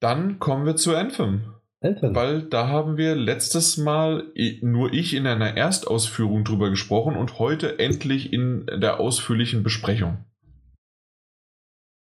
Dann 0.00 0.38
kommen 0.38 0.64
wir 0.64 0.76
zu 0.76 0.96
Anthem. 0.96 1.54
Anthem. 1.82 2.14
Weil 2.14 2.42
da 2.44 2.68
haben 2.68 2.96
wir 2.96 3.14
letztes 3.14 3.76
Mal 3.76 4.32
nur 4.62 4.94
ich 4.94 5.12
in 5.12 5.26
einer 5.26 5.54
Erstausführung 5.54 6.44
drüber 6.44 6.70
gesprochen 6.70 7.14
und 7.14 7.38
heute 7.38 7.78
endlich 7.78 8.32
in 8.32 8.64
der 8.66 8.98
ausführlichen 8.98 9.62
Besprechung. 9.62 10.24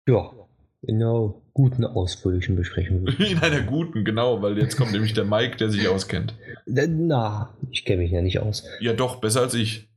Ja, 0.08 0.32
in 0.84 1.04
einer 1.04 1.34
guten, 1.54 1.84
ausführlichen 1.84 2.56
Besprechung. 2.56 3.08
In 3.18 3.40
einer 3.40 3.62
guten, 3.62 4.06
genau, 4.06 4.42
weil 4.42 4.58
jetzt 4.58 4.78
kommt 4.78 4.92
nämlich 4.92 5.14
der 5.14 5.26
Mike, 5.26 5.58
der 5.58 5.70
sich 5.70 5.88
auskennt. 5.88 6.36
Na, 6.66 7.58
ich 7.72 7.86
kenne 7.86 8.04
mich 8.04 8.12
ja 8.12 8.22
nicht 8.22 8.40
aus. 8.40 8.66
Ja, 8.80 8.94
doch, 8.94 9.20
besser 9.20 9.42
als 9.42 9.54
ich. 9.56 9.90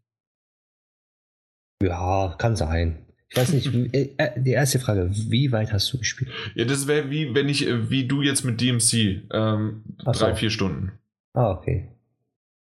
Ja, 1.83 2.35
kann 2.39 2.57
sein. 2.57 3.08
Ich 3.31 3.37
weiß 3.37 3.53
nicht, 3.53 3.67
äh, 3.95 4.11
äh, 4.17 4.41
die 4.41 4.53
erste 4.53 4.79
Frage, 4.79 5.11
wie 5.11 5.53
weit 5.53 5.73
hast 5.73 5.93
du 5.93 5.99
gespielt? 5.99 6.31
Ja, 6.55 6.65
das 6.65 6.87
wäre 6.87 7.11
wie, 7.11 7.35
wenn 7.35 7.49
ich, 7.49 7.67
äh, 7.67 7.91
wie 7.91 8.07
du 8.07 8.23
jetzt 8.23 8.45
mit 8.45 8.61
DMC, 8.61 9.23
ähm, 9.33 9.85
drei, 10.05 10.35
vier 10.35 10.51
Stunden. 10.51 10.93
Ah, 11.35 11.51
okay. 11.51 11.89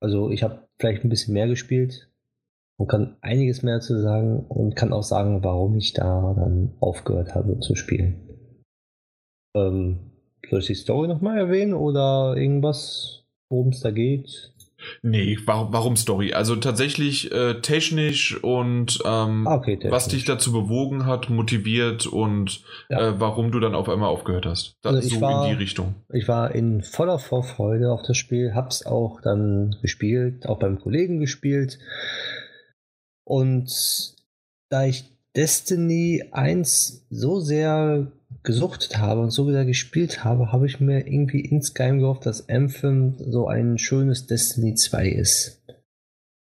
Also 0.00 0.30
ich 0.30 0.42
habe 0.42 0.68
vielleicht 0.78 1.04
ein 1.04 1.08
bisschen 1.08 1.34
mehr 1.34 1.48
gespielt 1.48 2.08
und 2.76 2.86
kann 2.86 3.16
einiges 3.22 3.62
mehr 3.62 3.80
zu 3.80 4.00
sagen 4.00 4.44
und 4.48 4.76
kann 4.76 4.92
auch 4.92 5.02
sagen, 5.02 5.42
warum 5.42 5.76
ich 5.76 5.94
da 5.94 6.34
dann 6.36 6.74
aufgehört 6.80 7.34
habe 7.34 7.58
zu 7.60 7.74
spielen. 7.74 8.20
Ähm, 9.56 9.98
soll 10.48 10.60
ich 10.60 10.66
die 10.66 10.74
Story 10.74 11.08
nochmal 11.08 11.38
erwähnen 11.38 11.74
oder 11.74 12.36
irgendwas, 12.36 13.24
worum 13.48 13.68
es 13.68 13.80
da 13.80 13.90
geht? 13.90 14.52
Nee, 15.02 15.38
warum, 15.44 15.72
warum 15.72 15.96
Story? 15.96 16.32
Also 16.32 16.56
tatsächlich 16.56 17.32
äh, 17.32 17.60
technisch 17.60 18.42
und 18.42 19.00
ähm, 19.04 19.46
ah, 19.46 19.56
okay, 19.56 19.76
technisch. 19.76 19.92
was 19.92 20.08
dich 20.08 20.24
dazu 20.24 20.52
bewogen 20.52 21.06
hat, 21.06 21.30
motiviert 21.30 22.06
und 22.06 22.62
ja. 22.88 23.08
äh, 23.08 23.20
warum 23.20 23.50
du 23.50 23.60
dann 23.60 23.74
auf 23.74 23.88
einmal 23.88 24.08
aufgehört 24.08 24.46
hast. 24.46 24.76
Das, 24.82 24.94
also 24.94 25.08
so 25.08 25.20
war, 25.20 25.44
in 25.44 25.56
die 25.56 25.62
Richtung. 25.62 25.94
Ich 26.12 26.28
war 26.28 26.54
in 26.54 26.82
voller 26.82 27.18
Vorfreude 27.18 27.90
auf 27.90 28.02
das 28.02 28.16
Spiel, 28.16 28.54
hab's 28.54 28.86
auch 28.86 29.20
dann 29.20 29.76
gespielt, 29.82 30.46
auch 30.46 30.58
beim 30.58 30.78
Kollegen 30.78 31.20
gespielt. 31.20 31.78
Und 33.24 34.14
da 34.70 34.84
ich 34.84 35.04
Destiny 35.36 36.24
1 36.32 37.06
so 37.10 37.40
sehr 37.40 38.10
gesuchtet 38.48 38.96
habe 38.96 39.20
und 39.20 39.30
so 39.30 39.46
wieder 39.46 39.66
gespielt 39.66 40.24
habe, 40.24 40.52
habe 40.52 40.64
ich 40.64 40.80
mir 40.80 41.06
irgendwie 41.06 41.40
insgeheim 41.40 41.98
gehofft, 41.98 42.24
dass 42.24 42.48
Anthem 42.48 43.14
so 43.18 43.46
ein 43.46 43.76
schönes 43.76 44.26
Destiny 44.26 44.74
2 44.74 45.06
ist. 45.06 45.62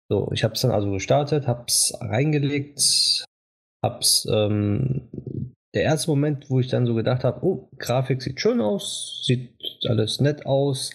So, 0.08 0.30
ich 0.32 0.44
habe 0.44 0.54
es 0.54 0.60
dann 0.60 0.70
also 0.70 0.92
gestartet, 0.92 1.48
habe 1.48 1.64
es 1.66 1.92
reingelegt, 2.00 3.24
habe 3.84 3.98
es 3.98 4.24
ähm, 4.32 5.08
der 5.74 5.82
erste 5.82 6.08
Moment, 6.12 6.48
wo 6.48 6.60
ich 6.60 6.68
dann 6.68 6.86
so 6.86 6.94
gedacht 6.94 7.24
habe, 7.24 7.44
oh, 7.44 7.68
Grafik 7.76 8.22
sieht 8.22 8.40
schön 8.40 8.60
aus, 8.60 9.24
sieht 9.26 9.50
alles 9.88 10.20
nett 10.20 10.46
aus. 10.46 10.92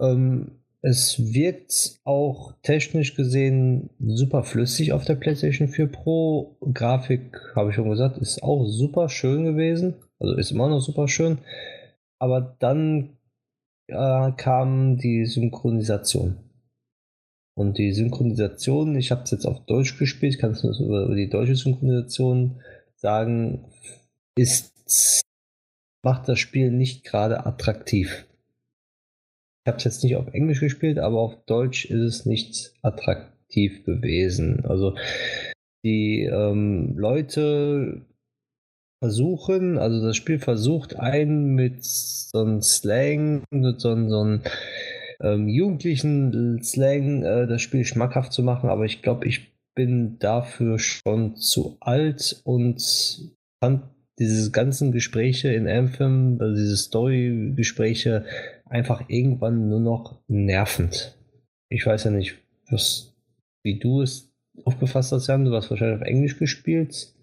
Ähm, 0.00 0.64
es 0.82 1.32
wirkt 1.32 2.00
auch 2.02 2.54
technisch 2.62 3.14
gesehen 3.14 3.88
super 4.04 4.42
flüssig 4.42 4.92
auf 4.92 5.04
der 5.04 5.14
PlayStation 5.14 5.68
4 5.68 5.86
Pro. 5.86 6.56
Grafik, 6.74 7.40
habe 7.54 7.70
ich 7.70 7.76
schon 7.76 7.88
gesagt, 7.88 8.18
ist 8.18 8.42
auch 8.42 8.66
super 8.66 9.08
schön 9.08 9.44
gewesen. 9.44 9.94
Also 10.20 10.34
ist 10.36 10.50
immer 10.50 10.68
noch 10.68 10.80
super 10.80 11.08
schön. 11.08 11.38
Aber 12.18 12.56
dann 12.58 13.16
äh, 13.88 14.32
kam 14.32 14.96
die 14.96 15.26
Synchronisation. 15.26 16.38
Und 17.56 17.78
die 17.78 17.92
Synchronisation, 17.92 18.96
ich 18.96 19.10
habe 19.10 19.22
es 19.22 19.30
jetzt 19.30 19.46
auf 19.46 19.64
Deutsch 19.66 19.98
gespielt, 19.98 20.38
kannst 20.40 20.64
du 20.64 20.72
über 20.84 21.14
die 21.14 21.28
deutsche 21.28 21.54
Synchronisation 21.54 22.60
sagen, 22.96 23.66
ist 24.36 24.74
macht 26.04 26.28
das 26.28 26.38
Spiel 26.38 26.70
nicht 26.70 27.04
gerade 27.04 27.46
attraktiv. 27.46 28.26
Ich 29.64 29.68
habe 29.70 29.78
es 29.78 29.84
jetzt 29.84 30.04
nicht 30.04 30.16
auf 30.16 30.28
Englisch 30.32 30.60
gespielt, 30.60 30.98
aber 30.98 31.18
auf 31.20 31.44
Deutsch 31.46 31.86
ist 31.86 32.02
es 32.02 32.26
nicht 32.26 32.74
attraktiv 32.82 33.84
gewesen. 33.84 34.64
Also 34.66 34.94
die 35.82 36.22
ähm, 36.22 36.94
Leute 36.96 38.02
versuchen, 39.04 39.76
also 39.76 40.02
das 40.02 40.16
Spiel 40.16 40.38
versucht 40.38 40.98
einen 40.98 41.54
mit 41.54 41.84
so 41.84 42.38
einem 42.38 42.62
Slang, 42.62 43.42
mit 43.50 43.78
so, 43.78 43.90
so 44.08 44.20
einem 44.20 44.40
ähm, 45.20 45.46
jugendlichen 45.46 46.62
Slang 46.62 47.22
äh, 47.22 47.46
das 47.46 47.60
Spiel 47.60 47.84
schmackhaft 47.84 48.32
zu 48.32 48.42
machen, 48.42 48.70
aber 48.70 48.86
ich 48.86 49.02
glaube, 49.02 49.26
ich 49.26 49.52
bin 49.74 50.18
dafür 50.20 50.78
schon 50.78 51.36
zu 51.36 51.76
alt 51.80 52.40
und 52.44 53.30
fand 53.62 53.82
diese 54.18 54.50
ganzen 54.50 54.90
Gespräche 54.90 55.52
in 55.52 55.68
Anthem, 55.68 56.38
also 56.40 56.54
diese 56.54 56.78
Story-Gespräche, 56.78 58.24
einfach 58.64 59.04
irgendwann 59.08 59.68
nur 59.68 59.80
noch 59.80 60.18
nervend. 60.28 61.14
Ich 61.68 61.84
weiß 61.84 62.04
ja 62.04 62.10
nicht, 62.10 62.36
was, 62.70 63.14
wie 63.62 63.78
du 63.78 64.00
es 64.00 64.32
aufgefasst 64.64 65.12
hast, 65.12 65.26
Jan. 65.26 65.44
Du 65.44 65.52
hast 65.52 65.68
wahrscheinlich 65.70 66.00
auf 66.00 66.06
Englisch 66.06 66.38
gespielt 66.38 67.13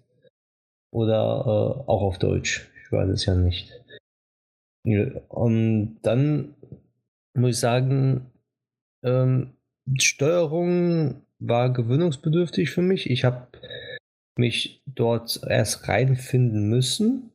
oder 0.92 1.42
äh, 1.44 1.90
auch 1.90 2.02
auf 2.02 2.18
Deutsch. 2.18 2.68
Ich 2.84 2.92
weiß 2.92 3.08
es 3.08 3.26
ja 3.26 3.34
nicht. 3.34 3.72
Und 5.28 5.98
dann 6.02 6.54
muss 7.34 7.52
ich 7.52 7.58
sagen, 7.58 8.26
ähm, 9.04 9.54
Steuerung 9.98 11.22
war 11.38 11.72
gewöhnungsbedürftig 11.72 12.70
für 12.70 12.82
mich. 12.82 13.10
Ich 13.10 13.24
habe 13.24 13.48
mich 14.38 14.82
dort 14.86 15.40
erst 15.48 15.88
reinfinden 15.88 16.68
müssen. 16.68 17.30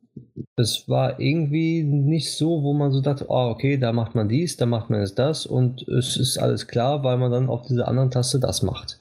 es 0.55 0.89
war 0.89 1.19
irgendwie 1.19 1.83
nicht 1.83 2.33
so, 2.33 2.63
wo 2.63 2.73
man 2.73 2.91
so 2.91 3.01
dachte, 3.01 3.27
oh, 3.29 3.49
okay, 3.51 3.77
da 3.77 3.93
macht 3.93 4.15
man 4.15 4.27
dies, 4.27 4.57
da 4.57 4.65
macht 4.65 4.89
man 4.89 5.01
jetzt 5.01 5.19
das 5.19 5.45
und 5.45 5.87
es 5.87 6.17
ist 6.17 6.39
alles 6.39 6.67
klar, 6.67 7.03
weil 7.03 7.17
man 7.17 7.31
dann 7.31 7.49
auf 7.49 7.67
dieser 7.67 7.87
anderen 7.87 8.09
Taste 8.09 8.39
das 8.39 8.63
macht. 8.63 8.99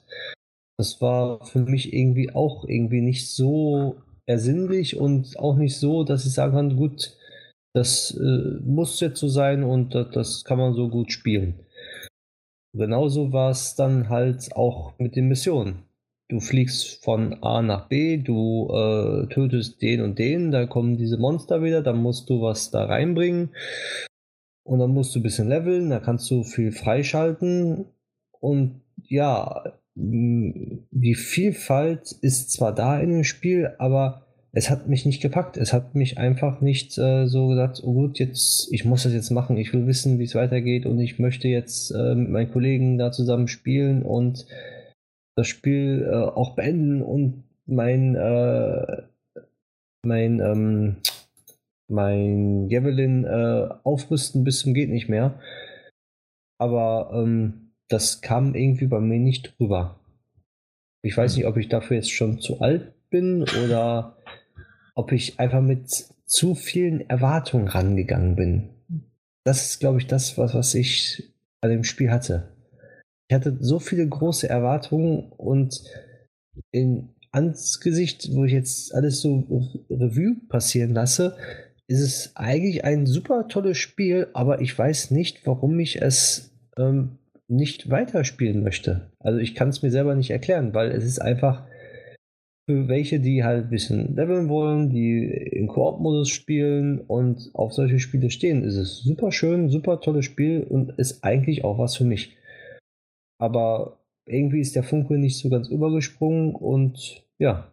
Das 0.78 1.00
war 1.00 1.42
für 1.46 1.60
mich 1.60 1.94
irgendwie 1.94 2.34
auch 2.34 2.64
irgendwie 2.68 3.00
nicht 3.00 3.30
so 3.30 3.96
ersinnlich 4.26 4.96
und 4.96 5.38
auch 5.38 5.56
nicht 5.56 5.78
so, 5.78 6.04
dass 6.04 6.26
ich 6.26 6.34
sagen 6.34 6.52
kann, 6.52 6.76
gut, 6.76 7.16
das 7.74 8.16
äh, 8.18 8.60
muss 8.64 9.00
jetzt 9.00 9.20
so 9.20 9.28
sein 9.28 9.62
und 9.62 9.94
das, 9.94 10.10
das 10.12 10.44
kann 10.44 10.58
man 10.58 10.74
so 10.74 10.88
gut 10.88 11.12
spielen. 11.12 11.60
Genauso 12.72 13.32
war 13.32 13.50
es 13.50 13.74
dann 13.74 14.08
halt 14.08 14.54
auch 14.54 14.98
mit 14.98 15.16
den 15.16 15.28
Missionen. 15.28 15.84
Du 16.28 16.40
fliegst 16.40 17.04
von 17.04 17.42
A 17.42 17.62
nach 17.62 17.88
B, 17.88 18.16
du 18.16 18.68
äh, 18.70 19.26
tötest 19.28 19.80
den 19.80 20.00
und 20.00 20.18
den, 20.18 20.50
da 20.50 20.66
kommen 20.66 20.98
diese 20.98 21.18
Monster 21.18 21.62
wieder, 21.62 21.82
dann 21.82 22.02
musst 22.02 22.28
du 22.28 22.42
was 22.42 22.70
da 22.70 22.84
reinbringen 22.84 23.50
und 24.64 24.80
dann 24.80 24.90
musst 24.90 25.14
du 25.14 25.20
ein 25.20 25.22
bisschen 25.22 25.48
leveln, 25.48 25.90
da 25.90 26.00
kannst 26.00 26.28
du 26.30 26.42
viel 26.42 26.72
freischalten 26.72 27.86
und 28.40 28.82
ja, 29.04 29.72
die 29.96 31.14
Vielfalt 31.14 32.12
ist 32.20 32.52
zwar 32.52 32.74
da 32.74 33.00
in 33.00 33.10
dem 33.10 33.24
Spiel, 33.24 33.74
aber 33.78 34.26
es 34.52 34.70
hat 34.70 34.88
mich 34.88 35.06
nicht 35.06 35.22
gepackt. 35.22 35.56
Es 35.56 35.72
hat 35.72 35.94
mich 35.94 36.18
einfach 36.18 36.60
nicht 36.60 36.96
äh, 36.98 37.26
so 37.26 37.48
gesagt, 37.48 37.82
oh 37.82 37.92
gut, 37.92 38.18
jetzt, 38.18 38.72
ich 38.72 38.84
muss 38.84 39.02
das 39.02 39.12
jetzt 39.12 39.30
machen, 39.30 39.56
ich 39.56 39.72
will 39.72 39.86
wissen, 39.86 40.18
wie 40.18 40.24
es 40.24 40.34
weitergeht 40.34 40.86
und 40.86 40.98
ich 41.00 41.18
möchte 41.18 41.48
jetzt 41.48 41.90
äh, 41.90 42.14
mit 42.14 42.30
meinen 42.30 42.52
Kollegen 42.52 42.98
da 42.98 43.10
zusammen 43.10 43.48
spielen 43.48 44.02
und 44.02 44.46
das 45.34 45.48
Spiel 45.48 46.08
äh, 46.10 46.14
auch 46.14 46.54
beenden 46.54 47.02
und 47.02 47.44
mein, 47.66 48.14
äh, 48.14 49.02
mein, 50.02 50.40
ähm, 50.40 50.96
mein 51.88 52.68
Javelin 52.68 53.24
äh, 53.24 53.68
aufrüsten 53.82 54.44
bis 54.44 54.60
zum 54.60 54.74
geht 54.74 54.90
nicht 54.90 55.08
mehr. 55.08 55.38
Aber 56.58 57.10
ähm, 57.14 57.65
das 57.88 58.20
kam 58.20 58.54
irgendwie 58.54 58.86
bei 58.86 59.00
mir 59.00 59.18
nicht 59.18 59.58
drüber. 59.58 60.00
Ich 61.02 61.16
weiß 61.16 61.36
nicht, 61.36 61.46
ob 61.46 61.56
ich 61.56 61.68
dafür 61.68 61.96
jetzt 61.96 62.10
schon 62.10 62.40
zu 62.40 62.60
alt 62.60 62.92
bin 63.10 63.42
oder 63.42 64.16
ob 64.94 65.12
ich 65.12 65.38
einfach 65.38 65.60
mit 65.60 66.06
zu 66.24 66.54
vielen 66.54 67.08
Erwartungen 67.08 67.68
rangegangen 67.68 68.34
bin. 68.34 68.70
Das 69.44 69.66
ist, 69.66 69.80
glaube 69.80 69.98
ich, 69.98 70.06
das, 70.06 70.36
was, 70.36 70.54
was 70.54 70.74
ich 70.74 71.32
bei 71.60 71.68
dem 71.68 71.84
Spiel 71.84 72.10
hatte. 72.10 72.48
Ich 73.28 73.34
hatte 73.34 73.56
so 73.60 73.78
viele 73.78 74.06
große 74.08 74.48
Erwartungen 74.48 75.30
und 75.30 75.82
in 76.72 77.10
ans 77.30 77.80
Gesicht, 77.80 78.34
wo 78.34 78.44
ich 78.44 78.52
jetzt 78.52 78.94
alles 78.94 79.20
so 79.20 79.44
Revue 79.90 80.36
passieren 80.48 80.94
lasse, 80.94 81.36
ist 81.86 82.00
es 82.00 82.32
eigentlich 82.34 82.84
ein 82.84 83.06
super 83.06 83.46
tolles 83.48 83.78
Spiel, 83.78 84.28
aber 84.32 84.60
ich 84.60 84.76
weiß 84.76 85.10
nicht, 85.12 85.46
warum 85.46 85.78
ich 85.78 86.02
es 86.02 86.50
ähm, 86.76 87.18
nicht 87.48 87.90
weiterspielen 87.90 88.62
möchte. 88.62 89.10
Also 89.20 89.38
ich 89.38 89.54
kann 89.54 89.68
es 89.68 89.82
mir 89.82 89.90
selber 89.90 90.14
nicht 90.14 90.30
erklären, 90.30 90.74
weil 90.74 90.90
es 90.90 91.04
ist 91.04 91.20
einfach 91.20 91.66
für 92.68 92.88
welche, 92.88 93.20
die 93.20 93.44
halt 93.44 93.64
ein 93.64 93.70
bisschen 93.70 94.16
leveln 94.16 94.48
wollen, 94.48 94.90
die 94.90 95.24
in 95.24 95.68
Koop-Modus 95.68 96.30
spielen 96.30 97.00
und 97.00 97.50
auf 97.54 97.72
solche 97.72 98.00
Spiele 98.00 98.30
stehen, 98.30 98.64
ist 98.64 98.76
es 98.76 98.98
super 98.98 99.30
schön, 99.30 99.68
super 99.68 100.00
tolles 100.00 100.24
Spiel 100.24 100.64
und 100.64 100.98
ist 100.98 101.22
eigentlich 101.22 101.62
auch 101.62 101.78
was 101.78 101.96
für 101.96 102.04
mich. 102.04 102.36
Aber 103.38 104.00
irgendwie 104.26 104.60
ist 104.60 104.74
der 104.74 104.82
Funke 104.82 105.16
nicht 105.18 105.38
so 105.38 105.48
ganz 105.48 105.68
übergesprungen 105.68 106.56
und 106.56 107.24
ja, 107.38 107.70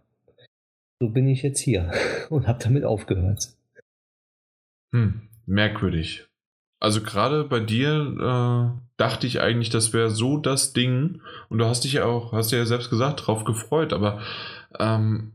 so 1.01 1.09
bin 1.09 1.27
ich 1.27 1.41
jetzt 1.41 1.59
hier 1.59 1.91
und 2.29 2.47
habe 2.47 2.63
damit 2.63 2.83
aufgehört. 2.83 3.49
Hm, 4.93 5.27
merkwürdig. 5.47 6.27
Also 6.83 7.01
gerade 7.01 7.45
bei 7.45 7.61
dir 7.61 7.93
äh, 8.19 8.83
dachte 8.97 9.25
ich 9.25 9.39
eigentlich, 9.39 9.69
das 9.69 9.93
wäre 9.93 10.09
so 10.09 10.37
das 10.37 10.73
Ding. 10.73 11.21
Und 11.47 11.59
du 11.59 11.65
hast 11.65 11.85
dich 11.85 11.93
ja 11.93 12.03
auch, 12.03 12.33
hast 12.33 12.51
ja 12.51 12.65
selbst 12.65 12.89
gesagt, 12.89 13.25
drauf 13.25 13.45
gefreut. 13.45 13.93
Aber 13.93 14.19
ähm, 14.77 15.31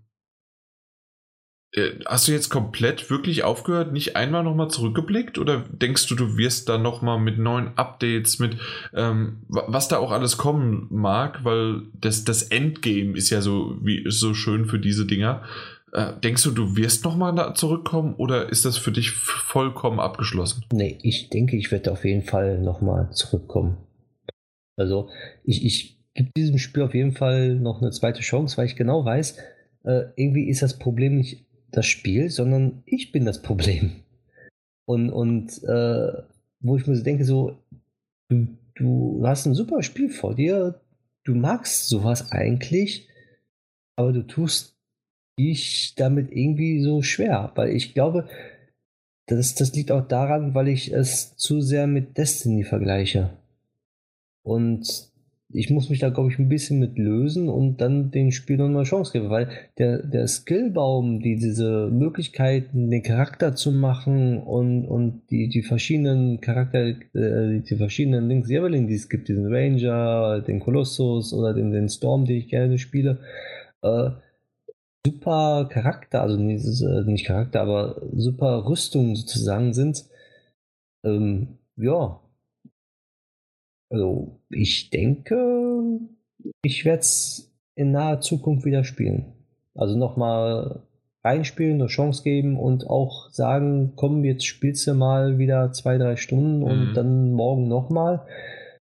äh, 1.72 1.92
hast 2.04 2.28
du 2.28 2.32
jetzt 2.32 2.50
komplett 2.50 3.08
wirklich 3.08 3.44
aufgehört, 3.44 3.94
nicht 3.94 4.14
einmal 4.14 4.44
nochmal 4.44 4.68
zurückgeblickt? 4.68 5.38
Oder 5.38 5.64
denkst 5.70 6.06
du, 6.08 6.16
du 6.16 6.36
wirst 6.36 6.68
da 6.68 6.76
nochmal 6.76 7.18
mit 7.18 7.38
neuen 7.38 7.78
Updates, 7.78 8.38
mit 8.38 8.58
ähm, 8.92 9.38
was 9.48 9.88
da 9.88 9.96
auch 9.96 10.12
alles 10.12 10.36
kommen 10.36 10.86
mag? 10.90 11.44
Weil 11.44 11.84
das, 11.94 12.24
das 12.24 12.42
Endgame 12.42 13.16
ist 13.16 13.30
ja 13.30 13.40
so, 13.40 13.78
wie, 13.80 14.04
so 14.10 14.34
schön 14.34 14.66
für 14.66 14.78
diese 14.78 15.06
Dinger. 15.06 15.44
Äh, 15.92 16.12
denkst 16.22 16.42
du, 16.42 16.50
du 16.50 16.76
wirst 16.76 17.04
nochmal 17.04 17.54
zurückkommen 17.54 18.14
oder 18.14 18.50
ist 18.50 18.64
das 18.64 18.76
für 18.76 18.92
dich 18.92 19.10
vollkommen 19.12 20.00
abgeschlossen? 20.00 20.64
Nee, 20.72 20.98
ich 21.02 21.30
denke, 21.30 21.56
ich 21.56 21.70
werde 21.70 21.92
auf 21.92 22.04
jeden 22.04 22.22
Fall 22.22 22.58
nochmal 22.58 23.10
zurückkommen. 23.12 23.78
Also, 24.76 25.08
ich, 25.44 25.64
ich 25.64 25.98
gebe 26.14 26.30
diesem 26.36 26.58
Spiel 26.58 26.82
auf 26.82 26.94
jeden 26.94 27.12
Fall 27.12 27.54
noch 27.54 27.80
eine 27.80 27.90
zweite 27.90 28.20
Chance, 28.20 28.56
weil 28.56 28.66
ich 28.66 28.76
genau 28.76 29.04
weiß, 29.04 29.38
äh, 29.84 30.04
irgendwie 30.16 30.48
ist 30.48 30.62
das 30.62 30.78
Problem 30.78 31.16
nicht 31.16 31.46
das 31.70 31.86
Spiel, 31.86 32.30
sondern 32.30 32.82
ich 32.86 33.12
bin 33.12 33.24
das 33.24 33.42
Problem. 33.42 34.02
Und, 34.86 35.10
und 35.10 35.62
äh, 35.64 36.12
wo 36.60 36.76
ich 36.76 36.86
mir 36.86 36.96
so 36.96 37.02
denke, 37.02 37.24
so, 37.24 37.58
du, 38.28 38.48
du 38.74 39.22
hast 39.26 39.46
ein 39.46 39.54
super 39.54 39.82
Spiel 39.82 40.10
vor 40.10 40.34
dir, 40.34 40.80
du 41.24 41.34
magst 41.34 41.88
sowas 41.88 42.32
eigentlich, 42.32 43.08
aber 43.96 44.12
du 44.12 44.26
tust 44.26 44.77
ich 45.38 45.94
damit 45.96 46.30
irgendwie 46.32 46.82
so 46.82 47.02
schwer, 47.02 47.52
weil 47.54 47.70
ich 47.70 47.94
glaube, 47.94 48.28
das, 49.26 49.54
das 49.54 49.74
liegt 49.74 49.92
auch 49.92 50.06
daran, 50.06 50.54
weil 50.54 50.68
ich 50.68 50.92
es 50.92 51.36
zu 51.36 51.60
sehr 51.60 51.86
mit 51.86 52.16
Destiny 52.16 52.64
vergleiche. 52.64 53.30
Und 54.42 55.08
ich 55.50 55.70
muss 55.70 55.88
mich 55.88 55.98
da, 55.98 56.10
glaube 56.10 56.30
ich, 56.30 56.38
ein 56.38 56.50
bisschen 56.50 56.78
mit 56.78 56.98
lösen 56.98 57.48
und 57.48 57.80
dann 57.80 58.10
den 58.10 58.32
Spielern 58.32 58.76
eine 58.76 58.84
Chance 58.84 59.12
geben, 59.12 59.30
weil 59.30 59.48
der, 59.78 60.02
der 60.02 60.26
Skillbaum, 60.26 61.20
die, 61.20 61.36
diese 61.36 61.88
Möglichkeiten, 61.90 62.90
den 62.90 63.02
Charakter 63.02 63.54
zu 63.54 63.72
machen 63.72 64.42
und, 64.42 64.84
und 64.84 65.22
die, 65.30 65.48
die 65.48 65.62
verschiedenen 65.62 66.42
Charakter, 66.42 66.88
äh, 66.88 67.60
die 67.60 67.76
verschiedenen 67.76 68.28
Links 68.28 68.50
Javelin, 68.50 68.88
die 68.88 68.94
es 68.94 69.08
gibt, 69.08 69.28
diesen 69.28 69.46
Ranger, 69.46 70.42
den 70.42 70.60
Colossus 70.60 71.32
oder 71.32 71.54
den, 71.54 71.70
den 71.70 71.88
Storm, 71.88 72.26
den 72.26 72.36
ich 72.36 72.48
gerne 72.48 72.78
spiele, 72.78 73.18
äh, 73.82 74.10
super 75.06 75.68
Charakter, 75.70 76.22
also 76.22 76.36
nicht, 76.36 76.64
äh, 76.82 77.02
nicht 77.04 77.26
Charakter, 77.26 77.60
aber 77.60 78.02
super 78.12 78.66
Rüstung 78.66 79.16
sozusagen 79.16 79.72
sind. 79.72 80.04
Ähm, 81.04 81.58
ja. 81.76 82.20
Also 83.90 84.40
ich 84.50 84.90
denke, 84.90 86.00
ich 86.62 86.84
werde 86.84 87.00
es 87.00 87.50
in 87.74 87.92
naher 87.92 88.20
Zukunft 88.20 88.66
wieder 88.66 88.84
spielen. 88.84 89.32
Also 89.74 89.96
nochmal 89.96 90.82
reinspielen, 91.24 91.80
eine 91.80 91.86
Chance 91.86 92.22
geben 92.22 92.58
und 92.58 92.88
auch 92.88 93.30
sagen, 93.30 93.92
komm, 93.96 94.24
jetzt 94.24 94.46
spielst 94.46 94.86
du 94.86 94.94
mal 94.94 95.38
wieder 95.38 95.72
zwei, 95.72 95.98
drei 95.98 96.16
Stunden 96.16 96.62
und 96.62 96.90
mhm. 96.90 96.94
dann 96.94 97.32
morgen 97.32 97.68
nochmal. 97.68 98.26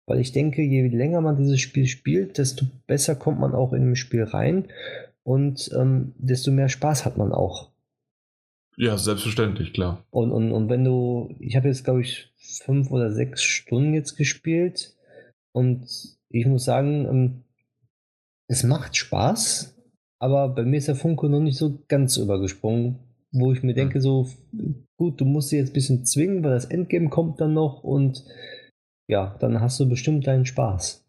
Weil 0.07 0.21
ich 0.21 0.33
denke, 0.33 0.63
je 0.63 0.87
länger 0.89 1.21
man 1.21 1.37
dieses 1.37 1.61
Spiel 1.61 1.87
spielt, 1.87 2.39
desto 2.39 2.67
besser 2.87 3.15
kommt 3.15 3.41
man 3.41 3.55
auch 3.55 3.73
in 3.73 3.83
dem 3.83 3.97
Spiel 3.97 4.25
rein 4.25 4.67
und 5.25 5.71
ähm, 5.75 6.15
desto 6.19 6.51
mehr 6.51 6.69
Spaß 6.69 7.05
hat 7.05 7.17
man 7.17 7.33
auch. 7.33 7.71
Ja, 8.77 8.99
selbstverständlich, 8.99 9.73
klar. 9.73 10.05
Und, 10.11 10.33
und, 10.33 10.53
und 10.53 10.69
wenn 10.69 10.85
du, 10.85 11.35
ich 11.39 11.57
habe 11.57 11.69
jetzt, 11.69 11.85
glaube 11.85 12.03
ich, 12.03 12.33
fünf 12.37 12.91
oder 12.91 13.13
sechs 13.13 13.43
Stunden 13.43 13.95
jetzt 13.95 14.17
gespielt 14.17 14.97
und 15.53 15.87
ich 16.29 16.47
muss 16.47 16.65
sagen, 16.65 17.07
ähm, 17.07 17.45
es 18.49 18.65
macht 18.65 18.97
Spaß, 18.97 19.77
aber 20.19 20.49
bei 20.49 20.65
mir 20.65 20.79
ist 20.79 20.89
der 20.89 20.97
Funke 20.97 21.29
noch 21.29 21.41
nicht 21.41 21.57
so 21.57 21.83
ganz 21.89 22.17
übergesprungen, 22.17 22.99
wo 23.33 23.53
ich 23.53 23.63
mir 23.63 23.75
denke, 23.75 24.01
so, 24.01 24.29
gut, 24.97 25.21
du 25.21 25.25
musst 25.25 25.51
sie 25.51 25.57
jetzt 25.57 25.71
ein 25.71 25.75
bisschen 25.75 26.05
zwingen, 26.05 26.43
weil 26.43 26.53
das 26.53 26.67
Endgame 26.67 27.09
kommt 27.09 27.41
dann 27.41 27.55
noch 27.55 27.83
und 27.85 28.25
ja, 29.09 29.37
dann 29.41 29.61
hast 29.61 29.79
du 29.81 29.89
bestimmt 29.89 30.27
deinen 30.27 30.47
Spaß. 30.47 31.04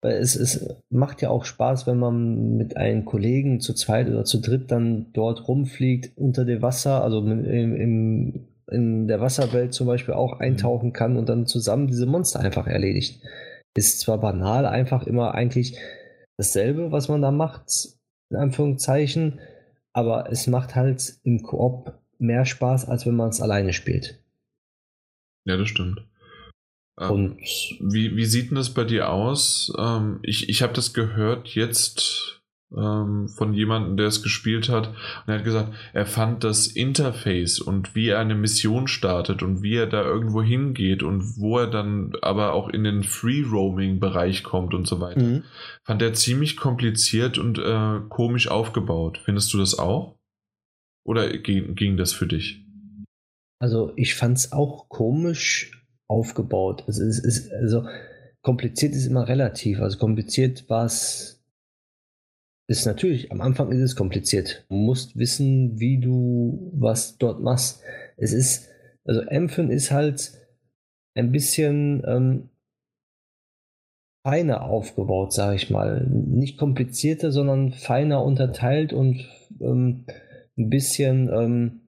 Weil 0.00 0.16
es, 0.16 0.36
es 0.36 0.76
macht 0.90 1.22
ja 1.22 1.30
auch 1.30 1.44
Spaß, 1.44 1.86
wenn 1.86 1.98
man 1.98 2.56
mit 2.56 2.76
einem 2.76 3.04
Kollegen 3.04 3.60
zu 3.60 3.74
zweit 3.74 4.08
oder 4.08 4.24
zu 4.24 4.40
dritt 4.40 4.70
dann 4.70 5.12
dort 5.12 5.48
rumfliegt 5.48 6.16
unter 6.16 6.44
dem 6.44 6.62
Wasser, 6.62 7.02
also 7.02 7.18
im, 7.18 7.44
im, 7.44 8.48
in 8.70 9.08
der 9.08 9.20
Wasserwelt 9.20 9.74
zum 9.74 9.86
Beispiel 9.86 10.14
auch 10.14 10.36
mhm. 10.36 10.42
eintauchen 10.42 10.92
kann 10.92 11.16
und 11.16 11.28
dann 11.28 11.46
zusammen 11.46 11.88
diese 11.88 12.06
Monster 12.06 12.40
einfach 12.40 12.66
erledigt. 12.66 13.20
Ist 13.76 14.00
zwar 14.00 14.18
banal, 14.18 14.66
einfach 14.66 15.06
immer 15.06 15.34
eigentlich 15.34 15.78
dasselbe, 16.36 16.92
was 16.92 17.08
man 17.08 17.22
da 17.22 17.30
macht, 17.30 17.64
in 18.30 18.36
Anführungszeichen, 18.36 19.40
aber 19.92 20.30
es 20.30 20.46
macht 20.46 20.74
halt 20.74 21.18
im 21.24 21.42
Koop 21.42 21.98
mehr 22.18 22.44
Spaß, 22.44 22.88
als 22.88 23.06
wenn 23.06 23.16
man 23.16 23.30
es 23.30 23.40
alleine 23.40 23.72
spielt. 23.72 24.22
Ja, 25.44 25.56
das 25.56 25.68
stimmt. 25.68 26.07
Ähm, 26.98 27.10
und 27.10 27.40
wie, 27.80 28.16
wie 28.16 28.26
sieht 28.26 28.50
denn 28.50 28.56
das 28.56 28.74
bei 28.74 28.84
dir 28.84 29.10
aus? 29.10 29.72
Ähm, 29.78 30.20
ich 30.22 30.48
ich 30.48 30.62
habe 30.62 30.72
das 30.72 30.94
gehört, 30.94 31.48
jetzt 31.48 32.38
ähm, 32.76 33.28
von 33.28 33.54
jemandem, 33.54 33.96
der 33.96 34.06
es 34.06 34.22
gespielt 34.22 34.68
hat. 34.68 34.88
Und 34.88 35.28
er 35.28 35.36
hat 35.36 35.44
gesagt, 35.44 35.74
er 35.92 36.06
fand 36.06 36.44
das 36.44 36.66
Interface 36.66 37.60
und 37.60 37.94
wie 37.94 38.08
er 38.08 38.18
eine 38.18 38.34
Mission 38.34 38.88
startet 38.88 39.42
und 39.42 39.62
wie 39.62 39.76
er 39.76 39.86
da 39.86 40.02
irgendwo 40.02 40.42
hingeht 40.42 41.02
und 41.02 41.38
wo 41.38 41.58
er 41.58 41.68
dann 41.68 42.12
aber 42.20 42.52
auch 42.52 42.68
in 42.68 42.84
den 42.84 43.02
Free-Roaming-Bereich 43.02 44.42
kommt 44.42 44.74
und 44.74 44.86
so 44.86 45.00
weiter, 45.00 45.22
mhm. 45.22 45.44
fand 45.84 46.02
er 46.02 46.12
ziemlich 46.12 46.56
kompliziert 46.56 47.38
und 47.38 47.58
äh, 47.58 48.00
komisch 48.08 48.48
aufgebaut. 48.48 49.18
Findest 49.24 49.52
du 49.54 49.58
das 49.58 49.78
auch? 49.78 50.18
Oder 51.04 51.38
ging, 51.38 51.74
ging 51.74 51.96
das 51.96 52.12
für 52.12 52.26
dich? 52.26 52.64
Also 53.60 53.92
ich 53.96 54.14
fand 54.14 54.36
es 54.36 54.52
auch 54.52 54.88
komisch 54.88 55.77
aufgebaut. 56.08 56.84
Also, 56.86 57.04
es 57.04 57.18
ist, 57.18 57.52
also 57.52 57.86
kompliziert 58.42 58.94
ist 58.94 59.06
immer 59.06 59.28
relativ. 59.28 59.80
Also 59.80 59.98
kompliziert 59.98 60.68
war 60.68 60.86
es 60.86 61.38
ist 62.68 62.84
natürlich, 62.84 63.32
am 63.32 63.40
Anfang 63.40 63.72
ist 63.72 63.80
es 63.80 63.96
kompliziert. 63.96 64.66
Du 64.68 64.74
musst 64.74 65.16
wissen, 65.16 65.80
wie 65.80 65.98
du 65.98 66.70
was 66.74 67.16
dort 67.16 67.40
machst. 67.40 67.82
Es 68.18 68.34
ist, 68.34 68.68
also 69.04 69.22
Empfen 69.22 69.70
ist 69.70 69.90
halt 69.90 70.32
ein 71.14 71.32
bisschen 71.32 72.02
ähm, 72.06 72.50
feiner 74.22 74.64
aufgebaut, 74.64 75.32
sage 75.32 75.56
ich 75.56 75.70
mal. 75.70 76.06
Nicht 76.06 76.58
komplizierter, 76.58 77.32
sondern 77.32 77.72
feiner 77.72 78.22
unterteilt 78.22 78.92
und 78.92 79.26
ähm, 79.60 80.04
ein 80.58 80.68
bisschen 80.68 81.30
ähm, 81.32 81.80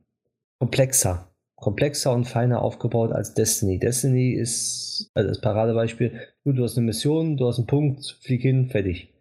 komplexer. 0.58 1.29
Komplexer 1.60 2.12
und 2.12 2.24
feiner 2.24 2.62
aufgebaut 2.62 3.12
als 3.12 3.34
Destiny. 3.34 3.78
Destiny 3.78 4.32
ist 4.32 5.10
also 5.14 5.28
das 5.28 5.40
Paradebeispiel. 5.40 6.12
Gut, 6.44 6.58
du 6.58 6.64
hast 6.64 6.76
eine 6.76 6.86
Mission, 6.86 7.36
du 7.36 7.46
hast 7.46 7.58
einen 7.58 7.66
Punkt, 7.66 8.18
flieg 8.22 8.42
hin, 8.42 8.68
fertig. 8.68 9.12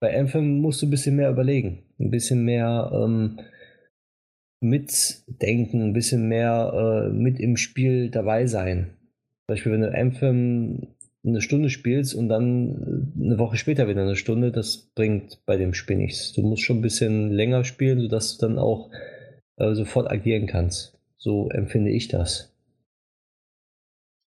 Bei 0.00 0.18
Anthem 0.18 0.60
musst 0.60 0.82
du 0.82 0.86
ein 0.86 0.90
bisschen 0.90 1.16
mehr 1.16 1.30
überlegen, 1.30 1.82
ein 1.98 2.10
bisschen 2.10 2.44
mehr 2.44 2.90
ähm, 2.92 3.40
mitdenken, 4.62 5.82
ein 5.82 5.92
bisschen 5.92 6.28
mehr 6.28 7.06
äh, 7.06 7.12
mit 7.12 7.40
im 7.40 7.56
Spiel 7.56 8.10
dabei 8.10 8.46
sein. 8.46 8.96
Zum 9.46 9.54
Beispiel, 9.54 9.72
wenn 9.72 9.80
du 9.82 9.94
Anthem 9.94 10.88
eine 11.24 11.40
Stunde 11.40 11.70
spielst 11.70 12.14
und 12.14 12.28
dann 12.28 13.12
eine 13.18 13.38
Woche 13.38 13.56
später 13.56 13.88
wieder 13.88 14.02
eine 14.02 14.16
Stunde, 14.16 14.52
das 14.52 14.90
bringt 14.94 15.44
bei 15.44 15.56
dem 15.56 15.74
Spiel 15.74 15.96
nichts. 15.96 16.32
Du 16.32 16.42
musst 16.42 16.62
schon 16.62 16.78
ein 16.78 16.82
bisschen 16.82 17.32
länger 17.32 17.64
spielen, 17.64 18.00
sodass 18.00 18.36
du 18.36 18.46
dann 18.46 18.58
auch 18.58 18.90
äh, 19.56 19.74
sofort 19.74 20.10
agieren 20.10 20.46
kannst. 20.46 20.95
So 21.18 21.48
empfinde 21.50 21.90
ich 21.90 22.08
das. 22.08 22.52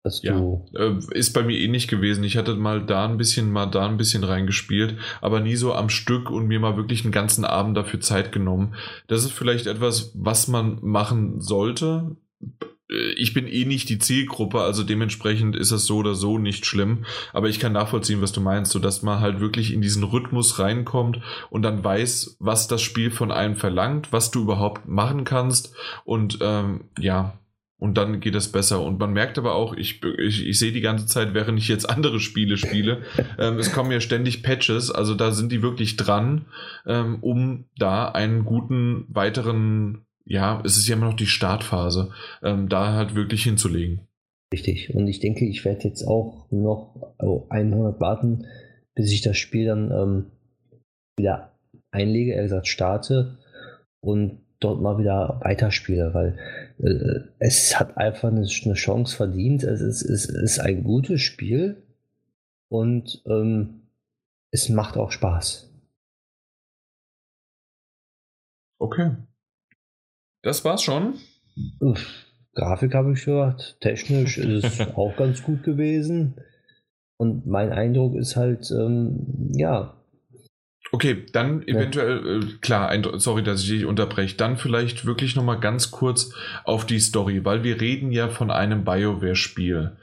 Dass 0.06 0.22
ja, 0.22 0.40
äh, 0.76 0.94
ist 1.14 1.32
bei 1.32 1.42
mir 1.42 1.58
ähnlich 1.58 1.88
gewesen. 1.88 2.22
Ich 2.22 2.36
hatte 2.36 2.54
mal 2.54 2.86
da 2.86 3.08
ein 3.08 3.16
bisschen, 3.16 3.50
mal 3.50 3.66
da 3.66 3.88
ein 3.88 3.96
bisschen 3.96 4.22
reingespielt, 4.22 4.96
aber 5.20 5.40
nie 5.40 5.56
so 5.56 5.74
am 5.74 5.88
Stück 5.88 6.30
und 6.30 6.46
mir 6.46 6.60
mal 6.60 6.76
wirklich 6.76 7.02
einen 7.02 7.10
ganzen 7.10 7.44
Abend 7.44 7.76
dafür 7.76 8.00
Zeit 8.00 8.30
genommen. 8.30 8.76
Das 9.08 9.24
ist 9.24 9.32
vielleicht 9.32 9.66
etwas, 9.66 10.12
was 10.14 10.46
man 10.46 10.78
machen 10.80 11.40
sollte. 11.40 12.16
Äh, 12.90 13.12
ich 13.16 13.34
bin 13.34 13.46
eh 13.46 13.64
nicht 13.64 13.88
die 13.88 13.98
Zielgruppe, 13.98 14.60
also 14.60 14.82
dementsprechend 14.82 15.56
ist 15.56 15.70
es 15.70 15.86
so 15.86 15.98
oder 15.98 16.14
so 16.14 16.38
nicht 16.38 16.66
schlimm. 16.66 17.04
Aber 17.32 17.48
ich 17.48 17.60
kann 17.60 17.72
nachvollziehen, 17.72 18.22
was 18.22 18.32
du 18.32 18.40
meinst, 18.40 18.72
so 18.72 18.78
dass 18.78 19.02
man 19.02 19.20
halt 19.20 19.40
wirklich 19.40 19.72
in 19.72 19.80
diesen 19.80 20.04
Rhythmus 20.04 20.58
reinkommt 20.58 21.20
und 21.50 21.62
dann 21.62 21.82
weiß, 21.82 22.36
was 22.40 22.68
das 22.68 22.82
Spiel 22.82 23.10
von 23.10 23.30
einem 23.30 23.56
verlangt, 23.56 24.12
was 24.12 24.30
du 24.30 24.42
überhaupt 24.42 24.88
machen 24.88 25.24
kannst 25.24 25.74
und 26.04 26.38
ähm, 26.40 26.84
ja, 26.98 27.38
und 27.78 27.98
dann 27.98 28.20
geht 28.20 28.34
es 28.34 28.50
besser. 28.50 28.80
Und 28.82 28.98
man 28.98 29.12
merkt 29.12 29.36
aber 29.36 29.54
auch, 29.54 29.74
ich, 29.74 30.02
ich, 30.18 30.46
ich 30.46 30.58
sehe 30.58 30.72
die 30.72 30.80
ganze 30.80 31.06
Zeit, 31.06 31.34
während 31.34 31.58
ich 31.58 31.68
jetzt 31.68 31.88
andere 31.88 32.20
Spiele 32.20 32.56
spiele, 32.56 33.02
ähm, 33.38 33.58
es 33.58 33.72
kommen 33.72 33.92
ja 33.92 34.00
ständig 34.00 34.42
Patches, 34.42 34.90
also 34.90 35.14
da 35.14 35.30
sind 35.32 35.52
die 35.52 35.62
wirklich 35.62 35.96
dran, 35.96 36.46
ähm, 36.86 37.18
um 37.20 37.66
da 37.76 38.08
einen 38.08 38.44
guten 38.44 39.04
weiteren, 39.08 40.05
ja, 40.26 40.60
es 40.64 40.76
ist 40.76 40.88
ja 40.88 40.96
immer 40.96 41.06
noch 41.06 41.16
die 41.16 41.26
Startphase, 41.26 42.10
ähm, 42.42 42.68
da 42.68 42.94
halt 42.94 43.14
wirklich 43.14 43.44
hinzulegen. 43.44 44.00
Richtig. 44.52 44.94
Und 44.94 45.06
ich 45.06 45.20
denke, 45.20 45.44
ich 45.44 45.64
werde 45.64 45.88
jetzt 45.88 46.04
auch 46.04 46.50
noch 46.50 47.14
100 47.18 48.00
warten, 48.00 48.46
bis 48.94 49.12
ich 49.12 49.22
das 49.22 49.36
Spiel 49.36 49.66
dann 49.66 49.90
ähm, 49.90 50.26
wieder 51.18 51.58
einlege, 51.90 52.34
er 52.34 52.42
gesagt 52.42 52.66
starte 52.66 53.38
und 54.00 54.40
dort 54.60 54.80
mal 54.80 54.98
wieder 54.98 55.40
weiterspiele, 55.42 56.14
weil 56.14 56.38
äh, 56.78 57.28
es 57.38 57.78
hat 57.78 57.96
einfach 57.96 58.28
eine, 58.28 58.46
eine, 58.64 58.74
Chance 58.74 59.16
verdient. 59.16 59.62
Es 59.62 59.80
ist, 59.80 60.02
es 60.02 60.26
ist 60.26 60.58
ein 60.58 60.82
gutes 60.82 61.20
Spiel 61.20 61.82
und 62.68 63.22
ähm, 63.26 63.82
es 64.52 64.68
macht 64.68 64.96
auch 64.96 65.12
Spaß. 65.12 65.70
Okay. 68.78 69.16
Das 70.46 70.64
war's 70.64 70.84
schon. 70.84 71.14
Uff, 71.80 72.24
Grafik 72.54 72.94
habe 72.94 73.14
ich 73.14 73.24
gehört. 73.24 73.80
Technisch 73.80 74.38
ist 74.38 74.64
es 74.64 74.80
auch 74.94 75.16
ganz 75.16 75.42
gut 75.42 75.64
gewesen. 75.64 76.36
Und 77.16 77.46
mein 77.46 77.72
Eindruck 77.72 78.14
ist 78.14 78.36
halt, 78.36 78.70
ähm, 78.70 79.50
ja, 79.56 79.94
Okay, 80.92 81.26
dann 81.32 81.66
eventuell, 81.66 82.44
äh, 82.44 82.46
klar, 82.60 82.88
ein, 82.88 83.04
sorry, 83.18 83.42
dass 83.42 83.64
ich 83.64 83.70
dich 83.70 83.86
unterbreche, 83.86 84.36
dann 84.36 84.56
vielleicht 84.56 85.04
wirklich 85.04 85.34
nochmal 85.34 85.58
ganz 85.58 85.90
kurz 85.90 86.32
auf 86.62 86.86
die 86.86 87.00
Story, 87.00 87.44
weil 87.44 87.64
wir 87.64 87.80
reden 87.80 88.12
ja 88.12 88.28
von 88.28 88.52
einem 88.52 88.84
BioWare-Spiel. 88.84 89.96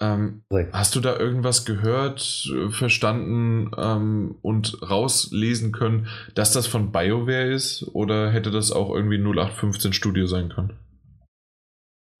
Ähm, 0.00 0.42
hast 0.72 0.94
du 0.94 1.00
da 1.00 1.18
irgendwas 1.18 1.64
gehört, 1.64 2.50
äh, 2.54 2.70
verstanden 2.70 3.70
ähm, 3.78 4.36
und 4.42 4.82
rauslesen 4.82 5.72
können, 5.72 6.08
dass 6.34 6.52
das 6.52 6.66
von 6.66 6.92
BioWare 6.92 7.52
ist 7.52 7.82
oder 7.94 8.30
hätte 8.30 8.50
das 8.50 8.72
auch 8.72 8.94
irgendwie 8.94 9.18
0815 9.18 9.94
Studio 9.94 10.26
sein 10.26 10.50
können? 10.50 10.76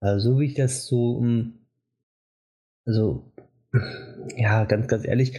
Also, 0.00 0.40
wie 0.40 0.46
ich 0.46 0.54
das 0.54 0.86
so, 0.86 1.20
hm, 1.20 1.66
also, 2.86 3.30
ja, 4.36 4.64
ganz, 4.64 4.88
ganz 4.88 5.04
ehrlich, 5.06 5.38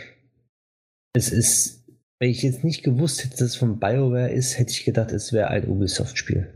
es 1.14 1.32
ist 1.32 1.78
wenn 2.20 2.30
ich 2.30 2.42
jetzt 2.42 2.64
nicht 2.64 2.84
gewusst 2.84 3.24
hätte, 3.24 3.38
dass 3.38 3.42
es 3.42 3.56
von 3.56 3.80
BioWare 3.80 4.32
ist, 4.32 4.58
hätte 4.58 4.72
ich 4.72 4.86
gedacht, 4.86 5.12
es 5.12 5.34
wäre 5.34 5.50
ein 5.50 5.68
Ubisoft-Spiel. 5.68 6.52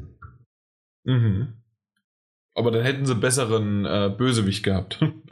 Mhm. 1.03 1.60
Aber 2.53 2.71
dann 2.71 2.83
hätten 2.83 3.05
sie 3.05 3.15
besseren 3.15 3.85
äh, 3.85 4.13
Bösewicht 4.15 4.63
gehabt. 4.63 4.99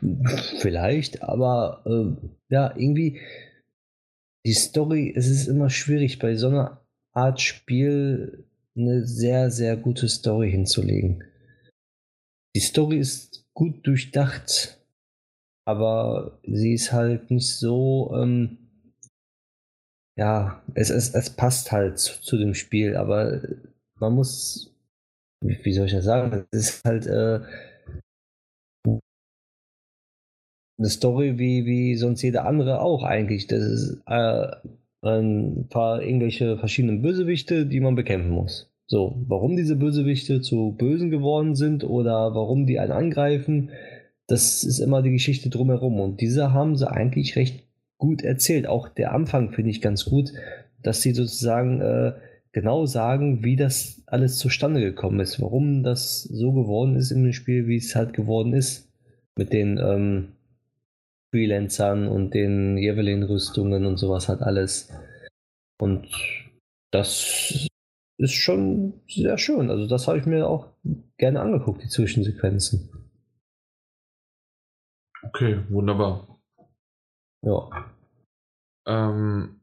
Vielleicht, 0.60 1.22
aber 1.22 1.82
äh, 1.86 2.28
ja, 2.48 2.74
irgendwie 2.76 3.20
die 4.44 4.52
Story, 4.52 5.12
es 5.14 5.26
ist 5.26 5.48
immer 5.48 5.70
schwierig, 5.70 6.18
bei 6.18 6.36
so 6.36 6.48
einer 6.48 6.80
Art 7.12 7.40
Spiel 7.40 8.44
eine 8.76 9.06
sehr, 9.06 9.50
sehr 9.50 9.76
gute 9.76 10.08
Story 10.08 10.50
hinzulegen. 10.50 11.24
Die 12.54 12.60
Story 12.60 12.98
ist 12.98 13.44
gut 13.54 13.86
durchdacht, 13.86 14.78
aber 15.64 16.38
sie 16.46 16.74
ist 16.74 16.92
halt 16.92 17.30
nicht 17.30 17.48
so. 17.48 18.12
Ähm, 18.14 18.58
ja, 20.18 20.62
es, 20.74 20.90
es, 20.90 21.14
es 21.14 21.30
passt 21.30 21.72
halt 21.72 21.98
zu, 21.98 22.20
zu, 22.22 22.38
dem 22.38 22.54
Spiel, 22.54 22.96
aber 22.96 23.42
man 23.96 24.14
muss, 24.14 24.74
wie 25.40 25.72
soll 25.72 25.86
ich 25.86 25.92
das 25.92 26.04
sagen, 26.04 26.46
es 26.50 26.70
ist 26.70 26.84
halt 26.84 27.06
äh, 27.06 27.40
eine 30.78 30.88
Story 30.88 31.38
wie, 31.38 31.64
wie 31.64 31.96
sonst 31.96 32.22
jeder 32.22 32.46
andere 32.46 32.80
auch 32.80 33.02
eigentlich. 33.02 33.46
Das 33.46 33.62
ist 33.62 34.02
äh, 34.06 34.46
ein 35.02 35.68
paar 35.68 36.02
irgendwelche 36.02 36.58
verschiedene 36.58 36.98
Bösewichte, 36.98 37.66
die 37.66 37.80
man 37.80 37.94
bekämpfen 37.94 38.30
muss. 38.30 38.70
So, 38.86 39.24
warum 39.26 39.56
diese 39.56 39.76
Bösewichte 39.76 40.40
zu 40.40 40.74
Bösen 40.78 41.10
geworden 41.10 41.56
sind 41.56 41.82
oder 41.82 42.34
warum 42.34 42.66
die 42.66 42.78
einen 42.78 42.92
angreifen, 42.92 43.70
das 44.28 44.64
ist 44.64 44.78
immer 44.78 45.02
die 45.02 45.12
Geschichte 45.12 45.50
drumherum. 45.50 45.98
Und 46.00 46.20
diese 46.20 46.52
haben 46.52 46.76
sie 46.76 46.90
eigentlich 46.90 47.36
recht 47.36 47.64
gut 47.98 48.22
erzählt. 48.22 48.66
Auch 48.66 48.88
der 48.88 49.12
Anfang 49.12 49.52
finde 49.52 49.70
ich 49.70 49.80
ganz 49.80 50.04
gut, 50.04 50.32
dass 50.82 51.02
sie 51.02 51.12
sozusagen 51.12 51.80
äh, 51.80 52.12
genau 52.56 52.86
sagen, 52.86 53.44
wie 53.44 53.54
das 53.54 54.02
alles 54.06 54.38
zustande 54.38 54.80
gekommen 54.80 55.20
ist, 55.20 55.42
warum 55.42 55.82
das 55.82 56.22
so 56.22 56.54
geworden 56.54 56.96
ist 56.96 57.10
in 57.10 57.22
dem 57.22 57.34
Spiel, 57.34 57.66
wie 57.66 57.76
es 57.76 57.94
halt 57.94 58.14
geworden 58.14 58.54
ist. 58.54 58.90
Mit 59.36 59.52
den 59.52 59.76
ähm, 59.76 60.32
Freelancern 61.30 62.08
und 62.08 62.32
den 62.32 62.78
Javelin-Rüstungen 62.78 63.84
und 63.84 63.98
sowas 63.98 64.30
hat 64.30 64.40
alles. 64.40 64.90
Und 65.78 66.08
das 66.90 67.68
ist 68.16 68.32
schon 68.32 69.02
sehr 69.06 69.36
schön. 69.36 69.68
Also 69.68 69.86
das 69.86 70.08
habe 70.08 70.16
ich 70.16 70.24
mir 70.24 70.48
auch 70.48 70.72
gerne 71.18 71.42
angeguckt, 71.42 71.82
die 71.82 71.88
Zwischensequenzen. 71.88 72.88
Okay, 75.24 75.62
wunderbar. 75.68 76.40
Ja. 77.42 77.92
Ähm, 78.86 79.55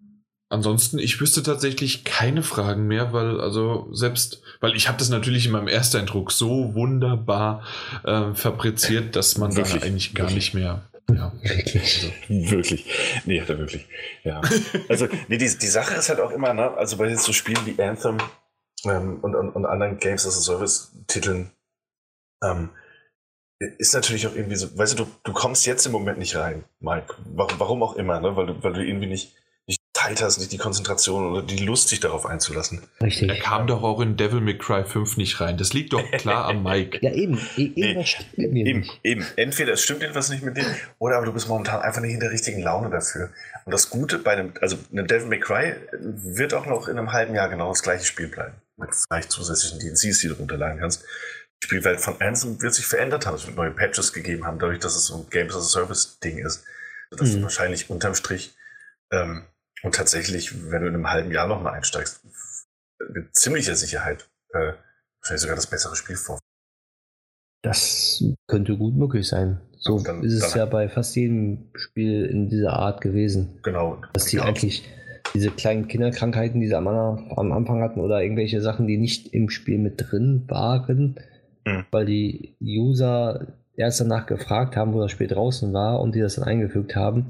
ansonsten, 0.53 0.99
ich 0.99 1.19
wüsste 1.19 1.43
tatsächlich 1.43 2.03
keine 2.03 2.43
Fragen 2.43 2.87
mehr, 2.87 3.11
weil, 3.11 3.41
also 3.41 3.87
selbst, 3.91 4.41
weil 4.61 4.75
ich 4.75 4.87
habe 4.87 4.97
das 4.97 5.09
natürlich 5.09 5.47
in 5.47 5.51
meinem 5.51 5.67
Ersteindruck 5.67 6.31
so 6.31 6.73
wunderbar 6.75 7.63
äh, 8.03 8.33
fabriziert, 8.33 9.15
dass 9.15 9.37
man 9.37 9.53
da 9.53 9.63
eigentlich 9.63 10.13
gar 10.13 10.29
nicht 10.29 10.53
mehr 10.53 10.89
Ja, 11.11 11.33
wirklich. 11.41 12.13
Also, 12.29 12.51
wirklich. 12.51 12.85
Nee, 13.25 13.41
hat 13.41 13.49
er 13.49 13.57
wirklich. 13.57 13.87
Ja. 14.23 14.41
Also, 14.89 15.07
nee, 15.27 15.37
die, 15.37 15.57
die 15.57 15.67
Sache 15.67 15.95
ist 15.95 16.09
halt 16.09 16.19
auch 16.19 16.31
immer, 16.31 16.53
ne, 16.53 16.71
also 16.77 16.97
bei 16.97 17.09
jetzt 17.09 17.23
so 17.23 17.33
Spielen 17.33 17.65
wie 17.65 17.81
Anthem 17.81 18.17
ähm, 18.85 19.19
und, 19.21 19.35
und, 19.35 19.49
und 19.49 19.65
anderen 19.65 19.97
Games 19.97 20.25
as 20.27 20.37
a 20.37 20.41
Service-Titeln, 20.41 21.51
ähm, 22.43 22.69
ist 23.77 23.93
natürlich 23.93 24.27
auch 24.27 24.35
irgendwie 24.35 24.55
so, 24.55 24.77
weißt 24.77 24.99
du, 24.99 25.05
du, 25.05 25.11
du 25.23 25.33
kommst 25.33 25.65
jetzt 25.65 25.85
im 25.85 25.93
Moment 25.93 26.19
nicht 26.19 26.35
rein, 26.35 26.65
Mike. 26.79 27.15
Warum, 27.25 27.59
warum 27.59 27.83
auch 27.83 27.95
immer, 27.95 28.19
ne? 28.19 28.35
Weil 28.35 28.47
du, 28.47 28.63
weil 28.63 28.73
du 28.73 28.85
irgendwie 28.85 29.07
nicht, 29.07 29.33
Zeit 30.03 30.21
hast, 30.21 30.37
nicht 30.39 30.51
die 30.51 30.57
Konzentration 30.57 31.31
oder 31.31 31.41
die 31.41 31.63
Lust, 31.63 31.89
sich 31.89 31.99
darauf 31.99 32.25
einzulassen. 32.25 32.81
Richtig. 33.01 33.29
Er 33.29 33.39
kam 33.39 33.67
doch 33.67 33.83
auch 33.83 34.01
in 34.01 34.17
Devil 34.17 34.41
May 34.41 34.57
Cry 34.57 34.83
5 34.83 35.17
nicht 35.17 35.39
rein. 35.39 35.57
Das 35.57 35.73
liegt 35.73 35.93
doch 35.93 36.03
klar 36.11 36.45
am 36.45 36.63
Mike. 36.63 36.99
ja, 37.01 37.11
eben. 37.11 37.39
E 37.57 37.71
nee, 37.75 38.05
stimmt 38.05 38.37
mit 38.37 38.51
mir 38.51 38.65
eben, 38.65 38.79
nicht. 38.81 38.99
eben. 39.03 39.25
Entweder 39.35 39.73
es 39.73 39.83
stimmt 39.83 40.03
etwas 40.03 40.29
nicht 40.29 40.43
mit 40.43 40.57
dir, 40.57 40.65
oder 40.99 41.17
aber 41.17 41.25
du 41.25 41.33
bist 41.33 41.47
momentan 41.47 41.81
einfach 41.81 42.01
nicht 42.01 42.13
in 42.13 42.19
der 42.19 42.31
richtigen 42.31 42.61
Laune 42.61 42.89
dafür. 42.89 43.29
Und 43.65 43.71
das 43.71 43.89
Gute 43.89 44.19
bei 44.19 44.31
einem, 44.31 44.53
also 44.61 44.77
eine 44.91 45.05
Devil 45.05 45.27
May 45.27 45.39
Cry 45.39 45.75
wird 45.91 46.53
auch 46.53 46.65
noch 46.65 46.87
in 46.87 46.97
einem 46.97 47.13
halben 47.13 47.33
Jahr 47.33 47.49
genau 47.49 47.69
das 47.69 47.81
gleiche 47.81 48.05
Spiel 48.05 48.27
bleiben. 48.27 48.55
Mit 48.77 48.89
vielleicht 48.93 49.31
zusätzlichen 49.31 49.79
DLCs, 49.79 50.19
die 50.19 50.27
du 50.27 50.33
runterladen 50.33 50.79
kannst. 50.79 51.03
Die 51.61 51.67
Spielwelt 51.67 52.01
von 52.01 52.19
Ansem 52.19 52.61
wird 52.61 52.73
sich 52.73 52.85
verändert 52.85 53.25
haben. 53.25 53.35
Es 53.35 53.45
wird 53.45 53.55
neue 53.55 53.71
Patches 53.71 54.11
gegeben 54.11 54.45
haben, 54.45 54.59
dadurch, 54.59 54.79
dass 54.79 54.95
es 54.95 55.05
so 55.05 55.15
ein 55.15 55.29
Games 55.29 55.55
as 55.55 55.67
a 55.67 55.69
Service 55.69 56.19
Ding 56.19 56.39
ist. 56.39 56.65
Dass 57.11 57.33
mhm. 57.33 57.43
wahrscheinlich 57.43 57.89
unterm 57.89 58.15
Strich 58.15 58.55
ähm, 59.11 59.45
und 59.83 59.95
tatsächlich, 59.95 60.71
wenn 60.71 60.81
du 60.81 60.87
in 60.87 60.95
einem 60.95 61.09
halben 61.09 61.31
Jahr 61.31 61.47
nochmal 61.47 61.73
einsteigst, 61.73 62.21
mit 63.09 63.35
ziemlicher 63.35 63.75
Sicherheit 63.75 64.29
äh, 64.53 64.73
wahrscheinlich 65.19 65.41
sogar 65.41 65.55
das 65.55 65.67
bessere 65.67 65.95
Spiel 65.95 66.15
vor. 66.15 66.39
Das 67.61 68.23
könnte 68.47 68.77
gut 68.77 68.95
möglich 68.95 69.27
sein. 69.27 69.59
So 69.77 69.99
dann, 69.99 70.23
ist 70.23 70.41
es 70.41 70.53
ja 70.53 70.65
bei 70.65 70.87
fast 70.89 71.15
jedem 71.15 71.69
Spiel 71.75 72.25
in 72.25 72.49
dieser 72.49 72.73
Art 72.73 73.01
gewesen. 73.01 73.59
Genau. 73.63 74.01
Dass 74.13 74.25
die 74.25 74.37
genau. 74.37 74.47
eigentlich 74.47 74.87
diese 75.33 75.49
kleinen 75.49 75.87
Kinderkrankheiten, 75.87 76.61
die 76.61 76.67
sie 76.67 76.75
am, 76.75 76.87
am, 76.87 77.51
Anfang 77.51 77.81
hatten, 77.81 77.99
oder 77.99 78.21
irgendwelche 78.21 78.61
Sachen, 78.61 78.87
die 78.87 78.97
nicht 78.97 79.33
im 79.33 79.49
Spiel 79.49 79.77
mit 79.77 79.95
drin 79.97 80.43
waren, 80.47 81.15
mhm. 81.65 81.85
weil 81.91 82.05
die 82.05 82.55
User 82.61 83.47
erst 83.75 83.99
danach 83.99 84.25
gefragt 84.25 84.75
haben, 84.75 84.93
wo 84.93 85.01
das 85.01 85.11
Spiel 85.11 85.27
draußen 85.27 85.73
war 85.73 85.99
und 86.01 86.15
die 86.15 86.21
das 86.21 86.35
dann 86.35 86.45
eingefügt 86.45 86.95
haben. 86.95 87.27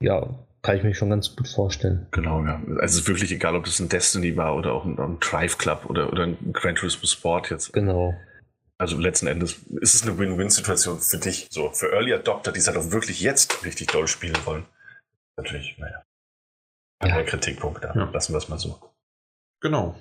Ja, 0.00 0.38
kann 0.62 0.76
ich 0.76 0.82
mir 0.82 0.94
schon 0.94 1.10
ganz 1.10 1.36
gut 1.36 1.48
vorstellen. 1.48 2.06
Genau, 2.10 2.44
ja. 2.44 2.60
Also 2.80 2.80
es 2.80 2.94
ist 2.96 3.08
wirklich 3.08 3.30
egal, 3.32 3.54
ob 3.54 3.64
das 3.64 3.80
ein 3.80 3.88
Destiny 3.88 4.36
war 4.36 4.56
oder 4.56 4.72
auch 4.72 4.84
ein, 4.84 4.98
ein 4.98 5.18
Drive 5.20 5.58
Club 5.58 5.86
oder, 5.88 6.12
oder 6.12 6.24
ein 6.24 6.52
Gran 6.52 6.74
Turismo 6.74 7.06
Sport 7.06 7.50
jetzt. 7.50 7.72
Genau. 7.72 8.14
Also 8.78 8.96
letzten 8.96 9.26
Endes 9.26 9.60
ist 9.80 9.94
es 9.94 10.02
eine 10.02 10.18
Win-Win-Situation 10.18 11.00
für 11.00 11.18
dich. 11.18 11.48
So, 11.50 11.70
für 11.70 11.92
Early 11.92 12.14
Adopter, 12.14 12.52
die 12.52 12.60
es 12.60 12.66
halt 12.68 12.76
auch 12.76 12.90
wirklich 12.92 13.20
jetzt 13.20 13.64
richtig 13.64 13.88
doll 13.88 14.06
spielen 14.06 14.38
wollen. 14.44 14.66
Natürlich, 15.36 15.76
naja. 15.78 16.02
Ja. 17.02 17.14
Der 17.14 17.24
Kritikpunkt 17.24 17.82
da. 17.82 17.94
Ja. 17.94 18.10
Lassen 18.12 18.32
wir 18.32 18.38
es 18.38 18.48
mal 18.48 18.58
so. 18.58 18.78
Genau. 19.60 19.96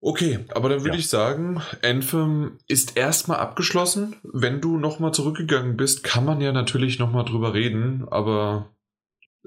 Okay, 0.00 0.44
aber 0.54 0.68
dann 0.68 0.80
würde 0.80 0.96
ja. 0.96 1.00
ich 1.00 1.08
sagen, 1.08 1.60
Anthem 1.82 2.58
ist 2.68 2.96
erstmal 2.96 3.38
abgeschlossen. 3.38 4.16
Wenn 4.22 4.60
du 4.60 4.76
nochmal 4.78 5.12
zurückgegangen 5.12 5.76
bist, 5.76 6.04
kann 6.04 6.24
man 6.24 6.40
ja 6.40 6.52
natürlich 6.52 6.98
nochmal 6.98 7.24
drüber 7.24 7.54
reden, 7.54 8.06
aber 8.08 8.75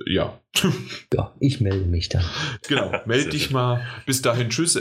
ja. 0.06 0.40
Ja, 1.14 1.36
ich 1.40 1.62
melde 1.62 1.86
mich 1.86 2.10
dann. 2.10 2.24
Genau, 2.68 2.92
melde 3.06 3.30
dich 3.30 3.52
mal. 3.52 3.86
Bis 4.06 4.22
dahin, 4.22 4.50
tschüss. 4.50 4.80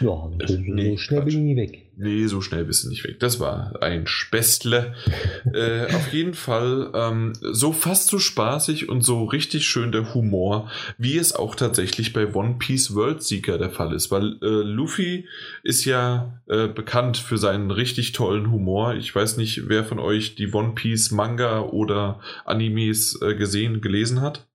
Ja, 0.00 0.30
so 0.46 0.58
nee, 0.58 0.96
schnell 0.96 1.20
Quatsch. 1.20 1.32
bin 1.32 1.48
ich 1.48 1.56
nie 1.56 1.56
weg. 1.56 1.82
Nee, 1.98 2.26
so 2.26 2.42
schnell 2.42 2.64
bist 2.64 2.84
du 2.84 2.90
nicht 2.90 3.04
weg. 3.04 3.18
Das 3.20 3.40
war 3.40 3.82
ein 3.82 4.06
Spästle. 4.06 4.94
äh, 5.54 5.86
auf 5.94 6.12
jeden 6.12 6.34
Fall 6.34 6.90
ähm, 6.94 7.32
so 7.40 7.72
fast 7.72 8.08
so 8.08 8.18
spaßig 8.18 8.88
und 8.90 9.00
so 9.00 9.24
richtig 9.24 9.66
schön 9.66 9.92
der 9.92 10.12
Humor, 10.14 10.70
wie 10.98 11.16
es 11.16 11.34
auch 11.34 11.54
tatsächlich 11.54 12.12
bei 12.12 12.34
One 12.34 12.56
Piece 12.58 12.94
World 12.94 13.22
Seeker 13.22 13.56
der 13.56 13.70
Fall 13.70 13.94
ist. 13.94 14.10
Weil 14.10 14.36
äh, 14.42 14.62
Luffy 14.62 15.26
ist 15.62 15.86
ja 15.86 16.42
äh, 16.48 16.68
bekannt 16.68 17.16
für 17.16 17.38
seinen 17.38 17.70
richtig 17.70 18.12
tollen 18.12 18.50
Humor. 18.50 18.94
Ich 18.94 19.14
weiß 19.14 19.38
nicht, 19.38 19.68
wer 19.68 19.82
von 19.82 19.98
euch 19.98 20.34
die 20.34 20.52
One 20.52 20.74
Piece 20.74 21.10
Manga 21.12 21.60
oder 21.60 22.20
Animes 22.44 23.18
äh, 23.22 23.34
gesehen, 23.34 23.80
gelesen 23.80 24.20
hat. 24.20 24.46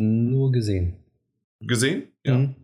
Nur 0.00 0.50
gesehen. 0.50 0.96
Gesehen? 1.60 2.08
Ja. 2.24 2.34
Mhm. 2.34 2.54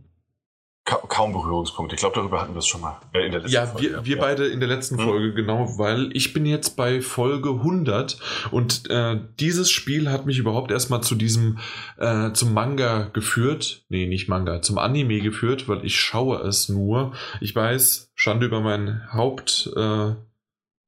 Ka 0.93 1.07
kaum 1.09 1.33
Berührungspunkte. 1.33 1.95
Ich 1.95 2.01
glaube, 2.01 2.17
darüber 2.17 2.43
hatten 2.43 2.53
wir 2.53 2.59
es 2.59 2.67
schon 2.67 2.83
mal. 2.83 3.01
Äh, 3.15 3.31
ja, 3.47 3.67
Folge, 3.67 3.83
wir, 3.83 3.91
ja. 3.93 4.05
wir 4.05 4.19
beide 4.19 4.47
in 4.47 4.61
der 4.61 4.69
letzten 4.69 4.99
hm. 4.99 5.05
Folge, 5.05 5.33
genau, 5.33 5.79
weil 5.79 6.11
ich 6.13 6.35
bin 6.35 6.45
jetzt 6.45 6.77
bei 6.77 7.01
Folge 7.01 7.49
100 7.49 8.19
und 8.51 8.91
äh, 8.91 9.19
dieses 9.41 9.71
Spiel 9.71 10.11
hat 10.11 10.27
mich 10.27 10.39
überhaupt 10.39 10.71
erstmal 10.71 11.03
zu 11.03 11.15
diesem, 11.15 11.59
äh, 11.97 12.33
zum 12.33 12.53
Manga 12.53 13.09
geführt. 13.13 13.85
Nee, 13.89 14.07
nicht 14.07 14.29
Manga, 14.29 14.61
zum 14.61 14.77
Anime 14.77 15.21
geführt, 15.21 15.67
weil 15.67 15.83
ich 15.85 15.97
schaue 15.97 16.41
es 16.43 16.69
nur. 16.69 17.13
Ich 17.41 17.57
weiß, 17.57 18.11
Schande 18.15 18.45
über 18.45 18.61
mein 18.61 19.03
Haupt, 19.15 19.73
äh, 19.75 20.15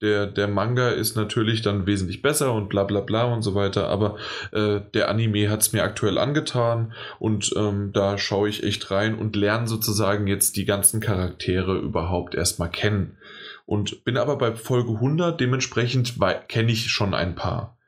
der, 0.05 0.27
der 0.27 0.49
Manga 0.49 0.91
ist 0.91 1.17
natürlich 1.17 1.63
dann 1.63 1.87
wesentlich 1.87 2.23
besser 2.23 2.53
und 2.53 2.69
bla 2.69 2.85
bla 2.85 3.01
bla 3.01 3.25
und 3.25 3.43
so 3.43 3.55
weiter, 3.55 3.89
aber 3.89 4.17
äh, 4.53 4.81
der 4.93 5.09
Anime 5.09 5.49
hat 5.49 5.63
es 5.63 5.73
mir 5.73 5.83
aktuell 5.83 6.19
angetan 6.19 6.93
und 7.19 7.53
ähm, 7.57 7.93
da 7.93 8.19
schaue 8.19 8.49
ich 8.49 8.63
echt 8.63 8.91
rein 8.91 9.15
und 9.15 9.35
lerne 9.35 9.67
sozusagen 9.67 10.27
jetzt 10.27 10.57
die 10.57 10.67
ganzen 10.67 11.01
Charaktere 11.01 11.79
überhaupt 11.79 12.35
erstmal 12.35 12.71
kennen. 12.71 13.17
Und 13.67 14.05
bin 14.05 14.19
aber 14.19 14.37
bei 14.37 14.55
Folge 14.55 14.93
100, 14.93 15.41
dementsprechend 15.41 16.17
kenne 16.49 16.71
ich 16.71 16.91
schon 16.91 17.15
ein 17.15 17.35
paar. 17.35 17.79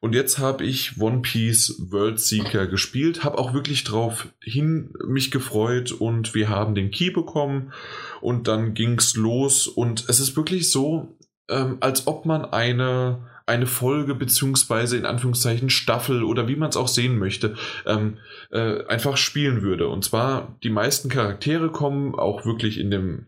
Und 0.00 0.14
jetzt 0.14 0.38
habe 0.38 0.64
ich 0.64 1.00
One 1.00 1.22
Piece 1.22 1.74
World 1.90 2.20
Seeker 2.20 2.66
gespielt, 2.66 3.24
habe 3.24 3.38
auch 3.38 3.54
wirklich 3.54 3.82
drauf 3.82 4.28
hin 4.40 4.92
mich 5.06 5.30
gefreut 5.30 5.90
und 5.90 6.34
wir 6.34 6.48
haben 6.48 6.74
den 6.74 6.90
Key 6.90 7.10
bekommen 7.10 7.72
und 8.20 8.46
dann 8.46 8.74
ging's 8.74 9.16
los 9.16 9.66
und 9.66 10.04
es 10.08 10.20
ist 10.20 10.36
wirklich 10.36 10.70
so, 10.70 11.15
ähm, 11.48 11.78
als 11.80 12.06
ob 12.06 12.26
man 12.26 12.44
eine, 12.44 13.18
eine 13.46 13.66
Folge 13.66 14.14
beziehungsweise 14.14 14.96
in 14.96 15.06
Anführungszeichen 15.06 15.70
Staffel 15.70 16.24
oder 16.24 16.48
wie 16.48 16.56
man 16.56 16.70
es 16.70 16.76
auch 16.76 16.88
sehen 16.88 17.18
möchte, 17.18 17.54
ähm, 17.86 18.18
äh, 18.50 18.84
einfach 18.86 19.16
spielen 19.16 19.62
würde. 19.62 19.88
Und 19.88 20.04
zwar 20.04 20.56
die 20.62 20.70
meisten 20.70 21.08
Charaktere 21.08 21.70
kommen 21.70 22.14
auch 22.14 22.44
wirklich 22.44 22.78
in 22.78 22.90
dem, 22.90 23.26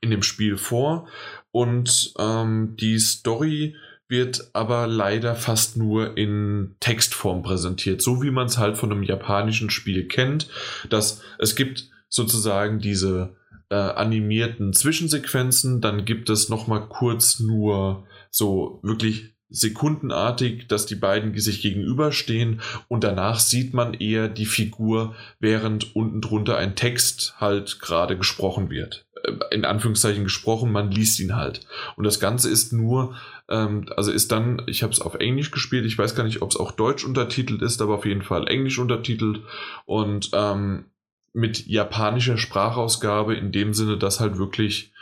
in 0.00 0.10
dem 0.10 0.22
Spiel 0.22 0.56
vor 0.56 1.08
und 1.50 2.14
ähm, 2.18 2.76
die 2.78 2.98
Story 2.98 3.76
wird 4.08 4.50
aber 4.52 4.86
leider 4.86 5.34
fast 5.34 5.76
nur 5.78 6.18
in 6.18 6.76
Textform 6.80 7.42
präsentiert, 7.42 8.02
so 8.02 8.22
wie 8.22 8.30
man 8.30 8.46
es 8.46 8.58
halt 8.58 8.76
von 8.76 8.92
einem 8.92 9.02
japanischen 9.02 9.70
Spiel 9.70 10.06
kennt, 10.06 10.48
dass 10.90 11.22
es 11.38 11.56
gibt 11.56 11.88
sozusagen 12.10 12.78
diese 12.78 13.36
äh, 13.72 13.74
animierten 13.74 14.74
Zwischensequenzen. 14.74 15.80
Dann 15.80 16.04
gibt 16.04 16.28
es 16.28 16.50
noch 16.50 16.66
mal 16.66 16.80
kurz 16.80 17.40
nur 17.40 18.06
so 18.30 18.80
wirklich 18.82 19.32
sekundenartig, 19.48 20.68
dass 20.68 20.86
die 20.86 20.94
beiden 20.94 21.36
sich 21.38 21.62
gegenüberstehen 21.62 22.60
und 22.88 23.04
danach 23.04 23.40
sieht 23.40 23.72
man 23.74 23.94
eher 23.94 24.28
die 24.28 24.46
Figur, 24.46 25.14
während 25.40 25.96
unten 25.96 26.20
drunter 26.20 26.56
ein 26.56 26.74
Text 26.74 27.34
halt 27.38 27.80
gerade 27.80 28.16
gesprochen 28.16 28.70
wird. 28.70 29.06
Äh, 29.24 29.32
in 29.54 29.64
Anführungszeichen 29.64 30.24
gesprochen, 30.24 30.70
man 30.70 30.90
liest 30.90 31.18
ihn 31.20 31.34
halt. 31.34 31.66
Und 31.96 32.04
das 32.04 32.20
Ganze 32.20 32.50
ist 32.50 32.74
nur, 32.74 33.14
ähm, 33.48 33.86
also 33.96 34.12
ist 34.12 34.32
dann, 34.32 34.62
ich 34.66 34.82
habe 34.82 34.92
es 34.92 35.00
auf 35.00 35.14
Englisch 35.14 35.50
gespielt, 35.50 35.86
ich 35.86 35.96
weiß 35.96 36.14
gar 36.14 36.24
nicht, 36.24 36.42
ob 36.42 36.50
es 36.50 36.56
auch 36.56 36.72
Deutsch 36.72 37.04
untertitelt 37.04 37.62
ist, 37.62 37.80
aber 37.80 37.94
auf 37.94 38.06
jeden 38.06 38.22
Fall 38.22 38.48
Englisch 38.48 38.78
untertitelt 38.78 39.40
und 39.86 40.30
ähm, 40.34 40.86
mit 41.32 41.66
japanischer 41.66 42.38
Sprachausgabe 42.38 43.34
in 43.34 43.52
dem 43.52 43.74
Sinne, 43.74 43.98
dass 43.98 44.20
halt 44.20 44.38
wirklich 44.38 44.92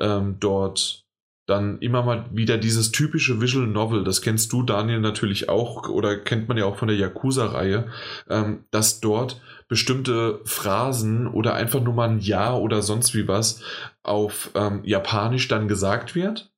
ähm, 0.00 0.36
dort 0.40 1.06
dann 1.46 1.78
immer 1.78 2.02
mal 2.02 2.26
wieder 2.32 2.58
dieses 2.58 2.90
typische 2.90 3.40
Visual 3.40 3.68
Novel, 3.68 4.02
das 4.02 4.20
kennst 4.20 4.52
du, 4.52 4.62
Daniel, 4.64 5.00
natürlich 5.00 5.48
auch 5.48 5.88
oder 5.88 6.16
kennt 6.16 6.48
man 6.48 6.58
ja 6.58 6.64
auch 6.64 6.76
von 6.76 6.88
der 6.88 6.96
Yakuza-Reihe, 6.96 7.88
ähm, 8.28 8.64
dass 8.72 9.00
dort 9.00 9.40
bestimmte 9.68 10.40
Phrasen 10.44 11.28
oder 11.28 11.54
einfach 11.54 11.80
nur 11.80 11.94
mal 11.94 12.08
ein 12.08 12.18
Ja 12.18 12.54
oder 12.54 12.82
sonst 12.82 13.14
wie 13.14 13.28
was 13.28 13.62
auf 14.02 14.50
ähm, 14.54 14.80
Japanisch 14.84 15.46
dann 15.46 15.68
gesagt 15.68 16.14
wird. 16.14 16.52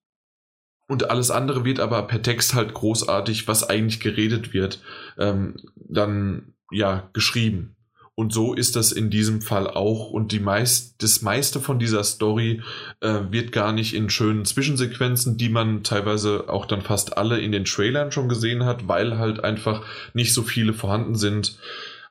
Und 0.88 1.10
alles 1.10 1.30
andere 1.30 1.66
wird 1.66 1.80
aber 1.80 2.02
per 2.06 2.22
Text 2.22 2.54
halt 2.54 2.72
großartig, 2.72 3.46
was 3.46 3.68
eigentlich 3.68 4.00
geredet 4.00 4.54
wird, 4.54 4.82
ähm, 5.18 5.56
dann 5.76 6.54
ja 6.70 7.10
geschrieben. 7.12 7.76
Und 8.18 8.32
so 8.32 8.52
ist 8.52 8.74
das 8.74 8.90
in 8.90 9.10
diesem 9.10 9.42
Fall 9.42 9.68
auch. 9.68 10.10
Und 10.10 10.32
die 10.32 10.40
meist, 10.40 10.96
das 11.04 11.22
meiste 11.22 11.60
von 11.60 11.78
dieser 11.78 12.02
Story 12.02 12.62
äh, 12.98 13.20
wird 13.30 13.52
gar 13.52 13.72
nicht 13.72 13.94
in 13.94 14.10
schönen 14.10 14.44
Zwischensequenzen, 14.44 15.36
die 15.36 15.48
man 15.48 15.84
teilweise 15.84 16.48
auch 16.48 16.66
dann 16.66 16.82
fast 16.82 17.16
alle 17.16 17.38
in 17.38 17.52
den 17.52 17.64
Trailern 17.64 18.10
schon 18.10 18.28
gesehen 18.28 18.64
hat, 18.64 18.88
weil 18.88 19.18
halt 19.18 19.44
einfach 19.44 19.86
nicht 20.14 20.34
so 20.34 20.42
viele 20.42 20.74
vorhanden 20.74 21.14
sind. 21.14 21.60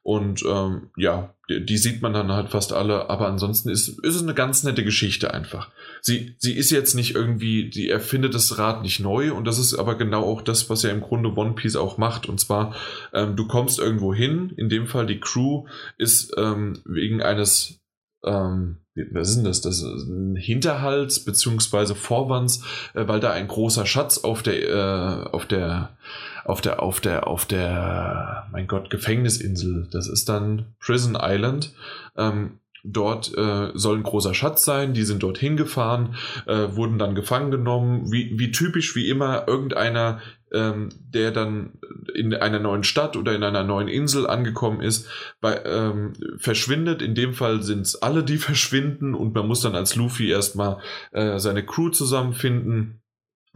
Und 0.07 0.41
ähm, 0.47 0.89
ja, 0.95 1.35
die, 1.49 1.77
sieht 1.77 2.01
man 2.01 2.13
dann 2.13 2.31
halt 2.31 2.47
fast 2.47 2.71
alle, 2.71 3.09
aber 3.09 3.27
ansonsten 3.27 3.67
ist, 3.67 3.89
ist 3.89 4.15
es 4.15 4.23
eine 4.23 4.33
ganz 4.33 4.63
nette 4.63 4.85
Geschichte 4.85 5.33
einfach. 5.33 5.69
Sie, 6.01 6.33
sie 6.37 6.53
ist 6.53 6.71
jetzt 6.71 6.93
nicht 6.93 7.13
irgendwie, 7.13 7.69
die 7.69 7.89
erfindet 7.89 8.33
das 8.33 8.57
Rad 8.57 8.83
nicht 8.83 9.01
neu 9.01 9.33
und 9.33 9.43
das 9.43 9.59
ist 9.59 9.73
aber 9.73 9.95
genau 9.95 10.23
auch 10.23 10.41
das, 10.41 10.69
was 10.69 10.83
ja 10.83 10.91
im 10.91 11.01
Grunde 11.01 11.35
One 11.35 11.55
Piece 11.55 11.75
auch 11.75 11.97
macht. 11.97 12.29
Und 12.29 12.39
zwar, 12.39 12.73
ähm, 13.13 13.35
du 13.35 13.47
kommst 13.47 13.79
irgendwo 13.79 14.13
hin, 14.13 14.53
in 14.55 14.69
dem 14.69 14.87
Fall 14.87 15.07
die 15.07 15.19
Crew 15.19 15.65
ist 15.97 16.33
ähm, 16.37 16.79
wegen 16.85 17.21
eines 17.21 17.81
ähm, 18.27 18.77
was 19.11 19.30
ist 19.30 19.35
denn 19.38 19.43
das? 19.45 19.61
Das 19.61 19.81
ist 19.81 20.07
ein 20.07 20.35
Hinterhalt 20.35 21.23
beziehungsweise 21.25 21.95
Vorwands, 21.95 22.64
äh, 22.93 23.07
weil 23.07 23.19
da 23.19 23.31
ein 23.31 23.47
großer 23.47 23.85
Schatz 23.85 24.19
auf 24.19 24.43
der, 24.43 24.69
äh, 24.69 25.30
auf 25.30 25.45
der, 25.45 25.97
auf 26.45 26.61
der, 26.61 26.81
auf 26.81 26.99
der, 26.99 27.27
auf 27.27 27.45
der, 27.45 28.47
mein 28.51 28.67
Gott, 28.67 28.89
Gefängnisinsel. 28.89 29.88
Das 29.91 30.07
ist 30.07 30.30
dann 30.30 30.73
Prison 30.80 31.17
Island. 31.19 31.73
Ähm, 32.15 32.59
Dort 32.89 33.35
äh, 33.38 33.72
soll 33.73 33.97
ein 33.97 34.03
großer 34.03 34.33
Schatz 34.33 34.64
sein, 34.64 34.93
die 34.93 35.03
sind 35.03 35.22
dorthin 35.22 35.57
gefahren, 35.57 36.15
äh, 36.45 36.67
wurden 36.69 36.97
dann 36.97 37.15
gefangen 37.15 37.51
genommen, 37.51 38.11
wie, 38.14 38.39
wie 38.39 38.51
typisch 38.51 38.95
wie 38.95 39.09
immer 39.09 39.45
irgendeiner, 39.45 40.22
ähm, 40.53 40.90
der 41.00 41.32
dann 41.32 41.80
in 42.14 42.34
einer 42.34 42.59
neuen 42.59 42.84
Stadt 42.84 43.17
oder 43.17 43.35
in 43.35 43.43
einer 43.43 43.64
neuen 43.64 43.88
Insel 43.88 44.27
angekommen 44.27 44.82
ist, 44.82 45.08
bei, 45.42 45.61
ähm, 45.66 46.14
verschwindet. 46.38 47.01
In 47.01 47.16
dem 47.16 47.34
Fall 47.34 47.64
sind 47.64 47.82
es 47.82 48.01
alle, 48.01 48.24
die 48.24 48.38
verschwinden 48.38 49.14
und 49.14 49.34
man 49.35 49.48
muss 49.48 49.61
dann 49.61 49.76
als 49.76 49.95
Luffy 49.95 50.30
erstmal 50.30 50.80
äh, 51.11 51.40
seine 51.40 51.66
Crew 51.66 51.90
zusammenfinden 51.90 53.01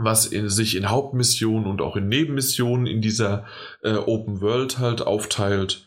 was 0.03 0.25
in, 0.25 0.49
sich 0.49 0.75
in 0.75 0.89
Hauptmissionen 0.89 1.67
und 1.67 1.81
auch 1.81 1.95
in 1.95 2.07
Nebenmissionen 2.07 2.87
in 2.87 3.01
dieser 3.01 3.45
äh, 3.83 3.93
Open 3.93 4.41
World 4.41 4.79
halt 4.79 5.01
aufteilt. 5.01 5.85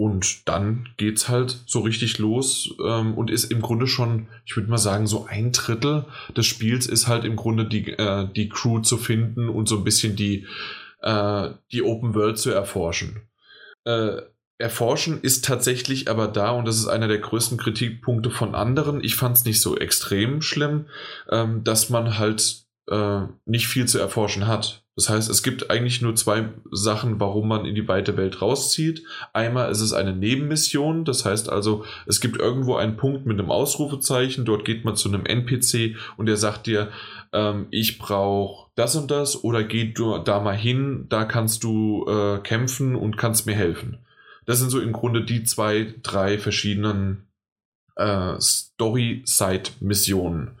Und 0.00 0.48
dann 0.48 0.88
geht's 0.96 1.28
halt 1.28 1.58
so 1.66 1.80
richtig 1.80 2.16
los 2.16 2.74
ähm, 2.82 3.12
und 3.18 3.30
ist 3.30 3.44
im 3.44 3.60
Grunde 3.60 3.86
schon, 3.86 4.28
ich 4.46 4.56
würde 4.56 4.70
mal 4.70 4.78
sagen, 4.78 5.06
so 5.06 5.26
ein 5.26 5.52
Drittel 5.52 6.06
des 6.34 6.46
Spiels 6.46 6.86
ist 6.86 7.06
halt 7.06 7.26
im 7.26 7.36
Grunde 7.36 7.66
die, 7.66 7.86
äh, 7.90 8.26
die 8.34 8.48
Crew 8.48 8.78
zu 8.78 8.96
finden 8.96 9.50
und 9.50 9.68
so 9.68 9.76
ein 9.76 9.84
bisschen 9.84 10.16
die, 10.16 10.46
äh, 11.02 11.50
die 11.70 11.82
Open 11.82 12.14
World 12.14 12.38
zu 12.38 12.50
erforschen. 12.50 13.28
Äh, 13.84 14.22
erforschen 14.56 15.20
ist 15.20 15.44
tatsächlich 15.44 16.08
aber 16.08 16.28
da 16.28 16.52
und 16.52 16.64
das 16.64 16.78
ist 16.78 16.88
einer 16.88 17.06
der 17.06 17.18
größten 17.18 17.58
Kritikpunkte 17.58 18.30
von 18.30 18.54
anderen. 18.54 19.04
Ich 19.04 19.16
fand 19.16 19.36
es 19.36 19.44
nicht 19.44 19.60
so 19.60 19.76
extrem 19.76 20.40
schlimm, 20.40 20.86
ähm, 21.28 21.62
dass 21.62 21.90
man 21.90 22.16
halt 22.16 22.64
äh, 22.88 23.20
nicht 23.44 23.68
viel 23.68 23.84
zu 23.84 23.98
erforschen 23.98 24.46
hat. 24.46 24.82
Das 25.00 25.08
heißt, 25.08 25.30
es 25.30 25.42
gibt 25.42 25.70
eigentlich 25.70 26.02
nur 26.02 26.14
zwei 26.14 26.50
Sachen, 26.70 27.18
warum 27.20 27.48
man 27.48 27.64
in 27.64 27.74
die 27.74 27.88
weite 27.88 28.18
Welt 28.18 28.42
rauszieht. 28.42 29.02
Einmal 29.32 29.70
ist 29.70 29.80
es 29.80 29.94
eine 29.94 30.14
Nebenmission, 30.14 31.06
das 31.06 31.24
heißt 31.24 31.48
also, 31.48 31.86
es 32.04 32.20
gibt 32.20 32.36
irgendwo 32.36 32.76
einen 32.76 32.98
Punkt 32.98 33.24
mit 33.24 33.40
einem 33.40 33.50
Ausrufezeichen, 33.50 34.44
dort 34.44 34.66
geht 34.66 34.84
man 34.84 34.96
zu 34.96 35.08
einem 35.08 35.24
NPC 35.24 35.96
und 36.18 36.26
der 36.26 36.36
sagt 36.36 36.66
dir, 36.66 36.90
ähm, 37.32 37.66
ich 37.70 37.96
brauche 37.96 38.70
das 38.74 38.94
und 38.94 39.10
das 39.10 39.42
oder 39.42 39.64
geh 39.64 39.90
du 39.90 40.18
da 40.18 40.38
mal 40.38 40.54
hin, 40.54 41.06
da 41.08 41.24
kannst 41.24 41.64
du 41.64 42.04
äh, 42.06 42.40
kämpfen 42.40 42.94
und 42.94 43.16
kannst 43.16 43.46
mir 43.46 43.54
helfen. 43.54 44.04
Das 44.44 44.58
sind 44.58 44.68
so 44.68 44.80
im 44.80 44.92
Grunde 44.92 45.24
die 45.24 45.44
zwei, 45.44 45.94
drei 46.02 46.36
verschiedenen 46.36 47.26
äh, 47.96 48.38
Story-Side-Missionen. 48.38 50.58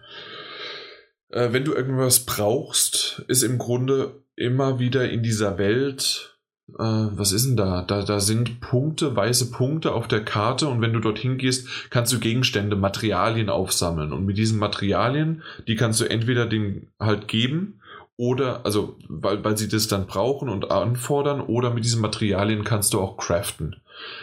Äh, 1.28 1.52
wenn 1.52 1.64
du 1.64 1.74
irgendwas 1.74 2.20
brauchst, 2.20 3.22
ist 3.28 3.42
im 3.42 3.58
Grunde 3.58 4.14
immer 4.40 4.78
wieder 4.78 5.10
in 5.10 5.22
dieser 5.22 5.58
Welt, 5.58 6.38
äh, 6.78 6.82
was 6.82 7.32
ist 7.32 7.46
denn 7.46 7.56
da? 7.56 7.82
da? 7.82 8.02
Da 8.02 8.20
sind 8.20 8.60
Punkte, 8.60 9.14
weiße 9.14 9.50
Punkte 9.50 9.92
auf 9.92 10.08
der 10.08 10.24
Karte 10.24 10.68
und 10.68 10.80
wenn 10.80 10.92
du 10.92 11.00
dorthin 11.00 11.38
gehst, 11.38 11.90
kannst 11.90 12.12
du 12.12 12.18
Gegenstände, 12.18 12.76
Materialien 12.76 13.50
aufsammeln. 13.50 14.12
Und 14.12 14.24
mit 14.24 14.38
diesen 14.38 14.58
Materialien, 14.58 15.42
die 15.68 15.76
kannst 15.76 16.00
du 16.00 16.04
entweder 16.04 16.46
den 16.46 16.88
halt 16.98 17.28
geben 17.28 17.80
oder, 18.16 18.66
also, 18.66 18.98
weil, 19.08 19.42
weil 19.44 19.56
sie 19.56 19.68
das 19.68 19.88
dann 19.88 20.06
brauchen 20.06 20.48
und 20.48 20.70
anfordern, 20.70 21.40
oder 21.40 21.70
mit 21.70 21.84
diesen 21.84 22.02
Materialien 22.02 22.64
kannst 22.64 22.92
du 22.92 23.00
auch 23.00 23.16
craften. 23.16 23.76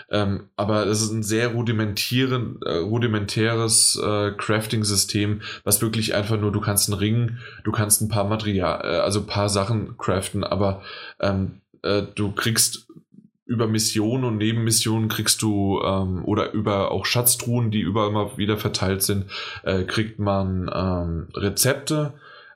Ähm, 0.10 0.50
aber 0.56 0.86
es 0.88 1.02
ist 1.02 1.12
ein 1.12 1.24
sehr 1.24 1.50
rudimentären, 1.50 2.60
äh, 2.66 2.78
rudimentäres 2.78 4.00
äh, 4.02 4.32
Crafting-System, 4.32 5.42
was 5.64 5.82
wirklich 5.82 6.16
einfach 6.16 6.40
nur, 6.40 6.52
du 6.52 6.62
kannst 6.62 6.90
einen 6.90 7.00
Ring, 7.00 7.38
du 7.64 7.72
kannst 7.72 8.02
ein 8.02 8.10
paar 8.10 8.26
Material, 8.26 8.82
äh, 8.84 9.00
also 9.00 9.22
ein 9.22 9.28
paar 9.28 9.50
Sachen 9.50 9.98
craften, 9.98 10.44
aber 10.44 10.82
ähm, 11.20 11.62
äh, 11.84 12.04
du 12.16 12.32
kriegst 12.32 12.88
über 13.46 13.68
Missionen 13.68 14.26
und 14.26 14.38
Nebenmissionen 14.38 15.08
kriegst 15.08 15.42
du 15.42 15.82
ähm, 15.82 16.24
oder 16.26 16.52
über 16.52 16.92
auch 16.92 17.06
Schatztruhen, 17.06 17.72
die 17.72 17.80
überall 17.80 18.12
mal 18.12 18.38
wieder 18.38 18.58
verteilt 18.58 19.04
sind, 19.04 19.26
äh, 19.64 19.84
kriegt 19.84 20.20
man 20.20 20.70
ähm, 20.74 21.30
Rezepte, 21.34 22.14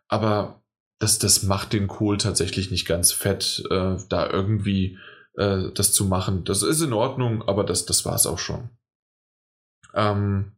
aber 0.09 0.61
das, 0.99 1.17
das 1.17 1.43
macht 1.43 1.73
den 1.73 1.87
Kohl 1.87 2.17
tatsächlich 2.17 2.69
nicht 2.69 2.85
ganz 2.85 3.11
fett, 3.11 3.63
äh, 3.71 3.95
da 4.09 4.29
irgendwie 4.29 4.97
äh, 5.35 5.71
das 5.73 5.93
zu 5.93 6.05
machen. 6.05 6.43
Das 6.43 6.63
ist 6.63 6.81
in 6.81 6.93
Ordnung, 6.93 7.41
aber 7.47 7.63
das, 7.63 7.85
das 7.85 8.05
war 8.05 8.15
es 8.15 8.25
auch 8.25 8.39
schon. 8.39 8.69
Ähm, 9.93 10.53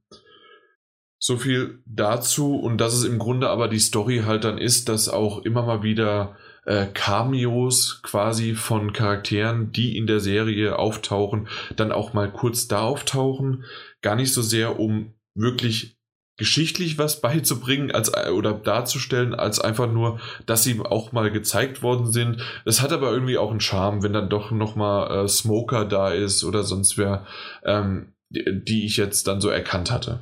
so 1.20 1.38
viel 1.38 1.82
dazu 1.86 2.58
und 2.58 2.80
dass 2.80 2.94
es 2.94 3.06
im 3.06 3.18
Grunde 3.18 3.50
aber 3.50 3.70
die 3.70 3.80
Story 3.80 4.24
halt 4.26 4.44
dann 4.44 4.58
ist, 4.58 4.90
dass 4.90 5.08
auch 5.08 5.46
immer 5.46 5.64
mal 5.64 5.82
wieder 5.82 6.36
äh, 6.66 6.86
Cameos 6.88 8.02
quasi 8.04 8.56
von 8.56 8.92
Charakteren, 8.92 9.72
die 9.72 9.98
in 9.98 10.06
der 10.06 10.20
Serie 10.20 10.78
auftauchen, 10.78 11.48
dann 11.76 11.92
auch 11.92 12.14
mal 12.14 12.32
kurz 12.32 12.68
da 12.68 12.82
auftauchen. 12.82 13.64
Gar 14.02 14.18
nicht 14.18 14.34
so 14.34 14.42
sehr, 14.42 14.80
um 14.80 15.14
wirklich 15.34 15.98
geschichtlich 16.38 16.98
was 16.98 17.22
beizubringen 17.22 17.92
als 17.92 18.14
oder 18.30 18.54
darzustellen, 18.54 19.34
als 19.34 19.60
einfach 19.60 19.92
nur, 19.92 20.20
dass 20.46 20.64
sie 20.64 20.80
auch 20.80 21.12
mal 21.12 21.32
gezeigt 21.32 21.82
worden 21.82 22.12
sind. 22.12 22.42
Es 22.66 22.82
hat 22.82 22.92
aber 22.92 23.12
irgendwie 23.12 23.38
auch 23.38 23.52
einen 23.52 23.60
Charme, 23.60 24.04
wenn 24.04 24.14
dann 24.14 24.30
doch 24.30 24.52
nochmal 24.52 25.26
äh, 25.26 25.28
Smoker 25.28 25.86
da 25.86 26.10
ist 26.10 26.44
oder 26.44 26.64
sonst 26.64 26.98
wer, 26.98 27.26
ähm, 27.64 28.14
die, 28.30 28.64
die, 28.64 28.86
ich 28.86 28.98
jetzt 28.98 29.28
dann 29.28 29.42
so 29.42 29.50
erkannt 29.50 29.92
hatte. 29.92 30.22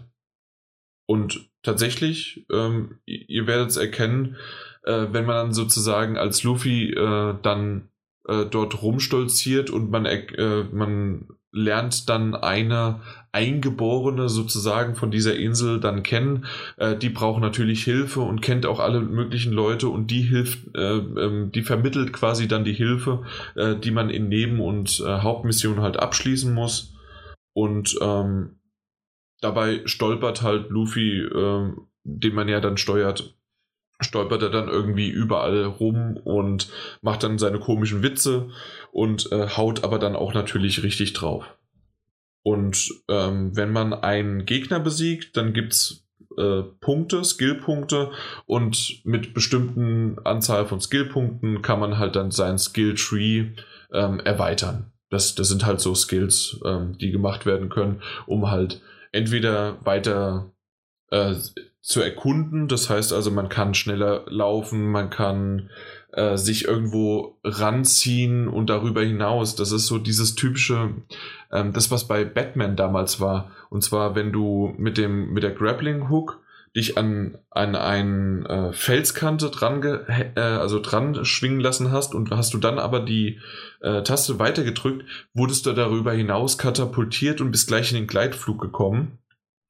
Und 1.06 1.50
tatsächlich, 1.64 2.46
ähm, 2.52 3.00
ihr 3.06 3.48
werdet 3.48 3.70
es 3.70 3.78
erkennen, 3.78 4.38
äh, 4.84 5.08
wenn 5.12 5.26
man 5.26 5.36
dann 5.36 5.54
sozusagen 5.54 6.18
als 6.18 6.44
Luffy 6.44 6.92
äh, 6.92 7.36
dann 7.42 7.90
äh, 8.28 8.46
dort 8.46 8.82
rumstolziert 8.82 9.70
und 9.70 9.92
man, 9.92 10.06
äh, 10.06 10.64
man 10.72 11.28
lernt 11.52 12.10
dann 12.10 12.36
eine 12.36 13.02
Eingeborene 13.34 14.30
sozusagen 14.30 14.96
von 14.96 15.12
dieser 15.12 15.36
Insel 15.36 15.80
dann 15.80 16.04
kennen. 16.04 16.46
Äh, 16.78 16.98
die 16.98 17.10
braucht 17.10 17.42
natürlich 17.42 17.84
Hilfe 17.84 18.22
und 18.22 18.42
kennt 18.42 18.66
auch 18.66 18.80
alle 18.80 19.02
möglichen 19.02 19.54
Leute 19.54 19.90
und 19.90 20.12
die 20.12 20.22
hilft, 20.22 20.76
äh, 20.76 20.98
ähm, 20.98 21.52
die 21.54 21.62
vermittelt 21.62 22.14
quasi 22.14 22.48
dann 22.48 22.64
die 22.64 22.74
Hilfe, 22.74 23.24
äh, 23.56 23.76
die 23.76 23.92
man 23.92 24.10
in 24.10 24.30
Neben- 24.30 24.62
und 24.62 25.02
äh, 25.02 25.20
Hauptmissionen 25.20 25.82
halt 25.82 25.98
abschließen 25.98 26.54
muss. 26.54 26.94
Und 27.54 27.98
ähm, 28.02 28.60
dabei 29.42 29.82
stolpert 29.86 30.42
halt 30.42 30.70
Luffy, 30.70 31.22
ähm, 31.22 31.88
den 32.04 32.34
man 32.34 32.48
ja 32.48 32.60
dann 32.60 32.78
steuert, 32.78 33.36
stolpert 34.02 34.42
er 34.42 34.50
dann 34.50 34.68
irgendwie 34.68 35.10
überall 35.10 35.64
rum 35.66 36.18
und 36.18 36.70
macht 37.02 37.24
dann 37.24 37.38
seine 37.38 37.60
komischen 37.60 38.04
Witze 38.04 38.50
und 38.92 39.32
äh, 39.32 39.48
haut 39.50 39.84
aber 39.84 40.00
dann 40.00 40.16
auch 40.16 40.34
natürlich 40.34 40.84
richtig 40.84 41.14
drauf. 41.14 41.46
Und 42.44 42.92
ähm, 43.08 43.56
wenn 43.56 43.72
man 43.72 43.94
einen 43.94 44.46
Gegner 44.46 44.80
besiegt, 44.80 45.38
dann 45.38 45.54
gibt 45.54 45.74
es 45.74 46.08
äh, 46.38 46.64
Punkte, 46.80 47.24
Skillpunkte 47.24 48.12
und 48.46 49.06
mit 49.06 49.34
bestimmten 49.34 50.18
Anzahl 50.24 50.66
von 50.66 50.82
Skillpunkten 50.82 51.62
kann 51.62 51.80
man 51.80 51.98
halt 51.98 52.16
dann 52.16 52.32
sein 52.32 52.58
Skilltree 52.58 53.52
ähm, 53.92 54.20
erweitern. 54.20 54.92
Das, 55.10 55.36
das 55.36 55.50
sind 55.50 55.66
halt 55.66 55.82
so 55.82 55.94
Skills, 55.94 56.60
ähm, 56.66 56.98
die 56.98 57.12
gemacht 57.12 57.46
werden 57.46 57.70
können, 57.70 58.02
um 58.26 58.50
halt 58.50 58.82
entweder 59.12 59.86
weiter 59.86 60.52
äh, 61.10 61.36
zu 61.82 62.02
erkunden. 62.02 62.68
Das 62.68 62.90
heißt 62.90 63.12
also, 63.14 63.32
man 63.32 63.50
kann 63.50 63.74
schneller 63.74 64.26
laufen, 64.28 64.92
man 64.92 65.10
kann 65.10 65.70
äh, 66.14 66.38
sich 66.38 66.66
irgendwo 66.66 67.38
ranziehen 67.44 68.48
und 68.48 68.70
darüber 68.70 69.02
hinaus. 69.02 69.56
Das 69.56 69.72
ist 69.72 69.88
so 69.88 69.98
dieses 69.98 70.36
typische, 70.36 70.96
ähm, 71.52 71.74
das 71.74 71.92
was 71.92 72.08
bei 72.08 72.24
Batman 72.24 72.76
damals 72.76 73.20
war. 73.20 73.52
Und 73.70 73.84
zwar, 73.84 74.16
wenn 74.16 74.32
du 74.32 74.74
mit 74.78 74.98
dem 74.98 75.34
mit 75.34 75.44
der 75.44 75.52
Grappling 75.52 76.10
Hook 76.10 76.42
dich 76.76 76.98
an, 76.98 77.38
an 77.50 77.76
eine 77.76 78.48
äh, 78.48 78.74
Felskante 78.74 79.50
dran, 79.50 79.84
äh, 79.84 80.40
also 80.40 80.80
dran 80.80 81.26
schwingen 81.26 81.60
lassen 81.60 81.92
hast 81.92 82.16
und 82.16 82.32
hast 82.32 82.54
du 82.54 82.60
dann 82.60 82.80
aber 82.80 83.02
die 83.02 83.40
äh, 83.82 84.04
Taste 84.04 84.40
weitergedrückt, 84.40 85.06
wurdest 85.34 85.66
du 85.66 85.74
darüber 85.74 86.14
hinaus 86.14 86.58
katapultiert 86.58 87.42
und 87.42 87.52
bist 87.52 87.68
gleich 87.68 87.92
in 87.92 87.98
den 87.98 88.08
Gleitflug 88.08 88.62
gekommen. 88.62 89.18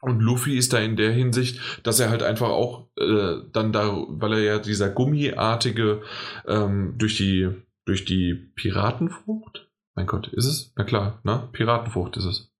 Und 0.02 0.20
Luffy 0.20 0.58
ist 0.58 0.74
da 0.74 0.80
in 0.80 0.96
der 0.96 1.12
Hinsicht, 1.12 1.60
dass 1.84 2.00
er 2.00 2.10
halt 2.10 2.24
einfach 2.24 2.50
auch 2.50 2.88
äh, 2.98 3.36
dann 3.54 3.72
da, 3.72 4.06
weil 4.10 4.34
er 4.34 4.40
ja 4.40 4.60
dieser 4.60 4.90
gummiartige 4.90 6.02
ähm, 6.48 6.96
durch 6.98 7.18
die 7.18 7.50
durch 7.86 8.06
die 8.06 8.34
Piratenfrucht, 8.34 9.70
Mein 9.96 10.08
Gott, 10.08 10.28
ist 10.28 10.46
es? 10.46 10.74
Na 10.76 10.84
klar, 10.84 11.20
ne? 11.24 11.50
Piratenfrucht 11.52 12.18
ist 12.18 12.26
es. 12.26 12.52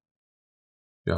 Ja. 1.06 1.16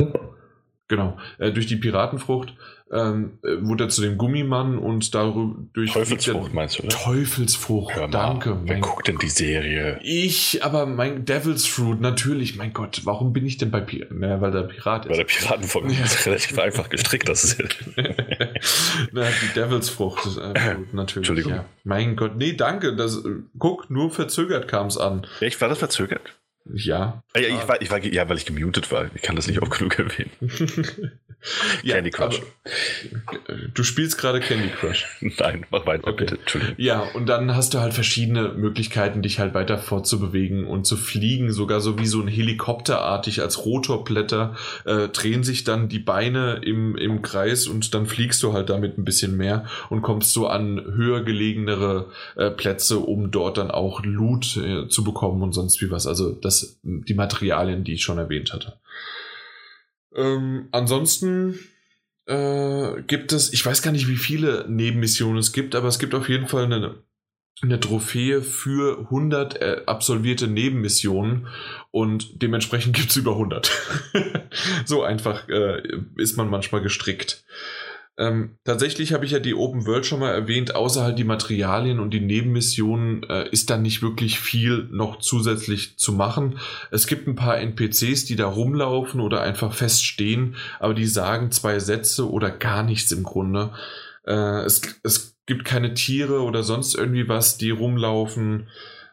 Genau. 0.88 1.18
Äh, 1.40 1.52
durch 1.52 1.66
die 1.66 1.78
Piratenfrucht 1.78 2.56
ähm, 2.94 3.40
äh, 3.44 3.58
wurde 3.62 3.86
er 3.86 3.90
zu 3.90 4.02
dem 4.02 4.18
Gummimann 4.18 4.78
und 4.78 5.16
dadurch. 5.16 5.92
Teufelsfrucht 5.92 6.54
meinst 6.54 6.78
du, 6.78 6.84
oder? 6.84 6.96
Teufelsfrucht, 6.96 7.98
mal, 7.98 8.10
danke. 8.10 8.60
Wer 8.64 8.80
guckt 8.80 9.08
denn 9.08 9.18
die 9.18 9.30
Serie? 9.30 10.00
Ich, 10.04 10.64
aber 10.64 10.86
mein 10.86 11.26
Devil's 11.26 11.66
Fruit, 11.66 12.00
natürlich, 12.00 12.56
mein 12.56 12.72
Gott, 12.72 13.02
warum 13.04 13.34
bin 13.34 13.46
ich 13.46 13.58
denn 13.58 13.72
bei 13.72 13.80
Piraten? 13.80 14.20
Naja, 14.20 14.42
weil 14.42 14.52
der 14.52 14.64
Pirat 14.64 15.06
ist. 15.06 15.10
Weil 15.10 15.18
der 15.18 15.26
Piratenfrucht 15.26 15.92
ja. 15.92 16.04
ist 16.04 16.26
relativ 16.26 16.60
einfach 16.60 16.90
gestrickt, 16.90 17.28
das 17.28 17.44
ist 17.44 17.64
Na, 19.12 19.24
die 19.24 19.54
Devil's 19.56 19.90
Frucht, 19.90 20.38
äh, 20.38 20.76
natürlich. 20.92 21.30
Entschuldigung. 21.30 21.54
Ja. 21.54 21.66
Mein 21.84 22.16
Gott, 22.16 22.36
nee, 22.38 22.54
danke. 22.54 22.96
Das, 22.96 23.24
guck, 23.58 23.90
nur 23.90 24.12
verzögert 24.12 24.68
kam 24.68 24.88
es 24.88 24.98
an. 24.98 25.26
Echt, 25.40 25.60
war 25.62 25.70
das 25.70 25.80
verzögert? 25.80 26.36
Ja. 26.66 27.24
Ah, 27.34 27.40
ja, 27.40 27.50
ich 27.50 27.68
war, 27.68 27.82
ich 27.82 27.92
war, 27.92 28.04
ja, 28.04 28.28
weil 28.30 28.38
ich 28.38 28.46
gemutet 28.46 28.92
war. 28.92 29.10
Ich 29.16 29.22
kann 29.22 29.36
das 29.36 29.48
nicht 29.48 29.62
oft 29.62 29.72
genug 29.78 30.00
erwähnen. 30.00 30.32
ja, 31.84 31.96
Candy 31.96 32.10
Crush. 32.10 32.42
du 33.74 33.84
spielst 33.84 34.18
gerade 34.18 34.40
Candy 34.40 34.70
Crush. 34.70 35.06
Nein, 35.40 35.66
mach 35.72 35.86
weiter, 35.86 36.08
okay. 36.08 36.26
bitte. 36.26 36.74
Ja, 36.78 37.02
und 37.02 37.28
dann 37.28 37.54
hast 37.54 37.74
du 37.74 37.80
halt 37.80 37.94
verschiedene 37.94 38.50
Möglichkeiten, 38.50 39.22
dich 39.22 39.40
halt 39.40 39.54
weiter 39.54 39.78
fortzubewegen 39.78 40.66
und 40.66 40.86
zu 40.86 40.96
fliegen, 40.96 41.52
sogar 41.52 41.82
so 41.82 42.00
wie 42.00 42.08
so 42.08 42.22
ein 42.22 42.30
Helikopterartig 42.30 43.42
als 43.42 43.66
Rotorblätter 43.66 44.56
äh, 44.86 45.10
drehen 45.10 45.44
sich 45.44 45.66
dann 45.66 45.90
die 45.90 46.00
Beine 46.00 46.62
im, 46.64 46.96
im 46.96 47.22
Kreis 47.22 47.68
und 47.68 47.94
dann 47.94 48.06
fliegst 48.06 48.42
du 48.42 48.54
halt 48.54 48.70
damit 48.70 48.98
ein 48.98 49.04
bisschen 49.04 49.36
mehr 49.36 49.66
und 49.90 50.02
kommst 50.02 50.32
so 50.32 50.48
an 50.48 50.82
höher 50.96 51.24
gelegenere 51.24 52.10
äh, 52.38 52.52
Plätze, 52.52 53.00
um 53.00 53.32
dort 53.32 53.58
dann 53.58 53.70
auch 53.70 54.02
Loot 54.04 54.56
äh, 54.58 54.88
zu 54.88 55.04
bekommen 55.04 55.42
und 55.42 55.52
sonst 55.52 55.82
wie 55.82 55.92
was. 55.92 56.08
Also 56.08 56.32
das 56.32 56.53
das, 56.60 56.80
die 56.84 57.14
Materialien, 57.14 57.84
die 57.84 57.94
ich 57.94 58.04
schon 58.04 58.18
erwähnt 58.18 58.54
hatte. 58.54 58.80
Ähm, 60.16 60.68
ansonsten 60.72 61.60
äh, 62.26 63.02
gibt 63.08 63.34
es, 63.34 63.52
ich 63.54 63.66
weiß 63.66 63.82
gar 63.82 63.92
nicht, 63.92 64.08
wie 64.08 64.18
viele 64.18 64.66
Nebenmissionen 64.70 65.38
es 65.38 65.52
gibt, 65.52 65.76
aber 65.76 65.88
es 65.88 66.00
gibt 66.00 66.14
auf 66.16 66.30
jeden 66.30 66.48
Fall 66.48 66.66
eine, 66.66 67.04
eine 67.62 67.80
Trophäe 67.80 68.42
für 68.42 69.00
100 69.00 69.62
äh, 69.62 69.82
absolvierte 69.86 70.48
Nebenmissionen 70.48 71.48
und 71.92 72.42
dementsprechend 72.42 72.96
gibt 72.96 73.10
es 73.10 73.18
über 73.18 73.32
100. 73.32 73.72
so 74.86 75.04
einfach 75.04 75.48
äh, 75.50 75.82
ist 76.18 76.38
man 76.38 76.50
manchmal 76.50 76.82
gestrickt. 76.82 77.44
Ähm, 78.16 78.60
tatsächlich 78.64 79.12
habe 79.12 79.26
ich 79.26 79.32
ja 79.32 79.40
die 79.40 79.56
Open 79.56 79.88
World 79.88 80.06
schon 80.06 80.20
mal 80.20 80.32
erwähnt, 80.32 80.76
außer 80.76 81.02
halt 81.02 81.18
die 81.18 81.24
Materialien 81.24 82.00
und 82.00 82.12
die 82.12 82.20
Nebenmissionen 82.20 83.24
äh, 83.24 83.50
ist 83.50 83.72
da 83.72 83.78
nicht 83.78 84.04
wirklich 84.04 84.40
viel 84.40 84.88
noch 84.92 85.18
zusätzlich 85.18 85.98
zu 85.98 86.14
machen. 86.14 86.60
Es 86.92 87.08
gibt 87.08 87.28
ein 87.28 87.36
paar 87.36 87.58
NPCs, 87.58 88.26
die 88.26 88.36
da 88.36 88.46
rumlaufen 88.46 89.20
oder 89.20 89.42
einfach 89.42 89.74
feststehen, 89.74 90.56
aber 90.80 90.94
die 90.94 91.08
sagen 91.08 91.50
zwei 91.52 91.80
Sätze 91.80 92.30
oder 92.30 92.52
gar 92.52 92.84
nichts 92.84 93.12
im 93.12 93.24
Grunde. 93.24 93.74
Äh, 94.28 94.62
es, 94.62 94.82
es 95.02 95.36
gibt 95.48 95.66
keine 95.66 95.96
Tiere 95.96 96.44
oder 96.44 96.62
sonst 96.62 96.94
irgendwie 96.94 97.28
was, 97.28 97.58
die 97.58 97.72
rumlaufen. 97.72 98.70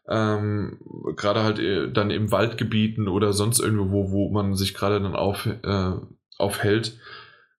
Ähm, 0.09 0.79
gerade 1.17 1.43
halt 1.43 1.59
äh, 1.59 1.91
dann 1.91 2.11
im 2.11 2.31
Waldgebieten 2.33 3.09
oder 3.09 3.33
sonst 3.33 3.61
irgendwo, 3.61 4.11
wo 4.11 4.29
man 4.31 4.57
sich 4.57 4.75
gerade 4.75 5.01
dann 5.01 5.15
auf, 5.17 5.47
äh, 5.47 5.93
aufhält. 6.37 6.99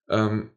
Ähm, 0.08 0.51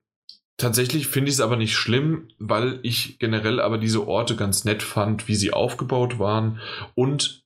Tatsächlich 0.58 1.08
finde 1.08 1.30
ich 1.30 1.36
es 1.36 1.42
aber 1.42 1.58
nicht 1.58 1.76
schlimm, 1.76 2.30
weil 2.40 2.80
ich 2.84 3.20
generell 3.20 3.60
aber 3.60 3.78
diese 3.78 4.08
Orte 4.08 4.38
ganz 4.38 4.64
nett 4.64 4.84
fand, 4.84 5.28
wie 5.28 5.36
sie 5.36 5.52
aufgebaut 5.52 6.18
waren. 6.18 6.62
Und, 6.96 7.44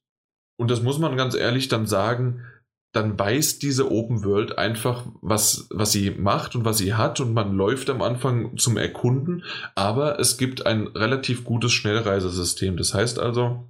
und 0.57 0.69
das 0.69 0.83
muss 0.83 0.99
man 0.99 1.17
ganz 1.17 1.33
ehrlich 1.33 1.69
dann 1.69 1.87
sagen, 1.87 2.43
dann 2.91 3.17
weiß 3.17 3.59
diese 3.59 3.91
Open 3.91 4.23
World 4.23 4.57
einfach, 4.57 5.05
was, 5.21 5.67
was 5.71 5.91
sie 5.91 6.11
macht 6.11 6.55
und 6.55 6.65
was 6.65 6.77
sie 6.77 6.93
hat. 6.93 7.19
Und 7.19 7.33
man 7.33 7.55
läuft 7.55 7.89
am 7.89 8.01
Anfang 8.01 8.57
zum 8.57 8.77
Erkunden. 8.77 9.43
Aber 9.73 10.19
es 10.19 10.37
gibt 10.37 10.67
ein 10.67 10.87
relativ 10.87 11.43
gutes 11.43 11.71
Schnellreisesystem. 11.71 12.77
Das 12.77 12.93
heißt 12.93 13.17
also, 13.17 13.69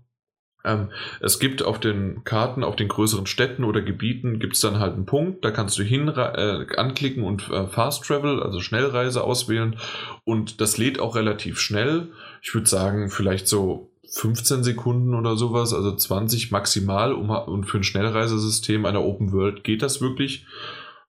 ähm, 0.65 0.89
es 1.21 1.39
gibt 1.39 1.63
auf 1.63 1.79
den 1.79 2.23
Karten, 2.23 2.63
auf 2.63 2.75
den 2.75 2.89
größeren 2.89 3.25
Städten 3.25 3.63
oder 3.63 3.81
Gebieten, 3.81 4.39
gibt 4.39 4.55
es 4.55 4.61
dann 4.61 4.79
halt 4.79 4.93
einen 4.93 5.05
Punkt, 5.05 5.45
da 5.45 5.51
kannst 5.51 5.77
du 5.77 5.83
hin 5.83 6.09
äh, 6.09 6.65
anklicken 6.75 7.23
und 7.23 7.49
äh, 7.49 7.67
Fast 7.67 8.03
Travel, 8.03 8.43
also 8.43 8.59
Schnellreise 8.59 9.23
auswählen 9.23 9.77
und 10.25 10.59
das 10.59 10.77
lädt 10.77 10.99
auch 10.99 11.15
relativ 11.15 11.59
schnell. 11.59 12.09
Ich 12.41 12.53
würde 12.53 12.67
sagen, 12.67 13.09
vielleicht 13.09 13.47
so 13.47 13.91
15 14.11 14.63
Sekunden 14.63 15.13
oder 15.13 15.37
sowas, 15.37 15.73
also 15.73 15.95
20 15.95 16.51
maximal 16.51 17.13
um, 17.13 17.29
und 17.29 17.65
für 17.65 17.77
ein 17.77 17.83
Schnellreisesystem 17.83 18.85
einer 18.85 19.03
Open 19.03 19.31
World 19.31 19.63
geht 19.63 19.81
das 19.81 20.01
wirklich. 20.01 20.45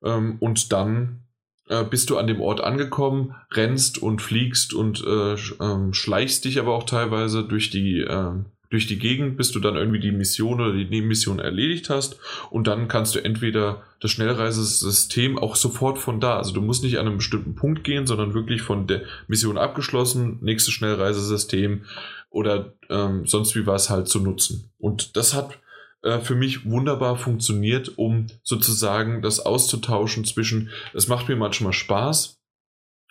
Ähm, 0.04 0.36
und 0.38 0.72
dann 0.72 1.24
äh, 1.68 1.84
bist 1.84 2.10
du 2.10 2.18
an 2.18 2.26
dem 2.26 2.40
Ort 2.40 2.60
angekommen, 2.60 3.34
rennst 3.52 4.02
und 4.02 4.20
fliegst 4.20 4.74
und 4.74 5.02
äh, 5.04 5.34
ähm, 5.60 5.92
schleichst 5.92 6.44
dich 6.44 6.58
aber 6.60 6.74
auch 6.74 6.84
teilweise 6.84 7.42
durch 7.42 7.70
die 7.70 8.00
ähm, 8.00 8.46
durch 8.70 8.86
die 8.86 8.98
Gegend, 8.98 9.36
bis 9.36 9.50
du 9.50 9.58
dann 9.58 9.76
irgendwie 9.76 9.98
die 9.98 10.12
Mission 10.12 10.60
oder 10.60 10.72
die 10.72 10.84
Nebenmission 10.84 11.40
erledigt 11.40 11.90
hast. 11.90 12.18
Und 12.50 12.68
dann 12.68 12.86
kannst 12.86 13.14
du 13.14 13.18
entweder 13.18 13.82
das 14.00 14.12
Schnellreisesystem 14.12 15.38
auch 15.38 15.56
sofort 15.56 15.98
von 15.98 16.20
da, 16.20 16.36
also 16.36 16.52
du 16.52 16.62
musst 16.62 16.84
nicht 16.84 16.98
an 16.98 17.06
einem 17.06 17.18
bestimmten 17.18 17.56
Punkt 17.56 17.84
gehen, 17.84 18.06
sondern 18.06 18.32
wirklich 18.32 18.62
von 18.62 18.86
der 18.86 19.02
Mission 19.26 19.58
abgeschlossen, 19.58 20.38
nächstes 20.40 20.72
Schnellreisesystem 20.72 21.84
oder 22.30 22.74
ähm, 22.88 23.26
sonst 23.26 23.56
wie 23.56 23.66
was 23.66 23.90
halt 23.90 24.08
zu 24.08 24.20
nutzen. 24.20 24.70
Und 24.78 25.16
das 25.16 25.34
hat 25.34 25.58
äh, 26.02 26.20
für 26.20 26.36
mich 26.36 26.64
wunderbar 26.64 27.16
funktioniert, 27.16 27.98
um 27.98 28.28
sozusagen 28.44 29.20
das 29.20 29.40
auszutauschen 29.40 30.24
zwischen, 30.24 30.70
es 30.94 31.08
macht 31.08 31.28
mir 31.28 31.36
manchmal 31.36 31.72
Spaß, 31.72 32.40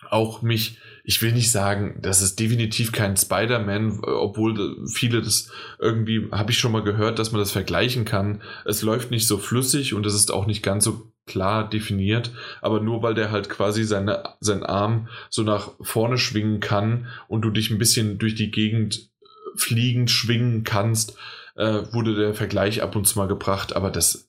auch 0.08 0.40
mich 0.40 0.78
ich 1.04 1.22
will 1.22 1.32
nicht 1.32 1.50
sagen, 1.50 1.98
das 2.02 2.22
ist 2.22 2.38
definitiv 2.38 2.92
kein 2.92 3.16
Spider-Man, 3.16 4.00
obwohl 4.04 4.86
viele 4.86 5.22
das 5.22 5.50
irgendwie, 5.78 6.28
habe 6.30 6.50
ich 6.50 6.58
schon 6.58 6.72
mal 6.72 6.82
gehört, 6.82 7.18
dass 7.18 7.32
man 7.32 7.40
das 7.40 7.52
vergleichen 7.52 8.04
kann. 8.04 8.42
Es 8.64 8.82
läuft 8.82 9.10
nicht 9.10 9.26
so 9.26 9.38
flüssig 9.38 9.94
und 9.94 10.06
es 10.06 10.14
ist 10.14 10.32
auch 10.32 10.46
nicht 10.46 10.62
ganz 10.62 10.84
so 10.84 11.12
klar 11.26 11.68
definiert, 11.68 12.32
aber 12.60 12.80
nur 12.80 13.02
weil 13.02 13.14
der 13.14 13.30
halt 13.30 13.48
quasi 13.48 13.84
seine, 13.84 14.24
seinen 14.40 14.64
Arm 14.64 15.08
so 15.28 15.42
nach 15.42 15.70
vorne 15.80 16.18
schwingen 16.18 16.60
kann 16.60 17.06
und 17.28 17.42
du 17.42 17.50
dich 17.50 17.70
ein 17.70 17.78
bisschen 17.78 18.18
durch 18.18 18.34
die 18.34 18.50
Gegend 18.50 19.10
fliegend 19.54 20.10
schwingen 20.10 20.64
kannst, 20.64 21.16
äh, 21.56 21.82
wurde 21.92 22.14
der 22.14 22.34
Vergleich 22.34 22.82
ab 22.82 22.96
und 22.96 23.06
zu 23.06 23.18
mal 23.18 23.28
gebracht, 23.28 23.76
aber 23.76 23.90
das 23.90 24.28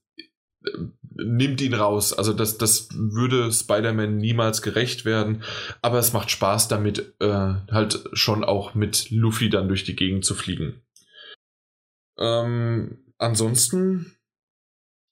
nimmt 1.23 1.61
ihn 1.61 1.73
raus. 1.73 2.13
Also 2.13 2.33
das, 2.33 2.57
das 2.57 2.89
würde 2.93 3.51
Spider-Man 3.51 4.17
niemals 4.17 4.61
gerecht 4.61 5.05
werden. 5.05 5.43
Aber 5.81 5.99
es 5.99 6.13
macht 6.13 6.31
Spaß 6.31 6.67
damit, 6.67 7.13
äh, 7.19 7.53
halt 7.71 8.03
schon 8.13 8.43
auch 8.43 8.73
mit 8.75 9.09
Luffy 9.11 9.49
dann 9.49 9.67
durch 9.67 9.83
die 9.83 9.95
Gegend 9.95 10.25
zu 10.25 10.35
fliegen. 10.35 10.81
Ähm, 12.17 12.99
ansonsten 13.17 14.15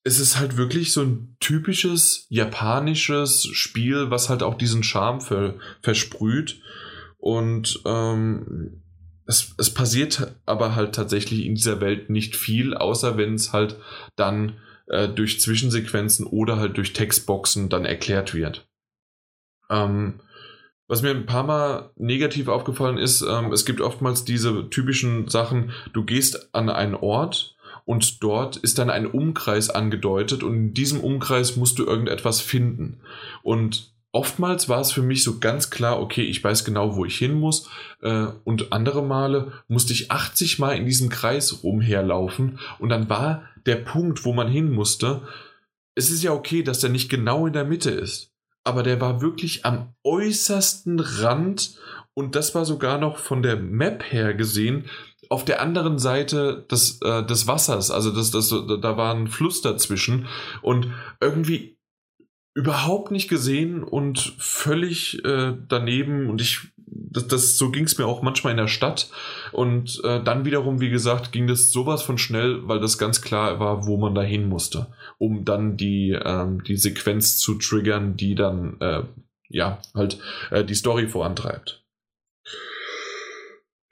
ist 0.03 0.19
es 0.19 0.37
halt 0.37 0.57
wirklich 0.57 0.93
so 0.93 1.01
ein 1.01 1.35
typisches 1.39 2.25
japanisches 2.29 3.47
Spiel, 3.51 4.09
was 4.09 4.29
halt 4.29 4.43
auch 4.43 4.55
diesen 4.55 4.83
Charme 4.83 5.21
ver 5.21 5.55
versprüht. 5.81 6.61
Und 7.17 7.81
ähm, 7.85 8.81
es, 9.25 9.53
es 9.57 9.73
passiert 9.73 10.35
aber 10.45 10.75
halt 10.75 10.95
tatsächlich 10.95 11.45
in 11.45 11.53
dieser 11.53 11.81
Welt 11.81 12.09
nicht 12.09 12.35
viel, 12.35 12.73
außer 12.73 13.17
wenn 13.17 13.35
es 13.35 13.53
halt 13.53 13.75
dann 14.15 14.57
äh, 14.89 15.07
durch 15.07 15.39
Zwischensequenzen 15.39 16.25
oder 16.25 16.57
halt 16.57 16.77
durch 16.77 16.93
Textboxen 16.93 17.69
dann 17.69 17.85
erklärt 17.85 18.33
wird. 18.33 18.67
Ähm, 19.69 20.19
was 20.87 21.03
mir 21.03 21.11
ein 21.11 21.27
paar 21.27 21.43
Mal 21.43 21.91
negativ 21.97 22.47
aufgefallen 22.47 22.97
ist, 22.97 23.21
ähm, 23.21 23.53
es 23.53 23.65
gibt 23.65 23.79
oftmals 23.79 24.25
diese 24.25 24.69
typischen 24.69 25.27
Sachen, 25.27 25.71
du 25.93 26.03
gehst 26.03 26.49
an 26.53 26.69
einen 26.69 26.95
Ort 26.95 27.55
und 27.85 28.23
dort 28.23 28.57
ist 28.57 28.79
dann 28.79 28.89
ein 28.89 29.05
Umkreis 29.05 29.69
angedeutet 29.69 30.43
und 30.43 30.55
in 30.55 30.73
diesem 30.73 30.99
Umkreis 30.99 31.55
musst 31.55 31.77
du 31.77 31.85
irgendetwas 31.85 32.41
finden. 32.41 33.01
Und 33.43 33.93
oftmals 34.11 34.67
war 34.67 34.81
es 34.81 34.91
für 34.91 35.03
mich 35.03 35.23
so 35.23 35.39
ganz 35.39 35.69
klar, 35.69 36.01
okay, 36.01 36.23
ich 36.23 36.43
weiß 36.43 36.65
genau, 36.65 36.95
wo 36.95 37.05
ich 37.05 37.17
hin 37.17 37.33
muss. 37.33 37.69
Äh, 38.01 38.27
und 38.43 38.73
andere 38.73 39.03
Male 39.03 39.51
musste 39.67 39.93
ich 39.93 40.11
80 40.11 40.57
Mal 40.57 40.75
in 40.75 40.85
diesem 40.85 41.09
Kreis 41.09 41.63
rumherlaufen 41.63 42.57
und 42.79 42.89
dann 42.89 43.09
war 43.09 43.43
der 43.69 43.75
Punkt, 43.75 44.25
wo 44.25 44.33
man 44.33 44.47
hin 44.47 44.71
musste. 44.71 45.27
Es 45.95 46.09
ist 46.09 46.23
ja 46.23 46.33
okay, 46.33 46.63
dass 46.63 46.79
der 46.79 46.89
nicht 46.89 47.07
genau 47.07 47.45
in 47.45 47.53
der 47.53 47.65
Mitte 47.65 47.91
ist, 47.91 48.33
aber 48.63 48.81
der 48.81 48.99
war 48.99 49.21
wirklich 49.21 49.63
am 49.63 49.93
äußersten 50.03 50.99
Rand 50.99 51.77
und 52.15 52.35
das 52.35 52.55
war 52.55 52.65
sogar 52.65 52.97
noch 52.97 53.17
von 53.17 53.43
der 53.43 53.57
Map 53.57 54.03
her 54.11 54.33
gesehen 54.33 54.85
auf 55.29 55.45
der 55.45 55.61
anderen 55.61 55.99
Seite 55.99 56.65
des, 56.71 56.99
äh, 57.03 57.23
des 57.23 57.45
Wassers. 57.45 57.91
Also 57.91 58.09
das, 58.11 58.31
das, 58.31 58.49
da 58.49 58.97
war 58.97 59.13
ein 59.13 59.27
Fluss 59.27 59.61
dazwischen 59.61 60.25
und 60.63 60.91
irgendwie 61.21 61.77
überhaupt 62.55 63.11
nicht 63.11 63.29
gesehen 63.29 63.83
und 63.83 64.33
völlig 64.39 65.23
äh, 65.23 65.53
daneben 65.67 66.27
und 66.27 66.41
ich 66.41 66.71
das, 67.09 67.27
das 67.27 67.57
so 67.57 67.71
ging 67.71 67.85
es 67.85 67.97
mir 67.97 68.05
auch 68.05 68.21
manchmal 68.21 68.51
in 68.51 68.57
der 68.57 68.67
Stadt. 68.67 69.09
Und 69.51 70.01
äh, 70.03 70.23
dann 70.23 70.45
wiederum, 70.45 70.81
wie 70.81 70.89
gesagt, 70.89 71.31
ging 71.31 71.47
das 71.47 71.71
sowas 71.71 72.01
von 72.01 72.17
schnell, 72.17 72.67
weil 72.67 72.79
das 72.79 72.97
ganz 72.97 73.21
klar 73.21 73.59
war, 73.59 73.85
wo 73.85 73.97
man 73.97 74.15
da 74.15 74.21
hin 74.21 74.47
musste, 74.47 74.87
um 75.17 75.45
dann 75.45 75.77
die, 75.77 76.11
ähm, 76.11 76.63
die 76.63 76.77
Sequenz 76.77 77.37
zu 77.37 77.55
triggern, 77.55 78.17
die 78.17 78.35
dann 78.35 78.79
äh, 78.79 79.03
ja 79.47 79.81
halt 79.93 80.19
äh, 80.51 80.63
die 80.63 80.75
Story 80.75 81.07
vorantreibt. 81.07 81.83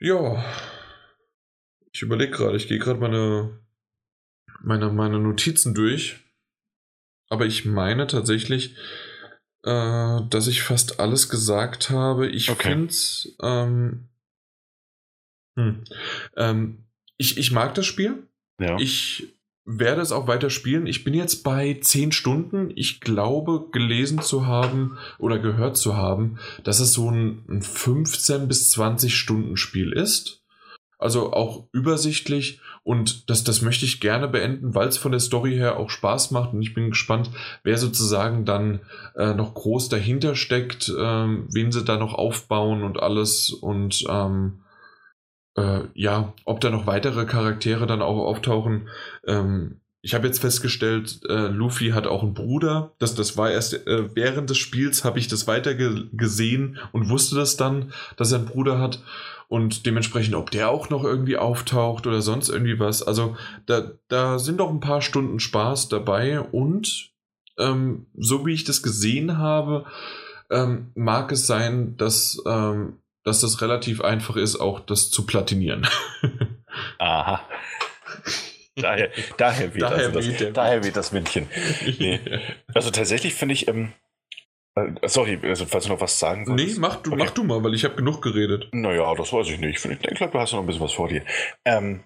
Ja. 0.00 0.44
Ich 1.92 2.02
überlege 2.02 2.32
gerade, 2.32 2.56
ich 2.56 2.68
gehe 2.68 2.78
gerade 2.78 3.00
meine, 3.00 3.58
meine, 4.62 4.90
meine 4.90 5.18
Notizen 5.18 5.74
durch. 5.74 6.20
Aber 7.30 7.44
ich 7.44 7.64
meine 7.64 8.06
tatsächlich, 8.06 8.76
äh, 9.64 10.20
dass 10.30 10.46
ich 10.46 10.62
fast 10.62 11.00
alles 11.00 11.28
gesagt 11.28 11.90
habe. 11.90 12.28
Ich 12.28 12.50
okay. 12.50 12.70
finde 12.70 12.94
ähm, 13.42 14.08
hm, 15.56 15.84
ähm, 16.36 16.84
ich, 17.16 17.36
ich 17.38 17.50
mag 17.50 17.74
das 17.74 17.86
Spiel. 17.86 18.28
Ja. 18.60 18.76
Ich 18.78 19.34
werde 19.64 20.00
es 20.00 20.12
auch 20.12 20.26
weiter 20.26 20.48
spielen. 20.48 20.86
Ich 20.86 21.04
bin 21.04 21.12
jetzt 21.12 21.42
bei 21.42 21.78
10 21.80 22.12
Stunden. 22.12 22.72
Ich 22.74 23.00
glaube, 23.00 23.68
gelesen 23.70 24.22
zu 24.22 24.46
haben 24.46 24.96
oder 25.18 25.38
gehört 25.38 25.76
zu 25.76 25.96
haben, 25.96 26.38
dass 26.64 26.80
es 26.80 26.92
so 26.92 27.10
ein, 27.10 27.44
ein 27.48 27.62
15 27.62 28.48
bis 28.48 28.70
20 28.70 29.16
Stunden 29.16 29.56
Spiel 29.56 29.92
ist. 29.92 30.42
Also 30.98 31.32
auch 31.32 31.68
übersichtlich 31.72 32.60
und 32.88 33.28
das, 33.28 33.44
das 33.44 33.60
möchte 33.60 33.84
ich 33.84 34.00
gerne 34.00 34.28
beenden, 34.28 34.74
weil 34.74 34.88
es 34.88 34.96
von 34.96 35.12
der 35.12 35.20
Story 35.20 35.52
her 35.52 35.76
auch 35.76 35.90
Spaß 35.90 36.30
macht 36.30 36.54
und 36.54 36.62
ich 36.62 36.72
bin 36.72 36.88
gespannt, 36.88 37.30
wer 37.62 37.76
sozusagen 37.76 38.46
dann 38.46 38.80
äh, 39.14 39.34
noch 39.34 39.52
groß 39.52 39.90
dahinter 39.90 40.34
steckt, 40.34 40.90
ähm, 40.98 41.46
wen 41.52 41.70
sie 41.70 41.84
da 41.84 41.98
noch 41.98 42.14
aufbauen 42.14 42.84
und 42.84 42.98
alles 42.98 43.50
und 43.50 44.06
ähm, 44.08 44.60
äh, 45.54 45.80
ja, 45.92 46.32
ob 46.46 46.62
da 46.62 46.70
noch 46.70 46.86
weitere 46.86 47.26
Charaktere 47.26 47.86
dann 47.86 48.00
auch 48.00 48.24
auftauchen. 48.24 48.88
Ähm, 49.26 49.82
ich 50.00 50.14
habe 50.14 50.26
jetzt 50.26 50.40
festgestellt, 50.40 51.20
äh, 51.28 51.48
Luffy 51.48 51.90
hat 51.90 52.06
auch 52.06 52.22
einen 52.22 52.32
Bruder. 52.32 52.94
Das, 52.98 53.14
das 53.14 53.36
war 53.36 53.50
erst 53.50 53.86
äh, 53.86 54.16
während 54.16 54.48
des 54.48 54.56
Spiels, 54.56 55.04
habe 55.04 55.18
ich 55.18 55.28
das 55.28 55.46
weiter 55.46 55.74
ge 55.74 56.04
gesehen 56.14 56.78
und 56.92 57.10
wusste 57.10 57.36
das 57.36 57.58
dann, 57.58 57.92
dass 58.16 58.32
er 58.32 58.38
einen 58.38 58.48
Bruder 58.48 58.78
hat 58.78 59.02
und 59.48 59.86
dementsprechend, 59.86 60.34
ob 60.34 60.50
der 60.50 60.70
auch 60.70 60.90
noch 60.90 61.04
irgendwie 61.04 61.38
auftaucht 61.38 62.06
oder 62.06 62.22
sonst 62.22 62.48
irgendwie 62.50 62.78
was. 62.78 63.02
Also 63.02 63.36
da, 63.66 63.92
da 64.08 64.38
sind 64.38 64.58
doch 64.58 64.68
ein 64.68 64.80
paar 64.80 65.02
Stunden 65.02 65.40
Spaß 65.40 65.88
dabei 65.88 66.40
und 66.40 67.10
ähm, 67.58 68.06
so 68.16 68.46
wie 68.46 68.52
ich 68.52 68.64
das 68.64 68.82
gesehen 68.82 69.38
habe, 69.38 69.86
ähm, 70.50 70.92
mag 70.94 71.32
es 71.32 71.46
sein, 71.46 71.96
dass, 71.96 72.42
ähm, 72.46 72.98
dass 73.24 73.40
das 73.40 73.60
relativ 73.60 74.00
einfach 74.02 74.36
ist, 74.36 74.56
auch 74.56 74.80
das 74.80 75.10
zu 75.10 75.26
platinieren. 75.26 75.86
Aha. 76.98 77.40
Daher, 78.76 79.10
daher, 79.36 79.74
weht, 79.74 79.82
daher, 79.82 80.14
also 80.14 80.20
das, 80.20 80.52
daher 80.52 80.84
weht 80.84 80.96
das 80.96 81.10
Männchen. 81.10 81.48
Nee. 81.98 82.20
Also 82.72 82.90
tatsächlich 82.90 83.34
finde 83.34 83.54
ich, 83.54 83.66
ähm, 83.66 83.86
äh, 83.86 84.07
sorry, 85.06 85.38
also 85.42 85.66
falls 85.66 85.84
du 85.84 85.90
noch 85.90 86.00
was 86.00 86.18
sagen 86.18 86.46
willst. 86.46 86.74
Nee, 86.74 86.80
mach 86.80 86.96
du, 86.96 87.12
okay. 87.12 87.22
mach 87.24 87.30
du 87.30 87.44
mal, 87.44 87.62
weil 87.62 87.74
ich 87.74 87.84
habe 87.84 87.96
genug 87.96 88.22
geredet. 88.22 88.68
Naja, 88.72 89.14
das 89.14 89.32
weiß 89.32 89.48
ich 89.48 89.58
nicht. 89.58 89.84
Ich 89.84 89.98
denke, 89.98 90.28
du 90.28 90.38
hast 90.38 90.52
noch 90.52 90.60
ein 90.60 90.66
bisschen 90.66 90.82
was 90.82 90.92
vor 90.92 91.08
dir. 91.08 91.22
Ähm, 91.64 92.04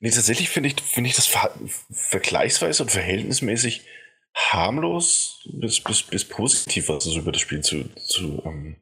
nee, 0.00 0.10
tatsächlich 0.10 0.48
finde 0.48 0.70
ich, 0.70 0.80
find 0.80 1.06
ich 1.06 1.16
das 1.16 1.26
ver 1.26 1.50
vergleichsweise 1.90 2.82
und 2.82 2.90
verhältnismäßig 2.90 3.86
harmlos 4.34 5.48
bis, 5.52 5.80
bis, 5.80 6.02
bis 6.02 6.24
positiv, 6.24 6.88
was 6.88 7.04
du 7.04 7.18
über 7.18 7.32
das 7.32 7.40
Spiel 7.40 7.62
zu, 7.62 7.84
zu 7.94 8.42
ähm, 8.44 8.76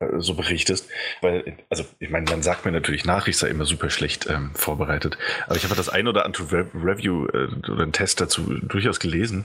äh, 0.00 0.20
so 0.20 0.34
berichtest. 0.34 0.88
Weil, 1.20 1.58
also, 1.68 1.84
ich 1.98 2.10
meine, 2.10 2.30
man 2.30 2.42
sagt 2.42 2.64
mir 2.64 2.72
natürlich 2.72 3.04
nach, 3.04 3.26
ich 3.28 3.36
sei 3.36 3.48
immer 3.48 3.64
super 3.64 3.90
schlecht 3.90 4.28
ähm, 4.28 4.52
vorbereitet. 4.54 5.18
Aber 5.46 5.56
ich 5.56 5.64
habe 5.64 5.74
das 5.74 5.88
ein 5.88 6.08
oder 6.08 6.24
andere 6.24 6.50
Re 6.52 6.70
Review 6.74 7.26
äh, 7.26 7.48
oder 7.70 7.82
einen 7.82 7.92
Test 7.92 8.20
dazu 8.20 8.42
durchaus 8.42 9.00
gelesen. 9.00 9.44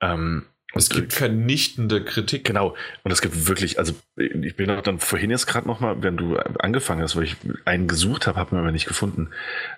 Ähm, 0.00 0.46
es 0.74 0.88
gibt 0.88 1.12
vernichtende 1.12 2.02
Kritik. 2.04 2.44
Genau. 2.44 2.74
Und 3.02 3.10
es 3.10 3.20
gibt 3.20 3.46
wirklich, 3.46 3.78
also 3.78 3.94
ich 4.16 4.56
bin 4.56 4.70
auch 4.70 4.82
dann 4.82 4.98
vorhin 4.98 5.30
jetzt 5.30 5.46
gerade 5.46 5.66
nochmal, 5.66 6.02
wenn 6.02 6.16
du 6.16 6.36
angefangen 6.36 7.02
hast, 7.02 7.16
weil 7.16 7.24
ich 7.24 7.36
einen 7.64 7.88
gesucht 7.88 8.26
habe, 8.26 8.38
habe 8.38 8.54
mir 8.54 8.62
aber 8.62 8.72
nicht 8.72 8.86
gefunden. 8.86 9.30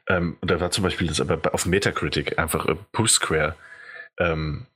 Ähm, 0.08 0.36
und 0.40 0.50
da 0.50 0.60
war 0.60 0.70
zum 0.70 0.84
Beispiel 0.84 1.08
das 1.08 1.20
aber 1.20 1.52
auf 1.52 1.66
Metacritic 1.66 2.38
einfach 2.38 2.66
äh, 2.66 2.76
Push 2.92 3.12
Square, 3.12 3.56
ähm, 4.18 4.66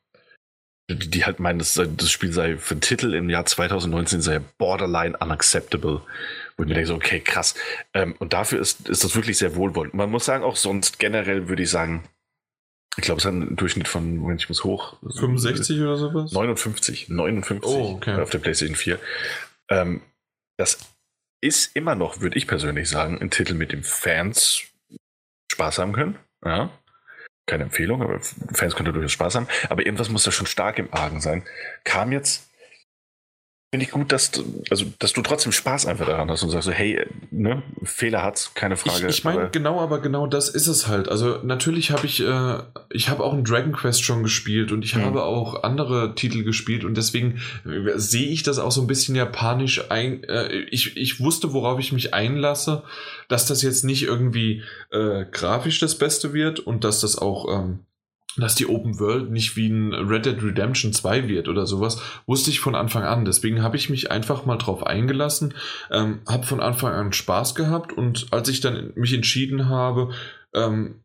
die, 0.90 1.10
die, 1.10 1.24
halt 1.24 1.38
meinen, 1.38 1.58
das, 1.58 1.74
das, 1.74 2.10
Spiel 2.10 2.32
sei 2.32 2.56
für 2.56 2.74
den 2.74 2.80
Titel 2.80 3.14
im 3.14 3.28
Jahr 3.28 3.44
2019 3.44 4.22
sei 4.22 4.40
borderline 4.56 5.16
unacceptable. 5.18 6.00
Wo 6.56 6.62
ich 6.62 6.68
mir 6.68 6.74
denke, 6.74 6.88
so, 6.88 6.94
okay, 6.94 7.20
krass. 7.20 7.54
Ähm, 7.94 8.16
und 8.18 8.32
dafür 8.32 8.58
ist, 8.58 8.88
ist 8.88 9.04
das 9.04 9.14
wirklich 9.14 9.38
sehr 9.38 9.54
wohlwollend. 9.54 9.94
Man 9.94 10.10
muss 10.10 10.24
sagen, 10.24 10.42
auch 10.42 10.56
sonst 10.56 10.98
generell 10.98 11.48
würde 11.48 11.62
ich 11.62 11.70
sagen, 11.70 12.04
ich 12.98 13.04
glaube, 13.04 13.20
es 13.20 13.24
hat 13.24 13.32
einen 13.32 13.54
Durchschnitt 13.54 13.86
von, 13.86 14.16
Moment, 14.16 14.42
ich 14.42 14.48
muss 14.48 14.64
hoch. 14.64 14.96
65 15.02 15.80
oder 15.80 15.96
sowas? 15.96 16.32
59. 16.32 17.08
59 17.08 17.70
oh, 17.70 17.94
okay. 17.94 18.20
auf 18.20 18.30
der 18.30 18.40
PlayStation 18.40 18.76
4. 18.76 18.98
Ähm, 19.70 20.02
das 20.56 20.78
ist 21.40 21.76
immer 21.76 21.94
noch, 21.94 22.20
würde 22.20 22.36
ich 22.36 22.48
persönlich 22.48 22.88
sagen, 22.88 23.18
ein 23.20 23.30
Titel, 23.30 23.54
mit 23.54 23.70
dem 23.70 23.84
Fans 23.84 24.62
Spaß 25.52 25.78
haben 25.78 25.92
können. 25.92 26.18
Ja. 26.44 26.70
Keine 27.46 27.64
Empfehlung, 27.64 28.02
aber 28.02 28.18
Fans 28.20 28.74
können 28.74 28.92
durchaus 28.92 29.12
Spaß 29.12 29.36
haben. 29.36 29.48
Aber 29.68 29.86
irgendwas 29.86 30.08
muss 30.08 30.24
da 30.24 30.32
schon 30.32 30.46
stark 30.46 30.78
im 30.78 30.92
Argen 30.92 31.20
sein. 31.20 31.44
Kam 31.84 32.10
jetzt 32.10 32.47
Finde 33.70 33.84
ich 33.84 33.92
gut, 33.92 34.12
dass 34.12 34.30
du, 34.30 34.62
also, 34.70 34.86
dass 34.98 35.12
du 35.12 35.20
trotzdem 35.20 35.52
Spaß 35.52 35.84
einfach 35.84 36.06
daran 36.06 36.30
hast 36.30 36.42
und 36.42 36.48
sagst 36.48 36.64
so, 36.64 36.72
hey, 36.72 37.04
ne, 37.30 37.62
Fehler 37.82 38.22
hat's, 38.22 38.54
keine 38.54 38.78
Frage. 38.78 39.08
Ich, 39.08 39.18
ich 39.18 39.24
meine, 39.24 39.50
genau, 39.50 39.78
aber 39.78 40.00
genau 40.00 40.26
das 40.26 40.48
ist 40.48 40.68
es 40.68 40.88
halt. 40.88 41.10
Also 41.10 41.40
natürlich 41.42 41.90
habe 41.90 42.06
ich, 42.06 42.24
äh, 42.24 42.62
ich 42.88 43.10
habe 43.10 43.22
auch 43.22 43.34
ein 43.34 43.44
Dragon 43.44 43.72
Quest 43.72 44.02
schon 44.02 44.22
gespielt 44.22 44.72
und 44.72 44.86
ich 44.86 44.94
mhm. 44.94 45.02
habe 45.02 45.22
auch 45.22 45.64
andere 45.64 46.14
Titel 46.14 46.44
gespielt 46.44 46.82
und 46.82 46.96
deswegen 46.96 47.42
äh, 47.66 47.98
sehe 47.98 48.28
ich 48.28 48.42
das 48.42 48.58
auch 48.58 48.72
so 48.72 48.80
ein 48.80 48.86
bisschen 48.86 49.14
japanisch 49.14 49.90
ein. 49.90 50.24
Äh, 50.24 50.48
ich, 50.70 50.96
ich 50.96 51.20
wusste, 51.20 51.52
worauf 51.52 51.78
ich 51.78 51.92
mich 51.92 52.14
einlasse, 52.14 52.84
dass 53.28 53.44
das 53.44 53.60
jetzt 53.60 53.84
nicht 53.84 54.02
irgendwie 54.02 54.62
äh, 54.92 55.26
grafisch 55.30 55.78
das 55.78 55.98
Beste 55.98 56.32
wird 56.32 56.58
und 56.58 56.84
dass 56.84 57.00
das 57.00 57.18
auch 57.18 57.54
ähm, 57.54 57.80
dass 58.42 58.54
die 58.54 58.66
Open 58.66 58.98
World 58.98 59.30
nicht 59.30 59.56
wie 59.56 59.68
ein 59.68 59.92
Red 59.92 60.26
Dead 60.26 60.42
Redemption 60.42 60.92
2 60.92 61.28
wird 61.28 61.48
oder 61.48 61.66
sowas, 61.66 62.00
wusste 62.26 62.50
ich 62.50 62.60
von 62.60 62.74
Anfang 62.74 63.04
an. 63.04 63.24
Deswegen 63.24 63.62
habe 63.62 63.76
ich 63.76 63.90
mich 63.90 64.10
einfach 64.10 64.46
mal 64.46 64.56
drauf 64.56 64.86
eingelassen, 64.86 65.54
ähm, 65.90 66.20
habe 66.28 66.46
von 66.46 66.60
Anfang 66.60 66.92
an 66.92 67.12
Spaß 67.12 67.54
gehabt 67.54 67.92
und 67.92 68.28
als 68.30 68.48
ich 68.48 68.60
dann 68.60 68.92
mich 68.94 69.14
entschieden 69.14 69.68
habe, 69.68 70.10
ähm, 70.54 71.00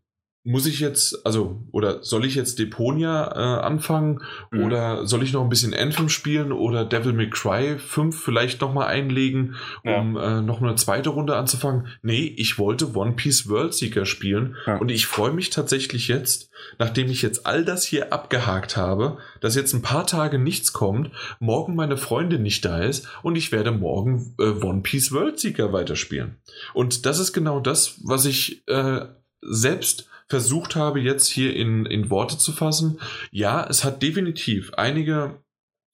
muss 0.45 0.65
ich 0.65 0.81
jetzt, 0.81 1.25
also, 1.25 1.61
oder 1.71 2.03
soll 2.03 2.25
ich 2.25 2.35
jetzt 2.35 2.59
Deponia 2.59 3.31
äh, 3.31 3.61
anfangen? 3.61 4.21
Mhm. 4.51 4.63
Oder 4.63 5.05
soll 5.07 5.23
ich 5.23 5.31
noch 5.31 5.41
ein 5.41 5.49
bisschen 5.49 5.73
Anthem 5.73 6.09
spielen 6.09 6.51
oder 6.51 6.83
Devil 6.83 7.13
May 7.13 7.29
Cry 7.29 7.77
5 7.77 8.19
vielleicht 8.19 8.59
nochmal 8.59 8.87
einlegen, 8.87 9.55
um 9.83 10.17
ja. 10.17 10.39
äh, 10.39 10.41
noch 10.41 10.61
eine 10.61 10.75
zweite 10.75 11.11
Runde 11.11 11.37
anzufangen? 11.37 11.87
Nee, 12.01 12.33
ich 12.35 12.59
wollte 12.59 12.93
One 12.93 13.13
Piece 13.13 13.47
World 13.47 13.73
Seeker 13.73 14.05
spielen 14.05 14.57
ja. 14.67 14.77
und 14.77 14.91
ich 14.91 15.07
freue 15.07 15.31
mich 15.31 15.49
tatsächlich 15.49 16.09
jetzt, 16.09 16.49
nachdem 16.77 17.09
ich 17.09 17.21
jetzt 17.21 17.45
all 17.45 17.63
das 17.63 17.85
hier 17.85 18.11
abgehakt 18.11 18.75
habe, 18.75 19.19
dass 19.39 19.55
jetzt 19.55 19.73
ein 19.73 19.81
paar 19.81 20.05
Tage 20.05 20.39
nichts 20.39 20.73
kommt, 20.73 21.09
morgen 21.39 21.73
meine 21.73 21.95
Freundin 21.95 22.43
nicht 22.43 22.65
da 22.65 22.79
ist 22.79 23.07
und 23.21 23.37
ich 23.37 23.53
werde 23.53 23.71
morgen 23.71 24.35
äh, 24.39 24.43
One 24.43 24.81
Piece 24.81 25.13
World 25.13 25.39
Seeker 25.39 25.71
weiterspielen. 25.71 26.35
Und 26.73 27.05
das 27.05 27.19
ist 27.19 27.31
genau 27.31 27.61
das, 27.61 28.01
was 28.03 28.25
ich 28.25 28.67
äh, 28.67 29.05
selbst 29.41 30.09
versucht 30.27 30.75
habe, 30.75 30.99
jetzt 30.99 31.27
hier 31.27 31.55
in, 31.55 31.85
in 31.85 32.09
Worte 32.09 32.37
zu 32.37 32.51
fassen. 32.51 32.99
Ja, 33.31 33.65
es 33.67 33.83
hat 33.83 34.01
definitiv 34.01 34.73
einige 34.75 35.43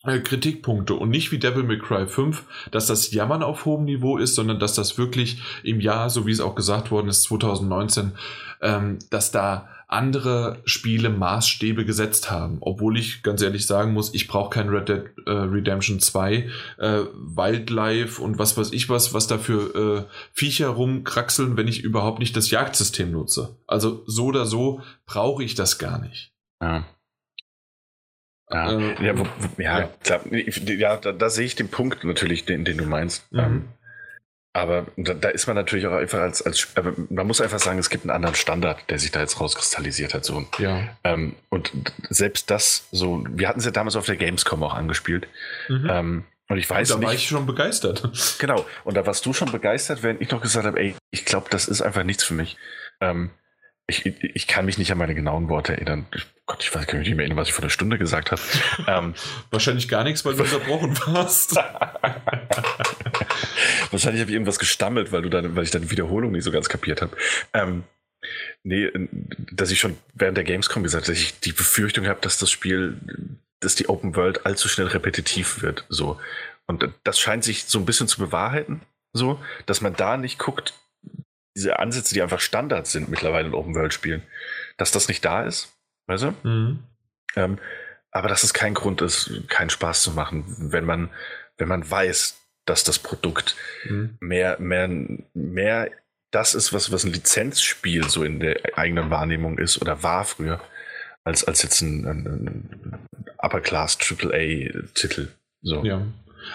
äh, 0.03 0.19
Kritikpunkte 0.19 0.93
und 0.93 1.09
nicht 1.09 1.31
wie 1.31 1.39
Devil 1.39 1.63
May 1.63 1.77
Cry 1.77 2.07
5, 2.07 2.43
dass 2.71 2.87
das 2.87 3.11
Jammern 3.11 3.43
auf 3.43 3.65
hohem 3.65 3.85
Niveau 3.85 4.17
ist, 4.17 4.35
sondern 4.35 4.59
dass 4.59 4.73
das 4.73 4.97
wirklich 4.97 5.41
im 5.63 5.81
Jahr, 5.81 6.09
so 6.09 6.25
wie 6.25 6.31
es 6.31 6.39
auch 6.39 6.55
gesagt 6.55 6.89
worden 6.91 7.09
ist, 7.09 7.23
2019, 7.23 8.13
ähm, 8.61 8.99
dass 9.09 9.31
da 9.31 9.69
andere 9.89 10.61
Spiele 10.65 11.09
Maßstäbe 11.09 11.83
gesetzt 11.83 12.29
haben. 12.29 12.59
Obwohl 12.61 12.97
ich 12.97 13.23
ganz 13.23 13.41
ehrlich 13.41 13.65
sagen 13.65 13.91
muss, 13.91 14.13
ich 14.13 14.27
brauche 14.27 14.51
kein 14.51 14.69
Red 14.69 14.87
Dead 14.87 15.03
äh, 15.25 15.31
Redemption 15.31 15.99
2, 15.99 16.47
äh, 16.77 17.01
Wildlife 17.13 18.21
und 18.21 18.37
was 18.37 18.55
weiß 18.55 18.71
ich 18.71 18.87
was, 18.87 19.15
was 19.15 19.25
da 19.25 19.39
für 19.39 20.07
äh, 20.07 20.13
Viecher 20.31 20.69
rumkraxeln, 20.69 21.57
wenn 21.57 21.67
ich 21.67 21.83
überhaupt 21.83 22.19
nicht 22.19 22.37
das 22.37 22.51
Jagdsystem 22.51 23.11
nutze. 23.11 23.57
Also 23.65 24.03
so 24.05 24.25
oder 24.25 24.45
so 24.45 24.81
brauche 25.07 25.43
ich 25.43 25.55
das 25.55 25.79
gar 25.79 25.99
nicht. 25.99 26.33
Ja. 26.61 26.85
Ja, 28.51 28.71
äh, 28.71 29.05
ja, 29.05 29.13
ja, 29.57 29.79
ja, 29.79 29.89
klar. 30.03 30.21
Ja, 30.31 30.97
da, 30.97 31.11
da, 31.11 31.29
sehe 31.29 31.45
ich 31.45 31.55
den 31.55 31.69
Punkt 31.69 32.03
natürlich, 32.03 32.45
den, 32.45 32.65
den 32.65 32.77
du 32.77 32.85
meinst. 32.85 33.31
Mhm. 33.31 33.69
Aber 34.53 34.87
da, 34.97 35.13
da, 35.13 35.29
ist 35.29 35.45
man 35.45 35.55
natürlich 35.55 35.85
auch 35.85 35.93
einfach 35.93 36.19
als, 36.19 36.41
als 36.41 36.67
man 37.09 37.27
muss 37.27 37.39
einfach 37.39 37.59
sagen, 37.59 37.77
es 37.77 37.89
gibt 37.89 38.03
einen 38.03 38.11
anderen 38.11 38.35
Standard, 38.35 38.89
der 38.89 38.97
sich 38.97 39.11
da 39.11 39.19
jetzt 39.19 39.39
rauskristallisiert 39.39 40.13
hat. 40.15 40.25
So. 40.25 40.43
Ja. 40.57 40.81
Ähm, 41.03 41.35
und 41.49 41.71
selbst 42.09 42.49
das, 42.49 42.87
so, 42.91 43.23
wir 43.29 43.47
hatten 43.47 43.59
es 43.59 43.65
ja 43.65 43.71
damals 43.71 43.95
auf 43.95 44.07
der 44.07 44.15
Gamescom 44.15 44.63
auch 44.63 44.73
angespielt. 44.73 45.27
Mhm. 45.67 45.87
Ähm, 45.89 46.23
Und 46.47 46.57
ich 46.57 46.67
weiß 46.67 46.89
und 46.91 46.95
da 46.95 46.99
nicht, 46.99 47.07
war 47.07 47.13
ich 47.13 47.27
schon 47.27 47.45
begeistert. 47.45 48.09
Genau. 48.39 48.65
Und 48.83 48.97
da 48.97 49.05
warst 49.05 49.23
du 49.25 49.33
schon 49.33 49.51
begeistert, 49.51 50.01
während 50.01 50.19
ich 50.19 50.31
noch 50.31 50.41
gesagt 50.41 50.65
habe, 50.65 50.79
ey, 50.79 50.95
ich 51.11 51.25
glaube, 51.25 51.47
das 51.51 51.67
ist 51.67 51.83
einfach 51.83 52.03
nichts 52.03 52.23
für 52.23 52.33
mich. 52.33 52.57
Ähm, 53.01 53.29
ich, 53.89 54.05
ich 54.05 54.47
kann 54.47 54.65
mich 54.65 54.77
nicht 54.77 54.91
an 54.91 54.97
meine 54.97 55.15
genauen 55.15 55.49
Worte 55.49 55.73
erinnern. 55.73 56.05
Ich, 56.15 56.25
Gott, 56.45 56.63
ich 56.63 56.73
weiß 56.73 56.87
gar 56.87 56.99
nicht 56.99 57.09
mehr 57.09 57.19
erinnern, 57.19 57.37
was 57.37 57.47
ich 57.47 57.53
vor 57.53 57.63
einer 57.63 57.69
Stunde 57.69 57.97
gesagt 57.97 58.31
habe. 58.31 58.41
ähm, 58.87 59.13
Wahrscheinlich 59.51 59.89
gar 59.89 60.03
nichts, 60.03 60.23
weil 60.23 60.35
du 60.35 60.43
unterbrochen 60.43 60.97
warst. 61.07 61.55
Wahrscheinlich 63.91 64.21
habe 64.21 64.31
ich 64.31 64.35
irgendwas 64.35 64.59
gestammelt, 64.59 65.11
weil, 65.11 65.23
du 65.23 65.29
dann, 65.29 65.55
weil 65.55 65.63
ich 65.63 65.71
deine 65.71 65.89
Wiederholung 65.91 66.31
nicht 66.31 66.43
so 66.43 66.51
ganz 66.51 66.69
kapiert 66.69 67.01
habe. 67.01 67.17
Ähm, 67.53 67.83
nee, 68.63 68.89
dass 69.51 69.71
ich 69.71 69.79
schon 69.79 69.97
während 70.13 70.37
der 70.37 70.45
Gamescom 70.45 70.83
gesagt 70.83 71.05
habe, 71.05 71.13
dass 71.13 71.21
ich 71.21 71.39
die 71.39 71.53
Befürchtung 71.53 72.07
habe, 72.07 72.21
dass 72.21 72.37
das 72.37 72.51
Spiel, 72.51 72.97
dass 73.59 73.75
die 73.75 73.89
Open 73.89 74.15
World 74.15 74.45
allzu 74.45 74.69
schnell 74.69 74.87
repetitiv 74.87 75.61
wird. 75.61 75.85
So. 75.89 76.19
Und 76.67 76.87
das 77.03 77.19
scheint 77.19 77.43
sich 77.43 77.65
so 77.65 77.79
ein 77.79 77.85
bisschen 77.85 78.07
zu 78.07 78.19
bewahrheiten, 78.19 78.81
so, 79.11 79.39
dass 79.65 79.81
man 79.81 79.95
da 79.95 80.17
nicht 80.17 80.37
guckt, 80.37 80.75
diese 81.55 81.79
Ansätze, 81.79 82.13
die 82.13 82.21
einfach 82.21 82.39
Standards 82.39 82.91
sind 82.91 83.09
mittlerweile 83.09 83.47
in 83.47 83.53
Open 83.53 83.75
World 83.75 83.93
Spielen, 83.93 84.23
dass 84.77 84.91
das 84.91 85.07
nicht 85.07 85.23
da 85.25 85.43
ist. 85.43 85.73
Weißt 86.07 86.23
du? 86.23 86.47
Mhm. 86.47 86.79
Ähm, 87.35 87.59
aber 88.11 88.27
dass 88.27 88.43
es 88.43 88.53
kein 88.53 88.73
Grund 88.73 89.01
ist, 89.01 89.31
keinen 89.49 89.69
Spaß 89.69 90.03
zu 90.03 90.11
machen, 90.11 90.71
wenn 90.71 90.85
man, 90.85 91.09
wenn 91.57 91.67
man 91.67 91.89
weiß, 91.89 92.37
dass 92.65 92.83
das 92.83 92.99
Produkt 92.99 93.55
mhm. 93.85 94.17
mehr, 94.19 94.59
mehr, 94.59 94.89
mehr 95.33 95.91
das 96.31 96.53
ist, 96.53 96.73
was, 96.73 96.91
was 96.91 97.03
ein 97.03 97.13
Lizenzspiel 97.13 98.07
so 98.07 98.23
in 98.23 98.39
der 98.39 98.77
eigenen 98.77 99.09
Wahrnehmung 99.09 99.57
ist 99.57 99.81
oder 99.81 100.03
war 100.03 100.25
früher, 100.25 100.61
als, 101.23 101.43
als 101.43 101.63
jetzt 101.63 101.81
ein, 101.81 102.05
ein, 102.05 102.25
ein 102.27 103.07
Upper-Class 103.39 103.97
AAA-Titel. 103.99 105.29
So. 105.61 105.83
Ja. 105.83 106.05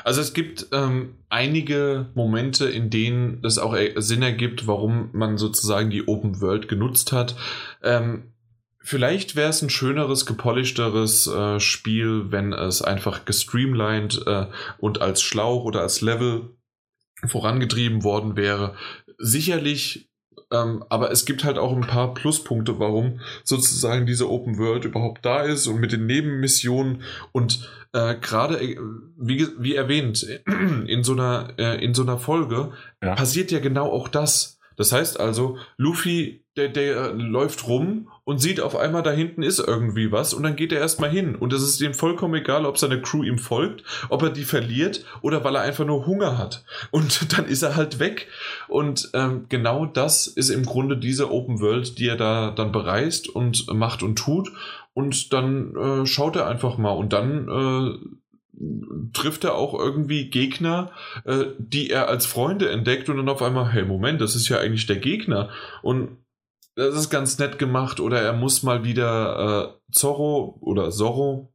Also 0.03 0.21
es 0.21 0.35
gibt 0.35 0.67
ähm, 0.73 1.15
einige 1.29 2.11
Momente, 2.15 2.67
in 2.67 2.91
denen 2.91 3.45
es 3.45 3.59
auch 3.59 3.77
Sinn 3.97 4.23
ergibt, 4.23 4.67
warum 4.67 5.11
man 5.13 5.39
sozusagen 5.39 5.91
die 5.91 6.09
Open 6.09 6.41
World 6.41 6.69
genutzt 6.69 7.13
hat. 7.13 7.37
Ähm, 7.83 8.33
vielleicht 8.81 9.37
wäre 9.37 9.51
es 9.51 9.63
ein 9.63 9.71
schöneres, 9.71 10.27
gepolischteres 10.27 11.27
äh, 11.27 11.61
Spiel, 11.61 12.31
wenn 12.31 12.53
es 12.53 12.83
einfach 12.83 13.25
gestreamlined 13.25 14.23
äh, 14.27 14.47
und 14.79 15.01
als 15.01 15.23
Schlauch 15.23 15.65
oder 15.65 15.81
als 15.83 16.01
Level 16.01 16.51
vorangetrieben 17.27 18.03
worden 18.03 18.37
wäre. 18.37 18.75
Sicherlich 19.19 20.11
ähm, 20.51 20.85
aber 20.89 21.11
es 21.11 21.25
gibt 21.25 21.45
halt 21.45 21.59
auch 21.59 21.75
ein 21.75 21.87
paar 21.87 22.15
Pluspunkte, 22.15 22.79
warum 22.79 23.21
sozusagen 23.43 24.07
diese 24.07 24.31
Open 24.31 24.59
World 24.59 24.85
überhaupt 24.85 25.25
da 25.25 25.43
ist 25.43 25.67
und 25.67 25.81
mit 25.81 25.93
den 25.93 26.07
Nebenmissionen 26.07 27.03
und 27.33 27.69
äh, 27.93 28.17
gerade, 28.17 28.61
äh, 28.61 28.79
wie, 29.17 29.47
wie 29.59 29.75
erwähnt, 29.75 30.23
in 30.87 31.05
so 31.05 31.13
einer, 31.13 31.55
äh, 31.59 31.83
in 31.83 31.95
so 31.95 32.03
einer 32.03 32.19
Folge 32.19 32.73
ja. 33.03 33.15
passiert 33.15 33.51
ja 33.51 33.61
genau 33.61 33.91
auch 33.91 34.09
das. 34.09 34.59
Das 34.77 34.93
heißt 34.93 35.21
also, 35.21 35.59
Luffy, 35.77 36.44
der, 36.57 36.69
der 36.69 37.13
läuft 37.13 37.67
rum 37.67 38.09
und 38.25 38.39
sieht 38.39 38.61
auf 38.61 38.77
einmal, 38.77 39.03
da 39.03 39.11
hinten 39.11 39.43
ist 39.43 39.59
irgendwie 39.59 40.13
was 40.13 40.33
und 40.35 40.45
dann 40.45 40.57
geht 40.57 40.73
er 40.73 40.81
erstmal 40.81 41.11
hin. 41.11 41.35
Und 41.35 41.53
es 41.53 41.63
ist 41.63 41.81
ihm 41.81 41.95
vollkommen 41.95 42.35
egal, 42.35 42.65
ob 42.65 42.79
seine 42.79 43.03
Crew 43.03 43.25
ihm 43.25 43.39
folgt, 43.39 43.83
ob 44.09 44.23
er 44.23 44.31
die 44.31 44.45
verliert 44.45 45.05
oder 45.21 45.43
weil 45.45 45.57
er 45.57 45.63
einfach 45.63 45.85
nur 45.85 46.07
Hunger 46.07 46.39
hat. 46.39 46.65
Und 46.91 47.33
dann 47.37 47.47
ist 47.47 47.63
er 47.63 47.77
halt 47.77 47.99
weg. 47.99 48.29
Und 48.69 49.11
ähm, 49.15 49.47
genau 49.49 49.85
das 49.85 50.27
ist 50.27 50.51
im 50.51 50.65
Grunde 50.65 50.97
diese 50.97 51.31
Open 51.31 51.61
World, 51.61 51.99
die 51.99 52.09
er 52.09 52.17
da 52.17 52.51
dann 52.51 52.73
bereist 52.73 53.29
und 53.29 53.67
macht 53.75 54.03
und 54.03 54.17
tut. 54.17 54.53
Und 54.95 55.33
dann 55.33 55.75
äh, 55.75 56.07
schaut 56.07 56.37
er 56.37 56.47
einfach 56.47 56.79
mal 56.79 56.93
und 56.93 57.13
dann 57.13 57.49
äh, 57.49 57.99
trifft 59.13 59.43
er 59.43 59.57
auch 59.57 59.79
irgendwie 59.79 60.31
Gegner, 60.31 60.93
äh, 61.25 61.47
die 61.59 61.91
er 61.91 62.09
als 62.09 62.27
Freunde 62.27 62.71
entdeckt 62.71 63.09
und 63.09 63.17
dann 63.17 63.29
auf 63.29 63.43
einmal, 63.43 63.73
hey, 63.73 63.85
Moment, 63.85 64.21
das 64.21 64.37
ist 64.37 64.49
ja 64.49 64.59
eigentlich 64.59 64.87
der 64.87 64.99
Gegner. 64.99 65.51
Und 65.83 66.19
das 66.77 66.95
ist 66.95 67.11
ganz 67.11 67.39
nett 67.39 67.59
gemacht. 67.59 68.01
Oder 68.01 68.21
er 68.21 68.33
muss 68.33 68.63
mal 68.63 68.85
wieder 68.85 69.79
äh, 69.89 69.93
Zorro 69.93 70.59
oder 70.61 70.91
Zorro, 70.91 71.53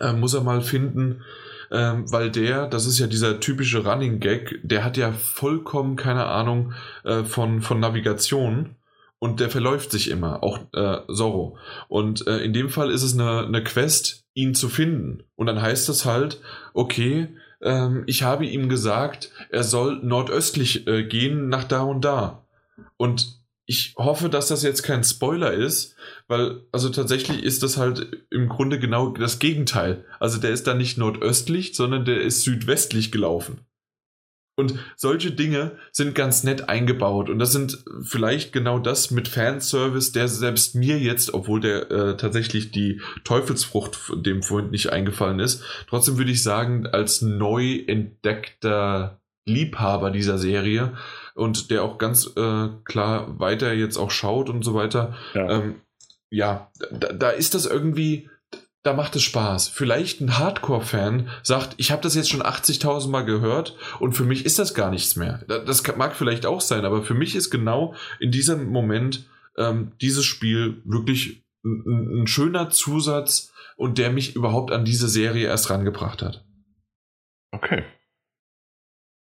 äh, 0.00 0.12
muss 0.12 0.34
er 0.34 0.42
mal 0.42 0.62
finden, 0.62 1.22
ähm, 1.70 2.10
weil 2.12 2.30
der, 2.30 2.68
das 2.68 2.86
ist 2.86 2.98
ja 2.98 3.06
dieser 3.06 3.40
typische 3.40 3.84
Running 3.84 4.20
Gag, 4.20 4.60
der 4.62 4.84
hat 4.84 4.96
ja 4.96 5.12
vollkommen 5.12 5.96
keine 5.96 6.26
Ahnung 6.26 6.72
äh, 7.04 7.24
von, 7.24 7.62
von 7.62 7.80
Navigation 7.80 8.76
und 9.18 9.40
der 9.40 9.50
verläuft 9.50 9.90
sich 9.90 10.10
immer, 10.10 10.42
auch 10.42 10.60
äh, 10.72 10.98
Zorro. 11.12 11.56
Und 11.88 12.26
äh, 12.26 12.38
in 12.38 12.52
dem 12.52 12.68
Fall 12.68 12.90
ist 12.90 13.02
es 13.02 13.14
eine, 13.14 13.46
eine 13.46 13.64
Quest, 13.64 14.24
ihn 14.34 14.54
zu 14.54 14.68
finden. 14.68 15.22
Und 15.36 15.46
dann 15.46 15.62
heißt 15.62 15.88
es 15.88 16.04
halt, 16.04 16.40
okay, 16.74 17.28
ähm, 17.62 18.02
ich 18.06 18.22
habe 18.22 18.44
ihm 18.44 18.68
gesagt, 18.68 19.30
er 19.48 19.64
soll 19.64 20.00
nordöstlich 20.02 20.86
äh, 20.86 21.04
gehen 21.04 21.48
nach 21.48 21.64
da 21.64 21.82
und 21.82 22.04
da. 22.04 22.44
Und 22.96 23.43
ich 23.66 23.94
hoffe, 23.96 24.28
dass 24.28 24.48
das 24.48 24.62
jetzt 24.62 24.82
kein 24.82 25.04
Spoiler 25.04 25.52
ist, 25.52 25.96
weil, 26.28 26.62
also 26.70 26.90
tatsächlich 26.90 27.42
ist 27.42 27.62
das 27.62 27.76
halt 27.78 28.24
im 28.30 28.48
Grunde 28.48 28.78
genau 28.78 29.08
das 29.08 29.38
Gegenteil. 29.38 30.04
Also 30.20 30.38
der 30.38 30.50
ist 30.50 30.66
da 30.66 30.74
nicht 30.74 30.98
nordöstlich, 30.98 31.74
sondern 31.74 32.04
der 32.04 32.20
ist 32.20 32.42
südwestlich 32.42 33.10
gelaufen. 33.10 33.60
Und 34.56 34.78
solche 34.96 35.32
Dinge 35.32 35.72
sind 35.90 36.14
ganz 36.14 36.44
nett 36.44 36.68
eingebaut. 36.68 37.28
Und 37.28 37.40
das 37.40 37.50
sind 37.50 37.84
vielleicht 38.02 38.52
genau 38.52 38.78
das 38.78 39.10
mit 39.10 39.26
Fanservice, 39.26 40.12
der 40.12 40.28
selbst 40.28 40.76
mir 40.76 40.98
jetzt, 41.00 41.34
obwohl 41.34 41.60
der 41.60 41.90
äh, 41.90 42.16
tatsächlich 42.16 42.70
die 42.70 43.00
Teufelsfrucht 43.24 43.98
dem 44.14 44.42
Freund 44.42 44.70
nicht 44.70 44.92
eingefallen 44.92 45.40
ist, 45.40 45.64
trotzdem 45.88 46.18
würde 46.18 46.30
ich 46.30 46.42
sagen, 46.42 46.86
als 46.86 47.20
neu 47.20 47.82
entdeckter 47.86 49.20
Liebhaber 49.46 50.10
dieser 50.10 50.38
Serie 50.38 50.94
und 51.34 51.70
der 51.70 51.82
auch 51.82 51.98
ganz 51.98 52.30
äh, 52.36 52.68
klar 52.84 53.38
weiter 53.38 53.72
jetzt 53.72 53.96
auch 53.96 54.10
schaut 54.10 54.48
und 54.48 54.64
so 54.64 54.74
weiter. 54.74 55.14
Ja, 55.34 55.50
ähm, 55.50 55.80
ja 56.30 56.70
da, 56.90 57.12
da 57.12 57.30
ist 57.30 57.54
das 57.54 57.66
irgendwie 57.66 58.28
da 58.84 58.92
macht 58.92 59.16
es 59.16 59.22
Spaß. 59.22 59.68
Vielleicht 59.68 60.20
ein 60.20 60.36
Hardcore-Fan 60.38 61.30
sagt, 61.42 61.74
ich 61.78 61.90
habe 61.90 62.02
das 62.02 62.14
jetzt 62.14 62.28
schon 62.28 62.42
80.000 62.42 63.08
Mal 63.08 63.24
gehört 63.24 63.76
und 63.98 64.12
für 64.12 64.24
mich 64.24 64.44
ist 64.44 64.58
das 64.58 64.74
gar 64.74 64.90
nichts 64.90 65.16
mehr. 65.16 65.42
Das 65.48 65.82
mag 65.96 66.14
vielleicht 66.14 66.44
auch 66.44 66.60
sein, 66.60 66.84
aber 66.84 67.02
für 67.02 67.14
mich 67.14 67.34
ist 67.34 67.50
genau 67.50 67.94
in 68.20 68.30
diesem 68.30 68.68
Moment 68.68 69.26
ähm, 69.56 69.92
dieses 70.02 70.26
Spiel 70.26 70.82
wirklich 70.84 71.42
ein, 71.64 72.22
ein, 72.22 72.26
schöner 72.26 72.68
Zusatz 72.68 73.52
und 73.76 73.96
der 73.96 74.10
mich 74.10 74.36
überhaupt 74.36 74.70
an 74.70 74.84
diese 74.84 75.08
Serie 75.08 75.46
erst 75.46 75.70
rangebracht 75.70 76.20
hat. 76.20 76.44
Okay. 77.52 77.84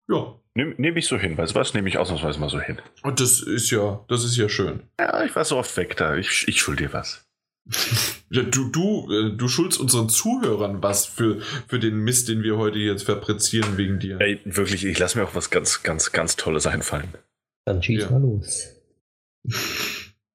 Ja. 0.09 0.39
Nehme 0.55 0.75
nehm 0.77 0.97
ich 0.97 1.07
so 1.07 1.17
hin, 1.17 1.37
weißt 1.37 1.55
du 1.55 1.59
was? 1.59 1.73
Nehme 1.73 1.89
ich 1.89 1.97
ausnahmsweise 1.97 2.39
mal 2.39 2.49
so 2.49 2.59
hin. 2.59 2.79
Und 3.01 3.19
das 3.19 3.41
ist 3.41 3.71
ja, 3.71 4.05
das 4.07 4.23
ist 4.23 4.37
ja 4.37 4.49
schön. 4.49 4.83
Ja, 4.99 5.23
ich 5.23 5.35
war 5.35 5.43
so 5.45 5.57
oft 5.57 5.75
weg 5.77 5.97
da. 5.97 6.15
Ich, 6.15 6.47
ich 6.47 6.59
schuld 6.59 6.79
dir 6.79 6.93
was. 6.93 7.25
Du, 8.29 8.71
du, 8.71 9.11
äh, 9.11 9.37
du 9.37 9.47
schuldest 9.47 9.79
unseren 9.79 10.09
Zuhörern 10.09 10.81
was 10.81 11.05
für, 11.05 11.39
für 11.67 11.77
den 11.77 11.97
Mist, 11.97 12.29
den 12.29 12.41
wir 12.41 12.57
heute 12.57 12.79
jetzt 12.79 13.03
fabrizieren 13.03 13.77
wegen 13.77 13.99
dir. 13.99 14.19
Ey, 14.19 14.39
wirklich, 14.43 14.83
ich 14.85 14.97
lasse 14.97 15.19
mir 15.19 15.25
auch 15.25 15.35
was 15.35 15.51
ganz, 15.51 15.83
ganz, 15.83 16.11
ganz 16.11 16.35
Tolles 16.35 16.65
einfallen. 16.65 17.13
Dann 17.65 17.83
schieß 17.83 18.01
ja. 18.01 18.09
mal 18.09 18.21
los. 18.21 18.69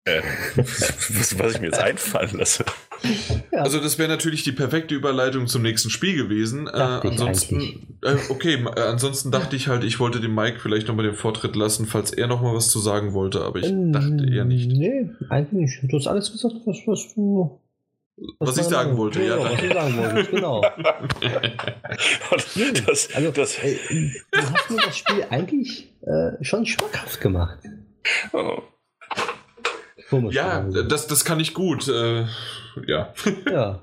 Äh, 0.05 0.23
was, 0.55 1.37
was 1.41 1.55
ich 1.55 1.61
mir 1.61 1.67
jetzt 1.67 1.81
einfallen 1.81 2.39
lasse. 2.39 2.65
Ja. 3.53 3.63
Also 3.63 3.81
das 3.81 3.99
wäre 3.99 4.09
natürlich 4.09 4.43
die 4.43 4.53
perfekte 4.53 4.95
Überleitung 4.95 5.47
zum 5.47 5.63
nächsten 5.63 5.91
Spiel 5.91 6.17
gewesen. 6.17 6.67
Äh, 6.67 6.71
ansonsten, 6.71 7.97
äh, 8.03 8.17
okay, 8.29 8.65
äh, 8.77 8.81
ansonsten 8.81 9.31
dachte 9.31 9.57
ich 9.57 9.69
halt, 9.69 9.85
ich 9.85 10.01
wollte 10.01 10.21
dem 10.21 10.35
Mike 10.35 10.59
vielleicht 10.61 10.89
nochmal 10.89 11.07
den 11.07 11.15
Vortritt 11.15 11.57
lassen, 11.57 11.87
falls 11.87 12.13
er 12.13 12.27
nochmal 12.27 12.55
was 12.55 12.69
zu 12.69 12.79
sagen 12.79 13.15
wollte, 13.15 13.43
aber 13.43 13.59
ich 13.61 13.67
ähm, 13.67 13.93
dachte 13.93 14.27
eher 14.31 14.45
nicht. 14.45 14.71
Nee, 14.71 15.11
eigentlich 15.29 15.83
nicht. 15.83 15.93
Du 15.93 15.97
hast 15.97 16.07
alles 16.07 16.33
gesagt, 16.33 16.55
was, 16.65 16.79
was 16.87 17.15
du. 17.15 17.61
Was, 18.41 18.49
was 18.49 18.59
ich 18.59 18.65
sagen 18.65 18.97
wollte, 18.97 19.23
ja. 19.23 19.39
ja 19.39 19.45
was 19.45 19.61
du 19.61 19.69
sagen 19.73 19.97
wolltest, 19.97 20.31
genau. 20.31 20.61
das, 22.87 23.15
also, 23.15 23.31
das, 23.31 23.57
du 23.57 24.39
hast 24.41 24.71
mir 24.71 24.77
das 24.85 24.97
Spiel 24.97 25.25
eigentlich 25.31 25.95
äh, 26.03 26.43
schon 26.43 26.67
schmackhaft 26.67 27.21
gemacht. 27.21 27.61
Oh. 28.33 28.59
Ja, 30.31 30.61
das, 30.63 31.07
das 31.07 31.25
kann 31.25 31.41
ich 31.41 31.55
gut. 31.55 31.89
Äh, 31.89 32.27
ja. 32.87 33.13
Ja. 33.51 33.83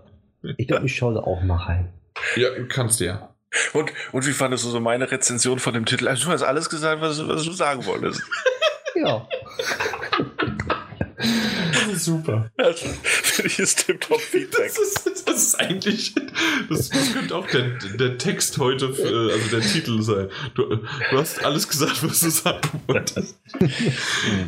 Ich 0.57 0.67
glaube, 0.67 0.85
ich 0.85 0.95
schaue 0.95 1.15
da 1.15 1.21
auch 1.21 1.41
mal 1.41 1.57
rein. 1.57 1.91
Ja, 2.35 2.49
kannst 2.69 2.99
du 2.99 3.05
ja. 3.05 3.35
Und, 3.73 3.91
und 4.11 4.27
wie 4.27 4.31
fandest 4.31 4.63
du 4.63 4.69
so 4.69 4.79
meine 4.79 5.09
Rezension 5.09 5.57
von 5.57 5.73
dem 5.73 5.85
Titel? 5.85 6.07
Also, 6.07 6.25
du 6.25 6.31
hast 6.31 6.43
alles 6.43 6.69
gesagt, 6.69 7.01
was, 7.01 7.27
was 7.27 7.43
du 7.43 7.51
sagen 7.51 7.85
wolltest. 7.85 8.21
ja. 8.95 9.27
Das 11.95 12.01
ist 12.01 12.05
super. 12.05 12.51
Ausführliches 12.57 13.75
Tip-Top-Feedback. 13.75 14.71
Das 14.75 14.77
ist, 14.77 15.27
das 15.27 15.43
ist 15.43 15.55
eigentlich, 15.55 16.13
das, 16.69 16.89
das, 16.89 17.13
könnte 17.13 17.35
auch 17.35 17.47
der, 17.47 17.77
der 17.97 18.17
Text 18.17 18.57
heute, 18.57 18.87
also 18.87 19.49
der 19.51 19.61
Titel 19.61 20.01
sein. 20.01 20.29
Du, 20.55 20.65
du 20.65 21.17
hast 21.17 21.43
alles 21.45 21.69
gesagt, 21.69 22.03
was 22.03 22.19
du 22.19 22.29
sagen 22.29 22.81
wolltest. 22.87 23.39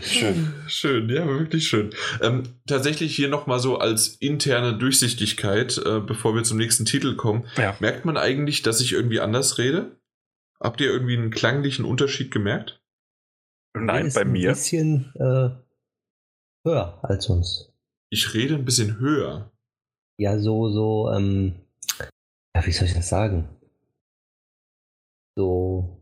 schön. 0.01 0.53
Schön, 0.67 1.09
ja, 1.09 1.25
wirklich 1.25 1.67
schön. 1.67 1.91
Ähm, 2.21 2.43
tatsächlich 2.67 3.15
hier 3.15 3.29
nochmal 3.29 3.59
so 3.59 3.77
als 3.77 4.07
interne 4.07 4.77
Durchsichtigkeit, 4.77 5.77
äh, 5.77 5.99
bevor 5.99 6.35
wir 6.35 6.43
zum 6.43 6.57
nächsten 6.57 6.85
Titel 6.85 7.15
kommen. 7.15 7.45
Ja. 7.57 7.77
Merkt 7.79 8.05
man 8.05 8.17
eigentlich, 8.17 8.61
dass 8.61 8.81
ich 8.81 8.91
irgendwie 8.93 9.21
anders 9.21 9.57
rede? 9.57 9.97
Habt 10.59 10.81
ihr 10.81 10.91
irgendwie 10.91 11.15
einen 11.15 11.31
klanglichen 11.31 11.85
Unterschied 11.85 12.31
gemerkt? 12.31 12.81
Nein, 13.73 14.11
bei 14.13 14.25
mir. 14.25 14.49
Ein 14.49 14.55
bisschen 14.55 15.13
äh, 15.15 15.66
höher 16.67 16.99
als 17.01 17.25
sonst. 17.25 17.71
Ich 18.09 18.33
rede 18.33 18.55
ein 18.55 18.65
bisschen 18.65 18.99
höher. 18.99 19.51
Ja, 20.17 20.39
so, 20.39 20.69
so, 20.69 21.11
ähm, 21.11 21.55
ja, 22.55 22.65
wie 22.65 22.71
soll 22.71 22.87
ich 22.87 22.93
das 22.93 23.09
sagen? 23.09 23.47
So. 25.35 26.01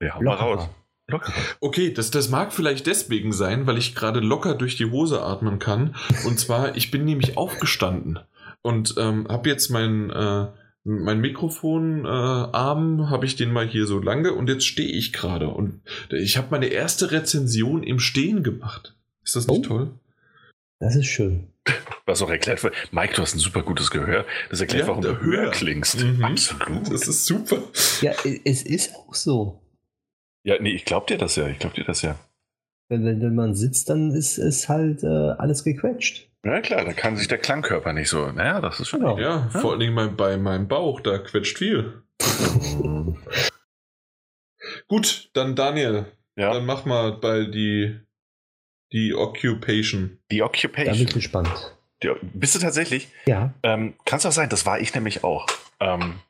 Ja, 0.00 0.14
hau 0.14 0.22
mal 0.22 0.34
raus. 0.34 0.68
Locker. 1.08 1.32
Okay, 1.60 1.92
das, 1.92 2.10
das 2.10 2.30
mag 2.30 2.52
vielleicht 2.52 2.86
deswegen 2.86 3.32
sein, 3.32 3.66
weil 3.66 3.78
ich 3.78 3.94
gerade 3.94 4.20
locker 4.20 4.54
durch 4.54 4.76
die 4.76 4.90
Hose 4.90 5.22
atmen 5.22 5.60
kann. 5.60 5.94
Und 6.24 6.40
zwar, 6.40 6.76
ich 6.76 6.90
bin 6.90 7.04
nämlich 7.04 7.36
aufgestanden 7.36 8.18
und 8.62 8.94
ähm, 8.98 9.28
habe 9.28 9.48
jetzt 9.48 9.70
mein, 9.70 10.10
äh, 10.10 10.48
mein 10.82 11.20
Mikrofonarm, 11.20 13.00
äh, 13.00 13.06
habe 13.06 13.24
ich 13.24 13.36
den 13.36 13.52
mal 13.52 13.66
hier 13.66 13.86
so 13.86 14.00
lange 14.00 14.32
und 14.32 14.48
jetzt 14.48 14.66
stehe 14.66 14.90
ich 14.90 15.12
gerade. 15.12 15.48
Und 15.48 15.80
ich 16.10 16.36
habe 16.36 16.48
meine 16.50 16.66
erste 16.66 17.12
Rezension 17.12 17.84
im 17.84 18.00
Stehen 18.00 18.42
gemacht. 18.42 18.96
Ist 19.22 19.36
das 19.36 19.46
nicht 19.46 19.66
oh. 19.66 19.68
toll? 19.68 19.90
Das 20.78 20.94
ist 20.94 21.06
schön. 21.06 21.52
Was 22.04 22.22
auch 22.22 22.30
erklärt 22.30 22.62
wird, 22.62 22.74
Mike, 22.92 23.14
du 23.14 23.22
hast 23.22 23.34
ein 23.34 23.38
super 23.38 23.62
gutes 23.62 23.90
Gehör. 23.90 24.24
Das 24.50 24.60
erklärt, 24.60 24.82
ja, 24.82 24.88
warum 24.88 25.02
du 25.02 25.20
höher 25.20 25.50
klingst. 25.50 26.04
Mhm. 26.04 26.24
Absolut. 26.24 26.92
Das 26.92 27.08
ist 27.08 27.24
super. 27.24 27.62
Ja, 28.02 28.12
es 28.44 28.62
ist 28.62 28.94
auch 28.94 29.14
so. 29.14 29.62
Ja, 30.44 30.56
nee, 30.60 30.70
ich 30.70 30.84
glaub 30.84 31.06
dir 31.06 31.18
das 31.18 31.36
ja. 31.36 31.48
Ich 31.48 31.58
glaub 31.58 31.74
dir 31.74 31.84
das 31.84 32.02
ja. 32.02 32.16
Wenn, 32.88 33.04
wenn, 33.04 33.20
wenn 33.20 33.34
man 33.34 33.54
sitzt, 33.54 33.90
dann 33.90 34.12
ist 34.12 34.38
es 34.38 34.68
halt 34.68 35.02
äh, 35.02 35.06
alles 35.06 35.64
gequetscht. 35.64 36.30
Ja, 36.44 36.60
klar, 36.60 36.84
da 36.84 36.92
kann 36.92 37.16
sich 37.16 37.26
der 37.26 37.38
Klangkörper 37.38 37.92
nicht 37.92 38.08
so. 38.08 38.30
Naja, 38.30 38.60
das 38.60 38.78
ist 38.78 38.88
schon. 38.88 39.00
Genau. 39.00 39.18
Ja, 39.18 39.50
ja, 39.52 39.60
vor 39.60 39.72
allen 39.72 39.80
Dingen 39.80 40.16
bei 40.16 40.36
meinem 40.36 40.68
Bauch, 40.68 41.00
da 41.00 41.18
quetscht 41.18 41.58
viel. 41.58 42.02
Gut, 44.86 45.30
dann 45.32 45.56
Daniel. 45.56 46.06
Ja. 46.36 46.52
Dann 46.52 46.66
mach 46.66 46.84
mal 46.84 47.12
bei 47.12 47.46
die 47.46 47.98
die 48.92 49.14
Occupation. 49.14 50.18
Die 50.30 50.42
Occupation. 50.42 50.86
Da 50.86 50.92
bin 50.92 51.08
ich 51.08 51.14
gespannt. 51.14 51.76
Die, 52.02 52.10
bist 52.22 52.54
du 52.54 52.58
tatsächlich? 52.58 53.08
Ja. 53.26 53.54
Ähm, 53.62 53.94
Kann 54.04 54.18
es 54.18 54.26
auch 54.26 54.32
sein, 54.32 54.48
das 54.48 54.66
war 54.66 54.80
ich 54.80 54.94
nämlich 54.94 55.24
auch. 55.24 55.46
Ähm, 55.80 56.20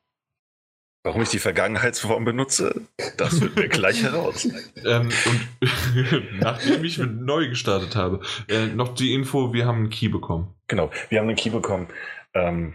warum 1.03 1.23
ich 1.23 1.29
die 1.29 1.39
Vergangenheitsform 1.39 2.25
benutze, 2.25 2.83
das 3.17 3.41
wird 3.41 3.57
mir 3.57 3.69
gleich 3.69 4.03
heraus. 4.03 4.49
Ähm, 4.85 5.09
und 5.09 6.39
nachdem 6.39 6.85
ich 6.85 6.99
neu 6.99 7.49
gestartet 7.49 7.97
habe, 7.97 8.21
äh, 8.49 8.67
noch 8.67 8.95
die 8.95 9.15
Info, 9.15 9.53
wir 9.53 9.67
haben 9.67 9.79
einen 9.79 9.91
Key 9.91 10.09
bekommen. 10.09 10.55
Genau, 10.69 10.93
wir 11.09 11.19
haben 11.19 11.27
einen 11.27 11.37
Key 11.37 11.51
bekommen. 11.51 11.89
Ähm, 12.35 12.75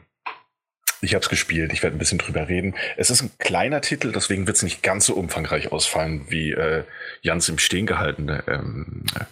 ich 1.00 1.14
habe 1.14 1.24
es 1.24 1.30
gespielt, 1.30 1.72
ich 1.72 1.84
werde 1.84 1.96
ein 1.96 2.00
bisschen 2.00 2.18
drüber 2.18 2.50
reden. 2.50 2.76
Es 2.98 3.10
ist 3.10 3.22
ein 3.22 3.32
kleiner 3.38 3.80
Titel, 3.80 4.12
deswegen 4.12 4.46
wird 4.46 4.58
es 4.58 4.64
nicht 4.64 4.84
ganz 4.84 5.06
so 5.06 5.14
umfangreich 5.14 5.72
ausfallen 5.72 6.26
wie 6.28 6.52
äh, 6.52 6.84
Jans 7.22 7.48
im 7.48 7.60
Stehen 7.60 7.86
gehaltene 7.86 8.44
ähm, 8.48 9.06
äh, 9.16 9.24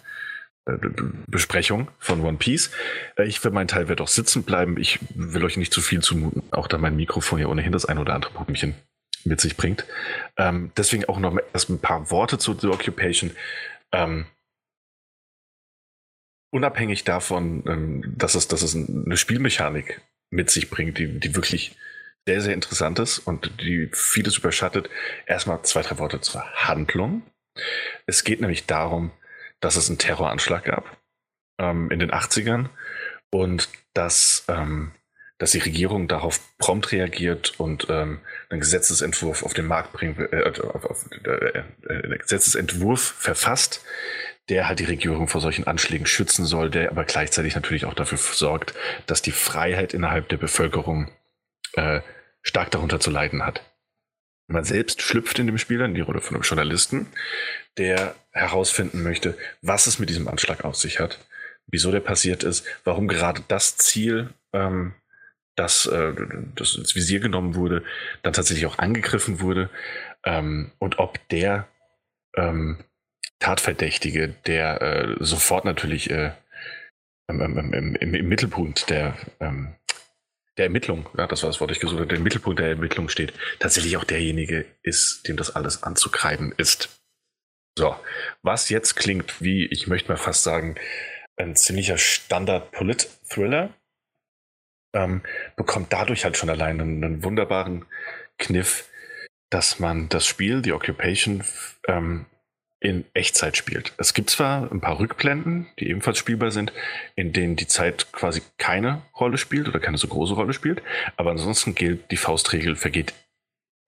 Besprechung 1.26 1.90
von 1.98 2.20
One 2.20 2.38
Piece. 2.38 2.70
Äh, 3.16 3.24
ich 3.24 3.40
für 3.40 3.50
meinen 3.50 3.68
Teil 3.68 3.88
werde 3.88 4.02
auch 4.02 4.08
sitzen 4.08 4.42
bleiben. 4.42 4.78
Ich 4.78 4.98
will 5.14 5.44
euch 5.44 5.56
nicht 5.56 5.72
zu 5.72 5.80
viel 5.80 6.00
zumuten, 6.00 6.42
auch 6.50 6.68
da 6.68 6.78
mein 6.78 6.96
Mikrofon 6.96 7.40
ja 7.40 7.46
ohnehin 7.46 7.72
das 7.72 7.86
ein 7.86 7.98
oder 7.98 8.14
andere 8.14 8.32
Problemchen 8.32 8.74
mit 9.24 9.40
sich 9.40 9.56
bringt. 9.56 9.84
Ähm, 10.36 10.72
deswegen 10.76 11.04
auch 11.06 11.18
noch 11.18 11.36
erst 11.52 11.68
ein 11.68 11.78
paar 11.78 12.10
Worte 12.10 12.38
zu 12.38 12.54
The 12.58 12.68
Occupation. 12.68 13.32
Ähm, 13.92 14.26
unabhängig 16.50 17.04
davon, 17.04 17.62
ähm, 17.66 18.14
dass, 18.16 18.34
es, 18.34 18.48
dass 18.48 18.62
es 18.62 18.74
eine 18.74 19.16
Spielmechanik 19.16 20.00
mit 20.30 20.50
sich 20.50 20.70
bringt, 20.70 20.98
die, 20.98 21.20
die 21.20 21.34
wirklich 21.34 21.76
sehr, 22.26 22.40
sehr 22.40 22.54
interessant 22.54 22.98
ist 22.98 23.18
und 23.18 23.50
die 23.60 23.88
vieles 23.92 24.38
überschattet. 24.38 24.90
Erstmal 25.26 25.62
zwei, 25.62 25.82
drei 25.82 25.98
Worte 25.98 26.20
zur 26.20 26.44
Handlung. 26.54 27.22
Es 28.06 28.24
geht 28.24 28.40
nämlich 28.40 28.66
darum, 28.66 29.10
dass 29.60 29.76
es 29.76 29.88
einen 29.88 29.98
Terroranschlag 29.98 30.64
gab 30.64 30.96
ähm, 31.58 31.90
in 31.90 31.98
den 31.98 32.10
80ern 32.10 32.68
und 33.30 33.68
dass, 33.94 34.44
ähm, 34.48 34.92
dass 35.38 35.52
die 35.52 35.58
Regierung 35.58 36.08
darauf 36.08 36.40
prompt 36.58 36.92
reagiert 36.92 37.58
und 37.58 37.86
ähm, 37.88 38.20
einen 38.48 38.60
Gesetzesentwurf 38.60 39.42
auf 39.42 39.54
den 39.54 39.66
Markt 39.66 39.92
bringt, 39.92 40.18
äh, 40.18 40.44
auf, 40.44 40.84
auf, 40.84 41.10
äh, 41.24 41.62
äh, 41.88 42.18
Gesetzesentwurf 42.18 43.00
verfasst, 43.00 43.84
der 44.48 44.66
halt 44.66 44.80
die 44.80 44.84
Regierung 44.84 45.28
vor 45.28 45.40
solchen 45.40 45.66
Anschlägen 45.66 46.06
schützen 46.06 46.44
soll, 46.44 46.70
der 46.70 46.90
aber 46.90 47.04
gleichzeitig 47.04 47.54
natürlich 47.54 47.84
auch 47.84 47.94
dafür 47.94 48.18
sorgt, 48.18 48.74
dass 49.06 49.22
die 49.22 49.30
Freiheit 49.30 49.94
innerhalb 49.94 50.28
der 50.28 50.38
Bevölkerung 50.38 51.10
äh, 51.74 52.00
stark 52.42 52.70
darunter 52.70 53.00
zu 53.00 53.10
leiden 53.10 53.44
hat. 53.44 53.62
Man 54.48 54.64
selbst 54.64 55.02
schlüpft 55.02 55.38
in 55.38 55.46
dem 55.46 55.58
Spiel 55.58 55.80
in 55.80 55.94
die 55.94 56.00
Rolle 56.00 56.20
von 56.20 56.34
einem 56.34 56.42
Journalisten, 56.42 57.06
der 57.78 58.16
herausfinden 58.32 59.02
möchte, 59.02 59.36
was 59.62 59.86
es 59.86 59.98
mit 59.98 60.08
diesem 60.08 60.28
Anschlag 60.28 60.64
auf 60.64 60.76
sich 60.76 61.00
hat, 61.00 61.18
wieso 61.66 61.90
der 61.90 62.00
passiert 62.00 62.42
ist, 62.42 62.64
warum 62.84 63.08
gerade 63.08 63.42
das 63.48 63.76
Ziel, 63.76 64.30
ähm, 64.52 64.94
das, 65.56 65.86
äh, 65.86 66.12
das 66.54 66.74
ins 66.76 66.94
Visier 66.94 67.20
genommen 67.20 67.54
wurde, 67.54 67.82
dann 68.22 68.32
tatsächlich 68.32 68.66
auch 68.66 68.78
angegriffen 68.78 69.40
wurde 69.40 69.68
ähm, 70.24 70.72
und 70.78 70.98
ob 70.98 71.28
der 71.28 71.68
ähm, 72.36 72.84
Tatverdächtige, 73.40 74.28
der 74.46 74.82
äh, 74.82 75.16
sofort 75.20 75.64
natürlich 75.64 76.10
äh, 76.10 76.32
im, 77.28 77.40
im, 77.40 77.72
im, 77.72 78.14
im, 78.14 78.28
Mittelpunkt 78.28 78.90
der 78.90 79.16
ähm, 79.40 79.74
der 80.56 80.66
Ermittlung, 80.66 81.08
ja, 81.16 81.26
das 81.26 81.42
war 81.42 81.48
das 81.48 81.60
Wort, 81.60 81.70
ich 81.70 81.80
gesucht 81.80 82.00
habe, 82.00 82.08
der 82.08 82.20
Mittelpunkt 82.20 82.58
der 82.58 82.68
Ermittlung 82.68 83.08
steht, 83.08 83.32
tatsächlich 83.60 83.96
auch 83.96 84.04
derjenige 84.04 84.66
ist, 84.82 85.26
dem 85.26 85.36
das 85.38 85.54
alles 85.54 85.82
anzukreiden 85.82 86.52
ist. 86.56 86.99
So, 87.80 87.96
was 88.42 88.68
jetzt 88.68 88.94
klingt 88.94 89.40
wie, 89.40 89.64
ich 89.64 89.86
möchte 89.86 90.10
mal 90.10 90.18
fast 90.18 90.42
sagen, 90.42 90.74
ein 91.38 91.56
ziemlicher 91.56 91.96
Standard-Polit-Thriller, 91.96 93.70
ähm, 94.94 95.22
bekommt 95.56 95.90
dadurch 95.90 96.24
halt 96.26 96.36
schon 96.36 96.50
allein 96.50 96.78
einen, 96.78 97.02
einen, 97.02 97.24
wunderbaren 97.24 97.86
Kniff, 98.36 98.86
dass 99.48 99.78
man 99.78 100.10
das 100.10 100.26
Spiel, 100.26 100.60
die 100.60 100.74
Occupation, 100.74 101.42
ähm, 101.88 102.26
in 102.80 103.06
Echtzeit 103.14 103.56
spielt. 103.56 103.94
Es 103.96 104.12
gibt 104.12 104.28
zwar 104.28 104.70
ein 104.70 104.82
paar 104.82 104.98
Rückblenden, 104.98 105.66
die 105.78 105.88
ebenfalls 105.88 106.18
spielbar 106.18 106.50
sind, 106.50 106.74
in 107.16 107.32
denen 107.32 107.56
die 107.56 107.66
Zeit 107.66 108.12
quasi 108.12 108.42
keine 108.58 109.00
Rolle 109.18 109.38
spielt 109.38 109.68
oder 109.68 109.80
keine 109.80 109.96
so 109.96 110.06
große 110.06 110.34
Rolle 110.34 110.52
spielt, 110.52 110.82
aber 111.16 111.30
ansonsten 111.30 111.74
gilt 111.74 112.10
die 112.10 112.18
Faustregel, 112.18 112.76
vergeht 112.76 113.14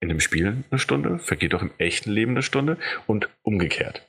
in 0.03 0.09
dem 0.09 0.19
Spiel 0.19 0.63
eine 0.69 0.79
Stunde, 0.79 1.17
vergeht 1.17 1.55
auch 1.55 1.61
im 1.61 1.71
echten 1.77 2.11
Leben 2.11 2.33
eine 2.33 2.43
Stunde 2.43 2.77
und 3.07 3.29
umgekehrt. 3.41 4.07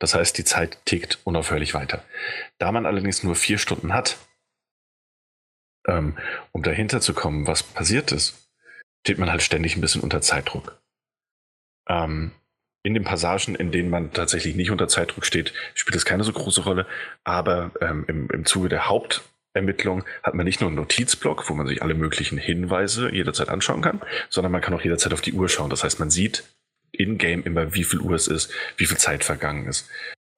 Das 0.00 0.14
heißt, 0.14 0.36
die 0.38 0.44
Zeit 0.44 0.84
tickt 0.86 1.18
unaufhörlich 1.24 1.74
weiter. 1.74 2.02
Da 2.58 2.72
man 2.72 2.86
allerdings 2.86 3.22
nur 3.22 3.36
vier 3.36 3.58
Stunden 3.58 3.92
hat, 3.92 4.16
ähm, 5.86 6.16
um 6.52 6.62
dahinter 6.62 7.02
zu 7.02 7.12
kommen, 7.12 7.46
was 7.46 7.62
passiert 7.62 8.12
ist, 8.12 8.50
steht 9.04 9.18
man 9.18 9.30
halt 9.30 9.42
ständig 9.42 9.76
ein 9.76 9.82
bisschen 9.82 10.00
unter 10.00 10.22
Zeitdruck. 10.22 10.80
Ähm, 11.86 12.32
in 12.82 12.94
den 12.94 13.04
Passagen, 13.04 13.54
in 13.54 13.72
denen 13.72 13.90
man 13.90 14.12
tatsächlich 14.12 14.56
nicht 14.56 14.70
unter 14.70 14.88
Zeitdruck 14.88 15.26
steht, 15.26 15.52
spielt 15.74 15.96
es 15.96 16.06
keine 16.06 16.24
so 16.24 16.32
große 16.32 16.64
Rolle. 16.64 16.86
Aber 17.24 17.72
ähm, 17.82 18.06
im, 18.08 18.30
im 18.30 18.46
Zuge 18.46 18.70
der 18.70 18.88
Hauptermittlung 19.50 20.04
hat 20.22 20.34
man 20.34 20.46
nicht 20.46 20.60
nur 20.60 20.68
einen 20.68 20.76
Notizblock, 20.76 21.48
wo 21.48 21.54
man 21.54 21.66
sich 21.66 21.82
alle 21.82 21.94
möglichen 21.94 22.38
Hinweise 22.38 23.12
jederzeit 23.12 23.48
anschauen 23.48 23.82
kann, 23.82 24.00
sondern 24.28 24.52
man 24.52 24.60
kann 24.60 24.74
auch 24.74 24.82
jederzeit 24.82 25.12
auf 25.12 25.20
die 25.20 25.32
Uhr 25.32 25.48
schauen. 25.48 25.70
Das 25.70 25.82
heißt, 25.82 25.98
man 25.98 26.10
sieht 26.10 26.44
in-game 26.92 27.42
immer, 27.42 27.74
wie 27.74 27.84
viel 27.84 28.00
Uhr 28.00 28.14
es 28.14 28.28
ist, 28.28 28.52
wie 28.76 28.86
viel 28.86 28.98
Zeit 28.98 29.24
vergangen 29.24 29.66
ist. 29.66 29.88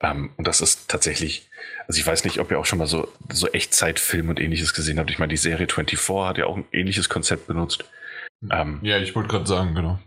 Ähm, 0.01 0.31
und 0.37 0.47
das 0.47 0.61
ist 0.61 0.89
tatsächlich, 0.89 1.49
also 1.87 2.01
ich 2.01 2.07
weiß 2.07 2.25
nicht, 2.25 2.39
ob 2.39 2.51
ihr 2.51 2.59
auch 2.59 2.65
schon 2.65 2.79
mal 2.79 2.87
so, 2.87 3.09
so 3.31 3.49
Echtzeitfilme 3.49 4.31
und 4.31 4.41
ähnliches 4.41 4.73
gesehen 4.73 4.99
habt. 4.99 5.11
Ich 5.11 5.19
meine, 5.19 5.31
die 5.31 5.37
Serie 5.37 5.67
24 5.67 5.99
hat 6.27 6.39
ja 6.39 6.47
auch 6.47 6.57
ein 6.57 6.65
ähnliches 6.73 7.09
Konzept 7.09 7.47
benutzt. 7.47 7.85
Ähm, 8.51 8.79
ja, 8.83 8.99
ich 8.99 9.15
wollte 9.15 9.29
gerade 9.29 9.47
sagen, 9.47 9.75
genau. 9.75 9.99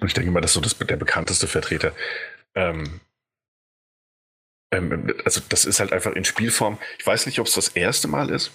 Und 0.00 0.08
ich 0.08 0.14
denke 0.14 0.30
mal, 0.30 0.40
das 0.40 0.50
ist 0.50 0.54
so 0.54 0.60
das, 0.60 0.78
der 0.78 0.96
bekannteste 0.96 1.46
Vertreter. 1.46 1.92
Ähm, 2.54 3.00
ähm, 4.70 5.14
also 5.24 5.40
das 5.48 5.64
ist 5.64 5.80
halt 5.80 5.92
einfach 5.92 6.12
in 6.12 6.24
Spielform. 6.24 6.78
Ich 6.98 7.06
weiß 7.06 7.26
nicht, 7.26 7.38
ob 7.38 7.46
es 7.46 7.54
das 7.54 7.68
erste 7.68 8.08
Mal 8.08 8.30
ist, 8.30 8.52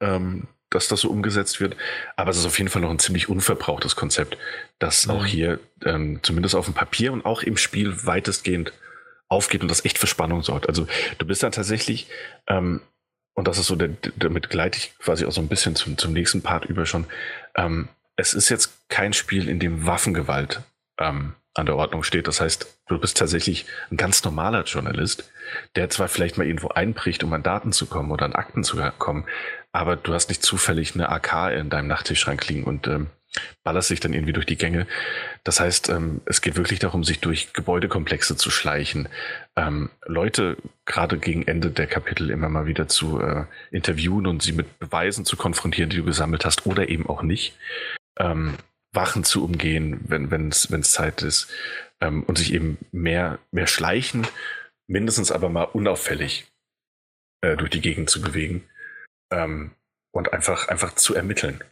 ähm, 0.00 0.48
dass 0.70 0.88
das 0.88 1.00
so 1.00 1.10
umgesetzt 1.10 1.60
wird, 1.60 1.76
aber 2.16 2.30
es 2.30 2.38
ist 2.38 2.46
auf 2.46 2.58
jeden 2.58 2.70
Fall 2.70 2.82
noch 2.82 2.90
ein 2.90 2.98
ziemlich 2.98 3.28
unverbrauchtes 3.28 3.96
Konzept, 3.96 4.36
das 4.78 5.06
mhm. 5.06 5.12
auch 5.12 5.24
hier 5.24 5.60
ähm, 5.84 6.20
zumindest 6.22 6.54
auf 6.54 6.64
dem 6.64 6.74
Papier 6.74 7.12
und 7.12 7.24
auch 7.24 7.42
im 7.42 7.56
Spiel 7.56 8.06
weitestgehend 8.06 8.72
aufgeht 9.28 9.62
und 9.62 9.68
das 9.68 9.84
echt 9.84 9.98
für 9.98 10.06
Spannung 10.06 10.42
sorgt. 10.42 10.68
Also 10.68 10.86
du 11.18 11.26
bist 11.26 11.42
dann 11.42 11.52
tatsächlich 11.52 12.08
ähm, 12.46 12.80
und 13.34 13.46
das 13.48 13.58
ist 13.58 13.66
so, 13.66 13.76
der, 13.76 13.90
damit 14.16 14.48
gleite 14.48 14.78
ich 14.78 14.98
quasi 14.98 15.26
auch 15.26 15.32
so 15.32 15.40
ein 15.40 15.48
bisschen 15.48 15.76
zum, 15.76 15.98
zum 15.98 16.12
nächsten 16.12 16.42
Part 16.42 16.64
über 16.64 16.86
schon. 16.86 17.06
Ähm, 17.54 17.88
es 18.16 18.32
ist 18.32 18.48
jetzt 18.48 18.88
kein 18.88 19.12
Spiel, 19.12 19.48
in 19.48 19.60
dem 19.60 19.86
Waffengewalt 19.86 20.62
ähm, 20.98 21.34
an 21.56 21.66
der 21.66 21.76
Ordnung 21.76 22.02
steht. 22.02 22.28
Das 22.28 22.40
heißt, 22.40 22.80
du 22.88 22.98
bist 22.98 23.16
tatsächlich 23.16 23.66
ein 23.90 23.96
ganz 23.96 24.22
normaler 24.24 24.64
Journalist, 24.64 25.30
der 25.74 25.90
zwar 25.90 26.08
vielleicht 26.08 26.38
mal 26.38 26.46
irgendwo 26.46 26.68
einbricht, 26.68 27.24
um 27.24 27.32
an 27.32 27.42
Daten 27.42 27.72
zu 27.72 27.86
kommen 27.86 28.10
oder 28.10 28.24
an 28.24 28.34
Akten 28.34 28.64
zu 28.64 28.76
kommen, 28.98 29.24
aber 29.72 29.96
du 29.96 30.12
hast 30.12 30.28
nicht 30.28 30.42
zufällig 30.42 30.94
eine 30.94 31.08
AK 31.08 31.52
in 31.58 31.70
deinem 31.70 31.88
Nachttischschrank 31.88 32.46
liegen 32.48 32.64
und 32.64 32.86
ähm, 32.86 33.08
ballerst 33.64 33.88
sich 33.88 34.00
dann 34.00 34.14
irgendwie 34.14 34.32
durch 34.32 34.46
die 34.46 34.56
Gänge. 34.56 34.86
Das 35.44 35.60
heißt, 35.60 35.88
ähm, 35.90 36.20
es 36.24 36.40
geht 36.40 36.56
wirklich 36.56 36.78
darum, 36.78 37.04
sich 37.04 37.20
durch 37.20 37.52
Gebäudekomplexe 37.52 38.36
zu 38.36 38.50
schleichen, 38.50 39.08
ähm, 39.56 39.90
Leute 40.06 40.56
gerade 40.84 41.18
gegen 41.18 41.46
Ende 41.46 41.70
der 41.70 41.86
Kapitel 41.86 42.30
immer 42.30 42.48
mal 42.48 42.66
wieder 42.66 42.88
zu 42.88 43.20
äh, 43.20 43.44
interviewen 43.70 44.26
und 44.26 44.42
sie 44.42 44.52
mit 44.52 44.78
Beweisen 44.78 45.24
zu 45.24 45.36
konfrontieren, 45.36 45.90
die 45.90 45.98
du 45.98 46.04
gesammelt 46.04 46.44
hast 46.44 46.66
oder 46.66 46.88
eben 46.88 47.06
auch 47.06 47.22
nicht. 47.22 47.56
Ähm, 48.18 48.54
Wachen 48.96 49.22
zu 49.22 49.44
umgehen, 49.44 50.00
wenn 50.08 50.48
es 50.50 50.90
Zeit 50.90 51.22
ist 51.22 51.48
ähm, 52.00 52.22
und 52.24 52.38
sich 52.38 52.52
eben 52.52 52.78
mehr, 52.90 53.38
mehr 53.52 53.66
schleichen, 53.66 54.26
mindestens 54.88 55.30
aber 55.30 55.48
mal 55.48 55.64
unauffällig 55.64 56.50
äh, 57.42 57.56
durch 57.56 57.70
die 57.70 57.80
Gegend 57.80 58.10
zu 58.10 58.20
bewegen 58.20 58.68
ähm, 59.30 59.72
und 60.12 60.32
einfach, 60.32 60.68
einfach 60.68 60.94
zu 60.94 61.14
ermitteln. 61.14 61.62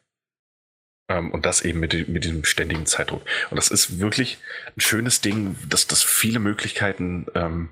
Ähm, 1.08 1.30
und 1.32 1.44
das 1.44 1.62
eben 1.62 1.80
mit, 1.80 2.08
mit 2.08 2.24
diesem 2.24 2.44
ständigen 2.44 2.86
Zeitdruck. 2.86 3.22
Und 3.50 3.56
das 3.56 3.70
ist 3.70 3.98
wirklich 3.98 4.38
ein 4.76 4.80
schönes 4.80 5.20
Ding, 5.20 5.56
dass 5.68 5.86
das 5.86 6.02
viele 6.02 6.38
Möglichkeiten 6.38 7.26
ähm, 7.34 7.70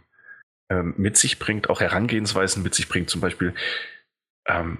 ähm, 0.70 0.94
mit 0.96 1.16
sich 1.16 1.38
bringt, 1.38 1.70
auch 1.70 1.80
Herangehensweisen 1.80 2.62
mit 2.62 2.74
sich 2.74 2.88
bringt. 2.88 3.10
Zum 3.10 3.20
Beispiel, 3.20 3.54
ähm, 4.46 4.78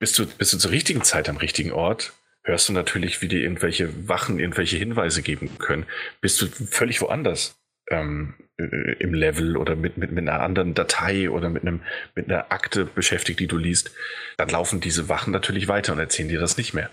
bist, 0.00 0.18
du, 0.18 0.26
bist 0.26 0.52
du 0.52 0.58
zur 0.58 0.70
richtigen 0.70 1.02
Zeit 1.02 1.28
am 1.28 1.36
richtigen 1.36 1.72
Ort, 1.72 2.12
hörst 2.44 2.68
du 2.68 2.72
natürlich, 2.72 3.22
wie 3.22 3.28
dir 3.28 3.40
irgendwelche 3.40 4.08
Wachen 4.08 4.38
irgendwelche 4.38 4.76
Hinweise 4.76 5.22
geben 5.22 5.58
können. 5.58 5.86
Bist 6.20 6.40
du 6.40 6.46
völlig 6.46 7.00
woanders 7.00 7.58
ähm, 7.90 8.34
äh, 8.58 8.92
im 8.98 9.14
Level 9.14 9.56
oder 9.56 9.76
mit, 9.76 9.96
mit, 9.96 10.12
mit 10.12 10.28
einer 10.28 10.40
anderen 10.40 10.74
Datei 10.74 11.30
oder 11.30 11.48
mit, 11.48 11.62
einem, 11.62 11.80
mit 12.14 12.26
einer 12.28 12.52
Akte 12.52 12.84
beschäftigt, 12.84 13.40
die 13.40 13.46
du 13.46 13.56
liest, 13.56 13.92
dann 14.36 14.48
laufen 14.48 14.80
diese 14.80 15.08
Wachen 15.08 15.32
natürlich 15.32 15.68
weiter 15.68 15.92
und 15.92 15.98
erzählen 15.98 16.28
dir 16.28 16.40
das 16.40 16.56
nicht 16.56 16.74
mehr. 16.74 16.90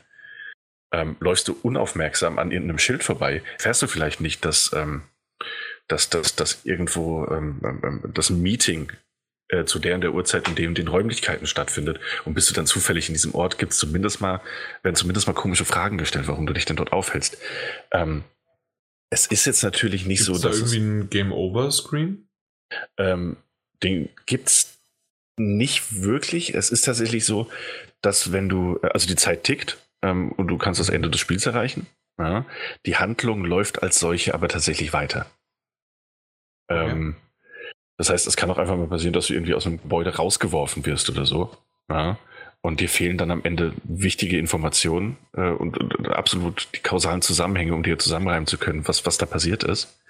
Ähm, 0.93 1.15
läufst 1.19 1.47
du 1.47 1.57
unaufmerksam 1.61 2.39
an 2.39 2.51
irgendeinem 2.51 2.79
Schild 2.79 3.03
vorbei, 3.03 3.41
fährst 3.57 3.81
du 3.81 3.87
vielleicht 3.87 4.19
nicht, 4.19 4.43
dass, 4.43 4.71
ähm, 4.73 5.03
dass, 5.87 6.09
dass, 6.09 6.35
dass 6.35 6.65
irgendwo 6.65 7.25
ähm, 7.27 7.61
ähm, 7.63 7.81
ähm 7.83 8.13
das 8.13 8.29
Meeting 8.29 8.91
äh, 9.51 9.65
zu 9.65 9.79
der 9.79 9.95
in 9.95 10.01
der 10.01 10.13
Uhrzeit 10.13 10.47
in 10.47 10.55
dem 10.55 10.73
den 10.73 10.87
Räumlichkeiten 10.87 11.45
stattfindet 11.45 11.99
und 12.25 12.33
bist 12.33 12.49
du 12.49 12.53
dann 12.53 12.65
zufällig 12.65 13.09
in 13.09 13.13
diesem 13.13 13.35
Ort, 13.35 13.57
gibt 13.57 13.73
es 13.73 13.77
zumindest 13.77 14.21
mal, 14.21 14.41
werden 14.81 14.95
zumindest 14.95 15.27
mal 15.27 15.33
komische 15.33 15.65
Fragen 15.65 15.97
gestellt, 15.97 16.27
warum 16.27 16.47
du 16.47 16.53
dich 16.53 16.65
denn 16.65 16.77
dort 16.77 16.93
aufhältst. 16.93 17.37
Ähm, 17.91 18.23
es 19.09 19.27
ist 19.27 19.45
jetzt 19.45 19.61
natürlich 19.61 20.05
nicht 20.05 20.25
gibt's 20.25 20.41
so, 20.41 20.47
dass. 20.47 20.57
Ist 20.57 20.71
da 20.71 20.75
irgendwie 20.75 21.03
ein 21.03 21.09
Game-Over-Screen? 21.09 22.29
Ähm, 22.97 23.37
den 23.83 24.09
gibt's 24.25 24.79
nicht 25.37 26.01
wirklich. 26.01 26.55
Es 26.55 26.69
ist 26.69 26.83
tatsächlich 26.83 27.25
so, 27.25 27.49
dass 28.01 28.31
wenn 28.31 28.47
du, 28.47 28.79
also 28.81 29.07
die 29.07 29.15
Zeit 29.15 29.43
tickt 29.43 29.77
ähm, 30.01 30.31
und 30.31 30.47
du 30.47 30.57
kannst 30.57 30.79
das 30.79 30.89
Ende 30.89 31.09
des 31.09 31.19
Spiels 31.19 31.45
erreichen. 31.45 31.87
Ja, 32.17 32.45
die 32.85 32.97
Handlung 32.97 33.43
läuft 33.45 33.83
als 33.83 33.99
solche 33.99 34.33
aber 34.33 34.47
tatsächlich 34.47 34.93
weiter. 34.93 35.25
Okay. 36.67 36.91
Ähm, 36.91 37.15
das 38.01 38.09
heißt, 38.09 38.25
es 38.25 38.35
kann 38.35 38.49
auch 38.49 38.57
einfach 38.57 38.75
mal 38.75 38.87
passieren, 38.87 39.13
dass 39.13 39.27
du 39.27 39.35
irgendwie 39.35 39.53
aus 39.53 39.67
einem 39.67 39.79
Gebäude 39.79 40.15
rausgeworfen 40.15 40.83
wirst 40.87 41.07
oder 41.11 41.23
so. 41.23 41.51
Ja, 41.87 42.17
und 42.61 42.79
dir 42.79 42.89
fehlen 42.89 43.19
dann 43.19 43.29
am 43.29 43.43
Ende 43.43 43.73
wichtige 43.83 44.39
Informationen 44.39 45.17
äh, 45.33 45.51
und, 45.51 45.77
und, 45.77 46.09
absolut 46.09 46.67
die 46.73 46.79
kausalen 46.79 47.21
Zusammenhänge, 47.21 47.75
um 47.75 47.83
dir 47.83 47.99
zusammenreimen 47.99 48.47
zu 48.47 48.57
können, 48.57 48.87
was, 48.87 49.05
was 49.05 49.19
da 49.19 49.27
passiert 49.27 49.63
ist. 49.63 50.01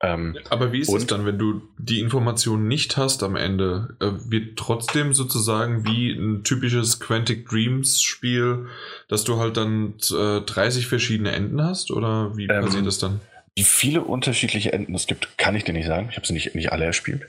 Ähm, 0.00 0.38
Aber 0.50 0.70
wie 0.70 0.78
ist 0.78 0.94
es 0.94 1.06
dann, 1.06 1.26
wenn 1.26 1.36
du 1.36 1.62
die 1.78 1.98
Informationen 1.98 2.68
nicht 2.68 2.96
hast 2.96 3.24
am 3.24 3.34
Ende? 3.34 3.96
Äh, 3.98 4.30
wird 4.30 4.56
trotzdem 4.56 5.12
sozusagen 5.12 5.84
wie 5.84 6.12
ein 6.12 6.44
typisches 6.44 7.00
Quantic 7.00 7.48
Dreams 7.48 8.02
Spiel, 8.02 8.66
dass 9.08 9.24
du 9.24 9.38
halt 9.38 9.56
dann 9.56 9.94
äh, 10.16 10.42
30 10.42 10.86
verschiedene 10.86 11.32
Enden 11.32 11.60
hast? 11.60 11.90
Oder 11.90 12.36
wie 12.36 12.44
ähm, 12.44 12.64
passiert 12.64 12.86
das 12.86 12.98
dann? 12.98 13.20
Wie 13.56 13.64
viele 13.64 14.02
unterschiedliche 14.02 14.72
Enden 14.72 14.94
es 14.94 15.06
gibt, 15.06 15.38
kann 15.38 15.56
ich 15.56 15.64
dir 15.64 15.72
nicht 15.72 15.86
sagen. 15.86 16.08
Ich 16.10 16.16
habe 16.16 16.26
sie 16.26 16.34
nicht, 16.34 16.54
nicht 16.54 16.72
alle 16.72 16.84
erspielt. 16.84 17.28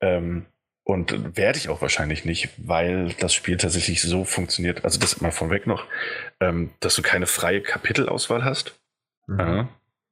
Ähm, 0.00 0.46
und 0.84 1.36
werde 1.36 1.58
ich 1.58 1.68
auch 1.68 1.82
wahrscheinlich 1.82 2.24
nicht, 2.24 2.48
weil 2.56 3.12
das 3.20 3.34
Spiel 3.34 3.58
tatsächlich 3.58 4.00
so 4.02 4.24
funktioniert, 4.24 4.84
also 4.84 4.98
das 4.98 5.20
mal 5.20 5.30
vorweg 5.30 5.66
noch, 5.66 5.86
ähm, 6.40 6.70
dass 6.80 6.96
du 6.96 7.02
keine 7.02 7.26
freie 7.26 7.60
Kapitelauswahl 7.60 8.44
hast. 8.44 8.80
Mhm. 9.26 9.40
Äh, 9.40 9.64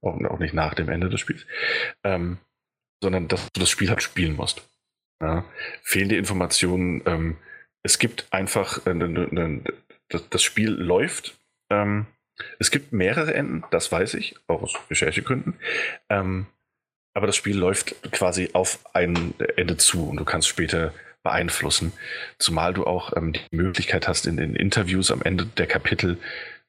auch, 0.03 0.21
auch, 0.25 0.39
nicht 0.39 0.55
nach 0.55 0.75
dem 0.75 0.89
Ende 0.89 1.09
des 1.09 1.21
Spiels. 1.21 1.47
Ähm, 2.05 2.39
sondern 3.03 3.29
dass 3.29 3.51
du 3.53 3.61
das 3.61 3.71
Spiel 3.71 3.89
halt 3.89 4.03
spielen 4.03 4.37
musst. 4.37 4.69
Ja. 5.21 5.45
Fehlende 5.83 6.17
Informationen. 6.17 7.03
Ähm, 7.07 7.37
es 7.83 7.99
gibt 7.99 8.27
einfach, 8.31 8.87
äh, 8.87 8.95
ne, 8.95 9.09
ne, 9.09 9.63
das, 10.09 10.29
das, 10.29 10.43
Spiel 10.43 10.71
läuft. 10.71 11.39
Ähm, 11.71 12.07
es 12.59 12.71
gibt 12.71 12.93
mehrere 12.93 13.35
Enden, 13.35 13.65
das 13.71 13.91
weiß 13.91 14.15
ich, 14.15 14.37
auch 14.47 14.63
aus 14.63 14.75
Recherchegründen. 14.91 15.55
Ähm, 16.09 16.47
aber 17.15 17.27
das 17.27 17.37
Spiel 17.37 17.57
läuft 17.57 18.01
quasi 18.13 18.51
auf 18.53 18.79
ein 18.95 19.35
Ende 19.57 19.77
zu 19.77 20.09
und 20.09 20.19
du 20.19 20.25
kannst 20.25 20.49
später 20.49 20.93
beeinflussen. 21.23 21.93
Zumal 22.39 22.75
du 22.75 22.87
auch 22.87 23.17
ähm, 23.17 23.33
die 23.33 23.41
Möglichkeit 23.51 24.07
hast, 24.09 24.27
in 24.27 24.37
den 24.37 24.55
Interviews 24.55 25.11
am 25.11 25.23
Ende 25.23 25.47
der 25.47 25.67
Kapitel 25.67 26.19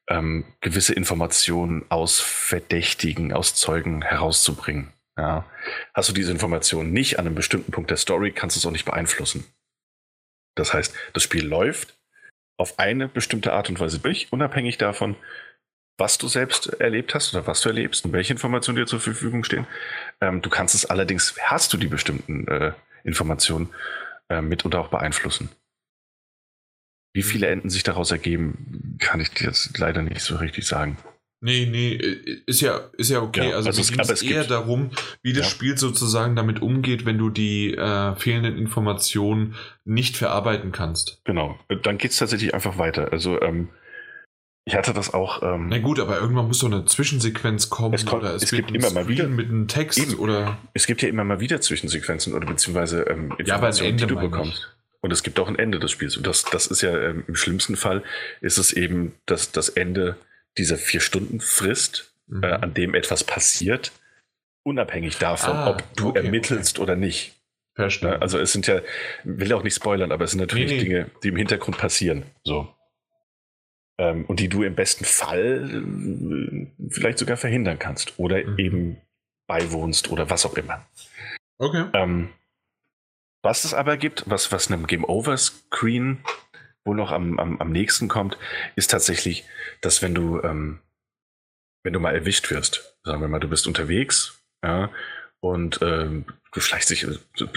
ähm, 0.08 0.44
gewisse 0.60 0.92
Informationen 0.92 1.84
aus 1.88 2.20
Verdächtigen, 2.20 3.32
aus 3.32 3.54
Zeugen 3.54 4.02
herauszubringen. 4.02 4.92
Ja. 5.16 5.44
Hast 5.94 6.08
du 6.08 6.12
diese 6.12 6.32
Informationen 6.32 6.92
nicht 6.92 7.18
an 7.18 7.26
einem 7.26 7.36
bestimmten 7.36 7.72
Punkt 7.72 7.90
der 7.90 7.96
Story, 7.96 8.32
kannst 8.32 8.56
du 8.56 8.58
es 8.58 8.66
auch 8.66 8.72
nicht 8.72 8.84
beeinflussen. 8.84 9.44
Das 10.56 10.74
heißt, 10.74 10.94
das 11.12 11.22
Spiel 11.22 11.46
läuft 11.46 11.96
auf 12.56 12.78
eine 12.78 13.08
bestimmte 13.08 13.52
Art 13.52 13.70
und 13.70 13.80
Weise 13.80 13.98
durch, 13.98 14.28
unabhängig 14.32 14.78
davon, 14.78 15.16
was 16.00 16.18
du 16.18 16.26
selbst 16.26 16.68
erlebt 16.80 17.14
hast 17.14 17.34
oder 17.34 17.46
was 17.46 17.60
du 17.60 17.68
erlebst 17.68 18.04
und 18.04 18.12
welche 18.12 18.32
Informationen 18.32 18.76
dir 18.76 18.86
zur 18.86 19.00
Verfügung 19.00 19.44
stehen. 19.44 19.66
Ähm, 20.20 20.42
du 20.42 20.50
kannst 20.50 20.74
es 20.74 20.86
allerdings, 20.86 21.36
hast 21.42 21.72
du 21.72 21.76
die 21.76 21.86
bestimmten 21.86 22.48
äh, 22.48 22.72
Informationen 23.04 23.68
äh, 24.30 24.40
mit 24.40 24.64
oder 24.64 24.80
auch 24.80 24.88
beeinflussen. 24.88 25.50
Wie 27.12 27.22
viele 27.22 27.46
mhm. 27.46 27.52
Enden 27.52 27.70
sich 27.70 27.82
daraus 27.82 28.10
ergeben, 28.10 28.96
kann 28.98 29.20
ich 29.20 29.30
dir 29.30 29.48
jetzt 29.48 29.78
leider 29.78 30.02
nicht 30.02 30.22
so 30.22 30.36
richtig 30.36 30.66
sagen. 30.66 30.96
Nee, 31.42 31.66
nee, 31.70 31.94
äh, 31.94 32.42
ist 32.46 32.60
ja, 32.60 32.90
ist 32.96 33.10
ja 33.10 33.20
okay. 33.20 33.50
Ja, 33.50 33.56
also, 33.56 33.68
also 33.68 33.80
es, 33.80 34.10
es 34.10 34.22
eher 34.22 34.44
darum, 34.44 34.90
wie 35.22 35.32
das 35.32 35.46
ja. 35.46 35.50
Spiel 35.50 35.78
sozusagen 35.78 36.36
damit 36.36 36.62
umgeht, 36.62 37.06
wenn 37.06 37.18
du 37.18 37.30
die 37.30 37.74
äh, 37.74 38.14
fehlenden 38.16 38.56
Informationen 38.56 39.54
nicht 39.84 40.16
verarbeiten 40.16 40.72
kannst. 40.72 41.20
Genau, 41.24 41.58
dann 41.82 41.98
geht 41.98 42.12
es 42.12 42.18
tatsächlich 42.18 42.54
einfach 42.54 42.78
weiter. 42.78 43.12
Also 43.12 43.40
ähm, 43.40 43.68
ich 44.64 44.74
hatte 44.74 44.92
das 44.92 45.12
auch. 45.14 45.42
Ähm, 45.42 45.68
Na 45.68 45.78
gut, 45.78 45.98
aber 45.98 46.18
irgendwann 46.18 46.46
muss 46.46 46.58
so 46.58 46.66
eine 46.66 46.84
Zwischensequenz 46.84 47.70
kommen. 47.70 47.94
Es, 47.94 48.04
kommt, 48.04 48.22
oder 48.22 48.34
es, 48.34 48.44
es 48.44 48.50
gibt 48.50 48.70
immer 48.70 48.90
mal 48.90 49.08
wieder 49.08 49.26
mit 49.26 49.48
einem 49.48 49.68
Text 49.68 49.98
eben, 49.98 50.14
oder. 50.14 50.58
Es 50.74 50.86
gibt 50.86 51.02
ja 51.02 51.08
immer 51.08 51.24
mal 51.24 51.40
wieder 51.40 51.60
Zwischensequenzen 51.60 52.34
oder 52.34 52.46
beziehungsweise 52.46 53.02
ähm, 53.02 53.34
ja, 53.44 53.58
die 53.70 54.06
du 54.06 54.16
bekommst. 54.16 54.70
Und 55.00 55.12
es 55.12 55.22
gibt 55.22 55.40
auch 55.40 55.48
ein 55.48 55.58
Ende 55.58 55.78
des 55.78 55.90
Spiels. 55.90 56.16
Und 56.16 56.26
das, 56.26 56.44
das 56.44 56.66
ist 56.66 56.82
ja 56.82 56.96
ähm, 56.96 57.24
im 57.26 57.34
schlimmsten 57.34 57.76
Fall 57.76 58.02
ist 58.42 58.58
es 58.58 58.72
eben 58.72 59.14
das, 59.24 59.50
das 59.50 59.70
Ende 59.70 60.16
dieser 60.58 60.76
vier 60.76 61.00
Stunden 61.00 61.40
Frist, 61.40 62.12
mhm. 62.26 62.42
äh, 62.42 62.52
an 62.52 62.74
dem 62.74 62.94
etwas 62.94 63.24
passiert, 63.24 63.92
unabhängig 64.62 65.16
davon, 65.16 65.56
ah, 65.56 65.70
ob 65.70 65.96
du 65.96 66.10
okay, 66.10 66.24
ermittelst 66.24 66.78
okay. 66.78 66.82
oder 66.82 66.96
nicht. 66.96 67.34
Verstanden. 67.74 68.20
Also 68.20 68.38
es 68.38 68.52
sind 68.52 68.66
ja, 68.66 68.82
will 69.24 69.54
auch 69.54 69.62
nicht 69.62 69.74
spoilern, 69.74 70.12
aber 70.12 70.24
es 70.24 70.32
sind 70.32 70.40
natürlich 70.40 70.70
nee, 70.70 70.76
nee. 70.76 70.82
Dinge, 70.82 71.10
die 71.22 71.28
im 71.28 71.36
Hintergrund 71.36 71.78
passieren. 71.78 72.24
So 72.44 72.68
ähm, 74.00 74.24
und 74.24 74.40
die 74.40 74.48
du 74.48 74.62
im 74.62 74.74
besten 74.74 75.04
Fall 75.04 75.70
äh, 75.70 76.66
vielleicht 76.88 77.18
sogar 77.18 77.36
verhindern 77.36 77.78
kannst 77.78 78.18
oder 78.18 78.42
mhm. 78.42 78.58
eben 78.58 78.96
beiwohnst 79.46 80.10
oder 80.10 80.30
was 80.30 80.46
auch 80.46 80.56
immer. 80.56 80.86
Okay. 81.58 81.84
Ähm, 81.92 82.30
was 83.42 83.64
es 83.64 83.74
aber 83.74 83.98
gibt, 83.98 84.24
was, 84.28 84.50
was 84.52 84.70
einem 84.70 84.86
Game 84.86 85.04
Over 85.04 85.36
Screen 85.36 86.24
wohl 86.84 86.96
noch 86.96 87.12
am, 87.12 87.38
am, 87.38 87.60
am 87.60 87.72
nächsten 87.72 88.08
kommt, 88.08 88.38
ist 88.74 88.90
tatsächlich, 88.90 89.44
dass 89.82 90.00
wenn 90.00 90.14
du, 90.14 90.40
ähm, 90.42 90.80
wenn 91.84 91.92
du 91.92 92.00
mal 92.00 92.14
erwischt 92.14 92.50
wirst, 92.50 92.96
sagen 93.04 93.20
wir 93.20 93.28
mal, 93.28 93.38
du 93.38 93.48
bist 93.48 93.66
unterwegs, 93.66 94.40
ja, 94.64 94.90
und 95.40 95.80
ähm, 95.82 96.26
du 96.52 96.60
schleichst 96.60 96.90
dich, 96.90 97.06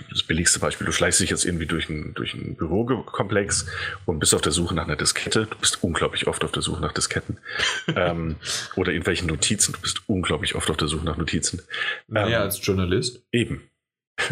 das 0.09 0.23
billigste 0.23 0.59
Beispiel, 0.59 0.85
du 0.85 0.93
schleichst 0.93 1.19
dich 1.19 1.29
jetzt 1.29 1.45
irgendwie 1.45 1.65
durch 1.65 1.89
einen 1.89 2.13
durch 2.13 2.33
ein 2.33 2.55
Bürokomplex 2.55 3.65
und 4.05 4.19
bist 4.19 4.33
auf 4.33 4.41
der 4.41 4.51
Suche 4.51 4.73
nach 4.73 4.85
einer 4.85 4.95
Diskette. 4.95 5.47
Du 5.47 5.57
bist 5.57 5.83
unglaublich 5.83 6.27
oft 6.27 6.43
auf 6.43 6.51
der 6.51 6.61
Suche 6.61 6.81
nach 6.81 6.93
Disketten. 6.93 7.39
ähm, 7.95 8.37
oder 8.75 8.91
irgendwelchen 8.91 9.27
Notizen. 9.27 9.73
Du 9.73 9.81
bist 9.81 10.01
unglaublich 10.07 10.55
oft 10.55 10.69
auf 10.69 10.77
der 10.77 10.87
Suche 10.87 11.05
nach 11.05 11.17
Notizen. 11.17 11.61
Naja, 12.07 12.39
ähm, 12.39 12.43
als 12.43 12.65
Journalist. 12.65 13.21
Eben. 13.31 13.69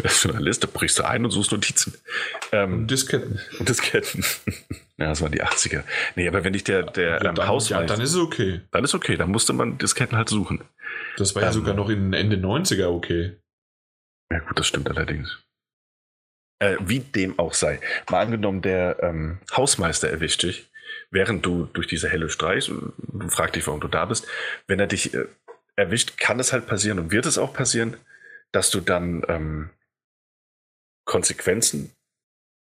Das 0.02 0.12
ist 0.12 0.20
schon 0.20 0.30
eine 0.30 0.44
Liste, 0.44 0.68
brichst 0.68 1.00
du 1.00 1.06
ein 1.06 1.24
und 1.24 1.32
suchst 1.32 1.50
Notizen. 1.50 1.94
Ähm, 2.52 2.74
und 2.74 2.90
Disketten. 2.90 3.40
Und 3.58 3.68
Disketten. 3.68 4.24
ja, 4.96 5.08
das 5.08 5.20
waren 5.20 5.32
die 5.32 5.42
80er. 5.42 5.82
Nee, 6.14 6.28
aber 6.28 6.44
wenn 6.44 6.54
ich 6.54 6.62
der, 6.62 6.84
der 6.84 7.20
ja, 7.22 7.30
ähm, 7.30 7.46
Haus 7.46 7.68
ja, 7.68 7.82
dann 7.82 8.00
ist 8.00 8.10
es 8.10 8.16
okay. 8.16 8.60
Dann 8.70 8.84
ist 8.84 8.94
okay, 8.94 9.16
dann 9.16 9.30
musste 9.30 9.52
man 9.52 9.78
Disketten 9.78 10.16
halt 10.16 10.28
suchen. 10.28 10.62
Das 11.16 11.34
war 11.34 11.42
ja 11.42 11.48
ähm, 11.48 11.54
sogar 11.54 11.74
noch 11.74 11.88
in 11.88 12.12
Ende 12.12 12.36
90er 12.36 12.86
okay. 12.86 13.36
Ja, 14.32 14.38
gut, 14.38 14.58
das 14.58 14.66
stimmt 14.66 14.88
allerdings. 14.88 15.42
Äh, 16.58 16.76
wie 16.80 17.00
dem 17.00 17.38
auch 17.38 17.52
sei. 17.52 17.80
Mal 18.10 18.22
angenommen, 18.22 18.62
der 18.62 18.98
ähm, 19.02 19.40
Hausmeister 19.54 20.08
erwischt 20.08 20.42
dich, 20.42 20.70
während 21.10 21.44
du 21.44 21.66
durch 21.66 21.86
diese 21.86 22.08
helle 22.08 22.30
streichst 22.30 22.70
und 22.70 22.94
du 22.98 23.28
fragst 23.28 23.56
dich, 23.56 23.66
warum 23.66 23.80
du 23.80 23.88
da 23.88 24.06
bist. 24.06 24.26
Wenn 24.66 24.80
er 24.80 24.86
dich 24.86 25.12
äh, 25.12 25.26
erwischt, 25.76 26.16
kann 26.16 26.40
es 26.40 26.52
halt 26.52 26.66
passieren 26.66 26.98
und 26.98 27.10
wird 27.10 27.26
es 27.26 27.36
auch 27.36 27.52
passieren, 27.52 27.98
dass 28.52 28.70
du 28.70 28.80
dann 28.80 29.22
ähm, 29.28 29.70
Konsequenzen 31.04 31.94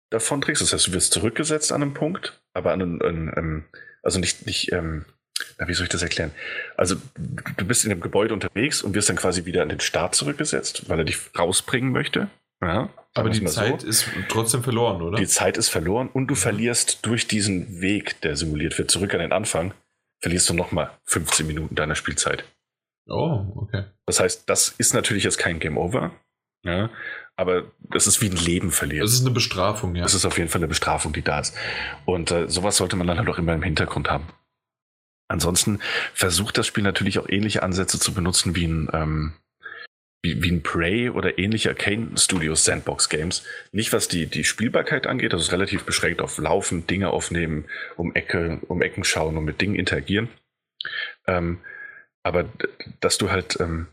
davon 0.09 0.41
trägst. 0.41 0.61
Das 0.61 0.73
heißt, 0.73 0.87
du 0.87 0.93
wirst 0.93 1.13
zurückgesetzt 1.13 1.71
an 1.71 1.81
einem 1.81 1.93
Punkt, 1.93 2.41
aber 2.53 2.73
an 2.73 3.01
an, 3.01 3.29
einem 3.29 3.65
also 4.03 4.19
nicht, 4.19 4.45
nicht 4.45 4.73
ähm, 4.73 5.05
na, 5.57 5.67
wie 5.67 5.73
soll 5.73 5.83
ich 5.83 5.89
das 5.89 6.03
erklären? 6.03 6.31
Also 6.77 6.95
du 7.57 7.65
bist 7.65 7.85
in 7.85 7.91
einem 7.91 8.01
Gebäude 8.01 8.33
unterwegs 8.33 8.81
und 8.81 8.93
wirst 8.95 9.09
dann 9.09 9.15
quasi 9.15 9.45
wieder 9.45 9.61
an 9.61 9.69
den 9.69 9.79
Start 9.79 10.15
zurückgesetzt, 10.15 10.89
weil 10.89 10.99
er 10.99 11.05
dich 11.05 11.17
rausbringen 11.37 11.91
möchte. 11.91 12.29
Ja, 12.61 12.89
aber 13.15 13.29
die 13.29 13.43
Zeit 13.45 13.81
so. 13.81 13.87
ist 13.87 14.07
trotzdem 14.29 14.63
verloren, 14.63 15.01
oder? 15.01 15.17
Die 15.17 15.27
Zeit 15.27 15.57
ist 15.57 15.69
verloren 15.69 16.09
und 16.13 16.27
du 16.27 16.35
verlierst 16.35 17.05
durch 17.05 17.27
diesen 17.27 17.81
Weg, 17.81 18.21
der 18.21 18.35
simuliert 18.35 18.77
wird, 18.77 18.91
zurück 18.91 19.13
an 19.13 19.19
den 19.19 19.31
Anfang, 19.31 19.73
verlierst 20.19 20.47
du 20.49 20.53
nochmal 20.53 20.91
15 21.05 21.47
Minuten 21.47 21.75
deiner 21.75 21.95
Spielzeit. 21.95 22.43
Oh, 23.07 23.45
okay. 23.55 23.85
Das 24.05 24.19
heißt, 24.19 24.47
das 24.47 24.69
ist 24.77 24.93
natürlich 24.93 25.23
jetzt 25.23 25.39
kein 25.39 25.59
Game 25.59 25.77
Over, 25.77 26.11
ja, 26.63 26.91
aber 27.35 27.71
das 27.79 28.05
ist 28.05 28.21
wie 28.21 28.29
ein 28.29 28.35
Leben 28.35 28.71
verlieren. 28.71 29.03
Das 29.03 29.13
ist 29.13 29.21
eine 29.21 29.31
Bestrafung, 29.31 29.95
ja. 29.95 30.03
Das 30.03 30.13
ist 30.13 30.25
auf 30.25 30.37
jeden 30.37 30.49
Fall 30.49 30.59
eine 30.59 30.67
Bestrafung, 30.67 31.11
die 31.11 31.23
da 31.23 31.39
ist. 31.39 31.57
Und 32.05 32.29
äh, 32.29 32.47
sowas 32.47 32.77
sollte 32.77 32.95
man 32.95 33.07
dann 33.07 33.17
halt 33.17 33.29
auch 33.29 33.39
immer 33.39 33.53
im 33.53 33.63
Hintergrund 33.63 34.11
haben. 34.11 34.27
Ansonsten 35.31 35.79
versucht 36.13 36.57
das 36.57 36.67
Spiel 36.67 36.83
natürlich 36.83 37.17
auch 37.17 37.29
ähnliche 37.29 37.63
Ansätze 37.63 37.97
zu 37.99 38.13
benutzen 38.13 38.53
wie 38.53 38.67
ein, 38.67 38.89
ähm, 38.91 39.33
wie, 40.21 40.43
wie 40.43 40.51
ein 40.51 40.61
Prey 40.61 41.09
oder 41.09 41.39
ähnliche 41.39 41.69
Arcane 41.69 42.17
Studios 42.17 42.65
Sandbox 42.65 43.07
Games. 43.07 43.43
Nicht 43.71 43.93
was 43.93 44.09
die, 44.09 44.25
die 44.27 44.43
Spielbarkeit 44.43 45.07
angeht, 45.07 45.31
das 45.31 45.43
ist 45.43 45.53
relativ 45.53 45.85
beschränkt 45.85 46.21
auf 46.21 46.37
Laufen, 46.37 46.85
Dinge 46.85 47.11
aufnehmen, 47.11 47.65
um 47.95 48.13
Ecke, 48.13 48.59
um 48.67 48.81
Ecken 48.81 49.05
schauen 49.05 49.37
und 49.37 49.45
mit 49.45 49.61
Dingen 49.61 49.75
interagieren. 49.75 50.27
Ähm, 51.27 51.59
aber 52.23 52.49
dass 52.99 53.17
du 53.17 53.31
halt 53.31 53.57
ähm, 53.61 53.87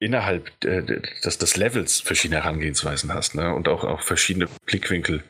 innerhalb 0.00 0.50
äh, 0.64 0.82
des, 0.82 1.38
des 1.38 1.56
Levels 1.56 2.00
verschiedene 2.00 2.42
Herangehensweisen 2.42 3.14
hast 3.14 3.36
ne? 3.36 3.54
und 3.54 3.68
auch, 3.68 3.84
auch 3.84 4.02
verschiedene 4.02 4.48
Blickwinkel 4.66 5.22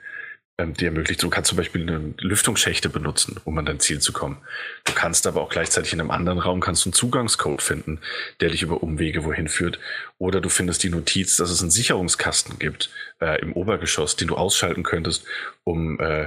ähm, 0.59 0.75
die 0.75 0.85
ermöglicht. 0.85 1.23
Du 1.23 1.31
kannst 1.31 1.49
zum 1.49 1.57
Beispiel 1.57 1.83
eine 1.83 2.15
Lüftungsschächte 2.19 2.89
benutzen, 2.89 3.41
um 3.45 3.57
an 3.59 3.67
dein 3.67 3.81
Ziel 3.81 4.01
zu 4.01 4.13
kommen. 4.13 4.39
Du 4.85 4.93
kannst 4.93 5.27
aber 5.27 5.41
auch 5.41 5.51
gleichzeitig 5.51 5.93
in 5.93 6.01
einem 6.01 6.11
anderen 6.11 6.39
Raum 6.39 6.61
kannst 6.61 6.85
du 6.85 6.89
einen 6.89 6.95
Zugangscode 6.95 7.63
finden, 7.63 8.01
der 8.41 8.51
dich 8.51 8.63
über 8.63 8.83
Umwege 8.83 9.25
wohin 9.25 9.49
führt. 9.49 9.79
Oder 10.19 10.41
du 10.41 10.49
findest 10.49 10.83
die 10.83 10.91
Notiz, 10.91 11.37
dass 11.37 11.51
es 11.51 11.63
einen 11.63 11.71
Sicherungskasten 11.71 12.59
gibt 12.59 12.91
äh, 13.21 13.41
im 13.41 13.53
Obergeschoss, 13.53 14.17
den 14.17 14.29
du 14.29 14.37
ausschalten 14.37 14.83
könntest, 14.83 15.25
um 15.65 16.01
äh, 16.01 16.27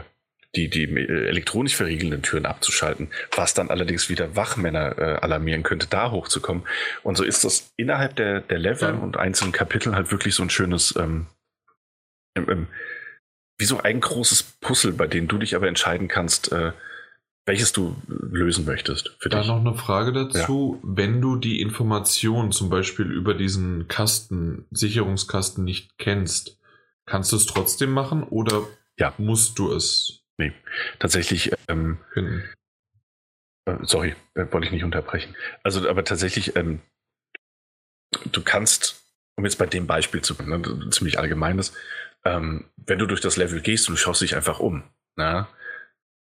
die, 0.55 0.69
die 0.69 0.83
äh, 0.83 1.27
elektronisch 1.27 1.75
verriegelnden 1.75 2.21
Türen 2.21 2.45
abzuschalten, 2.45 3.09
was 3.35 3.53
dann 3.53 3.69
allerdings 3.69 4.09
wieder 4.09 4.35
Wachmänner 4.35 4.97
äh, 4.97 5.15
alarmieren 5.15 5.63
könnte, 5.63 5.87
da 5.87 6.11
hochzukommen. 6.11 6.63
Und 7.03 7.17
so 7.17 7.23
ist 7.23 7.43
das 7.43 7.73
innerhalb 7.77 8.15
der, 8.15 8.41
der 8.41 8.59
Level 8.59 8.93
ja. 8.93 8.95
und 8.95 9.17
einzelnen 9.17 9.51
Kapiteln 9.51 9.95
halt 9.95 10.11
wirklich 10.11 10.35
so 10.35 10.43
ein 10.43 10.49
schönes 10.49 10.95
ähm, 10.97 11.27
ähm, 12.35 12.67
wie 13.57 13.65
so 13.65 13.79
ein 13.79 13.99
großes 13.99 14.43
Puzzle, 14.61 14.93
bei 14.93 15.07
dem 15.07 15.27
du 15.27 15.37
dich 15.37 15.55
aber 15.55 15.67
entscheiden 15.67 16.07
kannst, 16.07 16.51
äh, 16.51 16.71
welches 17.45 17.73
du 17.73 17.95
lösen 18.07 18.65
möchtest. 18.65 19.15
Für 19.19 19.29
da 19.29 19.39
dich. 19.39 19.47
noch 19.47 19.59
eine 19.59 19.73
Frage 19.75 20.13
dazu. 20.13 20.79
Ja. 20.81 20.89
Wenn 20.95 21.21
du 21.21 21.35
die 21.35 21.61
Information 21.61 22.51
zum 22.51 22.69
Beispiel 22.69 23.11
über 23.11 23.33
diesen 23.33 23.87
Kasten, 23.87 24.65
Sicherungskasten 24.71 25.63
nicht 25.63 25.97
kennst, 25.97 26.59
kannst 27.05 27.31
du 27.31 27.35
es 27.35 27.45
trotzdem 27.45 27.91
machen 27.91 28.23
oder 28.23 28.63
ja. 28.97 29.13
musst 29.17 29.57
du 29.59 29.73
es? 29.73 30.23
Nee, 30.37 30.53
tatsächlich. 30.99 31.51
Ähm, 31.67 31.97
finden? 32.13 32.43
Äh, 33.65 33.77
sorry, 33.83 34.15
äh, 34.35 34.45
wollte 34.51 34.67
ich 34.67 34.71
nicht 34.71 34.83
unterbrechen. 34.83 35.35
Also, 35.63 35.87
aber 35.89 36.03
tatsächlich, 36.03 36.55
ähm, 36.55 36.81
du 38.31 38.41
kannst, 38.41 39.03
um 39.35 39.45
jetzt 39.45 39.57
bei 39.57 39.65
dem 39.65 39.87
Beispiel 39.87 40.21
zu 40.21 40.35
bleiben, 40.35 40.61
ne, 40.61 40.89
ziemlich 40.89 41.19
allgemeines, 41.19 41.73
ähm, 42.25 42.65
wenn 42.77 42.99
du 42.99 43.05
durch 43.05 43.21
das 43.21 43.37
Level 43.37 43.61
gehst 43.61 43.89
und 43.89 43.95
du 43.95 44.01
schaust 44.01 44.21
dich 44.21 44.35
einfach 44.35 44.59
um, 44.59 44.83
na? 45.15 45.47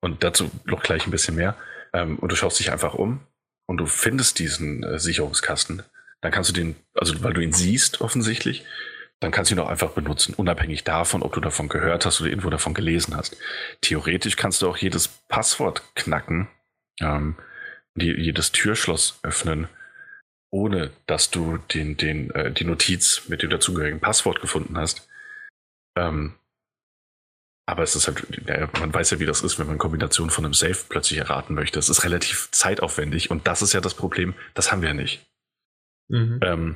und 0.01 0.23
dazu 0.23 0.51
noch 0.65 0.83
gleich 0.83 1.05
ein 1.05 1.11
bisschen 1.11 1.35
mehr, 1.35 1.55
ähm, 1.93 2.17
und 2.19 2.31
du 2.31 2.35
schaust 2.35 2.59
dich 2.59 2.71
einfach 2.71 2.93
um 2.93 3.21
und 3.67 3.77
du 3.77 3.85
findest 3.85 4.39
diesen 4.39 4.83
äh, 4.83 4.99
Sicherungskasten, 4.99 5.83
dann 6.21 6.31
kannst 6.31 6.49
du 6.49 6.53
den, 6.53 6.75
also 6.93 7.23
weil 7.23 7.33
du 7.33 7.41
ihn 7.41 7.53
siehst 7.53 8.01
offensichtlich, 8.01 8.65
dann 9.19 9.31
kannst 9.31 9.51
du 9.51 9.55
ihn 9.55 9.59
auch 9.59 9.69
einfach 9.69 9.91
benutzen, 9.91 10.33
unabhängig 10.33 10.83
davon, 10.83 11.21
ob 11.23 11.33
du 11.33 11.39
davon 11.39 11.69
gehört 11.69 12.05
hast 12.05 12.19
oder 12.19 12.29
irgendwo 12.29 12.49
davon 12.49 12.73
gelesen 12.73 13.15
hast. 13.15 13.37
Theoretisch 13.81 14.35
kannst 14.35 14.61
du 14.61 14.69
auch 14.69 14.77
jedes 14.77 15.07
Passwort 15.07 15.83
knacken, 15.95 16.49
ähm, 16.99 17.35
die, 17.95 18.11
jedes 18.11 18.51
Türschloss 18.51 19.19
öffnen, 19.23 19.67
ohne 20.49 20.91
dass 21.07 21.31
du 21.31 21.57
den, 21.57 21.95
den, 21.97 22.31
äh, 22.31 22.51
die 22.51 22.65
Notiz 22.65 23.23
mit 23.27 23.43
dem 23.43 23.49
dazugehörigen 23.49 23.99
Passwort 23.99 24.41
gefunden 24.41 24.77
hast. 24.77 25.07
Ähm, 25.95 26.35
aber 27.65 27.83
es 27.83 27.95
ist 27.95 28.07
halt, 28.07 28.25
ja, 28.45 28.69
man 28.79 28.93
weiß 28.93 29.11
ja, 29.11 29.19
wie 29.19 29.25
das 29.25 29.41
ist, 29.41 29.57
wenn 29.57 29.67
man 29.67 29.77
Kombination 29.77 30.29
von 30.29 30.43
einem 30.43 30.53
Safe 30.53 30.77
plötzlich 30.89 31.19
erraten 31.19 31.55
möchte. 31.55 31.79
Es 31.79 31.89
ist 31.89 32.03
relativ 32.03 32.49
zeitaufwendig 32.51 33.31
und 33.31 33.47
das 33.47 33.61
ist 33.61 33.73
ja 33.73 33.79
das 33.79 33.93
Problem, 33.93 34.33
das 34.53 34.71
haben 34.71 34.81
wir 34.81 34.89
ja 34.89 34.93
nicht. 34.93 35.25
Mhm. 36.09 36.39
Ähm, 36.43 36.75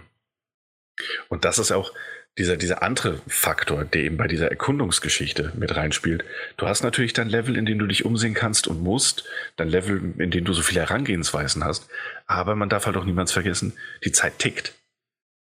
und 1.27 1.45
das 1.45 1.59
ist 1.59 1.71
auch 1.71 1.91
dieser, 2.37 2.55
dieser 2.55 2.83
andere 2.83 3.19
Faktor, 3.27 3.83
der 3.83 4.03
eben 4.03 4.17
bei 4.17 4.27
dieser 4.27 4.49
Erkundungsgeschichte 4.49 5.53
mit 5.55 5.75
reinspielt. 5.75 6.23
Du 6.55 6.67
hast 6.67 6.83
natürlich 6.83 7.13
dein 7.13 7.29
Level, 7.29 7.57
in 7.57 7.65
dem 7.65 7.79
du 7.79 7.87
dich 7.87 8.05
umsehen 8.05 8.33
kannst 8.33 8.67
und 8.67 8.81
musst, 8.81 9.25
dein 9.55 9.69
Level, 9.69 10.13
in 10.19 10.31
dem 10.31 10.45
du 10.45 10.53
so 10.53 10.61
viele 10.61 10.81
Herangehensweisen 10.81 11.63
hast, 11.63 11.89
aber 12.27 12.55
man 12.55 12.69
darf 12.69 12.85
halt 12.85 12.95
auch 12.97 13.05
niemals 13.05 13.31
vergessen, 13.31 13.73
die 14.03 14.11
Zeit 14.11 14.39
tickt. 14.39 14.73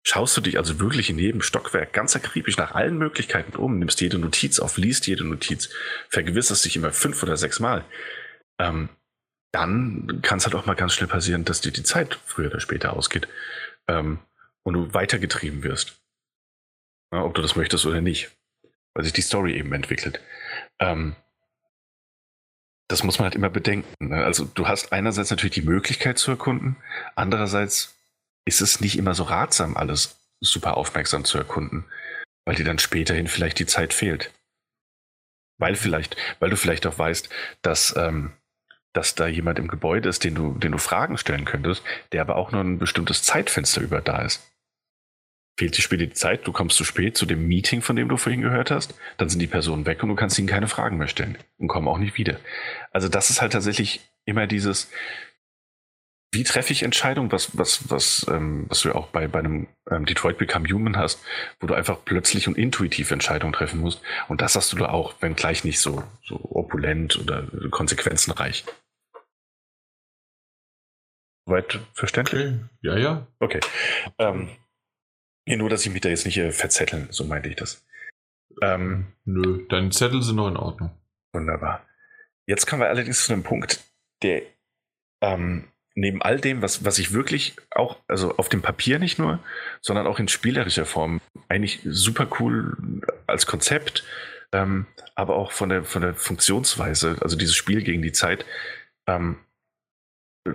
Schaust 0.07 0.37
du 0.37 0.43
dich 0.43 0.59
also 0.59 0.79
wirklich 0.81 1.09
in 1.09 1.19
jedem 1.19 1.41
Stockwerk 1.41 1.95
ganz 1.95 2.15
akribisch 2.15 2.59
nach 2.59 2.73
allen 2.73 2.99
Möglichkeiten 2.99 3.57
um, 3.57 3.79
nimmst 3.79 4.03
jede 4.03 4.19
Notiz 4.19 4.59
auf, 4.59 4.77
liest 4.77 5.07
jede 5.07 5.25
Notiz, 5.25 5.71
vergewisserst 6.11 6.65
dich 6.65 6.77
immer 6.77 6.93
fünf 6.93 7.23
oder 7.23 7.39
sechs 7.39 7.59
Mal, 7.59 7.87
ähm, 8.59 8.91
dann 9.51 10.21
kann 10.21 10.39
es 10.39 10.45
halt 10.45 10.55
auch 10.55 10.67
mal 10.67 10.75
ganz 10.75 10.93
schnell 10.93 11.09
passieren, 11.09 11.47
dass 11.47 11.63
dir 11.63 11.73
die 11.73 11.85
Zeit 11.85 12.19
früher 12.27 12.49
oder 12.49 12.61
später 12.61 12.93
ausgeht 12.93 13.29
ähm, 13.89 14.19
und 14.63 14.75
du 14.75 14.93
weitergetrieben 14.93 15.63
wirst. 15.63 15.97
Ja, 17.11 17.23
ob 17.23 17.35
du 17.35 17.41
das 17.41 17.57
möchtest 17.57 17.87
oder 17.87 18.03
nicht, 18.03 18.31
weil 18.93 19.05
sich 19.05 19.13
die 19.15 19.23
Story 19.23 19.57
eben 19.57 19.73
entwickelt. 19.73 20.21
Ähm, 20.81 21.17
das 22.89 23.05
muss 23.05 23.19
man 23.19 23.25
halt 23.25 23.37
immer 23.37 23.49
bedenken. 23.49 24.09
Ne? 24.09 24.23
Also 24.23 24.45
du 24.45 24.69
hast 24.69 24.93
einerseits 24.93 25.31
natürlich 25.31 25.55
die 25.55 25.63
Möglichkeit 25.63 26.19
zu 26.19 26.33
erkunden, 26.33 26.77
andererseits 27.15 27.94
ist 28.45 28.61
es 28.61 28.81
nicht 28.81 28.99
immer 28.99 29.15
so 29.15 29.25
ratsam, 29.25 29.77
alles 29.77 30.19
super 30.41 30.77
aufmerksam 30.77 31.25
zu 31.25 31.39
erkunden, 31.39 31.85
weil 32.45 32.57
dir 32.57 32.65
dann 32.65 32.79
späterhin 32.79 33.29
vielleicht 33.29 33.59
die 33.59 33.67
Zeit 33.67 33.95
fehlt. 33.95 34.33
Weil 35.59 35.77
vielleicht, 35.77 36.17
weil 36.41 36.51
du 36.51 36.57
vielleicht 36.57 36.87
auch 36.87 36.99
weißt, 36.99 37.29
dass, 37.63 37.95
ähm, 37.97 38.33
dass 38.93 39.15
da 39.15 39.27
jemand 39.27 39.59
im 39.59 39.69
Gebäude 39.69 40.09
ist, 40.09 40.25
den 40.25 40.35
du, 40.35 40.55
den 40.59 40.73
du 40.73 40.79
Fragen 40.79 41.17
stellen 41.17 41.45
könntest, 41.45 41.83
der 42.13 42.21
aber 42.21 42.37
auch 42.37 42.53
nur 42.53 42.63
ein 42.63 42.79
bestimmtes 42.79 43.23
Zeitfenster 43.23 43.81
über 43.81 44.01
da 44.01 44.23
ist. 44.23 44.51
Fehlt 45.57 45.77
dir 45.77 45.83
später 45.83 46.05
die 46.05 46.13
Zeit, 46.13 46.47
du 46.47 46.53
kommst 46.53 46.77
zu 46.77 46.83
spät 46.83 47.17
zu 47.17 47.27
dem 47.27 47.47
Meeting, 47.47 47.81
von 47.81 47.95
dem 47.95 48.09
du 48.09 48.17
vorhin 48.17 48.41
gehört 48.41 48.73
hast, 48.73 48.95
dann 49.19 49.29
sind 49.29 49.39
die 49.39 49.47
Personen 49.47 49.87
weg 49.87 50.03
und 50.03 50.09
du 50.09 50.17
kannst 50.17 50.37
ihnen 50.37 50.49
keine 50.49 50.67
Fragen 50.67 50.99
mehr 50.99 51.07
stellen 51.07 51.39
und 51.59 51.69
kommen 51.69 51.87
auch 51.87 51.99
nicht 51.99 52.19
wieder. 52.19 52.41
Also 52.91 53.09
das 53.09 53.31
ist 53.31 53.41
halt 53.41 53.53
tatsächlich 53.53 54.01
immer 54.25 54.49
dieses, 54.49 54.91
wie 56.35 56.45
treffe 56.45 56.73
ich 56.73 56.83
Entscheidungen, 56.83 57.33
was, 57.33 57.57
was, 57.57 57.91
was, 57.91 58.27
ähm, 58.29 58.67
was 58.69 58.81
du 58.81 58.89
ja 58.89 58.95
auch 58.95 59.09
bei, 59.09 59.27
bei 59.27 59.39
einem 59.39 59.69
ähm, 59.91 60.05
Detroit 60.05 60.39
Become 60.39 60.69
Human 60.69 60.97
hast, 60.97 61.25
wo 61.61 61.67
du 61.67 61.75
einfach 61.75 61.99
plötzlich 62.05 62.49
und 62.49 62.59
intuitiv 62.59 63.11
Entscheidungen 63.11 63.53
treffen 63.53 63.81
musst. 63.81 64.03
Und 64.29 64.41
das 64.41 64.55
hast 64.57 64.73
du 64.73 64.77
da 64.77 64.89
auch, 64.89 65.15
wenn 65.21 65.35
gleich 65.35 65.65
nicht 65.65 65.81
so, 65.81 66.03
so 66.25 66.37
opulent 66.51 67.19
oder 67.19 67.47
konsequenzenreich. 67.71 68.65
Soweit 71.47 71.81
verständlich? 71.93 72.47
Okay. 72.47 72.59
Ja, 72.83 72.97
ja. 72.97 73.27
Okay. 73.39 73.61
Ähm, 74.19 74.51
nur, 75.47 75.69
dass 75.69 75.85
ich 75.85 75.93
mich 75.93 76.01
da 76.01 76.09
jetzt 76.09 76.25
nicht 76.25 76.39
äh, 76.39 76.53
verzetteln, 76.53 77.09
so 77.11 77.25
meinte 77.25 77.49
ich 77.49 77.57
das. 77.57 77.85
Ähm, 78.63 79.13
Nö, 79.25 79.67
deine 79.69 79.91
Zettel 79.91 80.23
sind 80.23 80.37
noch 80.37 80.49
in 80.49 80.57
Ordnung. 80.57 80.91
Wunderbar. 81.33 81.87
Jetzt 82.47 82.67
kommen 82.67 82.83
wir 82.83 82.89
allerdings 82.89 83.25
zu 83.25 83.33
einem 83.33 83.43
Punkt, 83.43 83.85
der 84.23 84.43
ähm, 85.23 85.69
neben 85.95 86.23
all 86.23 86.41
dem, 86.41 86.63
was, 86.63 86.85
was 86.85 86.99
ich 86.99 87.13
wirklich 87.13 87.55
auch, 87.71 87.99
also 88.09 88.37
auf 88.37 88.49
dem 88.49 88.63
Papier 88.63 88.99
nicht 88.99 89.19
nur, 89.19 89.39
sondern 89.81 90.07
auch 90.07 90.19
in 90.19 90.29
spielerischer 90.29 90.87
Form 90.87 91.21
eigentlich 91.49 91.81
super 91.85 92.27
cool 92.41 92.77
als 93.27 93.47
Konzept, 93.47 94.05
ähm, 94.53 94.87
aber 95.15 95.37
auch 95.37 95.53
von 95.53 95.69
der, 95.69 95.85
von 95.85 96.03
der 96.03 96.15
Funktionsweise, 96.15 97.19
also 97.21 97.37
dieses 97.37 97.55
Spiel 97.55 97.83
gegen 97.83 98.03
die 98.03 98.13
Zeit, 98.13 98.45
ähm, 99.07 99.37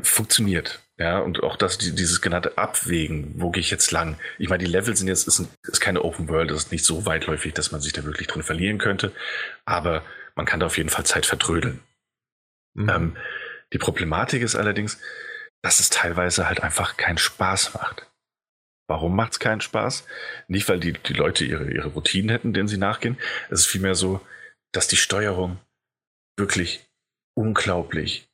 funktioniert. 0.02 0.82
Ja, 0.98 1.20
und 1.20 1.42
auch 1.44 1.56
das, 1.56 1.78
dieses 1.78 2.22
genannte 2.22 2.58
Abwägen, 2.58 3.34
wo 3.38 3.52
gehe 3.52 3.62
ich 3.62 3.72
jetzt 3.72 3.92
lang? 3.92 4.20
Ich 4.38 4.50
meine, 4.50 4.64
die 4.64 4.70
Level 4.70 4.96
sind 4.98 5.08
jetzt, 5.08 5.28
ist, 5.28 5.40
ein, 5.40 5.48
ist 5.64 5.80
keine 5.80 6.04
Open 6.04 6.28
World, 6.28 6.52
das 6.52 6.66
ist 6.66 6.72
nicht 6.74 6.84
so 6.84 7.06
weitläufig, 7.06 7.54
dass 7.54 7.72
man 7.72 7.80
sich 7.80 7.94
da 7.94 8.04
wirklich 8.04 8.28
drin 8.28 8.44
verlieren 8.44 8.78
könnte, 8.78 9.14
aber 9.64 10.04
man 10.36 10.46
kann 10.46 10.60
da 10.60 10.66
auf 10.66 10.78
jeden 10.78 10.90
Fall 10.90 11.06
Zeit 11.06 11.26
vertrödeln. 11.26 11.80
Mhm. 12.74 12.90
Ähm, 12.90 13.18
die 13.72 13.78
Problematik 13.78 14.42
ist 14.42 14.56
allerdings, 14.56 15.00
dass 15.62 15.80
es 15.80 15.90
teilweise 15.90 16.48
halt 16.48 16.62
einfach 16.64 16.98
keinen 16.98 17.18
Spaß 17.18 17.74
macht. 17.74 18.08
Warum 18.88 19.16
macht 19.16 19.34
es 19.34 19.40
keinen 19.40 19.62
Spaß? 19.62 20.06
Nicht, 20.48 20.68
weil 20.68 20.80
die, 20.80 20.94
die 20.94 21.14
Leute 21.14 21.46
ihre, 21.46 21.72
ihre 21.72 21.90
Routinen 21.90 22.30
hätten, 22.30 22.54
denen 22.54 22.68
sie 22.68 22.78
nachgehen. 22.78 23.18
Es 23.50 23.62
ist 23.62 23.68
vielmehr 23.68 23.96
so, 23.96 24.20
dass 24.72 24.88
die 24.88 24.98
Steuerung 24.98 25.60
wirklich 26.38 26.90
unglaublich 27.36 28.30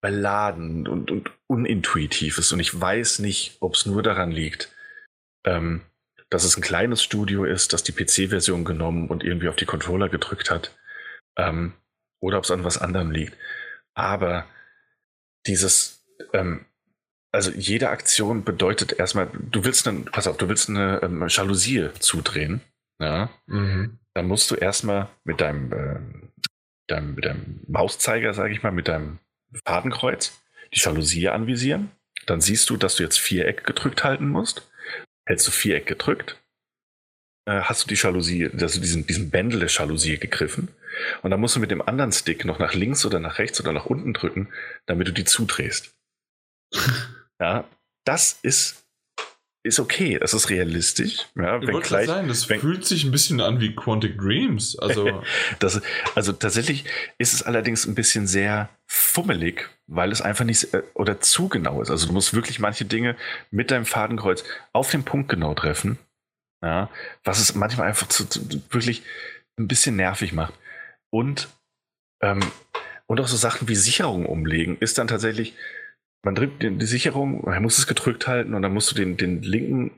beladen 0.00 0.86
und, 0.86 1.10
und 1.10 1.32
unintuitiv 1.48 2.38
ist. 2.38 2.52
Und 2.52 2.60
ich 2.60 2.78
weiß 2.78 3.18
nicht, 3.18 3.56
ob 3.60 3.74
es 3.74 3.86
nur 3.86 4.02
daran 4.02 4.30
liegt, 4.30 4.72
ähm, 5.44 5.82
dass 6.30 6.44
es 6.44 6.56
ein 6.56 6.62
kleines 6.62 7.02
Studio 7.02 7.44
ist, 7.44 7.72
das 7.72 7.82
die 7.82 7.92
PC-Version 7.92 8.64
genommen 8.64 9.08
und 9.08 9.24
irgendwie 9.24 9.48
auf 9.48 9.56
die 9.56 9.66
Controller 9.66 10.08
gedrückt 10.08 10.50
hat. 10.50 10.76
Ähm, 11.36 11.72
oder 12.20 12.38
ob 12.38 12.44
es 12.44 12.50
an 12.50 12.64
was 12.64 12.78
anderem 12.78 13.10
liegt. 13.10 13.36
Aber 13.94 14.46
dieses, 15.46 15.97
ähm, 16.32 16.64
also 17.32 17.50
jede 17.50 17.90
Aktion 17.90 18.44
bedeutet 18.44 18.98
erstmal, 18.98 19.28
du 19.32 19.64
willst 19.64 19.86
dann, 19.86 20.06
pass 20.06 20.26
auf, 20.26 20.36
du 20.36 20.48
willst 20.48 20.68
eine 20.68 21.00
ähm, 21.02 21.24
Jalousie 21.28 21.90
zudrehen. 21.98 22.60
Ja? 22.98 23.30
Mhm. 23.46 23.98
Dann 24.14 24.26
musst 24.26 24.50
du 24.50 24.54
erstmal 24.54 25.08
mit 25.24 25.40
deinem, 25.40 25.72
äh, 25.72 26.00
deinem, 26.86 27.14
mit 27.14 27.24
deinem 27.24 27.60
Mauszeiger, 27.68 28.34
sage 28.34 28.52
ich 28.52 28.62
mal, 28.62 28.72
mit 28.72 28.88
deinem 28.88 29.18
Fadenkreuz 29.64 30.40
die 30.74 30.80
Jalousie 30.80 31.28
anvisieren. 31.28 31.90
Dann 32.26 32.40
siehst 32.40 32.68
du, 32.70 32.76
dass 32.76 32.96
du 32.96 33.02
jetzt 33.02 33.18
Viereck 33.18 33.64
gedrückt 33.64 34.04
halten 34.04 34.28
musst. 34.28 34.70
Hältst 35.26 35.46
du 35.46 35.50
Viereck 35.50 35.86
gedrückt, 35.86 36.40
äh, 37.48 37.62
hast 37.62 37.84
du 37.84 37.88
die 37.88 38.00
Jalousie, 38.00 38.50
also 38.60 38.80
diesen, 38.80 39.06
diesen 39.06 39.30
Bändel 39.30 39.60
der 39.60 39.68
Jalousie 39.68 40.18
gegriffen. 40.18 40.68
Und 41.22 41.30
dann 41.30 41.40
musst 41.40 41.56
du 41.56 41.60
mit 41.60 41.70
dem 41.70 41.80
anderen 41.80 42.12
Stick 42.12 42.44
noch 42.44 42.58
nach 42.58 42.74
links 42.74 43.06
oder 43.06 43.20
nach 43.20 43.38
rechts 43.38 43.60
oder 43.60 43.72
nach 43.72 43.86
unten 43.86 44.12
drücken, 44.12 44.48
damit 44.86 45.08
du 45.08 45.12
die 45.12 45.24
zudrehst. 45.24 45.94
Ja, 47.40 47.64
das 48.04 48.38
ist 48.42 48.84
ist 49.64 49.80
okay, 49.80 50.18
es 50.20 50.34
ist 50.34 50.50
realistisch. 50.50 51.26
Ja, 51.34 51.60
wenn 51.60 51.80
gleich, 51.80 52.06
sagen, 52.06 52.28
das 52.28 52.48
wenn, 52.48 52.60
fühlt 52.60 52.84
sich 52.84 53.04
ein 53.04 53.10
bisschen 53.10 53.40
an 53.40 53.60
wie 53.60 53.74
Quantic 53.74 54.18
Dreams. 54.18 54.78
Also, 54.78 55.22
das, 55.58 55.80
also 56.14 56.32
tatsächlich 56.32 56.84
ist 57.18 57.34
es 57.34 57.42
allerdings 57.42 57.86
ein 57.86 57.94
bisschen 57.94 58.26
sehr 58.26 58.68
fummelig, 58.86 59.68
weil 59.86 60.12
es 60.12 60.22
einfach 60.22 60.44
nicht 60.44 60.72
äh, 60.74 60.82
oder 60.94 61.20
zu 61.20 61.48
genau 61.48 61.82
ist. 61.82 61.90
Also 61.90 62.06
du 62.06 62.12
musst 62.12 62.34
wirklich 62.34 62.58
manche 62.60 62.84
Dinge 62.84 63.16
mit 63.50 63.70
deinem 63.70 63.84
Fadenkreuz 63.84 64.44
auf 64.72 64.90
den 64.90 65.04
Punkt 65.04 65.28
genau 65.28 65.54
treffen. 65.54 65.98
Ja, 66.62 66.90
was 67.22 67.38
es 67.38 67.54
manchmal 67.54 67.88
einfach 67.88 68.08
zu, 68.08 68.24
zu, 68.24 68.40
wirklich 68.70 69.02
ein 69.58 69.68
bisschen 69.68 69.96
nervig 69.96 70.32
macht. 70.32 70.54
Und, 71.10 71.48
ähm, 72.22 72.40
und 73.06 73.20
auch 73.20 73.28
so 73.28 73.36
Sachen 73.36 73.68
wie 73.68 73.76
Sicherung 73.76 74.26
umlegen 74.26 74.76
ist 74.78 74.98
dann 74.98 75.08
tatsächlich, 75.08 75.54
man 76.22 76.34
drückt 76.34 76.62
die 76.62 76.86
Sicherung, 76.86 77.44
man 77.44 77.62
muss 77.62 77.78
es 77.78 77.86
gedrückt 77.86 78.26
halten 78.26 78.54
und 78.54 78.62
dann 78.62 78.72
musst 78.72 78.90
du 78.90 78.94
den, 78.94 79.16
den 79.16 79.42
linken, 79.42 79.92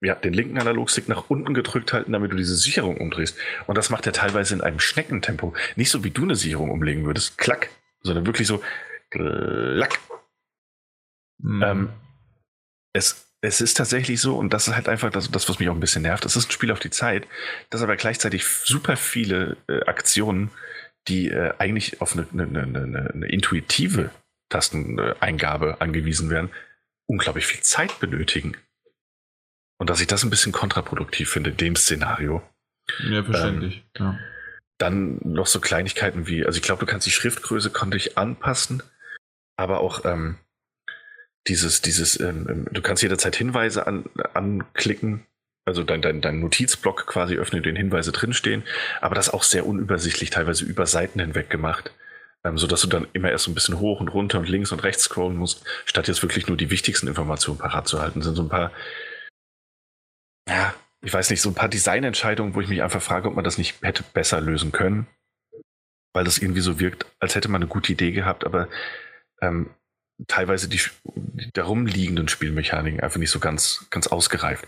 ja, 0.00 0.14
den 0.14 0.32
linken 0.32 0.58
Analogstick 0.58 1.08
nach 1.08 1.28
unten 1.28 1.54
gedrückt 1.54 1.92
halten, 1.92 2.12
damit 2.12 2.32
du 2.32 2.36
diese 2.36 2.56
Sicherung 2.56 2.96
umdrehst. 2.98 3.36
Und 3.66 3.76
das 3.76 3.90
macht 3.90 4.06
er 4.06 4.12
teilweise 4.12 4.54
in 4.54 4.60
einem 4.60 4.80
Schneckentempo. 4.80 5.54
Nicht 5.76 5.90
so 5.90 6.04
wie 6.04 6.10
du 6.10 6.22
eine 6.22 6.36
Sicherung 6.36 6.70
umlegen 6.70 7.04
würdest, 7.04 7.36
klack, 7.36 7.70
sondern 8.02 8.26
wirklich 8.26 8.48
so, 8.48 8.62
klack. 9.10 9.98
Mhm. 11.38 11.62
Ähm, 11.62 11.88
es, 12.92 13.28
es 13.40 13.60
ist 13.60 13.76
tatsächlich 13.76 14.20
so, 14.20 14.36
und 14.36 14.52
das 14.52 14.68
ist 14.68 14.74
halt 14.74 14.88
einfach 14.88 15.10
das, 15.10 15.30
das, 15.30 15.48
was 15.48 15.58
mich 15.58 15.68
auch 15.68 15.74
ein 15.74 15.80
bisschen 15.80 16.02
nervt, 16.02 16.24
es 16.24 16.36
ist 16.36 16.48
ein 16.48 16.52
Spiel 16.52 16.72
auf 16.72 16.80
die 16.80 16.90
Zeit, 16.90 17.26
das 17.70 17.82
aber 17.82 17.96
gleichzeitig 17.96 18.44
super 18.46 18.96
viele 18.96 19.56
äh, 19.68 19.84
Aktionen, 19.84 20.50
die 21.06 21.28
äh, 21.28 21.52
eigentlich 21.58 22.00
auf 22.00 22.14
eine, 22.14 22.26
eine, 22.32 22.62
eine, 22.62 23.10
eine 23.14 23.26
intuitive 23.26 24.10
Tasteneingabe 24.48 25.80
angewiesen 25.80 26.30
werden, 26.30 26.50
unglaublich 27.06 27.46
viel 27.46 27.60
Zeit 27.60 28.00
benötigen. 28.00 28.56
Und 29.78 29.90
dass 29.90 30.00
ich 30.00 30.06
das 30.06 30.24
ein 30.24 30.30
bisschen 30.30 30.52
kontraproduktiv 30.52 31.30
finde, 31.30 31.52
dem 31.52 31.76
Szenario. 31.76 32.42
Ja, 33.08 33.22
verständlich. 33.22 33.84
Ähm, 33.94 34.04
ja. 34.04 34.18
Dann 34.78 35.18
noch 35.24 35.46
so 35.46 35.60
Kleinigkeiten 35.60 36.26
wie, 36.26 36.44
also 36.44 36.56
ich 36.56 36.62
glaube, 36.62 36.80
du 36.80 36.90
kannst 36.90 37.06
die 37.06 37.12
Schriftgröße 37.12 37.70
konnte 37.70 37.96
ich 37.96 38.16
anpassen, 38.16 38.82
aber 39.56 39.80
auch 39.80 40.04
ähm, 40.04 40.36
dieses, 41.46 41.82
dieses, 41.82 42.18
ähm, 42.20 42.46
ähm, 42.48 42.68
du 42.70 42.80
kannst 42.80 43.02
jederzeit 43.02 43.36
Hinweise 43.36 43.86
an, 43.86 44.04
anklicken, 44.34 45.26
also 45.64 45.82
dein, 45.82 46.00
dein, 46.00 46.20
dein 46.20 46.40
Notizblock 46.40 47.06
quasi 47.06 47.36
öffnen, 47.36 47.62
den 47.62 47.76
Hinweise 47.76 48.12
drinstehen, 48.12 48.62
aber 49.00 49.14
das 49.14 49.30
auch 49.30 49.42
sehr 49.42 49.66
unübersichtlich, 49.66 50.30
teilweise 50.30 50.64
über 50.64 50.86
Seiten 50.86 51.20
hinweg 51.20 51.50
gemacht 51.50 51.92
ähm, 52.44 52.58
sodass 52.58 52.82
du 52.82 52.88
dann 52.88 53.08
immer 53.12 53.30
erst 53.30 53.44
so 53.44 53.50
ein 53.50 53.54
bisschen 53.54 53.80
hoch 53.80 54.00
und 54.00 54.08
runter 54.08 54.38
und 54.38 54.48
links 54.48 54.72
und 54.72 54.82
rechts 54.82 55.04
scrollen 55.04 55.36
musst, 55.36 55.64
statt 55.84 56.08
jetzt 56.08 56.22
wirklich 56.22 56.46
nur 56.46 56.56
die 56.56 56.70
wichtigsten 56.70 57.08
Informationen 57.08 57.58
parat 57.58 57.88
zu 57.88 58.00
halten. 58.00 58.20
Das 58.20 58.26
sind 58.26 58.36
so 58.36 58.42
ein 58.42 58.48
paar, 58.48 58.72
ja, 60.48 60.74
ich 61.00 61.12
weiß 61.12 61.30
nicht, 61.30 61.40
so 61.40 61.50
ein 61.50 61.54
paar 61.54 61.68
Designentscheidungen, 61.68 62.54
wo 62.54 62.60
ich 62.60 62.68
mich 62.68 62.82
einfach 62.82 63.02
frage, 63.02 63.28
ob 63.28 63.34
man 63.34 63.44
das 63.44 63.58
nicht 63.58 63.82
hätte 63.82 64.04
besser 64.14 64.40
lösen 64.40 64.72
können, 64.72 65.06
weil 66.12 66.24
das 66.24 66.38
irgendwie 66.38 66.60
so 66.60 66.80
wirkt, 66.80 67.06
als 67.20 67.34
hätte 67.34 67.48
man 67.48 67.62
eine 67.62 67.68
gute 67.68 67.92
Idee 67.92 68.12
gehabt, 68.12 68.44
aber 68.44 68.68
ähm, 69.40 69.70
teilweise 70.26 70.68
die, 70.68 70.80
die 71.04 71.52
darum 71.52 71.86
liegenden 71.86 72.28
Spielmechaniken 72.28 73.00
einfach 73.00 73.18
nicht 73.18 73.30
so 73.30 73.38
ganz, 73.38 73.86
ganz 73.90 74.08
ausgereift. 74.08 74.66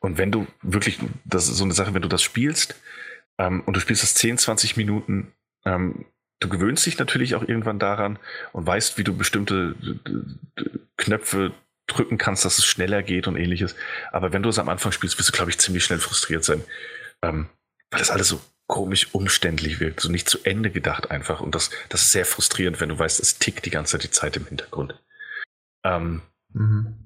Und 0.00 0.16
wenn 0.16 0.32
du 0.32 0.46
wirklich, 0.62 0.98
das 1.24 1.48
ist 1.48 1.56
so 1.56 1.64
eine 1.64 1.74
Sache, 1.74 1.92
wenn 1.92 2.02
du 2.02 2.08
das 2.08 2.22
spielst 2.22 2.80
ähm, 3.38 3.62
und 3.66 3.74
du 3.76 3.80
spielst 3.80 4.02
das 4.02 4.14
10, 4.14 4.38
20 4.38 4.76
Minuten, 4.76 5.32
ähm, 5.66 6.06
du 6.40 6.48
gewöhnst 6.48 6.84
dich 6.86 6.98
natürlich 6.98 7.34
auch 7.34 7.42
irgendwann 7.42 7.78
daran 7.78 8.18
und 8.52 8.66
weißt, 8.66 8.98
wie 8.98 9.04
du 9.04 9.16
bestimmte 9.16 9.74
Knöpfe 10.96 11.52
drücken 11.86 12.18
kannst, 12.18 12.44
dass 12.44 12.58
es 12.58 12.66
schneller 12.66 13.02
geht 13.02 13.26
und 13.28 13.36
ähnliches. 13.36 13.74
Aber 14.12 14.32
wenn 14.32 14.42
du 14.42 14.48
es 14.48 14.58
am 14.58 14.68
Anfang 14.68 14.92
spielst, 14.92 15.18
wirst 15.18 15.28
du, 15.28 15.32
glaube 15.32 15.50
ich, 15.50 15.58
ziemlich 15.58 15.84
schnell 15.84 15.98
frustriert 15.98 16.44
sein, 16.44 16.62
ähm, 17.22 17.48
weil 17.90 18.00
das 18.00 18.10
alles 18.10 18.28
so 18.28 18.40
komisch 18.66 19.14
umständlich 19.14 19.78
wirkt, 19.78 20.00
so 20.00 20.10
nicht 20.10 20.28
zu 20.28 20.38
Ende 20.42 20.70
gedacht 20.70 21.10
einfach. 21.10 21.40
Und 21.40 21.54
das, 21.54 21.70
das 21.88 22.02
ist 22.02 22.12
sehr 22.12 22.26
frustrierend, 22.26 22.80
wenn 22.80 22.88
du 22.88 22.98
weißt, 22.98 23.20
es 23.20 23.38
tickt 23.38 23.64
die 23.64 23.70
ganze 23.70 23.92
Zeit 23.92 24.04
die 24.04 24.10
Zeit 24.10 24.36
im 24.36 24.46
Hintergrund. 24.46 25.00
Ähm, 25.84 26.22
mhm. 26.52 27.05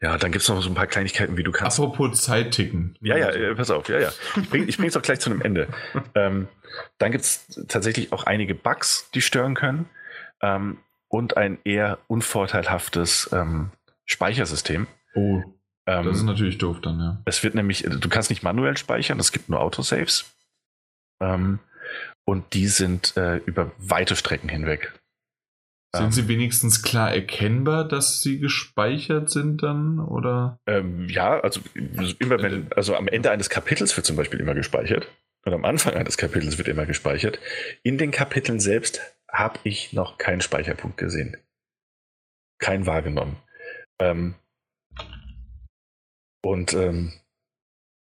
Ja, 0.00 0.16
dann 0.18 0.32
gibt 0.32 0.42
es 0.42 0.48
noch 0.48 0.60
so 0.62 0.68
ein 0.68 0.74
paar 0.74 0.86
Kleinigkeiten, 0.86 1.36
wie 1.36 1.42
du 1.42 1.52
kannst. 1.52 1.78
Apropos 1.78 2.22
Zeit 2.22 2.52
ticken. 2.52 2.96
Ja, 3.00 3.16
ja, 3.16 3.30
äh, 3.30 3.54
pass 3.54 3.70
auf, 3.70 3.88
ja, 3.88 3.98
ja. 3.98 4.12
Ich 4.36 4.76
bringe 4.76 4.88
es 4.88 4.96
auch 4.96 5.02
gleich 5.02 5.20
zu 5.20 5.30
einem 5.30 5.40
Ende. 5.40 5.68
ähm, 6.14 6.48
dann 6.98 7.12
gibt 7.12 7.24
es 7.24 7.46
tatsächlich 7.68 8.12
auch 8.12 8.24
einige 8.24 8.54
Bugs, 8.54 9.10
die 9.14 9.20
stören 9.20 9.54
können. 9.54 9.88
Ähm, 10.42 10.78
und 11.08 11.36
ein 11.36 11.58
eher 11.64 11.98
unvorteilhaftes 12.06 13.30
ähm, 13.32 13.70
Speichersystem. 14.04 14.86
Oh. 15.14 15.42
Ähm, 15.86 16.04
das 16.04 16.18
ist 16.18 16.24
natürlich 16.24 16.58
doof 16.58 16.80
dann, 16.82 16.98
ja. 17.00 17.22
Es 17.24 17.42
wird 17.42 17.54
nämlich, 17.54 17.82
du 17.82 18.08
kannst 18.08 18.30
nicht 18.30 18.42
manuell 18.42 18.76
speichern, 18.76 19.18
es 19.18 19.32
gibt 19.32 19.48
nur 19.48 19.60
Autosaves. 19.60 20.34
Ähm, 21.20 21.60
und 22.24 22.52
die 22.52 22.66
sind 22.66 23.16
äh, 23.16 23.38
über 23.38 23.72
weite 23.78 24.14
Strecken 24.14 24.50
hinweg 24.50 24.92
sind 25.94 26.06
ähm, 26.06 26.12
sie 26.12 26.28
wenigstens 26.28 26.82
klar 26.82 27.12
erkennbar, 27.12 27.86
dass 27.86 28.20
sie 28.20 28.38
gespeichert 28.38 29.30
sind 29.30 29.62
dann? 29.62 29.98
Oder? 29.98 30.58
Ähm, 30.66 31.08
ja, 31.08 31.40
also 31.40 31.60
immer 32.18 32.42
wenn, 32.42 32.70
also 32.72 32.94
am 32.94 33.08
Ende 33.08 33.30
eines 33.30 33.48
Kapitels 33.48 33.96
wird 33.96 34.06
zum 34.06 34.16
Beispiel 34.16 34.40
immer 34.40 34.54
gespeichert. 34.54 35.08
Und 35.44 35.54
am 35.54 35.64
Anfang 35.64 35.94
eines 35.94 36.18
Kapitels 36.18 36.58
wird 36.58 36.68
immer 36.68 36.84
gespeichert. 36.84 37.38
In 37.82 37.96
den 37.96 38.10
Kapiteln 38.10 38.60
selbst 38.60 39.00
habe 39.30 39.58
ich 39.64 39.92
noch 39.94 40.18
keinen 40.18 40.42
Speicherpunkt 40.42 40.98
gesehen. 40.98 41.38
Kein 42.58 42.86
wahrgenommen. 42.86 43.36
Ähm, 43.98 44.34
und 46.42 46.74
ähm, 46.74 47.12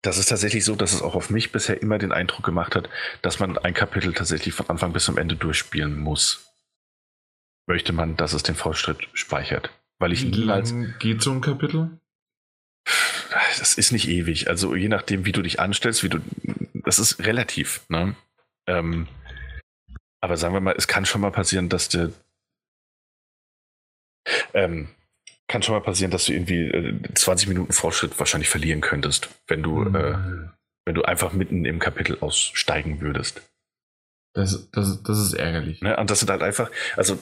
das 0.02 0.18
ist 0.18 0.28
tatsächlich 0.28 0.66
so, 0.66 0.76
dass 0.76 0.92
es 0.92 1.02
auch 1.02 1.16
auf 1.16 1.30
mich 1.30 1.52
bisher 1.52 1.82
immer 1.82 1.98
den 1.98 2.12
Eindruck 2.12 2.44
gemacht 2.44 2.76
hat, 2.76 2.90
dass 3.22 3.40
man 3.40 3.58
ein 3.58 3.74
Kapitel 3.74 4.14
tatsächlich 4.14 4.54
von 4.54 4.70
Anfang 4.70 4.92
bis 4.92 5.06
zum 5.06 5.18
Ende 5.18 5.36
durchspielen 5.36 5.98
muss 5.98 6.49
möchte 7.70 7.94
man, 7.94 8.18
dass 8.18 8.34
es 8.34 8.44
den 8.44 8.56
Fortschritt 8.56 9.08
speichert. 9.14 9.70
Weil 10.00 10.12
ich 10.12 10.26
Wie 10.26 10.32
lange 10.32 10.94
geht 11.00 11.22
so 11.22 11.32
ein 11.32 11.40
Kapitel? 11.40 11.92
Das 13.60 13.76
ist 13.76 13.92
nicht 13.92 14.10
ewig. 14.10 14.50
Also 14.50 14.76
je 14.76 14.90
nachdem, 14.90 15.26
wie 15.26 15.32
du 15.32 15.42
dich 15.42 15.60
anstellst, 15.60 16.04
wie 16.04 16.10
du. 16.10 16.20
Das 16.74 17.00
ist 17.00 17.20
relativ, 17.20 17.82
ne? 17.90 18.16
Ähm, 18.68 19.08
aber 20.22 20.36
sagen 20.36 20.54
wir 20.54 20.62
mal, 20.62 20.76
es 20.78 20.88
kann 20.88 21.06
schon 21.06 21.22
mal 21.22 21.32
passieren, 21.32 21.70
dass 21.70 21.90
der. 21.90 22.12
Ähm, 24.54 24.90
kann 25.48 25.64
schon 25.64 25.76
mal 25.76 25.82
passieren, 25.82 26.12
dass 26.12 26.26
du 26.26 26.34
irgendwie 26.34 26.66
äh, 26.66 27.14
20 27.14 27.48
Minuten 27.48 27.74
Fortschritt 27.74 28.18
wahrscheinlich 28.20 28.50
verlieren 28.50 28.82
könntest, 28.82 29.30
wenn 29.48 29.64
du, 29.64 29.80
mhm. 29.80 29.96
äh, 29.96 30.50
wenn 30.86 30.96
du 30.96 31.04
einfach 31.04 31.34
mitten 31.34 31.66
im 31.66 31.80
Kapitel 31.80 32.18
aussteigen 32.20 33.02
würdest. 33.02 33.42
Das, 34.34 34.70
das, 34.72 35.04
das 35.04 35.20
ist 35.20 35.34
ärgerlich. 35.34 35.82
Ne? 35.82 35.98
Und 35.98 36.10
das 36.10 36.20
sind 36.20 36.30
halt 36.30 36.44
einfach, 36.44 36.72
also 36.96 37.16
äh, 37.16 37.18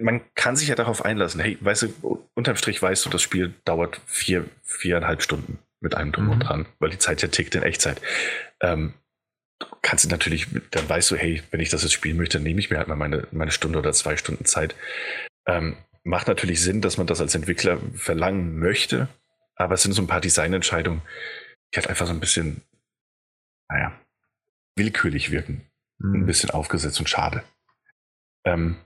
man 0.00 0.22
kann 0.34 0.56
sich 0.56 0.68
ja 0.68 0.74
darauf 0.74 1.04
einlassen. 1.04 1.40
Hey, 1.40 1.58
weißt 1.60 1.82
du, 1.82 2.26
unterm 2.34 2.56
Strich 2.56 2.80
weißt 2.80 3.04
du, 3.04 3.10
das 3.10 3.22
Spiel 3.22 3.54
dauert 3.64 4.00
vier, 4.06 4.48
viereinhalb 4.62 5.22
Stunden 5.22 5.58
mit 5.80 5.94
einem 5.94 6.12
drum 6.12 6.26
mhm. 6.26 6.30
und 6.32 6.40
dran, 6.40 6.66
weil 6.78 6.90
die 6.90 6.98
Zeit 6.98 7.22
ja 7.22 7.28
tickt 7.28 7.54
in 7.54 7.62
Echtzeit. 7.62 8.00
Ähm, 8.60 8.94
kannst 9.82 10.04
du 10.04 10.08
natürlich, 10.08 10.48
dann 10.70 10.88
weißt 10.88 11.10
du, 11.10 11.16
hey, 11.16 11.42
wenn 11.50 11.60
ich 11.60 11.68
das 11.68 11.82
jetzt 11.82 11.92
spielen 11.92 12.16
möchte, 12.16 12.38
dann 12.38 12.44
nehme 12.44 12.60
ich 12.60 12.70
mir 12.70 12.78
halt 12.78 12.88
mal 12.88 12.96
meine, 12.96 13.28
meine 13.30 13.50
Stunde 13.50 13.78
oder 13.78 13.92
zwei 13.92 14.16
Stunden 14.16 14.44
Zeit. 14.44 14.74
Ähm, 15.46 15.76
macht 16.02 16.28
natürlich 16.28 16.62
Sinn, 16.62 16.80
dass 16.80 16.98
man 16.98 17.06
das 17.06 17.20
als 17.20 17.34
Entwickler 17.34 17.78
verlangen 17.94 18.58
möchte, 18.58 19.08
aber 19.54 19.74
es 19.74 19.82
sind 19.82 19.92
so 19.92 20.02
ein 20.02 20.06
paar 20.06 20.20
Designentscheidungen, 20.20 21.02
die 21.72 21.76
halt 21.76 21.88
einfach 21.88 22.06
so 22.06 22.12
ein 22.12 22.20
bisschen, 22.20 22.62
naja, 23.68 23.92
willkürlich 24.76 25.30
wirken. 25.30 25.66
Mhm. 25.98 26.22
Ein 26.22 26.26
bisschen 26.26 26.50
aufgesetzt 26.50 27.00
und 27.00 27.08
schade. 27.08 27.42
Ähm, 28.44 28.76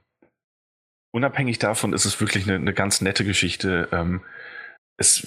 unabhängig 1.12 1.58
davon 1.58 1.92
ist 1.92 2.04
es 2.04 2.20
wirklich 2.20 2.46
eine, 2.46 2.56
eine 2.56 2.74
ganz 2.74 3.00
nette 3.00 3.24
Geschichte. 3.24 3.88
Ähm, 3.92 4.22
es 4.96 5.26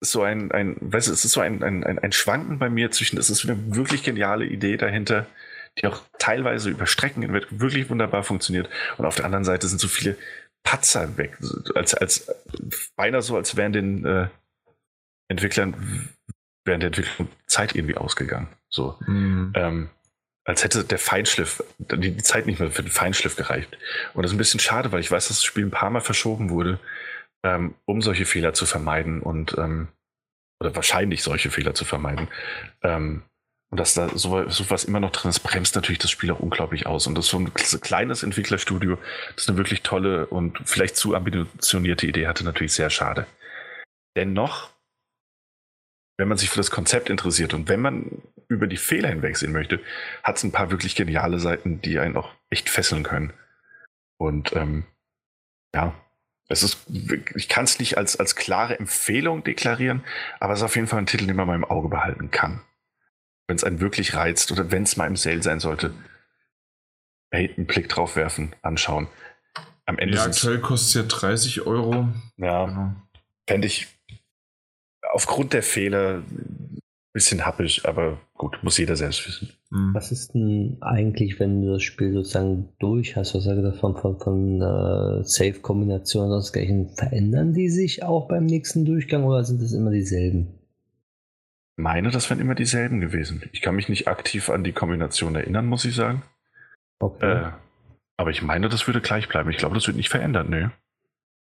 ist 0.00 0.12
so 0.12 0.22
ein, 0.22 0.52
ein, 0.52 0.76
weißt 0.80 1.08
du, 1.08 1.12
es 1.12 1.24
ist 1.24 1.32
so 1.32 1.40
ein, 1.40 1.62
ein, 1.62 1.84
ein 1.84 2.12
Schwanken 2.12 2.58
bei 2.58 2.68
mir 2.68 2.90
zwischen, 2.90 3.18
es 3.18 3.30
ist 3.30 3.44
eine 3.44 3.74
wirklich 3.74 4.02
geniale 4.02 4.44
Idee 4.44 4.76
dahinter, 4.76 5.26
die 5.78 5.86
auch 5.86 6.02
teilweise 6.18 6.70
über 6.70 6.86
Strecken 6.86 7.22
hinweg 7.22 7.46
wirklich 7.50 7.90
wunderbar 7.90 8.22
funktioniert. 8.22 8.68
Und 8.96 9.06
auf 9.06 9.16
der 9.16 9.24
anderen 9.24 9.44
Seite 9.44 9.68
sind 9.68 9.80
so 9.80 9.88
viele 9.88 10.16
Patzer 10.62 11.16
weg, 11.16 11.38
als, 11.74 11.94
als 11.94 12.32
beinahe 12.96 13.22
so, 13.22 13.36
als 13.36 13.56
wären 13.56 13.72
den 13.72 14.04
äh, 14.04 14.28
Entwicklern 15.28 16.08
während 16.64 16.82
der 16.82 16.88
Entwicklung 16.88 17.28
Zeit 17.46 17.74
irgendwie 17.74 17.96
ausgegangen. 17.96 18.48
So. 18.68 18.98
Mhm. 19.06 19.52
Ähm, 19.54 19.90
als 20.46 20.62
hätte 20.62 20.84
der 20.84 20.98
Feinschliff, 20.98 21.62
die 21.78 22.16
Zeit 22.18 22.46
nicht 22.46 22.60
mehr 22.60 22.70
für 22.70 22.82
den 22.82 22.90
Feinschliff 22.90 23.34
gereicht. 23.34 23.76
Und 24.14 24.22
das 24.22 24.30
ist 24.30 24.36
ein 24.36 24.38
bisschen 24.38 24.60
schade, 24.60 24.92
weil 24.92 25.00
ich 25.00 25.10
weiß, 25.10 25.28
dass 25.28 25.38
das 25.38 25.44
Spiel 25.44 25.66
ein 25.66 25.72
paar 25.72 25.90
Mal 25.90 26.00
verschoben 26.00 26.50
wurde, 26.50 26.78
ähm, 27.44 27.74
um 27.84 28.00
solche 28.00 28.26
Fehler 28.26 28.54
zu 28.54 28.64
vermeiden 28.64 29.20
und 29.20 29.58
ähm, 29.58 29.88
oder 30.60 30.74
wahrscheinlich 30.74 31.22
solche 31.22 31.50
Fehler 31.50 31.74
zu 31.74 31.84
vermeiden. 31.84 32.28
Ähm, 32.82 33.22
und 33.70 33.80
dass 33.80 33.94
da 33.94 34.08
sowas, 34.16 34.56
sowas 34.56 34.84
immer 34.84 35.00
noch 35.00 35.10
drin 35.10 35.28
ist, 35.28 35.40
bremst 35.40 35.74
natürlich 35.74 35.98
das 35.98 36.12
Spiel 36.12 36.30
auch 36.30 36.38
unglaublich 36.38 36.86
aus. 36.86 37.08
Und 37.08 37.16
das 37.16 37.24
ist 37.24 37.32
so 37.32 37.40
ein 37.40 37.52
kleines 37.52 38.22
Entwicklerstudio, 38.22 38.98
das 39.34 39.48
eine 39.48 39.58
wirklich 39.58 39.82
tolle 39.82 40.26
und 40.26 40.60
vielleicht 40.64 40.96
zu 40.96 41.16
ambitionierte 41.16 42.06
Idee 42.06 42.28
hatte, 42.28 42.44
natürlich 42.44 42.72
sehr 42.72 42.90
schade. 42.90 43.26
Dennoch 44.16 44.70
wenn 46.16 46.28
man 46.28 46.38
sich 46.38 46.48
für 46.48 46.56
das 46.56 46.70
Konzept 46.70 47.10
interessiert 47.10 47.54
und 47.54 47.68
wenn 47.68 47.80
man 47.80 48.22
über 48.48 48.66
die 48.66 48.76
Fehler 48.76 49.08
hinwegsehen 49.08 49.52
möchte, 49.52 49.80
hat 50.22 50.36
es 50.36 50.44
ein 50.44 50.52
paar 50.52 50.70
wirklich 50.70 50.94
geniale 50.94 51.38
Seiten, 51.38 51.80
die 51.80 51.98
einen 51.98 52.16
auch 52.16 52.32
echt 52.50 52.68
fesseln 52.68 53.02
können. 53.02 53.32
Und 54.18 54.54
ähm, 54.54 54.84
ja, 55.74 55.94
es 56.48 56.62
ist, 56.62 56.86
ich 57.34 57.48
kann 57.48 57.64
es 57.64 57.78
nicht 57.78 57.98
als, 57.98 58.18
als 58.18 58.36
klare 58.36 58.78
Empfehlung 58.78 59.42
deklarieren, 59.42 60.04
aber 60.38 60.52
es 60.52 60.60
ist 60.60 60.64
auf 60.64 60.76
jeden 60.76 60.86
Fall 60.86 61.00
ein 61.00 61.06
Titel, 61.06 61.26
den 61.26 61.36
man 61.36 61.46
mal 61.46 61.56
im 61.56 61.64
Auge 61.64 61.88
behalten 61.88 62.30
kann. 62.30 62.62
Wenn 63.48 63.56
es 63.56 63.64
einen 63.64 63.80
wirklich 63.80 64.14
reizt 64.14 64.52
oder 64.52 64.70
wenn 64.70 64.84
es 64.84 64.96
mal 64.96 65.06
im 65.06 65.16
Sale 65.16 65.42
sein 65.42 65.60
sollte, 65.60 65.92
hey, 67.30 67.52
einen 67.56 67.66
Blick 67.66 67.88
drauf 67.88 68.16
werfen, 68.16 68.54
anschauen. 68.62 69.08
Am 69.86 69.98
Ende 69.98 70.16
ja, 70.16 70.24
aktuell 70.24 70.60
kostet 70.60 71.06
es 71.06 71.12
ja 71.12 71.18
30 71.18 71.66
Euro. 71.66 72.08
Ja, 72.36 72.66
genau. 72.66 72.94
fände 73.48 73.66
ich 73.66 73.88
aufgrund 75.12 75.52
der 75.52 75.62
Fehler 75.62 76.22
bisschen 77.16 77.46
happig, 77.46 77.88
aber 77.88 78.18
gut, 78.34 78.58
muss 78.62 78.76
jeder 78.76 78.94
selbst 78.94 79.26
wissen. 79.26 79.48
Mhm. 79.70 79.94
Was 79.94 80.12
ist 80.12 80.34
denn 80.34 80.76
eigentlich, 80.82 81.40
wenn 81.40 81.62
du 81.62 81.72
das 81.72 81.82
Spiel 81.82 82.12
sozusagen 82.12 82.68
durch 82.78 83.16
hast, 83.16 83.34
was 83.34 83.44
sage 83.44 83.66
ich 83.66 83.80
von, 83.80 83.96
von, 83.96 84.20
von 84.20 84.60
äh, 84.60 85.24
Safe-Kombinationen 85.24 86.30
und 86.30 86.54
dergleichen, 86.54 86.90
verändern 86.90 87.54
die 87.54 87.70
sich 87.70 88.02
auch 88.02 88.28
beim 88.28 88.44
nächsten 88.44 88.84
Durchgang 88.84 89.24
oder 89.24 89.44
sind 89.44 89.62
es 89.62 89.72
immer 89.72 89.90
dieselben? 89.90 90.58
Ich 91.78 91.82
meine, 91.82 92.10
das 92.10 92.28
wären 92.28 92.40
immer 92.40 92.54
dieselben 92.54 93.00
gewesen. 93.00 93.42
Ich 93.52 93.62
kann 93.62 93.76
mich 93.76 93.88
nicht 93.88 94.08
aktiv 94.08 94.50
an 94.50 94.62
die 94.62 94.72
Kombination 94.72 95.36
erinnern, 95.36 95.64
muss 95.64 95.86
ich 95.86 95.94
sagen. 95.94 96.22
Okay. 96.98 97.46
Äh, 97.46 97.52
aber 98.18 98.30
ich 98.30 98.42
meine, 98.42 98.68
das 98.68 98.86
würde 98.86 99.00
gleich 99.00 99.26
bleiben. 99.26 99.48
Ich 99.48 99.56
glaube, 99.56 99.74
das 99.74 99.86
wird 99.86 99.96
nicht 99.96 100.10
verändert, 100.10 100.50
ne? 100.50 100.70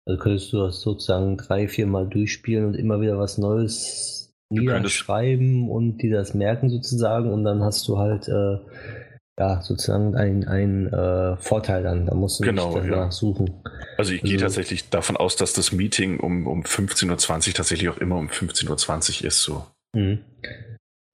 Also 0.06 0.18
könntest 0.18 0.50
du 0.54 0.62
das 0.62 0.80
sozusagen 0.80 1.36
drei, 1.36 1.68
vier 1.68 1.86
Mal 1.86 2.08
durchspielen 2.08 2.64
und 2.64 2.74
immer 2.74 3.02
wieder 3.02 3.18
was 3.18 3.36
Neues 3.36 4.17
niederschreiben 4.50 5.68
und 5.68 5.98
dir 5.98 6.16
das 6.16 6.34
merken 6.34 6.70
sozusagen 6.70 7.30
und 7.30 7.44
dann 7.44 7.62
hast 7.62 7.86
du 7.88 7.98
halt 7.98 8.28
äh, 8.28 8.58
ja 9.38 9.62
sozusagen 9.62 10.16
einen 10.16 10.86
äh, 10.92 11.36
Vorteil 11.36 11.82
dann. 11.82 12.06
Da 12.06 12.14
musst 12.14 12.40
du 12.40 12.44
genau, 12.44 12.74
nicht 12.74 12.90
danach 12.90 13.06
ja. 13.06 13.10
suchen. 13.10 13.50
Also 13.96 14.12
ich 14.12 14.22
also, 14.22 14.30
gehe 14.30 14.40
tatsächlich 14.40 14.88
davon 14.90 15.16
aus, 15.16 15.36
dass 15.36 15.52
das 15.52 15.72
Meeting 15.72 16.20
um, 16.20 16.46
um 16.46 16.62
15.20 16.62 17.48
Uhr 17.48 17.54
tatsächlich 17.54 17.88
auch 17.88 17.98
immer 17.98 18.16
um 18.16 18.28
15.20 18.28 19.20
Uhr 19.20 19.26
ist 19.28 19.42
so. 19.42 19.64
Mhm. 19.94 20.18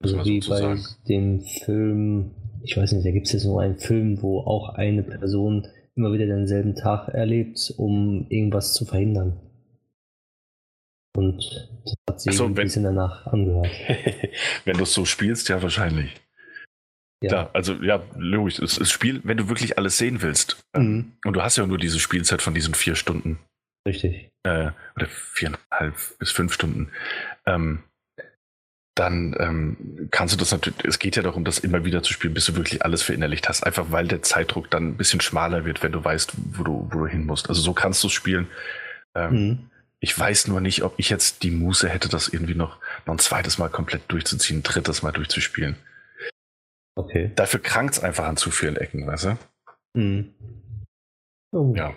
Also 0.03 0.25
wie 0.25 0.41
so 0.41 0.51
bei 0.51 0.77
dem 1.07 1.41
Film, 1.41 2.31
ich 2.63 2.77
weiß 2.77 2.91
nicht, 2.91 3.05
da 3.05 3.11
gibt 3.11 3.27
es 3.27 3.33
jetzt 3.33 3.45
noch 3.45 3.59
einen 3.59 3.77
Film, 3.77 4.21
wo 4.21 4.39
auch 4.39 4.69
eine 4.69 5.03
Person 5.03 5.67
immer 5.95 6.11
wieder 6.11 6.25
denselben 6.25 6.75
Tag 6.75 7.07
erlebt, 7.09 7.73
um 7.77 8.27
irgendwas 8.29 8.73
zu 8.73 8.85
verhindern. 8.85 9.39
Und 11.15 11.37
das 11.83 11.93
hat 12.09 12.21
sich 12.21 12.35
so, 12.35 12.45
ein 12.45 12.53
bisschen 12.53 12.83
danach 12.83 13.25
angehört. 13.27 13.69
wenn 14.65 14.77
du 14.77 14.83
es 14.83 14.93
so 14.93 15.05
spielst, 15.05 15.49
ja, 15.49 15.61
wahrscheinlich. 15.61 16.13
Ja. 17.23 17.29
Klar, 17.29 17.49
also 17.53 17.73
ja, 17.75 18.03
logisch. 18.15 18.57
Das, 18.57 18.75
das 18.75 18.91
Spiel, 18.91 19.21
wenn 19.23 19.37
du 19.37 19.49
wirklich 19.49 19.77
alles 19.77 19.97
sehen 19.97 20.21
willst, 20.21 20.57
ähm, 20.75 20.83
mhm. 20.83 21.11
und 21.25 21.33
du 21.33 21.41
hast 21.41 21.57
ja 21.57 21.65
nur 21.65 21.77
diese 21.77 21.99
Spielzeit 21.99 22.41
von 22.41 22.53
diesen 22.53 22.73
vier 22.73 22.95
Stunden. 22.95 23.39
Richtig. 23.87 24.29
Äh, 24.43 24.71
oder 24.95 25.07
viereinhalb 25.07 25.95
bis 26.19 26.31
fünf 26.31 26.53
Stunden. 26.53 26.91
Ähm, 27.45 27.83
dann 28.95 29.35
ähm, 29.39 30.07
kannst 30.09 30.33
du 30.33 30.37
das 30.37 30.51
natürlich, 30.51 30.83
es 30.85 30.99
geht 30.99 31.17
ja 31.17 31.23
darum, 31.23 31.43
das 31.43 31.59
immer 31.59 31.83
wieder 31.83 32.01
zu 32.01 32.13
spielen, 32.13 32.33
bis 32.33 32.45
du 32.45 32.55
wirklich 32.55 32.83
alles 32.83 33.03
verinnerlicht 33.03 33.49
hast. 33.49 33.65
Einfach 33.65 33.91
weil 33.91 34.07
der 34.07 34.21
Zeitdruck 34.21 34.71
dann 34.71 34.89
ein 34.89 34.97
bisschen 34.97 35.19
schmaler 35.19 35.65
wird, 35.65 35.83
wenn 35.83 35.91
du 35.91 36.03
weißt, 36.03 36.33
wo 36.53 36.63
du, 36.63 36.89
wo 36.91 36.99
du 36.99 37.07
hin 37.07 37.25
musst. 37.25 37.49
Also 37.49 37.61
so 37.61 37.73
kannst 37.73 38.03
du 38.03 38.07
es 38.07 38.13
spielen. 38.13 38.47
Ähm, 39.13 39.31
mhm. 39.31 39.69
Ich 40.05 40.19
weiß 40.19 40.49
nur 40.49 40.61
nicht, 40.61 40.83
ob 40.83 40.93
ich 40.97 41.09
jetzt 41.09 41.41
die 41.41 41.49
Muße 41.49 41.89
hätte, 41.89 42.09
das 42.09 42.27
irgendwie 42.27 42.53
noch, 42.53 42.79
noch 43.07 43.15
ein 43.15 43.17
zweites 43.17 43.57
Mal 43.57 43.69
komplett 43.69 44.03
durchzuziehen, 44.11 44.59
ein 44.59 44.63
drittes 44.63 45.01
Mal 45.01 45.11
durchzuspielen. 45.11 45.77
Okay. 46.93 47.31
Dafür 47.35 47.59
krankt 47.59 47.95
es 47.95 48.03
einfach 48.03 48.25
an 48.25 48.37
zu 48.37 48.51
vielen 48.51 48.75
Ecken, 48.75 49.07
weißt 49.07 49.25
du? 49.25 49.37
Mhm. 49.99 50.35
Oh. 51.51 51.73
Ja. 51.75 51.95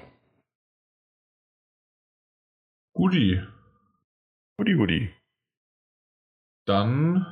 Gudi. 2.95 3.43
Gudi, 4.57 4.73
Gudi. 4.73 5.15
Dann, 6.67 7.27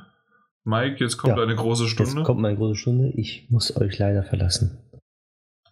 Mike, 0.63 1.03
jetzt 1.03 1.17
kommt 1.17 1.37
ja, 1.37 1.43
eine 1.43 1.55
große 1.55 1.87
Stunde. 1.87 2.17
Jetzt 2.17 2.23
kommt 2.23 2.41
meine 2.41 2.55
große 2.55 2.75
Stunde. 2.75 3.09
Ich 3.15 3.49
muss 3.49 3.75
euch 3.75 3.97
leider 3.97 4.21
verlassen. 4.21 4.86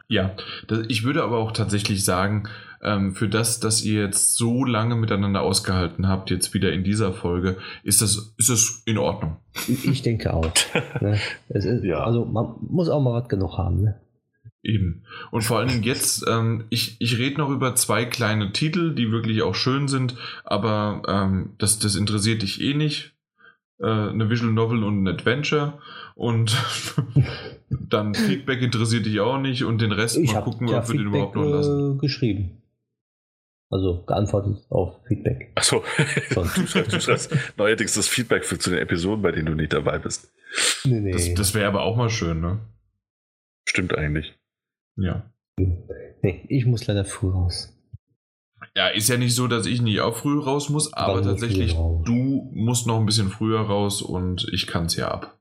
Ja, 0.07 0.35
das, 0.67 0.85
ich 0.87 1.03
würde 1.03 1.23
aber 1.23 1.37
auch 1.37 1.51
tatsächlich 1.51 2.05
sagen, 2.05 2.47
ähm, 2.83 3.15
für 3.15 3.27
das, 3.27 3.59
dass 3.59 3.83
ihr 3.83 4.03
jetzt 4.03 4.35
so 4.35 4.63
lange 4.63 4.95
miteinander 4.95 5.41
ausgehalten 5.41 6.07
habt, 6.07 6.29
jetzt 6.29 6.53
wieder 6.53 6.71
in 6.71 6.83
dieser 6.83 7.13
Folge, 7.13 7.57
ist 7.83 8.01
das, 8.01 8.35
ist 8.37 8.49
das 8.49 8.83
in 8.85 8.97
Ordnung. 8.97 9.37
Ich 9.67 10.03
denke 10.03 10.33
auch. 10.33 10.51
ne? 11.01 11.19
ist, 11.49 11.83
ja. 11.83 12.03
Also 12.03 12.25
man 12.25 12.55
muss 12.61 12.89
auch 12.89 13.01
mal 13.01 13.19
was 13.19 13.27
genug 13.27 13.57
haben. 13.57 13.81
Ne? 13.81 13.99
Eben. 14.61 15.03
Und 15.31 15.43
vor 15.43 15.57
allen 15.57 15.69
Dingen 15.69 15.83
jetzt, 15.83 16.25
ähm, 16.27 16.65
ich, 16.69 16.97
ich 16.99 17.17
rede 17.17 17.39
noch 17.39 17.49
über 17.49 17.75
zwei 17.75 18.05
kleine 18.05 18.51
Titel, 18.51 18.93
die 18.93 19.11
wirklich 19.11 19.41
auch 19.41 19.55
schön 19.55 19.87
sind, 19.87 20.15
aber 20.43 21.01
ähm, 21.07 21.53
das, 21.57 21.79
das 21.79 21.95
interessiert 21.95 22.43
dich 22.43 22.61
eh 22.61 22.75
nicht 22.75 23.14
äh, 23.79 23.85
eine 23.85 24.29
Visual 24.29 24.51
Novel 24.51 24.83
und 24.83 25.03
ein 25.03 25.07
Adventure 25.07 25.79
und 26.15 26.55
dann 27.69 28.13
Feedback 28.13 28.61
interessiert 28.61 29.05
dich 29.05 29.19
auch 29.19 29.37
nicht 29.37 29.63
und 29.63 29.81
den 29.81 29.91
Rest 29.91 30.17
ich 30.17 30.33
mal 30.33 30.41
gucken, 30.41 30.69
ob 30.69 30.87
wir 30.87 30.97
den 30.97 31.07
überhaupt 31.07 31.35
noch 31.35 31.45
lassen. 31.45 31.97
Äh, 31.97 31.99
geschrieben. 31.99 32.61
Also 33.69 34.03
geantwortet 34.05 34.65
auf 34.69 34.99
Feedback. 35.07 35.51
Achso, 35.55 35.83
du 36.29 36.45
schreibst, 36.67 36.93
du 36.93 37.01
schreibst 37.01 37.35
neuerdings 37.57 37.95
das 37.95 38.07
Feedback 38.07 38.45
für, 38.45 38.59
zu 38.59 38.69
den 38.69 38.79
Episoden, 38.79 39.21
bei 39.21 39.31
denen 39.31 39.47
du 39.47 39.55
nicht 39.55 39.73
dabei 39.73 39.97
bist. 39.97 40.31
Nee, 40.85 40.99
nee. 40.99 41.11
Das, 41.11 41.33
das 41.33 41.53
wäre 41.55 41.67
aber 41.67 41.81
auch 41.81 41.97
mal 41.97 42.09
schön, 42.09 42.39
ne? 42.39 42.59
Stimmt 43.67 43.97
eigentlich. 43.97 44.37
Ja. 44.95 45.29
Nee, 45.57 46.45
ich 46.47 46.65
muss 46.65 46.85
leider 46.87 47.05
früh 47.05 47.29
raus. 47.29 47.74
Ja, 48.77 48.89
ist 48.89 49.07
ja 49.07 49.17
nicht 49.17 49.33
so, 49.35 49.47
dass 49.47 49.65
ich 49.65 49.81
nicht 49.81 50.01
auch 50.01 50.17
früh 50.17 50.37
raus 50.37 50.69
muss, 50.69 50.91
aber 50.91 51.21
tatsächlich, 51.21 51.73
du 51.73 52.49
musst 52.53 52.87
noch 52.87 52.99
ein 52.99 53.05
bisschen 53.05 53.29
früher 53.29 53.61
raus 53.61 54.01
und 54.01 54.47
ich 54.51 54.67
kann 54.67 54.87
es 54.87 54.97
ja 54.97 55.09
ab. 55.09 55.39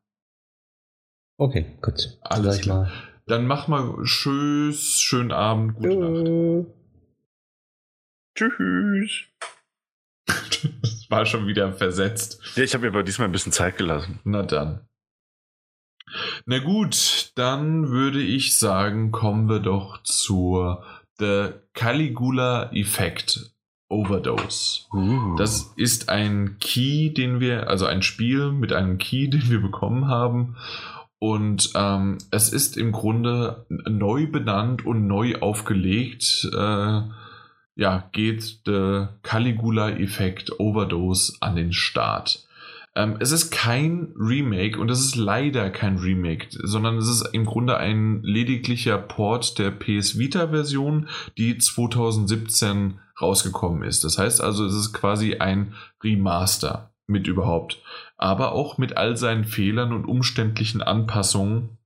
Okay, 1.37 1.77
gut. 1.83 2.17
Alles 2.21 2.61
klar. 2.61 2.83
Mal. 2.83 2.93
Dann 3.27 3.47
mach 3.47 3.67
mal 3.67 3.97
tschüss, 4.05 5.01
schönen 5.01 5.33
Abend, 5.33 5.75
gute 5.75 5.97
Nacht. 5.97 6.67
Tschüss. 8.37 9.25
das 10.27 11.11
war 11.11 11.27
schon 11.27 11.47
wieder 11.47 11.73
versetzt. 11.73 12.41
Ja, 12.57 12.63
ich 12.63 12.75
habe 12.75 12.83
mir 12.83 12.93
aber 12.93 13.03
diesmal 13.03 13.29
ein 13.29 13.33
bisschen 13.33 13.53
Zeit 13.53 13.77
gelassen. 13.77 14.21
Na 14.25 14.43
dann. 14.43 14.87
Na 16.47 16.59
gut, 16.59 17.33
dann 17.35 17.89
würde 17.89 18.21
ich 18.21 18.59
sagen, 18.59 19.11
kommen 19.11 19.49
wir 19.49 19.61
doch 19.61 20.03
zur 20.03 20.85
The 21.19 21.55
Caligula 21.75 22.70
Effect 22.73 23.51
Overdose. 23.89 24.86
Uh. 24.93 25.36
Das 25.36 25.73
ist 25.77 26.09
ein 26.09 26.57
Key, 26.59 27.11
den 27.11 27.41
wir, 27.41 27.69
also 27.69 27.86
ein 27.86 28.03
Spiel 28.03 28.51
mit 28.53 28.73
einem 28.73 28.99
Key, 28.99 29.28
den 29.28 29.51
wir 29.51 29.61
bekommen 29.61 30.09
haben. 30.09 30.57
Und 31.19 31.70
ähm, 31.75 32.19
es 32.31 32.53
ist 32.53 32.77
im 32.77 32.93
Grunde 32.93 33.65
neu 33.69 34.27
benannt 34.27 34.85
und 34.85 35.07
neu 35.07 35.36
aufgelegt. 35.36 36.49
Äh, 36.53 37.03
ja, 37.77 38.09
geht 38.12 38.67
der 38.67 39.15
Caligula-Effekt 39.23 40.61
Overdose 40.61 41.35
an 41.41 41.57
den 41.57 41.73
Start. 41.73 42.43
Ähm, 42.97 43.16
es 43.18 43.32
ist 43.32 43.50
kein 43.50 44.14
Remake 44.16 44.78
und 44.78 44.90
es 44.90 45.00
ist 45.00 45.16
leider 45.16 45.70
kein 45.70 45.98
Remake, 45.98 46.48
sondern 46.50 46.97
es 46.97 47.08
ist 47.08 47.23
im 47.32 47.44
Grunde 47.44 47.76
ein 47.76 48.23
lediglicher 48.23 48.98
Port 48.98 49.58
der 49.58 49.70
PS 49.70 50.18
Vita-Version, 50.18 51.08
die 51.36 51.58
2017 51.58 53.00
rausgekommen 53.20 53.82
ist. 53.82 54.05
Das 54.05 54.18
heißt 54.18 54.40
also, 54.40 54.64
es 54.64 54.74
ist 54.74 54.92
quasi 54.92 55.36
ein 55.36 55.74
Remaster 56.02 56.92
mit 57.06 57.26
überhaupt, 57.26 57.82
aber 58.16 58.52
auch 58.52 58.78
mit 58.78 58.97
all 58.97 59.16
seinen 59.16 59.44
Fehlern 59.44 59.92
und 59.92 60.06
umständlichen 60.06 60.81
Anpassungen, 60.81 61.78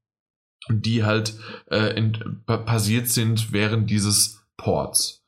die 0.69 1.05
halt 1.05 1.35
äh, 1.67 2.01
passiert 2.47 3.09
sind 3.09 3.53
während 3.53 3.91
dieses 3.91 4.45
Ports. 4.57 5.25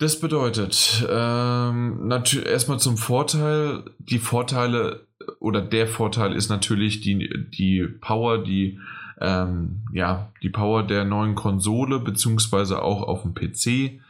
Das 0.00 0.18
bedeutet, 0.18 1.06
ähm, 1.10 2.08
natürlich 2.08 2.48
erstmal 2.48 2.80
zum 2.80 2.96
Vorteil. 2.96 3.84
Die 3.98 4.18
Vorteile 4.18 5.06
oder 5.40 5.60
der 5.60 5.86
Vorteil 5.86 6.32
ist 6.32 6.48
natürlich 6.48 7.02
die, 7.02 7.28
die 7.50 7.86
Power, 8.00 8.42
die, 8.42 8.80
ähm, 9.20 9.82
ja, 9.92 10.32
die 10.42 10.48
Power 10.48 10.84
der 10.84 11.04
neuen 11.04 11.34
Konsole, 11.34 12.00
beziehungsweise 12.00 12.80
auch 12.80 13.02
auf 13.02 13.24
dem 13.24 13.34
PC. 13.34 14.00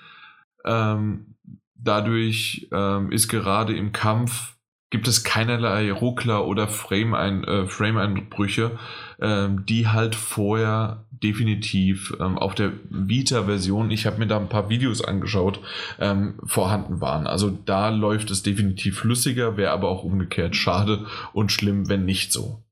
Ähm, 0.65 1.35
dadurch 1.75 2.69
ähm, 2.71 3.11
ist 3.11 3.27
gerade 3.27 3.77
im 3.77 3.91
Kampf 3.91 4.55
gibt 4.91 5.07
es 5.07 5.23
keinerlei 5.23 5.93
Ruckler 5.93 6.47
oder 6.47 6.69
Frame-Einbrüche, 6.69 8.63
äh, 8.65 8.71
Frame 8.71 8.79
ähm, 9.21 9.67
die 9.67 9.89
halt 9.89 10.17
vorher 10.17 11.07
definitiv 11.11 12.13
ähm, 12.21 12.39
auf 12.39 12.55
der 12.55 12.73
Vita-Version, 12.91 13.91
ich 13.91 14.07
habe 14.07 14.19
mir 14.19 14.27
da 14.27 14.39
ein 14.39 14.49
paar 14.49 14.69
Videos 14.69 15.03
angeschaut, 15.03 15.61
ähm, 16.01 16.41
vorhanden 16.45 17.01
waren. 17.01 17.27
Also 17.27 17.51
da 17.51 17.91
läuft 17.91 18.31
es 18.31 18.43
definitiv 18.43 18.99
flüssiger, 18.99 19.57
wäre 19.57 19.71
aber 19.71 19.89
auch 19.89 20.03
umgekehrt 20.03 20.57
schade 20.57 21.07
und 21.33 21.53
schlimm, 21.53 21.89
wenn 21.89 22.05
nicht 22.05 22.33
so. 22.33 22.65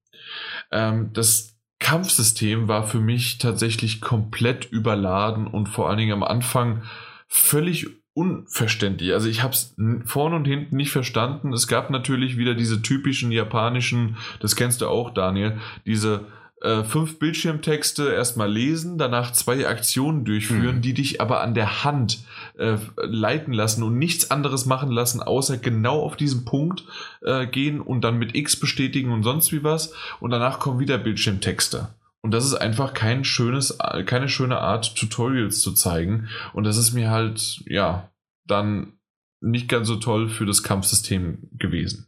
Ähm, 0.73 1.11
das 1.13 1.57
Kampfsystem 1.79 2.67
war 2.67 2.85
für 2.85 2.99
mich 2.99 3.39
tatsächlich 3.39 4.01
komplett 4.01 4.65
überladen 4.65 5.47
und 5.47 5.69
vor 5.69 5.89
allen 5.89 5.99
Dingen 5.99 6.13
am 6.13 6.25
Anfang 6.25 6.83
völlig 7.29 7.87
unverständlich. 8.19 9.13
Also 9.13 9.29
ich 9.29 9.45
habe 9.45 9.55
es 9.55 9.77
vorne 10.05 10.35
und 10.35 10.45
hinten 10.45 10.75
nicht 10.75 10.91
verstanden. 10.91 11.53
Es 11.53 11.69
gab 11.69 11.89
natürlich 11.89 12.37
wieder 12.37 12.55
diese 12.55 12.83
typischen 12.83 13.31
japanischen, 13.31 14.17
das 14.41 14.57
kennst 14.57 14.81
du 14.81 14.89
auch, 14.89 15.11
Daniel, 15.11 15.59
diese 15.87 16.25
äh, 16.61 16.83
fünf 16.83 17.21
Bildschirmtexte 17.21 18.13
erstmal 18.13 18.51
lesen, 18.51 18.99
danach 18.99 19.31
zwei 19.31 19.69
Aktionen 19.69 20.25
durchführen, 20.25 20.79
mhm. 20.79 20.83
die 20.83 20.95
dich 20.95 21.21
aber 21.21 21.43
an 21.43 21.55
der 21.55 21.85
Hand 21.85 22.19
äh, 22.59 22.79
leiten 22.97 23.53
lassen 23.53 23.85
und 23.85 23.97
nichts 23.99 24.33
anderes 24.33 24.67
machen 24.67 24.91
lassen, 24.91 25.23
außer 25.23 25.57
genau 25.57 26.03
auf 26.03 26.17
diesen 26.17 26.45
Punkt 26.45 26.83
äh, 27.23 27.47
gehen 27.47 27.81
und 27.81 28.01
dann 28.01 28.19
mit 28.19 28.35
X 28.35 28.57
bestätigen 28.57 29.13
und 29.13 29.23
sonst 29.23 29.53
wie 29.53 29.63
was. 29.63 29.93
Und 30.19 30.33
danach 30.33 30.59
kommen 30.59 30.81
wieder 30.81 30.99
Bildschirmtexte. 30.99 31.91
Und 32.23 32.33
das 32.33 32.45
ist 32.45 32.55
einfach 32.55 32.95
kein 32.95 33.25
schönes, 33.25 33.79
keine 34.07 34.29
schöne 34.29 34.59
Art, 34.59 34.97
Tutorials 34.97 35.61
zu 35.61 35.73
zeigen. 35.73 36.29
Und 36.53 36.65
das 36.65 36.77
ist 36.77 36.93
mir 36.93 37.11
halt, 37.11 37.63
ja, 37.67 38.11
dann 38.47 38.99
nicht 39.41 39.69
ganz 39.69 39.87
so 39.87 39.97
toll 39.97 40.29
für 40.29 40.47
das 40.47 40.63
Kampfsystem 40.63 41.49
gewesen. 41.53 42.08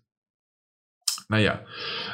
Naja, 1.30 1.60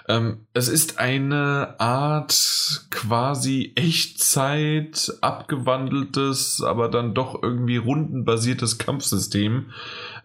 ähm, 0.09 0.47
es 0.53 0.69
ist 0.69 0.99
eine 0.99 1.77
Art 1.79 2.87
quasi 2.91 3.73
Echtzeit 3.75 5.11
abgewandeltes, 5.23 6.63
aber 6.63 6.91
dann 6.91 7.15
doch 7.15 7.43
irgendwie 7.43 7.79
rundenbasiertes 7.79 8.77
Kampfsystem, 8.77 9.71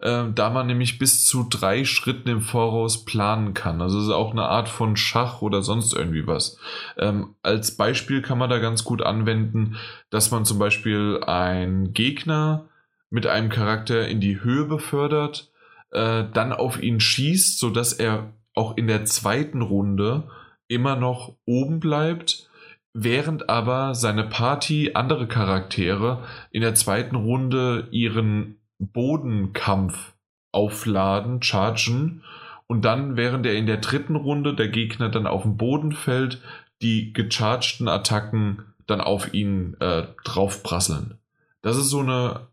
äh, 0.00 0.24
da 0.34 0.50
man 0.50 0.66
nämlich 0.66 0.98
bis 0.98 1.24
zu 1.24 1.46
drei 1.48 1.86
Schritten 1.86 2.28
im 2.28 2.42
Voraus 2.42 3.06
planen 3.06 3.54
kann. 3.54 3.80
Also 3.80 3.98
es 3.98 4.08
ist 4.08 4.12
auch 4.12 4.32
eine 4.32 4.44
Art 4.44 4.68
von 4.68 4.94
Schach 4.98 5.40
oder 5.40 5.62
sonst 5.62 5.94
irgendwie 5.94 6.26
was. 6.26 6.58
Ähm, 6.98 7.34
als 7.42 7.78
Beispiel 7.78 8.20
kann 8.20 8.36
man 8.36 8.50
da 8.50 8.58
ganz 8.58 8.84
gut 8.84 9.00
anwenden, 9.00 9.78
dass 10.10 10.30
man 10.30 10.44
zum 10.44 10.58
Beispiel 10.58 11.24
einen 11.26 11.94
Gegner 11.94 12.68
mit 13.08 13.26
einem 13.26 13.48
Charakter 13.48 14.06
in 14.06 14.20
die 14.20 14.42
Höhe 14.42 14.66
befördert, 14.66 15.50
äh, 15.92 16.24
dann 16.34 16.52
auf 16.52 16.82
ihn 16.82 17.00
schießt, 17.00 17.58
sodass 17.58 17.94
er 17.94 18.34
auch 18.54 18.76
in 18.76 18.86
der 18.86 19.04
zweiten 19.04 19.62
Runde 19.62 20.24
immer 20.68 20.96
noch 20.96 21.36
oben 21.44 21.80
bleibt, 21.80 22.48
während 22.94 23.48
aber 23.48 23.94
seine 23.94 24.24
Party, 24.24 24.92
andere 24.94 25.26
Charaktere 25.26 26.24
in 26.50 26.62
der 26.62 26.74
zweiten 26.74 27.16
Runde 27.16 27.88
ihren 27.90 28.56
Bodenkampf 28.78 30.14
aufladen, 30.52 31.42
chargen 31.42 32.22
und 32.66 32.84
dann, 32.84 33.16
während 33.16 33.46
er 33.46 33.54
in 33.54 33.66
der 33.66 33.78
dritten 33.78 34.16
Runde 34.16 34.54
der 34.54 34.68
Gegner 34.68 35.08
dann 35.08 35.26
auf 35.26 35.42
den 35.42 35.56
Boden 35.56 35.92
fällt, 35.92 36.40
die 36.82 37.12
gechargten 37.12 37.88
Attacken 37.88 38.64
dann 38.86 39.00
auf 39.00 39.32
ihn 39.32 39.76
äh, 39.80 40.04
draufprasseln. 40.24 41.18
Das 41.62 41.76
ist 41.76 41.90
so 41.90 42.00
eine 42.00 42.48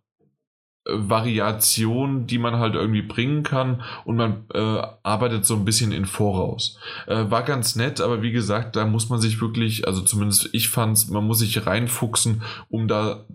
Variation, 0.91 2.27
die 2.27 2.37
man 2.37 2.57
halt 2.57 2.75
irgendwie 2.75 3.01
bringen 3.01 3.43
kann 3.43 3.83
und 4.05 4.15
man 4.15 4.45
äh, 4.53 4.81
arbeitet 5.03 5.45
so 5.45 5.55
ein 5.55 5.65
bisschen 5.65 5.91
in 5.91 6.05
Voraus. 6.05 6.77
Äh, 7.07 7.29
war 7.29 7.43
ganz 7.43 7.75
nett, 7.75 8.01
aber 8.01 8.21
wie 8.21 8.31
gesagt, 8.31 8.75
da 8.75 8.85
muss 8.85 9.09
man 9.09 9.21
sich 9.21 9.41
wirklich, 9.41 9.87
also 9.87 10.01
zumindest 10.01 10.49
ich 10.53 10.69
fand's, 10.69 11.07
man 11.09 11.25
muss 11.25 11.39
sich 11.39 11.65
reinfuchsen, 11.65 12.43
um 12.69 12.87
da 12.87 13.25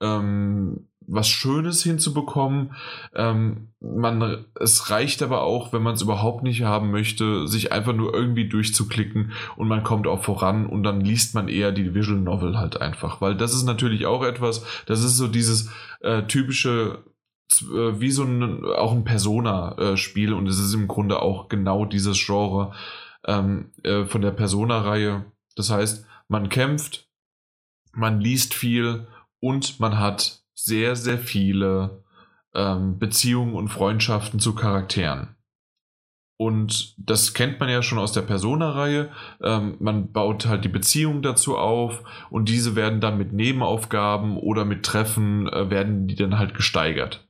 ähm, 0.00 0.88
was 1.06 1.28
Schönes 1.28 1.82
hinzubekommen. 1.82 2.74
Ähm, 3.14 3.68
man, 3.80 4.44
es 4.60 4.90
reicht 4.90 5.22
aber 5.22 5.42
auch, 5.42 5.72
wenn 5.72 5.82
man 5.82 5.94
es 5.94 6.02
überhaupt 6.02 6.42
nicht 6.42 6.62
haben 6.62 6.90
möchte, 6.90 7.48
sich 7.48 7.72
einfach 7.72 7.92
nur 7.92 8.14
irgendwie 8.14 8.48
durchzuklicken 8.48 9.32
und 9.56 9.68
man 9.68 9.82
kommt 9.82 10.06
auch 10.06 10.22
voran 10.22 10.66
und 10.66 10.82
dann 10.82 11.00
liest 11.00 11.34
man 11.34 11.48
eher 11.48 11.72
die 11.72 11.94
Visual 11.94 12.20
Novel 12.20 12.58
halt 12.58 12.80
einfach, 12.80 13.20
weil 13.20 13.36
das 13.36 13.54
ist 13.54 13.64
natürlich 13.64 14.06
auch 14.06 14.22
etwas, 14.22 14.64
das 14.86 15.02
ist 15.02 15.16
so 15.16 15.28
dieses 15.28 15.70
äh, 16.00 16.22
typische 16.24 17.04
äh, 17.60 18.00
wie 18.00 18.10
so 18.10 18.24
ein 18.24 18.64
auch 18.64 18.92
ein 18.92 19.04
Persona-Spiel 19.04 20.32
und 20.32 20.46
es 20.48 20.58
ist 20.58 20.74
im 20.74 20.88
Grunde 20.88 21.20
auch 21.20 21.48
genau 21.48 21.84
dieses 21.84 22.24
Genre 22.24 22.72
ähm, 23.26 23.70
äh, 23.82 24.04
von 24.04 24.22
der 24.22 24.30
Persona-Reihe. 24.30 25.24
Das 25.56 25.70
heißt, 25.70 26.06
man 26.28 26.48
kämpft, 26.48 27.08
man 27.92 28.20
liest 28.20 28.54
viel 28.54 29.06
und 29.40 29.80
man 29.80 29.98
hat 29.98 30.41
sehr, 30.54 30.96
sehr 30.96 31.18
viele 31.18 32.02
ähm, 32.54 32.98
Beziehungen 32.98 33.54
und 33.54 33.68
Freundschaften 33.68 34.40
zu 34.40 34.54
Charakteren. 34.54 35.36
Und 36.36 36.94
das 36.98 37.34
kennt 37.34 37.60
man 37.60 37.68
ja 37.68 37.82
schon 37.82 37.98
aus 37.98 38.12
der 38.12 38.22
Persona-Reihe. 38.22 39.10
Ähm, 39.42 39.76
man 39.78 40.10
baut 40.10 40.46
halt 40.46 40.64
die 40.64 40.68
Beziehungen 40.68 41.22
dazu 41.22 41.56
auf 41.56 42.02
und 42.30 42.48
diese 42.48 42.74
werden 42.74 43.00
dann 43.00 43.16
mit 43.16 43.32
Nebenaufgaben 43.32 44.36
oder 44.36 44.64
mit 44.64 44.82
Treffen 44.82 45.48
äh, 45.48 45.70
werden 45.70 46.08
die 46.08 46.16
dann 46.16 46.38
halt 46.38 46.54
gesteigert. 46.54 47.28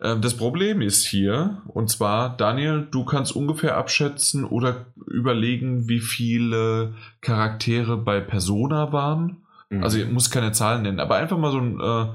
Ähm, 0.00 0.20
das 0.20 0.36
Problem 0.36 0.80
ist 0.80 1.04
hier, 1.04 1.62
und 1.66 1.90
zwar, 1.90 2.36
Daniel, 2.36 2.86
du 2.90 3.04
kannst 3.04 3.34
ungefähr 3.34 3.76
abschätzen 3.76 4.44
oder 4.44 4.86
überlegen, 5.06 5.88
wie 5.88 6.00
viele 6.00 6.94
Charaktere 7.20 7.96
bei 7.96 8.20
Persona 8.20 8.92
waren. 8.92 9.42
Mhm. 9.70 9.82
Also 9.82 9.98
ich 9.98 10.08
muss 10.08 10.30
keine 10.30 10.52
Zahlen 10.52 10.82
nennen, 10.82 11.00
aber 11.00 11.16
einfach 11.16 11.38
mal 11.38 11.50
so 11.50 11.58
ein 11.58 11.80
äh, 11.80 12.14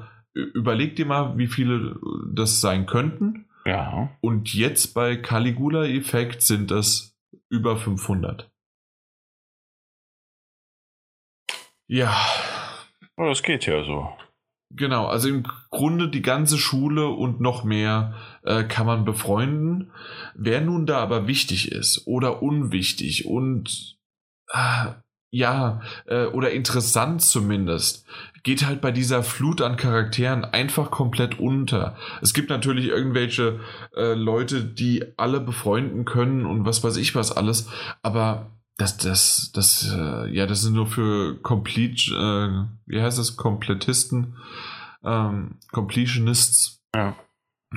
überleg 0.53 0.95
dir 0.95 1.05
mal, 1.05 1.37
wie 1.37 1.47
viele 1.47 1.99
das 2.33 2.61
sein 2.61 2.85
könnten. 2.85 3.45
Ja. 3.65 4.09
Und 4.21 4.53
jetzt 4.53 4.93
bei 4.93 5.17
Caligula 5.17 5.85
Effekt 5.85 6.41
sind 6.41 6.71
das 6.71 7.17
über 7.49 7.77
500. 7.77 8.49
Ja. 11.87 12.15
Oh, 13.17 13.25
das 13.25 13.43
geht 13.43 13.65
ja 13.65 13.83
so. 13.83 14.09
Genau, 14.69 15.07
also 15.07 15.29
im 15.29 15.43
Grunde 15.69 16.09
die 16.09 16.21
ganze 16.21 16.57
Schule 16.57 17.07
und 17.07 17.39
noch 17.39 17.63
mehr 17.63 18.15
äh, 18.43 18.65
kann 18.65 18.85
man 18.85 19.05
befreunden. 19.05 19.91
Wer 20.35 20.61
nun 20.61 20.85
da 20.85 20.99
aber 20.99 21.25
wichtig 21.27 21.71
ist 21.71 22.05
oder 22.05 22.43
unwichtig 22.43 23.25
und 23.25 23.97
äh, 24.49 24.91
ja, 25.29 25.81
äh, 26.05 26.25
oder 26.25 26.51
interessant 26.51 27.21
zumindest, 27.21 28.05
geht 28.47 28.65
halt 28.65 28.79
bei 28.79 28.93
dieser 28.93 29.23
Flut 29.23 29.61
an 29.61 29.75
Charakteren 29.75 30.45
einfach 30.45 30.89
komplett 30.89 31.37
unter. 31.37 31.97
Es 32.21 32.33
gibt 32.33 32.49
natürlich 32.49 32.87
irgendwelche 32.87 33.59
äh, 33.93 34.13
Leute, 34.13 34.63
die 34.63 35.03
alle 35.17 35.41
befreunden 35.41 36.05
können 36.05 36.45
und 36.45 36.65
was 36.65 36.81
weiß 36.81 36.95
ich 36.95 37.13
was 37.13 37.33
alles, 37.33 37.67
aber 38.03 38.57
das, 38.77 38.95
das, 38.95 39.51
das, 39.53 39.93
äh, 39.93 40.33
ja, 40.33 40.45
das 40.45 40.61
sind 40.61 40.75
nur 40.75 40.87
für 40.87 41.41
Complete, 41.41 42.13
äh, 42.15 42.69
wie 42.85 43.01
heißt 43.01 43.19
das, 43.19 43.35
Komplettisten, 43.35 44.37
ähm, 45.03 45.57
Completionists. 45.73 46.81
Ja. 46.95 47.17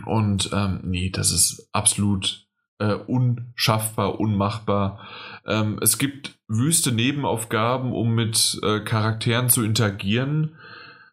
Und 0.07 0.51
ähm, 0.53 0.83
nee, 0.85 1.11
das 1.11 1.33
ist 1.33 1.69
absolut 1.73 2.47
äh, 2.79 2.95
unschaffbar, 2.95 4.21
unmachbar. 4.21 5.01
Ähm, 5.47 5.81
es 5.83 5.99
gibt 5.99 6.39
wüste 6.47 6.93
Nebenaufgaben, 6.93 7.93
um 7.93 8.15
mit 8.15 8.61
äh, 8.63 8.79
Charakteren 8.81 9.49
zu 9.49 9.65
interagieren. 9.65 10.57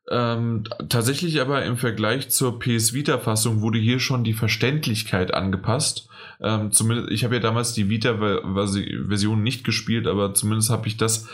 Ähm, 0.10 0.64
tatsächlich 0.88 1.42
aber 1.42 1.66
im 1.66 1.78
Vergleich 1.78 2.30
zur 2.30 2.60
PS 2.60 2.94
Vita-Fassung 2.94 3.62
wurde 3.62 3.80
hier 3.80 4.00
schon 4.00 4.24
die 4.24 4.34
Verständlichkeit 4.34 5.34
angepasst. 5.34 6.08
Ähm, 6.40 6.72
zumindest, 6.72 7.12
ich 7.12 7.24
habe 7.24 7.36
ja 7.36 7.42
damals 7.42 7.74
die 7.74 7.90
Vita-Version 7.90 9.44
nicht 9.44 9.64
gespielt, 9.64 10.08
aber 10.08 10.34
zumindest 10.34 10.70
habe 10.70 10.88
ich 10.88 10.98
das 10.98 11.28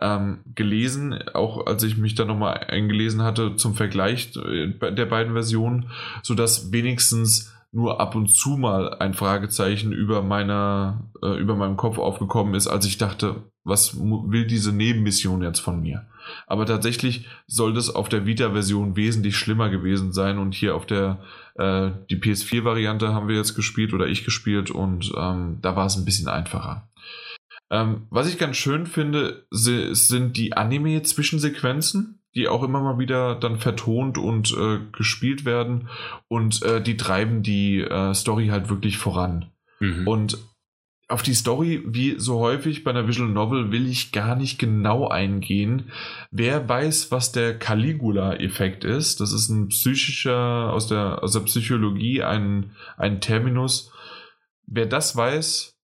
ähm, 0.00 0.40
gelesen, 0.54 1.18
auch 1.34 1.66
als 1.66 1.82
ich 1.84 1.96
mich 1.96 2.14
da 2.14 2.24
nochmal 2.24 2.58
eingelesen 2.68 3.22
hatte 3.22 3.56
zum 3.56 3.74
Vergleich 3.74 4.36
äh, 4.36 4.72
der 4.92 5.06
beiden 5.06 5.32
Versionen, 5.32 5.90
sodass 6.22 6.70
wenigstens 6.72 7.52
nur 7.70 8.00
ab 8.00 8.14
und 8.14 8.28
zu 8.28 8.50
mal 8.50 8.94
ein 8.94 9.14
Fragezeichen 9.14 9.92
über 9.92 10.22
meiner, 10.22 11.10
äh, 11.22 11.38
über 11.38 11.54
meinem 11.54 11.76
Kopf 11.76 11.98
aufgekommen 11.98 12.54
ist, 12.54 12.66
als 12.66 12.86
ich 12.86 12.98
dachte, 12.98 13.36
was 13.68 13.96
will 13.98 14.46
diese 14.46 14.72
Nebenmission 14.72 15.42
jetzt 15.42 15.60
von 15.60 15.80
mir? 15.80 16.06
Aber 16.46 16.66
tatsächlich 16.66 17.26
soll 17.46 17.74
das 17.74 17.94
auf 17.94 18.08
der 18.08 18.26
Vita-Version 18.26 18.96
wesentlich 18.96 19.36
schlimmer 19.36 19.70
gewesen 19.70 20.12
sein 20.12 20.38
und 20.38 20.54
hier 20.54 20.74
auf 20.74 20.86
der 20.86 21.20
äh, 21.56 21.90
die 22.10 22.16
PS4-Variante 22.16 23.14
haben 23.14 23.28
wir 23.28 23.36
jetzt 23.36 23.54
gespielt 23.54 23.92
oder 23.92 24.06
ich 24.06 24.24
gespielt 24.24 24.70
und 24.70 25.12
ähm, 25.16 25.58
da 25.62 25.76
war 25.76 25.86
es 25.86 25.96
ein 25.96 26.04
bisschen 26.04 26.28
einfacher. 26.28 26.88
Ähm, 27.70 28.06
was 28.10 28.28
ich 28.28 28.38
ganz 28.38 28.56
schön 28.56 28.86
finde, 28.86 29.46
sind 29.50 30.36
die 30.36 30.54
Anime-Zwischensequenzen, 30.54 32.20
die 32.34 32.48
auch 32.48 32.62
immer 32.62 32.80
mal 32.80 32.98
wieder 32.98 33.34
dann 33.34 33.58
vertont 33.58 34.16
und 34.16 34.56
äh, 34.56 34.78
gespielt 34.92 35.44
werden 35.44 35.88
und 36.28 36.62
äh, 36.62 36.80
die 36.80 36.96
treiben 36.96 37.42
die 37.42 37.80
äh, 37.80 38.14
Story 38.14 38.48
halt 38.48 38.70
wirklich 38.70 38.96
voran. 38.96 39.46
Mhm. 39.80 40.06
Und 40.06 40.38
auf 41.08 41.22
die 41.22 41.34
Story, 41.34 41.82
wie 41.86 42.18
so 42.18 42.38
häufig 42.38 42.84
bei 42.84 42.90
einer 42.90 43.08
Visual 43.08 43.30
Novel, 43.30 43.72
will 43.72 43.88
ich 43.88 44.12
gar 44.12 44.36
nicht 44.36 44.58
genau 44.58 45.08
eingehen. 45.08 45.90
Wer 46.30 46.68
weiß, 46.68 47.10
was 47.10 47.32
der 47.32 47.58
Caligula-Effekt 47.58 48.84
ist, 48.84 49.20
das 49.20 49.32
ist 49.32 49.48
ein 49.48 49.68
psychischer, 49.68 50.70
aus 50.72 50.86
der, 50.86 51.22
aus 51.22 51.32
der 51.32 51.40
Psychologie 51.40 52.22
ein, 52.22 52.72
ein 52.98 53.22
Terminus. 53.22 53.90
Wer 54.66 54.84
das 54.84 55.16
weiß, 55.16 55.78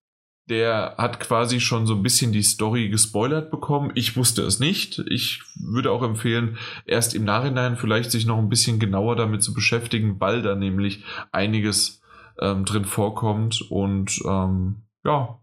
der 0.50 0.96
hat 0.98 1.20
quasi 1.20 1.58
schon 1.58 1.86
so 1.86 1.94
ein 1.94 2.02
bisschen 2.02 2.32
die 2.32 2.42
Story 2.42 2.90
gespoilert 2.90 3.50
bekommen. 3.50 3.92
Ich 3.94 4.18
wusste 4.18 4.42
es 4.42 4.60
nicht. 4.60 4.98
Ich 5.08 5.42
würde 5.58 5.90
auch 5.90 6.02
empfehlen, 6.02 6.58
erst 6.84 7.14
im 7.14 7.24
Nachhinein 7.24 7.78
vielleicht 7.78 8.10
sich 8.10 8.26
noch 8.26 8.36
ein 8.36 8.50
bisschen 8.50 8.78
genauer 8.78 9.16
damit 9.16 9.42
zu 9.42 9.54
beschäftigen, 9.54 10.20
weil 10.20 10.42
da 10.42 10.54
nämlich 10.54 11.02
einiges 11.32 12.02
ähm, 12.38 12.66
drin 12.66 12.84
vorkommt 12.84 13.62
und 13.70 14.20
ähm, 14.26 14.83
ja, 15.04 15.40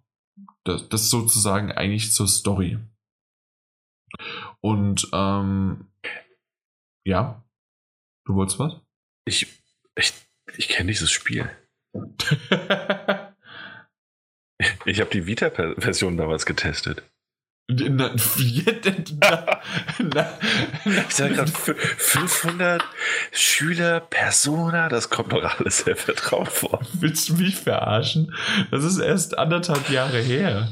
das, 0.63 0.89
das 0.89 1.09
sozusagen 1.09 1.71
eigentlich 1.71 2.11
zur 2.11 2.27
Story. 2.27 2.79
Und 4.61 5.09
ähm, 5.13 5.91
ja, 7.05 7.43
du 8.25 8.35
wolltest 8.35 8.59
was? 8.59 8.75
Ich, 9.25 9.47
ich, 9.95 10.13
ich 10.57 10.67
kenne 10.67 10.91
dieses 10.91 11.11
Spiel. 11.11 11.49
ich 14.85 14.99
habe 14.99 15.09
die 15.11 15.25
Vita-Version 15.25 16.17
damals 16.17 16.45
getestet. 16.45 17.10
Na, 17.71 18.11
na, 19.19 19.47
na, 19.99 20.27
ich 21.07 21.15
sage 21.15 21.35
gerade 21.35 21.51
500 21.51 22.83
Schüler, 23.31 24.01
Persona, 24.01 24.89
das 24.89 25.09
kommt 25.09 25.31
doch 25.31 25.43
alles 25.43 25.79
sehr 25.79 25.95
vertraut 25.95 26.49
vor. 26.49 26.81
Willst 26.93 27.29
du 27.29 27.35
mich 27.35 27.55
verarschen? 27.55 28.33
Das 28.71 28.83
ist 28.83 28.99
erst 28.99 29.37
anderthalb 29.37 29.89
Jahre 29.89 30.19
her. 30.19 30.67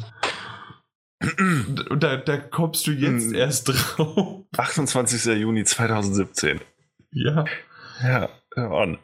Und 1.90 2.04
da, 2.04 2.18
da 2.18 2.38
kommst 2.38 2.88
du 2.88 2.92
jetzt 2.92 3.28
hm. 3.28 3.36
erst 3.36 3.70
drauf. 3.70 4.44
28. 4.58 5.26
Juni 5.40 5.64
2017. 5.64 6.60
Ja. 7.12 7.46
Ja, 8.02 8.30
on. 8.56 8.98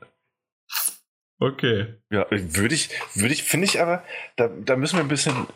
Okay. 1.40 1.96
Ja, 2.10 2.26
würde 2.30 2.74
ich, 2.74 2.90
würde 3.14 3.34
ich, 3.34 3.44
finde 3.44 3.66
ich 3.66 3.82
aber, 3.82 4.04
da, 4.38 4.48
da 4.48 4.78
müssen 4.78 4.96
wir 4.96 5.04
ein 5.04 5.10
bisschen, 5.10 5.48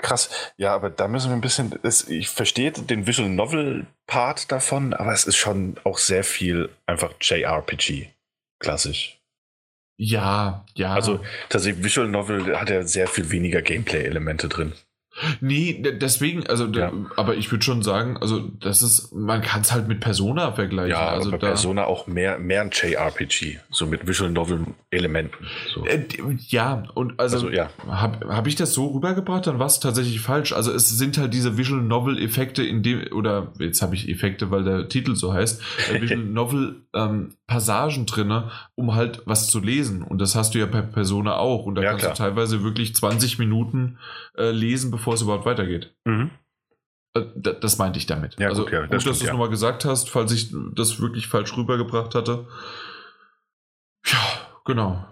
krass, 0.00 0.30
ja, 0.56 0.72
aber 0.72 0.90
da 0.90 1.08
müssen 1.08 1.30
wir 1.30 1.34
ein 1.34 1.40
bisschen, 1.40 1.76
das, 1.82 2.08
ich 2.08 2.28
verstehe 2.28 2.70
den 2.70 3.06
Visual 3.06 3.28
Novel 3.28 3.86
Part 4.06 4.52
davon, 4.52 4.94
aber 4.94 5.12
es 5.12 5.24
ist 5.24 5.36
schon 5.36 5.76
auch 5.82 5.98
sehr 5.98 6.22
viel 6.22 6.70
einfach 6.86 7.14
JRPG. 7.20 8.10
Klassisch. 8.60 9.18
Ja, 9.96 10.64
ja. 10.74 10.94
Also 10.94 11.20
tatsächlich, 11.48 11.84
Visual 11.84 12.08
Novel 12.08 12.58
hat 12.58 12.70
ja 12.70 12.82
sehr 12.84 13.08
viel 13.08 13.30
weniger 13.30 13.62
Gameplay-Elemente 13.62 14.48
drin. 14.48 14.72
Nee, 15.40 15.82
deswegen, 16.00 16.46
also, 16.46 16.66
ja. 16.66 16.92
aber 17.16 17.36
ich 17.36 17.50
würde 17.50 17.64
schon 17.64 17.82
sagen, 17.82 18.16
also, 18.16 18.50
das 18.60 18.82
ist, 18.82 19.12
man 19.12 19.42
kann 19.42 19.60
es 19.60 19.72
halt 19.72 19.86
mit 19.86 20.00
Persona 20.00 20.52
vergleichen. 20.52 20.90
Ja, 20.90 21.08
also 21.08 21.30
bei 21.30 21.38
Persona 21.38 21.84
auch 21.84 22.06
mehr, 22.06 22.38
mehr 22.38 22.62
ein 22.62 22.70
JRPG, 22.72 23.58
so 23.70 23.86
mit 23.86 24.06
Visual 24.06 24.30
Novel 24.30 24.66
Elementen. 24.90 25.46
So. 25.72 25.84
Äh, 25.86 26.06
ja, 26.48 26.84
und 26.94 27.20
also, 27.20 27.36
also 27.36 27.50
ja. 27.50 27.70
habe 27.86 28.34
hab 28.34 28.46
ich 28.46 28.56
das 28.56 28.74
so 28.74 28.88
rübergebracht, 28.88 29.46
dann 29.46 29.58
war 29.58 29.66
es 29.66 29.80
tatsächlich 29.80 30.20
falsch. 30.20 30.52
Also, 30.52 30.72
es 30.72 30.88
sind 30.88 31.16
halt 31.18 31.32
diese 31.32 31.56
Visual 31.56 31.80
Novel 31.80 32.20
Effekte 32.20 32.64
in 32.64 32.82
dem, 32.82 33.12
oder 33.12 33.52
jetzt 33.58 33.82
habe 33.82 33.94
ich 33.94 34.08
Effekte, 34.08 34.50
weil 34.50 34.64
der 34.64 34.88
Titel 34.88 35.14
so 35.14 35.32
heißt, 35.32 35.62
äh, 35.92 36.00
Visual 36.02 36.20
Novel 36.20 36.82
ähm, 36.92 37.34
Passagen 37.46 38.06
drin, 38.06 38.24
um 38.74 38.94
halt 38.94 39.22
was 39.26 39.48
zu 39.48 39.60
lesen. 39.60 40.02
Und 40.02 40.18
das 40.18 40.34
hast 40.34 40.54
du 40.54 40.58
ja 40.58 40.66
bei 40.66 40.82
Persona 40.82 41.36
auch. 41.36 41.66
Und 41.66 41.74
da 41.76 41.82
ja, 41.82 41.90
kannst 41.90 42.04
klar. 42.04 42.14
du 42.14 42.18
teilweise 42.18 42.64
wirklich 42.64 42.94
20 42.94 43.38
Minuten 43.38 43.98
äh, 44.36 44.50
lesen, 44.50 44.90
bevor 44.90 45.14
es 45.14 45.22
überhaupt 45.22 45.46
weitergeht. 45.46 45.94
Mhm. 46.04 46.30
Äh, 47.14 47.22
das 47.60 47.78
meinte 47.78 47.98
ich 47.98 48.06
damit. 48.06 48.38
Ja, 48.38 48.48
also, 48.48 48.64
gut, 48.64 48.72
ja, 48.72 48.86
das 48.86 48.90
gut 48.90 49.00
stimmt, 49.02 49.12
dass 49.12 49.18
du 49.18 49.24
es 49.24 49.26
ja. 49.28 49.32
nochmal 49.32 49.50
gesagt 49.50 49.84
hast, 49.84 50.10
falls 50.10 50.32
ich 50.32 50.54
das 50.74 51.00
wirklich 51.00 51.28
falsch 51.28 51.56
rübergebracht 51.56 52.14
hatte. 52.14 52.46
Ja, 54.06 54.18
genau. 54.64 55.06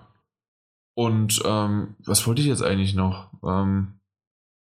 Und 0.94 1.40
ähm, 1.44 1.96
was 2.04 2.26
wollte 2.26 2.42
ich 2.42 2.48
jetzt 2.48 2.62
eigentlich 2.62 2.94
noch? 2.94 3.30
Ähm, 3.42 3.94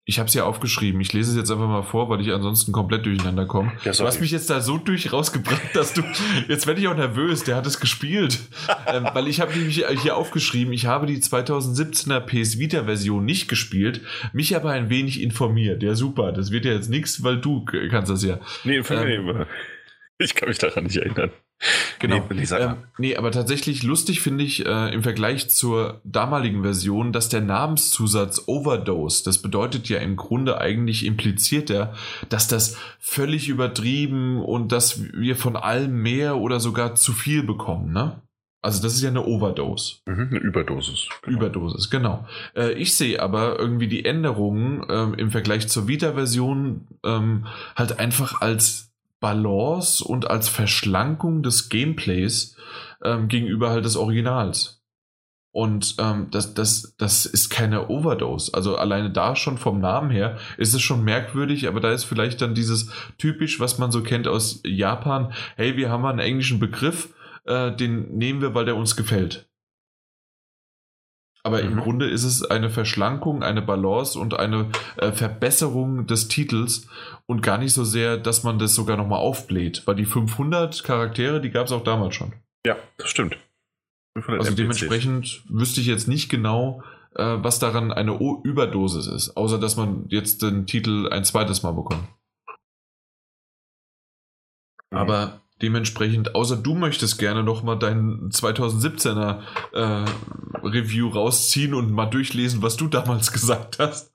ich 0.10 0.18
habe 0.18 0.28
es 0.28 0.34
ja 0.34 0.44
aufgeschrieben. 0.44 1.00
Ich 1.02 1.14
lese 1.14 1.30
es 1.30 1.38
jetzt 1.38 1.52
einfach 1.52 1.68
mal 1.68 1.84
vor, 1.84 2.10
weil 2.10 2.20
ich 2.20 2.32
ansonsten 2.32 2.72
komplett 2.72 3.06
durcheinander 3.06 3.46
komme. 3.46 3.72
Ja, 3.84 3.92
du 3.92 4.06
hast 4.06 4.20
mich 4.20 4.32
jetzt 4.32 4.50
da 4.50 4.60
so 4.60 4.80
durch 4.80 5.14
rausgebracht, 5.14 5.76
dass 5.76 5.94
du. 5.94 6.02
Jetzt 6.48 6.66
werde 6.66 6.82
ich 6.82 6.88
auch 6.88 6.96
nervös. 6.96 7.44
Der 7.44 7.56
hat 7.56 7.68
es 7.68 7.80
gespielt. 7.80 8.40
ähm, 8.88 9.08
weil 9.14 9.28
ich 9.28 9.40
habe 9.40 9.56
nämlich 9.56 9.86
hier 10.02 10.18
aufgeschrieben, 10.18 10.74
ich 10.74 10.88
habe 10.88 11.06
die 11.06 11.18
2017er 11.18 12.22
PS 12.22 12.58
Vita-Version 12.58 13.24
nicht 13.24 13.48
gespielt, 13.48 14.02
mich 14.34 14.56
aber 14.56 14.72
ein 14.72 14.90
wenig 14.90 15.22
informiert. 15.22 15.84
Ja, 15.84 15.94
super. 15.94 16.32
Das 16.32 16.50
wird 16.50 16.66
ja 16.66 16.74
jetzt 16.74 16.90
nichts, 16.90 17.24
weil 17.24 17.40
du 17.40 17.64
kannst 17.66 18.12
das 18.12 18.24
ja. 18.24 18.40
Nee, 18.64 18.78
ähm, 18.90 19.46
ich 20.18 20.34
kann 20.34 20.50
mich 20.50 20.58
daran 20.58 20.86
nicht 20.86 20.98
erinnern. 20.98 21.30
Genau. 22.00 22.26
Nee, 22.30 22.46
ähm, 22.58 22.76
nee, 22.98 23.18
aber 23.18 23.32
tatsächlich 23.32 23.84
lustig 23.84 24.22
finde 24.22 24.46
ich 24.46 24.66
äh, 24.66 24.94
im 24.94 25.04
Vergleich 25.04 25.50
zur 25.50 26.00
damaligen 26.06 26.62
Version, 26.62 27.12
dass 27.12 27.28
der 27.28 27.42
Namenszusatz 27.42 28.44
Overdose, 28.48 29.24
das 29.26 29.42
bedeutet 29.42 29.90
ja 29.90 30.00
im 30.00 30.16
Grunde 30.16 30.62
eigentlich 30.62 31.06
impliziert 31.06 31.70
er, 31.70 31.94
dass 32.30 32.48
das 32.48 32.78
völlig 33.00 33.50
übertrieben 33.50 34.42
und 34.42 34.72
dass 34.72 35.02
wir 35.14 35.36
von 35.36 35.58
allem 35.58 36.02
mehr 36.02 36.38
oder 36.38 36.62
sogar 36.62 36.96
zu 36.96 37.12
viel 37.12 37.44
bekommen, 37.44 37.92
ne? 37.92 38.22
Also 38.62 38.82
das 38.82 38.94
ist 38.96 39.02
ja 39.02 39.10
eine 39.10 39.26
Overdose. 39.26 40.00
Mhm, 40.06 40.28
eine 40.32 40.40
Überdosis. 40.40 41.08
Genau. 41.22 41.38
Überdosis, 41.38 41.90
genau. 41.90 42.28
Äh, 42.56 42.74
ich 42.74 42.96
sehe 42.96 43.22
aber 43.22 43.58
irgendwie 43.58 43.88
die 43.88 44.04
Änderungen 44.04 44.86
ähm, 44.90 45.14
im 45.14 45.32
Vergleich 45.32 45.70
zur 45.70 45.88
Vita-Version 45.88 46.88
ähm, 47.06 47.48
halt 47.78 48.00
einfach 48.00 48.42
als 48.42 48.89
Balance 49.20 50.04
und 50.04 50.30
als 50.30 50.50
Verschlankung 50.50 51.44
des 51.44 51.70
Gameplays 51.70 52.56
ähm, 53.04 53.28
gegenüber 53.28 53.70
halt 53.70 53.86
des 53.86 53.98
Originals. 53.98 54.80
Und 55.52 55.96
ähm, 55.98 56.28
das, 56.30 56.54
das, 56.54 56.96
das 56.98 57.26
ist 57.26 57.50
keine 57.50 57.90
Overdose. 57.90 58.54
Also 58.54 58.78
alleine 58.78 59.10
da 59.12 59.36
schon 59.36 59.58
vom 59.58 59.82
Namen 59.82 60.12
her 60.12 60.38
ist 60.58 60.76
es 60.76 60.82
schon 60.82 61.04
merkwürdig, 61.04 61.68
aber 61.68 61.80
da 61.80 61.92
ist 61.92 62.04
vielleicht 62.04 62.42
dann 62.42 62.54
dieses 62.54 62.92
typisch, 63.18 63.60
was 63.60 63.80
man 63.80 63.92
so 63.92 64.04
kennt 64.04 64.28
aus 64.28 64.62
Japan. 64.64 65.34
Hey, 65.56 65.76
wir 65.76 65.90
haben 65.90 66.06
einen 66.06 66.20
englischen 66.20 66.60
Begriff, 66.60 67.14
äh, 67.46 67.76
den 67.76 68.16
nehmen 68.16 68.42
wir, 68.42 68.54
weil 68.54 68.66
der 68.66 68.76
uns 68.76 68.96
gefällt. 68.96 69.49
Aber 71.44 71.62
mhm. 71.62 71.72
im 71.72 71.80
Grunde 71.80 72.10
ist 72.10 72.24
es 72.24 72.44
eine 72.44 72.70
Verschlankung, 72.70 73.44
eine 73.44 73.62
Balance 73.62 74.20
und 74.20 74.38
eine 74.38 74.70
äh, 74.98 75.12
Verbesserung 75.12 76.06
des 76.06 76.28
Titels 76.28 76.88
und 77.26 77.42
gar 77.42 77.58
nicht 77.58 77.74
so 77.74 77.84
sehr, 77.84 78.18
dass 78.18 78.44
man 78.44 78.60
das 78.60 78.76
sogar 78.76 78.98
nochmal 78.98 79.20
aufbläht, 79.20 79.84
weil 79.86 79.96
die 79.96 80.06
500 80.06 80.84
Charaktere, 80.84 81.42
die 81.42 81.52
gab 81.52 81.68
es 81.68 81.72
auch 81.72 81.84
damals 81.84 82.16
schon. 82.16 82.34
Ja, 82.66 82.76
das 82.98 83.10
stimmt. 83.10 83.38
Also 84.16 84.34
NPCs. 84.34 84.56
dementsprechend 84.56 85.44
wüsste 85.48 85.80
ich 85.80 85.88
jetzt 85.88 86.08
nicht 86.08 86.30
genau, 86.30 86.84
äh, 87.16 87.38
was 87.38 87.60
daran 87.60 87.92
eine 87.94 88.20
o 88.20 88.42
Überdosis 88.44 89.08
ist, 89.08 89.38
außer 89.38 89.60
dass 89.60 89.78
man 89.78 90.06
jetzt 90.10 90.42
den 90.42 90.66
Titel 90.66 91.08
ein 91.10 91.24
zweites 91.24 91.64
Mal 91.64 91.72
bekommt. 91.72 92.04
Mhm. 94.92 94.98
Aber 94.98 95.42
dementsprechend, 95.62 96.36
außer 96.36 96.58
du 96.58 96.76
möchtest 96.76 97.18
gerne 97.18 97.44
noch 97.44 97.64
mal 97.64 97.76
dein 97.76 98.30
2017er 98.30 99.42
äh, 99.74 100.06
Review 100.64 101.10
rausziehen 101.10 101.74
und 101.74 101.92
mal 101.92 102.06
durchlesen, 102.06 102.62
was 102.62 102.78
du 102.78 102.88
damals 102.88 103.32
gesagt 103.34 103.80
hast. 103.80 104.12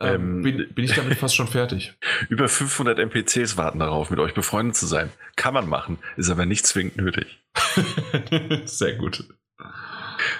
Ähm, 0.00 0.38
ähm, 0.38 0.42
bin, 0.42 0.74
bin, 0.74 0.84
ich 0.84 0.94
damit 0.94 1.18
fast 1.18 1.36
schon 1.36 1.46
fertig. 1.46 1.94
Über 2.30 2.48
500 2.48 2.98
NPCs 2.98 3.56
warten 3.58 3.80
darauf, 3.80 4.10
mit 4.10 4.18
euch 4.18 4.32
befreundet 4.32 4.76
zu 4.76 4.86
sein. 4.86 5.10
Kann 5.36 5.52
man 5.52 5.68
machen, 5.68 5.98
ist 6.16 6.30
aber 6.30 6.46
nicht 6.46 6.66
zwingend 6.66 6.96
nötig. 6.96 7.38
Sehr 8.64 8.94
gut. 8.94 9.24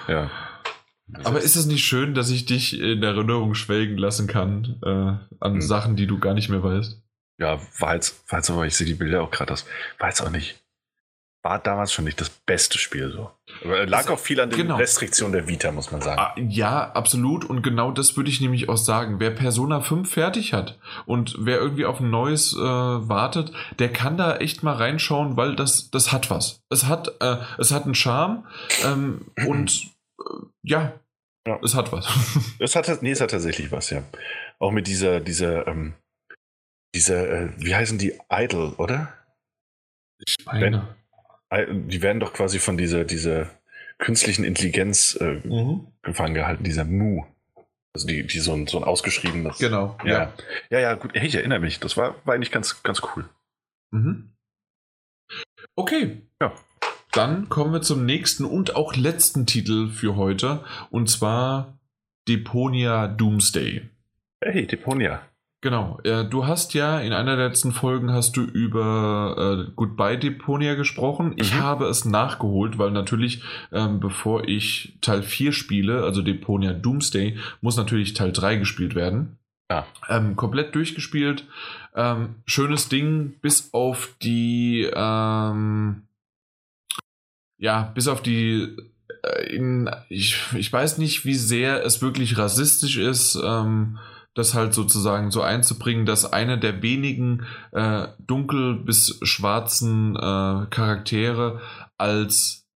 Ja. 0.07 0.31
aber 1.23 1.41
ist 1.41 1.55
es 1.55 1.67
nicht 1.67 1.85
schön, 1.85 2.15
dass 2.15 2.31
ich 2.31 2.45
dich 2.45 2.79
in 2.79 3.03
Erinnerung 3.03 3.53
schwelgen 3.53 3.97
lassen 3.97 4.25
kann 4.25 4.79
äh, 4.83 5.35
an 5.39 5.53
hm. 5.53 5.61
Sachen, 5.61 5.95
die 5.95 6.07
du 6.07 6.17
gar 6.17 6.33
nicht 6.33 6.49
mehr 6.49 6.63
weißt? 6.63 6.99
Ja, 7.41 7.59
war 7.79 7.95
jetzt, 7.95 8.23
war 8.31 8.39
jetzt 8.39 8.49
aber, 8.49 8.65
ich 8.65 8.75
sehe 8.75 8.87
die 8.87 8.93
Bilder 8.93 9.23
auch 9.23 9.31
gerade, 9.31 9.49
das 9.49 9.65
war 9.99 10.07
jetzt 10.09 10.21
auch 10.21 10.29
nicht 10.29 10.61
war 11.43 11.57
damals 11.57 11.91
schon 11.91 12.05
nicht 12.05 12.21
das 12.21 12.29
beste 12.29 12.77
Spiel 12.77 13.11
so. 13.11 13.31
Aber 13.63 13.85
lag 13.87 14.09
auch 14.09 14.19
viel 14.19 14.39
an 14.39 14.51
den 14.51 14.59
genau. 14.59 14.75
Restriktionen 14.75 15.33
der 15.33 15.47
Vita, 15.47 15.71
muss 15.71 15.91
man 15.91 16.01
sagen. 16.01 16.19
Ah, 16.19 16.35
ja, 16.37 16.91
absolut. 16.91 17.45
Und 17.45 17.63
genau 17.63 17.91
das 17.91 18.15
würde 18.15 18.29
ich 18.29 18.41
nämlich 18.41 18.69
auch 18.69 18.77
sagen. 18.77 19.19
Wer 19.19 19.31
Persona 19.31 19.81
5 19.81 20.09
fertig 20.09 20.53
hat 20.53 20.77
und 21.05 21.35
wer 21.39 21.57
irgendwie 21.57 21.85
auf 21.85 21.99
ein 21.99 22.11
neues 22.11 22.53
äh, 22.53 22.59
wartet, 22.59 23.51
der 23.79 23.91
kann 23.91 24.17
da 24.17 24.37
echt 24.37 24.61
mal 24.61 24.75
reinschauen, 24.75 25.35
weil 25.35 25.55
das, 25.55 25.89
das 25.89 26.11
hat 26.11 26.29
was. 26.29 26.61
Es 26.69 26.85
hat, 26.85 27.11
äh, 27.21 27.37
es 27.57 27.71
hat 27.71 27.85
einen 27.85 27.95
Charme 27.95 28.45
ähm, 28.85 29.25
und 29.47 29.89
äh, 30.19 30.23
ja, 30.61 30.93
ja, 31.47 31.59
es 31.63 31.73
hat 31.73 31.91
was. 31.91 32.07
es 32.59 32.75
hat, 32.75 33.01
nee, 33.01 33.11
es 33.11 33.21
hat 33.21 33.31
tatsächlich 33.31 33.71
was, 33.71 33.89
ja. 33.89 34.03
Auch 34.59 34.71
mit 34.71 34.85
dieser, 34.85 35.19
dieser, 35.19 35.65
ähm, 35.65 35.95
dieser, 36.95 37.29
äh, 37.29 37.49
wie 37.57 37.75
heißen 37.75 37.97
die? 37.97 38.19
Idol, 38.29 38.73
oder? 38.77 39.13
Ich 40.25 40.45
meine 40.45 40.95
die 41.57 42.01
werden 42.01 42.19
doch 42.19 42.33
quasi 42.33 42.59
von 42.59 42.77
dieser, 42.77 43.03
dieser 43.03 43.49
künstlichen 43.97 44.43
Intelligenz 44.43 45.17
äh, 45.19 45.41
mhm. 45.43 45.87
gefangen 46.01 46.33
gehalten, 46.33 46.63
dieser 46.63 46.85
Mu. 46.85 47.25
Also 47.93 48.07
die, 48.07 48.25
die 48.25 48.39
so 48.39 48.53
ein, 48.53 48.67
so 48.67 48.77
ein 48.77 48.85
ausgeschriebenes. 48.85 49.57
Genau. 49.57 49.97
Ja. 50.05 50.11
ja. 50.11 50.33
Ja, 50.69 50.79
ja, 50.79 50.93
gut. 50.93 51.15
Ich 51.15 51.35
erinnere 51.35 51.59
mich. 51.59 51.79
Das 51.79 51.97
war, 51.97 52.15
war 52.25 52.35
eigentlich 52.35 52.51
ganz, 52.51 52.83
ganz 52.83 53.01
cool. 53.15 53.27
Mhm. 53.91 54.31
Okay. 55.75 56.21
Ja. 56.41 56.53
Dann 57.11 57.49
kommen 57.49 57.73
wir 57.73 57.81
zum 57.81 58.05
nächsten 58.05 58.45
und 58.45 58.75
auch 58.77 58.95
letzten 58.95 59.45
Titel 59.45 59.89
für 59.89 60.15
heute. 60.15 60.63
Und 60.89 61.09
zwar 61.09 61.77
Deponia 62.29 63.09
Doomsday. 63.09 63.89
Hey, 64.41 64.65
Deponia. 64.65 65.21
Genau. 65.61 65.99
Äh, 66.03 66.25
du 66.25 66.47
hast 66.47 66.73
ja 66.73 66.99
in 66.99 67.13
einer 67.13 67.35
der 67.35 67.47
letzten 67.47 67.71
Folgen 67.71 68.11
hast 68.11 68.35
du 68.35 68.41
über 68.41 69.67
äh, 69.67 69.71
Goodbye 69.75 70.17
Deponia 70.17 70.73
gesprochen. 70.73 71.35
Ich 71.37 71.53
mhm. 71.53 71.59
habe 71.59 71.85
es 71.85 72.03
nachgeholt, 72.03 72.79
weil 72.79 72.89
natürlich, 72.89 73.43
ähm, 73.71 73.99
bevor 73.99 74.47
ich 74.47 74.97
Teil 75.01 75.21
4 75.21 75.51
spiele, 75.51 76.03
also 76.03 76.23
Deponia 76.23 76.73
Doomsday, 76.73 77.37
muss 77.61 77.77
natürlich 77.77 78.15
Teil 78.15 78.31
3 78.31 78.55
gespielt 78.55 78.95
werden. 78.95 79.37
Ja. 79.69 79.85
Ähm, 80.09 80.35
komplett 80.35 80.73
durchgespielt. 80.73 81.45
Ähm, 81.95 82.35
schönes 82.45 82.89
Ding, 82.89 83.35
bis 83.41 83.71
auf 83.71 84.15
die, 84.23 84.89
ähm, 84.91 86.01
ja, 87.59 87.83
bis 87.93 88.07
auf 88.07 88.23
die 88.23 88.75
äh, 89.23 89.55
in, 89.55 89.91
ich, 90.09 90.37
ich 90.55 90.73
weiß 90.73 90.97
nicht, 90.97 91.23
wie 91.23 91.35
sehr 91.35 91.85
es 91.85 92.01
wirklich 92.01 92.39
rassistisch 92.39 92.97
ist. 92.97 93.35
Ähm, 93.35 93.99
das 94.33 94.53
halt 94.53 94.73
sozusagen 94.73 95.31
so 95.31 95.41
einzubringen, 95.41 96.05
dass 96.05 96.31
eine 96.31 96.57
der 96.57 96.81
wenigen 96.81 97.45
äh, 97.71 98.07
dunkel 98.19 98.75
bis 98.75 99.19
schwarzen 99.23 100.15
äh, 100.15 100.67
Charaktere 100.69 101.59
als, 101.97 102.67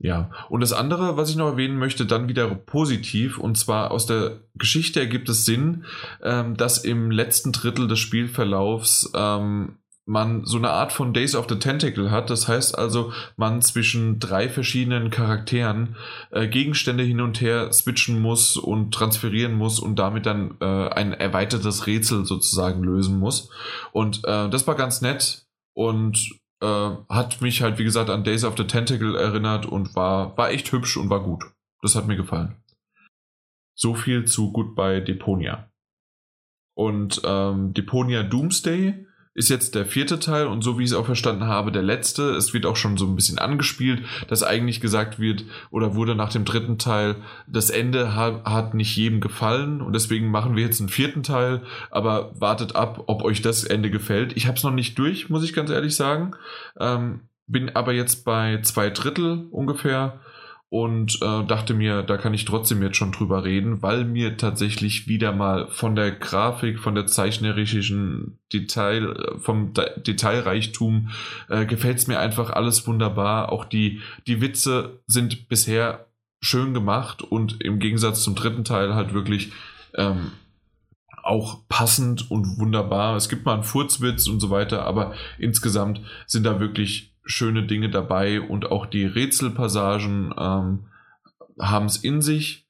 Ja, 0.00 0.30
und 0.48 0.60
das 0.60 0.72
andere, 0.72 1.16
was 1.16 1.28
ich 1.28 1.36
noch 1.36 1.48
erwähnen 1.48 1.76
möchte, 1.76 2.06
dann 2.06 2.28
wieder 2.28 2.48
positiv, 2.54 3.36
und 3.36 3.58
zwar 3.58 3.90
aus 3.90 4.06
der 4.06 4.40
Geschichte 4.54 5.00
ergibt 5.00 5.28
es 5.28 5.44
Sinn, 5.44 5.84
ähm, 6.22 6.56
dass 6.56 6.84
im 6.84 7.10
letzten 7.10 7.50
Drittel 7.50 7.88
des 7.88 7.98
Spielverlaufs 7.98 9.10
ähm, 9.14 9.78
man 10.08 10.46
so 10.46 10.56
eine 10.56 10.70
Art 10.70 10.92
von 10.92 11.12
Days 11.12 11.34
of 11.34 11.46
the 11.48 11.58
Tentacle 11.58 12.10
hat. 12.10 12.30
Das 12.30 12.48
heißt 12.48 12.76
also, 12.76 13.12
man 13.36 13.60
zwischen 13.60 14.18
drei 14.18 14.48
verschiedenen 14.48 15.10
Charakteren 15.10 15.96
äh, 16.30 16.48
Gegenstände 16.48 17.04
hin 17.04 17.20
und 17.20 17.40
her 17.40 17.70
switchen 17.72 18.20
muss 18.20 18.56
und 18.56 18.92
transferieren 18.92 19.54
muss 19.54 19.78
und 19.78 19.98
damit 19.98 20.24
dann 20.24 20.56
äh, 20.60 20.88
ein 20.88 21.12
erweitertes 21.12 21.86
Rätsel 21.86 22.24
sozusagen 22.24 22.82
lösen 22.82 23.18
muss. 23.18 23.50
Und 23.92 24.24
äh, 24.24 24.48
das 24.48 24.66
war 24.66 24.76
ganz 24.76 25.02
nett 25.02 25.46
und 25.74 26.38
äh, 26.62 26.90
hat 27.10 27.42
mich 27.42 27.60
halt, 27.60 27.78
wie 27.78 27.84
gesagt, 27.84 28.08
an 28.08 28.24
Days 28.24 28.44
of 28.44 28.56
the 28.56 28.66
Tentacle 28.66 29.14
erinnert 29.14 29.66
und 29.66 29.94
war, 29.94 30.36
war 30.38 30.50
echt 30.50 30.72
hübsch 30.72 30.96
und 30.96 31.10
war 31.10 31.22
gut. 31.22 31.44
Das 31.82 31.94
hat 31.94 32.06
mir 32.06 32.16
gefallen. 32.16 32.56
So 33.76 33.94
viel 33.94 34.24
zu 34.24 34.52
Goodbye 34.52 35.02
Deponia. 35.02 35.70
Und 36.74 37.20
ähm, 37.24 37.74
Deponia 37.74 38.22
Doomsday 38.22 39.06
ist 39.38 39.48
jetzt 39.48 39.74
der 39.74 39.86
vierte 39.86 40.18
Teil 40.18 40.46
und 40.46 40.62
so 40.62 40.78
wie 40.78 40.84
ich 40.84 40.90
es 40.90 40.96
auch 40.96 41.06
verstanden 41.06 41.46
habe, 41.46 41.70
der 41.72 41.82
letzte. 41.82 42.30
Es 42.30 42.52
wird 42.52 42.66
auch 42.66 42.76
schon 42.76 42.96
so 42.96 43.06
ein 43.06 43.14
bisschen 43.14 43.38
angespielt, 43.38 44.04
dass 44.26 44.42
eigentlich 44.42 44.80
gesagt 44.80 45.18
wird 45.20 45.44
oder 45.70 45.94
wurde 45.94 46.14
nach 46.14 46.30
dem 46.30 46.44
dritten 46.44 46.76
Teil, 46.76 47.16
das 47.46 47.70
Ende 47.70 48.16
hat, 48.16 48.44
hat 48.44 48.74
nicht 48.74 48.96
jedem 48.96 49.20
gefallen 49.20 49.80
und 49.80 49.92
deswegen 49.92 50.30
machen 50.30 50.56
wir 50.56 50.64
jetzt 50.64 50.80
einen 50.80 50.88
vierten 50.88 51.22
Teil, 51.22 51.62
aber 51.90 52.32
wartet 52.38 52.74
ab, 52.74 53.04
ob 53.06 53.22
euch 53.22 53.40
das 53.40 53.64
Ende 53.64 53.90
gefällt. 53.90 54.36
Ich 54.36 54.46
habe 54.46 54.58
es 54.58 54.64
noch 54.64 54.72
nicht 54.72 54.98
durch, 54.98 55.30
muss 55.30 55.44
ich 55.44 55.54
ganz 55.54 55.70
ehrlich 55.70 55.94
sagen. 55.94 56.32
Ähm, 56.78 57.20
bin 57.46 57.74
aber 57.74 57.92
jetzt 57.92 58.24
bei 58.24 58.60
zwei 58.62 58.90
Drittel 58.90 59.46
ungefähr 59.50 60.20
und 60.70 61.22
äh, 61.22 61.44
dachte 61.44 61.72
mir, 61.72 62.02
da 62.02 62.18
kann 62.18 62.34
ich 62.34 62.44
trotzdem 62.44 62.82
jetzt 62.82 62.96
schon 62.96 63.12
drüber 63.12 63.44
reden, 63.44 63.80
weil 63.82 64.04
mir 64.04 64.36
tatsächlich 64.36 65.08
wieder 65.08 65.32
mal 65.32 65.68
von 65.68 65.96
der 65.96 66.10
Grafik, 66.10 66.78
von 66.78 66.94
der 66.94 67.06
zeichnerischen 67.06 68.38
Detail, 68.52 69.36
vom 69.38 69.72
De 69.72 69.98
Detailreichtum 70.00 71.08
äh, 71.48 71.64
gefällt 71.64 71.98
es 71.98 72.06
mir 72.06 72.18
einfach 72.18 72.50
alles 72.50 72.86
wunderbar. 72.86 73.50
Auch 73.50 73.64
die, 73.64 74.02
die 74.26 74.42
Witze 74.42 75.00
sind 75.06 75.48
bisher 75.48 76.06
schön 76.40 76.74
gemacht 76.74 77.22
und 77.22 77.62
im 77.62 77.78
Gegensatz 77.78 78.22
zum 78.22 78.34
dritten 78.34 78.64
Teil 78.64 78.94
halt 78.94 79.14
wirklich 79.14 79.52
ähm, 79.94 80.32
auch 81.22 81.66
passend 81.68 82.30
und 82.30 82.58
wunderbar. 82.58 83.16
Es 83.16 83.30
gibt 83.30 83.46
mal 83.46 83.54
einen 83.54 83.62
Furzwitz 83.62 84.28
und 84.28 84.40
so 84.40 84.50
weiter, 84.50 84.84
aber 84.84 85.14
insgesamt 85.38 86.02
sind 86.26 86.44
da 86.44 86.60
wirklich 86.60 87.14
schöne 87.28 87.64
Dinge 87.64 87.90
dabei 87.90 88.40
und 88.40 88.70
auch 88.70 88.86
die 88.86 89.04
Rätselpassagen 89.04 90.34
ähm, 90.36 90.86
haben 91.60 91.86
es 91.86 91.96
in 91.98 92.22
sich. 92.22 92.64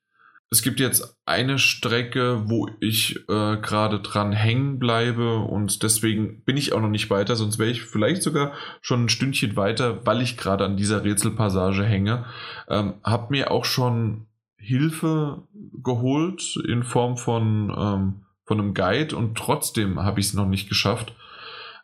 Es 0.50 0.62
gibt 0.62 0.80
jetzt 0.80 1.18
eine 1.26 1.58
Strecke, 1.58 2.48
wo 2.48 2.70
ich 2.80 3.16
äh, 3.28 3.56
gerade 3.58 4.00
dran 4.00 4.32
hängen 4.32 4.78
bleibe 4.78 5.36
und 5.36 5.82
deswegen 5.82 6.42
bin 6.44 6.56
ich 6.56 6.72
auch 6.72 6.80
noch 6.80 6.88
nicht 6.88 7.10
weiter, 7.10 7.36
sonst 7.36 7.58
wäre 7.58 7.70
ich 7.70 7.82
vielleicht 7.82 8.22
sogar 8.22 8.52
schon 8.80 9.04
ein 9.04 9.08
Stündchen 9.10 9.56
weiter, 9.56 10.06
weil 10.06 10.22
ich 10.22 10.38
gerade 10.38 10.64
an 10.64 10.78
dieser 10.78 11.04
Rätselpassage 11.04 11.84
hänge. 11.84 12.24
Ähm, 12.68 12.94
hab 13.04 13.30
mir 13.30 13.50
auch 13.50 13.66
schon 13.66 14.26
Hilfe 14.56 15.42
geholt 15.82 16.56
in 16.66 16.82
Form 16.82 17.18
von, 17.18 17.70
ähm, 17.76 18.24
von 18.44 18.58
einem 18.58 18.72
Guide 18.72 19.16
und 19.16 19.36
trotzdem 19.36 20.02
habe 20.02 20.20
ich 20.20 20.26
es 20.26 20.34
noch 20.34 20.48
nicht 20.48 20.68
geschafft. 20.70 21.14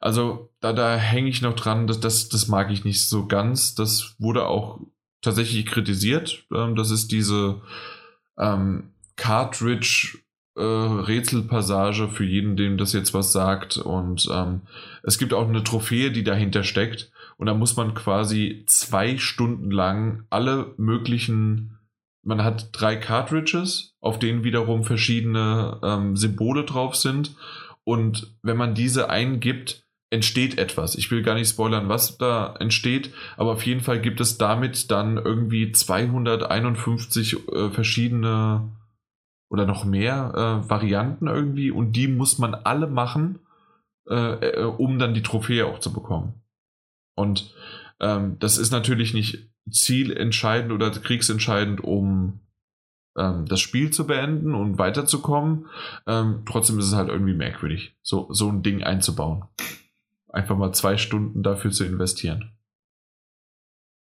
Also 0.05 0.51
da, 0.61 0.75
da 0.75 0.97
hänge 0.97 1.31
ich 1.31 1.41
noch 1.41 1.57
dran, 1.57 1.87
das, 1.87 1.99
das, 1.99 2.29
das 2.29 2.47
mag 2.47 2.71
ich 2.71 2.85
nicht 2.85 3.09
so 3.09 3.27
ganz. 3.27 3.75
Das 3.75 4.17
wurde 4.19 4.47
auch 4.47 4.81
tatsächlich 5.23 5.65
kritisiert. 5.65 6.45
Ähm, 6.55 6.77
das 6.77 6.91
ist 6.91 7.11
diese 7.11 7.63
ähm, 8.39 8.93
Cartridge 9.17 10.19
äh, 10.57 10.61
Rätselpassage 10.61 12.09
für 12.09 12.25
jeden, 12.25 12.55
dem 12.55 12.77
das 12.77 12.93
jetzt 12.93 13.15
was 13.15 13.33
sagt. 13.33 13.79
Und 13.79 14.29
ähm, 14.31 14.61
es 15.05 15.17
gibt 15.17 15.33
auch 15.33 15.49
eine 15.49 15.65
Trophäe, 15.65 16.11
die 16.11 16.23
dahinter 16.23 16.65
steckt. 16.65 17.11
Und 17.39 17.47
da 17.47 17.55
muss 17.55 17.79
man 17.79 17.95
quasi 17.95 18.65
zwei 18.67 19.17
Stunden 19.17 19.71
lang 19.71 20.27
alle 20.29 20.75
möglichen. 20.77 21.79
Man 22.23 22.45
hat 22.45 22.69
drei 22.73 22.97
Cartridges, 22.97 23.97
auf 24.01 24.19
denen 24.19 24.45
wiederum 24.45 24.85
verschiedene 24.85 25.81
ähm, 25.83 26.15
Symbole 26.15 26.65
drauf 26.65 26.95
sind. 26.95 27.37
Und 27.85 28.37
wenn 28.43 28.59
man 28.59 28.75
diese 28.75 29.09
eingibt, 29.09 29.84
entsteht 30.15 30.59
etwas. 30.59 30.95
Ich 30.95 31.11
will 31.11 31.23
gar 31.23 31.35
nicht 31.35 31.49
spoilern, 31.49 31.89
was 31.89 32.19
da 32.19 32.55
entsteht, 32.61 33.13
aber 33.37 33.51
auf 33.51 33.67
jeden 33.67 33.81
Fall 33.81 34.01
gibt 34.01 34.21
es 34.21 34.39
damit 34.39 34.91
dann 34.93 35.19
irgendwie 35.19 35.73
251 35.73 37.49
äh, 37.49 37.71
verschiedene 37.71 38.71
oder 39.51 39.67
noch 39.67 39.85
mehr 39.85 40.33
äh, 40.65 40.71
Varianten 40.71 41.27
irgendwie 41.27 41.73
und 41.73 41.95
die 41.95 42.07
muss 42.07 42.39
man 42.39 42.55
alle 42.55 42.87
machen, 42.87 43.41
äh, 44.09 44.35
äh 44.35 44.65
um 44.65 45.01
dann 45.01 45.15
die 45.15 45.23
Trophäe 45.23 45.67
auch 45.67 45.81
zu 45.81 45.93
bekommen. 45.93 46.35
Und 47.17 47.53
ähm, 48.01 48.37
das 48.39 48.57
ist 48.57 48.71
natürlich 48.71 49.15
nicht 49.15 49.51
zielentscheidend 49.69 50.73
oder 50.73 50.91
kriegsentscheidend, 50.91 51.83
um 51.83 52.41
ähm, 53.17 53.47
das 53.47 53.61
Spiel 53.61 53.91
zu 53.91 54.07
beenden 54.07 54.55
und 54.55 54.79
weiterzukommen. 54.79 55.67
Ähm, 56.07 56.43
trotzdem 56.47 56.79
ist 56.79 56.87
es 56.87 56.95
halt 56.95 57.09
irgendwie 57.09 57.35
merkwürdig, 57.35 57.97
so, 58.03 58.29
so 58.31 58.49
ein 58.49 58.63
Ding 58.63 58.85
einzubauen 58.85 59.45
einfach 60.35 60.57
mal 60.57 60.73
zwei 60.73 60.97
Stunden 60.97 61.43
dafür 61.43 61.71
zu 61.71 61.85
investieren. 61.85 62.53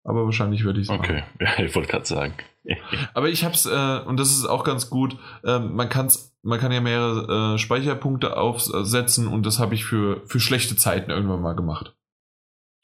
Aber 0.03 0.25
wahrscheinlich 0.25 0.63
würde 0.63 0.79
ich 0.79 0.87
es 0.87 0.93
Okay, 0.93 1.23
ja, 1.39 1.59
ich 1.59 1.75
wollte 1.75 1.89
gerade 1.89 2.05
sagen. 2.05 2.33
Aber 3.13 3.29
ich 3.29 3.43
habe 3.43 3.55
es, 3.55 3.65
äh, 3.65 3.99
und 4.05 4.19
das 4.19 4.31
ist 4.31 4.45
auch 4.45 4.63
ganz 4.63 4.89
gut, 4.89 5.17
äh, 5.43 5.59
man, 5.59 5.89
kann's, 5.89 6.35
man 6.43 6.59
kann 6.59 6.71
ja 6.71 6.79
mehrere 6.79 7.55
äh, 7.55 7.57
Speicherpunkte 7.57 8.37
aufsetzen 8.37 9.27
und 9.27 9.45
das 9.45 9.59
habe 9.59 9.75
ich 9.75 9.85
für, 9.85 10.21
für 10.25 10.39
schlechte 10.39 10.75
Zeiten 10.75 11.11
irgendwann 11.11 11.41
mal 11.41 11.55
gemacht. 11.55 11.95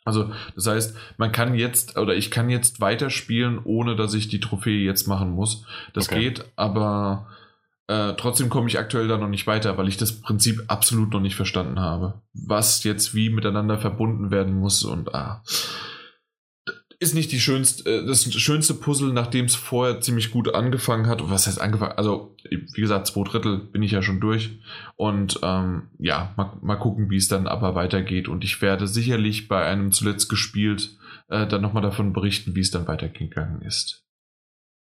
Also, 0.03 0.32
das 0.56 0.66
heißt, 0.66 0.98
man 1.18 1.32
kann 1.32 1.53
jetzt, 1.53 1.95
oder 1.95 2.16
ich 2.16 2.32
kann 2.32 2.50
jetzt 2.50 2.82
weiterspielen, 2.82 3.60
ohne 3.64 3.95
dass 3.95 4.16
ich 4.16 4.27
die 4.27 4.40
Trophäe 4.40 4.84
jetzt 4.84 5.08
machen 5.08 5.30
muss. 5.30 5.64
Das 5.93 6.10
okay. 6.10 6.22
geht, 6.22 6.45
aber 6.56 7.27
äh, 7.92 8.16
trotzdem 8.16 8.48
komme 8.48 8.70
ich 8.70 8.80
aktuell 8.80 9.10
da 9.10 9.18
noch 9.18 9.28
nicht 9.28 9.48
weiter, 9.48 9.78
weil 9.78 9.90
ich 9.90 9.98
das 9.98 10.22
Prinzip 10.22 10.64
absolut 10.68 11.11
noch 11.11 11.20
nicht 11.20 11.36
verstanden 11.36 11.82
habe. 11.82 12.22
Was 12.34 12.86
jetzt 12.86 13.14
wie 13.14 13.30
miteinander 13.30 13.78
verbunden 13.78 14.32
werden 14.32 14.58
muss 14.58 14.86
und 14.86 15.14
ah. 15.14 15.44
Ist 17.00 17.16
nicht 17.16 17.34
die 17.34 17.42
schönste, 17.42 17.90
äh, 17.90 18.06
das 18.06 18.32
schönste 18.34 18.76
Puzzle, 18.76 19.11
nachdem 19.11 19.44
es 19.44 19.56
vorher 19.56 20.00
ziemlich 20.00 20.32
gut 20.32 20.56
angefangen 20.56 21.08
hat. 21.08 21.30
Was 21.30 21.48
heißt 21.48 21.60
angefangen? 21.60 21.98
Also, 21.98 22.38
wie 22.50 22.80
gesagt, 22.80 23.08
zwei 23.08 23.24
Drittel 23.24 23.58
bin 23.58 23.84
ich 23.84 23.92
ja 23.92 24.02
schon 24.02 24.22
durch. 24.22 24.61
Und 24.95 25.42
ähm, 25.44 25.90
ja, 26.00 26.34
mal, 26.38 26.58
mal 26.61 26.78
gucken, 26.78 27.10
wie 27.10 27.18
es 27.18 27.28
dann 27.28 27.45
aber 27.45 27.76
weitergeht. 27.76 28.30
Und 28.30 28.45
ich 28.45 28.61
werde 28.61 28.88
sicherlich 28.88 29.50
bei 29.50 29.66
einem 29.66 29.92
zuletzt 29.92 30.30
gespielt 30.30 30.95
äh, 31.28 31.45
dann 31.45 31.61
nochmal 31.61 31.84
davon 31.84 32.14
berichten, 32.14 32.56
wie 32.56 32.61
es 32.61 32.72
dann 32.72 32.88
weitergegangen 32.88 33.61
ist. 33.64 34.06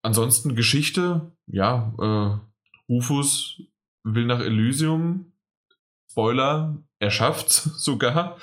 Ansonsten 0.01 0.55
Geschichte, 0.55 1.33
ja, 1.47 1.93
äh, 2.01 2.46
Rufus 2.89 3.63
will 4.05 4.27
nach 4.27 4.41
Elysium. 4.41 5.33
Spoiler, 6.11 6.77
er 6.99 7.11
schafft's 7.11 7.65
sogar. 7.85 8.37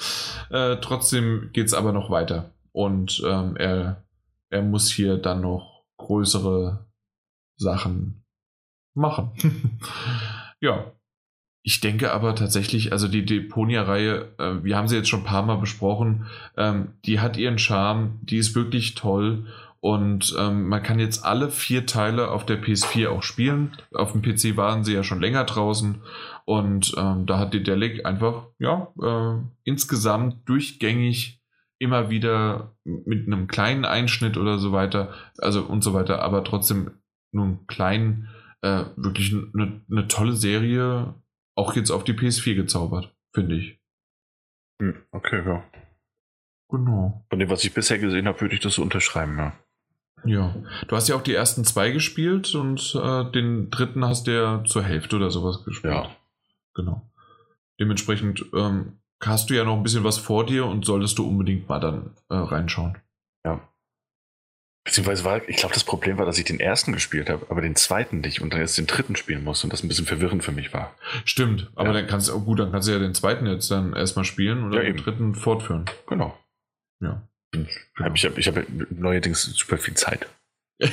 Äh, 0.50 0.78
trotzdem 0.78 1.50
geht's 1.54 1.74
aber 1.74 1.92
noch 1.92 2.10
weiter. 2.10 2.52
Und 2.72 3.22
ähm, 3.26 3.56
er, 3.56 4.04
er 4.50 4.62
muss 4.62 4.92
hier 4.92 5.18
dann 5.18 5.42
noch 5.42 5.84
größere 5.98 6.86
Sachen 7.58 8.24
machen. 8.96 9.32
ja. 10.62 10.92
Ich 11.66 11.80
denke 11.80 12.12
aber 12.12 12.36
tatsächlich, 12.36 12.92
also 12.92 13.08
die 13.08 13.24
Deponia-Reihe, 13.24 14.34
äh, 14.38 14.64
wir 14.66 14.76
haben 14.76 14.90
sie 14.90 14.98
jetzt 14.98 15.08
schon 15.08 15.22
ein 15.22 15.26
paar 15.26 15.44
Mal 15.44 15.56
besprochen, 15.56 16.26
ähm, 16.58 16.96
die 17.06 17.22
hat 17.22 17.38
ihren 17.38 17.58
Charme, 17.58 18.20
die 18.22 18.36
ist 18.36 18.54
wirklich 18.54 18.96
toll 18.96 19.48
und 19.84 20.34
ähm, 20.40 20.70
man 20.70 20.82
kann 20.82 20.98
jetzt 20.98 21.26
alle 21.26 21.50
vier 21.50 21.86
Teile 21.86 22.32
auf 22.32 22.46
der 22.46 22.64
PS4 22.64 23.10
auch 23.10 23.22
spielen. 23.22 23.76
Auf 23.94 24.14
dem 24.14 24.22
PC 24.22 24.56
waren 24.56 24.86
sie 24.86 24.94
ja 24.94 25.04
schon 25.04 25.20
länger 25.20 25.44
draußen. 25.44 26.02
Und 26.46 26.96
ähm, 26.98 27.26
da 27.26 27.38
hat 27.38 27.54
die 27.54 27.64
Delic 27.64 28.06
einfach, 28.06 28.48
ja, 28.60 28.94
äh, 29.02 29.44
insgesamt 29.66 30.48
durchgängig 30.48 31.44
immer 31.80 32.10
wieder 32.10 32.78
mit 32.86 33.28
einem 33.28 33.48
kleinen 33.48 33.84
Einschnitt 33.84 34.38
oder 34.38 34.58
so 34.58 34.72
weiter, 34.72 35.14
also 35.40 35.64
und 35.64 35.84
so 35.84 35.94
weiter, 35.94 36.22
aber 36.22 36.46
trotzdem 36.46 36.92
nur 37.34 37.44
einen 37.44 37.68
kleinen, 37.68 38.30
äh, 38.62 38.86
wirklich 38.96 39.34
eine, 39.34 39.82
eine 39.92 40.08
tolle 40.08 40.34
Serie 40.34 41.14
auch 41.58 41.76
jetzt 41.76 41.92
auf 41.92 42.06
die 42.06 42.14
PS4 42.14 42.56
gezaubert, 42.56 43.14
finde 43.36 43.58
ich. 43.58 43.82
Hm, 44.82 44.96
okay, 45.12 45.44
ja. 45.46 45.62
Genau. 46.70 47.26
Von 47.30 47.40
dem, 47.40 47.50
was 47.50 47.66
ich 47.66 47.74
bisher 47.74 48.00
gesehen 48.00 48.28
habe, 48.30 48.40
würde 48.40 48.56
ich 48.56 48.62
das 48.62 48.76
so 48.76 48.82
unterschreiben, 48.82 49.38
ja. 49.38 49.54
Ja, 50.26 50.56
du 50.88 50.96
hast 50.96 51.10
ja 51.10 51.16
auch 51.16 51.22
die 51.22 51.34
ersten 51.34 51.66
zwei 51.66 51.92
gespielt 51.92 52.56
und 52.56 52.96
äh, 52.96 53.32
den 53.32 53.70
dritten 53.70 54.06
hast 54.06 54.28
du 54.28 54.32
ja 54.32 54.64
zur 54.66 54.84
Hälfte 54.84 55.18
oder 55.18 55.30
sowas 55.30 55.64
gespielt. 55.66 55.94
Ja. 55.94 56.16
Genau. 56.76 57.02
Dementsprechend 57.80 58.46
ähm, 58.54 59.00
hast 59.22 59.50
du 59.50 59.54
ja 59.54 59.64
noch 59.64 59.76
ein 59.76 59.84
bisschen 59.84 60.04
was 60.04 60.18
vor 60.18 60.46
dir 60.46 60.66
und 60.66 60.86
solltest 60.86 61.18
du 61.18 61.28
unbedingt 61.28 61.68
mal 61.68 61.80
dann 61.80 62.12
äh, 62.30 62.36
reinschauen. 62.36 62.98
Ja. 63.46 63.68
Beziehungsweise 64.86 65.24
war, 65.24 65.48
ich 65.48 65.58
glaube, 65.58 65.74
das 65.74 65.86
Problem 65.86 66.18
war, 66.18 66.26
dass 66.26 66.38
ich 66.38 66.46
den 66.46 66.60
ersten 66.60 66.92
gespielt 66.92 67.30
habe, 67.30 67.46
aber 67.50 67.62
den 67.62 67.76
zweiten 67.76 68.20
nicht 68.20 68.42
und 68.42 68.54
dann 68.54 68.60
jetzt 68.60 68.78
den 68.78 68.88
dritten 68.88 69.16
spielen 69.16 69.44
muss 69.44 69.64
und 69.64 69.72
das 69.72 69.82
ein 69.82 69.88
bisschen 69.88 70.06
verwirrend 70.06 70.44
für 70.44 70.52
mich 70.52 70.74
war. 70.74 70.94
Stimmt, 71.24 71.72
aber 71.76 71.90
ja. 71.90 71.94
dann 71.94 72.08
kannst 72.08 72.28
du, 72.28 72.36
oh 72.36 72.42
gut, 72.42 72.60
dann 72.60 72.72
kannst 72.72 72.88
du 72.88 72.92
ja 72.92 73.00
den 73.00 73.14
zweiten 73.14 73.46
jetzt 73.46 73.72
dann 73.72 73.94
erstmal 73.94 74.26
spielen 74.26 74.64
und 74.64 74.74
ja, 74.74 74.82
den 74.82 74.98
dritten 74.98 75.36
fortführen. 75.36 75.86
Genau. 76.08 76.38
Ja. 77.00 77.28
Genau. 77.54 78.14
Ich 78.16 78.26
habe 78.26 78.40
ich 78.40 78.48
hab 78.48 78.56
neuerdings 78.92 79.44
super 79.44 79.78
viel 79.78 79.94
Zeit. 79.94 80.28
äh, 80.80 80.88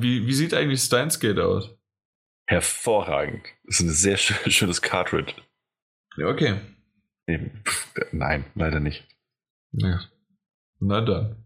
wie, 0.00 0.26
wie 0.26 0.32
sieht 0.34 0.54
eigentlich 0.54 0.80
Steins 0.80 1.20
Gate 1.20 1.38
aus? 1.38 1.70
Hervorragend. 2.46 3.44
Das 3.64 3.80
ist 3.80 3.86
ein 3.86 3.90
sehr 3.90 4.16
schönes 4.50 4.82
Cartridge. 4.82 5.34
Ja, 6.16 6.26
okay. 6.26 6.60
Nein, 8.12 8.46
leider 8.54 8.80
nicht. 8.80 9.06
Ja. 9.72 10.00
Na 10.80 11.02
dann. 11.02 11.44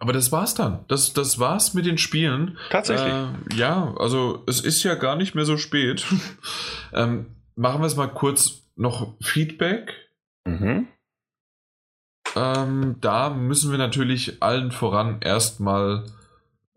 Aber 0.00 0.12
das 0.12 0.32
war's 0.32 0.54
dann. 0.54 0.84
Das, 0.88 1.12
das 1.12 1.38
war's 1.38 1.74
mit 1.74 1.84
den 1.84 1.98
Spielen. 1.98 2.58
Tatsächlich. 2.70 3.12
Äh, 3.12 3.54
ja, 3.54 3.94
also 3.98 4.44
es 4.46 4.60
ist 4.60 4.82
ja 4.82 4.94
gar 4.94 5.16
nicht 5.16 5.34
mehr 5.34 5.44
so 5.44 5.58
spät. 5.58 6.06
ähm, 6.94 7.36
machen 7.54 7.82
wir 7.82 7.86
es 7.86 7.96
mal 7.96 8.08
kurz 8.08 8.62
noch 8.76 9.16
Feedback. 9.22 10.05
Mhm. 10.46 10.88
Ähm, 12.34 12.96
da 13.00 13.30
müssen 13.30 13.70
wir 13.70 13.78
natürlich 13.78 14.42
allen 14.42 14.70
voran 14.70 15.20
erstmal 15.20 16.04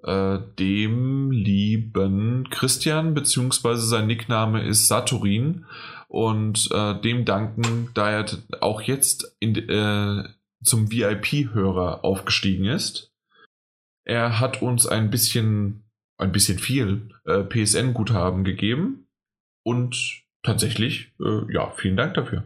äh, 0.03 0.39
dem 0.57 1.31
lieben 1.31 2.49
Christian, 2.49 3.13
beziehungsweise 3.13 3.85
sein 3.85 4.07
Nickname 4.07 4.63
ist 4.63 4.87
Saturin, 4.87 5.65
und 6.09 6.69
äh, 6.71 6.99
dem 6.99 7.23
danken, 7.23 7.91
da 7.93 8.09
er 8.09 8.25
auch 8.61 8.81
jetzt 8.81 9.37
in, 9.39 9.55
äh, 9.55 10.23
zum 10.63 10.91
VIP-Hörer 10.91 12.03
aufgestiegen 12.03 12.65
ist. 12.65 13.13
Er 14.05 14.39
hat 14.39 14.61
uns 14.61 14.87
ein 14.87 15.11
bisschen, 15.11 15.83
ein 16.17 16.31
bisschen 16.31 16.57
viel 16.57 17.09
äh, 17.25 17.43
PSN-Guthaben 17.43 18.43
gegeben 18.43 19.07
und 19.63 20.23
tatsächlich, 20.41 21.13
äh, 21.23 21.53
ja, 21.53 21.71
vielen 21.77 21.95
Dank 21.95 22.15
dafür. 22.15 22.43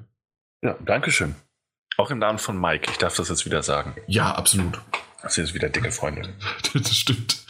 Ja, 0.63 0.77
danke 0.85 1.11
schön. 1.11 1.35
Auch 1.97 2.09
im 2.09 2.19
Namen 2.19 2.39
von 2.39 2.59
Mike, 2.59 2.89
ich 2.89 2.97
darf 2.97 3.15
das 3.15 3.29
jetzt 3.29 3.45
wieder 3.45 3.61
sagen. 3.61 3.95
Ja, 4.07 4.33
absolut. 4.33 4.81
Das 5.21 5.35
sind 5.35 5.45
jetzt 5.45 5.53
wieder 5.53 5.69
dicke 5.69 5.91
Freunde. 5.91 6.33
das 6.73 6.95
stimmt. 6.95 7.45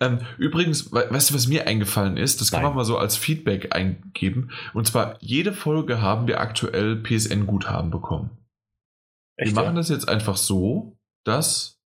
Ähm, 0.00 0.20
übrigens, 0.38 0.90
weißt 0.92 1.30
du, 1.30 1.34
was 1.34 1.46
mir 1.46 1.66
eingefallen 1.66 2.16
ist? 2.16 2.40
Das 2.40 2.50
kann 2.50 2.62
Nein. 2.62 2.70
man 2.70 2.76
mal 2.78 2.84
so 2.84 2.98
als 2.98 3.16
Feedback 3.16 3.74
eingeben. 3.74 4.50
Und 4.72 4.86
zwar, 4.86 5.16
jede 5.20 5.52
Folge 5.52 6.00
haben 6.00 6.26
wir 6.26 6.40
aktuell 6.40 6.96
PSN-Guthaben 6.96 7.90
bekommen. 7.90 8.30
Echt, 9.36 9.50
wir 9.50 9.62
machen 9.62 9.74
ja? 9.74 9.80
das 9.80 9.90
jetzt 9.90 10.08
einfach 10.08 10.36
so, 10.36 10.98
dass, 11.24 11.80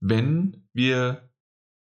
wenn 0.00 0.68
wir 0.72 1.28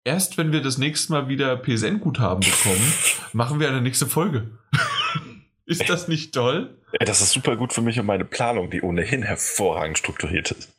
erst 0.05 0.39
wenn 0.39 0.53
wir 0.53 0.63
das 0.63 0.79
nächste 0.79 1.13
Mal 1.13 1.29
wieder 1.29 1.57
PSN-Guthaben 1.57 2.41
bekommen, 2.41 2.93
machen 3.33 3.61
wir 3.61 3.69
eine 3.69 3.81
nächste 3.81 4.07
Folge. 4.07 4.59
Ist 5.67 5.89
das 5.89 6.09
nicht 6.09 6.33
toll? 6.35 6.79
Das 7.01 7.21
ist 7.21 7.33
super 7.33 7.57
gut 7.57 7.73
für 7.73 7.83
mich 7.83 7.99
und 7.99 8.07
meine 8.07 8.25
Planung, 8.25 8.71
die 8.71 8.83
ohnehin 8.83 9.23
hervorragend 9.23 9.99
strukturiert 9.99 10.53
ist. 10.53 10.73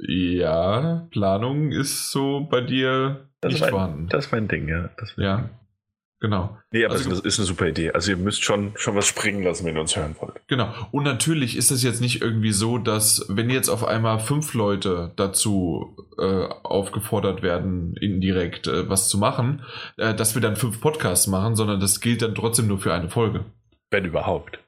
Ja, 0.00 1.06
Planung 1.10 1.72
ist 1.72 2.10
so 2.10 2.40
bei 2.50 2.60
dir 2.60 3.28
das 3.40 3.52
nicht 3.52 3.60
mein, 3.60 3.70
vorhanden. 3.70 4.08
Das 4.08 4.26
ist 4.26 4.32
mein 4.32 4.48
Ding, 4.48 4.68
ja. 4.68 4.90
ja. 5.16 5.50
Genau. 6.24 6.56
Nee, 6.70 6.86
aber 6.86 6.94
also, 6.94 7.10
das 7.10 7.20
ist 7.20 7.38
eine 7.38 7.44
super 7.44 7.66
Idee. 7.66 7.90
Also 7.90 8.12
ihr 8.12 8.16
müsst 8.16 8.44
schon, 8.44 8.72
schon 8.76 8.96
was 8.96 9.06
springen 9.06 9.42
lassen, 9.42 9.66
wenn 9.66 9.74
ihr 9.74 9.80
uns 9.82 9.94
hören 9.94 10.16
wollt. 10.18 10.40
Genau. 10.46 10.72
Und 10.90 11.04
natürlich 11.04 11.54
ist 11.54 11.70
es 11.70 11.82
jetzt 11.82 12.00
nicht 12.00 12.22
irgendwie 12.22 12.52
so, 12.52 12.78
dass 12.78 13.26
wenn 13.28 13.50
jetzt 13.50 13.68
auf 13.68 13.84
einmal 13.84 14.20
fünf 14.20 14.54
Leute 14.54 15.12
dazu 15.16 15.94
äh, 16.16 16.46
aufgefordert 16.62 17.42
werden, 17.42 17.94
indirekt 18.00 18.68
äh, 18.68 18.88
was 18.88 19.10
zu 19.10 19.18
machen, 19.18 19.66
äh, 19.98 20.14
dass 20.14 20.34
wir 20.34 20.40
dann 20.40 20.56
fünf 20.56 20.80
Podcasts 20.80 21.26
machen, 21.26 21.56
sondern 21.56 21.78
das 21.78 22.00
gilt 22.00 22.22
dann 22.22 22.34
trotzdem 22.34 22.68
nur 22.68 22.78
für 22.78 22.94
eine 22.94 23.10
Folge. 23.10 23.44
Wenn 23.90 24.06
überhaupt. 24.06 24.60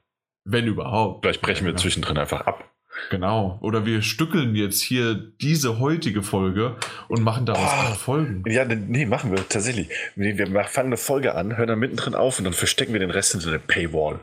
Wenn 0.45 0.67
überhaupt. 0.67 1.25
Vielleicht 1.25 1.41
brechen 1.41 1.65
wir 1.65 1.71
ja. 1.71 1.77
zwischendrin 1.77 2.19
einfach 2.19 2.41
ab. 2.41 2.69
Genau. 3.09 3.57
Oder 3.61 3.85
wir 3.85 4.01
stückeln 4.01 4.55
jetzt 4.55 4.81
hier 4.81 5.15
diese 5.15 5.79
heutige 5.79 6.23
Folge 6.23 6.75
und 7.07 7.23
machen 7.23 7.45
daraus 7.45 7.71
oh, 7.91 7.95
Folgen. 7.95 8.43
Ja, 8.47 8.65
nee, 8.65 9.05
machen 9.05 9.31
wir 9.31 9.47
tatsächlich. 9.47 9.89
Wir 10.15 10.35
fangen 10.65 10.87
eine 10.87 10.97
Folge 10.97 11.35
an, 11.35 11.57
hören 11.57 11.67
dann 11.67 11.79
mittendrin 11.79 12.15
auf 12.15 12.37
und 12.37 12.45
dann 12.45 12.53
verstecken 12.53 12.93
wir 12.93 12.99
den 12.99 13.11
Rest 13.11 13.31
hinter 13.33 13.51
der 13.51 13.59
Paywall. 13.59 14.19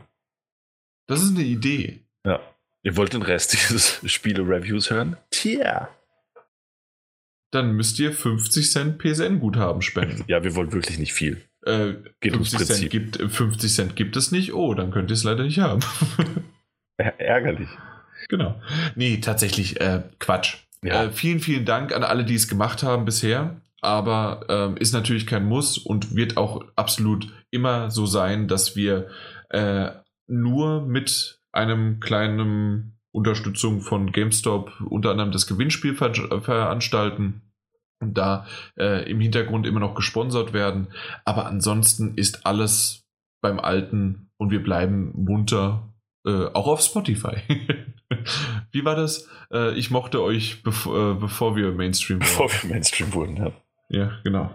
Das 1.07 1.21
ist 1.21 1.35
eine 1.35 1.43
Idee. 1.43 2.01
Ja. 2.25 2.39
Ihr 2.83 2.97
wollt 2.97 3.13
den 3.13 3.23
Rest 3.23 3.53
dieses 3.69 3.99
Spiele-Reviews 4.05 4.91
hören? 4.91 5.17
Tja. 5.31 5.89
Dann 7.51 7.73
müsst 7.73 7.99
ihr 7.99 8.11
50 8.11 8.71
Cent 8.71 8.97
PSN-Guthaben 8.99 9.81
spenden. 9.81 10.25
Ja, 10.27 10.43
wir 10.43 10.55
wollen 10.55 10.73
wirklich 10.73 10.99
nicht 10.99 11.13
viel. 11.13 11.41
Äh, 11.65 11.93
Geht 12.19 12.33
50, 12.33 12.65
Cent 12.65 12.89
gibt, 12.89 13.17
50 13.17 13.73
Cent 13.73 13.95
gibt 13.95 14.15
es 14.17 14.31
nicht. 14.31 14.53
Oh, 14.53 14.73
dann 14.73 14.91
könnt 14.91 15.09
ihr 15.09 15.15
es 15.15 15.23
leider 15.23 15.43
nicht 15.43 15.59
haben. 15.59 15.81
Ärgerlich. 16.97 17.69
Genau. 18.29 18.59
Nee, 18.95 19.17
tatsächlich 19.17 19.79
äh, 19.79 20.03
Quatsch. 20.19 20.57
Ja. 20.83 21.05
Äh, 21.05 21.11
vielen, 21.11 21.39
vielen 21.39 21.65
Dank 21.65 21.93
an 21.93 22.03
alle, 22.03 22.25
die 22.25 22.35
es 22.35 22.47
gemacht 22.47 22.83
haben 22.83 23.05
bisher. 23.05 23.61
Aber 23.81 24.45
ähm, 24.49 24.77
ist 24.77 24.93
natürlich 24.93 25.27
kein 25.27 25.45
Muss 25.45 25.77
und 25.77 26.15
wird 26.15 26.37
auch 26.37 26.63
absolut 26.75 27.31
immer 27.51 27.91
so 27.91 28.05
sein, 28.05 28.47
dass 28.47 28.75
wir 28.75 29.09
äh, 29.49 29.91
nur 30.27 30.81
mit 30.81 31.39
einem 31.51 31.99
kleinen 31.99 32.97
Unterstützung 33.11 33.81
von 33.81 34.11
GameStop 34.11 34.71
unter 34.81 35.11
anderem 35.11 35.31
das 35.31 35.47
Gewinnspiel 35.47 35.95
ver 35.95 36.13
veranstalten 36.41 37.53
und 38.01 38.17
da 38.17 38.45
äh, 38.77 39.09
im 39.09 39.19
Hintergrund 39.21 39.65
immer 39.65 39.79
noch 39.79 39.95
gesponsert 39.95 40.51
werden. 40.51 40.87
Aber 41.23 41.45
ansonsten 41.45 42.15
ist 42.15 42.45
alles 42.45 43.05
beim 43.41 43.59
Alten 43.59 44.29
und 44.37 44.51
wir 44.51 44.61
bleiben 44.61 45.11
munter, 45.15 45.93
äh, 46.25 46.45
auch 46.47 46.67
auf 46.67 46.81
Spotify. 46.81 47.37
Wie 48.71 48.85
war 48.85 48.95
das? 48.95 49.27
Äh, 49.51 49.73
ich 49.73 49.91
mochte 49.91 50.21
euch, 50.21 50.63
bev 50.63 50.85
äh, 50.85 51.13
bevor 51.13 51.55
wir 51.55 51.71
Mainstream 51.71 52.19
wurden. 52.19 52.29
Bevor 52.29 52.49
wir 52.51 52.69
Mainstream 52.69 53.13
wurden, 53.13 53.37
ja. 53.37 53.51
Ja, 53.89 54.19
genau. 54.23 54.53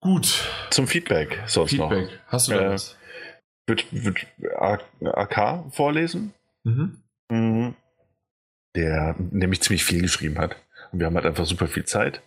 Gut. 0.00 0.48
Zum 0.70 0.86
Feedback 0.86 1.42
sonst 1.46 1.70
Feedback. 1.70 2.06
noch. 2.06 2.18
Hast 2.26 2.48
du 2.48 2.52
da 2.52 2.60
äh, 2.60 2.70
was? 2.70 2.96
Wird, 3.66 3.86
wird 3.90 4.26
AK 4.60 5.72
vorlesen? 5.72 6.34
Mhm. 6.64 7.02
mhm. 7.30 7.74
Der 8.76 9.16
nämlich 9.18 9.62
ziemlich 9.62 9.84
viel 9.84 10.00
geschrieben 10.00 10.38
hat. 10.38 10.56
Und 10.92 11.00
wir 11.00 11.06
haben 11.06 11.16
halt 11.16 11.26
einfach 11.26 11.46
super 11.46 11.66
viel 11.66 11.84
Zeit. 11.84 12.22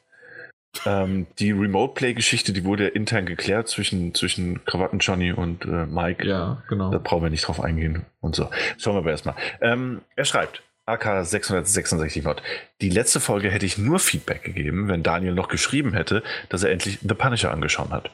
Ähm, 0.85 1.27
die 1.39 1.51
Remote 1.51 1.93
Play-Geschichte, 1.93 2.51
die 2.51 2.65
wurde 2.65 2.85
ja 2.85 2.89
intern 2.89 3.25
geklärt 3.25 3.67
zwischen, 3.67 4.13
zwischen 4.13 4.65
Krawatten 4.65 4.99
Johnny 4.99 5.31
und 5.31 5.65
äh, 5.65 5.85
Mike. 5.85 6.27
Ja, 6.27 6.63
genau. 6.67 6.91
Da 6.91 6.97
brauchen 6.97 7.23
wir 7.23 7.29
nicht 7.29 7.47
drauf 7.47 7.61
eingehen 7.61 8.05
und 8.21 8.35
so. 8.35 8.49
Schauen 8.77 8.95
wir 8.95 8.99
aber 8.99 9.11
erstmal. 9.11 9.35
Ähm, 9.61 10.01
er 10.15 10.25
schreibt, 10.25 10.63
AK 10.85 11.25
666 11.25 12.23
Mod. 12.23 12.41
Die 12.81 12.89
letzte 12.89 13.19
Folge 13.19 13.49
hätte 13.49 13.65
ich 13.65 13.77
nur 13.77 13.99
Feedback 13.99 14.43
gegeben, 14.43 14.89
wenn 14.89 15.03
Daniel 15.03 15.33
noch 15.33 15.47
geschrieben 15.47 15.93
hätte, 15.93 16.23
dass 16.49 16.63
er 16.63 16.71
endlich 16.71 16.99
The 17.01 17.13
Punisher 17.13 17.51
angeschaut 17.51 17.91
hat. 17.91 18.11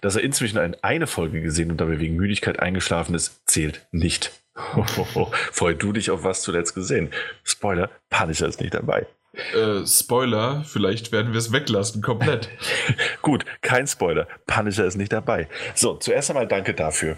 Dass 0.00 0.16
er 0.16 0.22
inzwischen 0.22 0.58
eine 0.82 1.06
Folge 1.06 1.40
gesehen 1.40 1.70
und 1.70 1.80
dabei 1.80 2.00
wegen 2.00 2.16
Müdigkeit 2.16 2.60
eingeschlafen 2.60 3.14
ist, 3.14 3.48
zählt 3.48 3.86
nicht. 3.92 4.32
Freu 5.52 5.74
du 5.74 5.92
dich 5.92 6.10
auf 6.10 6.24
was 6.24 6.42
zuletzt 6.42 6.74
gesehen. 6.74 7.10
Spoiler, 7.42 7.90
Punisher 8.08 8.46
ist 8.46 8.60
nicht 8.60 8.74
dabei. 8.74 9.06
Äh, 9.54 9.86
Spoiler, 9.86 10.64
vielleicht 10.64 11.10
werden 11.12 11.32
wir 11.32 11.38
es 11.38 11.52
weglassen, 11.52 12.02
komplett. 12.02 12.48
Gut, 13.22 13.44
kein 13.62 13.86
Spoiler. 13.86 14.28
Punisher 14.46 14.84
ist 14.84 14.96
nicht 14.96 15.12
dabei. 15.12 15.48
So, 15.74 15.96
zuerst 15.96 16.30
einmal 16.30 16.46
danke 16.46 16.72
dafür, 16.74 17.16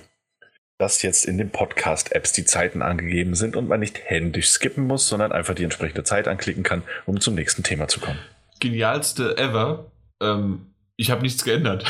dass 0.78 1.02
jetzt 1.02 1.26
in 1.26 1.36
den 1.38 1.50
Podcast-Apps 1.50 2.32
die 2.32 2.44
Zeiten 2.44 2.82
angegeben 2.82 3.34
sind 3.34 3.56
und 3.56 3.68
man 3.68 3.80
nicht 3.80 4.00
händisch 4.04 4.48
skippen 4.48 4.86
muss, 4.86 5.08
sondern 5.08 5.32
einfach 5.32 5.54
die 5.54 5.64
entsprechende 5.64 6.04
Zeit 6.04 6.28
anklicken 6.28 6.62
kann, 6.62 6.82
um 7.04 7.20
zum 7.20 7.34
nächsten 7.34 7.62
Thema 7.62 7.88
zu 7.88 8.00
kommen. 8.00 8.18
Genialste 8.60 9.36
ever. 9.36 9.90
Ähm, 10.20 10.66
ich 10.96 11.10
habe 11.10 11.22
nichts 11.22 11.44
geändert. 11.44 11.84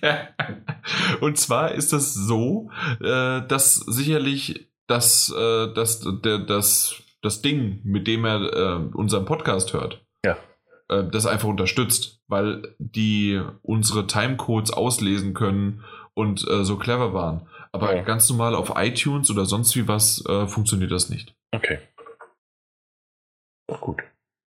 und 1.20 1.38
zwar 1.38 1.72
ist 1.72 1.94
das 1.94 2.12
so, 2.12 2.70
äh, 3.00 3.40
dass 3.46 3.74
sicherlich 3.74 4.68
das, 4.86 5.32
äh, 5.34 5.72
das, 5.72 6.06
der, 6.22 6.38
das 7.22 7.42
Ding, 7.42 7.80
mit 7.84 8.06
dem 8.06 8.24
er 8.24 8.40
äh, 8.52 8.96
unseren 8.96 9.24
Podcast 9.24 9.72
hört, 9.72 10.04
ja. 10.24 10.36
äh, 10.88 11.04
das 11.10 11.26
einfach 11.26 11.48
unterstützt, 11.48 12.22
weil 12.28 12.74
die 12.78 13.42
unsere 13.62 14.06
Timecodes 14.06 14.72
auslesen 14.72 15.34
können 15.34 15.84
und 16.14 16.46
äh, 16.48 16.64
so 16.64 16.76
clever 16.76 17.12
waren. 17.12 17.46
Aber 17.72 17.94
ja. 17.94 18.02
ganz 18.02 18.28
normal 18.28 18.54
auf 18.54 18.72
iTunes 18.76 19.30
oder 19.30 19.44
sonst 19.44 19.76
wie 19.76 19.88
was 19.88 20.24
äh, 20.26 20.46
funktioniert 20.46 20.90
das 20.90 21.10
nicht. 21.10 21.34
Okay. 21.52 21.78
Gut. 23.80 24.02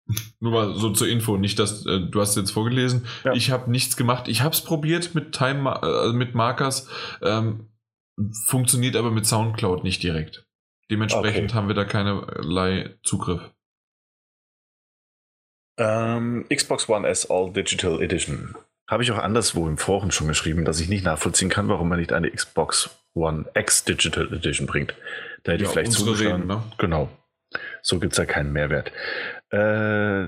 Nur 0.39 0.51
mal 0.51 0.73
so 0.75 0.89
zur 0.89 1.07
Info, 1.07 1.37
nicht, 1.37 1.59
dass 1.59 1.85
äh, 1.85 1.99
du 1.99 2.19
hast 2.19 2.35
jetzt 2.35 2.51
vorgelesen. 2.51 3.05
Ja. 3.23 3.33
Ich 3.33 3.51
habe 3.51 3.69
nichts 3.69 3.95
gemacht. 3.95 4.27
Ich 4.27 4.41
habe 4.41 4.53
es 4.53 4.61
probiert 4.61 5.13
mit 5.13 5.33
Time 5.33 5.79
äh, 5.81 6.13
mit 6.13 6.35
Markers, 6.35 6.89
ähm, 7.21 7.69
funktioniert 8.45 8.95
aber 8.95 9.11
mit 9.11 9.25
SoundCloud 9.25 9.83
nicht 9.83 10.03
direkt. 10.03 10.45
Dementsprechend 10.91 11.51
okay. 11.51 11.53
haben 11.53 11.67
wir 11.69 11.75
da 11.75 11.85
keinerlei 11.85 12.93
Zugriff. 13.01 13.41
Ähm, 15.77 16.45
Xbox 16.53 16.89
One 16.89 17.07
S 17.07 17.29
All 17.29 17.51
Digital 17.51 18.01
Edition. 18.01 18.55
Habe 18.89 19.03
ich 19.03 19.11
auch 19.13 19.17
anderswo 19.17 19.69
im 19.69 19.77
Forum 19.77 20.11
schon 20.11 20.27
geschrieben, 20.27 20.65
dass 20.65 20.81
ich 20.81 20.89
nicht 20.89 21.05
nachvollziehen 21.05 21.49
kann, 21.49 21.69
warum 21.69 21.87
man 21.87 21.97
nicht 21.97 22.11
eine 22.11 22.29
Xbox 22.29 22.89
One 23.13 23.45
X 23.55 23.85
Digital 23.85 24.33
Edition 24.33 24.67
bringt. 24.67 24.93
Da 25.43 25.53
hätte 25.53 25.63
ja, 25.63 25.69
ich 25.69 25.73
vielleicht 25.73 25.93
zugeschaut. 25.93 26.45
Ne? 26.45 26.61
Genau. 26.77 27.09
So 27.81 27.99
gibt 27.99 28.11
es 28.11 28.17
ja 28.17 28.25
keinen 28.25 28.51
Mehrwert. 28.51 28.91
Äh, 29.49 30.27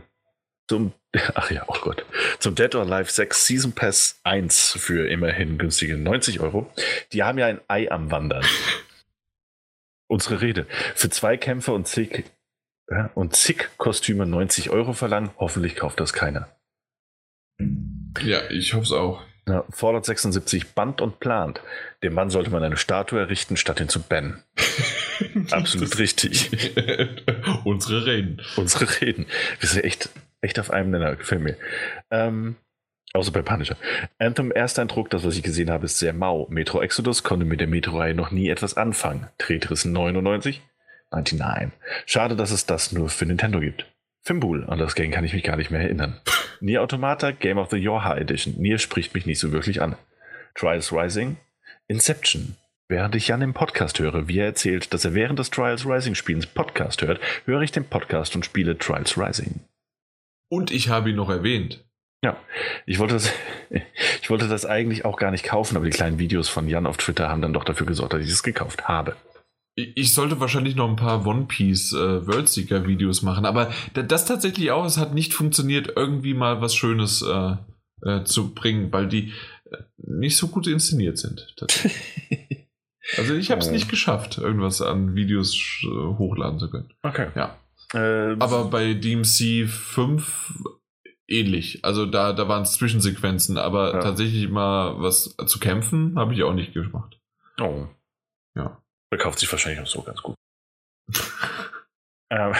zum, 0.70 0.94
ach 1.34 1.52
ja, 1.52 1.66
oh 1.68 1.78
Gott. 1.82 2.06
Zum 2.40 2.56
Dead 2.56 2.74
or 2.74 2.84
Alive 2.84 3.12
6 3.12 3.46
Season 3.46 3.74
Pass 3.74 4.22
1 4.24 4.78
für 4.80 5.10
immerhin 5.10 5.58
günstige 5.58 5.98
90 5.98 6.40
Euro. 6.40 6.72
Die 7.12 7.24
haben 7.24 7.38
ja 7.38 7.48
ein 7.48 7.60
Ei 7.68 7.92
am 7.92 8.12
Wandern. 8.12 8.46
unsere 10.08 10.42
Rede. 10.42 10.68
Für 10.96 11.10
zwei 11.10 11.38
Kämpfe 11.38 11.74
und 11.74 11.88
zig, 11.88 12.26
ja, 12.90 13.10
und 13.16 13.36
zig 13.36 13.70
Kostüme 13.78 14.26
90 14.26 14.70
Euro 14.70 14.94
verlangen. 14.94 15.32
Hoffentlich 15.38 15.76
kauft 15.76 16.00
das 16.00 16.14
keiner. 16.14 16.50
Ja, 18.22 18.50
ich 18.50 18.74
hoffe 18.74 18.84
es 18.84 18.92
auch. 18.92 19.22
Ja, 19.48 19.66
Fallout 19.70 20.06
76 20.06 20.74
band 20.74 21.02
und 21.02 21.20
plant. 21.20 21.62
Dem 22.02 22.14
Mann 22.14 22.30
sollte 22.30 22.50
man 22.50 22.64
eine 22.64 22.78
Statue 22.78 23.20
errichten, 23.20 23.58
statt 23.58 23.82
ihn 23.82 23.90
zu 23.90 24.02
bannen. 24.02 24.42
Absolut 25.52 25.98
richtig. 25.98 26.50
Unsere 27.66 28.06
Reden. 28.06 28.42
Unsere 28.56 29.02
Reden. 29.02 29.26
Wir 29.60 29.68
sind 29.68 29.84
echt, 29.84 30.10
echt 30.40 30.60
auf 30.60 30.72
einem 30.72 30.92
Nenner. 30.92 31.18
Gefällt 31.18 31.42
mir. 31.42 31.58
Ähm, 32.10 32.56
Außer 33.14 33.32
bei 33.32 33.42
Punisher. 33.42 33.78
Anthem, 34.18 34.52
Ersteindruck, 34.52 35.10
das, 35.10 35.24
was 35.24 35.36
ich 35.36 35.44
gesehen 35.44 35.70
habe, 35.70 35.86
ist 35.86 36.00
sehr 36.00 36.14
mau. 36.14 36.48
Metro 36.50 36.82
Exodus 36.82 37.22
konnte 37.24 37.46
mit 37.46 37.60
der 37.60 37.68
Metro-Reihe 37.68 38.16
noch 38.16 38.32
nie 38.32 38.50
etwas 38.50 38.76
anfangen. 38.76 39.28
Tetris 39.38 39.86
99? 39.86 40.62
99. 41.12 41.72
Schade, 42.06 42.36
dass 42.36 42.52
es 42.52 42.66
das 42.66 42.92
nur 42.92 43.10
für 43.10 43.26
Nintendo 43.26 43.60
gibt. 43.60 43.86
Fimbul, 44.22 44.66
an 44.68 44.80
das 44.80 44.96
Game 44.96 45.12
kann 45.12 45.26
ich 45.26 45.34
mich 45.34 45.44
gar 45.44 45.58
nicht 45.58 45.70
mehr 45.70 45.82
erinnern. 45.82 46.20
Nier 46.62 46.82
Automata, 46.82 47.32
Game 47.32 47.58
of 47.58 47.70
the 47.70 47.78
Yorha 47.78 48.18
Edition. 48.18 48.56
Nier 48.58 48.80
spricht 48.80 49.14
mich 49.14 49.26
nicht 49.26 49.40
so 49.40 49.52
wirklich 49.52 49.82
an. 49.82 49.96
Trials 50.56 50.92
Rising? 50.92 51.38
Inception. 51.88 52.56
Während 52.88 53.16
ich 53.16 53.28
Jan 53.28 53.42
im 53.42 53.54
Podcast 53.54 54.00
höre, 54.00 54.28
wie 54.28 54.40
er 54.40 54.46
erzählt, 54.46 54.94
dass 54.94 55.06
er 55.06 55.14
während 55.14 55.40
des 55.40 55.50
Trials 55.52 55.86
Rising 55.86 56.16
Spielens 56.16 56.48
Podcast 56.48 57.02
hört, 57.02 57.20
höre 57.46 57.62
ich 57.62 57.72
den 57.72 57.86
Podcast 57.86 58.36
und 58.36 58.46
spiele 58.46 58.78
Trials 58.78 59.18
Rising. 59.18 59.62
Und 60.48 60.72
ich 60.72 60.90
habe 60.90 61.10
ihn 61.10 61.16
noch 61.16 61.30
erwähnt. 61.30 61.84
Ja, 62.24 62.38
ich 62.86 63.00
wollte, 63.00 63.16
das, 63.16 63.30
ich 64.22 64.30
wollte 64.30 64.48
das 64.48 64.66
eigentlich 64.66 65.06
auch 65.06 65.18
gar 65.18 65.30
nicht 65.30 65.44
kaufen, 65.44 65.76
aber 65.76 65.86
die 65.86 65.92
kleinen 65.92 66.20
Videos 66.20 66.48
von 66.48 66.68
Jan 66.68 66.88
auf 66.88 66.98
Twitter 66.98 67.30
haben 67.30 67.42
dann 67.42 67.54
doch 67.54 67.66
dafür 67.66 67.86
gesorgt, 67.86 68.14
dass 68.14 68.24
ich 68.24 68.32
es 68.32 68.44
gekauft 68.44 68.88
habe. 68.88 69.16
Ich 69.76 70.14
sollte 70.14 70.40
wahrscheinlich 70.40 70.76
noch 70.76 70.88
ein 70.88 70.96
paar 70.96 71.26
One 71.26 71.46
Piece 71.48 71.94
äh, 71.94 72.26
Worldseeker 72.28 72.88
Videos 72.88 73.24
machen, 73.24 73.46
aber 73.46 73.72
das 73.94 74.26
tatsächlich 74.26 74.72
auch, 74.72 74.86
es 74.86 74.98
hat 74.98 75.14
nicht 75.14 75.34
funktioniert, 75.34 75.94
irgendwie 75.96 76.36
mal 76.36 76.62
was 76.62 76.76
Schönes 76.76 77.24
äh, 77.24 77.56
äh, 78.04 78.24
zu 78.24 78.54
bringen, 78.54 78.94
weil 78.94 79.08
die 79.08 79.34
äh, 79.66 79.78
nicht 79.98 80.38
so 80.38 80.48
gut 80.48 80.68
inszeniert 80.68 81.18
sind. 81.18 81.56
also 83.18 83.34
ich 83.34 83.50
habe 83.50 83.62
es 83.62 83.72
nicht 83.72 83.90
geschafft, 83.90 84.38
irgendwas 84.38 84.82
an 84.82 85.16
Videos 85.16 85.56
äh, 85.84 85.88
hochladen 85.88 86.60
zu 86.60 86.70
können. 86.70 86.94
Okay. 87.02 87.30
Ja. 87.36 87.58
Ähm, 87.96 88.40
aber 88.40 88.66
bei 88.66 88.94
DMC 88.94 89.68
5 89.68 90.62
ähnlich. 91.34 91.84
Also 91.84 92.06
da, 92.06 92.34
da 92.34 92.48
waren 92.48 92.64
es 92.64 92.74
Zwischensequenzen, 92.74 93.58
aber 93.58 93.94
ja. 93.94 94.00
tatsächlich 94.00 94.50
mal 94.50 94.96
was 95.02 95.36
zu 95.46 95.60
kämpfen, 95.60 96.18
habe 96.18 96.34
ich 96.34 96.44
auch 96.44 96.54
nicht 96.54 96.74
gemacht. 96.74 97.20
Oh. 97.60 97.88
Ja. 98.56 98.82
Verkauft 99.10 99.40
sich 99.40 99.52
wahrscheinlich 99.52 99.82
auch 99.82 99.88
so 99.88 100.02
ganz 100.02 100.22
gut. 100.22 100.36
ähm, 102.30 102.54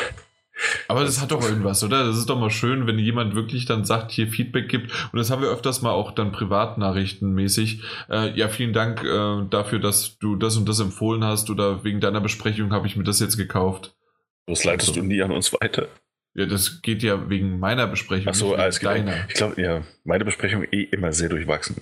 aber 0.88 1.04
das 1.04 1.22
hat 1.22 1.32
doch 1.32 1.44
irgendwas, 1.44 1.84
oder? 1.84 2.06
Das 2.06 2.18
ist 2.18 2.30
doch 2.30 2.40
mal 2.40 2.50
schön, 2.50 2.86
wenn 2.88 3.00
jemand 3.00 3.36
wirklich 3.36 3.66
dann 3.66 3.86
sagt, 3.86 4.12
hier 4.12 4.28
Feedback 4.28 4.70
gibt. 4.70 4.92
Und 5.12 5.18
das 5.18 5.32
haben 5.32 5.42
wir 5.42 5.50
öfters 5.50 5.82
mal 5.82 5.92
auch 5.92 6.12
dann 6.12 6.32
privatnachrichtenmäßig. 6.32 7.82
Äh, 8.10 8.38
ja, 8.38 8.50
vielen 8.50 8.74
Dank 8.74 9.04
äh, 9.04 9.46
dafür, 9.50 9.80
dass 9.80 10.18
du 10.20 10.36
das 10.36 10.58
und 10.58 10.70
das 10.70 10.80
empfohlen 10.80 11.24
hast 11.24 11.50
oder 11.50 11.84
wegen 11.84 12.00
deiner 12.00 12.22
Besprechung 12.22 12.72
habe 12.72 12.88
ich 12.88 12.96
mir 12.96 13.04
das 13.04 13.20
jetzt 13.20 13.38
gekauft. 13.38 13.96
Das 14.46 14.64
leitest 14.64 14.90
also, 14.90 15.02
du 15.02 15.08
nie 15.08 15.22
an 15.22 15.32
uns 15.32 15.54
weiter. 15.54 15.88
Ja, 16.36 16.46
das 16.46 16.82
geht 16.82 17.04
ja 17.04 17.30
wegen 17.30 17.60
meiner 17.60 17.88
Besprechung. 17.88 18.30
Ach 18.30 18.36
so, 18.36 18.56
alles 18.56 18.80
deiner. 18.80 19.28
Ich 19.28 19.36
glaube, 19.36 19.62
ja, 19.62 19.84
meine 20.04 20.26
Besprechung 20.26 20.64
eh 20.72 20.84
immer 20.84 21.14
sehr 21.14 21.30
durchwachsen. 21.30 21.78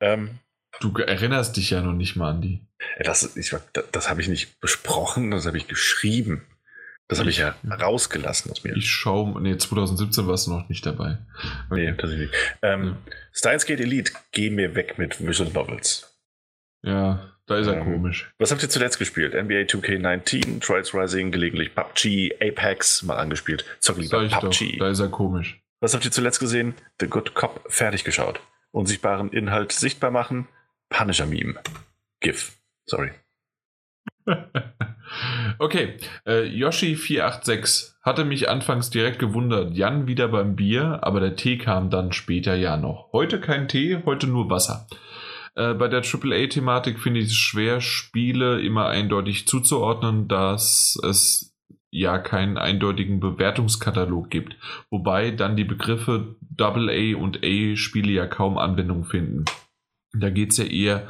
Ähm, 0.00 0.38
Du 0.80 0.96
erinnerst 0.96 1.56
dich 1.56 1.70
ja 1.70 1.80
noch 1.82 1.92
nicht 1.92 2.16
mal 2.16 2.30
an 2.30 2.40
die. 2.40 2.60
Das, 3.00 3.36
ich, 3.36 3.54
das, 3.72 3.84
das 3.90 4.10
habe 4.10 4.20
ich 4.20 4.28
nicht 4.28 4.60
besprochen, 4.60 5.30
das 5.30 5.46
habe 5.46 5.56
ich 5.56 5.66
geschrieben. 5.66 6.42
Das 7.08 7.18
habe 7.18 7.30
ich 7.30 7.38
ja 7.38 7.56
rausgelassen 7.64 8.50
aus 8.50 8.64
mir. 8.64 8.76
Ich 8.76 8.90
schaue, 8.90 9.40
nee, 9.40 9.56
2017 9.56 10.26
warst 10.26 10.46
du 10.46 10.50
noch 10.50 10.68
nicht 10.68 10.84
dabei. 10.84 11.16
Okay. 11.70 11.90
Nee, 11.90 11.96
tatsächlich. 11.96 12.30
Ähm, 12.60 12.96
Steins 13.32 13.64
Gate 13.64 13.80
Elite, 13.80 14.12
geh 14.30 14.50
mir 14.50 14.74
weg 14.74 14.98
mit 14.98 15.26
Visual 15.26 15.50
Novels. 15.50 16.18
Ja, 16.82 17.32
da 17.48 17.56
ist 17.56 17.66
er 17.66 17.78
ähm, 17.78 17.84
komisch. 17.84 18.30
Was 18.38 18.52
habt 18.52 18.62
ihr 18.62 18.68
zuletzt 18.68 18.98
gespielt? 18.98 19.32
NBA 19.32 19.62
2K19, 19.62 20.60
Trials 20.60 20.94
Rising, 20.94 21.32
gelegentlich 21.32 21.74
PUBG, 21.74 22.34
Apex, 22.40 23.02
mal 23.02 23.16
angespielt. 23.16 23.64
Zock 23.80 23.96
lieber 23.96 24.28
PUBG. 24.28 24.72
Doch, 24.72 24.78
da 24.78 24.90
ist 24.90 25.00
er 25.00 25.08
komisch. 25.08 25.60
Was 25.80 25.94
habt 25.94 26.04
ihr 26.04 26.10
zuletzt 26.10 26.40
gesehen? 26.40 26.74
The 27.00 27.08
Good 27.08 27.34
Cop 27.34 27.64
fertig 27.68 28.04
geschaut. 28.04 28.40
Unsichtbaren 28.70 29.30
Inhalt 29.30 29.72
sichtbar 29.72 30.10
machen, 30.10 30.46
Punisher-Meme. 30.90 31.54
GIF. 32.20 32.52
Sorry. 32.84 33.12
okay, 35.58 35.96
äh, 36.26 36.42
Yoshi486 36.42 37.94
hatte 38.02 38.24
mich 38.24 38.50
anfangs 38.50 38.90
direkt 38.90 39.18
gewundert. 39.18 39.74
Jan 39.74 40.06
wieder 40.06 40.28
beim 40.28 40.54
Bier, 40.54 40.98
aber 41.02 41.20
der 41.20 41.36
Tee 41.36 41.56
kam 41.56 41.88
dann 41.88 42.12
später 42.12 42.54
ja 42.54 42.76
noch. 42.76 43.12
Heute 43.12 43.40
kein 43.40 43.68
Tee, 43.68 44.02
heute 44.04 44.26
nur 44.26 44.50
Wasser. 44.50 44.86
Äh, 45.58 45.74
bei 45.74 45.88
der 45.88 46.02
AAA-Thematik 46.02 47.00
finde 47.00 47.18
ich 47.18 47.26
es 47.26 47.34
schwer, 47.34 47.80
Spiele 47.80 48.60
immer 48.62 48.86
eindeutig 48.86 49.48
zuzuordnen, 49.48 50.28
dass 50.28 50.96
es 51.02 51.56
ja 51.90 52.18
keinen 52.18 52.58
eindeutigen 52.58 53.18
Bewertungskatalog 53.18 54.30
gibt, 54.30 54.56
wobei 54.88 55.32
dann 55.32 55.56
die 55.56 55.64
Begriffe 55.64 56.36
AA 56.60 57.16
und 57.16 57.38
A-Spiele 57.44 58.12
ja 58.12 58.26
kaum 58.28 58.56
Anwendung 58.56 59.04
finden. 59.04 59.46
Da 60.12 60.30
geht 60.30 60.52
es 60.52 60.58
ja 60.58 60.64
eher 60.64 61.08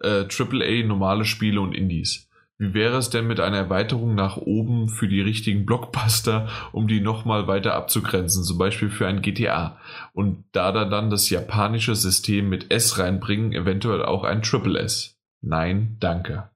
äh, 0.00 0.24
AAA, 0.28 0.86
normale 0.86 1.24
Spiele 1.24 1.60
und 1.60 1.72
Indies. 1.72 2.28
Wie 2.56 2.72
wäre 2.72 2.98
es 2.98 3.10
denn 3.10 3.26
mit 3.26 3.40
einer 3.40 3.56
Erweiterung 3.56 4.14
nach 4.14 4.36
oben 4.36 4.88
für 4.88 5.08
die 5.08 5.20
richtigen 5.20 5.66
Blockbuster, 5.66 6.48
um 6.72 6.86
die 6.86 7.00
nochmal 7.00 7.48
weiter 7.48 7.74
abzugrenzen, 7.74 8.44
zum 8.44 8.58
Beispiel 8.58 8.90
für 8.90 9.08
ein 9.08 9.22
GTA? 9.22 9.78
Und 10.12 10.44
da 10.52 10.70
da 10.70 10.84
dann 10.84 11.10
das 11.10 11.30
japanische 11.30 11.96
System 11.96 12.48
mit 12.48 12.70
S 12.70 12.98
reinbringen, 12.98 13.52
eventuell 13.52 14.04
auch 14.04 14.22
ein 14.22 14.42
Triple 14.42 14.78
S? 14.78 15.18
Nein, 15.40 15.96
danke. 15.98 16.50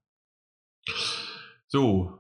So, 1.67 2.19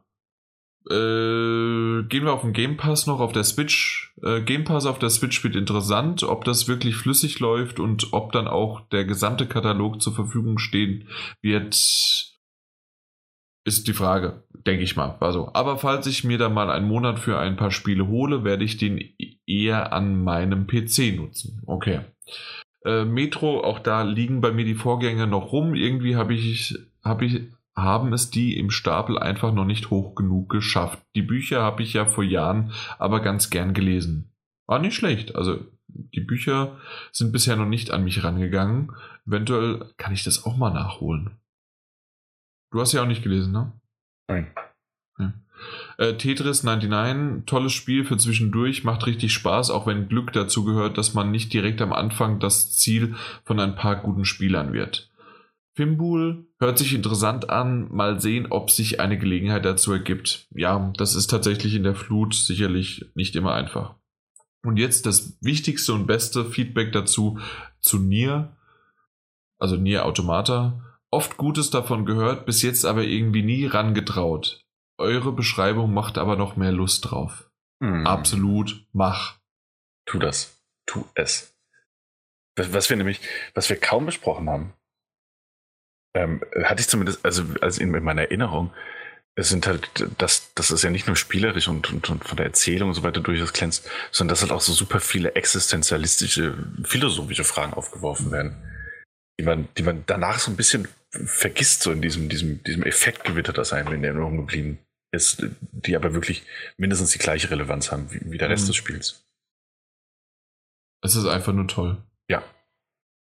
äh, 0.91 2.03
gehen 2.05 2.25
wir 2.25 2.33
auf 2.33 2.43
den 2.43 2.53
Game 2.53 2.77
Pass 2.77 3.07
noch 3.07 3.21
auf 3.21 3.33
der 3.33 3.45
Switch. 3.45 4.15
Äh, 4.23 4.41
Game 4.41 4.65
Pass 4.65 4.87
auf 4.87 4.99
der 4.99 5.11
Switch 5.11 5.45
wird 5.45 5.55
interessant, 5.55 6.23
ob 6.23 6.45
das 6.45 6.67
wirklich 6.67 6.97
flüssig 6.97 7.41
läuft 7.41 7.79
und 7.79 8.13
ob 8.13 8.33
dann 8.33 8.49
auch 8.49 8.81
der 8.89 9.05
gesamte 9.05 9.47
Katalog 9.47 10.01
zur 10.01 10.15
Verfügung 10.15 10.59
stehen 10.59 11.09
wird, 11.43 12.38
ist 13.69 13.87
die 13.87 13.93
Frage, 13.93 14.43
denke 14.67 14.83
ich 14.83 14.97
mal. 14.97 15.17
Also, 15.21 15.51
aber 15.53 15.79
falls 15.79 16.07
ich 16.07 16.25
mir 16.25 16.39
da 16.39 16.49
mal 16.49 16.71
einen 16.71 16.89
Monat 16.89 17.19
für 17.19 17.39
ein 17.39 17.57
paar 17.57 17.71
Spiele 17.71 18.09
hole, 18.09 18.43
werde 18.45 18.65
ich 18.65 18.77
den 18.79 19.01
eher 19.47 19.93
an 19.93 20.23
meinem 20.23 20.67
PC 20.67 21.17
nutzen. 21.17 21.63
Okay. 21.67 22.01
Äh, 22.85 23.05
Metro, 23.05 23.63
auch 23.63 23.79
da 23.79 24.03
liegen 24.03 24.41
bei 24.41 24.53
mir 24.53 24.65
die 24.65 24.75
Vorgänge 24.75 25.27
noch 25.27 25.53
rum. 25.53 25.75
Irgendwie 25.75 26.17
habe 26.17 26.35
ich, 26.35 26.77
habe 27.05 27.27
ich 27.27 27.43
haben 27.77 28.13
es 28.13 28.31
die 28.31 28.59
im 28.59 28.71
Stapel 28.71 29.19
einfach 29.19 29.53
noch 29.53 29.65
nicht 29.65 29.91
hoch 29.91 30.15
genug 30.15 30.49
geschafft. 30.49 31.01
Die 31.15 31.23
Bücher 31.23 31.63
habe 31.63 31.83
ich 31.83 31.93
ja 31.93 32.07
vor 32.07 32.25
Jahren 32.25 32.73
aber 32.99 33.21
ganz 33.21 33.51
gern 33.51 33.73
gelesen. 33.73 34.33
War 34.67 34.81
nicht 34.81 34.95
schlecht. 34.95 35.37
Also 35.37 35.61
die 35.87 36.21
Bücher 36.21 36.77
sind 37.13 37.33
bisher 37.33 37.57
noch 37.57 37.69
nicht 37.69 37.91
an 37.91 38.05
mich 38.05 38.25
rangegangen. 38.25 38.93
Eventuell 39.27 39.87
kann 39.97 40.13
ich 40.13 40.25
das 40.25 40.45
auch 40.45 40.57
mal 40.57 40.71
nachholen. 40.71 41.39
Du 42.71 42.81
hast 42.81 42.93
ja 42.93 43.03
auch 43.03 43.07
nicht 43.07 43.23
gelesen, 43.23 43.53
ne? 43.53 43.73
Nein. 44.29 44.51
Ja. 45.19 45.33
Äh, 45.97 46.17
Tetris 46.17 46.63
99, 46.63 47.47
tolles 47.47 47.73
Spiel 47.73 48.05
für 48.05 48.17
zwischendurch, 48.17 48.85
macht 48.85 49.07
richtig 49.07 49.33
Spaß, 49.33 49.71
auch 49.71 49.87
wenn 49.87 50.09
Glück 50.09 50.33
dazu 50.33 50.65
gehört, 50.65 50.99
dass 50.99 51.15
man 51.15 51.31
nicht 51.31 51.53
direkt 51.53 51.81
am 51.81 51.93
Anfang 51.93 52.41
das 52.41 52.75
Ziel 52.75 53.15
von 53.45 53.59
ein 53.59 53.75
paar 53.75 53.97
guten 53.97 54.25
Spielern 54.25 54.73
wird. 54.73 55.11
Fimbul 55.79 56.49
hört 56.59 56.77
sich 56.77 56.93
interessant 56.93 57.51
an. 57.51 57.87
Mal 57.95 58.21
sehen, 58.21 58.49
ob 58.51 58.69
sich 58.69 58.99
eine 58.99 59.17
Gelegenheit 59.17 59.65
dazu 59.65 59.93
ergibt. 59.93 60.49
Ja, 60.51 60.93
das 60.97 61.15
ist 61.15 61.29
tatsächlich 61.29 61.77
in 61.77 61.85
der 61.85 61.95
Flut 61.95 62.35
sicherlich 62.35 63.07
nicht 63.15 63.37
immer 63.37 63.55
einfach. 63.55 63.95
Und 64.65 64.77
jetzt 64.77 65.07
das 65.07 65.39
wichtigste 65.41 65.95
und 65.95 66.09
beste 66.09 66.45
Feedback 66.45 66.93
dazu 66.93 67.39
zu 67.79 68.01
Nier, 68.01 68.57
also 69.61 69.77
Nier 69.77 70.05
Automata. 70.05 70.83
Oft 71.11 71.37
Gutes 71.37 71.70
davon 71.70 72.05
gehört, 72.05 72.45
bis 72.45 72.62
jetzt 72.62 72.85
aber 72.85 73.03
irgendwie 73.03 73.43
nie 73.43 73.67
rangetraut. 73.67 74.65
Eure 74.99 75.33
Beschreibung 75.33 75.95
macht 75.95 76.19
aber 76.19 76.37
noch 76.37 76.57
mehr 76.57 76.73
Lust 76.73 77.11
drauf. 77.11 77.51
Hm. 77.83 78.07
Absolut, 78.07 78.87
mach. 78.93 79.39
Tu 80.07 80.19
das. 80.19 80.62
Tu 80.87 81.05
es. 81.15 81.55
Was 82.57 82.91
wir 82.91 82.97
nämlich, 82.97 83.20
was 83.55 83.69
wir 83.70 83.78
kaum 83.78 84.07
besprochen 84.07 84.51
haben, 84.51 84.73
ähm, 86.15 86.43
hatte 86.65 86.81
ich 86.81 86.89
zumindest, 86.89 87.25
also, 87.25 87.45
also 87.61 87.81
in, 87.81 87.95
in 87.95 88.03
meiner 88.03 88.23
Erinnerung, 88.23 88.73
es 89.37 89.51
sind 89.51 89.69
halt, 89.69 89.89
das, 90.19 90.53
das 90.55 90.73
ist 90.73 90.83
ja 90.83 90.91
nicht 90.91 91.07
nur 91.07 91.15
spielerisch 91.15 91.69
und, 91.69 91.93
und, 91.93 92.11
und 92.11 92.25
von 92.25 92.37
der 92.37 92.47
Erzählung 92.47 92.89
und 92.89 92.95
so 92.97 93.05
weiter 93.05 93.20
durchaus 93.20 93.53
glänzt, 93.53 93.89
sondern 94.11 94.33
dass 94.33 94.43
halt 94.43 94.51
auch 94.51 94.61
so 94.61 94.73
super 94.73 94.99
viele 94.99 95.37
existenzialistische, 95.37 96.59
philosophische 96.83 97.45
Fragen 97.45 97.73
aufgeworfen 97.73 98.33
werden, 98.33 98.57
die 99.39 99.45
man, 99.45 99.69
die 99.77 99.85
man 99.85 100.03
danach 100.07 100.41
so 100.41 100.51
ein 100.51 100.57
bisschen 100.57 100.89
vergisst, 101.11 101.83
so 101.83 101.91
in 101.91 102.03
diesem, 102.03 102.28
diesem, 102.28 102.62
diesem 102.65 102.83
Effektgewitter, 102.83 103.53
das 103.53 103.73
einem 103.73 103.93
in 103.93 104.05
Erinnerung 104.05 104.37
geblieben 104.37 104.78
ist, 105.11 105.47
die 105.73 105.97
aber 105.97 106.12
wirklich 106.12 106.45
mindestens 106.77 107.12
die 107.12 107.19
gleiche 107.19 107.51
Relevanz 107.51 107.91
haben 107.91 108.12
wie, 108.12 108.31
wie 108.31 108.39
der 108.39 108.51
Rest 108.51 108.65
mhm. 108.65 108.69
des 108.69 108.77
Spiels. 108.77 109.25
Es 111.03 111.17
ist 111.17 111.27
einfach 111.27 111.53
nur 111.53 111.69
toll. 111.69 112.03
Ja, 112.28 112.43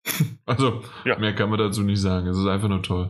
also, 0.46 0.84
ja. 1.06 1.18
mehr 1.18 1.34
kann 1.34 1.50
man 1.50 1.60
dazu 1.60 1.82
nicht 1.82 2.02
sagen. 2.02 2.28
Es 2.28 2.38
ist 2.38 2.48
einfach 2.48 2.68
nur 2.68 2.84
toll. 2.84 3.10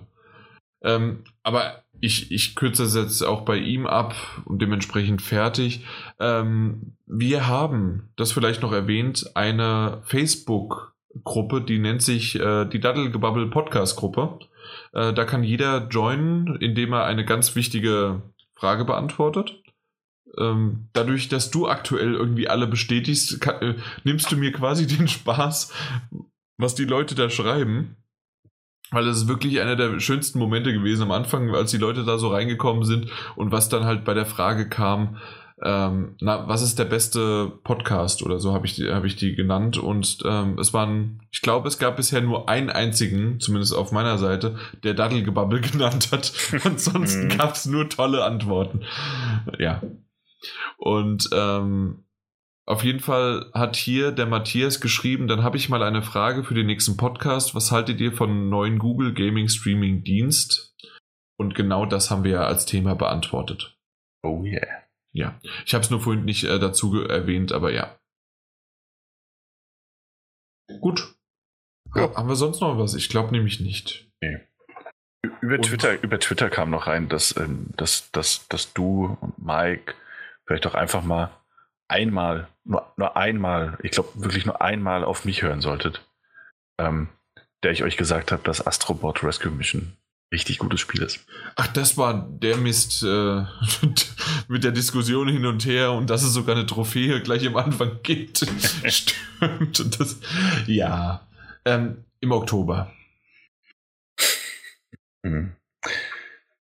Ähm, 0.84 1.24
aber 1.44 1.84
ich, 2.02 2.32
ich 2.32 2.56
kürze 2.56 2.84
das 2.84 2.96
jetzt 2.96 3.22
auch 3.24 3.42
bei 3.42 3.58
ihm 3.58 3.88
ab 3.88 4.16
und 4.46 4.62
dementsprechend 4.62 5.22
fertig. 5.22 5.86
Ähm, 6.20 6.98
wir 7.06 7.48
haben, 7.48 8.10
das 8.18 8.32
vielleicht 8.32 8.62
noch 8.62 8.74
erwähnt, 8.74 9.32
eine 9.36 10.02
Facebook-Gruppe, 10.06 11.62
die 11.62 11.80
nennt 11.80 12.02
sich 12.02 12.38
äh, 12.40 12.66
die 12.66 12.80
Daddelgebubble 12.80 13.48
Podcast-Gruppe. 13.48 14.40
Äh, 14.94 15.14
da 15.14 15.26
kann 15.26 15.44
jeder 15.44 15.88
joinen, 15.90 16.56
indem 16.58 16.94
er 16.94 17.06
eine 17.06 17.26
ganz 17.26 17.56
wichtige 17.56 18.22
Frage 18.56 18.86
beantwortet. 18.86 19.62
Ähm, 20.38 20.90
dadurch, 20.94 21.30
dass 21.30 21.52
du 21.52 21.68
aktuell 21.68 22.14
irgendwie 22.14 22.48
alle 22.48 22.68
bestätigst, 22.68 23.42
kann, 23.42 23.62
äh, 23.62 23.76
nimmst 24.04 24.32
du 24.32 24.38
mir 24.38 24.52
quasi 24.52 24.88
den 24.98 25.08
Spaß, 25.08 25.74
was 26.58 26.76
die 26.76 26.86
Leute 26.86 27.16
da 27.16 27.30
schreiben. 27.30 27.98
Weil 28.92 29.06
das 29.06 29.18
ist 29.18 29.28
wirklich 29.28 29.60
einer 29.60 29.76
der 29.76 30.00
schönsten 30.00 30.38
Momente 30.38 30.72
gewesen 30.72 31.04
am 31.04 31.12
Anfang, 31.12 31.50
als 31.56 31.72
die 31.72 31.78
Leute 31.78 32.04
da 32.04 32.20
so 32.20 32.28
reingekommen 32.28 32.84
sind 32.84 33.10
und 33.36 33.52
was 33.52 33.68
dann 33.68 33.86
halt 33.86 34.06
bei 34.06 34.14
der 34.14 34.28
Frage 34.28 34.70
kam, 34.70 35.18
ähm, 35.64 36.16
na, 36.20 36.48
was 36.48 36.62
ist 36.62 36.78
der 36.78 36.86
beste 36.86 37.52
Podcast 37.64 38.22
oder 38.22 38.40
so 38.40 38.54
habe 38.54 38.66
ich, 38.66 38.76
die, 38.76 38.92
hab 38.92 39.06
ich 39.06 39.16
die 39.16 39.34
genannt. 39.34 39.78
Und 39.78 40.20
ähm, 40.26 40.60
es 40.60 40.74
waren, 40.74 41.22
ich 41.32 41.42
glaube, 41.42 41.68
es 41.68 41.80
gab 41.80 41.96
bisher 41.96 42.22
nur 42.22 42.50
einen 42.50 42.70
einzigen, 42.70 43.40
zumindest 43.40 43.74
auf 43.74 43.92
meiner 43.92 44.18
Seite, 44.18 44.58
der 44.84 44.94
Daddelgebabbel 44.94 45.62
genannt 45.72 46.12
hat. 46.12 46.34
Ansonsten 46.64 47.26
mhm. 47.26 47.38
gab 47.38 47.56
es 47.56 47.66
nur 47.66 47.90
tolle 47.90 48.26
Antworten. 48.26 48.82
Ja. 49.58 49.82
Und 50.78 51.30
ähm, 51.34 52.04
auf 52.66 52.84
jeden 52.84 53.00
Fall 53.00 53.50
hat 53.54 53.76
hier 53.78 54.12
der 54.12 54.26
Matthias 54.26 54.82
geschrieben, 54.82 55.28
dann 55.28 55.44
habe 55.44 55.58
ich 55.58 55.70
mal 55.70 55.84
eine 55.84 56.02
Frage 56.02 56.44
für 56.44 56.54
den 56.54 56.68
nächsten 56.68 56.98
Podcast. 56.98 57.56
Was 57.56 57.72
haltet 57.72 58.02
ihr 58.02 58.12
von 58.12 58.50
neuen 58.50 58.80
Google 58.80 59.14
Gaming 59.14 59.48
Streaming 59.48 60.04
Dienst? 60.04 60.76
Und 61.38 61.56
genau 61.56 61.86
das 61.86 62.12
haben 62.12 62.24
wir 62.24 62.32
ja 62.32 62.44
als 62.44 62.66
Thema 62.66 62.96
beantwortet. 62.96 63.78
Oh 64.24 64.44
yeah. 64.44 64.83
Ja, 65.14 65.40
ich 65.66 65.74
habe 65.74 65.84
es 65.84 65.92
nur 65.92 66.02
vorhin 66.02 66.26
nicht 66.26 66.44
äh, 66.44 66.60
dazu 66.60 67.02
erwähnt, 67.04 67.52
aber 67.52 67.72
ja. 67.72 67.98
Gut. 70.82 71.16
Ja. 71.96 72.14
Haben 72.16 72.28
wir 72.28 72.36
sonst 72.36 72.62
noch 72.62 72.78
was? 72.80 72.96
Ich 72.96 73.10
glaube 73.10 73.32
nämlich 73.32 73.60
nicht. 73.60 74.10
Nee. 74.22 74.40
Über 75.42 75.62
Twitter, 75.62 76.02
über 76.02 76.20
Twitter 76.20 76.50
kam 76.50 76.72
noch 76.72 76.88
rein, 76.88 77.10
dass, 77.10 77.38
ähm, 77.38 77.68
dass, 77.78 78.12
dass, 78.12 78.48
dass 78.48 78.74
du 78.74 79.18
und 79.22 79.38
Mike 79.38 79.94
vielleicht 80.46 80.66
auch 80.66 80.74
einfach 80.74 81.04
mal 81.04 81.32
einmal, 81.88 82.48
nur, 82.64 82.92
nur 82.98 83.16
einmal, 83.16 83.78
ich 83.84 83.92
glaube 83.92 84.10
wirklich 84.16 84.46
nur 84.46 84.62
einmal 84.62 85.04
auf 85.04 85.26
mich 85.26 85.44
hören 85.44 85.62
solltet, 85.62 86.06
ähm, 86.80 87.10
der 87.62 87.72
ich 87.72 87.84
euch 87.84 87.98
gesagt 87.98 88.32
habe, 88.32 88.44
dass 88.44 88.66
Astrobot 88.66 89.24
Rescue 89.24 89.52
Mission 89.52 89.96
richtig 90.34 90.58
gutes 90.58 90.82
Spiel 90.82 91.02
ist. 91.02 91.20
Ach, 91.56 91.68
das 91.68 91.98
war 91.98 92.28
der 92.30 92.58
Mist 92.58 93.04
äh, 93.04 93.44
mit 94.50 94.64
der 94.64 94.72
Diskussion 94.72 95.30
hin 95.30 95.46
und 95.46 95.66
her 95.66 95.94
und 95.94 96.10
dass 96.10 96.24
es 96.24 96.34
sogar 96.34 96.56
eine 96.56 96.66
Trophäe 96.66 97.22
gleich 97.22 97.48
am 97.48 97.56
Anfang 97.56 98.00
gibt. 98.04 98.46
Stimmt. 98.86 100.00
Das, 100.00 100.20
ja. 100.68 101.26
Ähm, 101.64 102.04
Im 102.20 102.32
Oktober. 102.32 102.92
Mhm. 105.22 105.54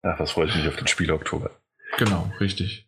Ach, 0.02 0.18
das 0.18 0.32
freut 0.32 0.56
mich 0.56 0.68
auf 0.68 0.78
den 0.78 0.88
Spiel 0.88 1.12
Oktober. 1.12 1.52
Genau, 1.98 2.32
richtig. 2.40 2.88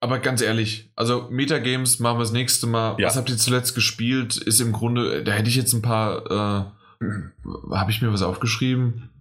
Aber 0.00 0.18
ganz 0.18 0.40
ehrlich, 0.40 0.90
also 0.96 1.28
Metagames 1.30 2.00
machen 2.00 2.18
wir 2.18 2.24
das 2.24 2.32
nächste 2.32 2.66
Mal. 2.66 2.96
Ja. 2.98 3.06
Was 3.06 3.16
habt 3.16 3.30
ihr 3.30 3.36
zuletzt 3.36 3.74
gespielt? 3.74 4.36
Ist 4.36 4.60
im 4.60 4.72
Grunde, 4.72 5.22
da 5.22 5.32
hätte 5.32 5.48
ich 5.48 5.54
jetzt 5.54 5.74
ein 5.74 5.82
paar, 5.82 6.72
äh, 7.00 7.04
mhm. 7.04 7.32
habe 7.70 7.90
ich 7.90 8.02
mir 8.02 8.12
was 8.12 8.22
aufgeschrieben? 8.22 9.11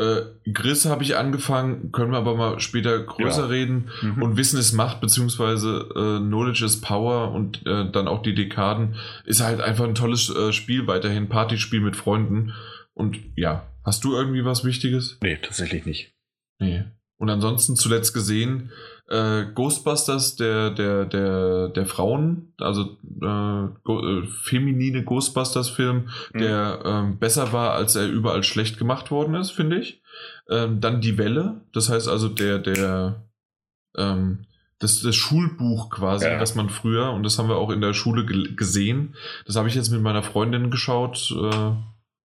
Äh, 0.00 0.22
Gris 0.50 0.86
habe 0.86 1.02
ich 1.02 1.16
angefangen, 1.16 1.92
können 1.92 2.12
wir 2.12 2.18
aber 2.18 2.34
mal 2.34 2.60
später 2.60 2.98
größer 2.98 3.42
ja. 3.42 3.46
reden. 3.48 3.90
Mhm. 4.00 4.22
Und 4.22 4.36
Wissen 4.36 4.58
ist 4.58 4.72
Macht, 4.72 5.00
beziehungsweise 5.00 5.88
äh, 5.94 6.24
Knowledge 6.24 6.64
is 6.64 6.80
Power 6.80 7.32
und 7.32 7.66
äh, 7.66 7.90
dann 7.90 8.08
auch 8.08 8.22
die 8.22 8.34
Dekaden, 8.34 8.96
ist 9.24 9.42
halt 9.42 9.60
einfach 9.60 9.84
ein 9.84 9.94
tolles 9.94 10.34
äh, 10.34 10.52
Spiel 10.52 10.86
weiterhin, 10.86 11.28
Partyspiel 11.28 11.80
mit 11.80 11.96
Freunden. 11.96 12.54
Und 12.94 13.18
ja, 13.36 13.66
hast 13.84 14.04
du 14.04 14.14
irgendwie 14.14 14.44
was 14.44 14.64
Wichtiges? 14.64 15.18
Nee, 15.22 15.36
tatsächlich 15.36 15.84
nicht. 15.84 16.14
Nee. 16.58 16.84
Und 17.18 17.28
ansonsten 17.28 17.76
zuletzt 17.76 18.14
gesehen, 18.14 18.70
äh, 19.10 19.44
Ghostbusters 19.54 20.36
der, 20.36 20.70
der, 20.70 21.04
der, 21.04 21.68
der 21.68 21.86
Frauen, 21.86 22.52
also 22.58 22.96
äh, 23.20 23.68
go, 23.84 24.00
äh, 24.06 24.26
feminine 24.26 25.04
Ghostbusters-Film, 25.04 26.08
mhm. 26.32 26.38
der 26.38 26.80
ähm, 26.84 27.18
besser 27.18 27.52
war, 27.52 27.72
als 27.72 27.96
er 27.96 28.06
überall 28.06 28.44
schlecht 28.44 28.78
gemacht 28.78 29.10
worden 29.10 29.34
ist, 29.34 29.50
finde 29.50 29.78
ich. 29.78 30.00
Ähm, 30.48 30.80
dann 30.80 31.00
Die 31.00 31.18
Welle, 31.18 31.60
das 31.72 31.88
heißt 31.88 32.08
also 32.08 32.28
der, 32.28 32.58
der 32.58 33.24
ähm, 33.96 34.46
das, 34.78 35.02
das 35.02 35.16
Schulbuch 35.16 35.90
quasi, 35.90 36.26
ja. 36.26 36.38
das 36.38 36.54
man 36.54 36.70
früher, 36.70 37.10
und 37.10 37.22
das 37.22 37.38
haben 37.38 37.48
wir 37.48 37.56
auch 37.56 37.70
in 37.70 37.80
der 37.82 37.92
Schule 37.92 38.24
gesehen. 38.24 39.14
Das 39.46 39.56
habe 39.56 39.68
ich 39.68 39.74
jetzt 39.74 39.90
mit 39.90 40.02
meiner 40.02 40.22
Freundin 40.22 40.70
geschaut, 40.70 41.30
äh, 41.32 41.72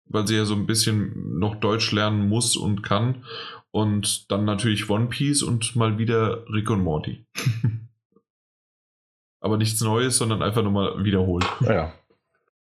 weil 0.07 0.27
sie 0.27 0.35
ja 0.35 0.45
so 0.45 0.53
ein 0.53 0.67
bisschen 0.67 1.39
noch 1.39 1.55
Deutsch 1.55 1.91
lernen 1.91 2.29
muss 2.29 2.55
und 2.55 2.83
kann. 2.83 3.23
Und 3.75 4.31
dann 4.31 4.45
natürlich 4.45 4.89
One 4.89 5.07
Piece 5.07 5.43
und 5.43 5.75
mal 5.75 5.97
wieder 5.97 6.47
Rick 6.47 6.69
und 6.69 6.81
Morty. 6.81 7.25
Aber 9.41 9.57
nichts 9.57 9.81
Neues, 9.81 10.15
sondern 10.15 10.41
einfach 10.41 10.63
nur 10.63 10.71
mal 10.71 11.03
wiederholt. 11.03 11.45
Ja. 11.59 11.93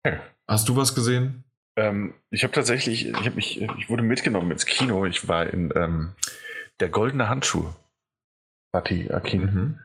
ja. 0.05 0.21
Hast 0.47 0.69
du 0.69 0.75
was 0.75 0.93
gesehen? 0.93 1.43
Ähm, 1.75 2.13
ich 2.29 2.43
habe 2.43 2.53
tatsächlich, 2.53 3.07
ich 3.07 3.15
habe 3.15 3.31
mich, 3.31 3.59
ich 3.59 3.89
wurde 3.89 4.03
mitgenommen 4.03 4.51
ins 4.51 4.67
Kino. 4.67 5.07
Ich 5.07 5.27
war 5.27 5.47
in 5.47 5.73
ähm, 5.75 6.13
der 6.79 6.89
goldene 6.89 7.29
Handschuh. 7.29 7.73
Fatih 8.71 9.09
Akin. 9.09 9.41
Mhm. 9.41 9.79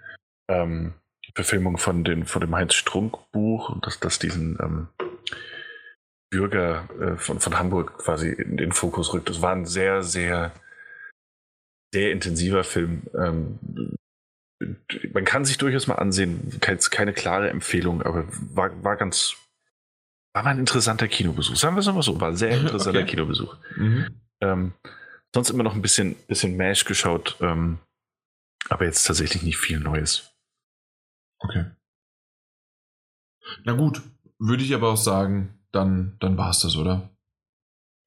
Ähm, 0.50 0.92
Verfilmung 1.34 1.78
von, 1.78 2.04
den, 2.04 2.26
von 2.26 2.42
dem 2.42 2.54
Heinz 2.54 2.74
Strunk 2.74 3.16
Buch 3.32 3.70
und 3.70 3.86
dass 3.86 4.00
das 4.00 4.18
diesen 4.18 4.58
ähm, 4.60 4.88
Bürger 6.28 6.90
äh, 7.00 7.16
von, 7.16 7.40
von 7.40 7.58
Hamburg 7.58 7.96
quasi 7.96 8.28
in 8.28 8.58
den 8.58 8.72
Fokus 8.72 9.14
rückt. 9.14 9.30
Es 9.30 9.40
war 9.40 9.52
ein 9.52 9.64
sehr, 9.64 10.02
sehr 10.02 10.52
sehr 11.92 12.12
intensiver 12.12 12.64
Film. 12.64 13.02
Ähm, 13.14 13.58
man 15.12 15.24
kann 15.24 15.44
sich 15.44 15.58
durchaus 15.58 15.86
mal 15.86 15.96
ansehen, 15.96 16.58
keine, 16.60 16.78
keine 16.78 17.12
klare 17.12 17.50
Empfehlung, 17.50 18.02
aber 18.02 18.26
war, 18.54 18.82
war 18.82 18.96
ganz, 18.96 19.36
war 20.34 20.42
mal 20.42 20.50
ein 20.50 20.58
interessanter 20.58 21.08
Kinobesuch. 21.08 21.56
Sagen 21.56 21.76
wir 21.76 21.80
es 21.80 21.86
mal 21.86 22.02
so, 22.02 22.20
war 22.20 22.28
ein 22.28 22.36
sehr 22.36 22.50
interessanter 22.50 23.00
okay. 23.00 23.10
Kinobesuch. 23.10 23.56
Mhm. 23.76 24.20
Ähm, 24.40 24.72
sonst 25.34 25.50
immer 25.50 25.62
noch 25.62 25.74
ein 25.74 25.82
bisschen, 25.82 26.14
bisschen 26.26 26.56
Mash 26.56 26.84
geschaut, 26.84 27.36
ähm, 27.40 27.78
aber 28.68 28.86
jetzt 28.86 29.04
tatsächlich 29.04 29.42
nicht 29.42 29.58
viel 29.58 29.78
Neues. 29.78 30.32
Okay. 31.38 31.66
Na 33.64 33.74
gut, 33.74 34.02
würde 34.38 34.64
ich 34.64 34.74
aber 34.74 34.90
auch 34.90 34.96
sagen, 34.96 35.58
dann, 35.70 36.16
dann 36.18 36.36
war 36.36 36.50
es 36.50 36.60
das, 36.60 36.76
oder? 36.76 37.10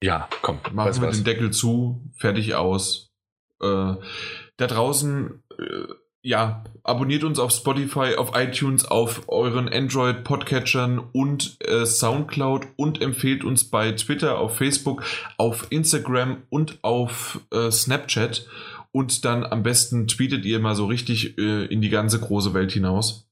Ja, 0.02 0.28
komm. 0.42 0.60
Machen 0.72 1.00
wir 1.00 1.10
den 1.10 1.24
Deckel 1.24 1.52
zu, 1.52 2.10
fertig 2.16 2.54
aus 2.54 3.09
da 3.60 4.66
draußen, 4.66 5.42
äh, 5.58 5.94
ja, 6.22 6.64
abonniert 6.82 7.24
uns 7.24 7.38
auf 7.38 7.50
Spotify, 7.50 8.16
auf 8.16 8.32
iTunes, 8.34 8.84
auf 8.84 9.22
euren 9.28 9.68
Android-Podcatchern 9.68 10.98
und 10.98 11.56
äh, 11.60 11.86
Soundcloud 11.86 12.66
und 12.76 13.00
empfehlt 13.00 13.42
uns 13.42 13.64
bei 13.70 13.92
Twitter, 13.92 14.38
auf 14.38 14.56
Facebook, 14.56 15.02
auf 15.38 15.68
Instagram 15.70 16.42
und 16.50 16.78
auf 16.82 17.40
äh, 17.52 17.70
Snapchat. 17.70 18.46
Und 18.92 19.24
dann 19.24 19.44
am 19.44 19.62
besten 19.62 20.08
tweetet 20.08 20.44
ihr 20.44 20.58
mal 20.58 20.74
so 20.74 20.86
richtig 20.86 21.38
äh, 21.38 21.64
in 21.66 21.80
die 21.80 21.90
ganze 21.90 22.20
große 22.20 22.52
Welt 22.52 22.72
hinaus. 22.72 23.30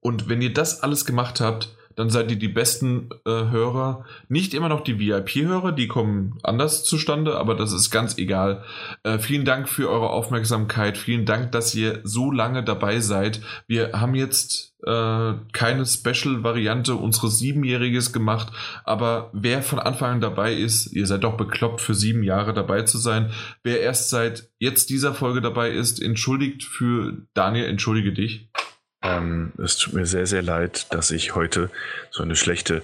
Und 0.00 0.28
wenn 0.28 0.42
ihr 0.42 0.52
das 0.52 0.82
alles 0.82 1.04
gemacht 1.04 1.40
habt, 1.40 1.76
dann 2.00 2.08
seid 2.08 2.30
ihr 2.30 2.38
die 2.38 2.48
besten 2.48 3.10
äh, 3.26 3.30
Hörer. 3.30 4.06
Nicht 4.30 4.54
immer 4.54 4.70
noch 4.70 4.80
die 4.80 4.98
VIP-Hörer, 4.98 5.72
die 5.72 5.86
kommen 5.86 6.38
anders 6.42 6.82
zustande, 6.82 7.36
aber 7.36 7.54
das 7.54 7.74
ist 7.74 7.90
ganz 7.90 8.16
egal. 8.16 8.64
Äh, 9.02 9.18
vielen 9.18 9.44
Dank 9.44 9.68
für 9.68 9.90
eure 9.90 10.08
Aufmerksamkeit. 10.08 10.96
Vielen 10.96 11.26
Dank, 11.26 11.52
dass 11.52 11.74
ihr 11.74 12.00
so 12.02 12.32
lange 12.32 12.64
dabei 12.64 13.00
seid. 13.00 13.42
Wir 13.66 13.92
haben 13.92 14.14
jetzt 14.14 14.74
äh, 14.82 15.34
keine 15.52 15.84
Special-Variante 15.84 16.94
unseres 16.94 17.38
Siebenjähriges 17.38 18.14
gemacht, 18.14 18.50
aber 18.84 19.28
wer 19.34 19.62
von 19.62 19.78
Anfang 19.78 20.12
an 20.12 20.20
dabei 20.22 20.54
ist, 20.54 20.94
ihr 20.94 21.06
seid 21.06 21.22
doch 21.22 21.36
bekloppt, 21.36 21.82
für 21.82 21.94
sieben 21.94 22.22
Jahre 22.22 22.54
dabei 22.54 22.80
zu 22.80 22.96
sein. 22.96 23.30
Wer 23.62 23.82
erst 23.82 24.08
seit 24.08 24.48
jetzt 24.58 24.88
dieser 24.88 25.12
Folge 25.12 25.42
dabei 25.42 25.70
ist, 25.70 26.00
entschuldigt 26.00 26.62
für 26.62 27.18
Daniel, 27.34 27.66
entschuldige 27.66 28.14
dich. 28.14 28.48
Ähm, 29.02 29.52
es 29.62 29.76
tut 29.76 29.94
mir 29.94 30.06
sehr, 30.06 30.26
sehr 30.26 30.42
leid, 30.42 30.92
dass 30.92 31.10
ich 31.10 31.34
heute 31.34 31.70
so 32.10 32.22
eine 32.22 32.36
schlechte, 32.36 32.82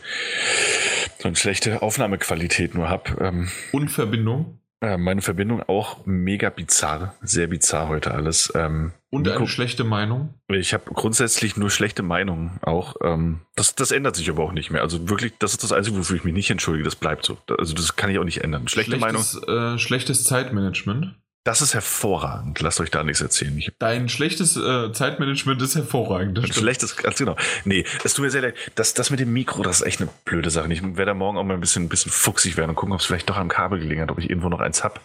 so 1.19 1.29
eine 1.29 1.37
schlechte 1.37 1.83
Aufnahmequalität 1.83 2.75
nur 2.75 2.89
habe. 2.89 3.17
Ähm, 3.21 3.49
Und 3.73 3.91
Verbindung? 3.91 4.59
Äh, 4.83 4.99
meine 4.99 5.23
Verbindung 5.23 5.63
auch 5.63 6.05
mega 6.05 6.51
bizarr, 6.51 7.15
sehr 7.23 7.47
bizarr 7.47 7.89
heute 7.89 8.13
alles. 8.13 8.53
Ähm, 8.55 8.93
Und 9.11 9.27
eine 9.27 9.47
schlechte 9.47 9.85
Meinung? 9.85 10.35
Ich 10.49 10.75
habe 10.75 10.85
grundsätzlich 10.93 11.57
nur 11.57 11.71
schlechte 11.71 12.03
Meinungen 12.03 12.59
auch. 12.63 12.97
Ähm, 13.03 13.41
das, 13.55 13.75
das 13.75 13.91
ändert 13.91 14.17
sich 14.17 14.29
aber 14.29 14.43
auch 14.45 14.53
nicht 14.53 14.71
mehr. 14.71 14.83
Also 14.83 15.09
wirklich, 15.09 15.33
das 15.39 15.53
ist 15.53 15.63
das 15.65 15.73
Einzige, 15.73 15.97
wofür 15.97 16.17
ich 16.17 16.25
mich 16.25 16.35
nicht 16.35 16.51
entschuldige. 16.51 16.85
Das 16.85 16.97
bleibt 16.97 17.25
so. 17.25 17.39
Also 17.59 17.75
das 17.75 17.97
kann 17.97 18.11
ich 18.11 18.19
auch 18.19 18.25
nicht 18.25 18.45
ändern. 18.45 18.69
Schlechte 18.69 18.99
schlechtes, 18.99 19.41
Meinung. 19.47 19.75
Äh, 19.77 19.79
schlechtes 19.79 20.25
Zeitmanagement. 20.25 21.15
Das 21.47 21.63
ist 21.63 21.75
hervorragend. 21.75 22.61
Lasst 22.61 22.81
euch 22.81 22.91
da 22.91 23.05
nichts 23.05 23.21
erzählen. 23.21 23.57
Ich 23.57 23.73
Dein 23.79 24.09
schlechtes 24.09 24.57
äh, 24.57 24.91
Zeitmanagement 24.93 25.63
ist 25.63 25.77
hervorragend. 25.77 26.39
Ein 26.41 26.53
schlechtes, 26.53 26.97
ganz 26.97 27.19
genau. 27.19 27.37
Nee, 27.65 27.85
es 28.03 28.15
tut 28.15 28.25
mir 28.25 28.31
sehr 28.31 28.43
leid. 28.43 28.57
Das, 28.75 28.95
das 28.95 29.11
mit 29.11 29.21
dem 29.21 29.33
Mikro, 29.33 29.63
das 29.63 29.81
ist 29.81 29.87
echt 29.87 30.01
eine 30.01 30.11
blöde 30.25 30.51
Sache. 30.51 30.73
Ich 30.73 30.83
werde 30.83 31.07
da 31.07 31.15
morgen 31.15 31.39
auch 31.39 31.45
mal 31.45 31.55
ein 31.55 31.61
bisschen, 31.61 31.85
ein 31.85 31.89
bisschen 31.89 32.11
fuchsig 32.11 32.57
werden 32.57 32.71
und 32.71 32.75
gucken, 32.75 32.93
ob 32.93 33.01
es 33.01 33.07
vielleicht 33.07 33.31
doch 33.31 33.37
am 33.37 33.49
Kabel 33.49 33.79
gelegen 33.79 34.01
hat, 34.01 34.11
ob 34.11 34.19
ich 34.19 34.29
irgendwo 34.29 34.49
noch 34.49 34.59
eins 34.59 34.83
habe. 34.83 35.01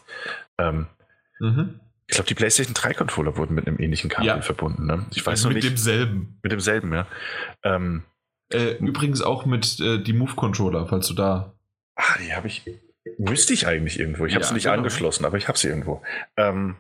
Ähm, 0.58 0.88
mhm. 1.40 1.80
Ich 2.08 2.16
glaube, 2.16 2.28
die 2.28 2.34
PlayStation 2.34 2.74
3 2.74 2.96
Controller 2.96 3.38
wurden 3.38 3.54
mit 3.54 3.68
einem 3.68 3.78
ähnlichen 3.80 4.10
Kabel 4.10 4.26
ja. 4.28 4.42
verbunden. 4.42 4.88
Ne? 4.88 5.06
Ich 5.12 5.24
weiß 5.24 5.46
also 5.46 5.50
noch 5.50 5.54
mit 5.54 5.64
nicht. 5.64 5.72
Mit 5.72 5.78
demselben. 5.78 6.40
Mit 6.42 6.52
demselben, 6.52 6.92
ja. 6.92 7.08
Ähm, 7.64 8.04
äh, 8.50 8.78
übrigens 8.80 9.22
auch 9.22 9.46
mit 9.46 9.80
äh, 9.80 10.02
die 10.02 10.14
Move 10.14 10.34
Controller, 10.34 10.88
falls 10.88 11.08
du 11.08 11.14
da 11.14 11.54
Ah, 11.96 12.18
die 12.20 12.34
habe 12.34 12.48
ich. 12.48 12.64
Müsste 13.18 13.54
ich 13.54 13.68
eigentlich 13.68 14.00
irgendwo. 14.00 14.26
Ich 14.26 14.36
habe 14.36 14.46
sie 14.46 14.54
nicht 14.54 14.64
genau. 14.64 14.78
angeschlossen, 14.78 15.26
aber 15.26 15.38
ich 15.38 15.48
habe 15.48 15.58
sie 15.58 15.68
irgendwo. 15.68 16.02
Ähm, 16.38 16.76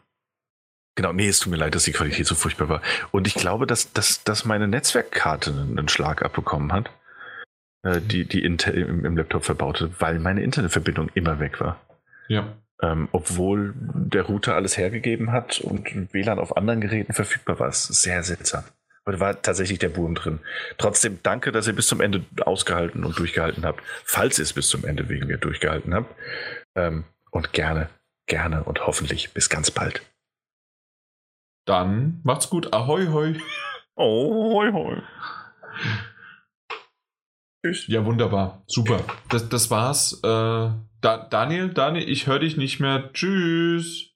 genau, 0.96 1.14
nee, 1.14 1.28
es 1.28 1.40
tut 1.40 1.52
mir 1.52 1.58
leid, 1.58 1.74
dass 1.74 1.84
die 1.84 1.94
Qualität 1.94 2.28
so 2.28 2.36
furchtbar 2.36 2.70
war. 2.70 2.82
Und 3.12 3.28
ich 3.28 3.34
glaube, 3.34 3.66
dass, 3.66 3.92
dass, 3.94 4.24
dass 4.24 4.46
meine 4.46 4.68
Netzwerkkarte 4.68 5.52
einen 5.52 5.90
Schlag 5.90 6.24
abbekommen 6.24 6.72
hat, 6.74 6.92
äh, 7.84 8.00
die, 8.02 8.26
die 8.26 8.44
Intel 8.44 8.76
im, 8.76 9.06
im 9.06 9.18
Laptop 9.18 9.46
verbaute, 9.46 9.92
weil 10.00 10.20
meine 10.20 10.44
Internetverbindung 10.44 11.10
immer 11.16 11.40
weg 11.40 11.60
war. 11.60 11.82
Ja. 12.28 12.56
Ähm, 12.84 13.10
obwohl 13.12 13.74
der 13.76 14.24
Router 14.24 14.56
alles 14.56 14.78
hergegeben 14.78 15.32
hat 15.32 15.60
und 15.60 16.14
WLAN 16.14 16.40
auf 16.40 16.58
anderen 16.58 16.82
Geräten 16.82 17.14
verfügbar 17.14 17.60
war. 17.60 17.68
Das 17.68 17.90
ist 17.90 18.02
sehr 18.02 18.24
seltsam. 18.24 18.64
Aber 19.04 19.14
da 19.14 19.20
war 19.20 19.42
tatsächlich 19.42 19.80
der 19.80 19.90
Boom 19.90 20.16
drin. 20.16 20.40
Trotzdem 20.78 21.20
danke, 21.24 21.52
dass 21.52 21.68
ihr 21.68 21.74
bis 21.74 21.88
zum 21.88 22.02
Ende 22.02 22.24
ausgehalten 22.42 23.04
und 23.04 23.18
durchgehalten 23.18 23.66
habt. 23.66 23.82
Falls 24.04 24.38
ihr 24.38 24.44
es 24.44 24.54
bis 24.54 24.68
zum 24.68 24.86
Ende 24.86 25.10
wegen 25.10 25.28
mir 25.28 25.38
durchgehalten 25.38 25.94
habt. 25.94 26.14
Ähm, 26.76 27.06
und 27.32 27.54
gerne, 27.54 27.90
gerne 28.28 28.64
und 28.64 28.86
hoffentlich 28.86 29.34
bis 29.34 29.50
ganz 29.50 29.72
bald. 29.72 30.02
Dann 31.66 32.22
macht's 32.24 32.50
gut. 32.50 32.74
Ahoi, 32.74 33.08
hoi. 33.08 33.40
Oh, 33.96 34.54
hoi, 34.56 34.72
hoi. 34.72 35.02
Tschüss. 37.64 37.88
Ja, 37.88 38.06
wunderbar. 38.06 38.64
Super. 38.68 39.04
Das, 39.30 39.50
das 39.50 39.70
war's. 39.70 40.20
Äh, 40.24 40.28
da, 41.02 41.18
Daniel, 41.30 41.70
Daniel, 41.74 42.10
ich 42.10 42.28
höre 42.28 42.40
dich 42.40 42.58
nicht 42.58 42.80
mehr. 42.80 43.12
Tschüss. 43.14 44.10